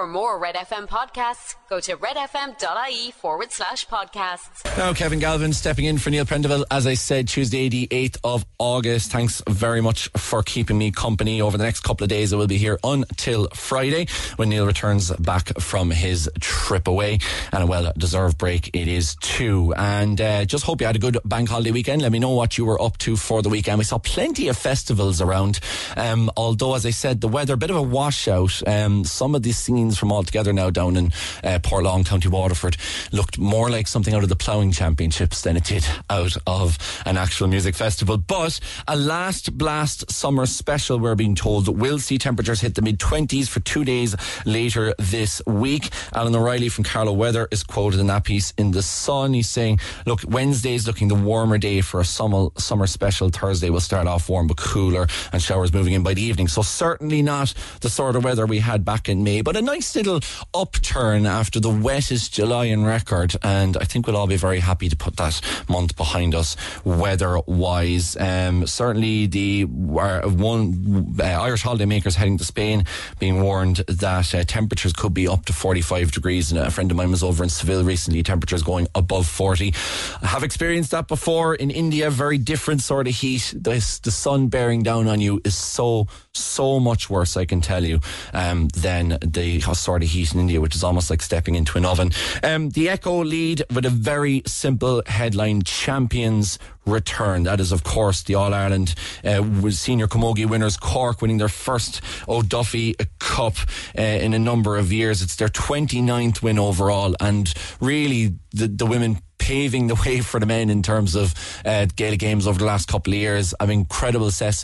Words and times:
For 0.00 0.06
more 0.06 0.38
Red 0.38 0.54
FM 0.54 0.88
podcasts, 0.88 1.56
go 1.68 1.78
to 1.78 1.94
redfm.ie 1.94 3.10
forward 3.10 3.52
slash 3.52 3.86
podcasts. 3.86 4.64
Now, 4.78 4.94
Kevin 4.94 5.18
Galvin 5.18 5.52
stepping 5.52 5.84
in 5.84 5.98
for 5.98 6.08
Neil 6.08 6.24
Prendeville, 6.24 6.64
as 6.70 6.86
I 6.86 6.94
said, 6.94 7.28
Tuesday, 7.28 7.68
the 7.68 7.86
8th 7.88 8.16
of 8.24 8.46
August. 8.58 9.12
Thanks 9.12 9.42
very 9.46 9.82
much 9.82 10.08
for 10.16 10.42
keeping 10.42 10.78
me 10.78 10.90
company 10.90 11.42
over 11.42 11.58
the 11.58 11.64
next 11.64 11.80
couple 11.80 12.04
of 12.04 12.08
days. 12.08 12.32
I 12.32 12.36
will 12.36 12.46
be 12.46 12.56
here 12.56 12.78
until 12.82 13.48
Friday 13.52 14.06
when 14.36 14.48
Neil 14.48 14.64
returns 14.64 15.10
back 15.10 15.60
from 15.60 15.90
his 15.90 16.30
trip 16.40 16.88
away. 16.88 17.18
And 17.52 17.62
a 17.62 17.66
well 17.66 17.92
deserved 17.98 18.38
break 18.38 18.70
it 18.72 18.88
is 18.88 19.16
too. 19.16 19.74
And 19.76 20.18
uh, 20.18 20.46
just 20.46 20.64
hope 20.64 20.80
you 20.80 20.86
had 20.86 20.96
a 20.96 20.98
good 20.98 21.18
bank 21.26 21.50
holiday 21.50 21.72
weekend. 21.72 22.00
Let 22.00 22.12
me 22.12 22.20
know 22.20 22.30
what 22.30 22.56
you 22.56 22.64
were 22.64 22.80
up 22.80 22.96
to 22.98 23.16
for 23.16 23.42
the 23.42 23.50
weekend. 23.50 23.76
We 23.76 23.84
saw 23.84 23.98
plenty 23.98 24.48
of 24.48 24.56
festivals 24.56 25.20
around. 25.20 25.60
Um, 25.98 26.30
although, 26.38 26.74
as 26.74 26.86
I 26.86 26.90
said, 26.90 27.20
the 27.20 27.28
weather, 27.28 27.52
a 27.52 27.58
bit 27.58 27.68
of 27.68 27.76
a 27.76 27.82
washout. 27.82 28.66
Um, 28.66 29.04
some 29.04 29.34
of 29.34 29.42
these 29.42 29.58
scenes 29.58 29.89
from 29.98 30.12
all 30.12 30.22
together 30.22 30.52
now 30.52 30.70
down 30.70 30.96
in 30.96 31.06
uh, 31.44 31.58
Portlaw, 31.62 32.04
County 32.04 32.28
Waterford, 32.28 32.76
looked 33.12 33.38
more 33.38 33.70
like 33.70 33.86
something 33.86 34.14
out 34.14 34.22
of 34.22 34.28
the 34.28 34.36
ploughing 34.36 34.72
championships 34.72 35.42
than 35.42 35.56
it 35.56 35.64
did 35.64 35.84
out 36.08 36.36
of 36.46 36.78
an 37.04 37.16
actual 37.16 37.48
music 37.48 37.74
festival. 37.74 38.16
But 38.16 38.60
a 38.88 38.96
last 38.96 39.56
blast 39.56 40.10
summer 40.10 40.46
special, 40.46 40.98
we're 40.98 41.14
being 41.14 41.34
told, 41.34 41.68
will 41.68 41.98
see 41.98 42.18
temperatures 42.18 42.60
hit 42.60 42.74
the 42.74 42.82
mid 42.82 42.98
20s 42.98 43.48
for 43.48 43.60
two 43.60 43.84
days 43.84 44.14
later 44.44 44.94
this 44.98 45.42
week. 45.46 45.90
Alan 46.14 46.34
O'Reilly 46.34 46.68
from 46.68 46.84
Carlow 46.84 47.12
Weather 47.12 47.48
is 47.50 47.62
quoted 47.62 48.00
in 48.00 48.06
that 48.08 48.24
piece 48.24 48.52
in 48.56 48.70
The 48.70 48.82
Sun. 48.82 49.34
He's 49.34 49.48
saying, 49.48 49.80
look, 50.06 50.20
Wednesday 50.26 50.74
is 50.74 50.86
looking 50.86 51.08
the 51.08 51.14
warmer 51.14 51.58
day 51.58 51.80
for 51.80 52.00
a 52.00 52.04
summer, 52.04 52.48
summer 52.56 52.86
special. 52.86 53.28
Thursday 53.28 53.70
will 53.70 53.80
start 53.80 54.06
off 54.06 54.28
warm 54.28 54.46
but 54.46 54.56
cooler 54.56 55.06
and 55.32 55.42
showers 55.42 55.72
moving 55.72 55.92
in 55.92 56.02
by 56.02 56.14
the 56.14 56.22
evening. 56.22 56.48
So 56.48 56.62
certainly 56.62 57.22
not 57.22 57.54
the 57.80 57.90
sort 57.90 58.16
of 58.16 58.24
weather 58.24 58.46
we 58.46 58.58
had 58.58 58.84
back 58.84 59.08
in 59.08 59.22
May, 59.24 59.40
but 59.42 59.56
a 59.56 59.62
nice 59.62 59.79
little 59.80 60.20
upturn 60.54 61.26
after 61.26 61.60
the 61.60 61.70
wettest 61.70 62.32
July 62.32 62.66
in 62.66 62.84
record. 62.84 63.34
And 63.42 63.76
I 63.76 63.84
think 63.84 64.06
we'll 64.06 64.16
all 64.16 64.26
be 64.26 64.36
very 64.36 64.60
happy 64.60 64.88
to 64.88 64.96
put 64.96 65.16
that 65.16 65.40
month 65.68 65.96
behind 65.96 66.34
us 66.34 66.56
weather 66.84 67.38
wise. 67.46 68.16
Um, 68.16 68.66
certainly 68.66 69.26
the 69.26 69.64
uh, 69.64 70.28
one 70.28 71.16
uh, 71.18 71.24
Irish 71.24 71.62
holidaymakers 71.62 72.14
heading 72.14 72.38
to 72.38 72.44
Spain 72.44 72.84
being 73.18 73.40
warned 73.40 73.78
that 73.88 74.34
uh, 74.34 74.44
temperatures 74.44 74.92
could 74.92 75.14
be 75.14 75.26
up 75.26 75.44
to 75.46 75.52
45 75.52 76.12
degrees. 76.12 76.52
And 76.52 76.60
a 76.60 76.70
friend 76.70 76.90
of 76.90 76.96
mine 76.96 77.10
was 77.10 77.22
over 77.22 77.42
in 77.42 77.50
Seville 77.50 77.84
recently, 77.84 78.22
temperatures 78.22 78.62
going 78.62 78.86
above 78.94 79.26
40. 79.26 79.74
I 80.22 80.26
have 80.26 80.42
experienced 80.42 80.90
that 80.90 81.08
before 81.08 81.54
in 81.54 81.70
India, 81.70 82.10
very 82.10 82.38
different 82.38 82.82
sort 82.82 83.08
of 83.08 83.14
heat. 83.14 83.54
This, 83.56 83.98
the 83.98 84.10
sun 84.10 84.48
bearing 84.48 84.82
down 84.82 85.08
on 85.08 85.20
you 85.20 85.40
is 85.44 85.54
so, 85.54 86.06
so 86.32 86.80
much 86.80 87.08
worse, 87.08 87.36
I 87.36 87.44
can 87.44 87.60
tell 87.60 87.84
you, 87.84 88.00
um, 88.32 88.68
than 88.68 89.18
the 89.20 89.60
sort 89.74 90.02
of 90.02 90.08
heat 90.08 90.32
in 90.34 90.40
India, 90.40 90.60
which 90.60 90.74
is 90.74 90.84
almost 90.84 91.10
like 91.10 91.22
stepping 91.22 91.54
into 91.54 91.78
an 91.78 91.84
oven. 91.84 92.12
Um, 92.42 92.70
the 92.70 92.88
Echo 92.88 93.24
lead 93.24 93.62
with 93.72 93.84
a 93.84 93.90
very 93.90 94.42
simple 94.46 95.02
headline 95.06 95.62
champions 95.62 96.58
return. 96.86 97.44
That 97.44 97.60
is, 97.60 97.72
of 97.72 97.84
course, 97.84 98.22
the 98.22 98.34
All 98.34 98.52
Ireland 98.54 98.94
uh, 99.24 99.70
senior 99.70 100.06
camogie 100.06 100.48
winners, 100.48 100.76
Cork, 100.76 101.22
winning 101.22 101.38
their 101.38 101.48
first 101.48 102.00
O'Duffy 102.28 102.94
Cup 103.18 103.56
uh, 103.96 104.02
in 104.02 104.34
a 104.34 104.38
number 104.38 104.76
of 104.76 104.92
years. 104.92 105.22
It's 105.22 105.36
their 105.36 105.48
29th 105.48 106.42
win 106.42 106.58
overall, 106.58 107.14
and 107.20 107.52
really 107.80 108.34
the, 108.52 108.68
the 108.68 108.86
women 108.86 109.18
paving 109.40 109.88
the 109.88 109.96
way 110.06 110.20
for 110.20 110.38
the 110.38 110.46
men 110.46 110.70
in 110.70 110.82
terms 110.82 111.16
of 111.16 111.34
uh, 111.64 111.86
Gaelic 111.96 112.20
games 112.20 112.46
over 112.46 112.58
the 112.58 112.64
last 112.64 112.86
couple 112.86 113.12
of 113.12 113.18
years. 113.18 113.54
I 113.58 113.66
mean, 113.66 113.80
incredible 113.80 114.30
success 114.30 114.62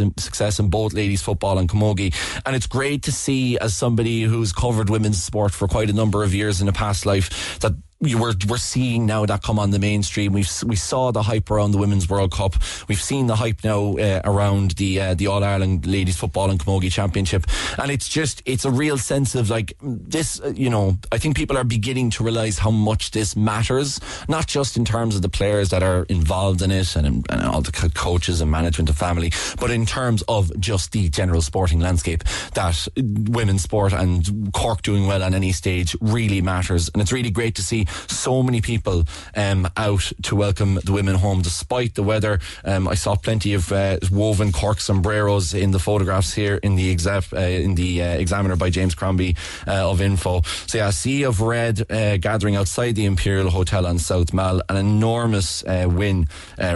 in 0.61 0.69
both 0.69 0.93
ladies 0.93 1.23
football 1.23 1.59
and 1.59 1.69
camogie, 1.69 2.15
and 2.47 2.55
it's 2.55 2.67
great 2.69 3.03
to 3.05 3.13
see 3.13 3.59
as 3.59 3.75
somebody 3.75 4.23
who's 4.23 4.53
covered 4.53 4.91
women's 4.91 5.23
sport 5.23 5.53
for 5.53 5.67
quite 5.67 5.91
a 5.91 5.93
number 5.93 6.23
of 6.23 6.35
years 6.35 6.61
in 6.61 6.69
a 6.69 6.73
past 6.73 7.07
life 7.07 7.59
that 7.61 7.73
we're 8.01 8.35
we're 8.47 8.59
seeing 8.59 9.07
now 9.07 9.25
that 9.25 9.43
come 9.43 9.59
on 9.59 9.71
the 9.71 9.79
mainstream. 9.79 10.33
We've 10.33 10.51
we 10.65 10.77
saw 10.77 11.13
the 11.13 11.23
hype 11.23 11.51
around 11.51 11.71
the 11.71 11.79
Women's 11.79 12.09
World 12.09 12.33
Cup. 12.33 12.55
We've 12.89 13.01
seen 13.01 13.27
the 13.27 13.37
hype 13.37 13.65
now 13.65 13.97
uh, 13.97 14.21
around 14.25 14.73
the 14.73 15.01
uh, 15.01 15.15
the 15.15 15.29
All 15.29 15.43
Ireland 15.43 15.87
Ladies 15.87 16.17
Football 16.17 16.51
and 16.51 16.61
Camogie 16.61 16.93
Championship, 16.93 17.47
and 17.79 17.91
it's 17.91 18.09
just 18.09 18.43
it's 18.45 18.65
a 18.65 18.71
real 18.71 18.99
sense 18.99 19.35
of 19.35 19.49
like 19.49 19.75
this. 19.81 20.41
Uh, 20.41 20.53
you 20.55 20.69
know, 20.69 20.99
I 21.11 21.19
think 21.19 21.37
people 21.37 21.57
are 21.57 21.65
beginning 21.65 22.11
to 22.11 22.25
realise 22.25 22.59
how 22.59 22.71
much 22.71 23.13
this 23.13 23.35
matters, 23.35 23.99
not 24.29 24.47
just 24.47 24.77
in 24.77 24.85
terms 24.85 25.17
of 25.17 25.23
the 25.23 25.31
players 25.31 25.71
that 25.71 25.83
are 25.83 26.05
involved 26.05 26.61
in 26.63 26.71
it 26.71 26.97
and, 26.97 27.27
and 27.31 27.43
all 27.43 27.63
the 27.63 27.73
coaches 27.73 28.41
and 28.41 28.51
management 28.51 28.91
and 28.91 28.99
family, 28.99 29.33
but 29.59 29.71
in 29.71 29.87
terms 29.87 30.23
of 30.29 30.59
just 30.61 30.93
the 30.93 31.09
general 31.09 31.41
sporting 31.41 31.81
landscape. 31.81 32.25
That 32.55 32.89
women's 32.97 33.63
sport 33.63 33.93
and 33.93 34.53
Cork 34.53 34.83
doing 34.83 35.07
well 35.07 35.23
on 35.23 35.35
any 35.35 35.53
stage 35.53 35.97
really 36.01 36.43
matters, 36.43 36.91
and 36.93 37.01
it's 37.01 37.13
really 37.13 37.31
great 37.31 37.55
to 37.57 37.63
see 37.63 37.86
so 38.09 38.43
many 38.43 38.61
people 38.61 39.05
um, 39.35 39.69
out 39.77 40.13
to 40.23 40.37
welcome 40.37 40.79
the 40.85 40.93
women 40.93 41.15
home 41.17 41.43
despite 41.43 41.95
the 41.95 42.03
weather. 42.03 42.41
Um, 42.65 42.89
I 42.89 42.95
saw 42.95 43.17
plenty 43.17 43.55
of 43.55 43.73
uh, 43.73 43.99
woven 44.11 44.53
cork 44.53 44.81
sombreros 44.81 45.55
in 45.55 45.71
the 45.71 45.79
photographs 45.79 46.35
here 46.35 46.57
in 46.63 46.77
the 46.77 46.95
exa- 46.95 47.33
uh, 47.33 47.41
in 47.41 47.75
the 47.75 48.03
uh, 48.03 48.07
Examiner 48.07 48.57
by 48.57 48.71
James 48.71 48.95
Crombie 48.95 49.37
uh, 49.67 49.91
of 49.91 50.01
INPHO. 50.01 50.45
So 50.69 50.79
yeah, 50.79 50.91
sea 50.91 51.25
of 51.25 51.41
red 51.41 51.91
uh, 51.91 52.17
gathering 52.17 52.57
outside 52.57 52.93
the 52.93 53.05
Imperial 53.05 53.51
Hotel 53.51 53.87
on 53.87 53.99
South 53.99 54.33
Mall. 54.33 54.61
An 54.69 54.77
enormous 54.77 55.65
uh, 55.65 55.87
win 55.89 56.27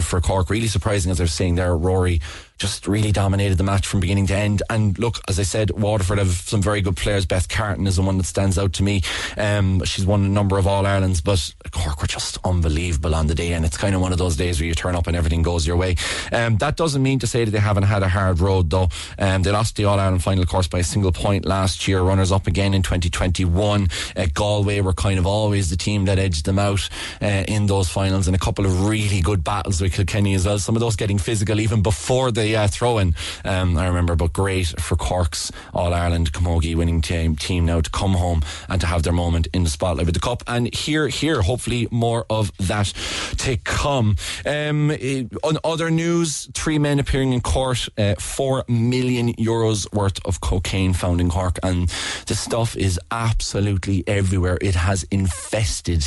for 0.00 0.20
Cork. 0.20 0.50
Really 0.50 0.66
surprising, 0.66 1.10
as 1.10 1.18
they're 1.18 1.26
saying 1.26 1.56
there, 1.56 1.76
Rory 1.76 2.20
just 2.60 2.86
really 2.86 3.10
dominated 3.10 3.56
the 3.56 3.64
match 3.64 3.86
from 3.86 4.00
beginning 4.00 4.26
to 4.26 4.36
end. 4.36 4.62
And 4.68 4.96
look, 4.98 5.18
as 5.28 5.40
I 5.40 5.44
said, 5.44 5.70
Waterford 5.70 6.18
have 6.18 6.28
some 6.28 6.60
very 6.60 6.82
good 6.82 6.96
players. 6.96 7.24
Beth 7.24 7.48
Carton 7.48 7.86
is 7.86 7.96
the 7.96 8.02
one 8.02 8.18
that 8.18 8.26
stands 8.26 8.58
out 8.58 8.74
to 8.74 8.82
me. 8.82 9.00
Um, 9.38 9.82
she's 9.84 10.04
won 10.04 10.24
a 10.24 10.28
number 10.28 10.58
of 10.58 10.66
All 10.66 10.84
Irelands, 10.84 11.22
but 11.22 11.54
Cork 11.70 12.02
were 12.02 12.06
just 12.06 12.36
unbelievable 12.44 13.14
on 13.14 13.28
the 13.28 13.34
day. 13.34 13.54
And 13.54 13.64
it's 13.64 13.78
kind 13.78 13.94
of 13.94 14.02
one 14.02 14.12
of 14.12 14.18
those 14.18 14.36
days 14.36 14.60
where 14.60 14.66
you 14.66 14.74
turn 14.74 14.94
up 14.94 15.06
and 15.06 15.16
everything 15.16 15.42
goes 15.42 15.66
your 15.66 15.78
way. 15.78 15.96
Um, 16.32 16.58
that 16.58 16.76
doesn't 16.76 17.02
mean 17.02 17.18
to 17.20 17.26
say 17.26 17.44
that 17.44 17.50
they 17.50 17.58
haven't 17.58 17.84
had 17.84 18.02
a 18.02 18.08
hard 18.08 18.40
road, 18.40 18.68
though. 18.68 18.88
Um, 19.18 19.42
they 19.42 19.50
lost 19.50 19.76
the 19.76 19.86
All 19.86 19.98
Ireland 19.98 20.22
final 20.22 20.44
course 20.44 20.68
by 20.68 20.80
a 20.80 20.84
single 20.84 21.12
point 21.12 21.46
last 21.46 21.88
year. 21.88 22.02
Runners 22.02 22.30
up 22.30 22.46
again 22.46 22.74
in 22.74 22.82
2021. 22.82 23.88
Uh, 24.14 24.26
Galway 24.34 24.82
were 24.82 24.92
kind 24.92 25.18
of 25.18 25.26
always 25.26 25.70
the 25.70 25.78
team 25.78 26.04
that 26.04 26.18
edged 26.18 26.44
them 26.44 26.58
out 26.58 26.90
uh, 27.22 27.44
in 27.48 27.66
those 27.66 27.88
finals, 27.88 28.26
and 28.26 28.36
a 28.36 28.38
couple 28.38 28.66
of 28.66 28.86
really 28.86 29.22
good 29.22 29.42
battles 29.42 29.80
with 29.80 29.94
Kilkenny 29.94 30.34
as 30.34 30.44
well. 30.44 30.58
Some 30.58 30.76
of 30.76 30.80
those 30.80 30.96
getting 30.96 31.16
physical 31.16 31.58
even 31.58 31.80
before 31.80 32.30
they 32.30 32.49
uh, 32.56 32.68
throw 32.68 32.98
in. 32.98 33.14
Um, 33.44 33.76
I 33.76 33.86
remember, 33.86 34.16
but 34.16 34.32
great 34.32 34.68
for 34.80 34.96
Cork's 34.96 35.52
All 35.72 35.92
Ireland 35.94 36.32
Camogie 36.32 36.74
winning 36.74 37.00
team, 37.00 37.36
team 37.36 37.66
now 37.66 37.80
to 37.80 37.90
come 37.90 38.12
home 38.12 38.42
and 38.68 38.80
to 38.80 38.86
have 38.86 39.02
their 39.02 39.12
moment 39.12 39.48
in 39.52 39.64
the 39.64 39.70
spotlight 39.70 40.06
with 40.06 40.14
the 40.14 40.20
cup. 40.20 40.42
And 40.46 40.72
here, 40.74 41.08
here, 41.08 41.42
hopefully 41.42 41.88
more 41.90 42.26
of 42.30 42.56
that 42.58 42.92
to 43.38 43.56
come. 43.56 44.16
Um, 44.46 44.90
eh, 44.90 45.24
on 45.42 45.58
other 45.64 45.90
news, 45.90 46.48
three 46.54 46.78
men 46.78 46.98
appearing 46.98 47.32
in 47.32 47.40
court, 47.40 47.88
uh, 47.98 48.14
four 48.16 48.64
million 48.68 49.34
euros 49.34 49.92
worth 49.92 50.24
of 50.24 50.40
cocaine 50.40 50.92
found 50.92 51.20
in 51.20 51.30
Cork, 51.30 51.58
and 51.62 51.88
the 52.26 52.34
stuff 52.34 52.76
is 52.76 52.98
absolutely 53.10 54.04
everywhere. 54.06 54.58
It 54.60 54.74
has 54.74 55.04
infested 55.04 56.04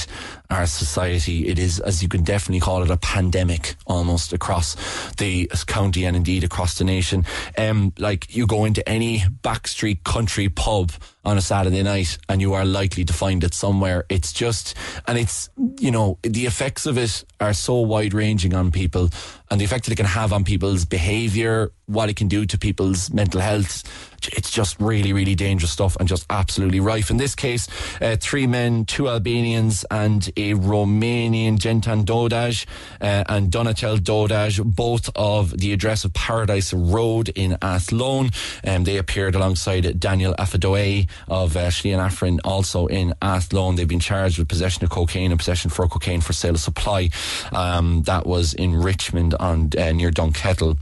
our 0.54 0.66
society. 0.66 1.48
It 1.48 1.60
is, 1.60 1.80
as 1.80 2.02
you 2.02 2.10
can 2.10 2.24
definitely 2.24 2.60
call 2.60 2.84
it, 2.84 2.90
a 2.90 2.98
pandemic 2.98 3.76
almost 3.88 4.34
across 4.34 4.76
the 5.16 5.50
county 5.68 6.06
and 6.06 6.16
indeed 6.16 6.44
across 6.44 6.78
the 6.78 6.84
nation. 6.84 7.26
Um, 7.58 7.94
like 7.98 8.36
you 8.36 8.48
go 8.48 8.66
into 8.66 8.88
any 8.88 9.20
backstreet 9.44 10.04
country 10.04 10.50
pub 10.50 10.92
on 11.26 11.38
a 11.38 11.42
Saturday 11.42 11.84
night 11.84 12.18
and 12.30 12.42
you 12.42 12.54
are 12.54 12.66
likely 12.66 13.06
to 13.06 13.14
find 13.14 13.44
it 13.44 13.54
somewhere. 13.54 14.06
It's 14.10 14.34
just, 14.34 14.76
and 15.08 15.18
it's, 15.18 15.50
you 15.80 15.92
know, 15.92 16.18
the 16.24 16.46
effects 16.46 16.86
of 16.86 16.98
it 16.98 17.24
are 17.40 17.54
so 17.54 17.76
wide 17.76 18.14
ranging 18.14 18.54
on 18.54 18.72
people 18.72 19.10
and 19.50 19.62
the 19.62 19.66
effect 19.66 19.86
that 19.86 19.92
it 19.92 19.98
can 19.98 20.06
have 20.06 20.34
on 20.34 20.44
people's 20.44 20.86
behavior, 20.86 21.72
what 21.86 22.10
it 22.10 22.16
can 22.16 22.28
do 22.28 22.46
to 22.46 22.58
people's 22.58 23.12
mental 23.12 23.40
health. 23.40 23.84
It's 24.32 24.50
just 24.50 24.80
really, 24.80 25.12
really 25.12 25.36
dangerous 25.36 25.72
stuff 25.72 25.98
and 25.98 26.08
just 26.08 26.26
absolutely 26.30 26.80
rife. 26.80 27.12
In 27.12 27.18
this 27.18 27.36
case, 27.36 27.68
uh, 28.02 28.16
three 28.20 28.48
men, 28.48 28.86
two 28.86 29.10
Albanians 29.10 29.86
and 29.92 30.26
a 30.38 30.54
Romanian, 30.54 31.58
Gentan 31.58 32.06
Dodaj 32.06 32.66
uh, 33.02 33.26
and 33.28 33.52
Donatel 33.52 33.98
Dodaj, 33.98 34.64
both 34.64 35.10
of 35.16 35.58
the 35.58 35.74
address 35.74 36.06
of 36.06 36.14
Paradise 36.14 36.74
Road 36.74 37.30
in 37.30 37.58
Athlone. 37.62 38.30
Um, 38.66 38.86
they 38.86 38.98
appeared 38.98 39.36
alongside 39.36 40.00
Daniel 40.00 40.34
Afadoe 40.40 41.08
of 41.28 41.56
uh, 41.56 41.70
Afrin, 41.70 42.40
also 42.44 42.88
in 42.88 43.14
Athlone. 43.22 43.76
They've 43.76 43.88
been 43.88 44.00
charged 44.00 44.40
with 44.40 44.48
possession 44.48 44.84
of 44.84 44.90
cocaine 44.90 45.32
and 45.32 45.40
possession 45.40 45.70
for 45.70 45.88
cocaine 45.88 46.22
for 46.22 46.34
sale 46.34 46.56
of 46.56 46.60
supply. 46.60 47.10
Um, 47.52 48.04
that 48.04 48.26
was 48.26 48.54
in 48.54 48.76
Richmond 48.76 49.36
on 49.36 49.70
uh, 49.78 49.92
near 49.92 50.12
Dunkettle. 50.12 50.78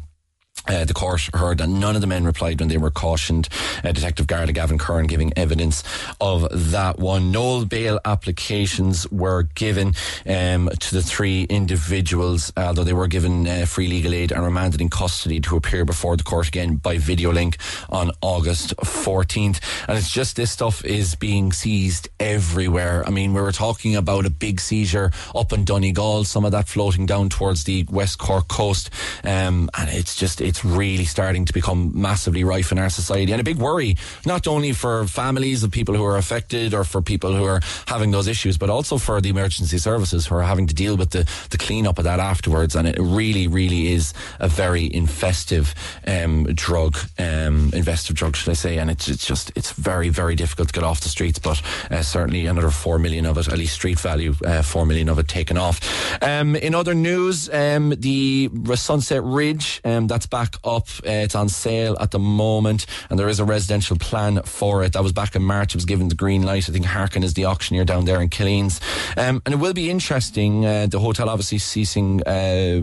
Uh, 0.68 0.86
the 0.86 0.94
court 0.94 1.30
heard 1.34 1.58
that 1.58 1.68
none 1.70 1.96
of 1.96 2.02
the 2.02 2.08
men 2.08 2.24
replied 2.24 2.60
when 2.60 2.70
they 2.70 2.78
were 2.78 2.92
cautioned. 2.92 3.50
Uh, 3.84 3.92
Detective 3.92 4.28
Garda 4.28 4.52
Gavin 4.52 4.78
Curran 4.78 5.08
giving 5.08 5.34
evidence 5.36 5.84
of 6.20 6.48
that 6.72 7.00
one. 7.00 7.32
No 7.32 7.66
bail 7.66 8.00
applications 8.06 9.10
were 9.12 9.44
given 9.44 9.96
um, 10.28 10.70
to 10.80 10.96
the 10.96 11.02
three 11.02 11.44
individuals, 11.44 12.54
although 12.56 12.84
they 12.84 12.94
were 12.94 13.08
given 13.08 13.48
uh, 13.48 13.66
free 13.66 13.88
legal 13.88 14.14
aid 14.14 14.32
and 14.32 14.44
remanded 14.44 14.82
in 14.82 14.90
custody 14.90 15.40
to 15.42 15.56
appear 15.56 15.84
before 15.84 16.16
the 16.16 16.24
court 16.24 16.48
again 16.48 16.76
by 16.76 16.98
video 16.98 17.32
link 17.32 17.58
on 17.90 18.12
August 18.22 18.76
14th. 18.78 19.60
And 19.88 19.98
it's 19.98 20.12
just 20.12 20.36
this 20.36 20.52
stuff 20.52 20.86
is 20.86 21.16
being 21.16 21.52
seized 21.52 22.10
everywhere. 22.20 23.04
I 23.06 23.10
mean, 23.10 23.34
we 23.34 23.42
were 23.42 23.52
talking 23.52 23.96
about 23.96 24.26
a 24.26 24.30
big 24.30 24.60
seizure 24.60 25.12
up 25.34 25.54
in 25.54 25.66
Donegal, 25.66 26.24
some 26.26 26.46
of 26.46 26.52
that 26.52 26.68
floating 26.68 27.06
down 27.06 27.30
towards 27.30 27.64
the 27.64 27.86
West 27.90 28.20
Cork 28.20 28.48
coast. 28.48 28.90
Um, 29.24 29.70
and 29.78 29.90
it's 29.90 30.16
just, 30.16 30.40
it's 30.52 30.66
really 30.66 31.06
starting 31.06 31.46
to 31.46 31.54
become 31.54 31.94
massively 31.96 32.44
rife 32.44 32.74
in 32.74 32.78
our 32.78 32.90
society 32.90 33.32
and 33.32 33.40
a 33.40 33.44
big 33.44 33.58
worry, 33.58 33.96
not 34.26 34.48
only 34.48 34.74
for 34.74 35.06
families 35.06 35.64
of 35.64 35.72
people 35.72 35.96
who 35.96 36.04
are 36.04 36.18
affected 36.18 36.74
or 36.74 36.84
for 36.84 37.02
people 37.02 37.34
who 37.34 37.46
are 37.46 37.62
having 37.88 38.12
those 38.12 38.28
issues, 38.28 38.58
but 38.58 38.70
also 38.70 38.98
for 38.98 39.22
the 39.22 39.30
emergency 39.30 39.78
services 39.78 40.28
who 40.28 40.36
are 40.36 40.42
having 40.42 40.68
to 40.68 40.76
deal 40.76 40.98
with 40.98 41.12
the, 41.12 41.24
the 41.52 41.58
cleanup 41.58 41.98
of 41.98 42.04
that 42.04 42.20
afterwards. 42.20 42.76
And 42.76 42.86
it 42.86 42.98
really, 43.00 43.48
really 43.48 43.94
is 43.94 44.14
a 44.40 44.50
very 44.50 44.90
infestive 44.90 45.74
um, 46.06 46.44
drug, 46.54 46.98
um, 47.18 47.72
investive 47.74 48.18
drug, 48.18 48.36
should 48.36 48.50
I 48.50 48.56
say. 48.56 48.78
And 48.78 48.92
it's, 48.92 49.08
it's 49.08 49.26
just, 49.26 49.54
it's 49.56 49.72
very, 49.72 50.10
very 50.10 50.36
difficult 50.36 50.68
to 50.68 50.74
get 50.74 50.84
off 50.84 51.00
the 51.00 51.08
streets, 51.08 51.40
but 51.40 51.62
uh, 51.90 52.02
certainly 52.02 52.46
another 52.46 52.72
4 52.72 53.00
million 53.00 53.26
of 53.26 53.38
it, 53.38 53.48
at 53.48 53.58
least 53.58 53.76
street 53.76 54.02
value, 54.02 54.36
uh, 54.46 54.64
4 54.64 54.86
million 54.86 55.08
of 55.08 55.18
it 55.18 55.30
taken 55.30 55.58
off. 55.58 55.80
Um, 56.22 56.58
in 56.58 56.76
other 56.76 56.94
news, 56.94 57.50
um, 57.54 57.92
the 57.98 58.50
Sunset 58.76 59.24
Ridge, 59.24 59.80
um, 59.86 60.08
that's 60.08 60.26
back 60.26 60.41
back 60.42 60.56
up. 60.64 60.88
Uh, 61.06 61.26
it's 61.26 61.36
on 61.36 61.50
sale 61.50 61.96
at 62.00 62.12
the 62.12 62.20
moment, 62.20 62.86
and 63.10 63.20
there 63.20 63.30
is 63.30 63.40
a 63.40 63.46
residential 63.46 63.98
plan 63.98 64.42
for 64.44 64.84
it. 64.84 64.94
That 64.94 65.04
was 65.04 65.12
back 65.12 65.36
in 65.36 65.44
March. 65.44 65.76
It 65.76 65.78
was 65.78 65.86
given 65.86 66.08
the 66.08 66.16
green 66.16 66.44
light. 66.44 66.68
I 66.68 66.72
think 66.72 66.86
Harkin 66.86 67.24
is 67.24 67.34
the 67.34 67.46
auctioneer 67.46 67.86
down 67.86 68.06
there 68.06 68.22
in 68.22 68.30
Killeens. 68.30 68.82
Um, 69.18 69.42
and 69.46 69.54
it 69.54 69.58
will 69.58 69.74
be 69.74 69.90
interesting. 69.90 70.66
Uh, 70.66 70.88
the 70.88 71.00
hotel 71.00 71.30
obviously 71.30 71.60
ceasing, 71.60 72.24
uh, 72.24 72.82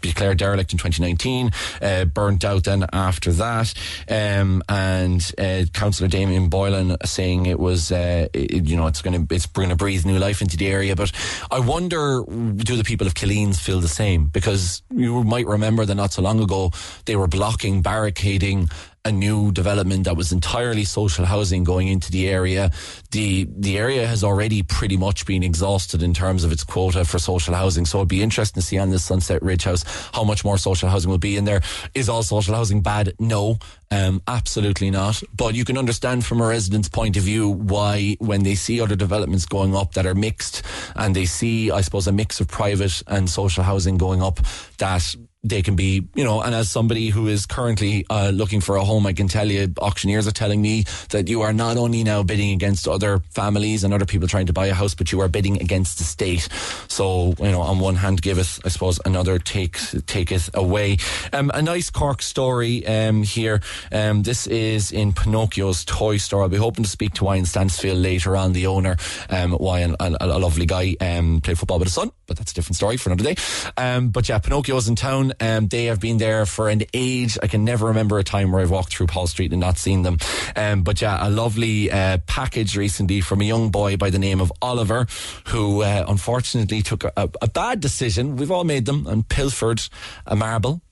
declared 0.00 0.38
derelict 0.38 0.72
in 0.72 0.78
2019, 0.78 1.50
uh, 1.80 2.04
burnt 2.06 2.44
out 2.44 2.64
then 2.64 2.86
after 2.92 3.30
that. 3.32 3.72
Um, 4.08 4.62
and 4.68 5.32
uh, 5.38 5.64
Councillor 5.72 6.08
Damien 6.08 6.48
Boylan 6.48 6.96
saying 7.04 7.46
it 7.46 7.60
was, 7.60 7.92
uh, 7.92 8.26
it, 8.32 8.68
you 8.68 8.76
know, 8.76 8.88
it's 8.88 9.02
going 9.02 9.26
to 9.26 9.34
it's 9.34 9.46
going 9.46 9.68
to 9.68 9.76
breathe 9.76 10.04
new 10.04 10.18
life 10.18 10.42
into 10.42 10.56
the 10.56 10.66
area. 10.66 10.96
But 10.96 11.12
I 11.50 11.60
wonder, 11.60 12.24
do 12.26 12.76
the 12.76 12.84
people 12.84 13.06
of 13.06 13.14
Killeens 13.14 13.60
feel 13.60 13.80
the 13.80 13.88
same? 13.88 14.26
Because 14.26 14.82
you 14.90 15.22
might 15.22 15.46
remember 15.46 15.84
that 15.84 15.94
not 15.94 16.12
so 16.12 16.22
long 16.22 16.31
long 16.32 16.42
ago, 16.42 16.70
they 17.04 17.16
were 17.16 17.28
blocking, 17.28 17.82
barricading 17.82 18.68
a 19.04 19.10
new 19.10 19.50
development 19.50 20.04
that 20.04 20.16
was 20.16 20.30
entirely 20.30 20.84
social 20.84 21.24
housing 21.24 21.64
going 21.64 21.88
into 21.88 22.10
the 22.12 22.28
area. 22.28 22.70
The 23.10 23.48
the 23.50 23.76
area 23.76 24.06
has 24.06 24.22
already 24.22 24.62
pretty 24.62 24.96
much 24.96 25.26
been 25.26 25.42
exhausted 25.42 26.02
in 26.02 26.14
terms 26.14 26.44
of 26.44 26.52
its 26.52 26.62
quota 26.62 27.04
for 27.04 27.18
social 27.18 27.54
housing. 27.54 27.84
So 27.84 27.98
it'd 27.98 28.08
be 28.08 28.22
interesting 28.22 28.60
to 28.60 28.66
see 28.66 28.78
on 28.78 28.90
this 28.90 29.04
Sunset 29.04 29.42
Ridge 29.42 29.64
House 29.64 29.84
how 30.12 30.22
much 30.22 30.44
more 30.44 30.56
social 30.56 30.88
housing 30.88 31.10
will 31.10 31.18
be 31.18 31.36
in 31.36 31.44
there. 31.44 31.62
Is 31.94 32.08
all 32.08 32.22
social 32.22 32.54
housing 32.54 32.80
bad? 32.80 33.12
No. 33.18 33.58
Um, 33.90 34.22
absolutely 34.26 34.90
not. 34.90 35.20
But 35.34 35.54
you 35.54 35.64
can 35.64 35.76
understand 35.76 36.24
from 36.24 36.40
a 36.40 36.46
resident's 36.46 36.88
point 36.88 37.16
of 37.16 37.24
view 37.24 37.48
why, 37.48 38.16
when 38.20 38.42
they 38.42 38.54
see 38.54 38.80
other 38.80 38.96
developments 38.96 39.44
going 39.44 39.74
up 39.74 39.94
that 39.94 40.06
are 40.06 40.14
mixed, 40.14 40.62
and 40.96 41.14
they 41.14 41.26
see, 41.26 41.70
I 41.70 41.82
suppose, 41.82 42.06
a 42.06 42.12
mix 42.12 42.40
of 42.40 42.48
private 42.48 43.02
and 43.06 43.28
social 43.28 43.64
housing 43.64 43.98
going 43.98 44.22
up, 44.22 44.40
that 44.78 45.14
they 45.44 45.60
can 45.60 45.74
be, 45.74 46.06
you 46.14 46.22
know, 46.22 46.40
and 46.40 46.54
as 46.54 46.70
somebody 46.70 47.08
who 47.08 47.26
is 47.26 47.46
currently 47.46 48.06
uh, 48.08 48.30
looking 48.30 48.60
for 48.60 48.76
a 48.76 48.84
home, 48.84 49.06
I 49.06 49.12
can 49.12 49.26
tell 49.26 49.50
you, 49.50 49.72
auctioneers 49.80 50.28
are 50.28 50.32
telling 50.32 50.62
me 50.62 50.84
that 51.10 51.26
you 51.26 51.42
are 51.42 51.52
not 51.52 51.76
only 51.76 52.04
now 52.04 52.22
bidding 52.22 52.52
against 52.52 52.86
other 52.86 53.20
families 53.30 53.82
and 53.82 53.92
other 53.92 54.04
people 54.04 54.28
trying 54.28 54.46
to 54.46 54.52
buy 54.52 54.66
a 54.66 54.74
house, 54.74 54.94
but 54.94 55.10
you 55.10 55.20
are 55.20 55.26
bidding 55.26 55.60
against 55.60 55.98
the 55.98 56.04
state. 56.04 56.48
So, 56.86 57.34
you 57.38 57.50
know, 57.50 57.60
on 57.60 57.80
one 57.80 57.96
hand, 57.96 58.22
giveth, 58.22 58.60
I 58.64 58.68
suppose, 58.68 59.00
another 59.04 59.40
take 59.40 59.78
taketh 60.06 60.48
away. 60.54 60.98
Um, 61.32 61.50
a 61.52 61.60
nice 61.60 61.90
Cork 61.90 62.22
story 62.22 62.86
um, 62.86 63.24
here. 63.24 63.60
Um, 63.90 64.22
this 64.22 64.46
is 64.46 64.92
in 64.92 65.12
Pinocchio's 65.12 65.84
toy 65.84 66.18
store. 66.18 66.42
I'll 66.42 66.48
be 66.50 66.56
hoping 66.56 66.84
to 66.84 66.90
speak 66.90 67.14
to 67.14 67.24
Wyan 67.24 67.46
Stansfield 67.46 67.98
later 67.98 68.36
on, 68.36 68.52
the 68.52 68.68
owner. 68.68 68.92
Um, 69.28 69.52
Wyan, 69.52 69.96
a, 69.98 70.16
a, 70.20 70.38
lovely 70.38 70.66
guy, 70.66 70.94
um, 71.00 71.40
played 71.40 71.58
football 71.58 71.80
with 71.80 71.86
his 71.86 71.94
son, 71.94 72.12
but 72.26 72.36
that's 72.36 72.52
a 72.52 72.54
different 72.54 72.76
story 72.76 72.96
for 72.96 73.10
another 73.10 73.34
day. 73.34 73.42
Um, 73.76 74.10
but 74.10 74.28
yeah, 74.28 74.38
Pinocchio's 74.38 74.86
in 74.86 74.94
town. 74.94 75.31
Um, 75.40 75.68
they 75.68 75.86
have 75.86 76.00
been 76.00 76.18
there 76.18 76.46
for 76.46 76.68
an 76.68 76.82
age. 76.92 77.38
I 77.42 77.46
can 77.46 77.64
never 77.64 77.86
remember 77.86 78.18
a 78.18 78.24
time 78.24 78.52
where 78.52 78.62
I've 78.62 78.70
walked 78.70 78.94
through 78.94 79.06
Paul 79.06 79.26
Street 79.26 79.52
and 79.52 79.60
not 79.60 79.78
seen 79.78 80.02
them. 80.02 80.18
Um, 80.56 80.82
but 80.82 81.00
yeah, 81.00 81.26
a 81.26 81.30
lovely 81.30 81.90
uh, 81.90 82.18
package 82.26 82.76
recently 82.76 83.20
from 83.20 83.40
a 83.40 83.44
young 83.44 83.70
boy 83.70 83.96
by 83.96 84.10
the 84.10 84.18
name 84.18 84.40
of 84.40 84.52
Oliver, 84.60 85.06
who 85.48 85.82
uh, 85.82 86.04
unfortunately 86.08 86.82
took 86.82 87.04
a, 87.04 87.12
a 87.16 87.48
bad 87.48 87.80
decision. 87.80 88.36
We've 88.36 88.50
all 88.50 88.64
made 88.64 88.86
them 88.86 89.06
and 89.06 89.28
pilfered 89.28 89.82
a 90.26 90.36
marble 90.36 90.82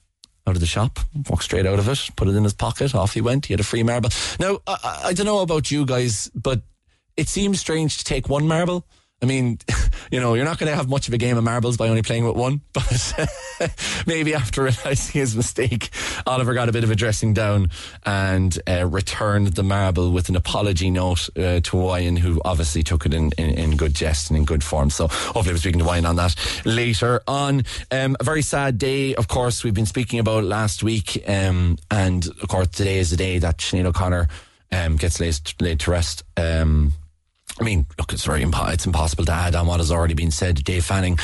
out 0.46 0.56
of 0.56 0.60
the 0.60 0.66
shop, 0.66 0.98
walked 1.28 1.44
straight 1.44 1.66
out 1.66 1.78
of 1.78 1.88
it, 1.88 2.10
put 2.16 2.28
it 2.28 2.34
in 2.34 2.44
his 2.44 2.54
pocket, 2.54 2.94
off 2.94 3.14
he 3.14 3.20
went. 3.20 3.46
He 3.46 3.52
had 3.52 3.60
a 3.60 3.64
free 3.64 3.82
marble. 3.82 4.10
Now, 4.38 4.58
I, 4.66 5.02
I 5.06 5.12
don't 5.12 5.26
know 5.26 5.40
about 5.40 5.70
you 5.70 5.84
guys, 5.84 6.30
but 6.34 6.62
it 7.16 7.28
seems 7.28 7.60
strange 7.60 7.98
to 7.98 8.04
take 8.04 8.28
one 8.28 8.48
marble 8.48 8.86
I 9.22 9.26
mean, 9.26 9.58
you 10.10 10.20
know, 10.20 10.34
you're 10.34 10.44
not 10.44 10.58
going 10.58 10.70
to 10.70 10.76
have 10.76 10.88
much 10.88 11.08
of 11.08 11.14
a 11.14 11.18
game 11.18 11.36
of 11.36 11.44
marbles 11.44 11.76
by 11.76 11.88
only 11.88 12.02
playing 12.02 12.24
with 12.24 12.36
one, 12.36 12.62
but 12.72 13.14
maybe 14.06 14.34
after 14.34 14.62
realizing 14.62 15.20
his 15.20 15.36
mistake, 15.36 15.90
Oliver 16.26 16.54
got 16.54 16.68
a 16.68 16.72
bit 16.72 16.84
of 16.84 16.90
a 16.90 16.96
dressing 16.96 17.34
down 17.34 17.70
and 18.04 18.58
uh, 18.68 18.86
returned 18.86 19.48
the 19.48 19.62
marble 19.62 20.10
with 20.12 20.28
an 20.28 20.36
apology 20.36 20.90
note 20.90 21.28
uh, 21.36 21.60
to 21.60 21.76
Wyan, 21.76 22.18
who 22.18 22.40
obviously 22.44 22.82
took 22.82 23.06
it 23.06 23.14
in, 23.14 23.30
in, 23.36 23.50
in, 23.50 23.76
good 23.76 23.94
jest 23.94 24.30
and 24.30 24.38
in 24.38 24.44
good 24.44 24.64
form. 24.64 24.90
So 24.90 25.08
hopefully, 25.08 25.52
we're 25.52 25.58
speaking 25.58 25.80
to 25.80 25.84
Wyan 25.84 26.08
on 26.08 26.16
that 26.16 26.34
later 26.64 27.22
on. 27.26 27.62
Um, 27.90 28.16
a 28.20 28.24
very 28.24 28.42
sad 28.42 28.78
day, 28.78 29.14
of 29.14 29.28
course, 29.28 29.64
we've 29.64 29.74
been 29.74 29.86
speaking 29.86 30.18
about 30.18 30.44
last 30.44 30.82
week, 30.82 31.22
um, 31.28 31.78
and 31.90 32.26
of 32.42 32.48
course, 32.48 32.68
today 32.68 32.98
is 32.98 33.10
the 33.10 33.16
day 33.16 33.38
that 33.38 33.58
Sinead 33.58 33.84
O'Connor 33.84 34.28
um, 34.72 34.96
gets 34.96 35.20
laid, 35.20 35.38
laid 35.60 35.80
to 35.80 35.90
rest. 35.90 36.24
Um, 36.36 36.92
I 37.60 37.62
mean, 37.62 37.86
look, 37.98 38.14
it's 38.14 38.24
very 38.24 38.42
impo- 38.42 38.72
it's 38.72 38.86
impossible 38.86 39.26
to 39.26 39.32
add 39.32 39.54
on 39.54 39.66
what 39.66 39.80
has 39.80 39.92
already 39.92 40.14
been 40.14 40.30
said. 40.30 40.64
Dave 40.64 40.82
Fanning, 40.82 41.18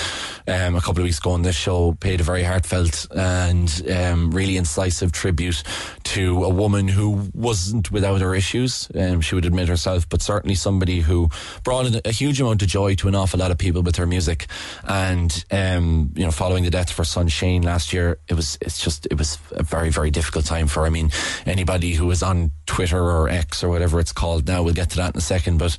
um, 0.47 0.77
a 0.77 0.83
couple 0.83 0.99
of 0.99 1.05
weeks 1.05 1.19
ago 1.19 1.31
on 1.31 1.41
this 1.41 1.57
show, 1.57 1.93
paid 1.95 2.21
a 2.21 2.25
very 2.25 2.43
heartfelt 2.43 3.07
and 3.11 3.83
um, 3.91 4.31
really 4.31 4.59
incisive 4.59 5.13
tribute 5.13 5.63
to 6.05 6.45
a 6.45 6.51
woman 6.51 6.89
who 6.89 7.31
wasn't 7.33 7.91
without 7.91 8.21
her 8.21 8.35
issues. 8.35 8.89
Um, 8.95 9.23
she 9.23 9.35
would 9.35 9.47
admit 9.47 9.69
herself, 9.69 10.07
but 10.11 10.21
certainly 10.21 10.55
somebody 10.55 11.01
who 11.01 11.31
brought 11.65 12.07
a, 12.07 12.13
huge 12.17 12.41
amount 12.41 12.63
of 12.63 12.69
joy 12.69 12.95
to 12.97 13.09
an 13.09 13.15
awful 13.15 13.41
lot 13.41 13.51
of 13.51 13.59
people 13.59 13.83
with 13.83 13.97
her 13.97 14.07
music. 14.07 14.47
And 14.85 15.45
um, 15.51 16.13
you 16.15 16.25
know, 16.25 16.31
following 16.31 16.65
the 16.65 16.71
death 16.71 16.91
of 16.91 16.97
her 16.99 17.05
son 17.05 17.29
Shane 17.29 17.63
last 17.63 17.95
year, 17.95 18.19
it 18.29 18.35
was 18.35 18.59
it's 18.61 18.79
just 18.83 19.07
it 19.07 19.17
was 19.17 19.39
a 19.53 19.63
very 19.63 19.89
very 19.89 20.11
difficult 20.11 20.45
time 20.45 20.67
for. 20.67 20.81
Her. 20.81 20.87
I 20.87 20.91
mean, 20.91 21.11
anybody 21.47 21.95
who 21.95 22.07
was 22.07 22.23
on 22.23 22.51
Twitter 22.67 23.03
or 23.03 23.31
X 23.31 23.65
or 23.65 23.71
whatever 23.71 24.01
it's 24.01 24.13
called 24.13 24.47
now, 24.47 24.63
we'll 24.63 24.75
get 24.75 24.91
to 24.91 24.97
that 24.97 25.15
in 25.15 25.19
a 25.19 25.23
second, 25.23 25.59
but 25.59 25.77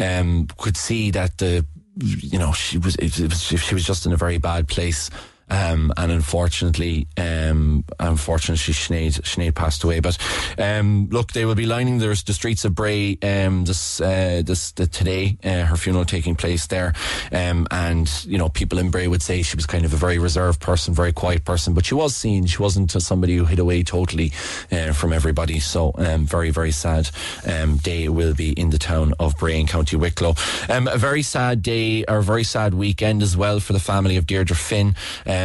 um, 0.00 0.48
could 0.58 0.76
see 0.76 1.10
that 1.10 1.38
the 1.38 1.64
you 1.98 2.38
know 2.38 2.52
she 2.52 2.78
was, 2.78 2.96
was 3.00 3.42
she 3.42 3.74
was 3.74 3.84
just 3.84 4.06
in 4.06 4.12
a 4.12 4.16
very 4.16 4.38
bad 4.38 4.68
place 4.68 5.10
um, 5.50 5.92
and 5.96 6.12
unfortunately, 6.12 7.06
um, 7.16 7.84
unfortunately, 7.98 8.74
Sinead, 8.74 9.20
Sinead 9.22 9.54
passed 9.54 9.84
away. 9.84 10.00
But 10.00 10.18
um, 10.58 11.08
look, 11.10 11.32
they 11.32 11.44
will 11.44 11.54
be 11.54 11.66
lining 11.66 11.98
the, 11.98 12.08
the 12.26 12.32
streets 12.32 12.64
of 12.64 12.74
Bray 12.74 13.18
um, 13.22 13.64
this, 13.64 14.00
uh, 14.00 14.42
this 14.44 14.72
the, 14.72 14.86
today. 14.86 15.36
Uh, 15.44 15.64
her 15.64 15.76
funeral 15.76 16.04
taking 16.04 16.34
place 16.34 16.66
there, 16.66 16.94
um, 17.32 17.66
and 17.70 18.24
you 18.24 18.38
know, 18.38 18.48
people 18.48 18.78
in 18.78 18.90
Bray 18.90 19.08
would 19.08 19.22
say 19.22 19.42
she 19.42 19.56
was 19.56 19.66
kind 19.66 19.84
of 19.84 19.92
a 19.92 19.96
very 19.96 20.18
reserved 20.18 20.60
person, 20.60 20.94
very 20.94 21.12
quiet 21.12 21.44
person, 21.44 21.74
but 21.74 21.84
she 21.84 21.94
was 21.94 22.14
seen. 22.14 22.46
She 22.46 22.58
wasn't 22.62 22.90
somebody 22.90 23.36
who 23.36 23.44
hid 23.44 23.58
away 23.58 23.82
totally 23.82 24.32
uh, 24.72 24.92
from 24.92 25.12
everybody. 25.12 25.60
So, 25.60 25.92
um, 25.96 26.26
very, 26.26 26.50
very 26.50 26.72
sad 26.72 27.10
day 27.82 28.08
will 28.08 28.34
be 28.34 28.52
in 28.52 28.70
the 28.70 28.78
town 28.78 29.14
of 29.18 29.36
Bray 29.36 29.58
in 29.58 29.66
County 29.66 29.96
Wicklow. 29.96 30.34
A 30.68 30.98
very 30.98 31.22
sad 31.22 31.62
day, 31.62 32.04
or 32.06 32.18
a 32.18 32.22
very 32.22 32.44
sad 32.44 32.74
weekend 32.74 33.22
as 33.22 33.36
well 33.36 33.60
for 33.60 33.72
the 33.72 33.80
family 33.80 34.16
of 34.16 34.26
Deirdre 34.26 34.56
Finn. 34.56 34.94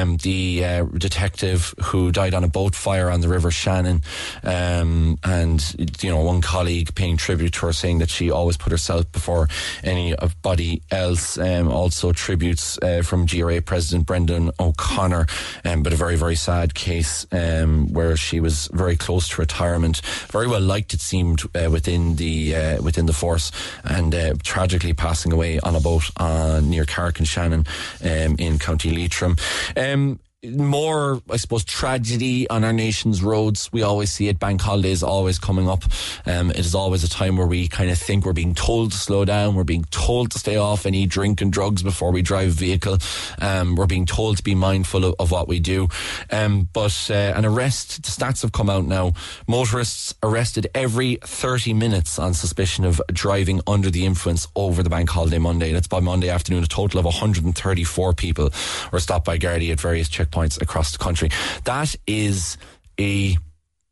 Um, 0.02 0.18
the 0.18 0.66
uh, 0.66 0.86
detective 0.86 1.74
who 1.84 2.12
died 2.12 2.34
on 2.34 2.44
a 2.44 2.48
boat 2.48 2.75
fire 2.75 3.10
on 3.10 3.22
the 3.22 3.28
River 3.28 3.52
Shannon. 3.52 4.02
Um, 4.44 5.18
and, 5.24 5.62
you 6.02 6.10
know, 6.10 6.22
one 6.22 6.42
colleague 6.42 6.94
paying 6.96 7.18
tribute 7.18 7.54
to 7.54 7.68
her 7.68 7.74
saying 7.74 8.00
that 8.00 8.10
she 8.10 8.32
always 8.32 8.58
put 8.58 8.72
herself 8.72 9.12
before 9.12 9.48
anybody 9.84 10.82
else. 10.92 11.38
Um, 11.38 11.70
also, 11.70 12.12
tributes 12.12 12.78
uh, 12.80 13.02
from 13.04 13.25
GRA 13.25 13.62
President 13.62 14.06
Brendan 14.06 14.52
O'Connor, 14.60 15.28
um, 15.64 15.84
but 15.84 15.94
a 15.94 15.96
very, 15.96 16.16
very 16.16 16.36
sad 16.36 16.74
case 16.74 17.25
um, 17.32 17.92
where 17.94 18.18
she 18.18 18.40
was 18.40 18.70
very 18.74 18.96
close 18.96 19.30
to 19.30 19.42
retirement, 19.42 20.02
very 20.30 20.48
well 20.48 20.62
liked, 20.62 20.94
it 20.94 21.02
seemed, 21.02 21.44
uh, 21.56 21.70
within 21.70 22.16
the 22.16 22.56
uh, 22.56 22.82
within 22.82 23.06
the 23.06 23.14
force, 23.14 23.52
and 23.84 24.14
uh, 24.16 24.34
tragically 24.44 24.94
passing 24.94 25.32
away 25.32 25.60
on 25.60 25.75
a 25.75 25.80
boat 25.80 26.10
uh, 26.18 26.62
near 26.64 26.86
Carrick-on-Shannon 26.86 27.66
um, 28.04 28.36
in 28.40 28.60
County 28.60 28.92
Leitrim. 28.92 29.36
Um, 29.94 30.20
more, 30.52 31.22
I 31.30 31.38
suppose, 31.38 31.64
tragedy 31.64 32.50
on 32.50 32.64
our 32.64 32.74
nation's 32.74 33.24
roads. 33.24 33.72
We 33.72 33.82
always 33.82 34.12
see 34.12 34.28
it. 34.28 34.40
Bank 34.40 34.62
holidays 34.62 35.04
always 35.04 35.40
coming 35.40 35.68
up. 35.68 35.84
Um, 36.25 36.52
it 36.52 36.60
is 36.60 36.75
always 36.75 37.04
a 37.04 37.10
time 37.10 37.38
where 37.38 37.48
we 37.48 37.68
kind 37.68 37.90
of 37.90 37.98
think 37.98 38.25
we're 38.25 38.34
being 38.34 38.54
told 38.54 38.92
to 38.92 38.98
slow 38.98 39.25
down. 39.25 39.56
We're 39.56 39.64
being 39.64 39.86
told 39.86 40.32
to 40.32 40.40
stay 40.40 40.58
off 40.58 40.86
any 40.86 41.06
drink 41.06 41.42
and 41.42 41.52
drugs 41.52 41.84
before 41.84 42.12
we 42.12 42.22
drive 42.22 42.50
a 42.50 42.52
vehicle. 42.52 42.98
Um, 43.42 43.75
we're 43.75 43.88
being 43.88 44.06
told 44.06 44.38
to 44.38 44.44
be 44.44 44.56
mindful 44.56 45.06
of, 45.06 45.16
of 45.20 45.32
what 45.32 45.48
we 45.48 45.60
do. 45.60 45.88
Um, 46.32 46.70
but 46.72 47.10
uh, 47.10 47.34
an 47.36 47.46
arrest, 47.46 48.04
the 48.04 48.10
stats 48.10 48.42
have 48.44 48.52
come 48.52 48.70
out 48.70 48.86
now. 48.86 49.14
Motorists 49.48 50.14
arrested 50.24 50.68
every 50.75 51.18
30 51.24 51.74
minutes 51.74 52.20
on 52.20 52.34
suspicion 52.34 52.86
of 52.86 53.02
driving 53.12 53.62
under 53.68 53.90
the 53.90 54.06
influence 54.06 54.48
over 54.56 54.84
the 54.84 54.90
bank 54.90 55.10
holiday 55.10 55.40
Monday. 55.40 55.72
That's 55.72 55.88
by 55.88 56.00
Monday 56.00 56.30
afternoon. 56.30 56.64
A 56.64 56.68
total 56.68 57.00
of 57.00 57.06
134 57.06 58.14
people 58.14 58.52
were 58.92 59.00
stopped 59.00 59.25
by 59.25 59.38
Gardaí 59.38 59.72
at 59.72 59.80
various 59.80 60.08
checkpoints 60.08 60.35
points 60.36 60.58
across 60.62 60.92
the 60.92 60.98
country. 60.98 61.30
That 61.63 61.96
is 62.06 62.58
a 63.00 63.38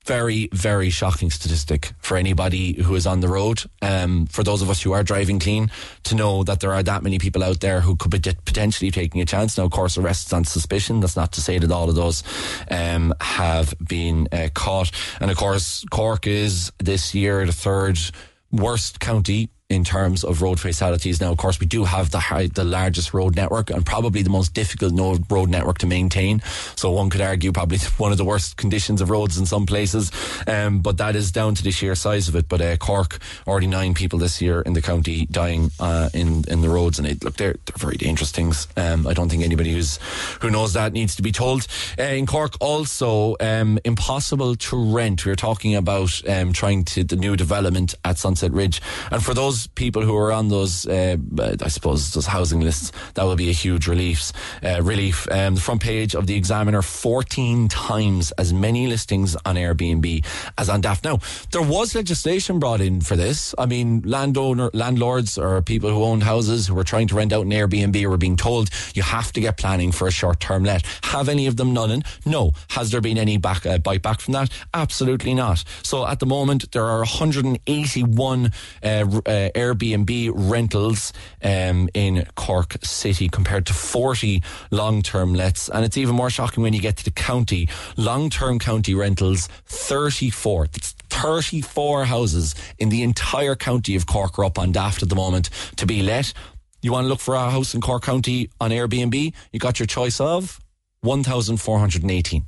very, 0.05 0.49
very 0.51 0.89
shocking 0.89 1.29
statistic 1.29 1.93
for 1.99 2.17
anybody 2.17 2.73
who 2.81 2.95
is 2.95 3.07
on 3.07 3.21
the 3.21 3.29
road. 3.29 3.63
Um, 3.81 4.25
for 4.25 4.43
those 4.43 4.61
of 4.61 4.69
us 4.69 4.81
who 4.81 4.91
are 4.91 5.03
driving 5.03 5.39
clean, 5.39 5.71
to 6.03 6.15
know 6.15 6.43
that 6.43 6.59
there 6.59 6.73
are 6.73 6.83
that 6.83 7.03
many 7.03 7.19
people 7.19 7.41
out 7.41 7.61
there 7.61 7.79
who 7.79 7.95
could 7.95 8.11
be 8.11 8.19
potentially 8.19 8.91
taking 8.91 9.21
a 9.21 9.25
chance. 9.25 9.57
Now, 9.57 9.63
of 9.63 9.71
course, 9.71 9.97
arrests 9.97 10.33
on 10.33 10.43
suspicion. 10.43 10.99
That's 10.99 11.15
not 11.15 11.31
to 11.33 11.41
say 11.41 11.57
that 11.59 11.71
all 11.71 11.89
of 11.89 11.95
those 11.95 12.23
um, 12.69 13.13
have 13.21 13.73
been 13.79 14.27
uh, 14.33 14.49
caught. 14.53 14.91
And 15.21 15.31
of 15.31 15.37
course, 15.37 15.85
Cork 15.89 16.27
is 16.27 16.73
this 16.79 17.15
year 17.15 17.45
the 17.45 17.53
third 17.53 17.97
worst 18.51 18.99
county 18.99 19.49
in 19.73 19.83
terms 19.83 20.23
of 20.23 20.41
road 20.41 20.59
fatalities. 20.59 21.19
Now, 21.19 21.31
of 21.31 21.37
course, 21.37 21.59
we 21.59 21.65
do 21.65 21.83
have 21.83 22.11
the 22.11 22.19
high, 22.19 22.47
the 22.47 22.63
largest 22.63 23.13
road 23.13 23.35
network 23.35 23.69
and 23.69 23.85
probably 23.85 24.21
the 24.21 24.29
most 24.29 24.53
difficult 24.53 24.93
road 25.29 25.49
network 25.49 25.79
to 25.79 25.87
maintain. 25.87 26.41
So 26.75 26.91
one 26.91 27.09
could 27.09 27.21
argue 27.21 27.51
probably 27.51 27.77
one 27.97 28.11
of 28.11 28.17
the 28.17 28.25
worst 28.25 28.57
conditions 28.57 29.01
of 29.01 29.09
roads 29.09 29.37
in 29.37 29.45
some 29.45 29.65
places. 29.65 30.11
Um, 30.47 30.79
but 30.79 30.97
that 30.97 31.15
is 31.15 31.31
down 31.31 31.55
to 31.55 31.63
the 31.63 31.71
sheer 31.71 31.95
size 31.95 32.27
of 32.27 32.35
it. 32.35 32.47
But 32.47 32.61
uh, 32.61 32.77
Cork, 32.77 33.19
already 33.47 33.67
nine 33.67 33.93
people 33.93 34.19
this 34.19 34.41
year 34.41 34.61
in 34.61 34.73
the 34.73 34.81
county 34.81 35.25
dying 35.27 35.71
uh, 35.79 36.09
in 36.13 36.43
in 36.47 36.61
the 36.61 36.69
roads, 36.69 36.99
and 36.99 37.07
it, 37.07 37.23
look, 37.23 37.35
they're 37.35 37.55
they're 37.65 37.77
very 37.77 37.97
dangerous 37.97 38.31
things. 38.31 38.67
Um, 38.77 39.07
I 39.07 39.13
don't 39.13 39.29
think 39.29 39.43
anybody 39.43 39.73
who's 39.73 39.99
who 40.41 40.49
knows 40.49 40.73
that 40.73 40.93
needs 40.93 41.15
to 41.15 41.21
be 41.21 41.31
told. 41.31 41.67
Uh, 41.97 42.03
in 42.03 42.25
Cork, 42.25 42.55
also 42.59 43.35
um, 43.39 43.79
impossible 43.83 44.55
to 44.55 44.93
rent. 44.93 45.25
We 45.25 45.31
are 45.31 45.35
talking 45.35 45.75
about 45.75 46.21
um, 46.29 46.53
trying 46.53 46.85
to 46.85 47.03
the 47.03 47.15
new 47.15 47.35
development 47.35 47.95
at 48.05 48.17
Sunset 48.17 48.51
Ridge, 48.51 48.81
and 49.11 49.23
for 49.23 49.33
those 49.33 49.62
people 49.67 50.01
who 50.01 50.15
are 50.17 50.31
on 50.31 50.49
those, 50.49 50.85
uh, 50.87 51.17
I 51.39 51.67
suppose, 51.69 52.13
those 52.13 52.25
housing 52.25 52.61
lists, 52.61 52.91
that 53.13 53.23
will 53.23 53.35
be 53.35 53.49
a 53.49 53.53
huge 53.53 53.87
relief. 53.87 54.31
Uh, 54.63 54.81
relief. 54.81 55.27
Um, 55.31 55.55
the 55.55 55.61
front 55.61 55.81
page 55.81 56.15
of 56.15 56.27
the 56.27 56.35
Examiner, 56.35 56.81
14 56.81 57.67
times 57.67 58.31
as 58.33 58.53
many 58.53 58.87
listings 58.87 59.35
on 59.45 59.55
Airbnb 59.55 60.25
as 60.57 60.69
on 60.69 60.81
Daft. 60.81 61.03
Now, 61.03 61.19
there 61.51 61.61
was 61.61 61.95
legislation 61.95 62.59
brought 62.59 62.81
in 62.81 63.01
for 63.01 63.15
this. 63.15 63.53
I 63.57 63.65
mean, 63.65 64.01
landowner, 64.05 64.69
landlords 64.73 65.37
or 65.37 65.61
people 65.61 65.89
who 65.89 66.03
owned 66.03 66.23
houses 66.23 66.67
who 66.67 66.75
were 66.75 66.83
trying 66.83 67.07
to 67.09 67.15
rent 67.15 67.33
out 67.33 67.45
an 67.45 67.51
Airbnb 67.51 68.05
were 68.07 68.17
being 68.17 68.37
told 68.37 68.69
you 68.93 69.03
have 69.03 69.31
to 69.33 69.41
get 69.41 69.57
planning 69.57 69.91
for 69.91 70.07
a 70.07 70.11
short 70.11 70.39
term 70.39 70.63
let. 70.63 70.85
Have 71.03 71.29
any 71.29 71.47
of 71.47 71.57
them 71.57 71.73
none? 71.73 72.03
No. 72.25 72.51
Has 72.69 72.91
there 72.91 73.01
been 73.01 73.17
any 73.17 73.37
back, 73.37 73.65
uh, 73.65 73.77
bite 73.77 74.01
back 74.01 74.19
from 74.19 74.33
that? 74.33 74.49
Absolutely 74.73 75.33
not. 75.33 75.63
So 75.83 76.07
at 76.07 76.19
the 76.19 76.25
moment, 76.25 76.71
there 76.71 76.85
are 76.85 76.99
181 76.99 78.51
uh, 78.83 78.87
uh, 79.25 79.42
Airbnb 79.51 80.31
rentals 80.33 81.13
um, 81.43 81.89
in 81.93 82.25
Cork 82.35 82.77
City 82.83 83.29
compared 83.29 83.65
to 83.67 83.73
40 83.73 84.43
long 84.71 85.01
term 85.01 85.33
lets. 85.33 85.69
And 85.69 85.85
it's 85.85 85.97
even 85.97 86.15
more 86.15 86.29
shocking 86.29 86.63
when 86.63 86.73
you 86.73 86.81
get 86.81 86.97
to 86.97 87.03
the 87.03 87.11
county. 87.11 87.69
Long 87.97 88.29
term 88.29 88.59
county 88.59 88.93
rentals, 88.93 89.47
34. 89.65 90.67
That's 90.67 90.93
34 91.09 92.05
houses 92.05 92.55
in 92.79 92.89
the 92.89 93.03
entire 93.03 93.55
county 93.55 93.95
of 93.95 94.05
Cork 94.05 94.37
are 94.39 94.45
up 94.45 94.57
on 94.57 94.71
Daft 94.71 95.03
at 95.03 95.09
the 95.09 95.15
moment 95.15 95.49
to 95.77 95.85
be 95.85 96.01
let. 96.01 96.33
You 96.81 96.91
want 96.91 97.05
to 97.05 97.09
look 97.09 97.21
for 97.21 97.35
a 97.35 97.49
house 97.49 97.73
in 97.73 97.81
Cork 97.81 98.03
County 98.03 98.49
on 98.59 98.71
Airbnb? 98.71 99.33
You 99.53 99.59
got 99.59 99.79
your 99.79 99.87
choice 99.87 100.19
of 100.19 100.59
1,418. 101.01 102.45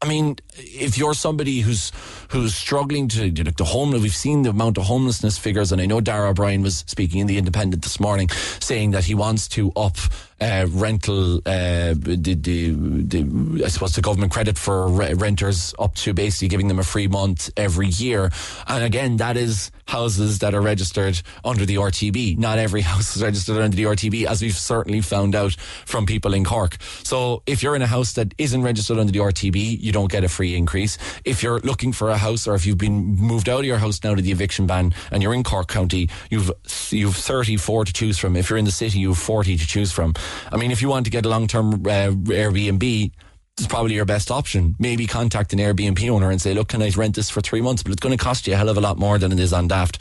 I 0.00 0.06
mean, 0.06 0.36
if 0.56 0.96
you're 0.96 1.14
somebody 1.14 1.60
who's 1.60 1.90
who's 2.28 2.54
struggling 2.54 3.08
to 3.08 3.24
like 3.42 3.56
the 3.56 3.64
homeless, 3.64 4.02
we've 4.02 4.14
seen 4.14 4.42
the 4.42 4.50
amount 4.50 4.78
of 4.78 4.84
homelessness 4.84 5.38
figures, 5.38 5.72
and 5.72 5.80
I 5.80 5.86
know 5.86 6.00
Darragh 6.00 6.30
O'Brien 6.30 6.62
was 6.62 6.84
speaking 6.86 7.20
in 7.20 7.26
the 7.26 7.36
Independent 7.36 7.82
this 7.82 7.98
morning, 7.98 8.28
saying 8.60 8.92
that 8.92 9.04
he 9.04 9.14
wants 9.14 9.48
to 9.48 9.72
up 9.74 9.96
uh, 10.40 10.66
rental, 10.70 11.38
uh, 11.38 11.94
the, 11.94 12.16
the, 12.16 12.70
the, 12.70 13.64
I 13.64 13.68
suppose 13.68 13.94
the 13.94 14.00
government 14.00 14.32
credit 14.32 14.56
for 14.56 14.88
re- 14.88 15.14
renters 15.14 15.74
up 15.78 15.94
to 15.96 16.14
basically 16.14 16.48
giving 16.48 16.68
them 16.68 16.78
a 16.78 16.84
free 16.84 17.08
month 17.08 17.50
every 17.56 17.88
year. 17.88 18.30
And 18.66 18.84
again, 18.84 19.16
that 19.16 19.36
is 19.36 19.70
houses 19.86 20.38
that 20.40 20.54
are 20.54 20.60
registered 20.60 21.20
under 21.44 21.66
the 21.66 21.76
RTB. 21.76 22.38
Not 22.38 22.58
every 22.58 22.80
house 22.92 23.16
is 23.16 23.22
registered 23.22 23.56
under 23.58 23.76
the 23.76 23.84
RTB, 23.84 24.26
as 24.26 24.42
we've 24.42 24.56
certainly 24.56 25.00
found 25.00 25.34
out 25.34 25.54
from 25.86 26.06
people 26.06 26.34
in 26.34 26.44
Cork. 26.44 26.76
So 27.02 27.42
if 27.46 27.62
you're 27.62 27.74
in 27.74 27.82
a 27.82 27.86
house 27.86 28.12
that 28.12 28.34
isn't 28.38 28.62
registered 28.62 28.98
under 28.98 29.12
the 29.12 29.18
RTB, 29.20 29.80
you 29.80 29.90
don't 29.92 30.10
get 30.10 30.24
a 30.24 30.28
free 30.28 30.54
increase. 30.54 30.98
If 31.24 31.42
you're 31.42 31.60
looking 31.60 31.92
for 31.92 32.10
a 32.10 32.16
house 32.16 32.46
or 32.46 32.54
if 32.54 32.64
you've 32.64 32.78
been 32.78 33.16
moved 33.16 33.48
out 33.48 33.60
of 33.60 33.64
your 33.64 33.78
house 33.78 34.02
now 34.04 34.14
to 34.14 34.22
the 34.22 34.30
eviction 34.30 34.66
ban 34.66 34.94
and 35.10 35.22
you're 35.22 35.34
in 35.34 35.42
Cork 35.42 35.68
County, 35.68 36.08
you've, 36.30 36.52
you've 36.90 37.16
34 37.16 37.86
to 37.86 37.92
choose 37.92 38.18
from. 38.18 38.36
If 38.36 38.50
you're 38.50 38.58
in 38.58 38.64
the 38.64 38.70
city, 38.70 39.00
you 39.00 39.08
have 39.08 39.18
40 39.18 39.56
to 39.56 39.66
choose 39.66 39.90
from. 39.90 40.14
I 40.52 40.56
mean, 40.56 40.70
if 40.70 40.82
you 40.82 40.88
want 40.88 41.04
to 41.06 41.10
get 41.10 41.26
a 41.26 41.28
long 41.28 41.46
term 41.46 41.74
uh, 41.74 42.10
Airbnb, 42.10 43.12
it's 43.58 43.66
probably 43.66 43.94
your 43.94 44.04
best 44.04 44.30
option. 44.30 44.76
Maybe 44.78 45.06
contact 45.06 45.52
an 45.52 45.58
Airbnb 45.58 46.08
owner 46.08 46.30
and 46.30 46.40
say, 46.40 46.54
look, 46.54 46.68
can 46.68 46.80
I 46.80 46.90
rent 46.90 47.16
this 47.16 47.28
for 47.28 47.40
three 47.40 47.60
months? 47.60 47.82
But 47.82 47.92
it's 47.92 48.00
going 48.00 48.16
to 48.16 48.22
cost 48.22 48.46
you 48.46 48.54
a 48.54 48.56
hell 48.56 48.68
of 48.68 48.76
a 48.76 48.80
lot 48.80 48.98
more 48.98 49.18
than 49.18 49.32
it 49.32 49.40
is 49.40 49.52
on 49.52 49.68
Daft. 49.68 49.98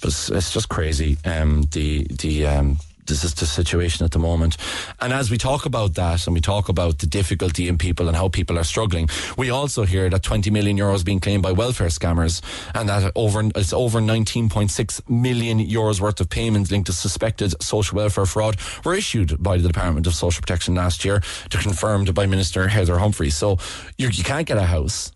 But 0.00 0.08
it's, 0.08 0.30
it's 0.30 0.52
just 0.52 0.68
crazy. 0.68 1.18
Um, 1.24 1.62
the, 1.72 2.04
the, 2.04 2.46
um, 2.46 2.78
this 3.10 3.24
is 3.24 3.34
the 3.34 3.46
situation 3.46 4.04
at 4.04 4.12
the 4.12 4.18
moment. 4.18 4.56
And 5.00 5.12
as 5.12 5.30
we 5.30 5.36
talk 5.36 5.66
about 5.66 5.94
that 5.94 6.26
and 6.26 6.34
we 6.34 6.40
talk 6.40 6.68
about 6.68 6.98
the 6.98 7.06
difficulty 7.06 7.68
in 7.68 7.76
people 7.76 8.08
and 8.08 8.16
how 8.16 8.28
people 8.28 8.58
are 8.58 8.64
struggling, 8.64 9.08
we 9.36 9.50
also 9.50 9.84
hear 9.84 10.08
that 10.08 10.22
20 10.22 10.50
million 10.50 10.78
euros 10.78 11.04
being 11.04 11.20
claimed 11.20 11.42
by 11.42 11.52
welfare 11.52 11.88
scammers 11.88 12.40
and 12.74 12.88
that 12.88 13.12
over 13.14 13.42
it's 13.56 13.72
over 13.72 14.00
19.6 14.00 15.10
million 15.10 15.58
euros 15.58 16.00
worth 16.00 16.20
of 16.20 16.30
payments 16.30 16.70
linked 16.70 16.86
to 16.86 16.92
suspected 16.92 17.60
social 17.62 17.96
welfare 17.96 18.26
fraud 18.26 18.56
were 18.84 18.94
issued 18.94 19.42
by 19.42 19.56
the 19.58 19.66
Department 19.66 20.06
of 20.06 20.14
Social 20.14 20.40
Protection 20.40 20.74
last 20.76 21.04
year, 21.04 21.20
to 21.50 21.58
confirmed 21.58 22.14
by 22.14 22.26
Minister 22.26 22.68
Heather 22.68 22.98
Humphreys. 22.98 23.36
So 23.36 23.58
you 23.98 24.08
can't 24.10 24.46
get 24.46 24.56
a 24.56 24.62
house 24.62 25.12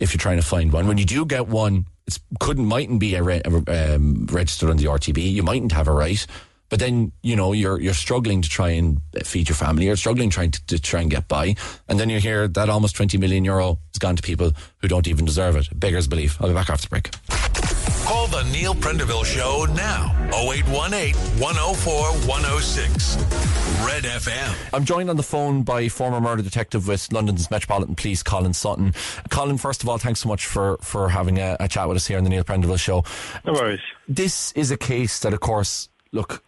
if 0.00 0.12
you're 0.12 0.18
trying 0.18 0.38
to 0.38 0.46
find 0.46 0.72
one. 0.72 0.86
When 0.88 0.98
you 0.98 1.04
do 1.04 1.26
get 1.26 1.46
one, 1.48 1.86
it 2.06 2.18
couldn't 2.40 2.64
mightn't 2.64 3.00
be 3.00 3.14
a, 3.16 3.22
re- 3.22 3.42
um, 3.42 4.26
registered 4.30 4.70
on 4.70 4.78
the 4.78 4.86
RTB. 4.86 5.30
You 5.30 5.42
mightn't 5.42 5.72
have 5.72 5.88
a 5.88 5.92
right. 5.92 6.26
But 6.68 6.80
then 6.80 7.12
you 7.22 7.36
know 7.36 7.52
you're 7.52 7.80
you're 7.80 7.94
struggling 7.94 8.42
to 8.42 8.48
try 8.48 8.70
and 8.70 9.00
feed 9.24 9.48
your 9.48 9.56
family. 9.56 9.86
You're 9.86 9.96
struggling 9.96 10.30
trying 10.30 10.50
to, 10.52 10.66
to 10.66 10.78
try 10.78 11.00
and 11.00 11.10
get 11.10 11.28
by, 11.28 11.54
and 11.88 11.98
then 11.98 12.10
you 12.10 12.20
hear 12.20 12.48
that 12.48 12.68
almost 12.68 12.96
20 12.96 13.16
million 13.18 13.44
euro 13.44 13.78
has 13.92 13.98
gone 13.98 14.16
to 14.16 14.22
people 14.22 14.52
who 14.78 14.88
don't 14.88 15.08
even 15.08 15.24
deserve 15.24 15.56
it. 15.56 15.68
Beggars 15.74 16.06
belief. 16.08 16.40
I'll 16.40 16.48
be 16.48 16.54
back 16.54 16.70
after 16.70 16.86
the 16.86 16.90
break. 16.90 17.10
Call 18.04 18.26
the 18.28 18.42
Neil 18.44 18.74
Prendeville 18.74 19.24
Show 19.24 19.66
now. 19.74 20.14
0818 20.32 21.14
104 21.40 21.92
106. 22.26 23.16
Red 23.84 24.04
FM. 24.04 24.74
I'm 24.74 24.84
joined 24.84 25.10
on 25.10 25.16
the 25.16 25.22
phone 25.22 25.62
by 25.62 25.88
former 25.88 26.20
murder 26.20 26.42
detective 26.42 26.88
with 26.88 27.12
London's 27.12 27.50
Metropolitan 27.50 27.94
Police, 27.94 28.22
Colin 28.22 28.54
Sutton. 28.54 28.94
Colin, 29.30 29.58
first 29.58 29.82
of 29.82 29.88
all, 29.88 29.98
thanks 29.98 30.20
so 30.20 30.28
much 30.28 30.46
for, 30.46 30.78
for 30.78 31.10
having 31.10 31.38
a, 31.38 31.56
a 31.60 31.68
chat 31.68 31.86
with 31.86 31.96
us 31.96 32.06
here 32.06 32.16
on 32.16 32.24
the 32.24 32.30
Neil 32.30 32.44
Prendeville 32.44 32.78
Show. 32.78 33.04
No 33.44 33.52
worries. 33.52 33.80
This 34.08 34.52
is 34.52 34.70
a 34.70 34.76
case 34.76 35.18
that, 35.20 35.34
of 35.34 35.40
course, 35.40 35.90
look, 36.10 36.42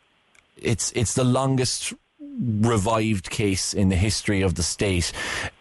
it's 0.62 0.92
it's 0.92 1.14
the 1.14 1.24
longest 1.24 1.94
revived 2.20 3.30
case 3.30 3.74
in 3.74 3.88
the 3.88 3.96
history 3.96 4.42
of 4.42 4.54
the 4.54 4.62
state. 4.62 5.12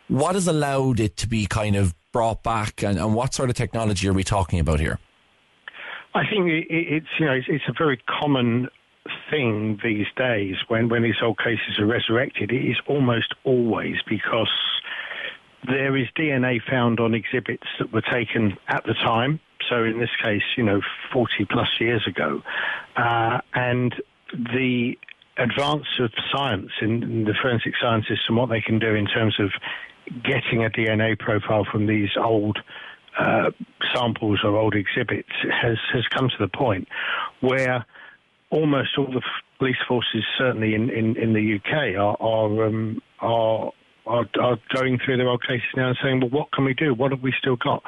What 0.08 0.36
has 0.36 0.48
allowed 0.48 1.00
it 1.00 1.18
to 1.18 1.28
be 1.28 1.46
kind 1.46 1.76
of 1.76 1.94
brought 2.12 2.44
back, 2.44 2.84
and, 2.84 2.98
and 2.98 3.14
what 3.14 3.34
sort 3.34 3.50
of 3.50 3.56
technology 3.56 4.08
are 4.08 4.14
we 4.14 4.24
talking 4.24 4.60
about 4.60 4.80
here? 4.80 5.00
I 6.16 6.24
think 6.28 6.48
it's 6.70 7.08
you 7.20 7.26
know 7.26 7.34
it's, 7.34 7.48
it's 7.50 7.66
a 7.68 7.74
very 7.78 8.02
common 8.08 8.68
thing 9.30 9.80
these 9.84 10.08
days 10.16 10.56
when 10.68 10.90
when 10.90 11.04
these 11.04 11.22
old 11.22 11.38
cases 11.38 11.80
are 11.80 11.86
resurrected. 11.86 12.52
It 12.52 12.66
is 12.66 12.78
almost 12.88 13.34
always 13.44 13.98
because 14.08 14.52
there 15.68 15.96
is 15.98 16.08
DNA 16.18 16.60
found 16.70 17.00
on 17.00 17.14
exhibits 17.14 17.68
that 17.80 17.92
were 17.92 18.02
taken 18.02 18.58
at 18.68 18.84
the 18.86 18.94
time. 18.94 19.40
So 19.70 19.84
in 19.84 20.00
this 20.00 20.10
case, 20.24 20.42
you 20.58 20.64
know, 20.64 20.82
40 21.14 21.46
plus 21.46 21.68
years 21.80 22.08
ago, 22.08 22.42
uh, 22.96 23.40
and 23.54 23.94
the 24.34 24.94
advance 25.38 25.88
of 26.00 26.12
science 26.34 26.72
in, 26.82 27.04
in 27.04 27.24
the 27.24 27.34
forensic 27.42 27.74
scientists 27.82 28.26
and 28.28 28.38
what 28.38 28.50
they 28.50 28.62
can 28.62 28.78
do 28.78 28.94
in 28.94 29.06
terms 29.06 29.36
of 29.40 29.52
getting 30.24 30.66
a 30.66 30.70
DNA 30.70 31.18
profile 31.18 31.66
from 31.72 31.88
these 31.88 32.10
old 32.20 32.60
uh, 33.18 33.52
samples 33.94 34.40
or 34.44 34.56
old 34.56 34.76
exhibits 34.76 35.30
has 35.62 35.78
has 35.94 36.04
come 36.08 36.30
to 36.30 36.36
the 36.40 36.48
point 36.48 36.88
where 37.42 37.86
almost 38.50 38.98
all 38.98 39.12
the 39.12 39.22
police 39.58 39.78
forces, 39.88 40.24
certainly 40.38 40.74
in, 40.74 40.90
in, 40.90 41.16
in 41.18 41.34
the 41.34 41.56
UK, 41.56 41.98
are 42.00 42.18
are, 42.20 42.66
um, 42.66 43.02
are 43.20 43.72
are, 44.08 44.26
are 44.42 44.58
going 44.74 44.98
through 45.04 45.18
their 45.18 45.30
old 45.30 45.44
cases 45.48 45.68
now 45.76 45.90
and 45.90 45.98
saying, 46.02 46.20
well, 46.20 46.30
what 46.30 46.52
can 46.52 46.66
we 46.66 46.74
do? 46.74 46.94
What 46.94 47.12
have 47.12 47.22
we 47.22 47.34
still 47.38 47.58
got? 47.58 47.84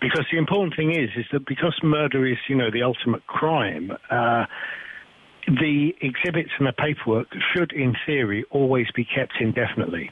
Because 0.00 0.24
the 0.30 0.38
important 0.38 0.76
thing 0.76 0.92
is, 0.92 1.10
is 1.16 1.26
that 1.32 1.46
because 1.46 1.74
murder 1.82 2.24
is, 2.26 2.38
you 2.48 2.54
know, 2.54 2.70
the 2.70 2.82
ultimate 2.82 3.26
crime, 3.26 3.90
uh, 4.08 4.44
the 5.46 5.94
exhibits 6.00 6.50
and 6.58 6.66
the 6.66 6.72
paperwork 6.72 7.28
should, 7.52 7.72
in 7.72 7.94
theory, 8.06 8.44
always 8.50 8.86
be 8.94 9.04
kept 9.04 9.34
indefinitely. 9.40 10.10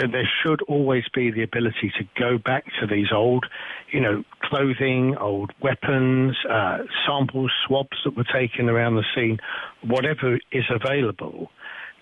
So 0.00 0.06
there 0.10 0.28
should 0.42 0.62
always 0.62 1.04
be 1.14 1.30
the 1.30 1.42
ability 1.42 1.92
to 1.98 2.04
go 2.18 2.38
back 2.38 2.64
to 2.80 2.86
these 2.86 3.08
old, 3.12 3.44
you 3.92 4.00
know, 4.00 4.24
clothing, 4.42 5.14
old 5.18 5.52
weapons, 5.60 6.36
uh, 6.48 6.78
samples, 7.06 7.52
swabs 7.66 7.98
that 8.04 8.16
were 8.16 8.24
taken 8.32 8.70
around 8.70 8.96
the 8.96 9.04
scene, 9.14 9.38
whatever 9.82 10.38
is 10.52 10.64
available, 10.70 11.50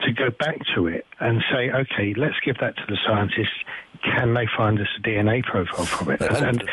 to 0.02 0.12
go 0.12 0.30
back 0.38 0.58
to 0.76 0.86
it 0.86 1.04
and 1.18 1.42
say, 1.52 1.70
okay, 1.72 2.14
let's 2.16 2.38
give 2.44 2.56
that 2.60 2.76
to 2.76 2.82
the 2.88 2.96
scientists. 3.04 3.64
Can 4.04 4.34
they 4.34 4.46
find 4.56 4.78
us 4.78 4.88
a 4.98 5.02
DNA 5.02 5.42
profile 5.42 5.86
from 5.86 6.10
it? 6.12 6.20
And, 6.20 6.46
and 6.46 6.64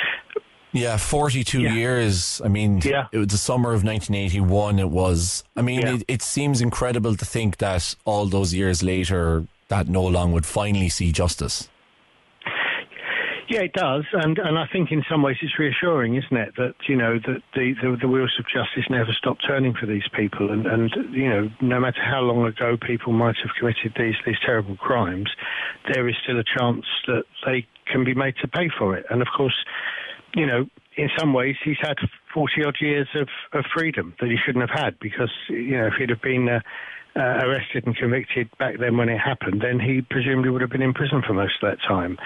Yeah, 0.74 0.98
42 0.98 1.62
Yeah. 1.62 1.74
years. 1.74 2.42
I 2.44 2.50
mean, 2.50 2.82
Yeah. 2.84 3.06
it 3.12 3.18
was 3.18 3.28
the 3.28 3.38
summer 3.38 3.74
of 3.74 3.84
1981. 3.84 4.80
It 4.80 4.90
was, 4.90 5.44
I 5.56 5.62
mean, 5.62 5.82
Yeah. 5.82 5.94
it, 5.96 6.04
it 6.08 6.22
seems 6.22 6.62
incredible 6.62 7.16
to 7.16 7.26
think 7.26 7.58
that 7.58 7.96
all 8.06 8.26
those 8.26 8.54
years 8.54 8.84
later, 8.84 9.46
that 9.70 9.88
No 9.88 10.04
Long 10.04 10.32
would 10.34 10.46
finally 10.46 10.90
see 10.90 11.12
justice. 11.12 11.70
Yeah, 13.50 13.62
it 13.62 13.72
does, 13.72 14.04
and 14.12 14.38
and 14.40 14.60
I 14.60 14.68
think 14.74 14.92
in 14.92 15.06
some 15.10 15.22
ways 15.22 15.38
it's 15.42 15.58
reassuring, 15.58 16.16
isn't 16.16 16.36
it, 16.36 16.54
that 16.58 16.76
you 16.90 16.98
know 16.98 17.18
that 17.18 17.42
the, 17.56 17.74
the 17.82 17.96
the 18.02 18.08
wheels 18.10 18.36
of 18.38 18.46
justice 18.46 18.84
never 18.90 19.14
stop 19.14 19.38
turning 19.48 19.74
for 19.74 19.86
these 19.86 20.06
people, 20.14 20.52
and 20.52 20.66
and 20.68 20.92
you 21.14 21.30
know 21.30 21.50
no 21.62 21.80
matter 21.80 22.02
how 22.04 22.20
long 22.20 22.46
ago 22.46 22.76
people 22.76 23.14
might 23.14 23.38
have 23.38 23.52
committed 23.58 23.94
these 23.98 24.16
these 24.26 24.36
terrible 24.46 24.76
crimes, 24.76 25.30
there 25.94 26.10
is 26.10 26.16
still 26.24 26.38
a 26.38 26.44
chance 26.44 26.84
that 27.08 27.24
they 27.46 27.66
can 27.90 28.04
be 28.04 28.14
made 28.14 28.36
to 28.42 28.50
pay 28.50 28.68
for 28.78 28.98
it, 28.98 29.06
and 29.10 29.22
of 29.22 29.30
course, 29.30 29.56
you 30.36 30.46
know. 30.46 30.66
In 30.96 31.10
some 31.16 31.32
ways, 31.32 31.56
he's 31.64 31.78
had 31.80 31.98
40 32.34 32.64
odd 32.66 32.76
years 32.82 33.08
of, 33.14 33.28
of 33.54 33.66
freedom 33.72 34.16
that 34.20 34.32
he 34.32 34.38
shouldn't 34.44 34.68
have 34.68 34.80
had 34.84 35.00
because, 35.00 35.30
you 35.48 35.78
know, 35.78 35.86
if 35.86 35.94
he'd 36.00 36.10
have 36.10 36.24
been 36.24 36.50
uh, 36.50 36.60
uh, 37.18 37.46
arrested 37.46 37.86
and 37.88 37.96
convicted 37.96 38.50
back 38.60 38.78
then 38.80 38.96
when 38.98 39.10
it 39.10 39.18
happened, 39.18 39.62
then 39.62 39.80
he 39.80 40.02
presumably 40.02 40.52
would 40.52 40.62
have 40.62 40.70
been 40.70 40.84
in 40.84 40.94
prison 40.94 41.24
for 41.26 41.34
most 41.34 41.54
of 41.62 41.72
that 41.72 41.80
time. 41.88 42.18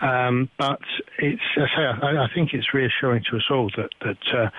Um, 0.00 0.48
but 0.58 0.80
it's, 1.18 1.42
I, 1.56 1.66
say, 1.76 1.82
I, 1.82 2.24
I 2.24 2.28
think 2.34 2.54
it's 2.54 2.72
reassuring 2.72 3.24
to 3.30 3.36
us 3.36 3.44
all 3.50 3.70
that 3.76 3.90
that 4.02 4.38
uh, 4.38 4.50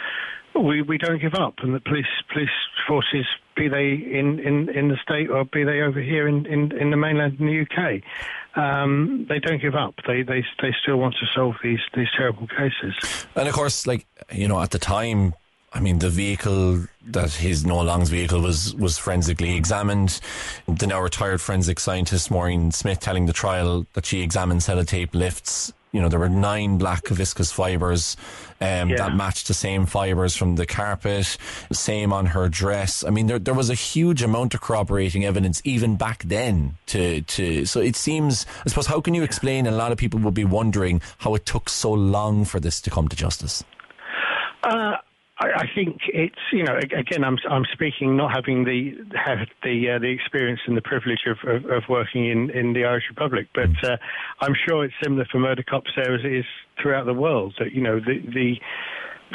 we 0.59 0.81
we 0.81 0.97
don't 0.97 1.21
give 1.21 1.35
up, 1.35 1.55
and 1.59 1.73
that 1.73 1.85
police 1.85 2.05
police 2.33 2.49
forces, 2.87 3.25
be 3.55 3.67
they 3.67 3.93
in, 3.93 4.39
in, 4.39 4.69
in 4.69 4.89
the 4.89 4.97
state 5.01 5.29
or 5.29 5.45
be 5.45 5.63
they 5.63 5.81
over 5.81 6.01
here 6.01 6.27
in, 6.27 6.45
in, 6.45 6.71
in 6.77 6.91
the 6.91 6.97
mainland 6.97 7.39
in 7.39 7.47
the 7.47 7.61
UK, 7.61 8.01
um, 8.61 9.25
they 9.29 9.39
don't 9.39 9.61
give 9.61 9.75
up. 9.75 9.95
They 10.05 10.23
they 10.23 10.43
they 10.61 10.75
still 10.81 10.97
want 10.97 11.15
to 11.15 11.25
solve 11.33 11.55
these 11.63 11.79
these 11.95 12.07
terrible 12.15 12.47
cases. 12.47 13.25
And 13.35 13.47
of 13.47 13.53
course, 13.53 13.87
like, 13.87 14.05
you 14.31 14.47
know, 14.47 14.61
at 14.61 14.71
the 14.71 14.79
time, 14.79 15.33
I 15.73 15.79
mean, 15.79 15.99
the 15.99 16.09
vehicle 16.09 16.85
that 17.07 17.31
his 17.33 17.65
No 17.65 17.79
Long's 17.81 18.09
vehicle 18.09 18.41
was 18.41 18.73
was 18.75 18.97
forensically 18.97 19.55
examined. 19.55 20.19
The 20.67 20.87
now 20.87 21.01
retired 21.01 21.41
forensic 21.41 21.79
scientist 21.79 22.31
Maureen 22.31 22.71
Smith 22.71 22.99
telling 22.99 23.25
the 23.25 23.33
trial 23.33 23.85
that 23.93 24.05
she 24.05 24.21
examined 24.21 24.61
sellotape 24.61 25.13
lifts. 25.13 25.73
You 25.91 26.01
know, 26.01 26.09
there 26.09 26.19
were 26.19 26.29
nine 26.29 26.77
black 26.77 27.07
viscous 27.07 27.51
fibers 27.51 28.17
um, 28.61 28.89
Yeah. 28.89 28.97
that 28.97 29.15
matched 29.15 29.47
the 29.47 29.53
same 29.53 29.85
fibers 29.85 30.35
from 30.35 30.55
the 30.55 30.65
carpet, 30.65 31.37
same 31.71 32.11
on 32.13 32.27
her 32.27 32.49
dress. 32.49 33.03
I 33.05 33.09
mean, 33.09 33.27
there 33.27 33.39
there 33.39 33.53
was 33.53 33.69
a 33.69 33.73
huge 33.73 34.21
amount 34.23 34.53
of 34.53 34.61
corroborating 34.61 35.25
evidence 35.25 35.61
even 35.65 35.95
back 35.95 36.23
then. 36.23 36.77
To 36.87 37.21
to 37.21 37.65
so 37.65 37.81
it 37.81 37.95
seems. 37.95 38.45
I 38.65 38.69
suppose 38.69 38.87
how 38.87 39.01
can 39.01 39.13
you 39.13 39.23
explain? 39.23 39.65
And 39.67 39.75
a 39.75 39.77
lot 39.77 39.91
of 39.91 39.97
people 39.97 40.19
will 40.19 40.31
be 40.31 40.45
wondering 40.45 41.01
how 41.19 41.35
it 41.35 41.45
took 41.45 41.67
so 41.69 41.91
long 41.91 42.45
for 42.45 42.59
this 42.59 42.79
to 42.81 42.89
come 42.89 43.07
to 43.09 43.15
justice. 43.15 43.63
Uh, 44.63 44.97
I, 45.39 45.47
I 45.47 45.65
think 45.75 45.97
it's 46.07 46.35
you 46.51 46.63
know 46.63 46.77
again 46.77 47.23
I'm 47.23 47.37
I'm 47.49 47.65
speaking 47.71 48.17
not 48.17 48.31
having 48.33 48.63
the 48.63 48.93
have 49.15 49.39
the 49.63 49.95
uh, 49.95 49.99
the 49.99 50.09
experience 50.09 50.61
and 50.67 50.75
the 50.75 50.81
privilege 50.81 51.21
of, 51.27 51.37
of, 51.47 51.65
of 51.69 51.83
working 51.89 52.29
in, 52.29 52.49
in 52.49 52.73
the 52.73 52.85
Irish 52.85 53.05
Republic, 53.09 53.47
but 53.53 53.69
uh, 53.83 53.97
I'm 54.41 54.53
sure 54.67 54.83
it's 54.83 54.93
similar 55.03 55.25
for 55.31 55.39
murder 55.39 55.63
cops 55.63 55.91
there 55.95 56.15
as 56.15 56.21
it 56.23 56.33
is 56.33 56.45
throughout 56.81 57.05
the 57.05 57.13
world. 57.13 57.55
That 57.59 57.71
you 57.71 57.81
know 57.81 57.99
the 57.99 58.19
the 58.33 58.55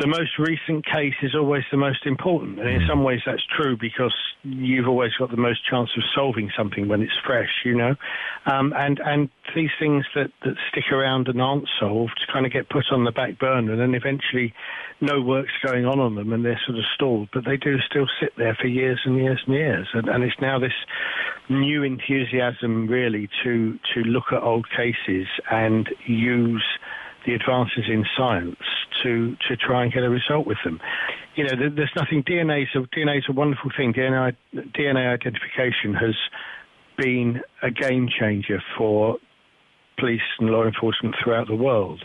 the 0.00 0.06
most 0.06 0.38
recent 0.38 0.87
case 0.87 1.14
is 1.22 1.34
always 1.34 1.64
the 1.70 1.76
most 1.76 2.06
important, 2.06 2.58
and 2.58 2.68
in 2.68 2.87
some 2.88 3.04
ways 3.04 3.20
that's 3.26 3.44
true 3.54 3.76
because 3.76 4.14
you've 4.42 4.88
always 4.88 5.12
got 5.18 5.30
the 5.30 5.37
most 5.37 5.61
chance 5.68 5.90
of 5.96 6.02
solving 6.14 6.50
something 6.56 6.88
when 6.88 7.02
it's 7.02 7.12
fresh, 7.26 7.50
you 7.64 7.76
know. 7.76 7.94
Um, 8.46 8.72
and 8.74 9.00
and 9.05 9.28
these 9.55 9.70
things 9.78 10.07
that, 10.14 10.31
that 10.44 10.55
stick 10.70 10.90
around 10.92 11.28
and 11.28 11.42
aren't 11.42 11.68
solved 11.78 12.26
kind 12.33 12.46
of 12.46 12.52
get 12.52 12.70
put 12.70 12.87
on 12.90 13.05
the 13.05 13.12
back 13.12 13.38
burner, 13.38 13.72
and 13.72 13.81
then 13.81 13.94
eventually 13.94 14.55
no 15.02 15.20
work's 15.20 15.52
going 15.62 15.85
on 15.85 16.00
on 16.00 16.14
them, 16.14 16.33
and 16.33 16.42
they're 16.42 16.61
sort 16.66 16.78
of 16.78 16.85
stalled. 16.94 17.28
But 17.33 17.44
they 17.44 17.59
do 17.59 17.76
still 17.81 18.07
sit 18.18 18.33
there 18.38 18.57
for 18.59 18.68
years 18.68 19.00
and 19.05 19.16
years 19.16 19.42
and 19.46 19.55
years, 19.55 19.88
and, 19.92 20.09
and 20.09 20.24
it's 20.24 20.40
now 20.40 20.59
this 20.59 20.72
new 21.50 21.83
enthusiasm 21.83 22.87
really 22.87 23.28
to 23.44 23.78
to 23.94 24.00
look 24.00 24.33
at 24.33 24.42
old 24.42 24.66
cases 24.70 25.26
and 25.50 25.90
use 26.07 26.64
the 27.26 27.35
advances 27.35 27.85
in 27.88 28.04
science 28.16 28.56
to 29.02 29.37
to 29.48 29.56
try 29.56 29.85
and 29.85 29.92
get 29.92 30.02
a 30.02 30.11
result 30.11 30.46
with 30.46 30.58
them. 30.64 30.80
You 31.35 31.44
know, 31.44 31.70
there's 31.74 31.92
nothing. 31.96 32.22
DNA 32.22 32.62
is 32.62 32.68
a, 32.74 32.80
DNA 32.96 33.18
is 33.18 33.24
a 33.28 33.32
wonderful 33.32 33.70
thing. 33.76 33.92
DNA 33.92 34.37
DNA 34.54 35.12
identification 35.12 35.94
has 35.94 36.14
been 36.96 37.40
a 37.62 37.70
game 37.70 38.08
changer 38.08 38.62
for 38.76 39.16
police 39.98 40.20
and 40.38 40.50
law 40.50 40.64
enforcement 40.64 41.14
throughout 41.22 41.46
the 41.46 41.54
world. 41.54 42.04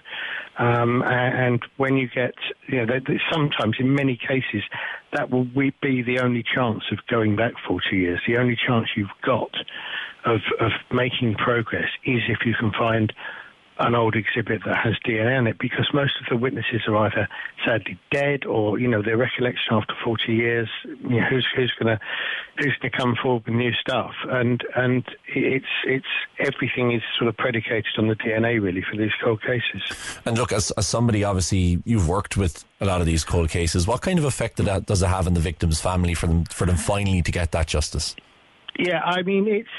Um, 0.60 1.04
and 1.06 1.62
when 1.78 1.98
you 1.98 2.08
get, 2.08 2.34
you 2.68 2.86
know, 2.86 3.00
sometimes 3.32 3.76
in 3.80 3.94
many 3.94 4.18
cases, 4.18 4.64
that 5.14 5.30
will 5.30 5.46
be 5.82 6.02
the 6.02 6.20
only 6.20 6.44
chance 6.44 6.84
of 6.92 7.00
going 7.10 7.36
back 7.36 7.54
40 7.68 7.96
years. 7.96 8.20
The 8.28 8.38
only 8.38 8.58
chance 8.68 8.88
you've 8.96 9.08
got 9.24 9.52
of, 10.26 10.42
of 10.60 10.72
making 10.92 11.36
progress 11.36 11.90
is 12.06 12.22
if 12.28 12.40
you 12.46 12.54
can 12.60 12.72
find 12.72 13.14
an 13.80 13.96
old 13.96 14.16
exhibit 14.16 14.62
that 14.66 14.78
has 14.78 14.96
DNA 15.06 15.40
in 15.40 15.48
it 15.48 15.58
because 15.60 15.88
most 15.94 16.14
of 16.22 16.28
the 16.30 16.38
witnesses 16.38 16.82
are 16.88 16.98
either 16.98 17.28
sadly 17.66 18.00
dead 18.12 18.46
or 18.46 18.80
you 18.80 18.88
know 18.88 19.02
their 19.02 19.18
recollection 19.18 19.74
after 19.74 19.94
40 20.04 20.34
years 20.34 20.70
you 20.86 21.22
know, 21.22 21.26
who's 21.30 21.48
who's 21.56 21.74
going 21.80 21.98
to 21.98 22.04
who's 22.58 22.76
going 22.82 22.92
to 22.92 22.98
come 22.98 23.16
forward 23.22 23.44
with 23.46 23.56
new 23.56 23.72
stuff 23.74 24.14
and 24.30 24.64
and 24.76 25.04
it's 25.28 25.66
it's 25.86 26.06
everything 26.40 26.92
is 26.92 27.02
sort 27.18 27.28
of 27.28 27.38
predicated 27.38 27.92
on 27.98 28.08
the 28.08 28.16
DNA 28.16 28.62
really 28.62 28.84
for 28.90 28.98
these 28.98 29.12
cold 29.24 29.42
cases 29.42 29.82
And 30.26 30.38
look, 30.38 30.52
as, 30.52 30.72
as 30.72 30.88
somebody, 30.88 31.24
obviously, 31.24 31.82
you've 31.86 32.08
worked 32.08 32.38
with 32.38 32.66
a 32.82 32.86
lot 32.86 33.00
of 33.02 33.08
these 33.08 33.24
cold 33.24 33.50
cases. 33.50 33.88
What 33.88 34.02
kind 34.02 34.20
of 34.20 34.26
effect 34.26 34.58
that, 34.58 34.86
does 34.86 35.02
it 35.02 35.08
have 35.08 35.28
on 35.28 35.34
the 35.34 35.40
victim's 35.40 35.80
family 35.80 36.14
for 36.14 36.28
them 36.28 36.46
for 36.46 36.66
them 36.66 36.76
finally 36.76 37.22
to 37.22 37.32
get 37.32 37.52
that 37.52 37.68
justice? 37.68 38.16
Yeah, 38.78 39.02
I 39.04 39.24
mean 39.24 39.48
it's 39.48 39.70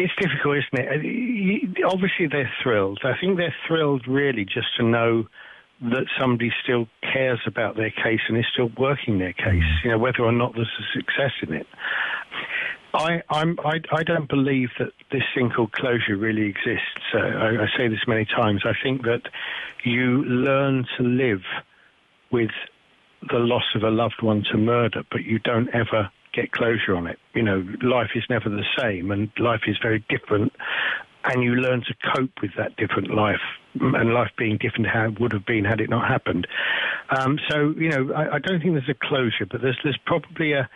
it's 0.00 0.12
difficult, 0.20 0.58
isn't 0.58 0.86
it? 0.86 1.84
Uh, 1.84 1.88
Obviously, 1.88 2.26
they're 2.26 2.50
thrilled. 2.62 3.00
I 3.04 3.12
think 3.20 3.36
they're 3.36 3.54
thrilled 3.66 4.06
really 4.06 4.44
just 4.44 4.68
to 4.78 4.82
know 4.84 5.26
that 5.82 6.06
somebody 6.18 6.52
still 6.62 6.88
cares 7.02 7.40
about 7.46 7.76
their 7.76 7.90
case 7.90 8.20
and 8.28 8.36
is 8.36 8.44
still 8.52 8.70
working 8.78 9.18
their 9.18 9.32
case. 9.32 9.64
You 9.82 9.90
know, 9.90 9.98
whether 9.98 10.22
or 10.22 10.32
not 10.32 10.54
there's 10.54 10.68
a 10.78 10.98
success 10.98 11.32
in 11.42 11.54
it. 11.54 11.66
I, 12.92 13.22
I'm, 13.30 13.56
I, 13.64 13.80
I 13.92 14.02
don't 14.02 14.28
believe 14.28 14.70
that 14.78 14.92
this 15.12 15.22
thing 15.34 15.50
called 15.50 15.72
closure 15.72 16.16
really 16.16 16.46
exists. 16.46 17.00
Uh, 17.14 17.18
I, 17.18 17.62
I 17.62 17.66
say 17.76 17.88
this 17.88 18.00
many 18.06 18.24
times. 18.24 18.62
I 18.64 18.72
think 18.82 19.02
that 19.02 19.22
you 19.84 20.24
learn 20.24 20.86
to 20.98 21.02
live 21.02 21.42
with 22.30 22.50
the 23.30 23.38
loss 23.38 23.74
of 23.74 23.82
a 23.82 23.90
loved 23.90 24.22
one 24.22 24.44
to 24.50 24.58
murder, 24.58 25.02
but 25.10 25.24
you 25.24 25.38
don't 25.38 25.68
ever 25.74 26.10
get 26.32 26.52
closure 26.52 26.94
on 26.94 27.06
it. 27.06 27.18
You 27.34 27.42
know, 27.42 27.64
life 27.82 28.10
is 28.14 28.24
never 28.28 28.48
the 28.48 28.64
same, 28.78 29.10
and 29.10 29.30
life 29.38 29.62
is 29.66 29.76
very 29.82 30.04
different, 30.08 30.52
and 31.24 31.42
you 31.42 31.52
learn 31.52 31.80
to 31.82 31.94
cope 32.14 32.32
with 32.42 32.52
that 32.56 32.76
different 32.76 33.14
life, 33.14 33.40
and 33.74 34.14
life 34.14 34.30
being 34.36 34.58
different 34.58 34.86
how 34.86 35.06
it 35.06 35.20
would 35.20 35.32
have 35.32 35.46
been 35.46 35.64
had 35.64 35.80
it 35.80 35.90
not 35.90 36.08
happened. 36.08 36.46
Um, 37.16 37.38
so, 37.50 37.74
you 37.76 37.88
know, 37.90 38.12
I, 38.14 38.36
I 38.36 38.38
don't 38.38 38.60
think 38.60 38.74
there's 38.74 38.88
a 38.88 39.06
closure, 39.06 39.46
but 39.50 39.62
there's 39.62 39.78
there's 39.82 39.98
probably 40.06 40.52
a, 40.52 40.68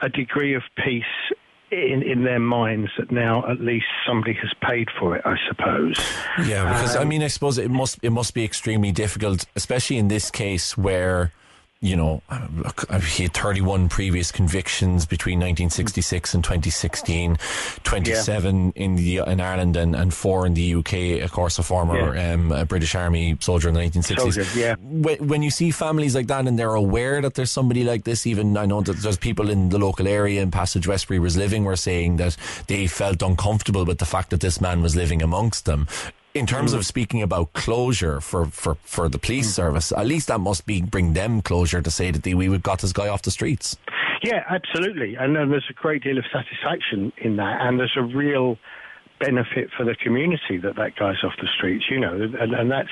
a 0.00 0.08
degree 0.08 0.54
of 0.54 0.62
peace. 0.84 1.04
In, 1.72 2.02
in 2.02 2.24
their 2.24 2.40
minds 2.40 2.90
that 2.98 3.12
now 3.12 3.48
at 3.48 3.60
least 3.60 3.86
somebody 4.04 4.34
has 4.42 4.52
paid 4.60 4.88
for 4.98 5.14
it, 5.14 5.22
I 5.24 5.36
suppose. 5.48 5.94
Yeah, 6.44 6.64
because 6.64 6.96
I 6.96 7.04
mean, 7.04 7.22
I 7.22 7.28
suppose 7.28 7.58
it 7.58 7.70
must 7.70 8.00
it 8.02 8.10
must 8.10 8.34
be 8.34 8.44
extremely 8.44 8.90
difficult, 8.90 9.44
especially 9.54 9.96
in 9.96 10.08
this 10.08 10.32
case 10.32 10.76
where 10.76 11.30
you 11.82 11.96
know, 11.96 12.20
look, 12.56 12.90
he 13.04 13.22
had 13.22 13.32
31 13.32 13.88
previous 13.88 14.30
convictions 14.30 15.06
between 15.06 15.38
1966 15.38 16.34
and 16.34 16.44
2016, 16.44 17.38
27 17.84 18.66
yeah. 18.66 18.72
in 18.74 18.96
the 18.96 19.18
in 19.18 19.40
Ireland 19.40 19.78
and, 19.78 19.96
and 19.96 20.12
four 20.12 20.44
in 20.44 20.52
the 20.52 20.74
UK. 20.74 21.22
Of 21.24 21.32
course, 21.32 21.58
a 21.58 21.62
former 21.62 22.14
yeah. 22.14 22.34
um, 22.34 22.52
a 22.52 22.66
British 22.66 22.94
Army 22.94 23.38
soldier 23.40 23.70
in 23.70 23.74
the 23.74 23.80
1960s. 23.80 24.18
Soldier, 24.18 24.46
yeah. 24.54 24.76
When, 24.78 25.26
when, 25.26 25.42
you 25.42 25.50
see 25.50 25.70
families 25.70 26.14
like 26.14 26.26
that 26.26 26.46
and 26.46 26.58
they're 26.58 26.74
aware 26.74 27.22
that 27.22 27.32
there's 27.32 27.50
somebody 27.50 27.82
like 27.82 28.04
this, 28.04 28.26
even 28.26 28.58
I 28.58 28.66
know 28.66 28.82
that 28.82 28.98
there's 28.98 29.16
people 29.16 29.48
in 29.48 29.70
the 29.70 29.78
local 29.78 30.06
area 30.06 30.42
in 30.42 30.50
Passage 30.50 30.86
Westbury 30.86 31.18
was 31.18 31.38
living 31.38 31.64
were 31.64 31.76
saying 31.76 32.18
that 32.18 32.36
they 32.66 32.88
felt 32.88 33.22
uncomfortable 33.22 33.86
with 33.86 33.98
the 33.98 34.04
fact 34.04 34.28
that 34.30 34.40
this 34.40 34.60
man 34.60 34.82
was 34.82 34.96
living 34.96 35.22
amongst 35.22 35.64
them 35.64 35.88
in 36.34 36.46
terms 36.46 36.72
mm. 36.72 36.76
of 36.76 36.86
speaking 36.86 37.22
about 37.22 37.52
closure 37.52 38.20
for, 38.20 38.46
for, 38.46 38.76
for 38.82 39.08
the 39.08 39.18
police 39.18 39.48
mm. 39.48 39.54
service, 39.54 39.92
at 39.92 40.06
least 40.06 40.28
that 40.28 40.38
must 40.38 40.66
be 40.66 40.82
bring 40.82 41.12
them 41.12 41.42
closure 41.42 41.82
to 41.82 41.90
say 41.90 42.10
that 42.10 42.22
they, 42.22 42.34
we 42.34 42.48
we've 42.48 42.62
got 42.62 42.80
this 42.80 42.92
guy 42.92 43.08
off 43.08 43.22
the 43.22 43.30
streets. 43.30 43.76
Yeah, 44.22 44.44
absolutely. 44.48 45.14
And, 45.16 45.36
and 45.36 45.50
there's 45.50 45.66
a 45.70 45.72
great 45.72 46.02
deal 46.02 46.18
of 46.18 46.24
satisfaction 46.32 47.12
in 47.18 47.36
that. 47.36 47.60
And 47.62 47.78
there's 47.78 47.96
a 47.96 48.02
real 48.02 48.58
benefit 49.18 49.70
for 49.76 49.84
the 49.84 49.94
community 49.94 50.56
that 50.62 50.76
that 50.76 50.96
guy's 50.96 51.22
off 51.22 51.34
the 51.40 51.48
streets, 51.56 51.84
you 51.90 52.00
know, 52.00 52.14
and, 52.14 52.54
and 52.54 52.70
that's 52.70 52.88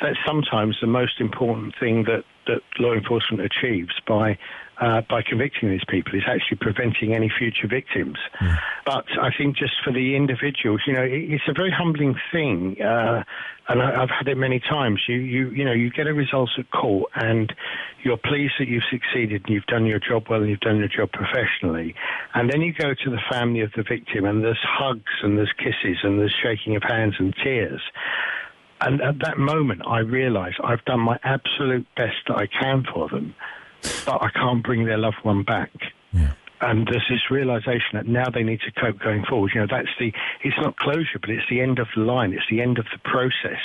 that's 0.00 0.18
sometimes 0.24 0.78
the 0.80 0.86
most 0.86 1.20
important 1.20 1.74
thing 1.78 2.04
that, 2.04 2.24
that 2.46 2.60
law 2.78 2.92
enforcement 2.92 3.42
achieves 3.42 3.92
by 4.06 4.38
uh, 4.84 5.00
by 5.08 5.22
convicting 5.22 5.70
these 5.70 5.84
people 5.88 6.14
is 6.14 6.24
actually 6.26 6.58
preventing 6.60 7.14
any 7.14 7.32
future 7.38 7.66
victims. 7.66 8.18
Mm. 8.38 8.58
But 8.84 9.06
I 9.18 9.30
think 9.36 9.56
just 9.56 9.72
for 9.82 9.92
the 9.92 10.14
individuals, 10.14 10.82
you 10.86 10.92
know, 10.92 11.02
it, 11.02 11.32
it's 11.32 11.48
a 11.48 11.54
very 11.54 11.70
humbling 11.70 12.14
thing, 12.30 12.76
uh, 12.82 13.24
and 13.68 13.80
I, 13.80 14.00
have 14.00 14.10
had 14.10 14.28
it 14.28 14.36
many 14.36 14.60
times. 14.60 15.00
You, 15.08 15.16
you, 15.16 15.50
you 15.50 15.64
know, 15.64 15.72
you 15.72 15.90
get 15.90 16.06
a 16.06 16.12
result 16.12 16.50
at 16.58 16.70
court, 16.70 17.10
and 17.14 17.50
you're 18.02 18.18
pleased 18.18 18.54
that 18.58 18.68
you've 18.68 18.84
succeeded 18.90 19.44
and 19.46 19.54
you've 19.54 19.66
done 19.66 19.86
your 19.86 20.00
job 20.00 20.24
well 20.28 20.42
and 20.42 20.50
you've 20.50 20.60
done 20.60 20.76
your 20.76 20.88
job 20.88 21.10
professionally, 21.12 21.94
and 22.34 22.50
then 22.52 22.60
you 22.60 22.74
go 22.74 22.92
to 22.92 23.10
the 23.10 23.20
family 23.30 23.60
of 23.60 23.72
the 23.76 23.84
victim, 23.88 24.26
and 24.26 24.44
there's 24.44 24.60
hugs 24.62 25.12
and 25.22 25.38
there's 25.38 25.52
kisses 25.56 25.96
and 26.02 26.18
there's 26.18 26.34
shaking 26.42 26.76
of 26.76 26.82
hands 26.82 27.14
and 27.18 27.34
tears. 27.42 27.80
And 28.82 29.00
at 29.00 29.20
that 29.20 29.38
moment, 29.38 29.80
I 29.86 30.00
realise 30.00 30.54
I've 30.62 30.84
done 30.84 31.00
my 31.00 31.18
absolute 31.24 31.86
best 31.96 32.16
that 32.28 32.36
I 32.36 32.46
can 32.46 32.84
for 32.92 33.08
them 33.08 33.34
but 34.04 34.22
I 34.22 34.30
can't 34.30 34.62
bring 34.62 34.84
their 34.84 34.98
loved 34.98 35.18
one 35.22 35.42
back. 35.42 35.70
Yeah. 36.12 36.32
And 36.60 36.86
there's 36.86 37.06
this 37.10 37.30
realization 37.30 37.94
that 37.94 38.06
now 38.06 38.30
they 38.32 38.42
need 38.42 38.60
to 38.60 38.72
cope 38.80 38.98
going 38.98 39.24
forward. 39.28 39.52
You 39.54 39.62
know, 39.62 39.66
that's 39.70 39.88
the, 39.98 40.12
it's 40.42 40.56
not 40.58 40.76
closure, 40.76 41.18
but 41.20 41.30
it's 41.30 41.44
the 41.50 41.60
end 41.60 41.78
of 41.78 41.88
the 41.94 42.02
line. 42.02 42.32
It's 42.32 42.48
the 42.50 42.62
end 42.62 42.78
of 42.78 42.86
the 42.92 42.98
process. 43.04 43.60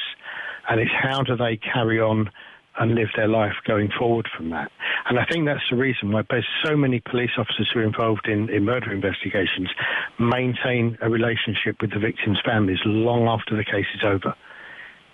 And 0.68 0.80
it's 0.80 0.92
how 0.92 1.24
do 1.24 1.38
they 1.38 1.58
carry 1.58 2.00
on 2.00 2.30
and 2.78 2.96
live 2.96 3.10
their 3.16 3.28
life 3.28 3.54
going 3.66 3.90
forward 3.98 4.28
from 4.36 4.50
that. 4.52 4.72
And 5.10 5.20
I 5.20 5.26
think 5.26 5.46
that's 5.46 5.64
the 5.70 5.76
reason 5.76 6.12
why 6.12 6.24
there's 6.30 6.48
so 6.64 6.76
many 6.76 7.02
police 7.02 7.32
officers 7.38 7.70
who 7.74 7.80
are 7.80 7.84
involved 7.84 8.28
in, 8.28 8.50
in 8.50 8.64
murder 8.64 8.92
investigations 8.92 9.70
maintain 10.18 10.98
a 11.02 11.10
relationship 11.10 11.82
with 11.82 11.92
the 11.92 12.00
victims' 12.00 12.40
families 12.46 12.80
long 12.86 13.28
after 13.28 13.56
the 13.56 13.66
case 13.66 13.88
is 13.96 14.02
over 14.04 14.34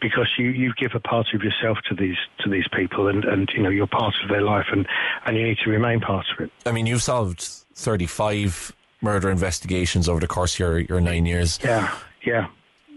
because 0.01 0.29
you, 0.37 0.49
you 0.49 0.73
give 0.77 0.91
a 0.93 0.99
part 0.99 1.27
of 1.33 1.41
yourself 1.41 1.77
to 1.89 1.95
these 1.95 2.17
to 2.39 2.49
these 2.49 2.67
people 2.73 3.07
and, 3.07 3.23
and 3.25 3.49
you 3.53 3.61
know 3.61 3.69
you're 3.69 3.87
part 3.87 4.13
of 4.23 4.29
their 4.29 4.41
life 4.41 4.67
and, 4.71 4.87
and 5.25 5.37
you 5.37 5.43
need 5.43 5.57
to 5.63 5.69
remain 5.69 5.99
part 5.99 6.25
of 6.33 6.45
it. 6.45 6.51
I 6.65 6.71
mean 6.71 6.85
you've 6.85 7.03
solved 7.03 7.41
thirty 7.41 8.05
five 8.05 8.73
murder 9.01 9.29
investigations 9.29 10.09
over 10.09 10.19
the 10.19 10.27
course 10.27 10.55
of 10.55 10.59
your, 10.59 10.79
your 10.79 11.01
nine 11.01 11.25
years. 11.25 11.59
Yeah, 11.63 11.95
yeah. 12.23 12.47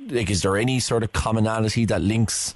Like 0.08 0.30
is 0.30 0.42
there 0.42 0.56
any 0.56 0.80
sort 0.80 1.02
of 1.02 1.12
commonality 1.12 1.84
that 1.86 2.00
links 2.00 2.54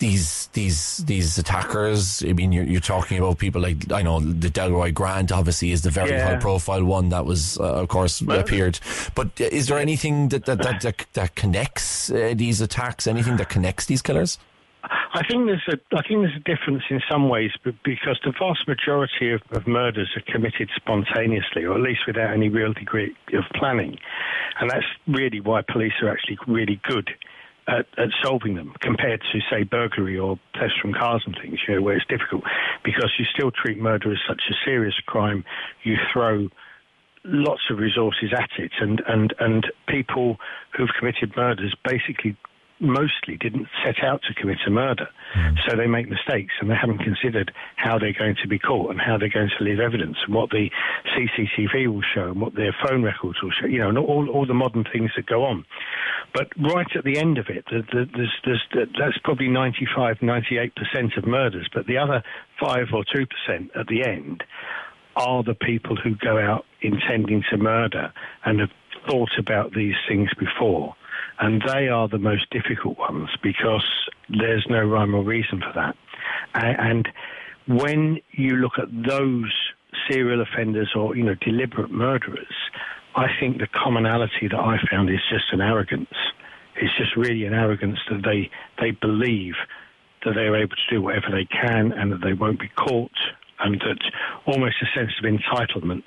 these 0.00 0.48
these 0.54 0.98
these 0.98 1.38
attackers. 1.38 2.24
I 2.24 2.32
mean, 2.32 2.50
you're, 2.50 2.64
you're 2.64 2.80
talking 2.80 3.18
about 3.18 3.38
people 3.38 3.60
like 3.60 3.92
I 3.92 4.02
know 4.02 4.18
the 4.18 4.48
Delroy 4.48 4.92
Grant 4.92 5.30
obviously 5.30 5.70
is 5.70 5.82
the 5.82 5.90
very 5.90 6.10
yeah. 6.10 6.26
high 6.26 6.36
profile 6.36 6.84
one 6.84 7.10
that 7.10 7.24
was 7.24 7.58
uh, 7.60 7.82
of 7.82 7.88
course 7.88 8.20
well, 8.20 8.40
appeared. 8.40 8.80
But 9.14 9.40
is 9.40 9.68
there 9.68 9.78
anything 9.78 10.30
that 10.30 10.46
that 10.46 10.62
that, 10.62 10.80
that, 10.80 11.06
that 11.12 11.34
connects 11.36 12.10
uh, 12.10 12.34
these 12.34 12.60
attacks? 12.60 13.06
Anything 13.06 13.36
that 13.36 13.50
connects 13.50 13.86
these 13.86 14.02
killers? 14.02 14.38
I 14.82 15.22
think 15.28 15.46
there's 15.46 15.68
a 15.68 15.78
I 15.94 16.02
think 16.08 16.22
there's 16.22 16.36
a 16.36 16.56
difference 16.56 16.84
in 16.88 17.02
some 17.10 17.28
ways, 17.28 17.50
because 17.62 18.18
the 18.24 18.32
vast 18.38 18.66
majority 18.66 19.32
of, 19.32 19.42
of, 19.50 19.66
murders 19.66 20.08
are 20.16 20.32
committed 20.32 20.70
spontaneously, 20.74 21.64
or 21.64 21.74
at 21.74 21.82
least 21.82 22.00
without 22.06 22.32
any 22.32 22.48
real 22.48 22.72
degree 22.72 23.14
of 23.34 23.44
planning, 23.54 23.98
and 24.60 24.70
that's 24.70 24.86
really 25.06 25.40
why 25.40 25.60
police 25.60 25.92
are 26.00 26.08
actually 26.10 26.38
really 26.46 26.80
good 26.84 27.10
at, 27.70 27.86
at, 27.96 28.08
solving 28.22 28.56
them 28.56 28.74
compared 28.80 29.22
to, 29.32 29.38
say, 29.50 29.62
burglary 29.62 30.18
or 30.18 30.38
thefts 30.54 30.74
from 30.80 30.92
cars 30.92 31.22
and 31.24 31.36
things, 31.40 31.58
you 31.66 31.76
know, 31.76 31.82
where 31.82 31.96
it's 31.96 32.06
difficult 32.06 32.42
because 32.84 33.12
you 33.18 33.24
still 33.32 33.50
treat 33.50 33.78
murder 33.78 34.10
as 34.10 34.18
such 34.28 34.42
a 34.50 34.54
serious 34.64 34.94
crime. 35.06 35.44
You 35.84 35.96
throw 36.12 36.48
lots 37.24 37.62
of 37.70 37.78
resources 37.78 38.32
at 38.36 38.50
it, 38.58 38.72
and, 38.80 39.02
and, 39.06 39.34
and 39.38 39.66
people 39.88 40.36
who've 40.76 40.90
committed 40.98 41.36
murders 41.36 41.74
basically 41.84 42.36
mostly 42.80 43.36
didn't 43.36 43.68
set 43.84 44.02
out 44.02 44.22
to 44.22 44.34
commit 44.34 44.58
a 44.66 44.70
murder. 44.70 45.08
Mm. 45.36 45.56
So 45.66 45.76
they 45.76 45.86
make 45.86 46.08
mistakes 46.08 46.54
and 46.60 46.70
they 46.70 46.74
haven't 46.74 46.98
considered 46.98 47.52
how 47.76 47.98
they're 47.98 48.16
going 48.16 48.36
to 48.42 48.48
be 48.48 48.58
caught 48.58 48.90
and 48.90 49.00
how 49.00 49.18
they're 49.18 49.28
going 49.28 49.50
to 49.58 49.64
leave 49.64 49.80
evidence 49.80 50.16
and 50.24 50.34
what 50.34 50.50
the 50.50 50.70
CCTV 51.14 51.92
will 51.92 52.02
show 52.14 52.30
and 52.30 52.40
what 52.40 52.54
their 52.54 52.74
phone 52.84 53.02
records 53.02 53.38
will 53.42 53.52
show, 53.60 53.66
you 53.66 53.78
know, 53.78 53.88
and 53.88 53.98
all, 53.98 54.28
all 54.30 54.46
the 54.46 54.54
modern 54.54 54.84
things 54.92 55.10
that 55.16 55.26
go 55.26 55.44
on. 55.44 55.64
But 56.34 56.48
right 56.58 56.86
at 56.96 57.04
the 57.04 57.18
end 57.18 57.38
of 57.38 57.46
it, 57.48 57.64
there's, 57.70 58.32
there's, 58.44 58.62
that's 58.98 59.18
probably 59.24 59.48
95, 59.48 60.18
98% 60.18 61.16
of 61.16 61.26
murders, 61.26 61.68
but 61.74 61.86
the 61.86 61.98
other 61.98 62.22
5 62.60 62.86
or 62.94 63.04
2% 63.04 63.26
at 63.78 63.86
the 63.88 64.04
end 64.04 64.44
are 65.16 65.42
the 65.42 65.54
people 65.54 65.96
who 65.96 66.14
go 66.14 66.38
out 66.38 66.64
intending 66.82 67.42
to 67.50 67.56
murder 67.56 68.12
and 68.44 68.60
have 68.60 68.70
thought 69.08 69.30
about 69.38 69.72
these 69.74 69.94
things 70.08 70.30
before. 70.38 70.94
And 71.40 71.62
they 71.66 71.88
are 71.88 72.06
the 72.06 72.18
most 72.18 72.50
difficult 72.50 72.98
ones 72.98 73.30
because 73.42 73.86
there's 74.28 74.66
no 74.68 74.82
rhyme 74.82 75.14
or 75.14 75.24
reason 75.24 75.60
for 75.60 75.72
that. 75.74 75.96
And 76.54 77.08
when 77.66 78.20
you 78.32 78.56
look 78.56 78.78
at 78.78 78.88
those 78.90 79.52
serial 80.08 80.42
offenders 80.42 80.90
or, 80.94 81.16
you 81.16 81.22
know, 81.24 81.34
deliberate 81.34 81.90
murderers, 81.90 82.54
I 83.16 83.26
think 83.40 83.58
the 83.58 83.66
commonality 83.66 84.48
that 84.50 84.58
I 84.58 84.76
found 84.90 85.08
is 85.08 85.20
just 85.30 85.46
an 85.52 85.60
arrogance. 85.60 86.14
It's 86.76 86.96
just 86.96 87.16
really 87.16 87.44
an 87.46 87.54
arrogance 87.54 87.98
that 88.10 88.22
they, 88.22 88.50
they 88.78 88.92
believe 88.92 89.54
that 90.24 90.34
they're 90.34 90.56
able 90.56 90.76
to 90.76 90.94
do 90.94 91.02
whatever 91.02 91.28
they 91.30 91.46
can 91.46 91.92
and 91.92 92.12
that 92.12 92.20
they 92.22 92.34
won't 92.34 92.60
be 92.60 92.68
caught 92.68 93.16
and 93.60 93.80
that 93.80 93.98
almost 94.46 94.76
a 94.82 94.98
sense 94.98 95.12
of 95.18 95.24
entitlement 95.24 96.04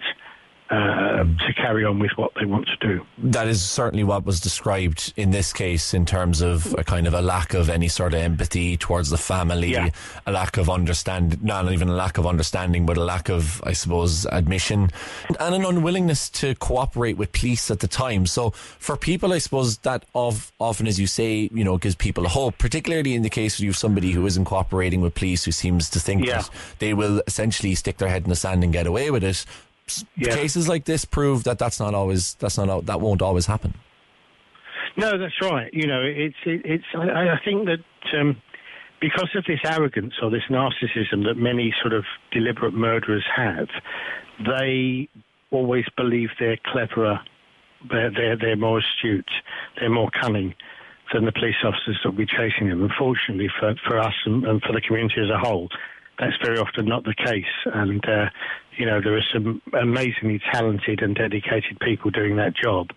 uh, 0.74 1.24
to 1.46 1.54
carry 1.54 1.86
on 1.86 2.00
with 2.00 2.12
what 2.16 2.32
they 2.40 2.46
want 2.46 2.68
to 2.68 2.76
do. 2.88 3.06
That 3.20 3.48
is 3.48 3.62
certainly 3.62 4.04
what 4.04 4.26
was 4.26 4.40
described 4.40 5.14
in 5.16 5.30
this 5.30 5.54
case 5.54 5.94
in 5.94 6.06
terms 6.06 6.42
of 6.42 6.74
a 6.80 6.84
kind 6.84 7.06
of 7.06 7.14
a 7.14 7.22
lack 7.22 7.54
of 7.54 7.70
any 7.70 7.88
sort 7.88 8.16
of 8.16 8.20
empathy 8.20 8.76
towards 8.76 9.12
the 9.12 9.18
family, 9.18 9.72
yeah. 9.72 9.90
a 10.26 10.32
lack 10.32 10.58
of 10.58 10.72
understanding, 10.72 11.40
not 11.44 11.72
even 11.72 11.90
a 11.90 11.94
lack 11.94 12.18
of 12.18 12.26
understanding, 12.26 12.88
but 12.88 12.98
a 12.98 13.04
lack 13.04 13.30
of, 13.30 13.62
I 13.66 13.74
suppose, 13.74 14.26
admission 14.26 14.90
and 15.40 15.56
an 15.56 15.64
unwillingness 15.64 16.30
to 16.32 16.56
cooperate 16.56 17.18
with 17.18 17.32
police 17.34 17.70
at 17.70 17.80
the 17.80 17.88
time. 17.88 18.26
So 18.26 18.50
for 18.50 18.98
people, 18.98 19.32
I 19.32 19.38
suppose 19.38 19.78
that 19.80 20.06
of, 20.16 20.52
often, 20.60 20.88
as 20.88 21.00
you 21.00 21.06
say, 21.06 21.50
you 21.54 21.64
know, 21.64 21.78
gives 21.78 21.96
people 21.96 22.28
hope, 22.28 22.58
particularly 22.58 23.14
in 23.14 23.22
the 23.22 23.30
case 23.30 23.60
of 23.60 23.64
you 23.64 23.70
have 23.70 23.78
somebody 23.78 24.12
who 24.12 24.26
isn't 24.26 24.46
cooperating 24.46 25.02
with 25.02 25.14
police, 25.14 25.44
who 25.46 25.52
seems 25.52 25.88
to 25.92 26.00
think 26.00 26.26
yeah. 26.26 26.42
that 26.42 26.50
they 26.80 26.96
will 26.96 27.22
essentially 27.28 27.76
stick 27.76 27.98
their 27.98 28.10
head 28.10 28.24
in 28.24 28.30
the 28.30 28.36
sand 28.36 28.64
and 28.64 28.74
get 28.74 28.88
away 28.88 29.12
with 29.12 29.24
it 29.24 29.46
yeah. 30.16 30.36
cases 30.36 30.68
like 30.68 30.86
this 30.86 31.06
prove 31.06 31.44
that 31.44 31.60
that's 31.60 31.80
not 31.80 31.94
always 31.94 32.36
that's 32.36 32.58
not 32.58 32.86
that 32.86 33.02
won't 33.02 33.22
always 33.22 33.46
happen. 33.46 33.74
No, 34.96 35.18
that's 35.18 35.42
right. 35.42 35.74
You 35.74 35.88
know, 35.88 36.02
it's 36.04 36.36
it, 36.46 36.62
it's. 36.66 36.86
I, 36.96 37.30
I, 37.30 37.40
think 37.44 37.66
that 37.66 38.20
um, 38.20 38.38
because 39.02 39.30
of 39.36 39.44
this 39.46 39.60
arrogance 39.66 40.14
or 40.22 40.30
this 40.30 40.44
narcissism 40.50 41.26
that 41.26 41.36
many 41.36 41.74
sort 41.82 41.94
of 41.94 42.06
deliberate 42.32 42.74
murderers 42.74 43.26
have, 43.36 43.68
they 44.46 45.10
always 45.52 45.86
believe 45.98 46.30
they're 46.40 46.60
cleverer, 46.72 47.20
they're 47.90 48.12
they're, 48.12 48.38
they're 48.38 48.56
more 48.56 48.80
astute, 48.80 49.30
they're 49.80 49.90
more 49.90 50.10
cunning 50.22 50.54
than 51.12 51.26
the 51.26 51.32
police 51.32 51.56
officers 51.64 52.00
that 52.04 52.12
will 52.12 52.18
be 52.18 52.26
chasing 52.26 52.70
them. 52.70 52.84
Unfortunately 52.84 53.50
for, 53.60 53.76
for 53.88 54.00
us 54.00 54.14
and, 54.26 54.46
and 54.46 54.62
for 54.62 54.74
the 54.74 54.82
community 54.82 55.22
as 55.22 55.30
a 55.30 55.38
whole, 55.38 55.70
that's 56.20 56.36
very 56.44 56.58
often 56.58 56.86
not 56.86 57.04
the 57.04 57.14
case. 57.14 57.46
And, 57.66 58.04
uh, 58.08 58.26
you 58.78 58.86
know, 58.86 59.02
there 59.02 59.16
are 59.18 59.24
some 59.34 59.62
amazingly 59.74 60.42
talented 60.52 61.02
and 61.02 61.16
dedicated 61.16 61.80
people 61.80 62.12
doing 62.12 62.36
that 62.38 62.56
job 62.56 62.90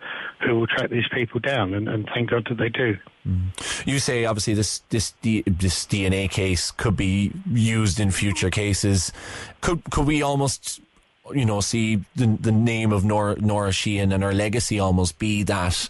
who 0.44 0.58
will 0.58 0.66
track 0.66 0.90
these 0.90 1.08
people 1.12 1.40
down, 1.40 1.74
and, 1.74 1.88
and 1.88 2.08
thank 2.14 2.30
God 2.30 2.46
that 2.48 2.58
they 2.58 2.68
do. 2.68 2.96
Mm. 3.26 3.86
You 3.86 3.98
say 3.98 4.24
obviously 4.24 4.54
this 4.54 4.80
this 4.90 5.14
this 5.22 5.86
DNA 5.86 6.30
case 6.30 6.70
could 6.70 6.96
be 6.96 7.32
used 7.50 8.00
in 8.00 8.10
future 8.10 8.50
cases. 8.50 9.12
Could 9.60 9.82
could 9.90 10.06
we 10.06 10.22
almost 10.22 10.80
you 11.34 11.44
know 11.44 11.60
see 11.60 12.04
the 12.14 12.26
the 12.40 12.52
name 12.52 12.92
of 12.92 13.04
Nora 13.04 13.36
Nora 13.40 13.72
Sheehan 13.72 14.12
and 14.12 14.22
her 14.22 14.32
legacy 14.32 14.78
almost 14.78 15.18
be 15.18 15.42
that 15.44 15.88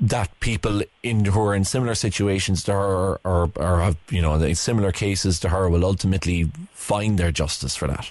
that 0.00 0.28
people 0.40 0.82
in 1.02 1.24
who 1.24 1.40
are 1.40 1.54
in 1.54 1.64
similar 1.64 1.94
situations 1.94 2.62
to 2.64 2.72
her 2.72 3.20
or, 3.24 3.50
or 3.56 3.80
have 3.80 3.96
you 4.10 4.20
know 4.20 4.52
similar 4.52 4.92
cases 4.92 5.40
to 5.40 5.48
her 5.48 5.68
will 5.68 5.84
ultimately 5.84 6.50
find 6.72 7.18
their 7.18 7.30
justice 7.30 7.76
for 7.76 7.88
that. 7.88 8.10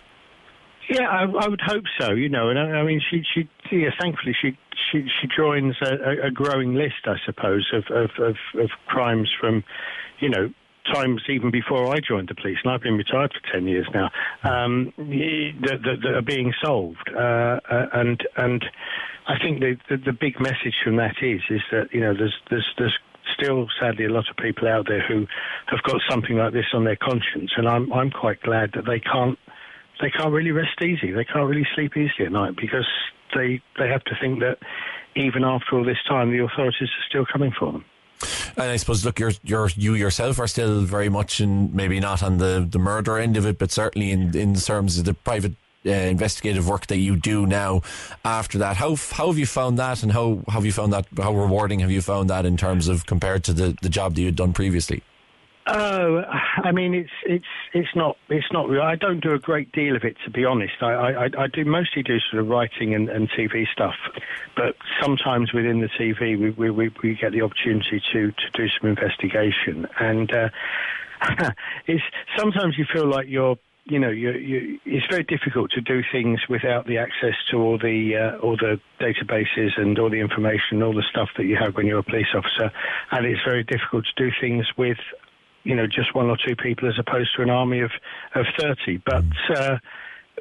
Yeah, 0.89 1.07
I, 1.09 1.23
I 1.23 1.47
would 1.47 1.61
hope 1.61 1.85
so. 1.99 2.11
You 2.11 2.29
know, 2.29 2.49
and 2.49 2.59
I, 2.59 2.79
I 2.79 2.83
mean, 2.83 3.01
she, 3.09 3.23
she, 3.33 3.47
yeah, 3.71 3.89
thankfully, 3.99 4.35
she, 4.39 4.57
she, 4.91 5.07
she 5.21 5.27
joins 5.35 5.75
a, 5.81 6.27
a 6.27 6.31
growing 6.31 6.75
list, 6.75 7.05
I 7.05 7.15
suppose, 7.25 7.71
of, 7.73 7.83
of, 7.95 8.11
of, 8.19 8.35
of 8.59 8.69
crimes 8.87 9.31
from, 9.39 9.63
you 10.19 10.29
know, 10.29 10.49
times 10.93 11.21
even 11.29 11.51
before 11.51 11.93
I 11.93 11.99
joined 11.99 12.29
the 12.29 12.35
police, 12.35 12.57
and 12.63 12.71
I've 12.71 12.81
been 12.81 12.97
retired 12.97 13.33
for 13.33 13.51
ten 13.51 13.67
years 13.67 13.87
now, 13.93 14.11
um, 14.43 14.93
that, 14.97 15.79
that, 15.83 15.97
that, 16.03 16.13
are 16.13 16.21
being 16.21 16.53
solved. 16.63 17.09
Uh, 17.13 17.59
uh, 17.69 17.87
and 17.93 18.21
and 18.37 18.63
I 19.27 19.39
think 19.41 19.61
the, 19.61 19.77
the, 19.89 19.97
the 19.97 20.13
big 20.13 20.39
message 20.39 20.75
from 20.83 20.97
that 20.97 21.15
is 21.21 21.41
is 21.49 21.61
that 21.71 21.89
you 21.91 22.01
know 22.01 22.13
there's 22.13 22.35
there's 22.49 22.69
there's 22.77 22.97
still 23.33 23.67
sadly 23.79 24.05
a 24.05 24.09
lot 24.09 24.25
of 24.29 24.37
people 24.37 24.67
out 24.67 24.85
there 24.87 25.01
who 25.07 25.25
have 25.67 25.81
got 25.83 25.99
something 26.09 26.37
like 26.37 26.53
this 26.53 26.65
on 26.73 26.83
their 26.83 26.95
conscience, 26.97 27.51
and 27.57 27.67
I'm 27.67 27.91
I'm 27.91 28.11
quite 28.11 28.41
glad 28.41 28.71
that 28.75 28.85
they 28.85 28.99
can't 28.99 29.39
they 30.01 30.09
can't 30.11 30.31
really 30.31 30.51
rest 30.51 30.81
easy. 30.81 31.11
They 31.11 31.25
can't 31.25 31.47
really 31.47 31.67
sleep 31.75 31.95
easy 31.97 32.25
at 32.25 32.31
night 32.31 32.55
because 32.55 32.87
they 33.33 33.61
they 33.77 33.87
have 33.87 34.03
to 34.05 34.15
think 34.19 34.39
that 34.39 34.57
even 35.15 35.43
after 35.43 35.77
all 35.77 35.85
this 35.85 36.01
time, 36.07 36.31
the 36.31 36.43
authorities 36.43 36.89
are 36.89 37.05
still 37.07 37.25
coming 37.25 37.51
for 37.57 37.71
them. 37.71 37.85
And 38.57 38.71
I 38.71 38.77
suppose, 38.77 39.03
look, 39.05 39.19
you're, 39.19 39.33
you're, 39.43 39.69
you 39.75 39.93
yourself 39.93 40.39
are 40.39 40.47
still 40.47 40.81
very 40.81 41.09
much 41.09 41.41
in, 41.41 41.75
maybe 41.75 41.99
not 41.99 42.23
on 42.23 42.37
the, 42.37 42.65
the 42.69 42.79
murder 42.79 43.17
end 43.17 43.37
of 43.37 43.45
it, 43.45 43.57
but 43.57 43.71
certainly 43.71 44.11
in, 44.11 44.35
in 44.35 44.55
terms 44.55 44.97
of 44.97 45.05
the 45.05 45.13
private 45.13 45.53
uh, 45.85 45.91
investigative 45.91 46.67
work 46.67 46.87
that 46.87 46.97
you 46.97 47.15
do 47.15 47.45
now 47.45 47.81
after 48.23 48.57
that. 48.57 48.77
How, 48.77 48.95
how 48.95 49.27
have 49.27 49.37
you 49.37 49.45
found 49.45 49.77
that 49.79 50.01
and 50.01 50.11
how, 50.11 50.41
how 50.47 50.53
have 50.53 50.65
you 50.65 50.71
found 50.71 50.93
that, 50.93 51.05
how 51.17 51.33
rewarding 51.35 51.79
have 51.81 51.91
you 51.91 52.01
found 52.01 52.29
that 52.29 52.45
in 52.45 52.57
terms 52.57 52.87
of 52.87 53.05
compared 53.05 53.43
to 53.45 53.53
the, 53.53 53.77
the 53.81 53.89
job 53.89 54.15
that 54.15 54.21
you'd 54.21 54.35
done 54.35 54.53
previously? 54.53 55.03
Oh, 55.67 56.21
I 56.63 56.71
mean, 56.71 56.93
it's 56.93 57.09
it's 57.25 57.45
it's 57.73 57.95
not 57.95 58.17
it's 58.29 58.51
not 58.51 58.69
real. 58.69 58.83
I 58.83 58.95
don't 58.95 59.19
do 59.19 59.33
a 59.33 59.39
great 59.39 59.71
deal 59.71 59.95
of 59.95 60.03
it, 60.03 60.15
to 60.23 60.29
be 60.29 60.45
honest. 60.45 60.75
I 60.81 60.93
I, 60.93 61.25
I 61.25 61.47
do 61.47 61.65
mostly 61.65 62.03
do 62.03 62.19
sort 62.29 62.43
of 62.43 62.49
writing 62.49 62.93
and, 62.93 63.09
and 63.09 63.27
TV 63.31 63.65
stuff, 63.73 63.95
but 64.55 64.75
sometimes 65.01 65.53
within 65.53 65.81
the 65.81 65.89
TV 65.89 66.37
we 66.39 66.69
we, 66.69 66.91
we 67.01 67.15
get 67.15 67.31
the 67.31 67.41
opportunity 67.41 67.99
to 68.13 68.31
to 68.31 68.49
do 68.53 68.67
some 68.79 68.89
investigation, 68.89 69.87
and 69.99 70.31
uh, 70.31 70.49
it's 71.87 72.03
sometimes 72.37 72.77
you 72.77 72.85
feel 72.91 73.07
like 73.07 73.27
you're 73.27 73.57
you 73.87 73.99
know, 73.99 74.09
you, 74.09 74.31
you, 74.31 74.79
it's 74.85 75.05
very 75.11 75.23
difficult 75.23 75.69
to 75.71 75.81
do 75.81 76.01
things 76.11 76.39
without 76.49 76.87
the 76.87 76.97
access 76.97 77.35
to 77.51 77.57
all 77.57 77.77
the 77.77 78.15
uh, 78.15 78.37
all 78.39 78.57
the 78.57 78.79
databases 78.99 79.79
and 79.79 79.99
all 79.99 80.09
the 80.09 80.19
information, 80.19 80.81
all 80.81 80.93
the 80.93 81.03
stuff 81.09 81.29
that 81.37 81.45
you 81.45 81.55
have 81.55 81.75
when 81.75 81.85
you're 81.85 81.99
a 81.99 82.03
police 82.03 82.33
officer, 82.35 82.71
and 83.11 83.27
it's 83.27 83.41
very 83.45 83.63
difficult 83.63 84.05
to 84.05 84.23
do 84.23 84.31
things 84.41 84.65
with 84.75 84.97
you 85.65 85.75
know, 85.75 85.87
just 85.87 86.15
one 86.15 86.29
or 86.29 86.37
two 86.37 86.55
people 86.55 86.87
as 86.87 86.97
opposed 86.97 87.35
to 87.35 87.41
an 87.41 87.49
army 87.49 87.81
of, 87.81 87.91
of 88.35 88.45
30. 88.57 89.01
But 89.05 89.25
uh, 89.49 89.77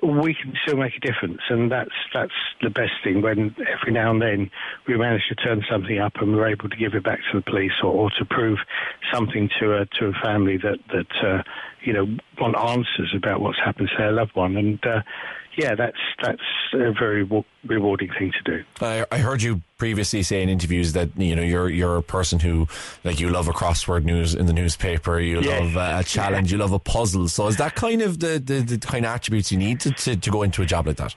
we 0.02 0.34
can 0.34 0.54
still 0.62 0.76
make 0.76 0.96
a 0.96 1.00
difference, 1.00 1.40
and 1.48 1.72
that's 1.72 1.94
that's 2.12 2.32
the 2.62 2.70
best 2.70 2.92
thing. 3.02 3.22
When 3.22 3.54
every 3.66 3.92
now 3.92 4.10
and 4.10 4.20
then 4.20 4.50
we 4.86 4.96
manage 4.96 5.22
to 5.28 5.34
turn 5.34 5.64
something 5.70 5.98
up 5.98 6.14
and 6.20 6.36
we're 6.36 6.48
able 6.48 6.68
to 6.68 6.76
give 6.76 6.94
it 6.94 7.04
back 7.04 7.20
to 7.30 7.38
the 7.38 7.42
police, 7.42 7.72
or, 7.82 7.90
or 7.90 8.10
to 8.18 8.24
prove 8.24 8.58
something 9.12 9.48
to 9.60 9.78
a 9.78 9.86
to 9.98 10.06
a 10.06 10.12
family 10.12 10.58
that 10.58 10.78
that 10.92 11.26
uh, 11.26 11.42
you 11.82 11.92
know 11.92 12.06
want 12.38 12.56
answers 12.56 13.14
about 13.16 13.40
what's 13.40 13.58
happened 13.58 13.88
to 13.88 13.96
their 13.96 14.12
loved 14.12 14.34
one, 14.34 14.56
and 14.56 14.84
uh, 14.84 15.00
yeah, 15.56 15.74
that's 15.74 15.98
that's 16.22 16.42
a 16.72 16.92
very 16.92 17.22
rewarding 17.64 18.10
thing 18.18 18.32
to 18.32 18.58
do. 18.58 18.64
I, 18.80 19.06
I, 19.10 19.18
heard 19.18 19.42
you 19.42 19.62
previously 19.78 20.22
say 20.22 20.42
in 20.42 20.48
interviews 20.48 20.92
that 20.94 21.16
you 21.16 21.36
know 21.36 21.42
you're 21.42 21.68
you're 21.68 21.96
a 21.96 22.02
person 22.02 22.40
who 22.40 22.66
like 23.04 23.20
you 23.20 23.30
love 23.30 23.48
a 23.48 23.52
crossword 23.52 24.04
news 24.04 24.34
in 24.34 24.46
the 24.46 24.52
newspaper, 24.52 25.20
you 25.20 25.40
yes. 25.40 25.60
love 25.60 25.76
a, 25.76 26.00
a 26.00 26.04
challenge, 26.04 26.50
yeah. 26.50 26.56
you 26.56 26.62
love 26.62 26.72
a 26.72 26.78
puzzle. 26.78 27.28
So 27.28 27.46
is 27.46 27.56
that 27.58 27.74
kind 27.74 28.02
of 28.02 28.20
the, 28.20 28.42
the, 28.44 28.60
the 28.60 28.78
kind 28.78 29.04
of 29.04 29.12
attributes 29.12 29.52
you 29.52 29.58
need 29.58 29.80
to, 29.80 29.92
to, 29.92 30.16
to, 30.16 30.30
go 30.30 30.42
into 30.42 30.62
a 30.62 30.66
job 30.66 30.86
like 30.86 30.96
that? 30.96 31.14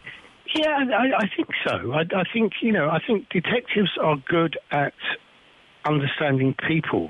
Yeah, 0.56 0.86
I, 0.98 1.24
I 1.24 1.30
think 1.36 1.50
so. 1.68 1.92
I, 1.92 2.02
I 2.02 2.24
think 2.32 2.54
you 2.62 2.72
know 2.72 2.90
I 2.90 3.00
think 3.06 3.30
detectives 3.30 3.92
are 4.02 4.18
good 4.28 4.58
at 4.72 4.94
understanding 5.86 6.56
people 6.68 7.10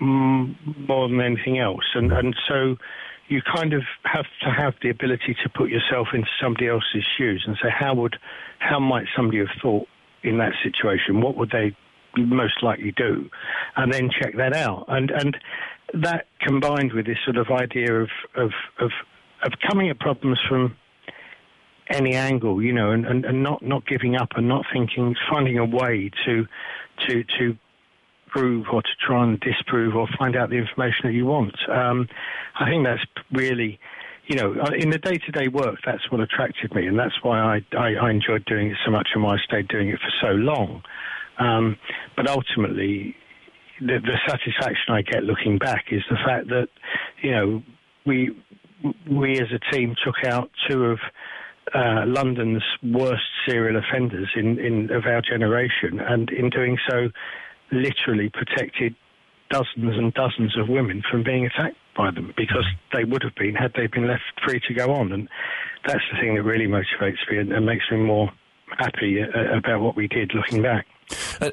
mm, 0.00 0.54
more 0.88 1.08
than 1.08 1.20
anything 1.20 1.58
else, 1.58 1.84
and 1.94 2.12
and 2.12 2.36
so 2.48 2.76
you 3.28 3.42
kind 3.42 3.72
of 3.72 3.82
have 4.04 4.26
to 4.42 4.50
have 4.50 4.74
the 4.82 4.90
ability 4.90 5.36
to 5.42 5.48
put 5.48 5.70
yourself 5.70 6.08
into 6.14 6.28
somebody 6.40 6.68
else's 6.68 7.04
shoes 7.16 7.44
and 7.46 7.56
say, 7.62 7.68
how 7.70 7.94
would, 7.94 8.16
how 8.58 8.78
might 8.78 9.06
somebody 9.16 9.38
have 9.38 9.48
thought 9.60 9.88
in 10.22 10.38
that 10.38 10.52
situation? 10.62 11.20
What 11.20 11.36
would 11.36 11.50
they 11.50 11.76
most 12.16 12.62
likely 12.62 12.92
do? 12.92 13.28
And 13.76 13.92
then 13.92 14.10
check 14.10 14.36
that 14.36 14.54
out. 14.54 14.86
And 14.88 15.10
and 15.10 15.36
that 15.94 16.26
combined 16.40 16.92
with 16.92 17.06
this 17.06 17.18
sort 17.24 17.36
of 17.36 17.48
idea 17.50 17.94
of 17.94 18.08
of 18.34 18.50
of, 18.80 18.90
of 19.42 19.52
coming 19.68 19.90
at 19.90 19.98
problems 19.98 20.40
from 20.48 20.76
any 21.88 22.14
angle, 22.14 22.60
you 22.60 22.72
know, 22.72 22.90
and, 22.90 23.06
and, 23.06 23.24
and 23.24 23.44
not, 23.44 23.62
not 23.62 23.86
giving 23.86 24.16
up 24.16 24.30
and 24.34 24.48
not 24.48 24.64
thinking, 24.72 25.14
finding 25.30 25.58
a 25.58 25.64
way 25.64 26.10
to 26.24 26.46
to 27.06 27.24
to 27.38 27.56
prove 28.36 28.66
or 28.72 28.82
to 28.82 28.94
try 29.06 29.24
and 29.24 29.40
disprove 29.40 29.94
or 29.94 30.06
find 30.18 30.36
out 30.36 30.50
the 30.50 30.56
information 30.56 31.02
that 31.04 31.12
you 31.12 31.26
want. 31.26 31.56
Um, 31.68 32.08
I 32.58 32.68
think 32.68 32.84
that's 32.84 33.04
really, 33.32 33.78
you 34.26 34.36
know, 34.36 34.52
in 34.76 34.90
the 34.90 34.98
day-to-day 34.98 35.48
work, 35.48 35.76
that's 35.84 36.10
what 36.10 36.20
attracted 36.20 36.74
me, 36.74 36.86
and 36.86 36.98
that's 36.98 37.14
why 37.22 37.38
I, 37.38 37.76
I, 37.76 37.94
I 37.94 38.10
enjoyed 38.10 38.44
doing 38.44 38.70
it 38.70 38.76
so 38.84 38.90
much 38.90 39.08
and 39.14 39.22
why 39.22 39.34
I 39.34 39.38
stayed 39.38 39.68
doing 39.68 39.88
it 39.88 39.98
for 40.00 40.12
so 40.26 40.32
long. 40.32 40.82
Um, 41.38 41.76
but 42.16 42.28
ultimately, 42.28 43.14
the, 43.80 43.98
the 44.00 44.18
satisfaction 44.26 44.94
I 44.94 45.02
get 45.02 45.24
looking 45.24 45.58
back 45.58 45.86
is 45.90 46.02
the 46.10 46.16
fact 46.26 46.48
that, 46.48 46.68
you 47.22 47.30
know, 47.30 47.62
we 48.06 48.36
we 49.10 49.32
as 49.40 49.48
a 49.52 49.74
team 49.74 49.94
took 50.04 50.24
out 50.24 50.50
two 50.68 50.84
of 50.84 50.98
uh, 51.74 52.04
London's 52.06 52.62
worst 52.82 53.24
serial 53.46 53.80
offenders 53.82 54.30
in, 54.36 54.58
in 54.58 54.90
of 54.92 55.04
our 55.06 55.22
generation, 55.22 55.98
and 56.00 56.30
in 56.30 56.50
doing 56.50 56.78
so, 56.88 57.08
literally 57.72 58.30
protected 58.30 58.94
dozens 59.50 59.96
and 59.96 60.12
dozens 60.14 60.56
of 60.58 60.68
women 60.68 61.02
from 61.10 61.22
being 61.22 61.46
attacked 61.46 61.76
by 61.96 62.10
them 62.10 62.32
because 62.36 62.64
they 62.92 63.04
would 63.04 63.22
have 63.22 63.34
been 63.36 63.54
had 63.54 63.72
they 63.74 63.86
been 63.86 64.06
left 64.06 64.22
free 64.44 64.60
to 64.68 64.74
go 64.74 64.92
on. 64.92 65.12
And 65.12 65.28
that's 65.86 66.02
the 66.12 66.20
thing 66.20 66.34
that 66.34 66.42
really 66.42 66.66
motivates 66.66 67.18
me 67.30 67.38
and, 67.38 67.52
and 67.52 67.64
makes 67.64 67.84
me 67.90 67.98
more 67.98 68.30
happy 68.78 69.22
uh, 69.22 69.56
about 69.56 69.80
what 69.80 69.96
we 69.96 70.08
did 70.08 70.32
looking 70.34 70.62
back. 70.62 70.86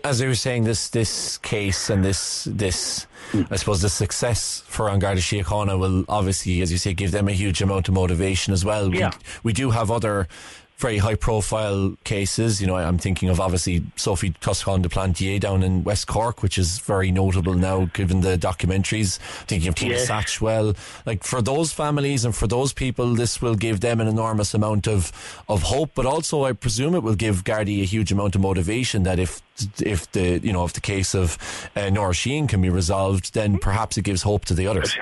As 0.04 0.19
you 0.19 0.28
were 0.28 0.36
saying, 0.36 0.63
this 0.63 0.89
this 0.89 1.38
case 1.38 1.91
and 1.91 2.04
this 2.04 2.45
this 2.45 3.06
mm. 3.32 3.45
I 3.52 3.56
suppose 3.58 3.84
the 3.84 3.89
success 3.89 4.63
for 4.65 4.89
An 4.89 4.97
Garda 4.97 5.21
Síochána 5.21 5.78
will 5.78 6.06
obviously, 6.10 6.62
as 6.62 6.71
you 6.71 6.80
say, 6.80 6.95
give 6.95 7.12
them 7.12 7.28
a 7.28 7.34
huge 7.34 7.62
amount 7.62 7.88
of 7.88 7.93
motivation 7.93 8.52
as 8.52 8.65
well. 8.65 8.93
Yeah. 8.93 9.12
We, 9.43 9.49
we 9.49 9.54
do 9.54 9.69
have 9.69 9.91
other 9.91 10.28
very 10.77 10.97
high 10.97 11.15
profile 11.15 11.95
cases. 12.03 12.62
You 12.62 12.67
know, 12.67 12.75
I'm 12.75 12.97
thinking 12.97 13.29
of 13.29 13.39
obviously 13.39 13.83
Sophie 13.95 14.31
Toscan 14.41 14.81
de 14.81 14.89
Plantier 14.89 15.39
down 15.39 15.63
in 15.63 15.83
West 15.83 16.07
Cork, 16.07 16.43
which 16.43 16.57
is 16.57 16.79
very 16.79 17.12
notable 17.12 17.53
now 17.53 17.86
given 17.93 18.21
the 18.21 18.38
documentaries. 18.38 19.17
Thinking 19.45 19.69
of 19.69 19.75
Tina 19.75 19.95
yes. 19.95 20.09
Satchwell. 20.09 20.75
Like 21.05 21.23
for 21.23 21.41
those 21.41 21.71
families 21.71 22.25
and 22.25 22.36
for 22.36 22.47
those 22.47 22.73
people, 22.73 23.15
this 23.15 23.41
will 23.41 23.55
give 23.55 23.79
them 23.79 24.01
an 24.01 24.07
enormous 24.07 24.53
amount 24.53 24.88
of, 24.88 25.12
of 25.47 25.63
hope, 25.63 25.91
but 25.95 26.05
also 26.05 26.43
I 26.43 26.53
presume 26.53 26.95
it 26.95 27.03
will 27.03 27.15
give 27.15 27.43
Gardaí 27.43 27.81
a 27.81 27.86
huge 27.86 28.12
amount 28.12 28.36
of 28.36 28.41
motivation 28.41 29.03
that 29.03 29.19
if 29.19 29.41
if 29.79 30.12
the 30.13 30.39
you 30.39 30.51
know 30.51 30.65
if 30.65 30.73
the 30.73 30.81
case 30.81 31.13
of 31.13 31.38
uh, 31.75 31.89
Nora 31.89 32.13
Sheehan 32.13 32.47
can 32.47 32.62
be 32.62 32.69
resolved, 32.69 33.33
then 33.33 33.59
perhaps 33.59 33.97
it 33.97 34.01
gives 34.01 34.23
hope 34.23 34.45
to 34.45 34.53
the 34.53 34.67
others. 34.67 34.97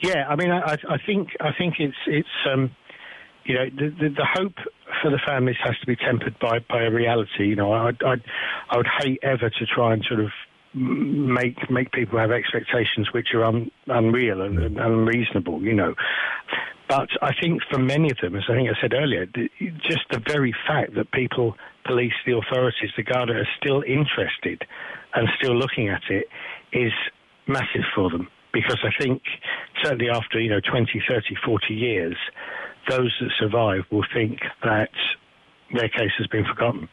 Yeah, 0.00 0.26
I 0.28 0.36
mean, 0.36 0.50
I, 0.50 0.76
I 0.88 0.98
think 1.06 1.30
I 1.40 1.52
think 1.56 1.76
it's 1.78 1.96
it's 2.06 2.28
um, 2.52 2.70
you 3.44 3.54
know, 3.54 3.64
the, 3.66 3.90
the, 3.90 4.08
the, 4.08 4.26
hope 4.34 4.54
for 5.02 5.10
the 5.10 5.20
families 5.26 5.56
has 5.62 5.78
to 5.80 5.86
be 5.86 5.96
tempered 5.96 6.38
by, 6.40 6.58
by 6.68 6.82
a 6.84 6.90
reality. 6.90 7.44
You 7.46 7.56
know, 7.56 7.72
I, 7.72 7.90
I, 8.04 8.14
I 8.70 8.76
would 8.76 8.88
hate 9.00 9.20
ever 9.22 9.50
to 9.50 9.66
try 9.66 9.92
and 9.92 10.04
sort 10.08 10.20
of 10.20 10.30
make 10.74 11.70
make 11.70 11.92
people 11.92 12.18
have 12.18 12.32
expectations 12.32 13.08
which 13.12 13.28
are 13.32 13.44
un, 13.44 13.70
unreal 13.86 14.42
and, 14.42 14.58
and, 14.58 14.78
unreasonable. 14.78 15.62
You 15.62 15.74
know, 15.74 15.94
but 16.88 17.08
I 17.22 17.32
think 17.40 17.60
for 17.70 17.78
many 17.78 18.10
of 18.10 18.18
them, 18.22 18.34
as 18.36 18.42
I 18.48 18.54
think 18.54 18.68
I 18.68 18.80
said 18.80 18.92
earlier, 18.92 19.26
the, 19.26 19.48
just 19.88 20.04
the 20.10 20.22
very 20.26 20.54
fact 20.66 20.94
that 20.96 21.12
people, 21.12 21.54
police, 21.86 22.12
the 22.26 22.36
authorities, 22.36 22.90
the 22.96 23.02
Garda 23.02 23.34
are 23.34 23.48
still 23.60 23.82
interested 23.82 24.66
and 25.14 25.28
still 25.38 25.56
looking 25.56 25.88
at 25.88 26.02
it 26.10 26.26
is 26.72 26.92
massive 27.46 27.84
for 27.94 28.10
them. 28.10 28.28
Because 28.52 28.78
I 28.84 28.90
think 29.02 29.22
certainly 29.82 30.08
after 30.10 30.40
you 30.40 30.50
know 30.50 30.60
20, 30.60 31.02
30, 31.08 31.36
40 31.44 31.74
years 31.74 32.16
those 32.88 33.14
that 33.20 33.30
survive 33.38 33.84
will 33.90 34.04
think 34.12 34.40
that 34.62 34.90
their 35.72 35.88
case 35.88 36.12
has 36.18 36.26
been 36.28 36.44
forgotten. 36.44 36.88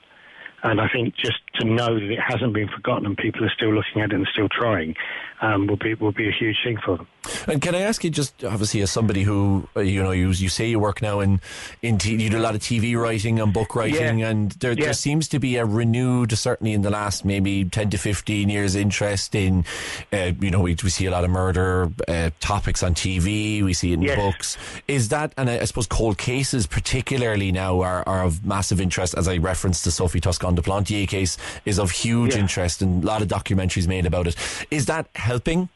And 0.63 0.79
I 0.79 0.87
think 0.93 1.15
just 1.15 1.39
to 1.59 1.65
know 1.65 1.95
that 1.95 2.11
it 2.11 2.19
hasn't 2.19 2.53
been 2.53 2.67
forgotten 2.67 3.05
and 3.07 3.17
people 3.17 3.43
are 3.43 3.51
still 3.55 3.73
looking 3.73 4.01
at 4.01 4.11
it 4.11 4.15
and 4.15 4.27
still 4.31 4.49
trying 4.49 4.95
um, 5.41 5.67
will 5.67 5.77
be 5.77 5.95
will 5.95 6.11
be 6.11 6.27
a 6.27 6.31
huge 6.31 6.57
thing 6.63 6.77
for 6.85 6.97
them. 6.97 7.07
And 7.47 7.61
can 7.61 7.75
I 7.75 7.81
ask 7.81 8.03
you, 8.03 8.09
just 8.09 8.43
obviously, 8.43 8.81
as 8.81 8.89
somebody 8.91 9.23
who 9.23 9.67
uh, 9.75 9.81
you 9.81 10.01
know, 10.01 10.11
you 10.11 10.29
you 10.31 10.49
say 10.49 10.69
you 10.69 10.79
work 10.79 11.01
now 11.01 11.19
in 11.19 11.39
in 11.81 11.97
t- 11.97 12.15
you 12.21 12.29
do 12.29 12.37
a 12.37 12.41
lot 12.41 12.55
of 12.55 12.61
TV 12.61 12.95
writing 12.99 13.39
and 13.39 13.53
book 13.53 13.75
writing, 13.75 14.19
Yeah. 14.19 14.29
and 14.29 14.51
there 14.53 14.71
Yeah. 14.73 14.85
there 14.85 14.93
seems 14.93 15.27
to 15.29 15.39
be 15.39 15.57
a 15.57 15.65
renewed, 15.65 16.31
certainly 16.37 16.73
in 16.73 16.81
the 16.81 16.89
last 16.89 17.23
maybe 17.23 17.63
ten 17.65 17.89
to 17.91 17.97
fifteen 17.97 18.49
years, 18.49 18.75
interest 18.75 19.35
in, 19.35 19.65
uh, 20.11 20.31
you 20.39 20.49
know, 20.49 20.61
we, 20.61 20.75
we 20.83 20.89
see 20.89 21.05
a 21.05 21.11
lot 21.11 21.23
of 21.23 21.29
murder 21.29 21.91
uh, 22.07 22.31
topics 22.39 22.81
on 22.83 22.95
TV, 22.95 23.63
we 23.63 23.73
see 23.73 23.91
it 23.91 23.95
in 23.95 24.01
Yes. 24.01 24.17
books. 24.19 24.57
Is 24.87 25.09
that, 25.09 25.33
and 25.37 25.49
I, 25.49 25.59
I 25.59 25.65
suppose 25.65 25.87
cold 25.87 26.17
cases 26.17 26.65
particularly 26.67 27.51
now 27.51 27.81
are, 27.81 28.03
are 28.07 28.23
of 28.23 28.43
massive 28.45 28.81
interest, 28.81 29.13
as 29.15 29.27
I 29.27 29.37
referenced 29.37 29.83
the 29.85 29.91
Sophie 29.91 30.19
Toscan 30.21 30.55
de 30.55 30.61
Plantier 30.63 31.07
case, 31.07 31.37
is 31.65 31.77
of 31.79 31.91
huge 31.91 32.33
Yeah. 32.33 32.41
interest, 32.41 32.81
and 32.81 33.03
a 33.03 33.07
lot 33.07 33.21
of 33.21 33.27
documentaries 33.27 33.87
made 33.87 34.05
about 34.07 34.25
it. 34.27 34.35
Is 34.71 34.87
that 34.87 35.07
helping? 35.15 35.69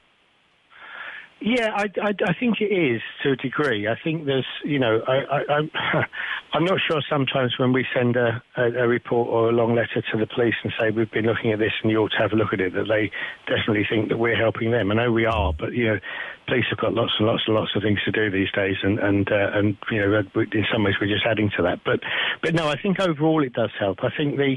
Yeah, 1.41 1.69
I, 1.75 1.83
I, 2.01 2.11
I 2.25 2.33
think 2.39 2.61
it 2.61 2.71
is 2.71 3.01
to 3.23 3.33
a 3.33 3.35
degree. 3.35 3.87
I 3.87 3.95
think 4.01 4.25
there's, 4.25 4.47
you 4.63 4.79
know, 4.79 5.01
I, 5.05 5.13
I, 5.13 5.53
I'm, 5.53 5.71
I'm 6.53 6.63
not 6.63 6.79
sure 6.89 7.01
sometimes 7.09 7.53
when 7.59 7.73
we 7.73 7.85
send 7.93 8.15
a, 8.15 8.41
a, 8.55 8.63
a 8.63 8.87
report 8.87 9.27
or 9.27 9.49
a 9.49 9.51
long 9.51 9.75
letter 9.75 10.01
to 10.11 10.17
the 10.17 10.27
police 10.27 10.55
and 10.63 10.71
say 10.79 10.91
we've 10.91 11.11
been 11.11 11.25
looking 11.25 11.51
at 11.51 11.59
this 11.59 11.73
and 11.83 11.91
you 11.91 11.97
ought 11.99 12.11
to 12.11 12.17
have 12.19 12.31
a 12.31 12.35
look 12.35 12.53
at 12.53 12.61
it, 12.61 12.73
that 12.73 12.87
they 12.87 13.11
definitely 13.47 13.85
think 13.89 14.09
that 14.09 14.17
we're 14.17 14.37
helping 14.37 14.71
them. 14.71 14.91
I 14.91 14.95
know 14.95 15.11
we 15.11 15.25
are, 15.25 15.51
but 15.51 15.73
you 15.73 15.87
know, 15.87 15.99
police 16.47 16.65
have 16.69 16.79
got 16.79 16.93
lots 16.93 17.11
and 17.19 17.27
lots 17.27 17.43
and 17.47 17.55
lots 17.55 17.71
of 17.75 17.83
things 17.83 17.99
to 18.05 18.11
do 18.11 18.31
these 18.31 18.51
days, 18.51 18.77
and 18.81 18.97
and 18.99 19.29
uh, 19.29 19.51
and 19.53 19.77
you 19.91 19.99
know, 19.99 20.23
in 20.35 20.65
some 20.71 20.83
ways 20.83 20.95
we're 21.01 21.13
just 21.13 21.25
adding 21.25 21.51
to 21.57 21.63
that. 21.63 21.79
But 21.83 21.99
but 22.41 22.53
no, 22.53 22.69
I 22.69 22.81
think 22.81 22.99
overall 22.99 23.43
it 23.43 23.53
does 23.53 23.71
help. 23.77 23.99
I 24.03 24.09
think 24.15 24.37
the 24.37 24.55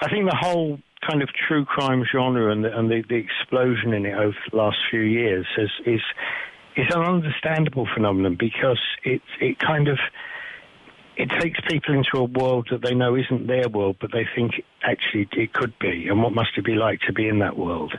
I 0.00 0.08
think 0.10 0.28
the 0.28 0.36
whole 0.36 0.80
kind 1.08 1.22
of 1.22 1.28
true 1.48 1.64
crime 1.64 2.04
genre 2.10 2.52
and 2.52 2.64
the, 2.64 2.78
and 2.78 2.90
the, 2.90 3.02
the 3.08 3.16
explosion 3.16 3.92
in 3.92 4.06
it 4.06 4.14
over 4.14 4.36
the 4.50 4.56
last 4.56 4.78
few 4.90 5.00
years 5.00 5.46
has, 5.56 5.70
is 5.86 6.00
is 6.76 6.86
an 6.94 7.02
understandable 7.02 7.86
phenomenon 7.94 8.36
because 8.38 8.80
it 9.04 9.22
it 9.40 9.58
kind 9.58 9.88
of 9.88 9.98
it 11.16 11.28
takes 11.38 11.60
people 11.68 11.94
into 11.94 12.16
a 12.16 12.24
world 12.24 12.68
that 12.70 12.82
they 12.82 12.94
know 12.94 13.14
isn't 13.14 13.46
their 13.46 13.68
world, 13.68 13.96
but 14.00 14.10
they 14.12 14.26
think 14.34 14.52
actually 14.82 15.28
it 15.32 15.52
could 15.52 15.78
be, 15.78 16.06
and 16.08 16.22
what 16.22 16.32
must 16.32 16.50
it 16.56 16.64
be 16.64 16.74
like 16.74 17.00
to 17.06 17.12
be 17.12 17.28
in 17.28 17.40
that 17.40 17.58
world? 17.58 17.92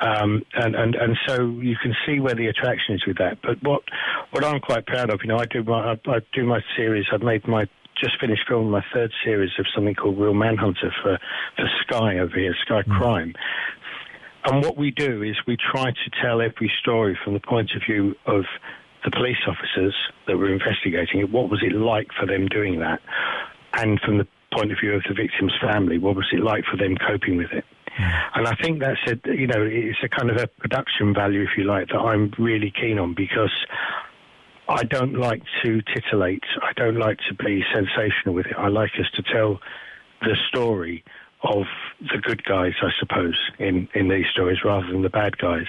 Um, 0.00 0.44
and, 0.54 0.74
and 0.74 0.94
and 0.94 1.18
so 1.26 1.48
you 1.60 1.76
can 1.82 1.94
see 2.06 2.20
where 2.20 2.34
the 2.34 2.46
attraction 2.46 2.94
is 2.94 3.06
with 3.06 3.18
that. 3.18 3.38
But 3.42 3.62
what 3.62 3.82
what 4.30 4.44
I'm 4.44 4.60
quite 4.60 4.86
proud 4.86 5.10
of, 5.10 5.20
you 5.22 5.28
know, 5.28 5.38
I 5.38 5.46
do 5.46 5.62
my 5.64 5.92
I, 5.92 6.10
I 6.10 6.18
do 6.32 6.44
my 6.44 6.60
series. 6.76 7.06
I've 7.12 7.22
made 7.22 7.46
my 7.48 7.66
just 8.02 8.18
finished 8.20 8.42
filming 8.48 8.70
my 8.70 8.84
third 8.92 9.12
series 9.24 9.52
of 9.58 9.66
something 9.74 9.94
called 9.94 10.18
Real 10.18 10.34
Manhunter 10.34 10.92
for 11.02 11.18
for 11.56 11.68
Sky 11.82 12.18
over 12.18 12.36
here, 12.36 12.54
Sky 12.62 12.82
hmm. 12.82 12.92
Crime. 12.92 13.34
And 14.44 14.64
what 14.64 14.76
we 14.76 14.90
do 14.90 15.22
is 15.22 15.36
we 15.46 15.56
try 15.56 15.90
to 15.92 16.10
tell 16.20 16.40
every 16.40 16.70
story 16.80 17.16
from 17.22 17.34
the 17.34 17.40
point 17.40 17.70
of 17.76 17.82
view 17.86 18.16
of 18.26 18.44
the 19.04 19.10
police 19.10 19.38
officers 19.46 19.94
that 20.26 20.36
were 20.36 20.52
investigating 20.52 21.20
it. 21.20 21.30
What 21.30 21.48
was 21.48 21.62
it 21.62 21.72
like 21.72 22.08
for 22.18 22.26
them 22.26 22.48
doing 22.48 22.80
that? 22.80 23.00
And 23.74 24.00
from 24.00 24.18
the 24.18 24.26
point 24.52 24.72
of 24.72 24.78
view 24.80 24.94
of 24.94 25.02
the 25.08 25.14
victim's 25.14 25.52
family, 25.60 25.98
what 25.98 26.16
was 26.16 26.26
it 26.32 26.42
like 26.42 26.64
for 26.64 26.76
them 26.76 26.96
coping 26.96 27.36
with 27.36 27.52
it? 27.52 27.64
Hmm. 27.96 28.38
And 28.38 28.48
I 28.48 28.54
think 28.56 28.80
that's 28.80 29.00
a, 29.06 29.16
you 29.32 29.46
know, 29.46 29.62
it's 29.62 30.02
a 30.02 30.08
kind 30.08 30.30
of 30.30 30.36
a 30.36 30.46
production 30.46 31.14
value, 31.14 31.42
if 31.42 31.50
you 31.56 31.64
like, 31.64 31.88
that 31.88 31.98
I'm 31.98 32.32
really 32.38 32.72
keen 32.72 32.98
on 32.98 33.14
because 33.14 33.52
I 34.68 34.84
don't 34.84 35.14
like 35.14 35.42
to 35.64 35.82
titillate. 35.94 36.44
I 36.62 36.72
don't 36.76 36.96
like 36.96 37.18
to 37.28 37.34
be 37.34 37.62
sensational 37.74 38.34
with 38.34 38.46
it. 38.46 38.54
I 38.56 38.68
like 38.68 38.90
us 38.98 39.10
to 39.16 39.22
tell 39.22 39.60
the 40.20 40.36
story 40.48 41.04
of 41.42 41.64
the 42.00 42.18
good 42.18 42.44
guys, 42.44 42.72
I 42.80 42.90
suppose, 43.00 43.38
in, 43.58 43.88
in 43.94 44.08
these 44.08 44.26
stories 44.32 44.58
rather 44.64 44.86
than 44.86 45.02
the 45.02 45.10
bad 45.10 45.36
guys. 45.38 45.66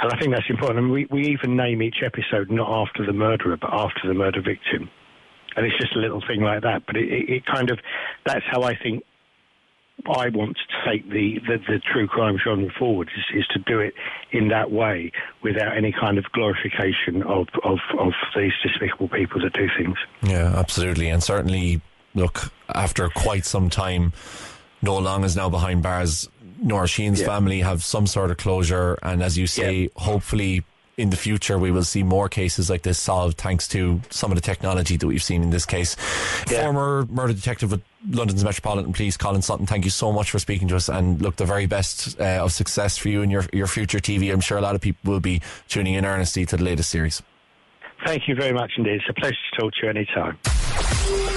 And 0.00 0.12
I 0.12 0.18
think 0.18 0.34
that's 0.34 0.50
important. 0.50 0.80
And 0.80 0.92
we, 0.92 1.06
we 1.10 1.28
even 1.28 1.56
name 1.56 1.82
each 1.82 2.02
episode 2.04 2.50
not 2.50 2.68
after 2.68 3.04
the 3.06 3.12
murderer, 3.12 3.56
but 3.56 3.72
after 3.72 4.06
the 4.06 4.14
murder 4.14 4.42
victim. 4.42 4.90
And 5.56 5.66
it's 5.66 5.78
just 5.78 5.96
a 5.96 5.98
little 5.98 6.22
thing 6.26 6.42
like 6.42 6.62
that. 6.62 6.82
But 6.86 6.96
it, 6.96 7.10
it, 7.10 7.30
it 7.30 7.46
kind 7.46 7.70
of, 7.70 7.78
that's 8.26 8.44
how 8.50 8.62
I 8.62 8.76
think 8.76 9.02
I 10.06 10.28
want 10.30 10.56
to 10.56 10.90
take 10.90 11.08
the, 11.08 11.38
the, 11.46 11.58
the 11.68 11.78
true 11.92 12.06
crime 12.08 12.38
genre 12.42 12.70
forward 12.78 13.08
is, 13.16 13.40
is 13.40 13.46
to 13.48 13.58
do 13.60 13.78
it 13.80 13.94
in 14.32 14.48
that 14.48 14.70
way 14.70 15.12
without 15.42 15.76
any 15.76 15.92
kind 15.92 16.18
of 16.18 16.24
glorification 16.32 17.22
of, 17.22 17.48
of, 17.64 17.78
of 17.98 18.12
these 18.36 18.52
despicable 18.62 19.08
people 19.08 19.40
that 19.42 19.52
do 19.52 19.68
things. 19.78 19.96
Yeah, 20.22 20.52
absolutely. 20.56 21.08
And 21.08 21.22
certainly, 21.22 21.80
look, 22.14 22.52
after 22.74 23.08
quite 23.08 23.44
some 23.44 23.70
time, 23.70 24.12
Noel 24.82 25.02
Long 25.02 25.24
is 25.24 25.36
now 25.36 25.48
behind 25.48 25.82
bars. 25.82 26.28
Nora 26.60 26.86
Sheehan's 26.88 27.20
Yeah. 27.20 27.26
family 27.26 27.60
have 27.60 27.82
some 27.84 28.06
sort 28.06 28.30
of 28.30 28.36
closure. 28.36 28.98
And 29.02 29.22
as 29.22 29.38
you 29.38 29.46
say, 29.46 29.88
hopefully 29.96 30.64
in 31.02 31.10
the 31.10 31.16
future 31.16 31.58
we 31.58 31.72
will 31.72 31.82
see 31.82 32.04
more 32.04 32.28
cases 32.28 32.70
like 32.70 32.82
this 32.82 32.96
solved 32.96 33.36
thanks 33.36 33.66
to 33.66 34.00
some 34.08 34.30
of 34.30 34.36
the 34.36 34.40
technology 34.40 34.96
that 34.96 35.06
we've 35.06 35.22
seen 35.22 35.42
in 35.42 35.50
this 35.50 35.66
case. 35.66 35.96
Yeah. 36.48 36.62
Former 36.62 37.06
murder 37.10 37.32
detective 37.32 37.72
with 37.72 37.82
London's 38.08 38.44
Metropolitan 38.44 38.92
Police, 38.92 39.16
Colin 39.16 39.42
Sutton, 39.42 39.66
thank 39.66 39.84
you 39.84 39.90
so 39.90 40.12
much 40.12 40.30
for 40.30 40.38
speaking 40.38 40.68
to 40.68 40.76
us 40.76 40.88
and 40.88 41.20
look 41.20 41.34
the 41.36 41.44
very 41.44 41.66
best 41.66 42.20
uh, 42.20 42.44
of 42.44 42.52
success 42.52 42.96
for 42.96 43.08
you 43.08 43.22
and 43.22 43.32
your, 43.32 43.44
your 43.52 43.66
future 43.66 43.98
TV. 43.98 44.32
I'm 44.32 44.40
sure 44.40 44.58
a 44.58 44.60
lot 44.60 44.76
of 44.76 44.80
people 44.80 45.12
will 45.12 45.20
be 45.20 45.42
tuning 45.68 45.94
in 45.94 46.06
earnestly 46.06 46.46
to 46.46 46.56
the 46.56 46.62
latest 46.62 46.90
series. 46.90 47.20
Thank 48.06 48.28
you 48.28 48.36
very 48.36 48.52
much 48.52 48.72
indeed. 48.76 49.00
It's 49.00 49.08
a 49.08 49.12
pleasure 49.12 49.36
to 49.54 49.60
talk 49.60 49.72
to 49.74 49.78
you 49.82 49.90
anytime. 49.90 51.31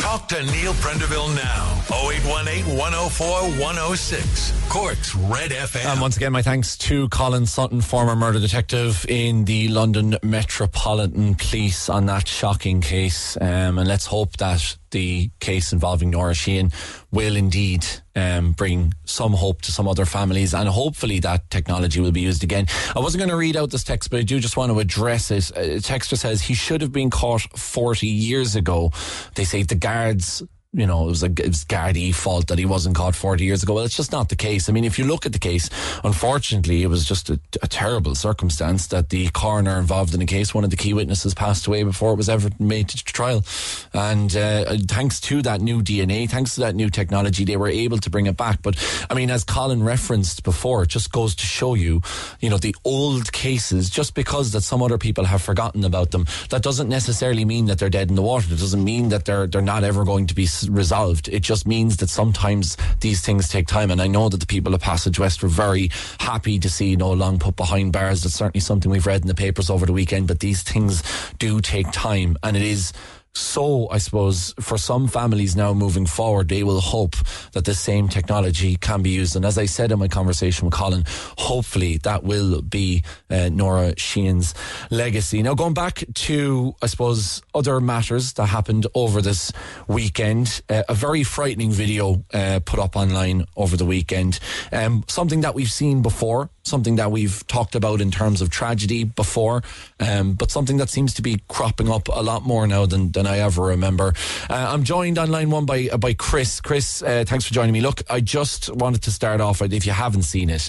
Talk 0.00 0.28
to 0.28 0.42
Neil 0.46 0.72
Prendeville 0.74 1.34
now. 1.34 1.82
0818 1.90 2.76
104 2.76 3.26
106. 3.60 4.52
Cork's 4.68 5.14
Red 5.14 5.50
FM. 5.50 5.92
And 5.92 6.00
once 6.00 6.16
again, 6.16 6.32
my 6.32 6.42
thanks 6.42 6.76
to 6.78 7.08
Colin 7.08 7.46
Sutton, 7.46 7.80
former 7.80 8.16
murder 8.16 8.40
detective 8.40 9.06
in 9.08 9.44
the 9.44 9.68
London 9.68 10.16
Metropolitan 10.22 11.34
Police 11.34 11.88
on 11.88 12.06
that 12.06 12.26
shocking 12.26 12.80
case. 12.80 13.36
Um, 13.40 13.78
and 13.78 13.86
let's 13.86 14.06
hope 14.06 14.36
that 14.38 14.76
the 14.92 15.30
case 15.40 15.72
involving 15.72 16.10
Nora 16.10 16.34
Sheehan 16.34 16.70
will 17.10 17.36
indeed 17.36 17.84
um, 18.14 18.52
bring 18.52 18.94
some 19.04 19.32
hope 19.32 19.62
to 19.62 19.72
some 19.72 19.88
other 19.88 20.04
families 20.04 20.54
and 20.54 20.68
hopefully 20.68 21.18
that 21.20 21.50
technology 21.50 22.00
will 22.00 22.12
be 22.12 22.20
used 22.20 22.44
again. 22.44 22.66
I 22.94 23.00
wasn't 23.00 23.20
going 23.20 23.30
to 23.30 23.36
read 23.36 23.56
out 23.56 23.70
this 23.70 23.84
text, 23.84 24.10
but 24.10 24.20
I 24.20 24.22
do 24.22 24.38
just 24.38 24.56
want 24.56 24.70
to 24.70 24.78
address 24.78 25.30
it. 25.30 25.50
A 25.50 25.80
texter 25.80 26.16
says 26.16 26.42
he 26.42 26.54
should 26.54 26.80
have 26.80 26.92
been 26.92 27.10
caught 27.10 27.42
40 27.58 28.06
years 28.06 28.54
ago. 28.54 28.92
They 29.34 29.44
say 29.44 29.62
the 29.64 29.74
guards 29.74 30.42
you 30.74 30.86
know, 30.86 31.04
it 31.04 31.08
was 31.08 31.22
a 31.22 31.26
it 31.26 31.48
was 31.48 31.64
Gardaí 31.66 32.14
fault 32.14 32.46
that 32.46 32.58
he 32.58 32.64
wasn't 32.64 32.96
caught 32.96 33.14
40 33.14 33.44
years 33.44 33.62
ago. 33.62 33.74
Well, 33.74 33.84
it's 33.84 33.96
just 33.96 34.10
not 34.10 34.30
the 34.30 34.36
case. 34.36 34.70
I 34.70 34.72
mean, 34.72 34.84
if 34.84 34.98
you 34.98 35.04
look 35.04 35.26
at 35.26 35.34
the 35.34 35.38
case, 35.38 35.68
unfortunately, 36.02 36.82
it 36.82 36.86
was 36.86 37.04
just 37.04 37.28
a, 37.28 37.38
a 37.62 37.68
terrible 37.68 38.14
circumstance 38.14 38.86
that 38.86 39.10
the 39.10 39.28
coroner 39.30 39.78
involved 39.78 40.14
in 40.14 40.20
the 40.20 40.26
case, 40.26 40.54
one 40.54 40.64
of 40.64 40.70
the 40.70 40.76
key 40.76 40.94
witnesses, 40.94 41.34
passed 41.34 41.66
away 41.66 41.82
before 41.82 42.14
it 42.14 42.16
was 42.16 42.30
ever 42.30 42.48
made 42.58 42.88
to 42.88 43.04
trial. 43.04 43.44
And 43.92 44.34
uh, 44.34 44.76
thanks 44.88 45.20
to 45.22 45.42
that 45.42 45.60
new 45.60 45.82
DNA, 45.82 46.28
thanks 46.28 46.54
to 46.54 46.62
that 46.62 46.74
new 46.74 46.88
technology, 46.88 47.44
they 47.44 47.58
were 47.58 47.68
able 47.68 47.98
to 47.98 48.08
bring 48.08 48.24
it 48.24 48.38
back. 48.38 48.62
But 48.62 48.76
I 49.10 49.14
mean, 49.14 49.30
as 49.30 49.44
Colin 49.44 49.82
referenced 49.82 50.42
before, 50.42 50.84
it 50.84 50.88
just 50.88 51.12
goes 51.12 51.34
to 51.34 51.44
show 51.44 51.74
you, 51.74 52.00
you 52.40 52.48
know, 52.48 52.56
the 52.56 52.74
old 52.82 53.30
cases, 53.32 53.90
just 53.90 54.14
because 54.14 54.52
that 54.52 54.62
some 54.62 54.82
other 54.82 54.96
people 54.96 55.24
have 55.24 55.42
forgotten 55.42 55.84
about 55.84 56.12
them, 56.12 56.26
that 56.48 56.62
doesn't 56.62 56.88
necessarily 56.88 57.44
mean 57.44 57.66
that 57.66 57.78
they're 57.78 57.90
dead 57.90 58.08
in 58.08 58.16
the 58.16 58.22
water. 58.22 58.46
It 58.46 58.58
doesn't 58.58 58.82
mean 58.82 59.10
that 59.10 59.26
they're 59.26 59.46
they're 59.46 59.60
not 59.60 59.84
ever 59.84 60.04
going 60.04 60.28
to 60.28 60.34
be 60.34 60.46
resolved. 60.68 61.28
It 61.28 61.40
just 61.40 61.66
means 61.66 61.98
that 61.98 62.10
sometimes 62.10 62.76
these 63.00 63.20
things 63.20 63.48
take 63.48 63.66
time. 63.66 63.90
And 63.90 64.00
I 64.00 64.06
know 64.06 64.28
that 64.28 64.40
the 64.40 64.46
people 64.46 64.74
of 64.74 64.80
Passage 64.80 65.18
West 65.18 65.42
were 65.42 65.48
very 65.48 65.90
happy 66.18 66.58
to 66.58 66.68
see 66.68 66.96
Noel 66.96 67.16
Long 67.16 67.38
put 67.38 67.56
behind 67.56 67.92
bars. 67.92 68.22
That's 68.22 68.34
certainly 68.34 68.60
something 68.60 68.90
we've 68.90 69.06
read 69.06 69.22
in 69.22 69.28
the 69.28 69.34
papers 69.34 69.70
over 69.70 69.86
the 69.86 69.92
weekend. 69.92 70.28
But 70.28 70.40
these 70.40 70.62
things 70.62 71.02
do 71.38 71.60
take 71.60 71.90
time, 71.92 72.36
and 72.42 72.56
it 72.56 72.62
is 72.62 72.92
so 73.34 73.88
I 73.90 73.98
suppose 73.98 74.54
for 74.60 74.76
some 74.76 75.08
families 75.08 75.56
now 75.56 75.72
moving 75.72 76.06
forward, 76.06 76.48
they 76.48 76.62
will 76.62 76.80
hope 76.80 77.16
that 77.52 77.64
the 77.64 77.74
same 77.74 78.08
technology 78.08 78.76
can 78.76 79.02
be 79.02 79.10
used. 79.10 79.36
And 79.36 79.44
as 79.44 79.56
I 79.56 79.66
said 79.66 79.90
in 79.90 79.98
my 79.98 80.08
conversation 80.08 80.66
with 80.66 80.74
Colin, 80.74 81.04
hopefully 81.38 81.96
that 81.98 82.24
will 82.24 82.60
be 82.60 83.04
uh, 83.30 83.48
Nora 83.48 83.94
Sheehan's 83.96 84.54
legacy. 84.90 85.42
Now 85.42 85.54
going 85.54 85.74
back 85.74 86.04
to, 86.14 86.74
I 86.82 86.86
suppose, 86.86 87.42
other 87.54 87.80
matters 87.80 88.34
that 88.34 88.46
happened 88.46 88.86
over 88.94 89.22
this 89.22 89.50
weekend, 89.88 90.60
uh, 90.68 90.82
a 90.88 90.94
very 90.94 91.22
frightening 91.22 91.70
video 91.72 92.24
uh, 92.34 92.60
put 92.64 92.78
up 92.78 92.96
online 92.96 93.46
over 93.56 93.76
the 93.76 93.86
weekend. 93.86 94.40
Um, 94.72 95.04
something 95.08 95.40
that 95.40 95.54
we've 95.54 95.72
seen 95.72 96.02
before, 96.02 96.50
something 96.64 96.96
that 96.96 97.10
we've 97.10 97.46
talked 97.46 97.74
about 97.74 98.00
in 98.00 98.10
terms 98.10 98.40
of 98.40 98.50
tragedy 98.50 99.04
before, 99.04 99.62
um, 100.00 100.34
but 100.34 100.50
something 100.50 100.76
that 100.76 100.90
seems 100.90 101.14
to 101.14 101.22
be 101.22 101.40
cropping 101.48 101.90
up 101.90 102.08
a 102.08 102.22
lot 102.22 102.44
more 102.44 102.66
now 102.66 102.86
than, 102.86 103.10
than 103.12 103.21
than 103.22 103.32
I 103.32 103.38
ever 103.38 103.62
remember. 103.62 104.14
Uh, 104.50 104.66
I'm 104.70 104.82
joined 104.82 105.18
on 105.18 105.30
line 105.30 105.50
one 105.50 105.64
by 105.64 105.88
uh, 105.92 105.96
by 105.96 106.14
Chris. 106.14 106.60
Chris, 106.60 107.02
uh, 107.02 107.24
thanks 107.26 107.44
for 107.44 107.54
joining 107.54 107.72
me. 107.72 107.80
Look, 107.80 108.02
I 108.10 108.20
just 108.20 108.74
wanted 108.74 109.02
to 109.02 109.10
start 109.10 109.40
off. 109.40 109.62
If 109.62 109.86
you 109.86 109.92
haven't 109.92 110.22
seen 110.22 110.50
it, 110.50 110.68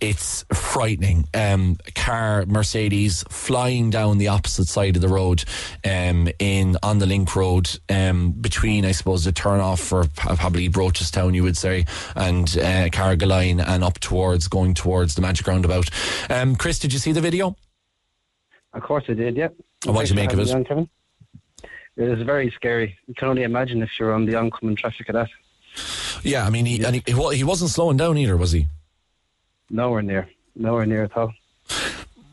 it's 0.00 0.44
frightening. 0.52 1.28
Um, 1.34 1.76
car 1.94 2.44
Mercedes 2.46 3.24
flying 3.28 3.90
down 3.90 4.18
the 4.18 4.28
opposite 4.28 4.68
side 4.68 4.96
of 4.96 5.02
the 5.02 5.08
road, 5.08 5.44
um, 5.84 6.28
in 6.38 6.76
on 6.82 6.98
the 6.98 7.06
link 7.06 7.34
road, 7.34 7.68
um, 7.88 8.32
between 8.32 8.84
I 8.84 8.92
suppose 8.92 9.24
the 9.24 9.32
turn 9.32 9.60
off 9.60 9.80
for 9.80 10.06
probably 10.14 10.68
Rochestown, 10.68 11.34
you 11.34 11.42
would 11.42 11.56
say, 11.56 11.84
and 12.14 12.48
uh, 12.58 12.88
Carrigaline, 12.90 13.64
and 13.66 13.82
up 13.82 13.98
towards 13.98 14.46
going 14.46 14.74
towards 14.74 15.14
the 15.14 15.22
Magic 15.22 15.46
Roundabout. 15.46 15.90
Um, 16.30 16.54
Chris, 16.54 16.78
did 16.78 16.92
you 16.92 16.98
see 16.98 17.12
the 17.12 17.20
video? 17.20 17.56
Of 18.72 18.82
course 18.82 19.04
I 19.08 19.14
did, 19.14 19.36
yeah. 19.36 19.48
And 19.86 19.94
what 19.94 20.02
did 20.02 20.10
you 20.10 20.16
make 20.16 20.32
of 20.32 20.38
it? 20.38 20.50
On, 20.50 20.64
Kevin. 20.64 20.88
It 21.98 22.08
was 22.08 22.22
very 22.22 22.48
scary. 22.52 22.96
You 23.08 23.14
can 23.14 23.28
only 23.28 23.42
imagine 23.42 23.82
if 23.82 23.90
you're 23.98 24.14
on 24.14 24.24
the 24.24 24.36
oncoming 24.36 24.76
traffic 24.76 25.08
of 25.08 25.14
that. 25.14 25.28
Yeah, 26.22 26.46
I 26.46 26.50
mean, 26.50 26.64
he, 26.64 26.84
and 26.84 26.94
he, 26.94 27.02
he 27.04 27.44
wasn't 27.44 27.70
slowing 27.70 27.96
down 27.96 28.16
either, 28.16 28.36
was 28.36 28.52
he? 28.52 28.68
Nowhere 29.68 30.02
near. 30.02 30.28
Nowhere 30.54 30.86
near 30.86 31.04
at 31.04 31.16
all. 31.16 31.32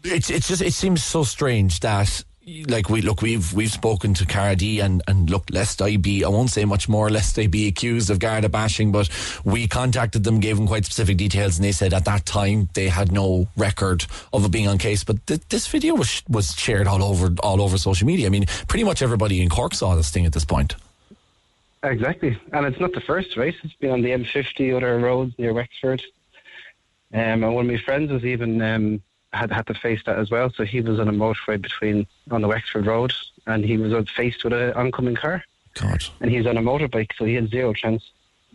It's 0.04 0.30
it's 0.30 0.48
just 0.48 0.62
it 0.62 0.74
seems 0.74 1.04
so 1.04 1.24
strange 1.24 1.80
that 1.80 2.24
like 2.68 2.90
we 2.90 3.02
look 3.02 3.22
we've 3.22 3.54
we've 3.54 3.72
spoken 3.72 4.14
to 4.14 4.26
Gardaí 4.26 4.80
and 4.84 5.02
and 5.08 5.30
look 5.30 5.46
lest 5.50 5.82
I 5.82 5.98
be 5.98 6.24
I 6.24 6.28
won't 6.28 6.52
say 6.52 6.64
much 6.64 6.88
more 6.88 7.10
lest 7.10 7.36
they 7.36 7.48
be 7.48 7.68
accused 7.68 8.10
of 8.12 8.20
Garda 8.20 8.50
bashing 8.50 8.92
but 8.92 9.10
we 9.44 9.68
contacted 9.68 10.24
them 10.24 10.40
gave 10.40 10.58
them 10.58 10.68
quite 10.68 10.86
specific 10.86 11.18
details 11.18 11.58
and 11.58 11.66
they 11.66 11.72
said 11.72 11.94
at 11.94 12.06
that 12.06 12.26
time 12.26 12.70
they 12.74 12.88
had 12.88 13.12
no 13.12 13.48
record 13.58 14.06
of 14.32 14.46
it 14.46 14.52
being 14.52 14.68
on 14.68 14.78
case. 14.78 15.04
But 15.04 15.26
th- 15.26 15.42
this 15.50 15.66
video 15.68 15.96
was 15.96 16.22
was 16.30 16.54
shared 16.54 16.88
all 16.88 17.04
over 17.04 17.34
all 17.42 17.62
over 17.62 17.78
social 17.80 18.06
media. 18.06 18.28
I 18.28 18.30
mean 18.30 18.46
pretty 18.68 18.84
much 18.84 19.02
everybody 19.02 19.42
in 19.42 19.50
Cork 19.50 19.74
saw 19.74 19.96
this 19.96 20.12
thing 20.12 20.26
at 20.26 20.34
this 20.34 20.46
point. 20.46 20.76
Exactly. 21.82 22.40
And 22.54 22.66
it's 22.66 22.80
not 22.80 22.94
the 22.94 23.02
first 23.02 23.38
right? 23.38 23.56
It's 23.64 23.74
been 23.76 23.92
on 23.92 24.02
the 24.02 24.12
M50 24.12 24.76
other 24.76 25.00
roads 25.00 25.34
near 25.40 25.54
Wexford. 25.54 26.04
Um, 27.14 27.44
and 27.44 27.56
one 27.56 27.66
of 27.66 27.72
my 27.72 27.80
friends 27.80 28.12
was 28.12 28.26
even 28.26 28.62
um, 28.62 29.02
had 29.36 29.52
had 29.52 29.68
to 29.68 29.74
face 29.74 30.02
that 30.06 30.18
as 30.18 30.32
well. 30.32 30.52
So 30.56 30.64
he 30.64 30.82
was 30.82 31.00
on 31.00 31.08
a 31.08 31.12
motorway 31.12 31.62
between 31.62 32.08
on 32.32 32.42
the 32.42 32.48
Wexford 32.48 32.86
Road, 32.86 33.14
and 33.46 33.64
he 33.64 33.78
was 33.78 33.94
faced 34.10 34.44
with 34.44 34.54
an 34.54 34.74
oncoming 34.74 35.16
car. 35.16 35.44
God. 35.74 36.04
And 36.22 36.32
he's 36.32 36.48
on 36.48 36.58
a 36.58 36.62
motorbike, 36.62 37.12
so 37.18 37.26
he 37.26 37.36
had 37.36 37.50
zero 37.50 37.74
chance. 37.74 38.04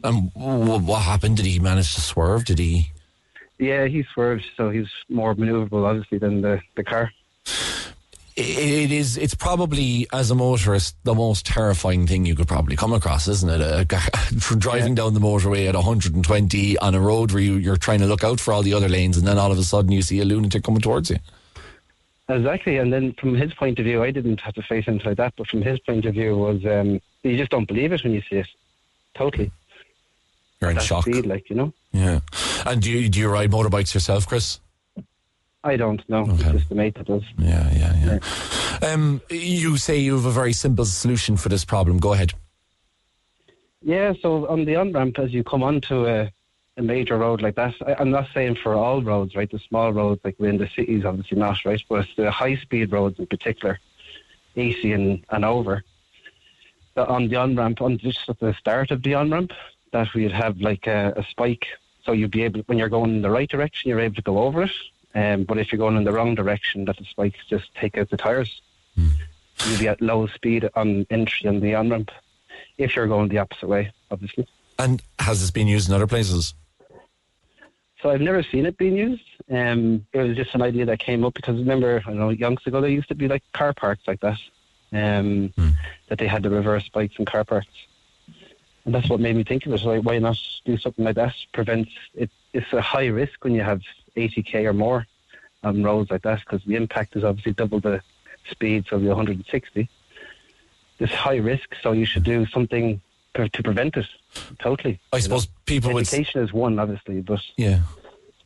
Um, 0.03 0.31
what 0.35 1.03
happened? 1.03 1.37
Did 1.37 1.47
he 1.47 1.59
manage 1.59 1.95
to 1.95 2.01
swerve? 2.01 2.47
Did 2.47 2.59
he? 2.59 2.91
Yeah, 3.59 3.85
he 3.85 4.05
swerved, 4.15 4.47
so 4.57 4.71
he's 4.71 4.89
more 5.11 5.35
manoeuvrable, 5.35 5.85
obviously, 5.85 6.17
than 6.17 6.41
the, 6.41 6.63
the 6.77 6.85
car 6.85 7.13
it 8.41 8.93
is 8.93 9.17
it's 9.17 9.35
probably 9.35 10.07
as 10.13 10.31
a 10.31 10.35
motorist 10.35 10.97
the 11.05 11.15
most 11.15 11.47
terrifying 11.47 12.07
thing 12.07 12.27
you 12.27 12.35
could 12.35 12.49
probably 12.49 12.77
come 12.77 12.93
across 12.93 13.29
isn't 13.29 13.49
it? 13.49 13.61
A, 13.61 13.85
driving 14.57 14.97
yeah. 14.97 15.03
down 15.03 15.15
the 15.15 15.21
motorway 15.21 15.69
at 15.69 15.75
120 15.75 16.79
on 16.79 16.95
a 16.95 17.01
road 17.01 17.33
where 17.33 17.43
you, 17.43 17.55
you're 17.55 17.77
trying 17.77 18.01
to 18.01 18.07
look 18.07 18.25
out 18.25 18.41
for 18.41 18.53
all 18.53 18.63
the 18.63 18.75
other 18.75 18.89
lanes 18.89 19.17
and 19.17 19.27
then 19.27 19.39
all 19.39 19.53
of 19.53 19.59
a 19.59 19.65
sudden 19.65 19.93
you 19.93 20.03
see 20.03 20.21
a 20.21 20.25
lunatic 20.25 20.65
coming 20.65 20.81
towards 20.81 21.11
you. 21.11 21.17
Exactly 22.29 22.79
and 22.79 22.93
then 22.93 23.13
from 23.15 23.35
his 23.35 23.53
point 23.55 23.79
of 23.79 23.85
view 23.85 24.03
I 24.03 24.11
didn't 24.11 24.41
have 24.41 24.55
to 24.55 24.63
face 24.63 24.85
anything 24.87 25.07
like 25.07 25.17
that 25.19 25.35
but 25.37 25.47
from 25.47 25.63
his 25.63 25.79
point 25.81 26.05
of 26.05 26.15
view 26.15 26.37
was 26.37 26.65
um, 26.65 27.01
you 27.23 27.37
just 27.37 27.51
don't 27.51 27.67
believe 27.67 27.93
it 27.93 28.03
when 28.05 28.13
you 28.13 28.23
see 28.29 28.37
it. 28.37 28.49
Totally. 29.15 29.51
You're 30.61 30.71
in 30.71 30.79
shock. 30.79 31.05
speed, 31.05 31.27
like 31.27 31.49
you 31.51 31.57
know? 31.57 31.73
Yeah. 31.93 32.21
And 32.67 32.83
do 32.83 32.91
you, 32.91 33.09
do 33.09 33.19
you 33.19 33.29
ride 33.29 33.51
motorbikes 33.51 33.95
yourself 33.95 34.27
Chris 34.27 34.61
I 35.63 35.77
don't 35.77 36.07
know. 36.09 36.23
Okay. 36.23 36.33
It's 36.33 36.53
just 36.53 36.69
the 36.71 36.75
mate 36.75 36.95
that 36.95 37.07
does. 37.07 37.23
Yeah, 37.39 37.71
yeah, 37.73 37.95
yeah. 37.97 38.19
yeah. 38.83 38.93
Um, 38.93 39.21
you 39.29 39.77
say 39.77 39.99
you 39.99 40.15
have 40.15 40.25
a 40.25 40.31
very 40.31 40.55
simple 40.55 40.87
solution 40.87 41.37
for 41.37 41.51
this 41.51 41.65
problem. 41.65 41.99
Go 41.99 42.15
ahead. 42.15 42.33
Yeah, 43.83 44.15
so 44.21 44.47
on 44.49 44.65
the 44.65 44.77
on 44.77 44.93
ramp, 44.93 45.19
as 45.19 45.33
you 45.33 45.45
come 45.45 45.63
onto 45.63 46.07
a, 46.07 46.31
a 46.77 46.83
major 46.83 47.19
road 47.19 47.43
like 47.43 47.57
that, 47.57 47.75
I, 47.87 48.01
am 48.01 48.11
not 48.11 48.29
saying 48.33 48.57
for 48.57 48.75
all 48.75 49.03
roads, 49.03 49.35
right? 49.35 49.51
The 49.51 49.59
small 49.59 49.93
roads, 49.93 50.21
like 50.25 50.39
within 50.39 50.59
the 50.59 50.69
cities, 50.69 51.05
obviously 51.05 51.39
not, 51.39 51.65
right? 51.65 51.83
But 51.89 52.07
the 52.17 52.31
high 52.31 52.57
speed 52.57 52.93
roads 52.93 53.19
in 53.19 53.27
particular, 53.27 53.79
AC 54.57 54.93
and, 54.93 55.25
and 55.31 55.45
over, 55.45 55.83
on 56.97 57.29
the 57.29 57.37
on 57.37 57.57
ramp, 57.57 57.83
on 57.83 57.99
just 57.99 58.29
at 58.29 58.39
the 58.39 58.55
start 58.55 58.91
of 58.91 59.03
the 59.03 59.15
on 59.15 59.31
ramp, 59.31 59.53
that 59.93 60.13
we'd 60.15 60.33
have 60.33 60.59
like 60.61 60.87
a, 60.87 61.13
a 61.17 61.23
spike. 61.25 61.67
So 62.05 62.13
you'd 62.13 62.31
be 62.31 62.45
able, 62.45 62.61
when 62.61 62.79
you're 62.79 62.89
going 62.89 63.11
in 63.11 63.23
the 63.23 63.31
right 63.31 63.49
direction, 63.49 63.91
you're 63.91 64.01
able 64.01 64.17
to 64.17 64.23
go 64.23 64.39
over 64.39 64.63
it 64.63 64.73
um, 65.15 65.45
but 65.45 65.59
if 65.59 65.73
you're 65.73 65.79
going 65.79 65.97
in 65.97 66.05
the 66.05 66.13
wrong 66.13 66.35
direction, 66.35 66.85
that 66.85 66.97
the 66.97 67.05
spikes 67.05 67.39
just 67.49 67.75
take 67.75 67.99
out 67.99 68.11
the 68.11 68.17
tyres. 68.17 68.61
Mm. 68.99 69.13
You'll 69.67 69.79
be 69.79 69.89
at 69.89 70.01
low 70.01 70.27
speed 70.29 70.69
on 70.75 71.07
entry 71.11 71.49
on 71.49 71.61
the 71.61 71.75
on 71.75 71.91
ramp. 71.91 72.11
If 72.79 72.97
you're 72.97 73.07
going 73.07 73.29
the 73.29 73.39
opposite 73.39 73.69
way, 73.69 73.93
obviously. 74.11 74.47
And 74.79 75.03
has 75.19 75.41
this 75.41 75.51
been 75.51 75.69
used 75.69 75.89
in 75.89 75.95
other 75.95 76.07
places? 76.07 76.55
So 78.03 78.09
I've 78.09 78.21
never 78.21 78.43
seen 78.43 78.65
it 78.65 78.79
being 78.79 78.97
used. 78.97 79.23
Um, 79.51 80.07
it 80.13 80.19
was 80.19 80.37
just 80.37 80.55
an 80.55 80.63
idea 80.63 80.87
that 80.87 81.01
came 81.01 81.25
up 81.25 81.35
because 81.35 81.59
remember, 81.59 82.03
I 82.07 82.13
know, 82.13 82.31
youngs 82.31 82.61
ago 82.67 82.81
there 82.81 82.89
used 82.89 83.09
to 83.09 83.15
be 83.15 83.29
like 83.29 83.43
car 83.53 83.75
parks 83.75 84.03
like 84.07 84.21
that, 84.21 84.39
um, 84.93 85.53
mm. 85.57 85.73
that 86.09 86.19
they 86.19 86.27
had 86.27 86.43
the 86.43 86.51
reverse 86.51 86.87
spikes 86.87 87.17
in 87.19 87.27
car 87.27 87.45
parks, 87.45 87.69
and 88.85 88.95
that's 88.95 89.11
what 89.11 89.21
made 89.21 89.37
me 89.37 89.45
think 89.45 89.67
of 89.67 89.73
it. 89.73 89.85
Like, 89.85 90.03
why 90.03 90.19
not 90.19 90.39
do 90.65 90.79
something 90.79 91.05
like 91.05 91.17
that? 91.17 91.35
Prevents 91.53 91.91
it. 92.15 92.31
It's 92.53 92.73
a 92.73 92.81
high 92.81 93.07
risk 93.07 93.45
when 93.45 93.55
you 93.55 93.63
have 93.63 93.81
80k 94.17 94.67
or 94.67 94.73
more 94.73 95.07
on 95.63 95.83
roads 95.83 96.11
like 96.11 96.23
that 96.23 96.41
because 96.41 96.65
the 96.65 96.77
impact 96.77 97.17
is 97.17 97.25
obviously 97.25 97.53
double 97.53 97.81
the 97.81 98.03
speed, 98.51 98.87
so 98.89 98.99
the 98.99 99.09
160. 99.09 99.89
It's 100.99 101.13
high 101.13 101.37
risk, 101.37 101.75
so 101.83 101.93
you 101.93 102.05
should 102.05 102.25
do 102.25 102.47
something 102.47 103.01
to 103.35 103.63
prevent 103.63 103.97
it. 103.97 104.07
Totally. 104.59 105.01
I 105.13 105.21
suppose 105.21 105.47
know? 105.47 105.53
people 105.67 105.99
education 105.99 106.41
would... 106.41 106.49
is 106.49 106.53
one, 106.53 106.79
obviously, 106.79 107.21
but 107.21 107.41
yeah. 107.57 107.81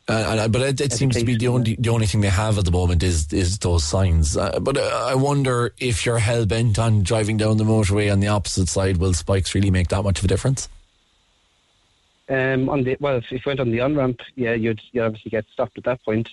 Uh, 0.07 0.47
but 0.49 0.61
it, 0.61 0.81
it 0.83 0.93
seems 0.93 1.17
to 1.17 1.25
be 1.25 1.35
the 1.35 1.49
only 1.49 1.77
the 1.79 1.89
only 1.89 2.05
thing 2.05 2.21
they 2.21 2.29
have 2.29 2.59
at 2.59 2.67
the 2.67 2.71
moment 2.71 3.03
is 3.03 3.33
is 3.33 3.59
those 3.59 3.83
signs. 3.83 4.37
Uh, 4.37 4.59
but 4.61 4.77
uh, 4.77 5.07
I 5.09 5.15
wonder 5.15 5.73
if 5.79 6.05
you're 6.05 6.19
hell 6.19 6.45
bent 6.45 6.79
on 6.79 7.03
driving 7.03 7.39
down 7.39 7.57
the 7.57 7.65
motorway 7.65 8.13
on 8.13 8.21
the 8.21 8.29
opposite 8.29 8.69
side, 8.69 8.99
will 8.99 9.15
spikes 9.15 9.55
really 9.55 9.71
make 9.71 9.89
that 9.89 10.03
much 10.03 10.19
of 10.19 10.27
a 10.27 10.29
difference? 10.29 10.69
Um, 12.29 12.69
on 12.69 12.85
the 12.85 12.97
well, 13.01 13.17
if 13.17 13.31
you 13.31 13.41
went 13.45 13.61
on 13.61 13.71
the 13.71 13.81
on 13.81 13.97
ramp, 13.97 14.21
yeah, 14.35 14.55
you'd 14.55 14.81
you 14.93 15.03
obviously 15.03 15.31
get 15.31 15.45
stopped 15.53 15.77
at 15.79 15.85
that 15.85 16.03
point. 16.05 16.31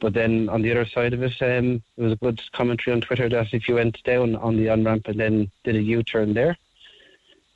But 0.00 0.14
then 0.14 0.48
on 0.48 0.62
the 0.62 0.70
other 0.72 0.84
side 0.84 1.12
of 1.12 1.22
it, 1.22 1.40
um, 1.42 1.82
there 1.96 2.04
was 2.04 2.12
a 2.12 2.16
good 2.16 2.40
commentary 2.52 2.94
on 2.94 3.00
Twitter 3.00 3.28
that 3.28 3.54
if 3.54 3.68
you 3.68 3.76
went 3.76 4.02
down 4.04 4.36
on 4.36 4.56
the 4.56 4.68
on 4.68 4.84
ramp 4.84 5.06
and 5.06 5.18
then 5.18 5.50
did 5.64 5.76
a 5.76 5.82
U 5.82 6.02
turn 6.02 6.34
there, 6.34 6.56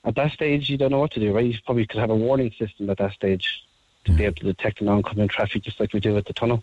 at 0.05 0.15
that 0.15 0.33
stage 0.33 0.71
you 0.71 0.77
don't 0.77 0.93
know 0.93 1.01
what 1.01 1.11
to 1.13 1.21
do, 1.21 1.35
right? 1.35 1.45
You 1.45 1.59
probably 1.65 1.87
could 1.87 2.01
have 2.01 2.11
a 2.11 2.17
warning 2.17 2.53
system 2.59 2.89
at 2.91 2.99
that 2.99 3.13
stage 3.13 3.65
to 4.05 4.13
be 4.13 4.25
able 4.25 4.37
to 4.37 4.45
detect 4.45 4.81
an 4.81 4.89
oncoming 4.89 5.29
traffic, 5.29 5.63
just 5.63 5.81
like 5.81 5.93
we 5.93 6.01
do 6.01 6.17
at 6.17 6.27
the 6.27 6.33
tunnel 6.33 6.63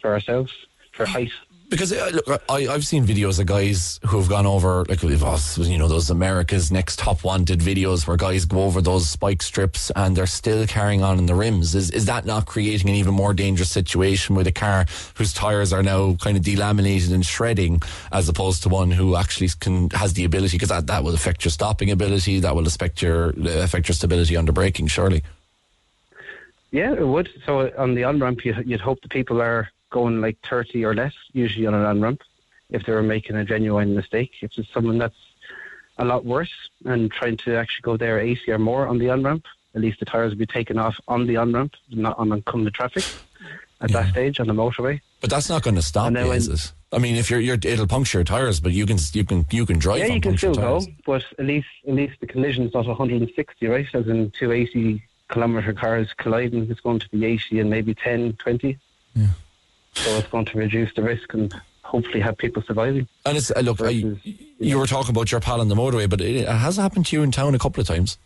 for 0.00 0.12
ourselves 0.12 0.52
for 0.92 1.06
height 1.06 1.32
because 1.68 1.92
uh, 1.92 2.10
look, 2.12 2.42
I, 2.48 2.68
I've 2.68 2.86
seen 2.86 3.04
videos 3.04 3.40
of 3.40 3.46
guys 3.46 3.98
who 4.06 4.18
have 4.18 4.28
gone 4.28 4.46
over, 4.46 4.84
like 4.88 5.02
we've 5.02 5.22
you 5.58 5.78
know, 5.78 5.88
those 5.88 6.10
America's 6.10 6.70
Next 6.70 6.98
Top 6.98 7.24
Wanted 7.24 7.60
videos 7.60 8.06
where 8.06 8.16
guys 8.16 8.44
go 8.44 8.62
over 8.62 8.80
those 8.80 9.08
spike 9.08 9.42
strips 9.42 9.90
and 9.96 10.16
they're 10.16 10.26
still 10.26 10.66
carrying 10.66 11.02
on 11.02 11.18
in 11.18 11.26
the 11.26 11.34
rims. 11.34 11.74
Is 11.74 11.90
is 11.90 12.06
that 12.06 12.24
not 12.24 12.46
creating 12.46 12.88
an 12.88 12.94
even 12.94 13.14
more 13.14 13.34
dangerous 13.34 13.70
situation 13.70 14.34
with 14.34 14.46
a 14.46 14.52
car 14.52 14.86
whose 15.14 15.32
tires 15.32 15.72
are 15.72 15.82
now 15.82 16.14
kind 16.14 16.36
of 16.36 16.42
delaminated 16.42 17.12
and 17.12 17.24
shredding, 17.24 17.82
as 18.12 18.28
opposed 18.28 18.62
to 18.62 18.68
one 18.68 18.90
who 18.90 19.16
actually 19.16 19.48
can 19.60 19.90
has 19.90 20.14
the 20.14 20.24
ability? 20.24 20.56
Because 20.56 20.68
that, 20.68 20.86
that 20.86 21.04
will 21.04 21.14
affect 21.14 21.44
your 21.44 21.52
stopping 21.52 21.90
ability, 21.90 22.40
that 22.40 22.54
will 22.54 22.66
affect 22.66 23.02
your 23.02 23.30
affect 23.46 23.88
your 23.88 23.94
stability 23.94 24.36
under 24.36 24.52
braking, 24.52 24.86
surely. 24.86 25.22
Yeah, 26.70 26.92
it 26.92 27.06
would. 27.06 27.28
So 27.44 27.70
on 27.78 27.94
the 27.94 28.04
on 28.04 28.20
ramp, 28.20 28.44
you'd 28.44 28.80
hope 28.80 29.00
the 29.00 29.08
people 29.08 29.40
are 29.40 29.70
going 29.90 30.20
like 30.20 30.38
30 30.48 30.84
or 30.84 30.94
less, 30.94 31.14
usually 31.32 31.66
on 31.66 31.74
an 31.74 31.84
on 31.84 32.00
ramp, 32.00 32.22
if 32.70 32.84
they 32.84 32.92
were 32.92 33.02
making 33.02 33.36
a 33.36 33.44
genuine 33.44 33.94
mistake. 33.94 34.32
If 34.42 34.52
it's 34.56 34.72
someone 34.72 34.98
that's 34.98 35.16
a 35.98 36.04
lot 36.04 36.24
worse 36.24 36.52
and 36.84 37.10
trying 37.10 37.36
to 37.38 37.56
actually 37.56 37.82
go 37.82 37.96
there 37.96 38.18
80 38.20 38.50
or 38.52 38.58
more 38.58 38.86
on 38.86 38.98
the 38.98 39.10
on 39.10 39.22
ramp, 39.22 39.46
at 39.74 39.82
least 39.82 40.00
the 40.00 40.06
tyres 40.06 40.30
would 40.30 40.38
be 40.38 40.46
taken 40.46 40.78
off 40.78 40.98
on 41.08 41.26
the 41.26 41.36
on 41.36 41.52
ramp, 41.52 41.74
not 41.90 42.18
on 42.18 42.32
oncoming 42.32 42.70
traffic 42.72 43.04
at 43.80 43.90
yeah. 43.90 44.02
that 44.02 44.10
stage 44.10 44.40
on 44.40 44.46
the 44.46 44.54
motorway. 44.54 45.00
But 45.20 45.30
that's 45.30 45.48
not 45.48 45.62
going 45.62 45.76
to 45.76 45.82
stop 45.82 46.12
you, 46.12 46.32
is 46.32 46.48
it? 46.48 46.72
I 46.92 46.98
mean, 46.98 47.16
if 47.16 47.30
you're, 47.30 47.40
you're, 47.40 47.58
it'll 47.62 47.86
puncture 47.86 48.18
your 48.18 48.24
tires, 48.24 48.60
but 48.60 48.72
you 48.72 48.86
can, 48.86 48.96
you 49.12 49.24
can, 49.24 49.44
you 49.50 49.66
can 49.66 49.78
drive. 49.78 49.98
Yeah, 49.98 50.06
you 50.06 50.20
can 50.20 50.38
still 50.38 50.54
tires. 50.54 50.86
go, 50.86 50.92
but 51.04 51.24
at 51.38 51.44
least, 51.44 51.66
at 51.86 51.94
least 51.94 52.20
the 52.20 52.26
collision's 52.26 52.72
not 52.74 52.86
160, 52.86 53.66
right? 53.66 53.86
As 53.92 54.06
in 54.06 54.30
280 54.30 55.02
kilometre 55.30 55.72
cars 55.72 56.08
colliding, 56.16 56.70
it's 56.70 56.80
going 56.80 57.00
to 57.00 57.08
be 57.10 57.24
80 57.24 57.60
and 57.60 57.70
maybe 57.70 57.94
10, 57.94 58.34
20. 58.34 58.78
Yeah. 59.14 59.26
So 59.96 60.18
it's 60.18 60.28
going 60.28 60.44
to 60.44 60.58
reduce 60.58 60.94
the 60.94 61.02
risk 61.02 61.32
and 61.34 61.54
hopefully 61.82 62.20
have 62.20 62.36
people 62.36 62.62
surviving. 62.62 63.08
And 63.24 63.36
it's 63.36 63.50
uh, 63.50 63.60
look, 63.60 63.78
versus, 63.78 64.18
I, 64.24 64.34
you, 64.58 64.78
were 64.78 64.86
talking 64.86 65.10
about 65.10 65.32
your 65.32 65.40
pal 65.40 65.60
on 65.60 65.68
the 65.68 65.74
motorway, 65.74 66.08
but 66.08 66.20
it, 66.20 66.46
has 66.46 66.76
happened 66.76 67.06
to 67.06 67.16
you 67.16 67.22
in 67.22 67.30
town 67.30 67.54
a 67.54 67.58
couple 67.58 67.80
of 67.80 67.86
times. 67.86 68.18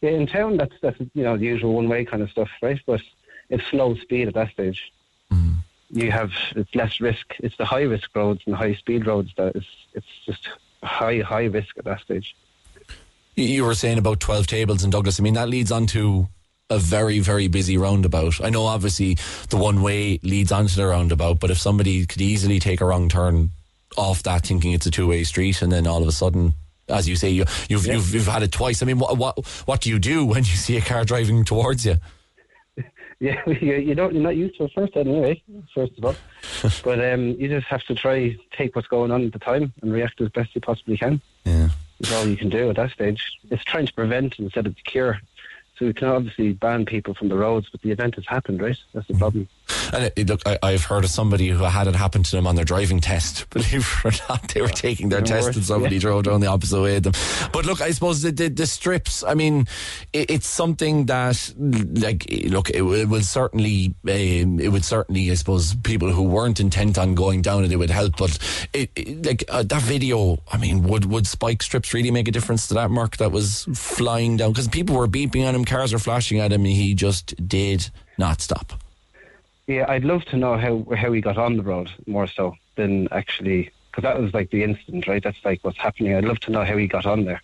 Yeah, 0.00 0.10
in 0.10 0.26
town 0.26 0.56
that's 0.56 0.74
that's 0.82 0.98
you 1.14 1.22
know 1.22 1.36
the 1.36 1.44
usual 1.44 1.74
one 1.74 1.88
way 1.88 2.04
kind 2.04 2.22
of 2.22 2.30
stuff, 2.30 2.50
right? 2.60 2.80
But 2.86 3.00
it's 3.48 3.64
slow 3.66 3.94
speed 3.94 4.28
at 4.28 4.34
that 4.34 4.50
stage. 4.50 4.92
Mm. 5.32 5.58
You 5.90 6.10
have 6.10 6.32
it's 6.56 6.74
less 6.74 7.00
risk. 7.00 7.34
It's 7.38 7.56
the 7.56 7.64
high 7.64 7.82
risk 7.82 8.14
roads 8.14 8.42
and 8.46 8.54
high 8.54 8.74
speed 8.74 9.06
roads 9.06 9.30
that 9.36 9.54
is 9.56 9.64
it's 9.94 10.06
just 10.26 10.48
high 10.82 11.20
high 11.20 11.44
risk 11.44 11.78
at 11.78 11.84
that 11.84 12.00
stage. 12.00 12.34
You 13.36 13.64
were 13.64 13.74
saying 13.74 13.96
about 13.96 14.20
12 14.20 14.46
tables 14.46 14.84
in 14.84 14.90
Douglas. 14.90 15.18
I 15.18 15.22
mean, 15.22 15.34
that 15.34 15.48
leads 15.48 15.72
on 15.72 15.86
to 15.88 16.28
a 16.72 16.78
very, 16.78 17.20
very 17.20 17.48
busy 17.48 17.76
roundabout. 17.76 18.40
I 18.42 18.50
know 18.50 18.66
obviously 18.66 19.18
the 19.50 19.56
one 19.56 19.82
way 19.82 20.18
leads 20.22 20.52
onto 20.52 20.74
the 20.74 20.86
roundabout, 20.86 21.40
but 21.40 21.50
if 21.50 21.58
somebody 21.58 22.06
could 22.06 22.20
easily 22.20 22.58
take 22.58 22.80
a 22.80 22.84
wrong 22.84 23.08
turn 23.08 23.50
off 23.96 24.22
that 24.22 24.46
thinking 24.46 24.72
it's 24.72 24.86
a 24.86 24.90
two 24.90 25.06
way 25.06 25.22
street 25.22 25.60
and 25.60 25.70
then 25.70 25.86
all 25.86 26.00
of 26.00 26.08
a 26.08 26.12
sudden 26.12 26.54
as 26.88 27.06
you 27.06 27.14
say 27.14 27.28
you, 27.28 27.44
you've, 27.68 27.86
yeah. 27.86 27.92
you've 27.92 28.14
you've 28.14 28.26
had 28.26 28.42
it 28.42 28.50
twice 28.50 28.82
I 28.82 28.86
mean 28.86 28.98
what, 28.98 29.18
what 29.18 29.46
what 29.66 29.82
do 29.82 29.90
you 29.90 29.98
do 29.98 30.24
when 30.24 30.38
you 30.38 30.56
see 30.56 30.78
a 30.78 30.80
car 30.80 31.04
driving 31.04 31.44
towards 31.44 31.84
you 31.84 31.96
yeah, 33.22 33.46
you 33.46 33.94
don't. 33.94 34.12
You're 34.12 34.22
not 34.24 34.34
used 34.34 34.56
to 34.56 34.64
it 34.64 34.72
first 34.74 34.96
anyway. 34.96 35.40
First 35.72 35.92
of 35.96 36.04
all, 36.04 36.16
but 36.82 36.98
um, 36.98 37.36
you 37.38 37.46
just 37.46 37.68
have 37.68 37.84
to 37.84 37.94
try 37.94 38.36
take 38.50 38.74
what's 38.74 38.88
going 38.88 39.12
on 39.12 39.24
at 39.24 39.32
the 39.32 39.38
time 39.38 39.72
and 39.80 39.92
react 39.92 40.20
as 40.20 40.28
best 40.30 40.52
you 40.56 40.60
possibly 40.60 40.96
can. 40.96 41.20
Yeah, 41.44 41.68
is 42.00 42.12
all 42.12 42.26
you 42.26 42.36
can 42.36 42.48
do 42.48 42.68
at 42.70 42.74
that 42.76 42.90
stage. 42.90 43.22
It's 43.48 43.62
trying 43.62 43.86
to 43.86 43.92
prevent 43.92 44.40
instead 44.40 44.66
of 44.66 44.74
cure. 44.84 45.20
So 45.82 45.86
we 45.86 45.94
can 45.94 46.06
obviously 46.06 46.52
ban 46.52 46.84
people 46.84 47.12
from 47.12 47.28
the 47.28 47.34
roads, 47.34 47.68
but 47.68 47.82
the 47.82 47.90
event 47.90 48.14
has 48.14 48.24
happened, 48.28 48.62
right? 48.62 48.78
That's 48.92 49.08
the 49.08 49.14
problem. 49.14 49.48
And 49.92 50.12
it, 50.16 50.28
look, 50.28 50.42
I, 50.46 50.72
have 50.72 50.84
heard 50.84 51.04
of 51.04 51.10
somebody 51.10 51.48
who 51.48 51.62
had 51.64 51.86
it 51.86 51.94
happen 51.94 52.22
to 52.22 52.36
them 52.36 52.46
on 52.46 52.54
their 52.54 52.64
driving 52.64 53.00
test. 53.00 53.48
Believe 53.50 54.02
it 54.04 54.04
or 54.04 54.12
not, 54.28 54.48
they 54.48 54.60
were 54.60 54.68
taking 54.68 55.08
their 55.08 55.20
test 55.20 55.48
worse, 55.48 55.56
and 55.56 55.64
somebody 55.64 55.96
yeah. 55.96 56.02
drove 56.02 56.24
down 56.24 56.40
the 56.40 56.46
opposite 56.46 56.80
way 56.80 56.96
of 56.96 57.02
them. 57.04 57.12
But 57.52 57.66
look, 57.66 57.80
I 57.80 57.90
suppose 57.90 58.22
the, 58.22 58.32
the, 58.32 58.48
the 58.48 58.66
strips. 58.66 59.22
I 59.22 59.34
mean, 59.34 59.66
it, 60.12 60.30
it's 60.30 60.46
something 60.46 61.06
that, 61.06 61.52
like, 61.58 62.26
look, 62.46 62.70
it, 62.70 62.82
it 62.82 63.08
will 63.08 63.22
certainly, 63.22 63.94
um, 64.08 64.60
it 64.60 64.70
would 64.72 64.84
certainly, 64.84 65.30
I 65.30 65.34
suppose, 65.34 65.74
people 65.76 66.10
who 66.10 66.22
weren't 66.22 66.60
intent 66.60 66.98
on 66.98 67.14
going 67.14 67.42
down 67.42 67.64
it, 67.64 67.72
it 67.72 67.76
would 67.76 67.90
help. 67.90 68.16
But 68.16 68.38
it, 68.72 69.24
like 69.24 69.44
uh, 69.48 69.62
that 69.64 69.82
video, 69.82 70.38
I 70.50 70.58
mean, 70.58 70.82
would 70.84 71.06
would 71.06 71.26
spike 71.26 71.62
strips 71.62 71.94
really 71.94 72.10
make 72.10 72.28
a 72.28 72.32
difference 72.32 72.68
to 72.68 72.74
that 72.74 72.90
mark 72.90 73.16
that 73.18 73.32
was 73.32 73.66
flying 73.74 74.36
down? 74.36 74.52
Because 74.52 74.68
people 74.68 74.96
were 74.96 75.08
beeping 75.08 75.44
at 75.44 75.54
him, 75.54 75.64
cars 75.64 75.92
were 75.92 75.98
flashing 75.98 76.40
at 76.40 76.52
him, 76.52 76.64
and 76.64 76.74
he 76.74 76.94
just 76.94 77.48
did 77.48 77.90
not 78.18 78.40
stop. 78.40 78.81
Yeah, 79.66 79.86
I'd 79.88 80.04
love 80.04 80.24
to 80.26 80.36
know 80.36 80.56
how 80.56 80.86
how 80.96 81.12
he 81.12 81.20
got 81.20 81.38
on 81.38 81.56
the 81.56 81.62
road 81.62 81.90
more 82.06 82.26
so 82.26 82.54
than 82.76 83.08
actually 83.12 83.70
because 83.90 84.02
that 84.02 84.20
was 84.20 84.32
like 84.34 84.50
the 84.50 84.64
incident, 84.64 85.06
right? 85.06 85.22
That's 85.22 85.44
like 85.44 85.60
what's 85.62 85.78
happening. 85.78 86.14
I'd 86.14 86.24
love 86.24 86.40
to 86.40 86.50
know 86.50 86.64
how 86.64 86.76
he 86.76 86.86
got 86.86 87.06
on 87.06 87.24
there. 87.24 87.42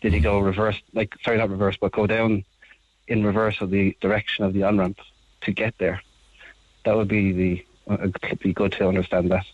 Did 0.00 0.14
he 0.14 0.20
go 0.20 0.38
reverse, 0.38 0.80
like 0.94 1.14
sorry, 1.22 1.38
not 1.38 1.50
reverse, 1.50 1.76
but 1.80 1.92
go 1.92 2.06
down 2.06 2.44
in 3.06 3.24
reverse 3.24 3.60
of 3.60 3.70
the 3.70 3.96
direction 4.00 4.44
of 4.44 4.54
the 4.54 4.62
on 4.62 4.78
ramp 4.78 4.98
to 5.42 5.52
get 5.52 5.74
there? 5.78 6.02
That 6.84 6.96
would 6.96 7.08
be 7.08 7.32
the 7.32 7.66
uh, 7.86 8.08
could 8.22 8.38
be 8.38 8.52
good 8.52 8.72
to 8.72 8.88
understand 8.88 9.30
that. 9.30 9.44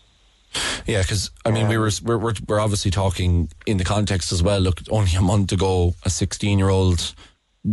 Yeah, 0.85 1.01
because 1.01 1.31
I 1.45 1.51
mean, 1.51 1.67
we 1.67 1.77
were 1.77 1.91
we're, 2.03 2.33
we're 2.47 2.59
obviously 2.59 2.91
talking 2.91 3.49
in 3.65 3.77
the 3.77 3.83
context 3.83 4.31
as 4.31 4.41
well. 4.41 4.59
Look, 4.61 4.81
only 4.89 5.13
a 5.17 5.21
month 5.21 5.51
ago, 5.51 5.95
a 6.03 6.09
16 6.09 6.57
year 6.57 6.69
old 6.69 7.13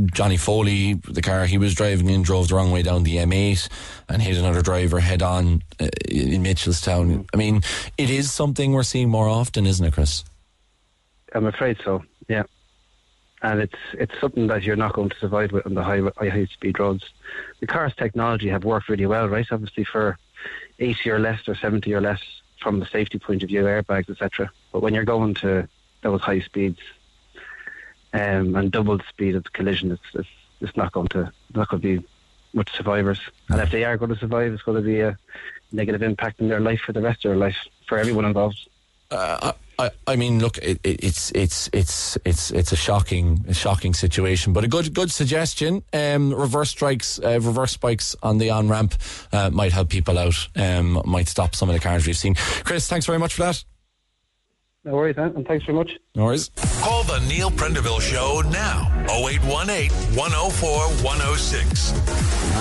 Johnny 0.06 0.36
Foley, 0.36 0.94
the 0.94 1.22
car 1.22 1.46
he 1.46 1.58
was 1.58 1.74
driving 1.74 2.08
in, 2.08 2.22
drove 2.22 2.48
the 2.48 2.54
wrong 2.54 2.70
way 2.70 2.82
down 2.82 3.02
the 3.02 3.16
M8 3.16 3.68
and 4.08 4.20
hit 4.20 4.36
another 4.36 4.62
driver 4.62 5.00
head 5.00 5.22
on 5.22 5.62
uh, 5.80 5.88
in 6.08 6.42
Mitchelstown. 6.42 7.28
I 7.32 7.36
mean, 7.36 7.62
it 7.96 8.10
is 8.10 8.32
something 8.32 8.72
we're 8.72 8.82
seeing 8.82 9.08
more 9.08 9.28
often, 9.28 9.66
isn't 9.66 9.84
it, 9.84 9.92
Chris? 9.92 10.24
I'm 11.34 11.46
afraid 11.46 11.78
so. 11.84 12.02
Yeah, 12.28 12.44
and 13.42 13.60
it's 13.60 13.78
it's 13.92 14.18
something 14.20 14.46
that 14.48 14.62
you're 14.62 14.76
not 14.76 14.94
going 14.94 15.10
to 15.10 15.18
survive 15.18 15.52
with 15.52 15.66
on 15.66 15.74
the 15.74 15.82
high 15.82 16.00
high 16.16 16.46
speed 16.46 16.78
roads. 16.78 17.04
The 17.60 17.66
car's 17.66 17.94
technology 17.94 18.48
have 18.48 18.64
worked 18.64 18.88
really 18.88 19.06
well, 19.06 19.28
right? 19.28 19.46
Obviously 19.50 19.84
for 19.84 20.16
80 20.78 21.10
or 21.10 21.18
less 21.18 21.46
or 21.48 21.54
70 21.54 21.92
or 21.94 22.00
less 22.00 22.20
from 22.60 22.80
the 22.80 22.86
safety 22.86 23.18
point 23.18 23.42
of 23.42 23.48
view, 23.48 23.62
airbags, 23.62 24.08
etc. 24.08 24.50
But 24.72 24.82
when 24.82 24.94
you're 24.94 25.04
going 25.04 25.34
to 25.34 25.68
those 26.02 26.20
high 26.22 26.40
speeds, 26.40 26.80
um, 28.14 28.54
and 28.56 28.72
double 28.72 28.96
the 28.96 29.04
speed 29.08 29.34
of 29.34 29.44
the 29.44 29.50
collision. 29.50 29.92
It's, 29.92 30.02
it's, 30.14 30.28
it's 30.60 30.76
not 30.76 30.92
going 30.92 31.08
to 31.08 31.30
not 31.54 31.68
going 31.68 31.82
to 31.82 32.00
be 32.00 32.06
much 32.54 32.74
survivors. 32.74 33.20
And 33.50 33.60
if 33.60 33.70
they 33.70 33.84
are 33.84 33.96
going 33.96 34.14
to 34.14 34.18
survive, 34.18 34.52
it's 34.52 34.62
going 34.62 34.80
to 34.80 34.86
be 34.86 35.00
a 35.00 35.18
negative 35.72 36.02
impact 36.02 36.40
in 36.40 36.48
their 36.48 36.60
life 36.60 36.80
for 36.80 36.92
the 36.92 37.02
rest 37.02 37.24
of 37.24 37.30
their 37.30 37.38
life 37.38 37.56
for 37.86 37.98
everyone 37.98 38.24
involved. 38.24 38.68
Uh, 39.10 39.52
I, 39.78 39.90
I 40.06 40.16
mean, 40.16 40.38
look, 40.38 40.58
it, 40.58 40.78
it, 40.84 41.02
it's 41.04 41.32
it's 41.32 41.68
it's 41.72 42.16
it's 42.24 42.50
it's 42.52 42.72
a 42.72 42.76
shocking, 42.76 43.44
a 43.48 43.54
shocking 43.54 43.92
situation, 43.92 44.52
but 44.52 44.62
a 44.62 44.68
good 44.68 44.94
good 44.94 45.10
suggestion. 45.10 45.82
Um, 45.92 46.32
reverse 46.32 46.70
strikes, 46.70 47.18
uh, 47.18 47.40
reverse 47.42 47.72
spikes 47.72 48.14
on 48.22 48.38
the 48.38 48.50
on 48.50 48.68
ramp 48.68 48.94
uh, 49.32 49.50
might 49.50 49.72
help 49.72 49.88
people 49.88 50.18
out. 50.18 50.48
Um, 50.54 51.02
might 51.04 51.28
stop 51.28 51.54
some 51.54 51.68
of 51.68 51.74
the 51.74 51.80
cars 51.80 52.06
we've 52.06 52.16
seen. 52.16 52.36
Chris, 52.36 52.88
thanks 52.88 53.06
very 53.06 53.18
much 53.18 53.34
for 53.34 53.42
that. 53.42 53.64
No 54.86 54.92
worries, 54.92 55.16
man, 55.16 55.32
and 55.34 55.46
thanks 55.46 55.64
very 55.64 55.78
much. 55.78 55.92
No 56.14 56.24
worries. 56.24 56.50
Call 56.82 57.04
the 57.04 57.18
Neil 57.20 57.50
Prendeville 57.50 58.02
Show 58.02 58.42
now. 58.50 58.86
0818 59.08 59.90
104 60.14 60.70
106. 61.02 61.92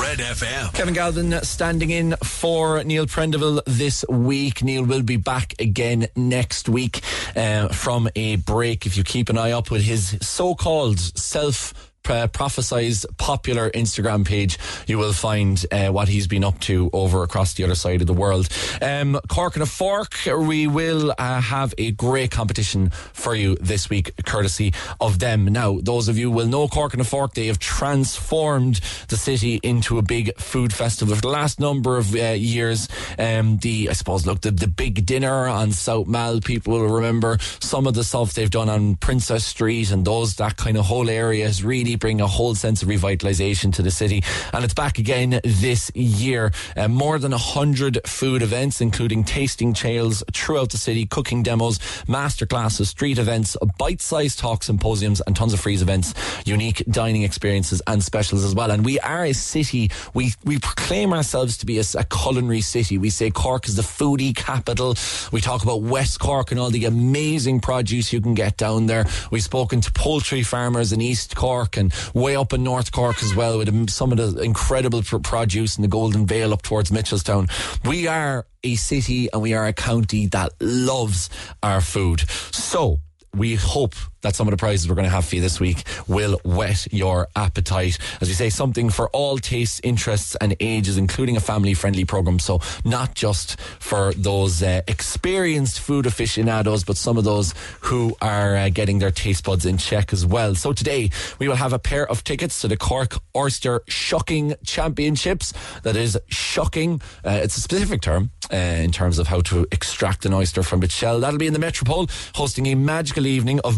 Red 0.02 0.20
FM. 0.20 0.74
Kevin 0.74 0.94
Galvin 0.94 1.44
standing 1.44 1.90
in 1.90 2.16
for 2.24 2.82
Neil 2.86 3.08
Prendeville 3.08 3.62
this 3.66 4.06
week. 4.08 4.64
Neil 4.64 4.86
will 4.86 5.04
be 5.04 5.18
back 5.18 5.54
again 5.60 6.08
next 6.16 6.70
week 6.70 7.02
uh, 7.36 7.68
from 7.68 8.08
a 8.16 8.38
break. 8.38 8.86
If 8.86 8.96
you 8.96 9.04
keep 9.04 9.28
an 9.28 9.38
eye 9.38 9.52
up 9.52 9.70
with 9.70 9.82
his 9.82 10.18
so 10.22 10.56
called 10.56 11.00
self 11.00 11.93
uh, 12.10 12.28
prophesized 12.28 13.06
popular 13.18 13.70
Instagram 13.72 14.26
page, 14.26 14.58
you 14.88 14.98
will 14.98 15.14
find 15.14 15.66
uh, 15.72 15.90
what 15.90 16.08
he's 16.08 16.28
been 16.28 16.44
up 16.44 16.60
to 16.60 16.90
over 16.94 17.24
across 17.24 17.54
the 17.54 17.64
other 17.64 17.76
side 17.76 18.02
of 18.02 18.08
the 18.08 18.14
world. 18.14 18.48
Um, 18.82 19.20
Cork 19.28 19.56
and 19.56 19.64
a 19.64 19.66
Fork, 19.66 20.14
we 20.26 20.68
will 20.68 21.14
uh, 21.18 21.42
have 21.42 21.74
a 21.78 21.92
great 21.92 22.32
competition 22.32 22.90
for 22.90 23.36
you 23.36 23.56
this 23.62 23.90
week, 23.90 24.12
courtesy 24.26 24.74
of 25.00 25.20
them. 25.20 25.46
Now, 25.46 25.80
those 25.82 26.08
of 26.08 26.18
you 26.18 26.32
will 26.32 26.48
know 26.48 26.68
Cork 26.68 26.94
and 26.94 27.02
a 27.02 27.06
Fork, 27.06 27.34
they 27.34 27.48
have 27.48 27.60
transformed 27.60 28.80
the 29.08 29.18
city 29.18 29.60
into 29.64 29.98
a 29.98 30.02
big 30.02 30.38
food 30.38 30.74
festival 30.74 31.16
for 31.16 31.22
the 31.22 31.28
last 31.30 31.60
number 31.60 31.98
of 31.98 32.14
uh, 32.16 32.30
years. 32.30 32.88
Um, 33.18 33.58
the, 33.58 33.90
I 33.90 33.94
suppose, 33.94 34.26
look, 34.26 34.42
the, 34.42 34.52
the 34.52 34.68
big 34.68 35.06
dinner 35.06 35.48
on 35.48 35.72
South 35.72 36.08
Mall, 36.08 36.42
people 36.42 36.74
will 36.74 36.90
remember 36.90 37.38
some 37.60 37.88
of 37.88 37.94
the 37.94 38.04
stuff 38.04 38.34
they've 38.34 38.50
done 38.50 38.70
on 38.70 38.96
Princess 38.96 39.46
Street 39.46 39.92
and 39.92 40.06
those, 40.06 40.36
that 40.36 40.58
kind 40.58 40.78
of 40.78 40.86
whole 40.86 41.10
area 41.10 41.46
is 41.46 41.64
really 41.64 41.93
really 41.94 42.00
bring 42.00 42.22
a 42.22 42.28
whole 42.28 42.56
sense 42.56 42.82
of 42.82 42.90
revitalisation 42.90 43.74
to 43.74 43.82
the 43.82 43.92
city. 43.92 44.24
And 44.52 44.64
it's 44.64 44.74
back 44.74 45.00
again 45.00 45.40
this 45.44 45.92
year. 45.96 46.52
Uh, 46.76 46.88
more 46.88 47.20
than 47.20 47.32
100 47.32 48.08
food 48.08 48.42
events, 48.42 48.82
including 48.82 49.24
tasting 49.24 49.74
trails 49.74 50.24
throughout 50.34 50.70
the 50.72 50.78
city, 50.78 51.06
cooking 51.06 51.44
demos, 51.44 51.80
masterclasses, 52.08 52.88
street 52.88 53.18
events, 53.18 53.58
bite-sized 53.78 54.40
talk 54.40 54.64
symposiums, 54.64 55.22
and 55.22 55.36
tons 55.36 55.54
of 55.54 55.60
free 55.60 55.76
events, 55.76 56.14
unique 56.46 56.84
dining 56.90 57.24
experiences 57.24 57.82
and 57.88 58.04
specials 58.04 58.44
as 58.44 58.54
well. 58.54 58.72
And 58.72 58.86
we 58.86 59.00
are 59.00 59.26
a 59.26 59.34
city, 59.34 59.92
we, 60.14 60.34
we 60.46 60.60
proclaim 60.60 61.14
ourselves 61.14 61.58
to 61.58 61.66
be 61.66 61.80
a, 61.80 61.84
a 61.98 62.04
culinary 62.04 62.62
city. 62.62 62.98
We 62.98 63.10
say 63.10 63.32
Cork 63.32 63.68
is 63.68 63.76
the 63.76 63.82
foodie 63.82 64.36
capital. 64.36 64.96
We 65.32 65.42
talk 65.42 65.64
about 65.64 65.82
West 65.82 66.20
Cork 66.20 66.52
and 66.52 66.60
all 66.60 66.70
the 66.70 66.86
amazing 66.86 67.60
produce 67.60 68.14
you 68.14 68.22
can 68.22 68.34
get 68.34 68.58
down 68.58 68.86
there. 68.88 69.06
We've 69.32 69.44
spoken 69.44 69.82
to 69.82 69.92
poultry 69.92 70.44
farmers 70.44 70.94
in 70.94 71.02
East 71.02 71.36
Cork 71.36 71.78
and 71.78 71.83
way 72.14 72.36
up 72.36 72.54
in 72.54 72.64
North 72.64 72.92
Cork 72.92 73.22
as 73.24 73.36
well 73.36 73.58
with 73.58 73.90
some 73.90 74.12
of 74.12 74.18
the 74.18 74.42
incredible 74.42 75.02
produce 75.02 75.78
in 75.78 75.82
the 75.82 75.88
Golden 75.88 76.26
Vale 76.26 76.54
up 76.54 76.62
towards 76.62 76.92
Mitchelstown. 76.92 77.50
We 77.88 78.08
are 78.08 78.46
a 78.64 78.76
city 78.76 79.30
and 79.32 79.42
we 79.42 79.54
are 79.54 79.66
a 79.66 79.74
county 79.74 80.28
that 80.28 80.54
loves 80.62 81.30
our 81.62 81.82
food. 81.82 82.22
So 82.52 83.00
we 83.36 83.56
hope 83.56 83.96
that 84.24 84.36
some 84.36 84.48
of 84.48 84.52
the 84.52 84.58
prizes 84.58 84.90
we're 84.90 84.96
going 84.96 85.06
to 85.06 85.12
have 85.12 85.26
for 85.26 85.36
you 85.36 85.42
this 85.42 85.60
week 85.60 85.84
will 86.08 86.40
whet 86.44 86.88
your 86.92 87.28
appetite. 87.36 88.00
As 88.20 88.28
we 88.28 88.34
say, 88.34 88.50
something 88.50 88.90
for 88.90 89.10
all 89.10 89.38
tastes, 89.38 89.80
interests, 89.84 90.36
and 90.42 90.56
ages, 90.60 90.98
including 90.98 91.38
a 91.38 91.40
family 91.40 91.74
friendly 91.74 92.06
program. 92.06 92.40
So, 92.40 92.60
not 92.84 93.14
just 93.14 93.60
for 93.80 94.14
those 94.14 94.64
uh, 94.64 94.82
experienced 94.88 95.80
food 95.80 96.06
aficionados, 96.06 96.84
but 96.84 96.98
some 96.98 97.18
of 97.18 97.24
those 97.24 97.54
who 97.82 98.16
are 98.22 98.56
uh, 98.56 98.70
getting 98.70 99.00
their 99.00 99.12
taste 99.12 99.46
buds 99.46 99.66
in 99.66 99.78
check 99.78 100.12
as 100.12 100.26
well. 100.26 100.56
So, 100.56 100.74
today 100.74 101.10
we 101.40 101.48
will 101.48 101.56
have 101.56 101.74
a 101.74 101.80
pair 101.80 102.10
of 102.10 102.24
tickets 102.24 102.62
to 102.62 102.68
the 102.68 102.78
Cork 102.78 103.18
Oyster 103.36 103.82
Shucking 103.88 104.56
Championships. 104.66 105.54
That 105.84 105.96
is 105.96 106.18
shocking. 106.28 107.02
Uh, 107.24 107.42
it's 107.44 107.58
a 107.58 107.62
specific 107.62 108.02
term 108.02 108.32
uh, 108.52 108.56
in 108.56 108.92
terms 108.92 109.20
of 109.20 109.28
how 109.28 109.42
to 109.42 109.68
extract 109.72 110.26
an 110.26 110.34
oyster 110.34 110.64
from 110.64 110.84
its 110.84 110.94
shell. 110.94 111.20
That'll 111.20 111.40
be 111.40 111.48
in 111.48 111.54
the 111.54 111.60
Metropole, 111.60 112.08
hosting 112.36 112.68
a 112.68 112.76
magical 112.76 113.28
evening 113.28 113.60
of 113.62 113.78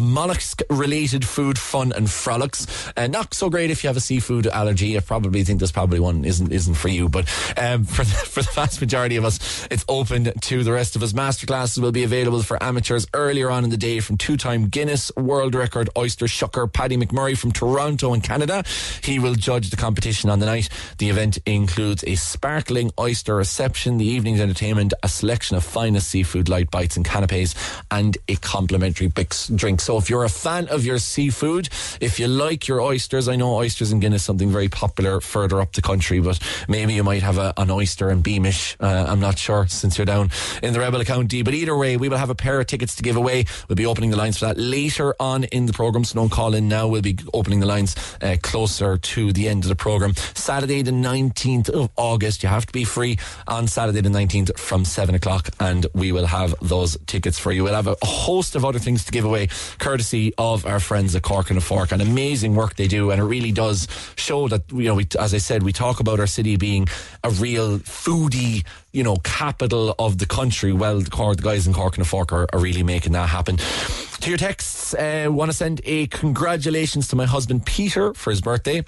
related 0.69 1.25
food 1.25 1.57
fun 1.57 1.91
and 1.93 2.09
frolics. 2.09 2.91
Uh, 2.95 3.07
not 3.07 3.33
so 3.33 3.49
great 3.49 3.71
if 3.71 3.83
you 3.83 3.87
have 3.87 3.97
a 3.97 4.01
seafood 4.01 4.47
allergy. 4.47 4.97
I 4.97 4.99
probably 4.99 5.43
think 5.43 5.59
this 5.59 5.71
probably 5.71 5.99
one 5.99 6.25
isn't 6.25 6.51
isn't 6.51 6.75
for 6.75 6.89
you, 6.89 7.09
but 7.09 7.27
um, 7.57 7.83
for 7.95 8.03
the, 8.03 8.11
for 8.11 8.41
the 8.41 8.51
vast 8.51 8.81
majority 8.81 9.15
of 9.15 9.25
us, 9.25 9.67
it's 9.71 9.85
open 9.87 10.31
to 10.39 10.63
the 10.63 10.71
rest 10.71 10.95
of 10.95 11.03
us. 11.03 11.13
Masterclasses 11.13 11.79
will 11.79 11.91
be 11.91 12.03
available 12.03 12.41
for 12.41 12.61
amateurs 12.61 13.07
earlier 13.13 13.49
on 13.49 13.63
in 13.63 13.69
the 13.69 13.77
day 13.77 13.99
from 13.99 14.17
two-time 14.17 14.67
Guinness 14.67 15.11
World 15.15 15.55
Record 15.55 15.89
oyster 15.97 16.25
shucker 16.25 16.71
Paddy 16.71 16.97
McMurray 16.97 17.37
from 17.37 17.51
Toronto 17.51 18.13
in 18.13 18.21
Canada. 18.21 18.63
He 19.03 19.19
will 19.19 19.35
judge 19.35 19.69
the 19.69 19.77
competition 19.77 20.29
on 20.29 20.39
the 20.39 20.45
night. 20.45 20.69
The 20.97 21.09
event 21.09 21.37
includes 21.45 22.03
a 22.05 22.15
sparkling 22.15 22.91
oyster 22.99 23.35
reception. 23.35 23.97
The 23.97 24.05
evening's 24.05 24.41
entertainment, 24.41 24.93
a 25.03 25.07
selection 25.09 25.57
of 25.57 25.63
finest 25.63 26.09
seafood, 26.09 26.49
light 26.49 26.71
bites 26.71 26.97
and 26.97 27.05
canapes, 27.05 27.55
and 27.91 28.17
a 28.27 28.35
complimentary 28.37 29.07
drink. 29.07 29.81
So 29.81 29.97
if 29.97 30.09
you're 30.09 30.24
a 30.25 30.29
fan 30.29 30.67
of 30.67 30.85
your 30.85 30.97
seafood, 30.97 31.69
if 32.01 32.19
you 32.19 32.27
like 32.27 32.67
your 32.67 32.81
oysters, 32.81 33.27
I 33.27 33.35
know 33.35 33.55
oysters 33.55 33.91
in 33.91 33.99
Guinness 33.99 34.23
something 34.23 34.49
very 34.49 34.69
popular 34.69 35.21
further 35.21 35.61
up 35.61 35.73
the 35.73 35.81
country, 35.81 36.19
but 36.19 36.39
maybe 36.67 36.93
you 36.93 37.03
might 37.03 37.23
have 37.23 37.37
a, 37.37 37.53
an 37.57 37.71
oyster 37.71 38.09
in 38.09 38.21
Beamish. 38.21 38.75
Uh, 38.79 39.05
I'm 39.07 39.19
not 39.19 39.37
sure 39.37 39.67
since 39.67 39.97
you're 39.97 40.05
down 40.05 40.31
in 40.61 40.73
the 40.73 40.79
Rebel 40.79 41.03
County. 41.03 41.41
But 41.41 41.53
either 41.53 41.77
way, 41.77 41.97
we 41.97 42.09
will 42.09 42.17
have 42.17 42.29
a 42.29 42.35
pair 42.35 42.59
of 42.59 42.67
tickets 42.67 42.95
to 42.95 43.03
give 43.03 43.15
away. 43.15 43.45
We'll 43.67 43.75
be 43.75 43.85
opening 43.85 44.11
the 44.11 44.17
lines 44.17 44.39
for 44.39 44.45
that 44.45 44.57
later 44.57 45.15
on 45.19 45.45
in 45.45 45.65
the 45.65 45.73
programme. 45.73 46.03
So 46.03 46.15
don't 46.15 46.31
call 46.31 46.53
in 46.53 46.67
now. 46.67 46.87
We'll 46.87 47.01
be 47.01 47.17
opening 47.33 47.59
the 47.59 47.65
lines 47.65 47.95
uh, 48.21 48.37
closer 48.41 48.97
to 48.97 49.31
the 49.31 49.47
end 49.47 49.63
of 49.63 49.69
the 49.69 49.75
programme. 49.75 50.15
Saturday, 50.33 50.81
the 50.81 50.91
19th 50.91 51.69
of 51.69 51.89
August. 51.95 52.43
You 52.43 52.49
have 52.49 52.65
to 52.65 52.73
be 52.73 52.83
free 52.83 53.17
on 53.47 53.67
Saturday, 53.67 54.01
the 54.01 54.09
19th 54.09 54.57
from 54.57 54.85
7 54.85 55.15
o'clock, 55.15 55.49
and 55.59 55.85
we 55.93 56.11
will 56.11 56.25
have 56.25 56.55
those 56.61 56.97
tickets 57.05 57.37
for 57.37 57.51
you. 57.51 57.63
We'll 57.63 57.75
have 57.75 57.87
a 57.87 57.97
host 58.03 58.55
of 58.55 58.65
other 58.65 58.79
things 58.79 59.05
to 59.05 59.11
give 59.11 59.25
away, 59.25 59.49
courtesy 59.79 60.14
of 60.37 60.65
our 60.65 60.79
friends 60.79 61.15
at 61.15 61.23
Cork 61.23 61.49
and 61.49 61.57
a 61.57 61.61
Fork. 61.61 61.91
And 61.91 62.01
amazing 62.01 62.55
work 62.55 62.75
they 62.75 62.87
do, 62.87 63.11
and 63.11 63.21
it 63.21 63.25
really 63.25 63.51
does 63.51 63.87
show 64.15 64.47
that, 64.47 64.63
you 64.71 64.87
know, 64.89 64.95
we, 64.95 65.07
as 65.19 65.33
I 65.33 65.39
said, 65.39 65.63
we 65.63 65.73
talk 65.73 65.99
about 65.99 66.19
our 66.19 66.27
city 66.27 66.57
being 66.57 66.87
a 67.23 67.29
real 67.29 67.79
foodie 67.79 68.63
you 68.95 69.03
know, 69.03 69.17
capital 69.17 69.93
of 69.99 70.17
the 70.19 70.25
country. 70.25 70.71
Well, 70.71 71.01
the, 71.01 71.09
Cork, 71.09 71.35
the 71.35 71.43
guys 71.43 71.67
in 71.67 71.73
Cork 71.73 71.97
and 71.97 72.05
a 72.05 72.07
Fork 72.07 72.31
are, 72.31 72.47
are 72.53 72.59
really 72.59 72.81
making 72.81 73.11
that 73.11 73.27
happen. 73.27 73.57
To 73.57 74.29
your 74.29 74.37
texts, 74.37 74.93
uh, 74.93 75.27
want 75.29 75.51
to 75.51 75.57
send 75.57 75.81
a 75.83 76.07
congratulations 76.07 77.09
to 77.09 77.17
my 77.17 77.25
husband 77.25 77.65
Peter 77.65 78.13
for 78.13 78.29
his 78.29 78.39
birthday. 78.39 78.85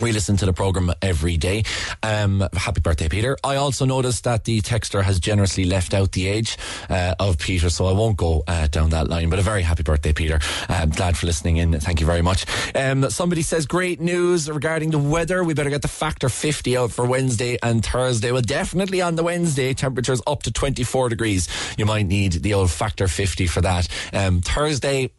We 0.00 0.10
listen 0.10 0.36
to 0.38 0.46
the 0.46 0.52
program 0.52 0.92
every 1.02 1.36
day. 1.36 1.62
Um, 2.02 2.46
happy 2.52 2.80
birthday, 2.80 3.08
Peter. 3.08 3.36
I 3.44 3.56
also 3.56 3.84
noticed 3.84 4.24
that 4.24 4.44
the 4.44 4.60
texter 4.60 5.02
has 5.02 5.20
generously 5.20 5.64
left 5.64 5.94
out 5.94 6.10
the 6.12 6.26
age 6.26 6.58
uh, 6.90 7.14
of 7.20 7.38
Peter, 7.38 7.70
so 7.70 7.86
I 7.86 7.92
won't 7.92 8.16
go 8.16 8.42
uh, 8.48 8.66
down 8.66 8.90
that 8.90 9.08
line. 9.08 9.30
But 9.30 9.38
a 9.38 9.42
very 9.42 9.62
happy 9.62 9.84
birthday, 9.84 10.12
Peter. 10.12 10.40
I'm 10.68 10.90
glad 10.90 11.16
for 11.16 11.26
listening 11.26 11.58
in. 11.58 11.78
Thank 11.78 12.00
you 12.00 12.06
very 12.06 12.22
much. 12.22 12.44
Um, 12.74 13.08
somebody 13.08 13.42
says 13.42 13.66
great 13.66 14.00
news 14.00 14.50
regarding 14.50 14.90
the 14.90 14.98
weather. 14.98 15.44
We 15.44 15.54
better 15.54 15.70
get 15.70 15.82
the 15.82 15.88
factor 15.88 16.28
50 16.28 16.76
out 16.76 16.90
for 16.90 17.06
Wednesday 17.06 17.56
and 17.62 17.84
Thursday. 17.84 18.32
Well, 18.32 18.42
definitely 18.42 19.00
on 19.00 19.14
the 19.14 19.22
Wednesday, 19.22 19.74
temperatures 19.74 20.20
up 20.26 20.42
to 20.42 20.52
24 20.52 21.08
degrees. 21.08 21.48
You 21.78 21.86
might 21.86 22.06
need 22.06 22.32
the 22.32 22.54
old 22.54 22.72
factor 22.72 23.06
50 23.06 23.46
for 23.46 23.60
that. 23.60 23.86
Um, 24.12 24.40
Thursday, 24.40 25.10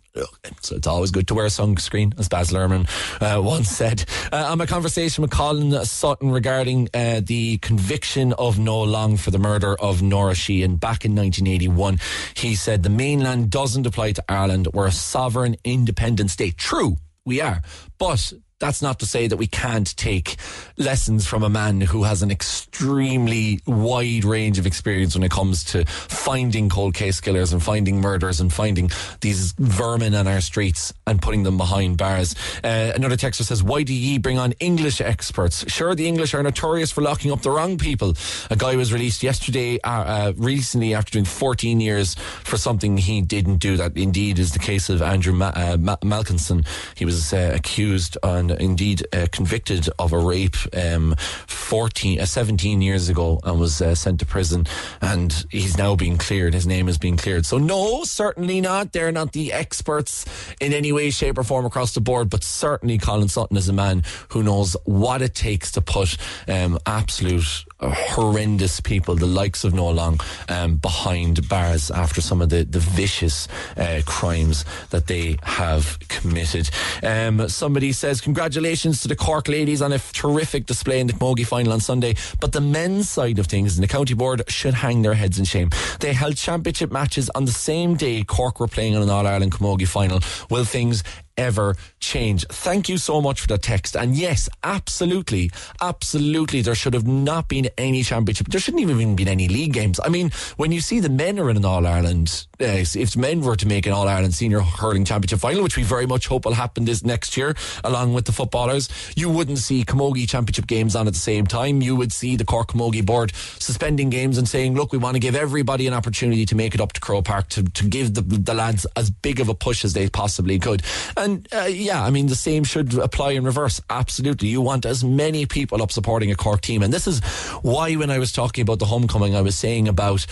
so 0.62 0.76
it's 0.76 0.88
always 0.88 1.12
good 1.12 1.28
to 1.28 1.34
wear 1.34 1.48
sunscreen, 1.48 2.18
as 2.20 2.30
Baz 2.30 2.52
Luhrmann 2.52 2.88
uh, 3.22 3.42
once 3.42 3.70
said. 3.70 4.06
Uh, 4.32 4.48
on 4.50 4.58
my 4.58 4.66
conversation 4.66 5.22
with 5.22 5.32
Colin 5.32 5.84
Sutton 5.86 6.32
regarding 6.32 6.90
uh, 6.94 7.22
the 7.24 7.58
conviction 7.60 8.34
of 8.34 8.58
Noel 8.58 8.88
Long 8.88 9.18
for 9.18 9.32
the 9.32 9.40
murder 9.40 9.76
of 9.76 10.02
Nora 10.02 10.36
Sheehan 10.36 10.78
back 10.78 11.06
in 11.06 11.16
1981, 11.16 12.00
he 12.36 12.56
said 12.56 12.84
the 12.84 12.90
mainland 12.90 13.50
doesn't 13.50 13.86
apply 13.86 14.14
to 14.14 14.24
Ireland. 14.30 14.68
We're 14.74 14.88
a 14.88 14.92
sovereign, 14.92 15.56
independent 15.64 16.32
state. 16.32 16.58
True, 16.58 16.98
we 17.26 17.42
are. 17.42 17.62
But 17.98 18.34
that's 18.66 18.82
not 18.82 18.98
to 18.98 19.06
say 19.06 19.28
that 19.28 19.38
we 19.38 19.46
can't 19.46 19.96
take 19.96 20.38
lessons 20.76 21.28
from 21.28 21.44
a 21.44 21.50
man 21.50 21.82
who 21.82 22.02
has 22.02 22.24
an 22.24 22.32
extremely 22.32 23.60
wide 23.68 24.24
range 24.26 24.58
of 24.58 24.66
experience 24.66 25.14
when 25.14 25.22
it 25.22 25.30
comes 25.30 25.64
to 25.64 25.86
finding 25.86 26.68
cold 26.68 26.96
case 26.96 27.22
killers 27.22 27.54
and 27.54 27.62
finding 27.62 28.02
murders 28.02 28.42
and 28.42 28.52
finding 28.52 28.90
these 29.22 29.52
vermin 29.60 30.16
on 30.16 30.28
our 30.28 30.42
streets 30.42 30.92
and 31.06 31.22
putting 31.22 31.44
them 31.44 31.58
behind 31.58 31.96
bars. 31.96 32.34
Uh, 32.64 32.92
another 32.96 33.16
texter 33.16 33.44
says, 33.44 33.62
Why 33.62 33.84
do 33.84 33.94
ye 33.94 34.18
bring 34.18 34.40
on 34.40 34.54
English 34.54 35.00
experts? 35.00 35.64
Sure, 35.72 35.94
the 35.94 36.08
English 36.08 36.34
are 36.34 36.42
notorious 36.42 36.92
for 36.92 37.02
locking 37.02 37.32
up 37.32 37.44
the 37.44 37.52
wrong 37.52 37.78
people. 37.78 38.16
A 38.50 38.56
guy 38.56 38.76
was 38.76 38.92
released 38.92 39.22
yesterday, 39.22 39.80
uh, 39.82 39.90
uh, 39.92 40.34
recently, 40.38 40.96
after 40.96 41.12
doing 41.12 41.26
14 41.26 41.80
years 41.80 42.16
for 42.16 42.58
something 42.58 42.98
he 42.98 43.22
didn't 43.22 43.58
do. 43.58 43.78
That 43.78 43.96
indeed 43.96 44.40
is 44.40 44.54
the 44.54 44.60
case 44.60 44.90
of 44.90 45.04
Andrew 45.04 45.34
Ma- 45.34 45.54
uh, 45.56 45.78
Ma- 45.80 45.98
Malkinson. 45.98 46.66
He 46.96 47.06
was 47.06 47.32
uh, 47.32 47.52
accused 47.54 48.18
on 48.24 48.55
indeed 48.60 49.06
uh, 49.14 49.28
convicted 49.32 49.90
of 50.00 50.14
a 50.14 50.20
rape 50.20 50.56
um, 50.76 51.16
14, 51.48 52.22
uh, 52.22 52.26
17 52.26 52.82
years 52.82 53.10
ago 53.10 53.40
and 53.44 53.60
was 53.60 53.82
uh, 53.82 53.96
sent 53.96 54.20
to 54.20 54.26
prison. 54.26 54.66
And 55.02 55.46
he's 55.50 55.78
now 55.78 55.96
being 55.96 56.18
cleared. 56.18 56.54
His 56.54 56.68
name 56.68 56.88
is 56.88 56.98
being 56.98 57.18
cleared. 57.18 57.46
So, 57.46 57.58
no, 57.58 58.04
certainly 58.04 58.62
not. 58.62 58.92
They're 58.92 59.12
not 59.12 59.34
the 59.34 59.54
experts 59.54 60.26
in 60.60 60.74
any 60.74 60.92
way, 60.92 61.10
shape, 61.10 61.38
or 61.38 61.44
form 61.44 61.66
across 61.66 61.94
the 61.94 62.02
board. 62.02 62.30
But 62.30 62.44
certainly, 62.44 62.98
Colin 62.98 63.28
Sutton 63.28 63.58
is 63.58 63.70
a 63.70 63.74
man 63.74 64.04
who 64.30 64.44
knows 64.44 64.76
what 64.86 65.22
it 65.22 65.36
takes 65.36 65.72
to 65.74 65.82
put 65.82 66.18
um, 66.48 66.80
absolute 66.86 67.66
horrendous 67.80 68.80
people, 68.80 69.16
the 69.16 69.26
likes 69.26 69.64
of 69.64 69.74
Noel 69.74 69.94
Long, 69.94 70.20
um, 70.50 70.78
behind 70.78 71.48
bars 71.50 71.92
after 71.92 72.22
some 72.22 72.42
of 72.42 72.50
the, 72.50 72.64
the 72.64 72.80
vicious 72.80 73.48
uh, 73.78 74.02
crimes 74.06 74.66
that 74.90 75.08
they 75.08 75.38
have 75.44 75.98
committed. 76.08 76.70
Um, 77.04 77.48
somebody 77.50 77.92
says, 77.92 78.22
Congratulations 78.36 79.00
to 79.02 79.08
the 79.08 79.16
Cork 79.16 79.48
ladies 79.48 79.82
on 79.82 79.94
a 79.94 79.98
terrific 79.98 80.66
display 80.66 81.00
in 81.00 81.08
the 81.08 81.14
Camogie 81.14 81.48
final 81.48 81.72
on 81.72 81.80
Sunday. 81.80 82.16
But 82.42 82.52
the 82.52 82.60
men's 82.60 83.10
side 83.10 83.40
of 83.40 83.48
things, 83.48 83.78
in 83.78 83.82
the 83.82 83.88
county 83.88 84.14
board 84.14 84.42
should 84.50 84.74
hang 84.74 85.04
their 85.04 85.14
heads 85.14 85.40
in 85.40 85.46
shame. 85.46 85.70
They 86.02 86.12
held 86.12 86.36
championship 86.36 86.92
matches 86.92 87.30
on 87.30 87.46
the 87.46 87.54
same 87.54 87.96
day 87.96 88.26
Cork 88.26 88.60
were 88.60 88.68
playing 88.68 88.92
in 88.92 89.02
an 89.02 89.10
All 89.10 89.26
Ireland 89.26 89.54
Camogie 89.54 89.88
final. 89.88 90.20
Will 90.50 90.66
things 90.66 91.02
ever 91.38 91.76
change. 92.00 92.46
Thank 92.48 92.90
you 92.90 92.98
so 92.98 93.22
much 93.22 93.42
for 93.42 93.48
that 93.48 93.62
text. 93.62 93.96
And 93.96 94.16
yes, 94.16 94.50
absolutely, 94.64 95.52
absolutely, 95.82 96.62
there 96.62 96.76
should 96.76 96.94
have 96.94 97.08
not 97.08 97.48
been 97.48 97.70
any 97.78 98.04
championship. 98.04 98.48
There 98.48 98.60
shouldn't 98.60 98.82
even 98.82 99.16
been 99.16 99.28
any 99.28 99.48
league 99.48 99.74
games. 99.74 100.00
I 100.04 100.10
mean, 100.10 100.32
when 100.58 100.72
you 100.72 100.82
see 100.82 101.00
the 101.00 101.10
men 101.10 101.40
are 101.40 101.50
in 101.50 101.58
an 101.58 101.66
All 101.66 101.86
Ireland, 101.86 102.48
uh, 102.62 102.84
if 102.96 103.18
men 103.18 103.42
were 103.42 103.56
to 103.56 103.68
make 103.68 103.86
an 103.86 103.94
All 103.94 104.08
Ireland 104.08 104.34
Senior 104.34 104.62
Hurling 104.62 105.06
Championship 105.06 105.40
final, 105.40 105.64
which 105.64 105.78
we 105.78 105.84
very 105.84 106.06
much 106.06 106.28
hope 106.28 106.46
will 106.46 106.54
happen 106.54 106.86
this 106.86 107.04
next 107.04 107.38
year, 107.38 107.56
along 107.84 108.14
with 108.14 108.26
the 108.26 108.32
footballers, 108.32 108.90
you 109.16 109.30
wouldn't 109.30 109.60
see 109.60 109.84
Camogie 109.84 110.28
Championship 110.28 110.68
games 110.68 110.96
on 110.96 111.08
at 111.08 111.14
the 111.14 111.20
same 111.20 111.46
time. 111.46 111.82
You 111.82 111.96
would 111.96 112.12
see 112.12 112.36
the 112.36 112.46
Cork 112.46 112.70
Camogie 112.70 113.06
board 113.06 113.34
suspending 113.36 114.10
games 114.10 114.38
and 114.38 114.48
saying, 114.48 114.76
look, 114.76 114.92
we 114.92 114.98
want 114.98 115.16
to 115.16 115.20
give 115.20 115.36
everybody 115.36 115.88
an 115.88 115.94
opportunity 115.94 116.46
to 116.46 116.56
make 116.56 116.74
it 116.74 116.82
up 116.82 116.94
to 116.94 117.02
Croke 117.02 117.26
Park 117.26 117.50
to, 117.50 117.64
to 117.64 117.86
give 117.86 118.14
the, 118.14 118.22
the 118.22 118.54
lads 118.54 118.86
as 118.96 119.10
big 119.10 119.40
of 119.40 119.50
a 119.50 119.54
push 119.54 119.84
as 119.84 119.94
they 119.94 120.08
possibly 120.10 120.60
could. 120.60 120.84
And 121.18 121.25
uh, 121.54 121.68
yeah, 121.70 122.04
I 122.04 122.10
mean, 122.10 122.28
the 122.28 122.36
same 122.36 122.64
should 122.64 122.98
apply 122.98 123.32
in 123.32 123.44
reverse. 123.44 123.82
Absolutely. 123.90 124.48
You 124.50 124.62
want 124.62 124.86
as 124.86 125.04
many 125.04 125.46
people 125.46 125.82
up 125.82 125.92
supporting 125.92 126.32
a 126.32 126.36
Cork 126.36 126.62
team. 126.62 126.84
And 126.84 126.94
this 126.94 127.08
is 127.08 127.22
why, 127.62 127.96
when 127.96 128.10
I 128.10 128.20
was 128.20 128.32
talking 128.32 128.62
about 128.62 128.80
the 128.80 128.86
homecoming, 128.86 129.36
I 129.36 129.42
was 129.42 129.56
saying 129.58 129.88
about 129.88 130.26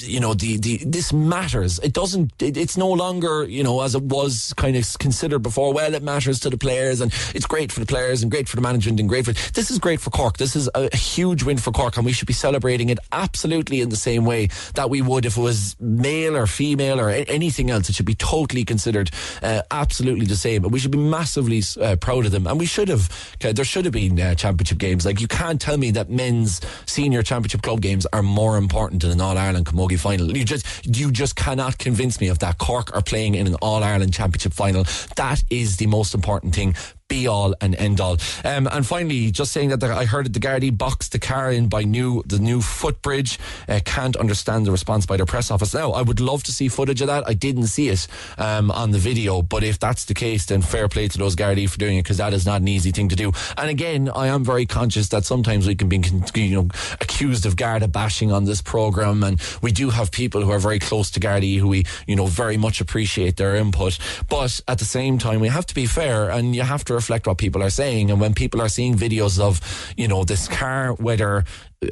you 0.00 0.20
know 0.20 0.34
the, 0.34 0.56
the 0.58 0.78
this 0.84 1.12
matters. 1.12 1.78
It 1.80 1.92
doesn't 1.92 2.42
it, 2.42 2.56
it's 2.56 2.76
no 2.76 2.90
longer 2.90 3.44
you 3.44 3.62
know 3.62 3.80
as 3.82 3.94
it 3.94 4.02
was 4.02 4.52
kind 4.56 4.76
of 4.76 4.98
considered 4.98 5.40
before. 5.40 5.72
Well 5.72 5.94
it 5.94 6.02
matters 6.02 6.40
to 6.40 6.50
the 6.50 6.58
players 6.58 7.00
and 7.00 7.12
it's 7.34 7.46
great 7.46 7.72
for 7.72 7.80
the 7.80 7.86
players 7.86 8.22
and 8.22 8.30
great 8.30 8.48
for 8.48 8.56
the 8.56 8.62
management 8.62 9.00
and 9.00 9.08
great 9.08 9.24
for 9.24 9.32
this 9.32 9.70
is 9.70 9.78
great 9.78 10.00
for 10.00 10.10
Cork. 10.10 10.36
This 10.38 10.56
is 10.56 10.68
a, 10.74 10.88
a 10.92 10.96
huge 10.96 11.42
win 11.42 11.58
for 11.58 11.72
Cork 11.72 11.96
and 11.96 12.06
we 12.06 12.12
should 12.12 12.26
be 12.26 12.32
celebrating 12.32 12.88
it 12.88 12.98
absolutely 13.12 13.80
in 13.80 13.88
the 13.88 13.96
same 13.96 14.24
way 14.24 14.48
that 14.74 14.90
we 14.90 15.02
would 15.02 15.24
if 15.26 15.36
it 15.36 15.40
was 15.40 15.76
male 15.80 16.36
or 16.36 16.46
female 16.46 17.00
or 17.00 17.08
a- 17.08 17.24
anything 17.24 17.70
else. 17.70 17.88
It 17.88 17.94
should 17.94 18.06
be 18.06 18.14
totally 18.14 18.64
considered 18.64 19.10
uh, 19.42 19.62
absolutely 19.70 20.26
the 20.26 20.36
same 20.36 20.62
but 20.62 20.72
we 20.72 20.78
should 20.78 20.90
be 20.90 20.98
massively 20.98 21.62
uh, 21.80 21.96
proud 21.96 22.26
of 22.26 22.32
them 22.32 22.46
and 22.46 22.58
we 22.58 22.66
should 22.66 22.88
have 22.88 23.08
okay, 23.36 23.52
there 23.52 23.64
should 23.64 23.84
have 23.84 23.94
been 23.94 24.20
uh, 24.20 24.34
championship 24.34 24.78
games. 24.78 25.06
Like 25.06 25.20
you 25.20 25.28
can't 25.28 25.60
tell 25.60 25.76
me 25.76 25.90
that 25.92 26.10
men's 26.10 26.60
senior 26.86 27.22
championship 27.22 27.62
club 27.62 27.80
games 27.80 28.06
are 28.12 28.22
more 28.22 28.56
important 28.56 29.02
than 29.02 29.12
an 29.12 29.20
All-Ireland 29.20 29.67
Camogie 29.68 29.98
final. 29.98 30.36
You 30.36 30.44
just 30.44 30.66
you 30.84 31.10
just 31.10 31.36
cannot 31.36 31.78
convince 31.78 32.20
me 32.20 32.28
of 32.28 32.38
that. 32.40 32.58
Cork 32.58 32.94
are 32.94 33.02
playing 33.02 33.34
in 33.34 33.46
an 33.46 33.54
All 33.56 33.82
Ireland 33.82 34.12
Championship 34.14 34.52
final. 34.52 34.84
That 35.16 35.42
is 35.50 35.76
the 35.76 35.86
most 35.86 36.14
important 36.14 36.54
thing 36.54 36.74
be 37.08 37.26
all 37.26 37.54
and 37.60 37.74
end 37.76 38.00
all. 38.00 38.18
Um, 38.44 38.68
and 38.70 38.86
finally, 38.86 39.30
just 39.30 39.52
saying 39.52 39.70
that 39.70 39.80
the, 39.80 39.88
I 39.88 40.04
heard 40.04 40.26
that 40.26 40.34
the 40.34 40.40
Gardaí 40.40 40.76
boxed 40.76 41.12
the 41.12 41.18
car 41.18 41.50
in 41.50 41.68
by 41.68 41.82
new 41.82 42.22
the 42.26 42.38
new 42.38 42.60
footbridge. 42.60 43.38
Uh, 43.68 43.80
can't 43.84 44.16
understand 44.16 44.66
the 44.66 44.70
response 44.70 45.06
by 45.06 45.16
their 45.16 45.26
press 45.26 45.50
office. 45.50 45.74
Now, 45.74 45.92
I 45.92 46.02
would 46.02 46.20
love 46.20 46.42
to 46.44 46.52
see 46.52 46.68
footage 46.68 47.00
of 47.00 47.06
that. 47.08 47.26
I 47.26 47.34
didn't 47.34 47.68
see 47.68 47.88
it 47.88 48.06
um, 48.36 48.70
on 48.70 48.90
the 48.90 48.98
video, 48.98 49.42
but 49.42 49.64
if 49.64 49.78
that's 49.78 50.04
the 50.04 50.14
case, 50.14 50.46
then 50.46 50.62
fair 50.62 50.88
play 50.88 51.08
to 51.08 51.18
those 51.18 51.34
Gardaí 51.34 51.68
for 51.68 51.78
doing 51.78 51.98
it 51.98 52.02
because 52.02 52.18
that 52.18 52.32
is 52.34 52.44
not 52.44 52.60
an 52.60 52.68
easy 52.68 52.92
thing 52.92 53.08
to 53.08 53.16
do. 53.16 53.32
And 53.56 53.70
again, 53.70 54.10
I 54.14 54.28
am 54.28 54.44
very 54.44 54.66
conscious 54.66 55.08
that 55.08 55.24
sometimes 55.24 55.66
we 55.66 55.74
can 55.74 55.88
be 55.88 55.98
you 56.34 56.62
know 56.62 56.68
accused 57.00 57.46
of 57.46 57.56
Garda 57.56 57.88
bashing 57.88 58.30
on 58.32 58.44
this 58.44 58.60
program, 58.60 59.24
and 59.24 59.40
we 59.62 59.72
do 59.72 59.90
have 59.90 60.10
people 60.10 60.42
who 60.42 60.50
are 60.50 60.58
very 60.58 60.78
close 60.78 61.10
to 61.12 61.20
Gardaí 61.20 61.58
who 61.58 61.68
we 61.68 61.86
you 62.06 62.16
know 62.16 62.26
very 62.26 62.56
much 62.56 62.80
appreciate 62.80 63.36
their 63.36 63.56
input. 63.56 63.98
But 64.28 64.60
at 64.68 64.78
the 64.78 64.84
same 64.84 65.18
time, 65.18 65.40
we 65.40 65.48
have 65.48 65.66
to 65.66 65.74
be 65.74 65.86
fair, 65.86 66.30
and 66.30 66.54
you 66.54 66.62
have 66.62 66.84
to 66.84 66.97
reflect 66.98 67.26
what 67.26 67.38
people 67.38 67.62
are 67.62 67.74
saying. 67.82 68.10
And 68.10 68.20
when 68.20 68.34
people 68.34 68.60
are 68.60 68.68
seeing 68.68 68.94
videos 68.94 69.40
of, 69.40 69.60
you 69.96 70.08
know, 70.08 70.24
this 70.24 70.48
car, 70.48 70.94
whether 70.94 71.44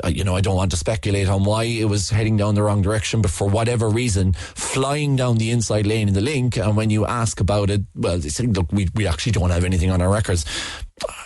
uh, 0.02 0.08
you 0.08 0.24
know, 0.24 0.34
I 0.34 0.40
don't 0.40 0.56
want 0.56 0.72
to 0.72 0.76
speculate 0.76 1.28
on 1.28 1.44
why 1.44 1.62
it 1.64 1.84
was 1.84 2.10
heading 2.10 2.36
down 2.36 2.56
the 2.56 2.62
wrong 2.62 2.82
direction, 2.82 3.22
but 3.22 3.30
for 3.30 3.48
whatever 3.48 3.88
reason, 3.88 4.32
flying 4.32 5.14
down 5.14 5.38
the 5.38 5.52
inside 5.52 5.86
lane 5.86 6.08
in 6.08 6.14
the 6.14 6.20
link. 6.20 6.56
And 6.56 6.76
when 6.76 6.90
you 6.90 7.06
ask 7.06 7.38
about 7.38 7.70
it, 7.70 7.82
well, 7.94 8.18
they 8.18 8.28
say, 8.28 8.46
look, 8.46 8.66
we, 8.72 8.88
we 8.96 9.06
actually 9.06 9.32
don't 9.32 9.50
have 9.50 9.64
anything 9.64 9.90
on 9.92 10.02
our 10.02 10.10
records. 10.10 10.44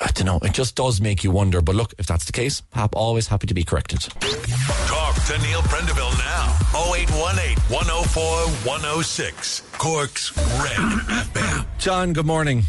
I 0.02 0.10
don't 0.12 0.26
know. 0.26 0.40
It 0.42 0.52
just 0.52 0.76
does 0.76 1.00
make 1.00 1.24
you 1.24 1.30
wonder. 1.30 1.62
But 1.62 1.74
look, 1.74 1.94
if 1.98 2.06
that's 2.06 2.26
the 2.26 2.32
case, 2.32 2.62
I'm 2.74 2.90
always 2.92 3.28
happy 3.28 3.46
to 3.46 3.54
be 3.54 3.64
corrected. 3.64 4.00
Talk 4.00 5.10
Talk 5.10 5.24
to 5.26 5.38
Neil 5.42 5.60
Prendeville 5.62 6.16
now. 6.18 6.56
0818 6.94 7.56
104 7.74 8.22
106. 8.70 9.62
Cork's 9.72 10.36
Red 10.36 10.76
FM. 10.76 11.66
John, 11.78 12.12
good 12.12 12.26
morning. 12.26 12.64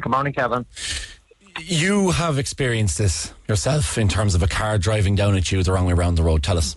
Good 0.00 0.10
morning, 0.10 0.32
Kevin. 0.32 0.64
You 1.60 2.10
have 2.10 2.38
experienced 2.38 2.96
this 2.98 3.34
yourself 3.48 3.98
in 3.98 4.08
terms 4.08 4.34
of 4.34 4.42
a 4.42 4.48
car 4.48 4.78
driving 4.78 5.14
down 5.14 5.36
at 5.36 5.52
you 5.52 5.62
the 5.62 5.72
wrong 5.72 5.86
way 5.86 5.92
around 5.92 6.14
the 6.14 6.22
road. 6.22 6.42
Tell 6.42 6.56
us. 6.56 6.76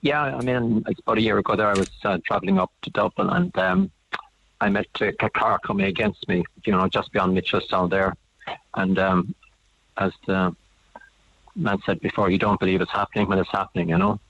Yeah, 0.00 0.22
I 0.22 0.40
mean, 0.42 0.84
it's 0.88 1.00
about 1.00 1.18
a 1.18 1.22
year 1.22 1.38
ago 1.38 1.54
there, 1.56 1.68
I 1.68 1.74
was 1.74 1.90
uh, 2.04 2.18
travelling 2.26 2.58
up 2.58 2.72
to 2.82 2.90
Dublin 2.90 3.30
and 3.30 3.56
um, 3.56 3.90
I 4.60 4.68
met 4.68 4.86
a, 5.00 5.12
a 5.20 5.30
car 5.30 5.58
coming 5.64 5.86
against 5.86 6.26
me, 6.28 6.44
you 6.64 6.72
know, 6.72 6.88
just 6.88 7.12
beyond 7.12 7.36
Mitchelstown 7.36 7.90
there. 7.90 8.14
And 8.74 8.98
um, 8.98 9.34
as 9.96 10.12
the 10.26 10.54
man 11.54 11.78
said 11.86 12.00
before, 12.00 12.28
you 12.30 12.38
don't 12.38 12.58
believe 12.58 12.80
it's 12.80 12.90
happening 12.90 13.28
when 13.28 13.38
it's 13.38 13.50
happening, 13.50 13.88
you 13.88 13.98
know. 13.98 14.20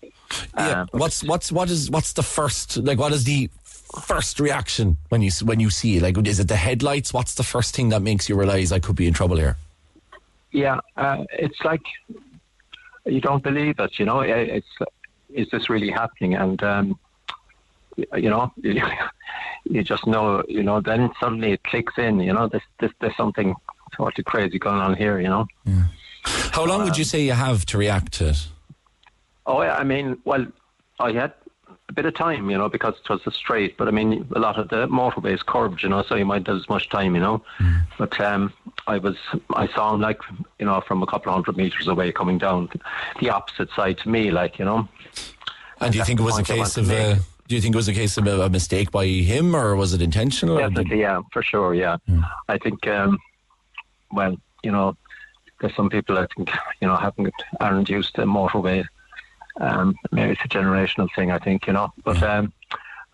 Yeah. 0.57 0.83
Uh, 0.83 0.87
what's 0.93 1.23
what's 1.23 1.53
what 1.53 1.71
is 1.71 1.91
what's 1.91 2.13
the 2.13 2.23
first 2.23 2.77
like? 2.79 2.99
What 2.99 3.13
is 3.13 3.25
the 3.25 3.51
first 4.01 4.41
reaction 4.41 4.99
when 5.09 5.23
you 5.23 5.31
when 5.43 5.61
you 5.61 5.71
see 5.71 5.97
it? 5.97 6.03
Like, 6.03 6.19
is 6.27 6.41
it 6.41 6.49
the 6.49 6.57
headlights? 6.57 7.13
What's 7.13 7.35
the 7.35 7.43
first 7.43 7.75
thing 7.75 7.91
that 7.91 8.03
makes 8.03 8.29
you 8.29 8.37
realize 8.37 8.73
I 8.73 8.79
could 8.79 8.97
be 8.97 9.07
in 9.07 9.15
trouble 9.15 9.37
here? 9.37 9.57
yeah, 10.55 10.79
uh, 10.97 11.25
it's 11.33 11.61
like 11.65 11.83
you 13.05 13.21
don't 13.21 13.43
believe 13.43 13.79
it, 13.81 13.99
you 13.99 14.07
know. 14.07 14.21
It's 14.21 14.67
is 15.29 15.49
this 15.51 15.69
really 15.69 15.91
happening? 15.91 16.35
And 16.35 16.63
um, 16.63 16.99
you 17.97 18.31
know, 18.31 18.53
you 19.65 19.83
just 19.83 20.07
know, 20.07 20.45
you 20.49 20.63
know. 20.63 20.81
Then 20.81 21.11
suddenly 21.21 21.53
it 21.53 21.65
clicks 21.65 21.99
in, 21.99 22.21
you 22.21 22.33
know. 22.33 22.49
There's 22.49 22.63
there's, 22.79 22.93
there's 23.01 23.17
something 23.17 23.55
sort 23.97 24.19
of 24.19 24.25
crazy 24.25 24.59
going 24.59 24.81
on 24.81 24.97
here, 24.97 25.21
you 25.21 25.29
know. 25.29 25.47
How 26.53 26.65
long 26.65 26.85
would 26.85 26.97
you 26.97 27.05
say 27.05 27.21
you 27.23 27.33
have 27.33 27.67
to 27.67 27.79
react 27.79 28.13
to 28.15 28.29
it? 28.29 28.49
Oh, 29.47 29.61
yeah, 29.61 29.77
I 29.77 29.85
mean, 29.85 30.17
well, 30.25 30.47
I 30.99 31.13
had 31.13 31.35
a 31.89 31.93
bit 31.93 32.07
of 32.07 32.15
time, 32.15 32.51
you 32.51 32.57
know, 32.57 32.69
because 32.69 32.95
it 32.95 33.09
was 33.09 33.21
a 33.27 33.31
straight. 33.31 33.77
But 33.77 33.89
I 33.89 33.91
mean, 33.91 34.27
a 34.35 34.39
lot 34.39 34.59
of 34.59 34.69
the 34.69 34.87
motorway 34.89 35.35
is 35.35 35.43
curved, 35.43 35.83
you 35.83 35.89
know, 35.89 36.03
so 36.03 36.15
you 36.15 36.25
might 36.25 36.47
have 36.47 36.57
as 36.57 36.69
much 36.69 36.89
time, 36.89 37.15
you 37.15 37.21
know. 37.21 37.43
But 37.99 38.19
um, 38.21 38.53
I 38.87 38.99
was, 38.99 39.17
I 39.55 39.69
saw 39.69 39.95
him 39.95 40.01
like, 40.01 40.21
you 40.59 40.67
know, 40.67 40.81
from 40.81 41.03
a 41.03 41.07
couple 41.07 41.31
of 41.31 41.35
hundred 41.35 41.57
meters 41.57 41.87
away, 41.87 42.13
coming 42.13 42.39
down 42.39 42.71
the 43.21 43.31
opposite 43.31 43.71
side 43.73 43.99
to 43.99 44.09
me, 44.09 44.31
like, 44.31 44.59
you 44.59 44.65
know. 44.65 44.89
And 45.81 45.93
do 45.93 45.99
you 45.99 46.05
think 46.05 46.21
it 46.21 46.23
was 46.23 46.39
a 46.39 46.43
case 46.43 46.77
of 46.77 46.89
make. 46.89 47.19
Do 47.47 47.55
you 47.55 47.61
think 47.61 47.75
it 47.75 47.77
was 47.77 47.89
a 47.89 47.93
case 47.93 48.17
of 48.17 48.27
a, 48.27 48.49
mistake 48.49 48.91
by 48.91 49.05
him, 49.05 49.55
or 49.55 49.77
was 49.77 49.93
it 49.93 50.01
intentional? 50.01 50.57
Definitely, 50.57 51.01
yeah, 51.01 51.21
for 51.31 51.43
sure, 51.43 51.75
yeah. 51.75 51.99
I 52.49 52.57
think, 52.57 52.87
um, 52.87 53.19
well, 54.11 54.35
you 54.63 54.73
know, 54.73 54.97
there's 55.61 55.77
some 55.77 55.91
people 55.91 56.17
I 56.17 56.27
think, 56.35 56.51
you 56.81 56.89
know, 56.89 56.97
haven't 56.97 57.35
aren't 57.61 57.91
used 57.91 58.15
to 58.15 58.23
motorway. 58.23 58.87
Um, 59.61 59.95
maybe 60.11 60.33
it's 60.33 60.45
a 60.45 60.49
generational 60.49 61.09
thing, 61.15 61.31
I 61.31 61.39
think, 61.39 61.67
you 61.67 61.73
know. 61.73 61.93
But 62.05 62.23
um, 62.23 62.53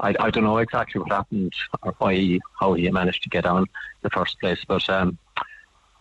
I, 0.01 0.14
I 0.18 0.30
don't 0.30 0.45
know 0.45 0.59
exactly 0.59 1.01
what 1.01 1.12
happened 1.12 1.55
or 1.82 1.95
why 1.99 2.14
he, 2.14 2.41
how 2.59 2.74
he 2.74 2.91
managed 2.91 3.22
to 3.24 3.28
get 3.28 3.47
on 3.47 3.62
in 3.62 3.68
the 4.03 4.11
first 4.11 4.41
place. 4.41 4.64
But 4.66 4.88
um, 4.88 5.18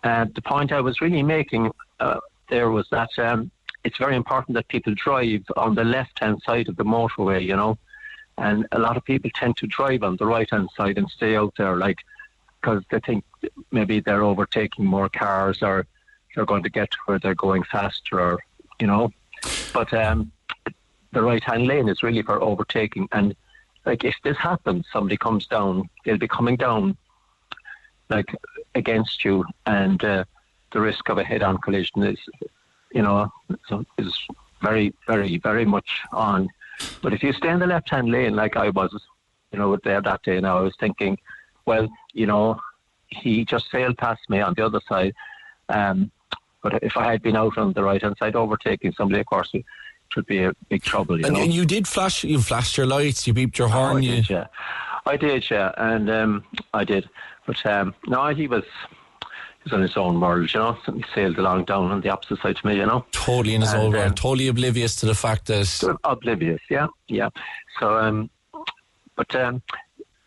uh, 0.04 0.26
the 0.34 0.42
point 0.42 0.72
I 0.72 0.82
was 0.82 1.02
really 1.02 1.24
making 1.24 1.72
uh, 2.00 2.20
there 2.50 2.72
was 2.72 2.88
that 2.90 3.10
um, 3.20 3.52
it's 3.84 3.98
very 3.98 4.16
important 4.16 4.56
that 4.56 4.68
people 4.70 4.94
drive 4.96 5.44
on 5.58 5.76
the 5.76 5.84
left-hand 5.84 6.42
side 6.46 6.70
of 6.70 6.78
the 6.78 6.86
motorway, 6.86 7.46
you 7.46 7.56
know. 7.56 7.78
And 8.38 8.66
a 8.72 8.80
lot 8.80 8.96
of 8.96 9.04
people 9.04 9.30
tend 9.34 9.58
to 9.58 9.68
drive 9.68 10.04
on 10.04 10.16
the 10.16 10.26
right-hand 10.26 10.70
side 10.76 10.98
and 10.98 11.10
stay 11.10 11.36
out 11.36 11.54
there, 11.58 11.76
like, 11.76 12.00
because 12.62 12.84
they 12.90 13.00
think 13.00 13.26
maybe 13.72 14.00
they're 14.00 14.24
overtaking 14.24 14.86
more 14.86 15.10
cars 15.10 15.62
or 15.62 15.86
they're 16.34 16.46
going 16.46 16.64
to 16.64 16.70
get 16.70 16.92
to 16.92 16.98
where 17.06 17.20
they're 17.20 17.36
going 17.36 17.64
faster, 17.64 18.20
or 18.20 18.40
you 18.80 18.88
know. 18.88 19.12
But 19.74 19.94
um, 19.94 20.32
the 21.12 21.22
right-hand 21.22 21.68
lane 21.68 21.90
is 21.90 22.04
really 22.04 22.22
for 22.22 22.42
overtaking, 22.42 23.08
and 23.12 23.36
like 23.86 24.04
if 24.04 24.16
this 24.24 24.38
happens, 24.38 24.86
somebody 24.92 25.18
comes 25.18 25.48
down, 25.48 25.90
they'll 26.04 26.18
be 26.18 26.28
coming 26.28 26.56
down 26.56 26.98
like 28.10 28.36
against 28.76 29.24
you, 29.24 29.46
and 29.66 30.04
uh, 30.04 30.24
the 30.72 30.82
risk 30.82 31.10
of 31.10 31.18
a 31.18 31.24
head-on 31.24 31.58
collision 31.60 32.04
is, 32.04 32.20
you 32.92 33.02
know, 33.02 33.32
is 33.98 34.20
very, 34.62 34.94
very, 35.08 35.38
very 35.38 35.66
much 35.66 36.02
on. 36.12 36.48
But 37.02 37.14
if 37.14 37.24
you 37.24 37.34
stay 37.34 37.50
in 37.50 37.60
the 37.60 37.68
left-hand 37.68 38.10
lane, 38.10 38.36
like 38.36 38.56
I 38.58 38.70
was, 38.70 38.92
you 39.52 39.60
know, 39.60 39.78
there 39.84 40.02
that 40.02 40.24
day, 40.24 40.40
now 40.40 40.58
I 40.58 40.62
was 40.62 40.76
thinking, 40.80 41.18
well, 41.66 41.88
you 42.14 42.26
know, 42.26 42.60
he 43.08 43.46
just 43.46 43.70
sailed 43.72 43.98
past 43.98 44.30
me 44.30 44.42
on 44.42 44.54
the 44.56 44.66
other 44.66 44.82
side. 44.88 45.14
Um, 45.70 46.12
but 46.62 46.84
if 46.84 46.98
I 46.98 47.12
had 47.12 47.22
been 47.22 47.36
out 47.36 47.58
on 47.58 47.74
the 47.74 47.84
right-hand 47.84 48.16
side 48.20 48.36
overtaking 48.36 48.94
somebody, 48.94 49.20
of 49.22 49.26
course, 49.28 49.50
it 49.54 49.66
would 50.16 50.26
be 50.26 50.44
a 50.44 50.54
big 50.70 50.84
trouble. 50.84 51.20
You 51.20 51.26
and, 51.26 51.36
know? 51.36 51.42
and 51.42 51.54
you 51.54 51.66
did 51.66 51.88
flash. 51.88 52.24
You 52.24 52.42
flashed 52.42 52.78
your 52.78 52.88
lights. 52.88 53.28
You 53.28 53.34
beeped 53.34 53.58
your 53.58 53.68
Oh, 53.68 53.72
horn. 53.72 53.98
I 53.98 54.00
you, 54.00 54.16
did, 54.16 54.30
yeah. 54.30 54.48
I 55.06 55.18
did, 55.18 55.50
yeah, 55.50 55.72
and 55.78 56.10
um, 56.10 56.44
I 56.74 56.84
did. 56.84 57.10
But 57.46 57.66
um, 57.66 57.96
no, 58.08 58.28
he 58.28 58.48
was 58.48 58.64
he 59.24 59.64
was 59.64 59.74
on 59.74 59.82
his 59.82 59.98
own 59.98 60.20
world, 60.20 60.54
you 60.54 60.60
know. 60.60 60.78
He 60.94 61.04
sailed 61.16 61.38
along 61.38 61.66
down 61.66 61.92
on 61.92 62.02
the 62.02 62.10
opposite 62.10 62.40
side 62.42 62.58
to 62.58 62.68
me, 62.68 62.76
you 62.78 62.86
know. 62.86 63.06
totally 63.12 63.56
in 63.56 63.62
his 63.62 63.74
And, 63.74 63.82
own 63.82 63.96
um, 63.96 64.00
world. 64.02 64.18
Totally 64.18 64.48
oblivious 64.48 64.96
to 64.98 65.06
the 65.06 65.16
fact 65.16 65.48
that. 65.48 65.98
Oblivious, 66.04 66.62
yeah, 66.70 66.88
yeah. 67.08 67.30
So, 67.80 67.98
um, 67.98 68.30
but 69.16 69.34
um, 69.36 69.62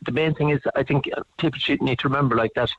the 0.05 0.13
main 0.13 0.35
thing 0.35 0.51
is, 0.51 0.61
I 0.75 0.83
think 0.83 1.09
people 1.39 1.59
should 1.59 1.81
need 1.83 1.99
to 2.01 2.09
remember, 2.09 2.37
like 2.37 2.53
that, 2.55 2.71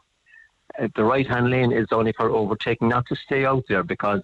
uh, 0.80 0.88
the 0.95 1.03
right-hand 1.03 1.49
lane 1.49 1.71
is 1.71 1.88
only 1.91 2.13
for 2.13 2.30
overtaking, 2.30 2.89
not 2.89 3.05
to 3.07 3.15
stay 3.15 3.45
out 3.45 3.63
there, 3.67 3.84
because 3.84 4.21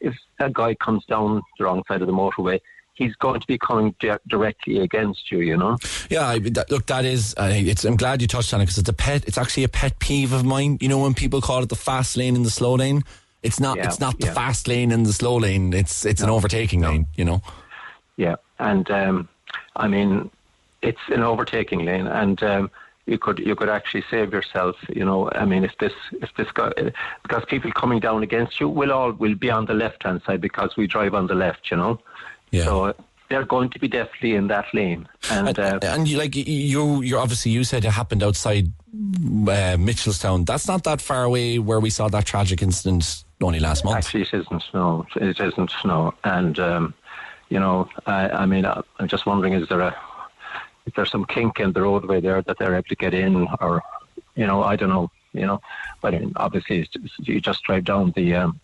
if 0.00 0.14
a 0.38 0.50
guy 0.50 0.74
comes 0.74 1.04
down 1.06 1.42
the 1.58 1.64
wrong 1.64 1.82
side 1.86 2.00
of 2.00 2.06
the 2.06 2.12
motorway, 2.12 2.60
he's 2.94 3.14
going 3.16 3.40
to 3.40 3.46
be 3.46 3.56
coming 3.56 3.94
di- 4.00 4.18
directly 4.28 4.80
against 4.80 5.30
you, 5.30 5.40
you 5.40 5.56
know. 5.56 5.78
Yeah, 6.10 6.26
I, 6.26 6.38
that, 6.40 6.70
look, 6.70 6.86
that 6.86 7.04
is. 7.04 7.34
It's. 7.38 7.84
I'm 7.84 7.96
glad 7.96 8.20
you 8.20 8.28
touched 8.28 8.52
on 8.52 8.60
it 8.60 8.64
because 8.64 8.78
it's 8.78 8.88
a 8.88 8.92
pet. 8.94 9.24
It's 9.26 9.38
actually 9.38 9.64
a 9.64 9.68
pet 9.68 9.98
peeve 9.98 10.32
of 10.32 10.44
mine. 10.44 10.78
You 10.80 10.88
know, 10.88 10.98
when 10.98 11.14
people 11.14 11.40
call 11.40 11.62
it 11.62 11.68
the 11.68 11.76
fast 11.76 12.16
lane 12.16 12.36
and 12.36 12.44
the 12.44 12.50
slow 12.50 12.74
lane, 12.74 13.02
it's 13.42 13.60
not. 13.60 13.76
Yeah, 13.76 13.86
it's 13.86 14.00
not 14.00 14.18
the 14.18 14.26
yeah. 14.26 14.34
fast 14.34 14.68
lane 14.68 14.92
and 14.92 15.06
the 15.06 15.12
slow 15.12 15.36
lane. 15.36 15.72
It's 15.72 16.04
it's 16.04 16.20
an 16.20 16.30
overtaking 16.30 16.82
lane. 16.82 17.06
You 17.16 17.24
know. 17.24 17.42
Yeah, 18.16 18.36
and 18.58 18.90
um, 18.90 19.28
I 19.76 19.88
mean, 19.88 20.30
it's 20.82 21.00
an 21.08 21.22
overtaking 21.22 21.84
lane, 21.84 22.06
and 22.06 22.42
um, 22.42 22.70
you 23.06 23.18
could 23.18 23.38
you 23.38 23.54
could 23.54 23.68
actually 23.68 24.04
save 24.10 24.32
yourself. 24.32 24.76
You 24.88 25.04
know, 25.04 25.30
I 25.32 25.44
mean, 25.44 25.64
if 25.64 25.76
this 25.78 25.92
if 26.20 26.30
this 26.36 26.50
guy 26.52 26.70
because 27.22 27.44
people 27.46 27.72
coming 27.72 28.00
down 28.00 28.22
against 28.22 28.60
you 28.60 28.68
will 28.68 28.92
all 28.92 29.12
will 29.12 29.34
be 29.34 29.50
on 29.50 29.66
the 29.66 29.74
left 29.74 30.02
hand 30.04 30.22
side 30.26 30.40
because 30.40 30.76
we 30.76 30.86
drive 30.86 31.14
on 31.14 31.26
the 31.26 31.34
left. 31.34 31.70
You 31.70 31.76
know, 31.78 31.98
Yeah. 32.50 32.64
so 32.64 32.94
they're 33.28 33.44
going 33.44 33.70
to 33.70 33.78
be 33.78 33.88
definitely 33.88 34.34
in 34.34 34.48
that 34.48 34.66
lane, 34.74 35.08
and. 35.30 35.58
And, 35.58 35.84
Uh, 35.84 35.88
and 35.94 36.06
you 36.06 36.18
like 36.18 36.36
you 36.36 37.02
you 37.02 37.18
obviously 37.18 37.50
you 37.50 37.64
said 37.64 37.84
it 37.84 37.90
happened 37.90 38.22
outside 38.22 38.66
uh, 38.94 39.76
Mitchelstown. 39.78 40.44
That's 40.46 40.68
not 40.68 40.84
that 40.84 41.00
far 41.00 41.24
away 41.24 41.58
where 41.58 41.80
we 41.80 41.90
saw 41.90 42.08
that 42.08 42.24
tragic 42.26 42.62
incident 42.62 43.24
only 43.42 43.58
last 43.58 43.84
month. 43.84 43.96
Actually, 43.96 44.22
it 44.22 44.34
isn't. 44.34 44.64
No, 44.74 45.06
it 45.16 45.40
isn't. 45.40 45.72
No, 45.84 46.14
and 46.24 46.58
um, 46.58 46.94
you 47.48 47.58
know, 47.58 47.88
I, 48.06 48.28
I 48.28 48.46
mean, 48.46 48.64
I'm 48.66 49.08
just 49.08 49.24
wondering: 49.26 49.54
is 49.54 49.68
there 49.68 49.80
a 49.80 49.96
is 50.86 50.92
there 50.94 51.06
some 51.06 51.24
kink 51.24 51.60
in 51.60 51.72
the 51.72 51.82
roadway 51.82 52.20
there 52.20 52.42
that 52.42 52.58
they're 52.58 52.74
able 52.74 52.88
to 52.88 52.96
get 52.96 53.14
in, 53.14 53.46
or 53.60 53.82
you 54.34 54.46
know, 54.46 54.62
I 54.62 54.76
don't 54.76 54.88
know. 54.90 55.10
You 55.32 55.46
know, 55.46 55.62
but 56.02 56.14
obviously, 56.36 56.80
it's 56.80 57.18
you 57.20 57.40
just 57.40 57.62
drive 57.62 57.84
down 57.84 58.12
the 58.14 58.34
um, 58.34 58.60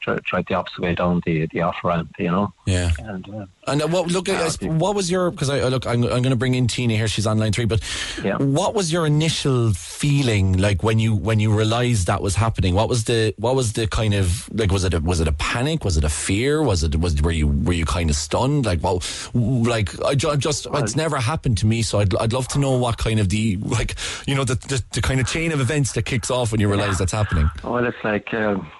try, 0.00 0.16
try 0.24 0.42
the 0.48 0.54
opposite 0.54 0.80
way 0.80 0.94
down 0.94 1.20
the 1.26 1.46
the 1.52 1.60
off 1.62 1.76
ramp. 1.84 2.14
You 2.18 2.30
know, 2.30 2.52
yeah. 2.66 2.90
and 2.98 3.28
uh, 3.34 3.46
And 3.66 3.82
uh, 3.82 3.88
what 3.88 4.08
look? 4.10 4.28
I- 4.28 4.48
what 4.66 4.94
was 4.94 5.10
your? 5.10 5.30
Because 5.30 5.50
I 5.50 5.58
I 5.58 5.68
look, 5.68 5.86
I'm, 5.86 6.02
I'm 6.04 6.22
going 6.22 6.30
to 6.30 6.36
bring 6.36 6.54
in 6.54 6.66
Tina 6.66 6.94
here. 6.94 7.08
She's 7.08 7.26
on 7.26 7.38
line 7.38 7.52
three. 7.52 7.64
But 7.66 7.80
Yeah. 8.24 8.36
what 8.38 8.74
was 8.74 8.92
your 8.92 9.06
initial 9.06 9.72
feeling 9.72 10.56
like 10.58 10.82
when 10.82 10.98
you 10.98 11.14
when 11.14 11.40
you 11.40 11.52
realised 11.56 12.06
that 12.06 12.22
was 12.22 12.34
happening? 12.34 12.74
What 12.74 12.88
was 12.88 13.04
the 13.04 13.34
what 13.38 13.54
was 13.54 13.72
the 13.74 13.86
kind 13.86 14.14
of 14.14 14.48
like? 14.52 14.72
Was 14.72 14.84
it 14.84 14.94
a, 14.94 15.00
was 15.00 15.20
it 15.20 15.28
a 15.28 15.32
panic? 15.32 15.84
Was 15.84 15.96
it 15.96 16.04
a 16.04 16.08
fear? 16.08 16.62
Was 16.62 16.82
it 16.82 16.98
was 16.98 17.20
were 17.22 17.30
you 17.30 17.48
were 17.48 17.72
you 17.74 17.84
kind 17.84 18.10
of 18.10 18.16
stunned? 18.16 18.66
Like 18.66 18.82
well, 18.82 19.02
like 19.34 19.98
I 20.04 20.14
ju- 20.14 20.36
just 20.36 20.66
it's 20.74 20.96
never 20.96 21.18
happened 21.18 21.58
to 21.58 21.66
me. 21.66 21.82
So 21.82 22.00
I'd 22.00 22.14
I'd 22.16 22.32
love 22.32 22.48
to 22.48 22.58
know 22.58 22.76
what 22.78 22.98
kind 22.98 23.20
of 23.20 23.28
the 23.28 23.56
like 23.56 23.94
you 24.26 24.34
know 24.34 24.44
the 24.44 24.54
the, 24.54 24.82
the 24.92 25.02
kind 25.02 25.20
of 25.20 25.26
chain 25.26 25.52
of 25.52 25.60
events 25.60 25.92
that 25.92 26.02
kicks 26.04 26.30
off 26.30 26.52
when 26.52 26.60
you 26.60 26.68
realise 26.68 26.98
that's 26.98 27.12
happening. 27.12 27.50
well, 27.62 27.84
it's 27.84 27.96
like. 28.04 28.32
Um, 28.34 28.70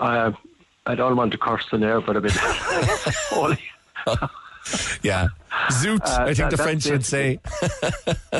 I 0.00 0.32
I 0.86 0.94
don't 0.94 1.16
want 1.16 1.32
to 1.32 1.38
curse 1.38 1.66
the 1.70 1.78
there, 1.78 2.00
but 2.00 2.16
a 2.16 2.20
bit 2.20 2.32
holy. 3.30 3.58
Yeah, 5.02 5.28
zoot. 5.70 6.00
Uh, 6.02 6.24
I 6.24 6.34
think 6.34 6.38
that- 6.38 6.50
the 6.50 6.56
French 6.56 6.86
would 6.86 7.04
say. 7.04 7.38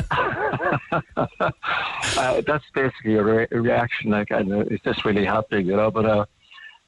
uh, 2.17 2.41
that's 2.45 2.65
basically 2.73 3.15
a, 3.15 3.23
re- 3.23 3.47
a 3.51 3.61
reaction. 3.61 4.11
Like, 4.11 4.31
and, 4.31 4.51
uh, 4.51 4.59
is 4.61 4.79
this 4.83 5.05
really 5.05 5.25
happening? 5.25 5.65
You 5.67 5.75
know, 5.77 5.91
but 5.91 6.05
uh, 6.05 6.25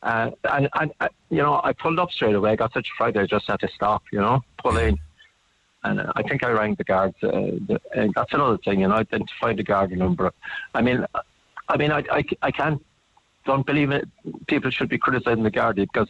uh, 0.03 0.31
and, 0.51 0.69
and 0.79 0.91
uh, 0.99 1.07
you 1.29 1.37
know, 1.37 1.61
I 1.63 1.73
pulled 1.73 1.99
up 1.99 2.11
straight 2.11 2.35
away. 2.35 2.51
I 2.51 2.55
got 2.55 2.73
such 2.73 2.87
a 2.87 2.91
fright, 2.97 3.15
I 3.17 3.25
just 3.25 3.47
had 3.47 3.59
to 3.61 3.67
stop. 3.69 4.03
You 4.11 4.19
know, 4.19 4.43
pull 4.61 4.77
in, 4.77 4.97
and 5.83 6.01
uh, 6.01 6.11
I 6.15 6.23
think 6.23 6.43
I 6.43 6.49
rang 6.51 6.75
the 6.75 6.83
guards. 6.83 7.15
Uh, 7.23 7.29
the, 7.31 7.79
and 7.95 8.11
that's 8.15 8.33
another 8.33 8.57
thing. 8.57 8.81
You 8.81 8.87
know, 8.89 8.95
identified 8.95 9.57
the 9.57 9.63
guard 9.63 9.91
number. 9.91 10.31
I 10.73 10.81
mean, 10.81 11.05
I 11.69 11.77
mean, 11.77 11.91
I, 11.91 12.03
I, 12.11 12.23
I 12.41 12.51
can't 12.51 12.83
don't 13.45 13.65
believe 13.65 13.91
it. 13.91 14.07
People 14.47 14.71
should 14.71 14.89
be 14.89 14.97
criticising 14.97 15.43
the 15.43 15.51
guard 15.51 15.75
because 15.75 16.09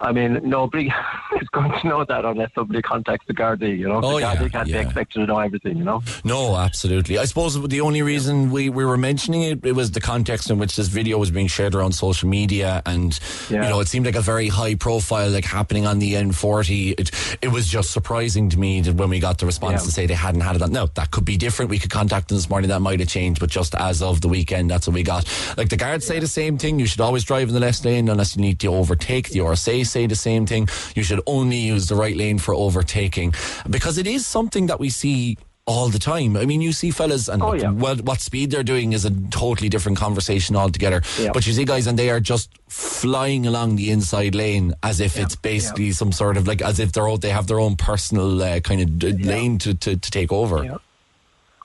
I 0.00 0.12
mean, 0.12 0.40
nobody 0.44 0.86
is 1.40 1.48
going 1.48 1.72
to 1.80 1.88
know 1.88 2.04
that 2.04 2.24
unless 2.24 2.50
somebody 2.54 2.80
contacts 2.82 3.26
the 3.26 3.34
Gardaí, 3.34 3.76
you 3.76 3.88
know. 3.88 4.00
Oh, 4.02 4.20
the 4.20 4.26
Gardaí 4.26 4.42
yeah, 4.42 4.48
can't 4.48 4.68
yeah. 4.68 4.76
be 4.82 4.86
expected 4.86 5.20
to 5.20 5.26
know 5.26 5.38
everything, 5.38 5.76
you 5.76 5.82
know. 5.84 6.02
No, 6.24 6.54
absolutely. 6.56 7.18
I 7.18 7.24
suppose 7.24 7.60
the 7.68 7.80
only 7.80 8.02
reason 8.02 8.50
we, 8.52 8.68
we 8.68 8.84
were 8.84 8.96
mentioning 8.96 9.42
it, 9.42 9.64
it 9.66 9.72
was 9.72 9.90
the 9.90 10.00
context 10.00 10.50
in 10.50 10.58
which 10.58 10.76
this 10.76 10.86
video 10.86 11.18
was 11.18 11.32
being 11.32 11.48
shared 11.48 11.74
around 11.74 11.92
social 11.92 12.28
media, 12.28 12.80
and 12.86 13.18
Yeah. 13.50 13.64
you 13.64 13.68
know, 13.70 13.80
it 13.80 13.88
seemed 13.88 14.06
like 14.06 14.14
a 14.14 14.20
very 14.20 14.46
high 14.48 14.76
profile, 14.76 15.30
like 15.30 15.44
happening 15.44 15.84
on 15.84 15.98
the 15.98 16.14
N40. 16.14 16.94
It, 16.98 17.10
it 17.42 17.48
was 17.48 17.66
just 17.66 17.90
surprising 17.90 18.48
to 18.50 18.58
me 18.58 18.80
that 18.82 18.94
when 18.94 19.10
we 19.10 19.18
got 19.18 19.38
the 19.38 19.46
response 19.46 19.84
to 19.84 19.90
say 19.90 20.06
they 20.06 20.14
hadn't 20.14 20.42
had 20.42 20.54
it. 20.56 20.62
On, 20.62 20.70
no, 20.70 20.86
that 20.94 21.10
could 21.10 21.24
be 21.24 21.36
different. 21.36 21.70
We 21.70 21.78
could 21.80 21.90
contact 21.90 22.28
them 22.28 22.36
this 22.36 22.48
morning. 22.48 22.68
That 22.70 22.80
might 22.80 23.00
have 23.00 23.08
changed, 23.08 23.40
but 23.40 23.50
just 23.50 23.74
as 23.74 24.00
of 24.00 24.20
the 24.20 24.28
weekend, 24.28 24.70
that's 24.70 24.86
what 24.86 24.94
we 24.94 25.02
got. 25.02 25.24
Like 25.56 25.70
the 25.70 25.76
guards 25.76 26.06
say 26.06 26.20
the 26.20 26.28
same 26.28 26.56
thing. 26.56 26.78
You 26.78 26.86
should 26.86 27.00
always 27.00 27.24
drive 27.24 27.48
in 27.48 27.54
the 27.54 27.60
left 27.60 27.84
lane 27.84 28.08
unless 28.08 28.36
you 28.36 28.42
need 28.42 28.60
to 28.60 28.68
overtake. 28.68 29.30
The 29.30 29.40
RSA 29.40 29.87
say 29.88 30.06
the 30.06 30.14
same 30.16 30.46
thing. 30.46 30.68
You 30.94 31.02
should 31.02 31.20
only 31.26 31.56
use 31.58 31.86
the 31.88 31.96
right 31.96 32.16
lane 32.16 32.38
for 32.38 32.54
overtaking 32.54 33.34
because 33.68 33.98
it 33.98 34.06
is 34.06 34.26
something 34.26 34.66
that 34.66 34.78
we 34.78 34.90
see 34.90 35.36
all 35.66 35.90
the 35.90 35.98
time. 35.98 36.34
I 36.34 36.46
mean, 36.46 36.62
you 36.62 36.72
see 36.72 36.90
fellas, 36.90 37.28
and 37.28 37.42
Oh, 37.42 37.52
yeah. 37.52 37.70
what, 37.70 38.00
what 38.00 38.20
speed 38.20 38.50
they're 38.50 38.62
doing 38.62 38.94
is 38.94 39.04
a 39.04 39.10
totally 39.28 39.68
different 39.68 39.98
conversation 39.98 40.56
altogether. 40.56 41.02
Yeah. 41.20 41.30
But 41.34 41.46
you 41.46 41.52
see 41.52 41.66
guys, 41.66 41.86
and 41.86 41.98
they 41.98 42.08
are 42.08 42.20
just 42.20 42.48
flying 42.68 43.46
along 43.46 43.76
the 43.76 43.90
inside 43.90 44.34
lane 44.34 44.72
as 44.82 44.98
if 45.00 45.18
it's 45.18 45.36
basically 45.36 45.92
some 45.92 46.10
sort 46.10 46.38
of 46.38 46.48
like 46.48 46.62
as 46.62 46.78
if 46.80 46.92
they're 46.92 47.06
out, 47.06 47.20
they 47.20 47.28
have 47.28 47.48
their 47.48 47.60
own 47.60 47.76
personal 47.76 48.42
uh, 48.42 48.60
kind 48.60 48.80
of 48.80 48.98
d- 48.98 49.12
lane 49.12 49.58
to, 49.58 49.74
to, 49.74 49.96
to 49.98 50.10
take 50.10 50.32
over. 50.32 50.64
Yeah. 50.64 50.78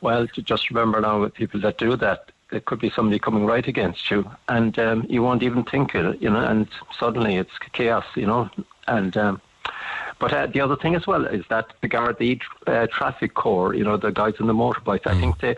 Well, 0.02 0.28
to 0.28 0.42
just 0.42 0.70
remember 0.70 1.00
now 1.00 1.22
with 1.22 1.34
people 1.34 1.62
that 1.62 1.78
do 1.78 1.96
that, 1.96 2.33
it 2.54 2.66
could 2.66 2.80
be 2.80 2.90
somebody 2.90 3.20
coming 3.20 3.46
right 3.46 3.68
against 3.68 4.10
you, 4.12 4.30
and 4.48 4.78
um, 4.80 5.06
you 5.10 5.24
won't 5.24 5.44
even 5.44 5.64
think 5.64 5.96
it, 5.96 6.22
you 6.22 6.30
know, 6.30 6.40
and 6.40 6.68
suddenly 6.98 7.36
it's 7.36 7.58
chaos, 7.74 8.06
you 8.16 8.26
know. 8.26 8.50
And 8.88 9.16
um, 9.18 9.42
but 10.20 10.34
uh, 10.34 10.48
the 10.48 10.62
other 10.62 10.76
thing 10.76 10.96
as 10.96 11.08
well 11.08 11.26
is 11.26 11.44
that 11.50 11.74
the 11.82 11.88
guard 11.88 12.18
Gardaí 12.18 12.42
uh, 12.68 12.88
traffic 12.88 13.34
corps, 13.34 13.74
you 13.74 13.84
know, 13.84 13.98
the 13.98 14.12
guys 14.12 14.36
on 14.40 14.48
the 14.48 14.54
motorbikes, 14.54 15.08
I 15.08 15.20
think 15.20 15.40
they, 15.40 15.56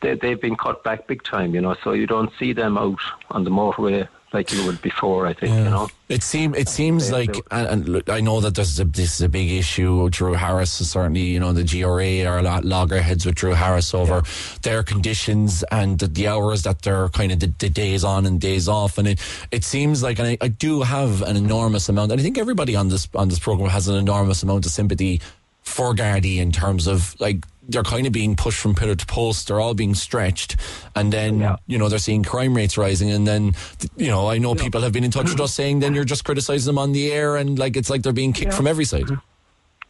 they 0.00 0.14
they've 0.14 0.40
been 0.40 0.56
cut 0.56 0.82
back 0.84 1.06
big 1.06 1.22
time, 1.22 1.54
you 1.54 1.60
know. 1.60 1.76
So 1.82 1.92
you 1.92 2.06
don't 2.06 2.32
see 2.38 2.52
them 2.52 2.76
out 2.76 3.00
on 3.30 3.44
the 3.44 3.50
motorway 3.50 4.08
like 4.34 4.52
you 4.52 4.64
would 4.66 4.80
before. 4.82 5.26
I 5.26 5.34
think, 5.34 5.52
you 5.54 5.64
know. 5.64 5.88
It 6.08 6.22
seem 6.22 6.54
it 6.54 6.68
seems 6.68 7.10
They- 7.10 7.26
like, 7.26 7.36
and, 7.50 7.66
and 7.68 7.88
look, 7.88 8.08
I 8.08 8.20
know 8.20 8.40
that 8.40 8.54
this 8.54 8.68
is 8.70 8.80
a, 8.80 8.84
this 8.84 9.14
is 9.14 9.20
a 9.22 9.28
big 9.28 9.50
issue. 9.50 10.08
Drew 10.10 10.34
Harris 10.34 10.80
is 10.80 10.90
certainly, 10.90 11.22
you 11.22 11.40
know, 11.40 11.52
the 11.52 11.64
GRA 11.64 12.24
are 12.30 12.38
a 12.38 12.42
lot 12.42 12.64
loggerheads 12.64 13.24
with 13.26 13.34
Drew 13.34 13.52
Harris 13.52 13.94
over 13.94 14.22
their 14.62 14.82
conditions 14.82 15.62
and 15.70 15.98
the, 15.98 16.06
the 16.06 16.28
hours 16.28 16.62
that 16.64 16.82
they're 16.82 17.08
kind 17.10 17.32
of 17.32 17.40
the, 17.40 17.52
the 17.58 17.68
days 17.70 18.04
on 18.04 18.26
and 18.26 18.40
days 18.40 18.68
off. 18.68 18.98
And 18.98 19.08
it 19.08 19.20
it 19.50 19.64
seems 19.64 20.02
like, 20.02 20.18
and 20.18 20.28
I, 20.28 20.38
I 20.40 20.48
do 20.48 20.82
have 20.82 21.22
an 21.22 21.36
enormous 21.36 21.88
amount, 21.88 22.12
and 22.12 22.20
I 22.20 22.24
think 22.24 22.38
everybody 22.38 22.76
on 22.76 22.88
this 22.88 23.08
on 23.14 23.28
this 23.28 23.38
program 23.38 23.70
has 23.70 23.88
an 23.88 23.96
enormous 23.96 24.42
amount 24.42 24.66
of 24.66 24.72
sympathy 24.72 25.20
for 25.62 25.94
Gardaí 25.94 26.38
in 26.38 26.50
terms 26.52 26.86
of 26.88 27.14
like 27.20 27.44
they're 27.68 27.82
kind 27.82 28.06
of 28.06 28.12
being 28.12 28.34
pushed 28.36 28.58
from 28.58 28.74
pillar 28.74 28.94
to 28.94 29.06
post. 29.06 29.48
They're 29.48 29.60
all 29.60 29.74
being 29.74 29.94
stretched, 29.94 30.56
and 30.96 31.12
then 31.12 31.38
Yeah. 31.40 31.56
you 31.66 31.78
know 31.78 31.88
they're 31.88 31.98
seeing 31.98 32.22
crime 32.24 32.54
rates 32.54 32.76
rising, 32.76 33.10
and 33.10 33.26
then 33.26 33.54
you 33.96 34.08
know 34.08 34.28
I 34.28 34.38
know 34.38 34.54
people 34.54 34.80
have 34.82 34.92
been 34.92 35.04
in 35.04 35.10
touch 35.10 35.30
with 35.30 35.40
us 35.40 35.54
saying 35.54 35.80
then 35.80 35.94
you're 35.94 36.04
just 36.04 36.24
criticizing 36.24 36.66
them 36.66 36.78
on 36.78 36.92
the 36.92 37.12
air, 37.12 37.36
and 37.36 37.58
like 37.58 37.76
it's 37.76 37.88
like 37.90 38.02
they're 38.02 38.12
being 38.12 38.32
kicked 38.32 38.54
from 38.54 38.66
every 38.66 38.84
side. 38.84 39.08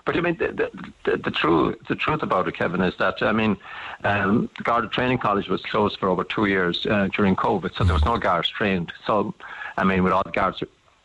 But 0.04 0.16
I 0.16 0.20
mean, 0.20 0.36
the, 0.36 0.48
the, 0.48 0.70
the, 1.10 1.16
the 1.18 1.30
truth 1.30 1.76
the 1.88 1.94
truth 1.94 2.22
about 2.22 2.48
it, 2.48 2.56
Kevin, 2.56 2.80
is 2.82 2.94
that 2.98 3.22
I 3.22 3.32
mean, 3.32 3.56
um, 4.04 4.50
the 4.58 4.64
Garda 4.64 4.88
Training 4.88 5.18
College 5.18 5.48
was 5.48 5.62
closed 5.62 5.98
for 5.98 6.08
over 6.08 6.24
two 6.24 6.46
years 6.46 6.84
uh, 6.86 7.08
during 7.14 7.36
COVID, 7.36 7.74
so 7.76 7.84
there 7.84 7.94
was 7.94 8.04
no 8.04 8.18
guards 8.18 8.48
trained. 8.48 8.92
So, 9.06 9.32
I 9.76 9.84
mean, 9.84 10.02
with 10.02 10.12
all 10.12 10.24
the 10.24 10.32
guards 10.32 10.60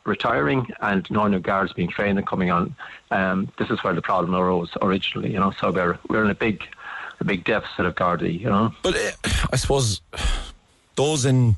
retiring 0.07 0.67
and 0.81 1.09
no 1.11 1.27
new 1.27 1.39
guards 1.39 1.73
being 1.73 1.89
trained 1.89 2.17
and 2.17 2.25
coming 2.25 2.49
on, 2.49 2.75
um, 3.11 3.51
this 3.59 3.69
is 3.69 3.83
where 3.83 3.93
the 3.93 4.01
problem 4.01 4.33
arose 4.33 4.71
originally. 4.81 5.31
You 5.31 5.39
know, 5.39 5.51
so 5.51 5.71
we're 5.71 5.99
we're 6.09 6.23
in 6.23 6.31
a 6.31 6.35
big 6.35 6.63
a 7.19 7.23
big 7.23 7.43
deficit 7.43 7.85
of 7.85 7.95
Garda. 7.95 8.31
You 8.31 8.49
know. 8.49 8.73
But 8.81 8.95
uh, 8.95 9.11
I 9.51 9.55
suppose 9.57 10.01
those 10.95 11.25
in 11.25 11.55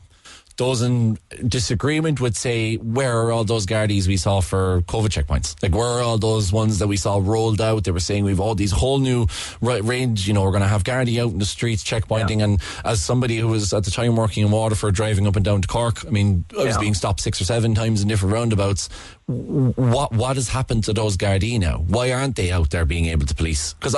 those 0.60 0.82
in 0.84 1.18
disagreement 1.48 2.20
would 2.22 2.36
say, 2.36 2.76
where 2.76 3.18
are 3.22 3.32
all 3.32 3.44
those 3.46 3.66
Gardaí 3.66 4.06
we 4.08 4.18
saw 4.18 4.42
for 4.42 4.82
COVID 4.84 5.08
checkpoints? 5.08 5.56
Like, 5.64 5.74
where 5.74 5.88
are 5.88 6.02
all 6.02 6.18
those 6.20 6.52
ones 6.54 6.80
that 6.80 6.88
we 6.88 6.98
saw 6.98 7.20
rolled 7.24 7.60
out? 7.62 7.86
They 7.86 7.92
were 7.92 8.00
saying 8.00 8.26
we've 8.26 8.40
all 8.42 8.56
these 8.56 8.72
whole 8.72 9.00
new 9.00 9.26
ra- 9.62 9.80
range, 9.82 10.28
you 10.28 10.34
know, 10.34 10.44
we're 10.44 10.52
going 10.52 10.62
to 10.62 10.68
have 10.68 10.84
Gardaí 10.84 11.18
out 11.24 11.32
in 11.32 11.40
the 11.40 11.46
streets 11.46 11.84
checkpointing. 11.84 12.44
And 12.44 12.62
as 12.84 13.02
somebody 13.02 13.38
who 13.38 13.48
was 13.48 13.74
at 13.74 13.86
the 13.86 13.92
time 13.92 14.16
working 14.18 14.46
in 14.46 14.52
Waterford, 14.52 14.94
driving 14.94 15.26
up 15.28 15.36
and 15.38 15.46
down 15.46 15.62
to 15.62 15.68
Cork, 15.68 16.06
I 16.06 16.10
mean, 16.10 16.44
I 16.54 16.64
was 16.66 16.76
Yeah. 16.76 16.80
being 16.82 16.94
stopped 16.94 17.22
six 17.22 17.42
or 17.42 17.46
seven 17.46 17.74
times 17.74 18.02
in 18.02 18.08
different 18.08 18.34
roundabouts. 18.34 18.90
What 19.28 20.12
what 20.12 20.36
has 20.36 20.50
happened 20.50 20.84
to 20.86 20.94
those 20.94 21.16
Gardaí 21.16 21.60
now? 21.60 21.78
Why 21.88 22.12
aren't 22.12 22.36
they 22.36 22.52
out 22.52 22.70
there 22.72 22.84
being 22.86 23.06
able 23.06 23.26
to 23.28 23.36
police? 23.36 23.74
Because 23.76 23.96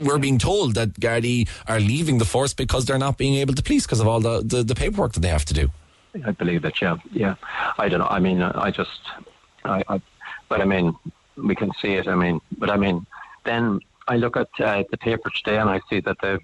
we're 0.00 0.18
being 0.18 0.38
told 0.38 0.74
that 0.76 0.94
Gardaí 0.94 1.48
are 1.66 1.80
leaving 1.80 2.18
the 2.18 2.24
force 2.24 2.54
because 2.54 2.86
they're 2.86 2.98
not 2.98 3.18
being 3.18 3.34
able 3.42 3.54
to 3.54 3.62
police 3.62 3.84
because 3.86 4.00
of 4.00 4.06
all 4.08 4.20
the, 4.20 4.42
the, 4.42 4.62
the 4.62 4.74
paperwork 4.74 5.12
that 5.14 5.20
they 5.20 5.28
have 5.28 5.44
to 5.46 5.54
do. 5.54 5.70
I 6.24 6.30
believe 6.32 6.62
that, 6.62 6.80
yeah, 6.80 6.96
yeah. 7.12 7.34
I 7.78 7.88
don't 7.88 8.00
know. 8.00 8.08
I 8.08 8.18
mean, 8.18 8.42
I 8.42 8.70
just, 8.70 9.00
I, 9.64 9.82
I, 9.88 10.00
but 10.48 10.60
I 10.60 10.64
mean, 10.64 10.96
we 11.36 11.54
can 11.54 11.70
see 11.80 11.94
it. 11.94 12.08
I 12.08 12.14
mean, 12.14 12.40
but 12.58 12.70
I 12.70 12.76
mean, 12.76 13.06
then 13.44 13.80
I 14.08 14.16
look 14.16 14.36
at 14.36 14.48
uh, 14.60 14.84
the 14.90 14.96
paper 14.96 15.30
today 15.30 15.58
and 15.58 15.70
I 15.70 15.80
see 15.88 16.00
that 16.00 16.18
the, 16.20 16.40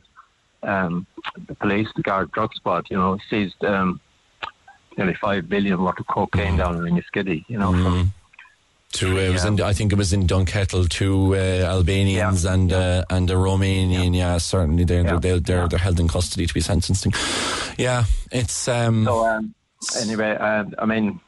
um, 0.62 1.06
the 1.46 1.54
police, 1.54 1.88
the 1.96 2.02
guard 2.02 2.30
drug 2.32 2.54
squad, 2.54 2.86
you 2.90 2.96
know, 2.96 3.18
seized 3.28 3.62
um, 3.64 4.00
nearly 4.96 5.14
five 5.14 5.48
billion 5.48 5.82
worth 5.82 5.98
of 5.98 6.06
cocaine 6.06 6.56
down 6.56 6.86
in 6.86 7.02
Skiddy, 7.02 7.44
you 7.48 7.58
know. 7.58 7.72
From, 7.72 8.12
To 8.94 9.16
uh, 9.16 9.20
it 9.20 9.32
was 9.32 9.44
in, 9.44 9.60
I 9.60 9.72
think 9.72 9.92
it 9.92 9.96
was 9.98 10.12
in 10.12 10.26
Dunkettle 10.26 10.88
to 10.88 11.34
uh, 11.34 11.38
Albanians 11.76 12.44
Yeah. 12.44 12.52
and 12.54 12.72
uh, 12.72 13.04
and 13.10 13.30
a 13.30 13.34
Romanian. 13.34 14.14
Yeah, 14.16 14.38
certainly 14.38 14.84
they're 14.84 15.02
Yeah. 15.04 15.18
they're 15.18 15.40
they're, 15.40 15.56
Yeah. 15.62 15.66
they're 15.68 15.78
held 15.80 15.98
in 16.00 16.08
custody 16.08 16.46
to 16.46 16.54
be 16.54 16.60
sentenced. 16.60 17.06
Yeah, 17.76 18.04
it's 18.30 18.68
um, 18.68 19.04
so 19.04 19.26
um, 19.26 19.54
anyway, 20.00 20.36
uh, 20.38 20.64
I 20.78 20.86
mean, 20.86 21.18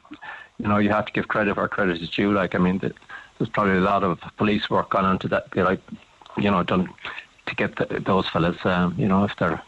you 0.59 0.67
know, 0.67 0.77
you 0.77 0.89
have 0.91 1.05
to 1.07 1.11
give 1.11 1.27
credit 1.27 1.57
where 1.57 1.67
credit 1.67 2.01
is 2.01 2.09
due. 2.09 2.31
Like, 2.31 2.55
I 2.55 2.57
mean, 2.57 2.79
th- 2.79 2.95
there's 3.37 3.49
probably 3.49 3.77
a 3.77 3.81
lot 3.81 4.03
of 4.03 4.19
police 4.37 4.69
work 4.69 4.89
gone 4.91 5.05
into 5.11 5.27
that, 5.27 5.51
be 5.51 5.61
like, 5.61 5.81
you 6.37 6.49
know, 6.49 6.63
done 6.63 6.87
to 7.47 7.55
get 7.55 7.75
th 7.75 8.03
those 8.05 8.27
fellas, 8.29 8.57
um, 8.65 8.95
you 8.97 9.07
know, 9.07 9.25
if 9.25 9.33
they're 9.39 9.61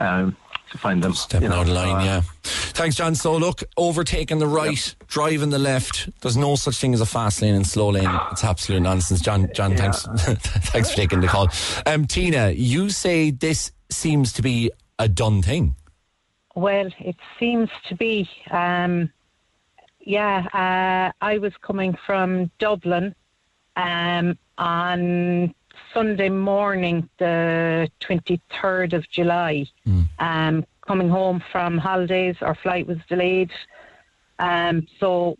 um, 0.00 0.34
to 0.70 0.78
find 0.78 1.02
them. 1.02 1.14
Stepping 1.14 1.44
you 1.44 1.48
know, 1.50 1.60
out 1.60 1.68
of 1.68 1.72
line, 1.72 1.96
uh, 1.96 2.04
yeah. 2.04 2.20
Thanks, 2.42 2.96
John. 2.96 3.14
So, 3.14 3.36
look, 3.36 3.62
overtaking 3.76 4.38
the 4.38 4.46
right, 4.46 4.94
driving 5.08 5.50
the 5.50 5.58
left. 5.58 6.08
There's 6.20 6.36
no 6.36 6.56
such 6.56 6.76
thing 6.76 6.94
as 6.94 7.00
a 7.00 7.06
fast 7.06 7.42
lane 7.42 7.54
and 7.54 7.66
slow 7.66 7.90
lane. 7.90 8.10
It's 8.32 8.44
absolute 8.44 8.80
nonsense. 8.80 9.20
John, 9.20 9.48
John, 9.54 9.76
thanks, 9.76 10.06
thanks 10.16 10.90
for 10.90 10.96
taking 10.96 11.20
the 11.20 11.26
call. 11.26 11.48
Um, 11.86 12.06
Tina, 12.06 12.50
you 12.50 12.90
say 12.90 13.30
this 13.30 13.72
seems 13.90 14.32
to 14.34 14.42
be 14.42 14.70
a 14.98 15.08
done 15.08 15.42
thing. 15.42 15.74
Well, 16.54 16.90
it 16.98 17.16
seems 17.38 17.70
to 17.88 17.94
be. 17.94 18.28
Um, 18.50 19.10
yeah, 20.00 20.46
uh, 20.52 21.12
I 21.24 21.38
was 21.38 21.52
coming 21.60 21.96
from 22.06 22.50
Dublin 22.58 23.14
um, 23.76 24.38
on 24.58 25.54
Sunday 25.92 26.28
morning, 26.28 27.08
the 27.18 27.90
23rd 28.00 28.92
of 28.92 29.08
July. 29.10 29.66
Um, 30.18 30.64
coming 30.86 31.08
home 31.08 31.42
from 31.52 31.78
holidays, 31.78 32.36
our 32.40 32.54
flight 32.54 32.86
was 32.86 32.98
delayed. 33.08 33.50
Um, 34.38 34.86
so, 34.98 35.36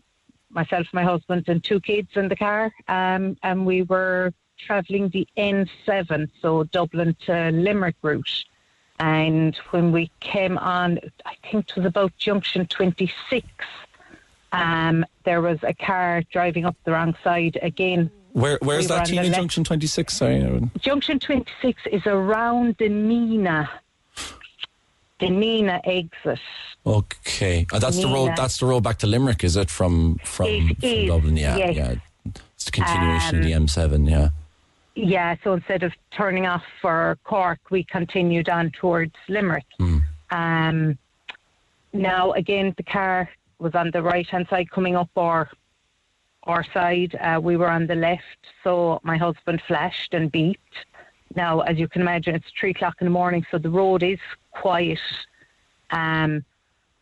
myself, 0.51 0.87
my 0.93 1.05
husband, 1.05 1.45
and 1.49 1.63
two 1.63 1.81
kids 1.81 2.11
in 2.15 2.29
the 2.29 2.37
car, 2.37 2.73
um, 2.89 3.37
and 3.43 3.65
we 3.65 3.83
were 3.83 4.33
travelling 4.59 5.09
the 5.09 5.27
N7, 5.37 6.29
so 6.43 6.65
Dublin 6.65 7.17
to 7.27 7.51
Limerick 7.51 7.97
route. 8.03 8.45
And 8.99 9.57
when 9.71 9.93
we 9.93 10.11
came 10.21 10.59
on, 10.59 10.99
I 11.25 11.35
think 11.51 11.71
it 11.71 11.77
was 11.77 11.87
about 11.87 12.17
junction 12.19 12.67
26, 12.67 13.47
um, 14.53 15.07
there 15.25 15.41
was 15.41 15.59
a 15.63 15.73
car 15.73 16.23
driving 16.31 16.65
up 16.65 16.77
the 16.85 16.93
wrong 16.93 17.17
side 17.23 17.59
again. 17.63 18.11
Where, 18.33 18.59
where's 18.63 18.85
We 18.85 18.89
that, 18.89 19.07
Tina? 19.07 19.31
Junction 19.31 19.65
26? 19.65 20.15
Sorry. 20.15 20.43
Would- 20.45 20.71
Junction 20.81 21.19
26 21.19 21.83
is 21.91 22.03
around 22.07 22.77
the 22.79 22.89
Nenagh, 22.89 23.69
the 25.19 25.27
Nenagh 25.27 25.81
exit. 25.85 26.39
Okay. 26.87 27.67
Uh, 27.73 27.79
that's 27.79 27.99
the 28.01 28.07
road. 28.09 28.33
That's 28.37 28.59
the 28.59 28.67
road 28.67 28.83
back 28.83 28.99
to 28.99 29.07
Limerick, 29.07 29.45
is 29.45 29.57
it? 29.57 29.69
From 29.71 30.17
from, 30.25 30.47
It 30.47 30.77
from 30.81 30.89
is, 30.89 31.09
Dublin? 31.09 31.37
Yeah, 31.37 31.57
yes. 31.57 31.77
yeah. 31.77 31.95
It's 32.55 32.65
the 32.67 32.71
continuation 32.71 33.39
of 33.39 33.45
the 33.45 33.55
Um, 33.55 33.67
M7. 33.67 34.09
Yeah. 34.11 34.29
Yeah, 34.95 35.37
so 35.45 35.55
instead 35.55 35.83
of 35.83 35.93
turning 36.11 36.47
off 36.47 36.63
for 36.83 37.17
Cork, 37.25 37.59
we 37.71 37.85
continued 37.85 38.49
on 38.49 38.71
towards 38.73 39.15
Limerick. 39.29 39.65
Um, 40.31 40.99
now, 41.93 42.33
again, 42.33 42.75
the 42.77 42.83
car 42.83 43.29
was 43.59 43.75
on 43.75 43.91
the 43.93 44.03
right 44.03 44.27
hand 44.29 44.47
side 44.51 44.71
coming 44.71 44.97
up 44.97 45.09
our, 45.17 45.49
our 46.51 46.65
side. 46.75 47.15
Uh, 47.21 47.41
we 47.43 47.57
were 47.57 47.71
on 47.71 47.87
the 47.87 47.95
left, 47.95 48.41
so 48.63 49.01
my 49.03 49.17
husband 49.17 49.63
flashed 49.67 50.13
and 50.15 50.31
beeped. 50.33 50.77
Now, 51.37 51.61
as 51.61 51.79
you 51.79 51.89
can 51.89 52.03
imagine, 52.03 52.35
it's 52.35 52.51
three 52.59 52.71
o'clock 52.71 52.97
in 53.01 53.07
the 53.07 53.11
morning, 53.11 53.47
so 53.51 53.59
the 53.59 53.71
road 53.71 54.03
is 54.03 54.19
quiet. 54.51 54.99
Um, 55.91 56.45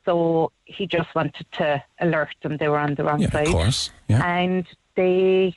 so 0.04 0.52
he 0.64 0.86
just 0.86 1.14
wanted 1.14 1.46
to 1.52 1.82
alert 2.00 2.34
them 2.42 2.56
they 2.58 2.68
were 2.68 2.78
on 2.78 2.94
the 2.94 3.04
wrong 3.04 3.20
Yeah, 3.20 3.30
side. 3.30 3.46
of 3.48 3.52
course. 3.52 3.90
Yeah. 4.08 4.22
And 4.24 4.66
they 4.94 5.56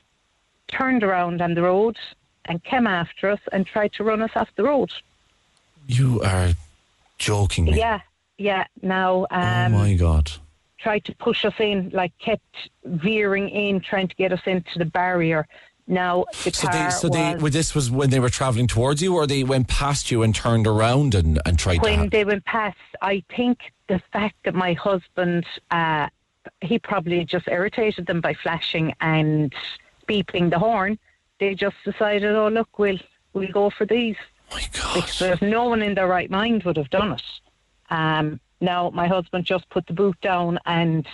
turned 0.68 1.02
around 1.04 1.40
on 1.42 1.54
the 1.54 1.62
road 1.62 1.96
and 2.46 2.62
came 2.64 2.86
after 2.86 3.30
us 3.30 3.40
and 3.52 3.66
tried 3.66 3.92
to 3.94 4.04
run 4.04 4.20
us 4.22 4.30
off 4.36 4.48
the 4.56 4.64
road. 4.64 4.90
You 5.86 6.20
are 6.22 6.50
joking 7.18 7.66
me. 7.66 7.78
Yeah, 7.78 8.00
yeah. 8.38 8.64
Now, 8.82 9.26
Oh 9.30 9.36
um, 9.36 9.72
my 9.72 9.94
god. 9.94 10.32
Tried 10.82 11.04
to 11.04 11.14
push 11.16 11.44
us 11.44 11.54
in, 11.58 11.90
like 11.92 12.12
kept 12.18 12.70
veering 12.84 13.48
in, 13.48 13.80
trying 13.80 14.08
to 14.08 14.14
get 14.16 14.32
us 14.32 14.40
into 14.46 14.78
the 14.78 14.84
barrier. 14.84 15.46
Now 15.86 16.24
the 16.44 16.52
So 16.52 16.68
car 16.68 16.84
they, 16.84 16.90
so 16.90 17.08
was 17.08 17.16
they, 17.16 17.34
well, 17.36 17.50
this 17.52 17.74
was 17.74 17.90
when 17.90 18.10
they 18.10 18.20
were 18.20 18.30
traveling 18.30 18.66
towards 18.68 19.02
you, 19.02 19.14
or 19.16 19.26
they 19.26 19.42
went 19.44 19.68
past 19.68 20.10
you 20.10 20.22
and 20.22 20.34
turned 20.34 20.66
around 20.66 21.14
and, 21.14 21.40
and 21.44 21.58
tried 21.58 21.76
to. 21.76 21.80
when 21.82 22.08
they 22.08 22.24
went 22.24 22.44
past. 22.44 22.76
I 23.00 23.22
think 23.36 23.58
the 23.88 24.00
fact 24.12 24.36
that 24.44 24.54
my 24.54 24.74
husband, 24.74 25.44
uh, 25.70 26.08
he 26.60 26.78
probably 26.78 27.24
just 27.24 27.48
irritated 27.48 28.06
them 28.06 28.20
by 28.20 28.34
flashing 28.34 28.94
and 29.00 29.52
beeping 30.08 30.50
the 30.50 30.58
horn. 30.58 30.98
They 31.40 31.54
just 31.54 31.76
decided, 31.84 32.34
oh 32.34 32.48
look, 32.48 32.78
we'll 32.78 32.98
we'll 33.32 33.50
go 33.50 33.70
for 33.70 33.84
these. 33.84 34.16
my 34.52 34.64
God. 34.72 35.04
because 35.04 35.42
no 35.42 35.64
one 35.64 35.82
in 35.82 35.94
their 35.94 36.06
right 36.06 36.30
mind 36.30 36.62
would 36.62 36.76
have 36.76 36.90
done 36.90 37.12
it. 37.12 37.22
Um, 37.90 38.40
now, 38.62 38.90
my 38.90 39.08
husband 39.08 39.44
just 39.44 39.68
put 39.68 39.86
the 39.86 39.92
boot 39.92 40.18
down 40.20 40.58
and 40.64 41.06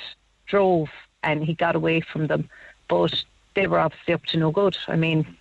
drove, 0.46 0.88
and 1.22 1.42
he 1.42 1.55
got 1.55 1.74
away 1.74 2.01
from 2.01 2.26
them. 2.26 2.49
But 2.88 3.24
they 3.55 3.66
were 3.66 3.78
obviously 3.80 4.14
up 4.14 4.24
to 4.26 4.36
no 4.36 4.51
good. 4.51 4.76
I 4.86 4.96
mean, 4.96 5.36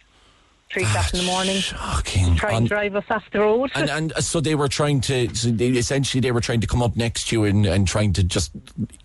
three 0.72 0.84
o'clock 0.84 1.14
in 1.14 1.20
the 1.20 1.26
morning, 1.26 1.58
Shocking. 1.58 2.36
try 2.36 2.51
On- 2.51 2.58
and 2.58 2.68
drive 2.68 2.95
us 2.95 3.03
off 3.10 3.24
the 3.32 3.39
road. 3.39 3.72
and, 3.76 3.89
and 3.89 4.14
so 4.24 4.39
they 4.39 4.55
were 4.55 4.68
trying 4.68 5.01
to, 5.01 5.34
so 5.36 5.49
they, 5.51 5.68
essentially, 5.68 6.22
they 6.22 6.32
were 6.32 6.41
trying 6.41 6.62
to 6.62 6.68
come 6.68 6.82
up 6.82 6.95
next 6.95 7.28
to 7.28 7.36
you 7.36 7.43
and, 7.43 7.66
and 7.66 7.88
trying 7.88 8.14
to 8.14 8.24
just 8.24 8.51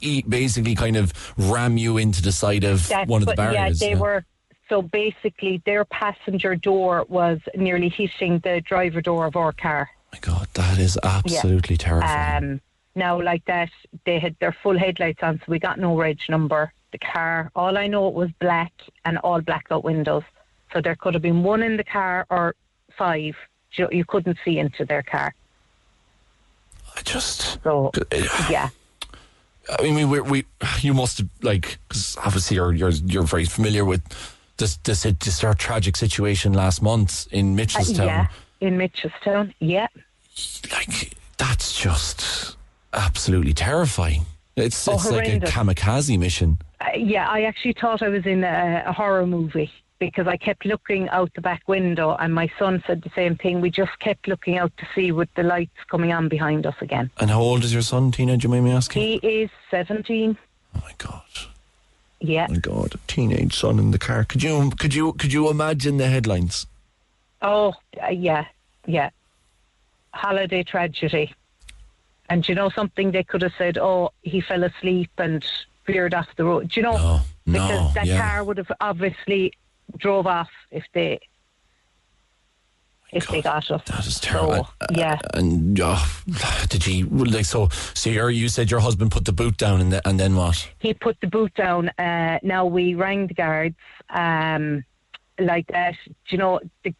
eat, 0.00 0.28
basically 0.30 0.74
kind 0.74 0.96
of 0.96 1.12
ram 1.36 1.76
you 1.76 1.98
into 1.98 2.22
the 2.22 2.32
side 2.32 2.64
of 2.64 2.88
That's 2.88 3.08
one 3.08 3.22
of 3.22 3.28
the 3.28 3.34
barriers. 3.34 3.82
Yeah, 3.82 3.88
they 3.88 3.94
were. 3.96 4.24
So 4.68 4.80
basically, 4.80 5.60
their 5.66 5.84
passenger 5.84 6.56
door 6.56 7.04
was 7.08 7.40
nearly 7.54 7.90
hitting 7.90 8.38
the 8.38 8.62
driver 8.62 9.02
door 9.02 9.26
of 9.26 9.36
our 9.36 9.52
car. 9.52 9.90
my 10.12 10.18
God, 10.20 10.48
that 10.54 10.78
is 10.78 10.98
absolutely 11.02 11.76
terrifying. 11.76 12.44
Um, 12.44 12.60
now, 12.94 13.20
like 13.20 13.44
that, 13.46 13.70
they 14.04 14.18
had 14.18 14.36
their 14.40 14.52
full 14.62 14.78
headlights 14.78 15.22
on, 15.22 15.38
so 15.38 15.44
we 15.48 15.58
got 15.58 15.78
no 15.78 15.96
reg 15.96 16.20
number. 16.28 16.72
The 16.92 16.98
car, 16.98 17.50
all 17.56 17.78
I 17.78 17.86
know, 17.86 18.06
it 18.08 18.14
was 18.14 18.30
black 18.38 18.72
and 19.04 19.16
all 19.18 19.40
blackout 19.40 19.82
windows. 19.82 20.24
So 20.72 20.80
there 20.82 20.94
could 20.96 21.14
have 21.14 21.22
been 21.22 21.42
one 21.42 21.62
in 21.62 21.76
the 21.76 21.84
car 21.84 22.26
or 22.30 22.54
five. 22.98 23.34
You, 23.74 23.88
you 23.90 24.04
couldn't 24.04 24.36
see 24.44 24.58
into 24.58 24.84
their 24.84 25.02
car. 25.02 25.34
I 26.96 27.00
just. 27.02 27.62
So, 27.62 27.90
yeah. 28.50 28.68
I 29.78 29.82
mean, 29.82 30.10
we, 30.10 30.20
we 30.20 30.44
you 30.80 30.92
must 30.92 31.18
have 31.18 31.28
like 31.40 31.78
because 31.88 32.16
obviously 32.18 32.56
you're 32.56 32.72
you're 32.74 32.90
you're 32.90 33.22
very 33.22 33.44
familiar 33.46 33.84
with 33.84 34.02
this 34.58 34.76
this 34.78 35.02
this 35.04 35.42
of 35.44 35.56
tragic 35.56 35.96
situation 35.96 36.52
last 36.52 36.82
month 36.82 37.26
in 37.32 37.54
Uh, 37.54 37.62
Mitchelstown. 37.62 38.06
yeah, 38.06 38.26
in 38.60 38.76
Mitchelstown. 38.76 39.54
Yeah. 39.60 39.86
Like 40.72 41.12
that's 41.38 41.80
just 41.80 42.56
absolutely 42.92 43.54
terrifying. 43.54 44.22
It's 44.56 44.86
Oh, 44.86 44.94
it's 44.94 45.10
like 45.10 45.28
a 45.28 45.40
kamikaze 45.40 46.18
mission. 46.18 46.58
Uh, 46.80 46.88
yeah, 46.96 47.28
I 47.28 47.42
actually 47.42 47.72
thought 47.74 48.02
I 48.02 48.08
was 48.08 48.26
in 48.26 48.44
a, 48.44 48.82
a 48.86 48.92
horror 48.92 49.26
movie 49.26 49.70
because 49.98 50.26
I 50.26 50.36
kept 50.36 50.66
looking 50.66 51.08
out 51.10 51.32
the 51.34 51.40
back 51.40 51.62
window, 51.68 52.16
and 52.16 52.34
my 52.34 52.50
son 52.58 52.82
said 52.86 53.02
the 53.02 53.10
same 53.14 53.36
thing. 53.36 53.60
We 53.60 53.70
just 53.70 53.96
kept 54.00 54.26
looking 54.28 54.58
out 54.58 54.76
to 54.78 54.86
see 54.94 55.12
with 55.12 55.32
the 55.34 55.42
lights 55.44 55.76
coming 55.90 56.12
on 56.12 56.28
behind 56.28 56.66
us 56.66 56.74
again. 56.80 57.10
And 57.18 57.30
how 57.30 57.40
old 57.40 57.64
is 57.64 57.72
your 57.72 57.82
son, 57.82 58.10
Tina? 58.10 58.36
Do 58.36 58.44
you 58.46 58.48
mind 58.50 58.64
me 58.64 58.72
asking? 58.72 59.02
He 59.02 59.14
is 59.26 59.50
17. 59.70 60.36
oh 60.74 60.80
my 60.82 60.92
god. 60.98 61.22
Yeah. 62.20 62.46
Oh 62.48 62.52
my 62.52 62.58
god, 62.58 62.94
a 62.94 62.98
teenage 63.06 63.56
son 63.56 63.78
in 63.78 63.90
the 63.90 63.98
car. 63.98 64.24
Could 64.24 64.42
you 64.42 64.70
could 64.78 64.94
you 64.94 65.12
could 65.14 65.32
you 65.32 65.48
imagine 65.50 65.96
the 65.96 66.06
headlines? 66.08 66.66
Oh, 67.40 67.74
uh, 68.00 68.08
yeah, 68.10 68.46
yeah. 68.86 69.10
Holiday 70.12 70.62
tragedy. 70.62 71.34
And 72.32 72.42
do 72.42 72.52
you 72.52 72.56
know 72.56 72.70
something? 72.70 73.10
They 73.10 73.24
could 73.24 73.42
have 73.42 73.52
said, 73.58 73.76
oh, 73.76 74.10
he 74.22 74.40
fell 74.40 74.64
asleep 74.64 75.10
and 75.18 75.44
veered 75.86 76.14
off 76.14 76.28
the 76.38 76.46
road. 76.46 76.70
Do 76.70 76.80
you 76.80 76.82
know? 76.82 76.96
No, 76.96 77.20
no, 77.44 77.52
because 77.52 77.94
that 77.94 78.06
yeah. 78.06 78.26
car 78.26 78.42
would 78.42 78.56
have 78.56 78.72
obviously 78.80 79.52
drove 79.98 80.26
off 80.26 80.48
if 80.70 80.86
they 80.94 81.20
if 83.12 83.28
they 83.28 83.42
got 83.42 83.70
us. 83.70 83.82
That 83.84 84.06
is 84.06 84.18
terrible. 84.18 84.64
So, 84.64 84.86
yeah. 84.92 85.18
And 85.34 85.78
uh, 85.78 86.02
did 86.70 86.84
he 86.84 87.02
like 87.02 87.44
so? 87.44 87.68
So 87.92 88.08
you 88.08 88.28
you 88.28 88.48
said 88.48 88.70
your 88.70 88.80
husband 88.80 89.10
put 89.10 89.26
the 89.26 89.32
boot 89.34 89.58
down, 89.58 89.82
and, 89.82 89.92
the, 89.92 90.08
and 90.08 90.18
then 90.18 90.34
what? 90.34 90.66
he 90.78 90.94
put 90.94 91.20
the 91.20 91.26
boot 91.26 91.52
down. 91.52 91.90
Uh, 91.98 92.38
now 92.42 92.64
we 92.64 92.94
rang 92.94 93.26
the 93.26 93.34
guards, 93.34 93.76
um, 94.08 94.82
like 95.38 95.66
that. 95.66 95.96
Do 96.06 96.14
you 96.30 96.38
know 96.38 96.60
the 96.82 96.94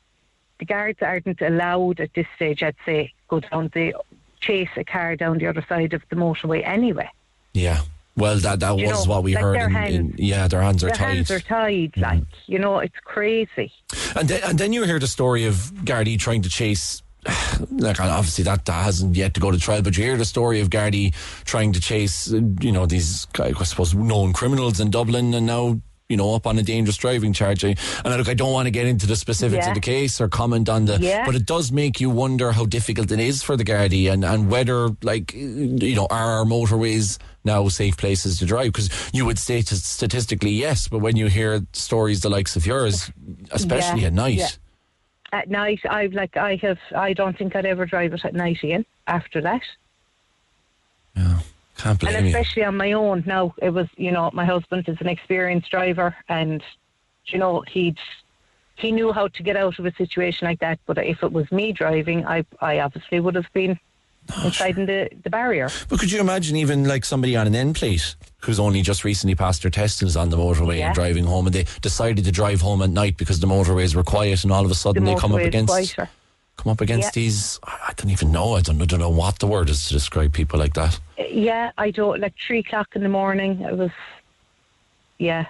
the 0.59 0.67
guards 0.67 0.99
aren't 1.01 1.41
allowed 1.41 2.01
at 2.01 2.13
this 2.13 2.27
stage. 2.37 2.63
I'd 2.63 2.77
say 2.85 3.15
go 3.29 3.41
down 3.41 3.71
the 3.73 3.95
chase 4.43 4.69
a 4.77 4.85
car 4.85 5.17
down 5.17 5.39
the 5.39 5.47
other 5.47 5.65
side 5.69 5.95
of 5.95 6.03
the 6.11 6.17
motorway 6.17 6.67
anyway. 6.67 7.09
Yeah. 7.55 7.81
Well, 8.15 8.37
that 8.41 8.61
that 8.61 8.79
You 8.79 8.89
was 8.89 9.07
know, 9.07 9.15
what 9.15 9.23
we 9.23 9.35
like 9.35 9.43
heard. 9.43 9.57
their 9.57 9.85
In, 9.85 9.95
in, 9.95 10.15
yeah, 10.19 10.47
their 10.47 10.61
hands 10.61 10.85
are 10.85 10.89
Their 10.89 10.97
tied. 10.97 11.15
Hands 11.15 11.31
are 11.31 11.41
tied. 11.41 11.93
Mm-hmm. 11.93 12.01
Like 12.03 12.25
you 12.47 12.59
know, 12.59 12.79
it's 12.81 13.01
crazy. 13.05 13.73
And 14.15 14.29
then, 14.29 14.43
and 14.45 14.59
then 14.59 14.75
you 14.75 14.83
hear 14.85 14.99
the 14.99 15.07
story 15.07 15.47
of 15.47 15.55
Gardaí 15.85 16.19
trying 16.19 16.43
to 16.43 16.51
chase. 16.51 17.03
Like 17.71 18.01
obviously 18.01 18.45
that, 18.45 18.65
that 18.67 18.85
hasn't 18.85 19.17
yet 19.17 19.35
to 19.35 19.41
go 19.41 19.51
to 19.53 19.59
trial, 19.59 19.83
but 19.83 19.97
you 19.97 20.03
hear 20.05 20.17
the 20.17 20.25
story 20.25 20.61
of 20.61 20.69
Gardaí 20.69 21.15
trying 21.45 21.73
to 21.73 21.81
chase, 21.81 22.29
you 22.61 22.73
know, 22.73 22.87
these 22.87 23.27
I 23.39 23.53
suppose 23.63 23.95
known 23.95 24.33
criminals 24.33 24.81
in 24.81 24.91
Dublin, 24.91 25.33
and 25.33 25.47
now 25.47 25.81
you 26.13 26.17
know 26.21 26.31
up 26.37 26.47
on 26.47 26.59
a 26.59 26.63
dangerous 26.63 26.99
driving 27.05 27.33
charge. 27.33 27.65
I- 27.65 27.75
And 28.05 28.09
look, 28.19 28.29
I 28.29 28.35
don't 28.43 28.53
want 28.59 28.67
to 28.67 28.71
get 28.79 28.87
into 28.93 29.07
the 29.07 29.17
specifics 29.17 29.65
Yeah. 29.65 29.71
of 29.73 29.75
the 29.81 29.87
case 29.95 30.15
or 30.23 30.29
comment 30.29 30.69
on 30.69 30.85
the, 30.89 30.97
Yeah. 31.01 31.25
but 31.27 31.35
it 31.41 31.47
does 31.55 31.73
make 31.83 31.95
you 32.03 32.11
wonder 32.25 32.53
how 32.59 32.65
difficult 32.67 33.11
it 33.17 33.21
is 33.31 33.43
for 33.43 33.55
the 33.57 33.65
Gardaí 33.65 34.05
and 34.13 34.23
and 34.25 34.41
whether 34.55 34.79
like 35.03 35.27
you 35.35 35.97
know 35.99 36.07
are 36.19 36.31
our 36.39 36.45
motorways 36.45 37.19
now 37.45 37.61
safe 37.69 37.97
places 37.97 38.39
to 38.39 38.45
drive 38.47 38.69
because 38.73 38.89
you 39.13 39.25
would 39.29 39.39
say 39.39 39.61
statistically 39.63 40.51
yes, 40.67 40.87
but 40.93 40.99
when 41.07 41.17
you 41.17 41.27
hear 41.39 41.51
stories 41.73 42.21
the 42.21 42.31
likes 42.31 42.55
of 42.57 42.63
yours, 42.67 43.11
especially 43.59 44.03
Yeah, 44.03 44.09
at 44.09 44.13
night. 44.27 44.59
At 45.41 45.49
night, 45.49 45.81
I've 45.99 46.13
like 46.13 46.37
I 46.37 46.53
have. 46.67 46.79
I 47.09 47.15
don't 47.15 47.37
think 47.39 47.57
I'd 47.57 47.65
ever 47.75 47.87
drive 47.87 48.13
it 48.17 48.23
at 48.29 48.35
night 48.35 48.59
again. 48.63 48.85
After 49.07 49.41
that. 49.49 49.63
Yeah, 51.17 51.39
can't 51.79 51.99
blame 51.99 52.15
and 52.17 52.27
you. 52.29 52.37
especially 52.37 52.65
on 52.65 52.77
my 52.77 52.93
own. 52.93 53.25
Now 53.27 53.55
it 53.63 53.71
was 53.71 53.89
you 53.97 54.13
know 54.13 54.31
my 54.33 54.45
husband 54.45 54.89
is 54.89 54.97
an 55.01 55.09
experienced 55.09 55.71
driver 55.71 56.15
and 56.29 56.63
you 57.27 57.39
know 57.39 57.63
he'd 57.69 57.99
he 58.77 58.91
knew 58.91 59.13
how 59.13 59.29
to 59.29 59.43
get 59.43 59.57
out 59.57 59.79
of 59.79 59.87
a 59.87 59.93
situation 59.95 60.47
like 60.47 60.61
that. 60.61 60.79
But 60.87 60.99
if 60.99 61.23
it 61.23 61.33
was 61.33 61.51
me 61.53 61.73
driving 61.73 62.27
i 62.27 62.45
i 62.61 62.79
obviously 62.81 63.21
would 63.21 63.35
have 63.35 63.53
been 63.53 63.79
inside 64.45 64.79
in 64.79 64.87
the 64.87 65.09
the 65.25 65.31
barrier. 65.31 65.69
But 65.89 65.99
could 66.01 66.13
you 66.13 66.21
imagine 66.21 66.57
even 66.57 66.85
like 66.85 67.05
somebody 67.05 67.37
on 67.37 67.47
an 67.47 67.55
N 67.55 67.75
plate 67.75 68.15
who's 68.43 68.61
only 68.61 68.83
just 68.83 69.03
recently 69.05 69.35
passed 69.35 69.63
their 69.63 69.71
test 69.71 70.01
and 70.03 70.09
is 70.09 70.17
on 70.17 70.31
the 70.31 70.37
motorway 70.37 70.79
Yeah. 70.79 70.87
and 70.87 70.95
driving 70.95 71.25
home, 71.25 71.47
and 71.47 71.55
they 71.55 71.67
decided 71.81 72.25
to 72.25 72.33
drive 72.33 72.61
home 72.61 72.83
at 72.83 72.91
night 72.91 73.17
because 73.17 73.41
the 73.41 73.47
motorways 73.47 73.95
were 73.95 74.05
quiet, 74.05 74.43
and 74.45 74.53
all 74.53 74.61
of 74.61 74.67
a 74.67 74.69
the 74.69 74.75
sudden 74.75 75.05
they 75.05 75.15
come 75.17 75.33
up 75.33 75.41
against 75.41 75.73
quieter 75.73 76.09
come 76.57 76.71
up 76.73 76.81
against 76.81 77.17
Yeah. 77.17 77.23
these. 77.23 77.59
I 77.65 77.93
don't 77.97 78.11
even 78.11 78.31
know. 78.33 78.55
I 78.55 78.61
don't, 78.61 78.81
I 78.81 78.85
don't 78.87 79.01
know 79.01 79.11
what 79.11 79.39
the 79.39 79.47
word 79.47 79.69
is 79.71 79.87
to 79.89 79.95
describe 79.95 80.33
people 80.33 80.59
like 80.59 80.75
that. 80.75 80.99
yeah 81.31 81.71
i 81.79 81.91
don't 81.91 82.19
like 82.21 82.35
three 82.47 82.59
o'clock 82.59 82.89
in 82.97 83.03
the 83.03 83.09
morning 83.09 83.61
it 83.61 83.77
was 83.77 83.91
yeah 85.19 85.47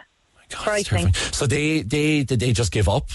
My 0.67 0.83
God. 0.83 1.17
So 1.33 1.47
they 1.47 1.83
they 1.83 2.25
did 2.25 2.41
they 2.41 2.53
just 2.53 2.73
give 2.73 2.89
up? 2.89 3.09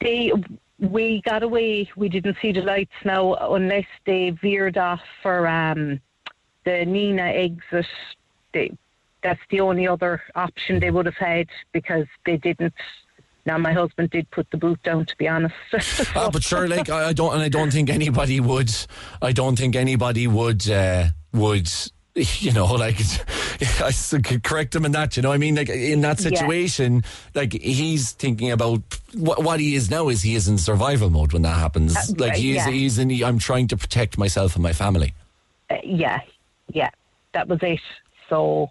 they 0.00 0.32
we 0.78 1.20
got 1.22 1.42
away. 1.42 1.90
We 1.96 2.08
didn't 2.08 2.36
see 2.42 2.52
the 2.52 2.62
lights 2.62 2.98
now 3.04 3.34
unless 3.34 3.86
they 4.04 4.30
veered 4.30 4.76
off 4.78 5.00
for 5.22 5.46
um, 5.46 6.00
the 6.64 6.70
Nenagh 6.94 7.34
exit. 7.50 7.86
They, 8.52 8.72
that's 9.22 9.40
the 9.50 9.60
only 9.60 9.86
other 9.86 10.22
option 10.34 10.80
they 10.80 10.90
would 10.90 11.06
have 11.06 11.16
had 11.16 11.48
because 11.72 12.06
they 12.26 12.36
didn't. 12.36 12.74
Now 13.44 13.58
my 13.58 13.72
husband 13.72 14.10
did 14.10 14.30
put 14.30 14.50
the 14.50 14.56
boot 14.56 14.82
down. 14.82 15.04
To 15.06 15.16
be 15.16 15.26
honest, 15.28 15.54
Ah, 16.14 16.30
but 16.32 16.42
sure, 16.42 16.68
like 16.68 16.88
I, 16.88 17.08
I 17.08 17.12
don't, 17.12 17.34
and 17.34 17.42
I 17.42 17.48
don't 17.48 17.72
think 17.72 17.90
anybody 17.90 18.38
would. 18.40 18.72
I 19.20 19.32
don't 19.32 19.56
think 19.56 19.74
anybody 19.76 20.26
would 20.26 20.68
uh, 20.70 21.06
would. 21.32 21.68
You 22.14 22.52
know, 22.52 22.66
like 22.66 23.00
I 23.80 23.90
could 24.22 24.42
correct 24.44 24.74
him 24.74 24.84
in 24.84 24.92
that. 24.92 25.16
You 25.16 25.22
know, 25.22 25.32
I 25.32 25.38
mean, 25.38 25.54
like 25.54 25.70
in 25.70 26.02
that 26.02 26.20
Yeah. 26.20 26.28
situation, 26.28 27.04
like 27.34 27.54
he's 27.54 28.12
thinking 28.12 28.50
about 28.50 28.82
what, 29.14 29.42
what 29.42 29.60
he 29.60 29.74
is 29.74 29.88
now. 29.90 30.08
Is 30.10 30.20
he 30.20 30.34
is 30.34 30.46
in 30.46 30.58
survival 30.58 31.08
mode 31.08 31.32
when 31.32 31.40
that 31.42 31.58
happens? 31.58 31.96
Uh, 31.96 32.02
like 32.18 32.34
he's 32.34 32.56
yeah. 32.56 32.68
he's 32.70 32.98
in. 32.98 33.10
I'm 33.24 33.38
trying 33.38 33.66
to 33.68 33.78
protect 33.78 34.18
myself 34.18 34.56
and 34.56 34.62
my 34.62 34.74
family. 34.74 35.14
Uh, 35.70 35.76
yeah, 35.82 36.20
yeah, 36.70 36.90
that 37.32 37.48
was 37.48 37.60
it. 37.62 37.80
So, 38.28 38.68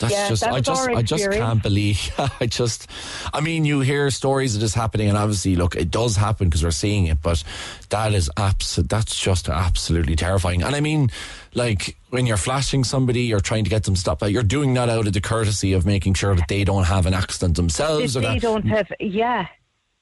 That's 0.00 0.12
Yeah, 0.12 0.28
just 0.28 0.42
that 0.42 0.52
I 0.52 0.60
just 0.60 0.88
I 0.88 1.02
just 1.02 1.30
can't 1.30 1.62
believe 1.62 2.10
I 2.40 2.46
just 2.46 2.90
I 3.32 3.40
mean 3.40 3.64
you 3.64 3.80
hear 3.80 4.10
stories 4.10 4.54
of 4.54 4.60
this 4.60 4.74
happening 4.74 5.08
and 5.08 5.16
obviously 5.16 5.56
look 5.56 5.76
it 5.76 5.90
does 5.90 6.16
happen 6.16 6.48
because 6.48 6.64
we're 6.64 6.70
seeing 6.70 7.06
it 7.06 7.22
but 7.22 7.44
that 7.90 8.12
is 8.14 8.30
abs 8.36 8.76
that's 8.76 9.20
just 9.20 9.48
absolutely 9.48 10.16
terrifying 10.16 10.62
and 10.62 10.74
I 10.74 10.80
mean 10.80 11.10
like 11.54 11.96
when 12.08 12.26
you're 12.26 12.38
flashing 12.38 12.82
somebody 12.82 13.22
you're 13.22 13.40
trying 13.40 13.64
to 13.64 13.70
get 13.70 13.84
them 13.84 13.94
stopped 13.94 14.22
you're 14.22 14.42
doing 14.42 14.74
that 14.74 14.88
out 14.88 15.06
of 15.06 15.12
the 15.12 15.20
courtesy 15.20 15.72
of 15.74 15.86
making 15.86 16.14
sure 16.14 16.34
that 16.34 16.48
they 16.48 16.64
don't 16.64 16.84
have 16.84 17.06
an 17.06 17.14
accident 17.14 17.56
themselves 17.56 18.16
If 18.16 18.22
or 18.22 18.26
they 18.26 18.34
that 18.34 18.42
don't 18.42 18.66
have, 18.66 18.92
yeah. 19.00 19.46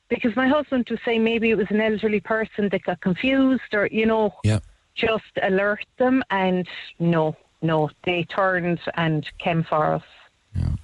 Because 0.08 0.34
my 0.36 0.48
husband 0.48 0.86
was 0.90 0.98
saying 1.04 1.22
maybe 1.22 1.50
it 1.50 1.56
was 1.56 1.66
an 1.70 1.80
elderly 1.80 2.20
person 2.20 2.68
that 2.70 2.82
got 2.82 3.00
confused 3.00 3.74
or, 3.74 3.88
you 3.90 4.06
know, 4.06 4.34
yeah 4.42 4.60
just 4.94 5.30
alert 5.42 5.86
them. 5.98 6.22
And 6.30 6.68
no, 6.98 7.36
no, 7.62 7.90
they 8.04 8.24
turned 8.24 8.80
and 8.94 9.28
came 9.38 9.64
for 9.64 9.94
us. 9.94 10.02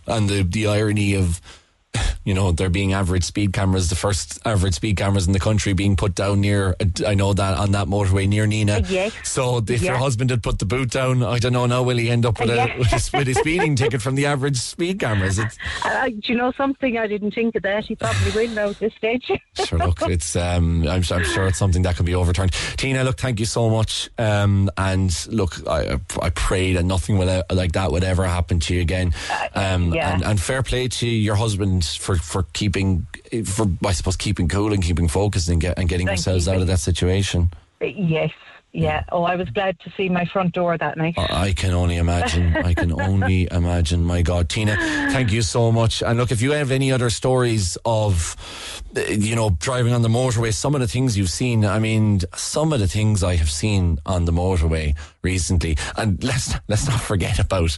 and 0.07 0.29
the 0.29 0.43
the 0.43 0.67
irony 0.67 1.15
of 1.15 1.41
you 2.25 2.35
know 2.35 2.53
there 2.53 2.71
being 2.71 2.93
average 2.93 3.25
speed 3.25 3.53
cameras 3.53 3.91
the 3.91 3.97
first 3.97 4.41
average 4.47 4.75
speed 4.75 4.97
cameras 4.97 5.27
in 5.27 5.33
the 5.33 5.41
country 5.41 5.73
being 5.73 5.97
put 5.97 6.15
down 6.15 6.41
near 6.41 6.75
I 7.07 7.15
know 7.15 7.33
that 7.35 7.59
on 7.59 7.73
that 7.73 7.87
motorway 7.87 8.27
near 8.29 8.47
Nenagh 8.47 8.91
Yes. 8.91 9.13
so 9.25 9.63
if 9.67 9.83
your 9.83 9.97
husband 9.97 10.31
had 10.31 10.43
put 10.43 10.59
the 10.59 10.65
boot 10.65 10.91
down 10.91 11.23
I 11.23 11.39
don't 11.39 11.53
know 11.53 11.67
now 11.67 11.83
will 11.83 11.97
he 11.97 12.11
end 12.11 12.27
up 12.27 12.41
with 12.41 12.51
a, 12.51 12.75
with 12.79 12.93
a, 12.93 13.11
with 13.19 13.29
a 13.29 13.35
speeding 13.35 13.77
ticket 13.77 14.01
from 14.01 14.15
the 14.15 14.27
average 14.27 14.57
speed 14.57 15.01
cameras 15.01 15.39
it's, 15.39 15.59
Uh, 15.85 16.09
do 16.09 16.21
you 16.25 16.37
know 16.37 16.53
something? 16.53 16.97
I 16.99 17.07
didn't 17.07 17.33
think 17.33 17.55
of 17.57 17.63
that. 17.63 17.85
He 17.85 17.95
probably 17.95 18.31
will 18.33 18.55
now 18.55 18.69
at 18.71 18.79
this 18.79 18.95
stage. 18.95 19.31
sure 19.65 19.79
look 19.79 20.03
it's 20.03 20.35
um 20.37 20.83
I'm, 20.89 21.03
I'm 21.11 21.25
sure 21.25 21.47
it's 21.47 21.59
something 21.59 21.83
that 21.83 21.97
can 21.97 22.05
be 22.07 22.15
overturned 22.15 22.53
Tina 22.77 23.05
look 23.05 23.19
thank 23.19 23.39
you 23.39 23.47
so 23.47 23.69
much 23.71 24.09
um 24.19 24.71
and 24.77 25.13
look 25.29 25.57
I 25.69 25.99
I 26.21 26.31
pray 26.31 26.73
that 26.75 26.85
nothing 26.85 27.19
will 27.19 27.29
uh, 27.29 27.43
like 27.51 27.73
that 27.73 27.93
would 27.93 28.05
ever 28.05 28.25
happen 28.25 28.61
to 28.61 28.75
you 28.75 28.81
again 28.81 29.15
um 29.55 29.93
yeah. 29.93 30.15
and, 30.15 30.25
and 30.25 30.41
fair 30.41 30.63
play 30.63 30.89
to 30.89 31.07
your 31.07 31.35
husband 31.35 31.84
for 31.95 32.17
for 32.17 32.45
keeping 32.53 33.07
for 33.45 33.67
I 33.85 33.93
suppose 33.93 34.17
keeping 34.17 34.49
cool 34.49 34.73
and 34.73 34.83
keeping 34.83 35.09
focused 35.09 35.49
and 35.49 35.61
get 35.61 35.79
and 35.79 35.89
getting 35.89 36.07
Thank 36.07 36.19
yourselves 36.19 36.47
you. 36.47 36.53
out 36.53 36.61
of 36.61 36.67
that 36.69 36.79
situation 36.81 37.51
yes, 37.81 38.31
yeah. 38.73 39.05
Oh, 39.13 39.23
I 39.23 39.37
was 39.37 39.49
glad 39.51 39.79
to 39.81 39.93
see 39.97 40.09
my 40.09 40.25
front 40.25 40.55
door 40.55 40.77
that 40.77 40.97
night. 40.97 41.15
I 41.17 41.53
can 41.53 41.73
only 41.73 41.97
imagine. 41.97 42.57
I 42.57 42.75
can 42.75 42.93
only 43.01 43.49
imagine. 43.51 44.05
My 44.05 44.23
God, 44.23 44.49
Tina, 44.49 44.77
thank 44.77 45.31
you 45.33 45.43
so 45.43 45.71
much. 45.71 46.03
And 46.03 46.19
look, 46.19 46.33
if 46.33 46.43
you 46.43 46.53
have 46.53 46.71
any 46.71 46.91
other 46.91 47.11
stories 47.11 47.79
of, 47.85 48.83
uh, 48.83 48.84
you 48.97 49.35
know, 49.35 49.51
driving 49.59 49.93
on 49.93 50.03
the 50.03 50.09
motorway, 50.09 50.53
some 50.53 50.75
of 50.75 50.81
the 50.81 50.89
things 50.89 51.19
you've 51.19 51.31
seen. 51.31 51.65
I 51.65 51.79
mean, 51.79 52.21
some 52.35 52.73
of 52.73 52.81
the 52.81 52.87
things 52.87 53.23
I 53.23 53.37
have 53.37 53.51
seen 53.51 53.99
on 54.07 54.25
the 54.25 54.33
motorway 54.33 54.97
recently, 55.23 55.77
and 55.97 56.23
let's 56.23 56.55
let's 56.69 56.87
not 56.87 57.01
forget 57.01 57.39
about, 57.39 57.77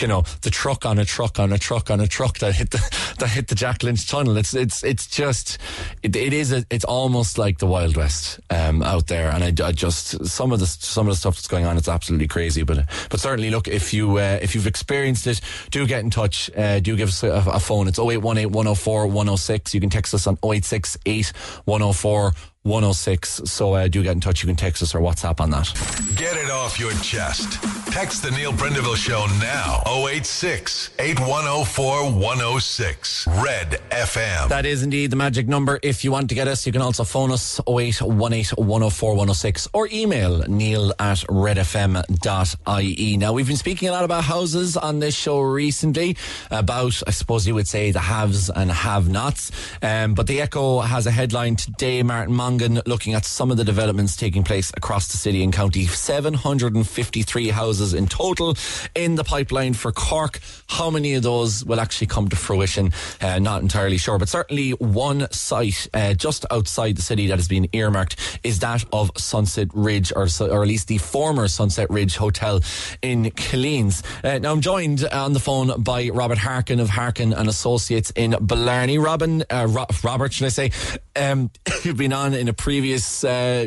you 0.00 0.06
know, 0.06 0.24
the 0.42 0.50
truck 0.50 0.86
on 0.86 0.98
a 0.98 1.04
truck 1.04 1.38
on 1.38 1.52
a 1.52 1.58
truck 1.58 1.90
on 1.90 2.00
a 2.00 2.06
truck 2.06 2.38
that 2.38 2.54
hit 2.54 2.70
the 2.70 2.78
that 3.18 3.28
hit 3.28 3.48
the 3.48 3.54
Jack 3.54 3.82
Lynch 3.82 4.08
tunnel. 4.08 4.36
It's 4.36 4.54
it's 4.54 4.82
it's 4.82 5.06
just, 5.06 5.58
it, 6.02 6.16
it 6.16 6.32
is 6.32 6.52
a, 6.52 6.64
it's 6.70 6.84
almost 6.84 7.36
like 7.36 7.58
the 7.58 7.66
Wild 7.66 7.96
West 7.96 8.40
um, 8.50 8.82
out 8.82 9.08
there, 9.08 9.30
and 9.30 9.44
I, 9.44 9.66
I 9.66 9.72
just 9.72 10.26
some 10.26 10.52
of 10.52 10.60
the 10.60 10.66
some 10.66 11.06
of 11.06 11.12
the 11.12 11.18
stuff 11.18 11.34
that's 11.34 11.48
going 11.48 11.66
on, 11.66 11.76
it's 11.76 11.88
absolutely 11.88 12.28
crazy. 12.28 12.62
But 12.62 12.86
but 13.10 13.20
certainly, 13.20 13.50
look 13.50 13.68
if 13.68 13.92
you 13.92 14.16
uh, 14.16 14.38
if 14.40 14.54
you've 14.54 14.66
experienced 14.66 15.26
it, 15.26 15.40
do 15.70 15.86
get 15.86 16.00
in 16.00 16.10
touch. 16.10 16.50
Uh, 16.56 16.80
do 16.80 16.96
give 16.96 17.08
us 17.08 17.22
a, 17.22 17.30
a 17.30 17.60
phone. 17.60 17.88
It's 17.88 17.98
0818 17.98 18.52
104 18.52 19.06
106. 19.06 19.74
You 19.74 19.80
can 19.80 19.90
text 19.90 20.14
us 20.14 20.26
on 20.30 20.38
0868 20.42 21.32
104 21.64 22.32
106. 22.62 23.42
So 23.46 23.74
uh, 23.74 23.88
do 23.88 24.02
get 24.02 24.12
in 24.12 24.20
touch. 24.20 24.42
You 24.42 24.46
can 24.46 24.56
text 24.56 24.82
us 24.82 24.94
or 24.94 25.00
WhatsApp 25.00 25.40
on 25.40 25.50
that. 25.50 25.72
Get 26.16 26.36
it 26.36 26.50
off 26.50 26.78
your 26.78 26.92
chest. 27.00 27.62
Text 27.90 28.22
the 28.22 28.30
Neil 28.32 28.52
Prendeville 28.52 28.96
Show 28.96 29.26
now. 29.40 29.82
086 29.86 30.90
8104 30.98 32.12
106. 32.12 33.26
Red 33.42 33.80
FM. 33.90 34.48
That 34.48 34.66
is 34.66 34.82
indeed 34.82 35.10
the 35.10 35.16
magic 35.16 35.48
number. 35.48 35.80
If 35.82 36.04
you 36.04 36.12
want 36.12 36.28
to 36.28 36.34
get 36.34 36.48
us, 36.48 36.66
you 36.66 36.72
can 36.72 36.82
also 36.82 37.02
phone 37.04 37.32
us 37.32 37.60
0818 37.66 38.64
104 38.64 39.10
106 39.10 39.68
or 39.72 39.88
email 39.90 40.40
neil 40.46 40.92
at 40.98 41.18
redfm.ie. 41.28 43.16
Now, 43.16 43.32
we've 43.32 43.48
been 43.48 43.56
speaking 43.56 43.88
a 43.88 43.92
lot 43.92 44.04
about 44.04 44.24
houses 44.24 44.76
on 44.76 44.98
this 44.98 45.14
show 45.16 45.40
recently, 45.40 46.16
about, 46.50 47.02
I 47.06 47.10
suppose 47.10 47.46
you 47.46 47.54
would 47.54 47.68
say, 47.68 47.90
the 47.90 48.00
haves 48.00 48.50
and 48.50 48.70
have 48.70 49.08
nots. 49.08 49.50
Um, 49.82 50.14
but 50.14 50.26
the 50.26 50.40
Echo 50.40 50.80
has 50.80 51.06
a 51.06 51.10
headline 51.10 51.56
today, 51.56 52.02
Martin 52.02 52.34
Looking 52.58 53.14
at 53.14 53.24
some 53.24 53.50
of 53.50 53.56
the 53.56 53.64
developments 53.64 54.16
taking 54.16 54.44
place 54.44 54.72
across 54.76 55.08
the 55.08 55.16
city 55.16 55.42
and 55.42 55.52
county. 55.52 55.86
753 55.86 57.48
houses 57.48 57.94
in 57.94 58.06
total 58.06 58.56
in 58.94 59.14
the 59.14 59.24
pipeline 59.24 59.74
for 59.74 59.92
Cork. 59.92 60.40
How 60.68 60.90
many 60.90 61.14
of 61.14 61.22
those 61.22 61.64
will 61.64 61.80
actually 61.80 62.08
come 62.08 62.28
to 62.28 62.36
fruition? 62.36 62.92
Uh, 63.20 63.38
not 63.38 63.62
entirely 63.62 63.98
sure, 63.98 64.18
but 64.18 64.28
certainly 64.28 64.70
one 64.72 65.30
site 65.30 65.88
uh, 65.94 66.14
just 66.14 66.44
outside 66.50 66.96
the 66.96 67.02
city 67.02 67.26
that 67.28 67.38
has 67.38 67.48
been 67.48 67.68
earmarked 67.72 68.16
is 68.42 68.58
that 68.60 68.84
of 68.92 69.10
Sunset 69.16 69.68
Ridge, 69.74 70.12
or, 70.14 70.26
or 70.40 70.62
at 70.62 70.68
least 70.68 70.88
the 70.88 70.98
former 70.98 71.48
Sunset 71.48 71.88
Ridge 71.90 72.16
Hotel 72.16 72.60
in 73.02 73.24
Killeens. 73.24 74.02
Uh, 74.24 74.38
now 74.38 74.52
I'm 74.52 74.60
joined 74.60 75.04
on 75.04 75.32
the 75.32 75.40
phone 75.40 75.82
by 75.82 76.08
Robert 76.08 76.38
Harkin 76.38 76.80
of 76.80 76.88
Harkin 76.88 77.32
and 77.32 77.48
Associates 77.48 78.12
in 78.16 78.32
Blarney. 78.40 78.98
Robin, 78.98 79.44
uh, 79.50 79.66
Ro- 79.68 79.86
Robert, 80.02 80.32
should 80.32 80.46
I 80.46 80.50
say? 80.50 80.72
Um, 81.16 81.50
you've 81.82 81.96
been 81.96 82.12
on 82.12 82.34
in 82.40 82.48
a 82.48 82.52
previous 82.52 83.22
uh, 83.24 83.66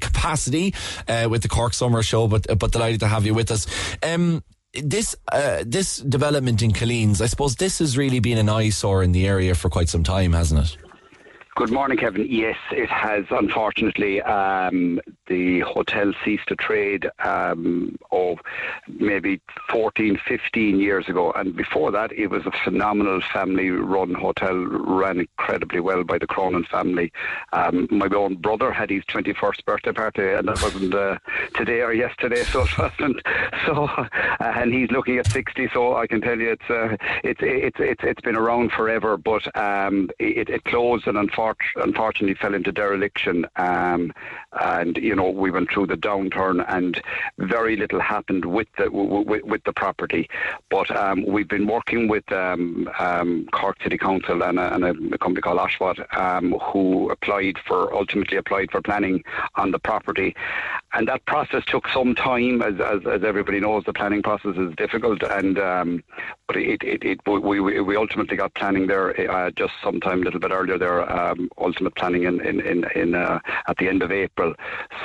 capacity 0.00 0.74
uh, 1.08 1.28
with 1.30 1.42
the 1.42 1.48
Cork 1.48 1.74
Summer 1.74 2.02
Show, 2.02 2.26
but 2.28 2.46
but 2.58 2.72
delighted 2.72 3.00
to 3.00 3.08
have 3.08 3.26
you 3.26 3.34
with 3.34 3.50
us. 3.50 3.66
Um, 4.02 4.42
this 4.72 5.16
uh, 5.32 5.64
this 5.66 5.98
development 5.98 6.62
in 6.62 6.72
Killeens, 6.72 7.20
I 7.20 7.26
suppose 7.26 7.56
this 7.56 7.78
has 7.78 7.96
really 7.96 8.20
been 8.20 8.38
an 8.38 8.48
eyesore 8.48 9.02
in 9.02 9.12
the 9.12 9.26
area 9.26 9.54
for 9.54 9.68
quite 9.70 9.88
some 9.88 10.02
time, 10.02 10.32
hasn't 10.32 10.64
it? 10.64 10.85
Good 11.56 11.72
morning, 11.72 11.96
Kevin. 11.96 12.26
Yes, 12.28 12.58
it 12.70 12.90
has. 12.90 13.24
Unfortunately, 13.30 14.20
um, 14.20 15.00
the 15.26 15.60
hotel 15.60 16.12
ceased 16.22 16.48
to 16.48 16.56
trade 16.56 17.08
um, 17.24 17.96
maybe 18.88 19.40
14, 19.70 20.20
15 20.28 20.78
years 20.78 21.08
ago. 21.08 21.32
And 21.32 21.56
before 21.56 21.90
that, 21.92 22.12
it 22.12 22.26
was 22.26 22.44
a 22.44 22.52
phenomenal 22.62 23.22
family 23.32 23.70
run 23.70 24.12
hotel, 24.12 24.54
ran 24.54 25.20
incredibly 25.20 25.80
well 25.80 26.04
by 26.04 26.18
the 26.18 26.26
Cronin 26.26 26.64
family. 26.64 27.10
Um, 27.54 27.88
my 27.90 28.08
own 28.14 28.36
brother 28.36 28.70
had 28.70 28.90
his 28.90 29.04
21st 29.04 29.64
birthday 29.64 29.92
party, 29.92 30.28
and 30.28 30.48
that 30.48 30.62
wasn't 30.62 30.94
uh, 30.94 31.16
today 31.54 31.80
or 31.80 31.94
yesterday, 31.94 32.44
so 32.44 32.64
it 32.64 32.78
wasn't. 32.78 33.22
So, 33.64 33.86
uh, 33.86 34.08
and 34.40 34.72
he's 34.72 34.90
looking 34.92 35.18
at 35.18 35.26
60, 35.26 35.70
so 35.72 35.96
I 35.96 36.06
can 36.06 36.20
tell 36.20 36.38
you 36.38 36.52
it's, 36.52 36.70
uh, 36.70 36.96
it's, 37.24 37.40
it's, 37.42 37.76
it's, 37.80 38.00
it's 38.04 38.20
been 38.20 38.36
around 38.36 38.70
forever, 38.70 39.16
but 39.16 39.44
um, 39.56 40.08
it, 40.20 40.48
it 40.48 40.62
closed 40.64 41.08
and 41.08 41.18
unfor- 41.54 41.82
unfortunately 41.82 42.34
fell 42.34 42.54
into 42.54 42.72
dereliction. 42.72 43.46
Um, 43.56 44.12
and, 44.60 44.96
you 44.96 45.14
know, 45.14 45.30
we 45.30 45.50
went 45.50 45.70
through 45.70 45.86
the 45.86 45.96
downturn 45.96 46.64
and 46.68 47.00
very 47.38 47.76
little 47.76 48.00
happened 48.00 48.44
with 48.44 48.68
the, 48.78 48.84
w- 48.84 49.24
w- 49.24 49.46
with 49.46 49.62
the 49.64 49.72
property. 49.72 50.28
But 50.70 50.90
um, 50.94 51.24
we've 51.26 51.48
been 51.48 51.66
working 51.66 52.08
with 52.08 52.30
um, 52.32 52.88
um, 52.98 53.48
Cork 53.52 53.82
City 53.82 53.98
Council 53.98 54.42
and 54.42 54.58
a, 54.58 54.74
and 54.74 54.84
a 55.14 55.18
company 55.18 55.40
called 55.42 55.58
Ashwat 55.58 55.98
um, 56.16 56.52
who 56.52 57.10
applied 57.10 57.58
for, 57.66 57.92
ultimately 57.94 58.36
applied 58.36 58.70
for 58.70 58.80
planning 58.80 59.22
on 59.56 59.70
the 59.70 59.78
property. 59.78 60.34
And 60.92 61.08
that 61.08 61.24
process 61.26 61.64
took 61.66 61.88
some 61.88 62.14
time, 62.14 62.62
as, 62.62 62.80
as, 62.80 63.06
as 63.06 63.22
everybody 63.24 63.60
knows, 63.60 63.84
the 63.84 63.92
planning 63.92 64.22
process 64.22 64.56
is 64.56 64.74
difficult. 64.76 65.22
And 65.22 65.58
um, 65.58 66.02
but 66.46 66.56
it, 66.56 66.82
it, 66.82 67.04
it 67.04 67.20
we, 67.26 67.60
we, 67.60 67.96
ultimately 67.96 68.36
got 68.36 68.54
planning 68.54 68.86
there 68.86 69.30
uh, 69.30 69.50
just 69.50 69.72
sometime 69.82 70.22
a 70.22 70.24
little 70.24 70.40
bit 70.40 70.52
earlier 70.52 70.78
there, 70.78 71.10
um, 71.10 71.50
ultimate 71.58 71.94
planning 71.96 72.24
in, 72.24 72.40
in, 72.40 72.60
in, 72.60 72.84
in 72.94 73.14
uh, 73.14 73.40
at 73.66 73.76
the 73.78 73.88
end 73.88 74.02
of 74.02 74.12
April. 74.12 74.45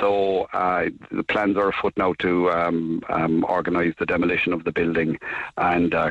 So 0.00 0.48
uh, 0.52 0.86
the 1.10 1.24
plans 1.24 1.56
are 1.56 1.68
afoot 1.68 1.94
now 1.96 2.14
to 2.20 2.50
um, 2.50 3.02
um, 3.08 3.44
organise 3.48 3.94
the 3.98 4.06
demolition 4.06 4.52
of 4.52 4.64
the 4.64 4.72
building 4.72 5.18
and 5.56 5.94
uh, 5.94 6.10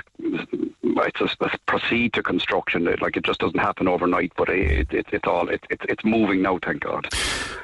it's 0.83 1.35
uh, 1.39 1.49
proceed 1.65 2.13
to 2.13 2.23
construction. 2.23 2.87
It, 2.87 3.01
like 3.01 3.17
it 3.17 3.23
just 3.23 3.39
doesn't 3.39 3.59
happen 3.59 3.87
overnight, 3.87 4.33
but 4.37 4.49
it, 4.49 4.91
it, 4.93 5.05
it's 5.11 5.27
all 5.27 5.49
it, 5.49 5.63
it, 5.69 5.81
it's 5.87 6.03
moving 6.03 6.41
now. 6.41 6.59
Thank 6.63 6.81
God. 6.81 7.07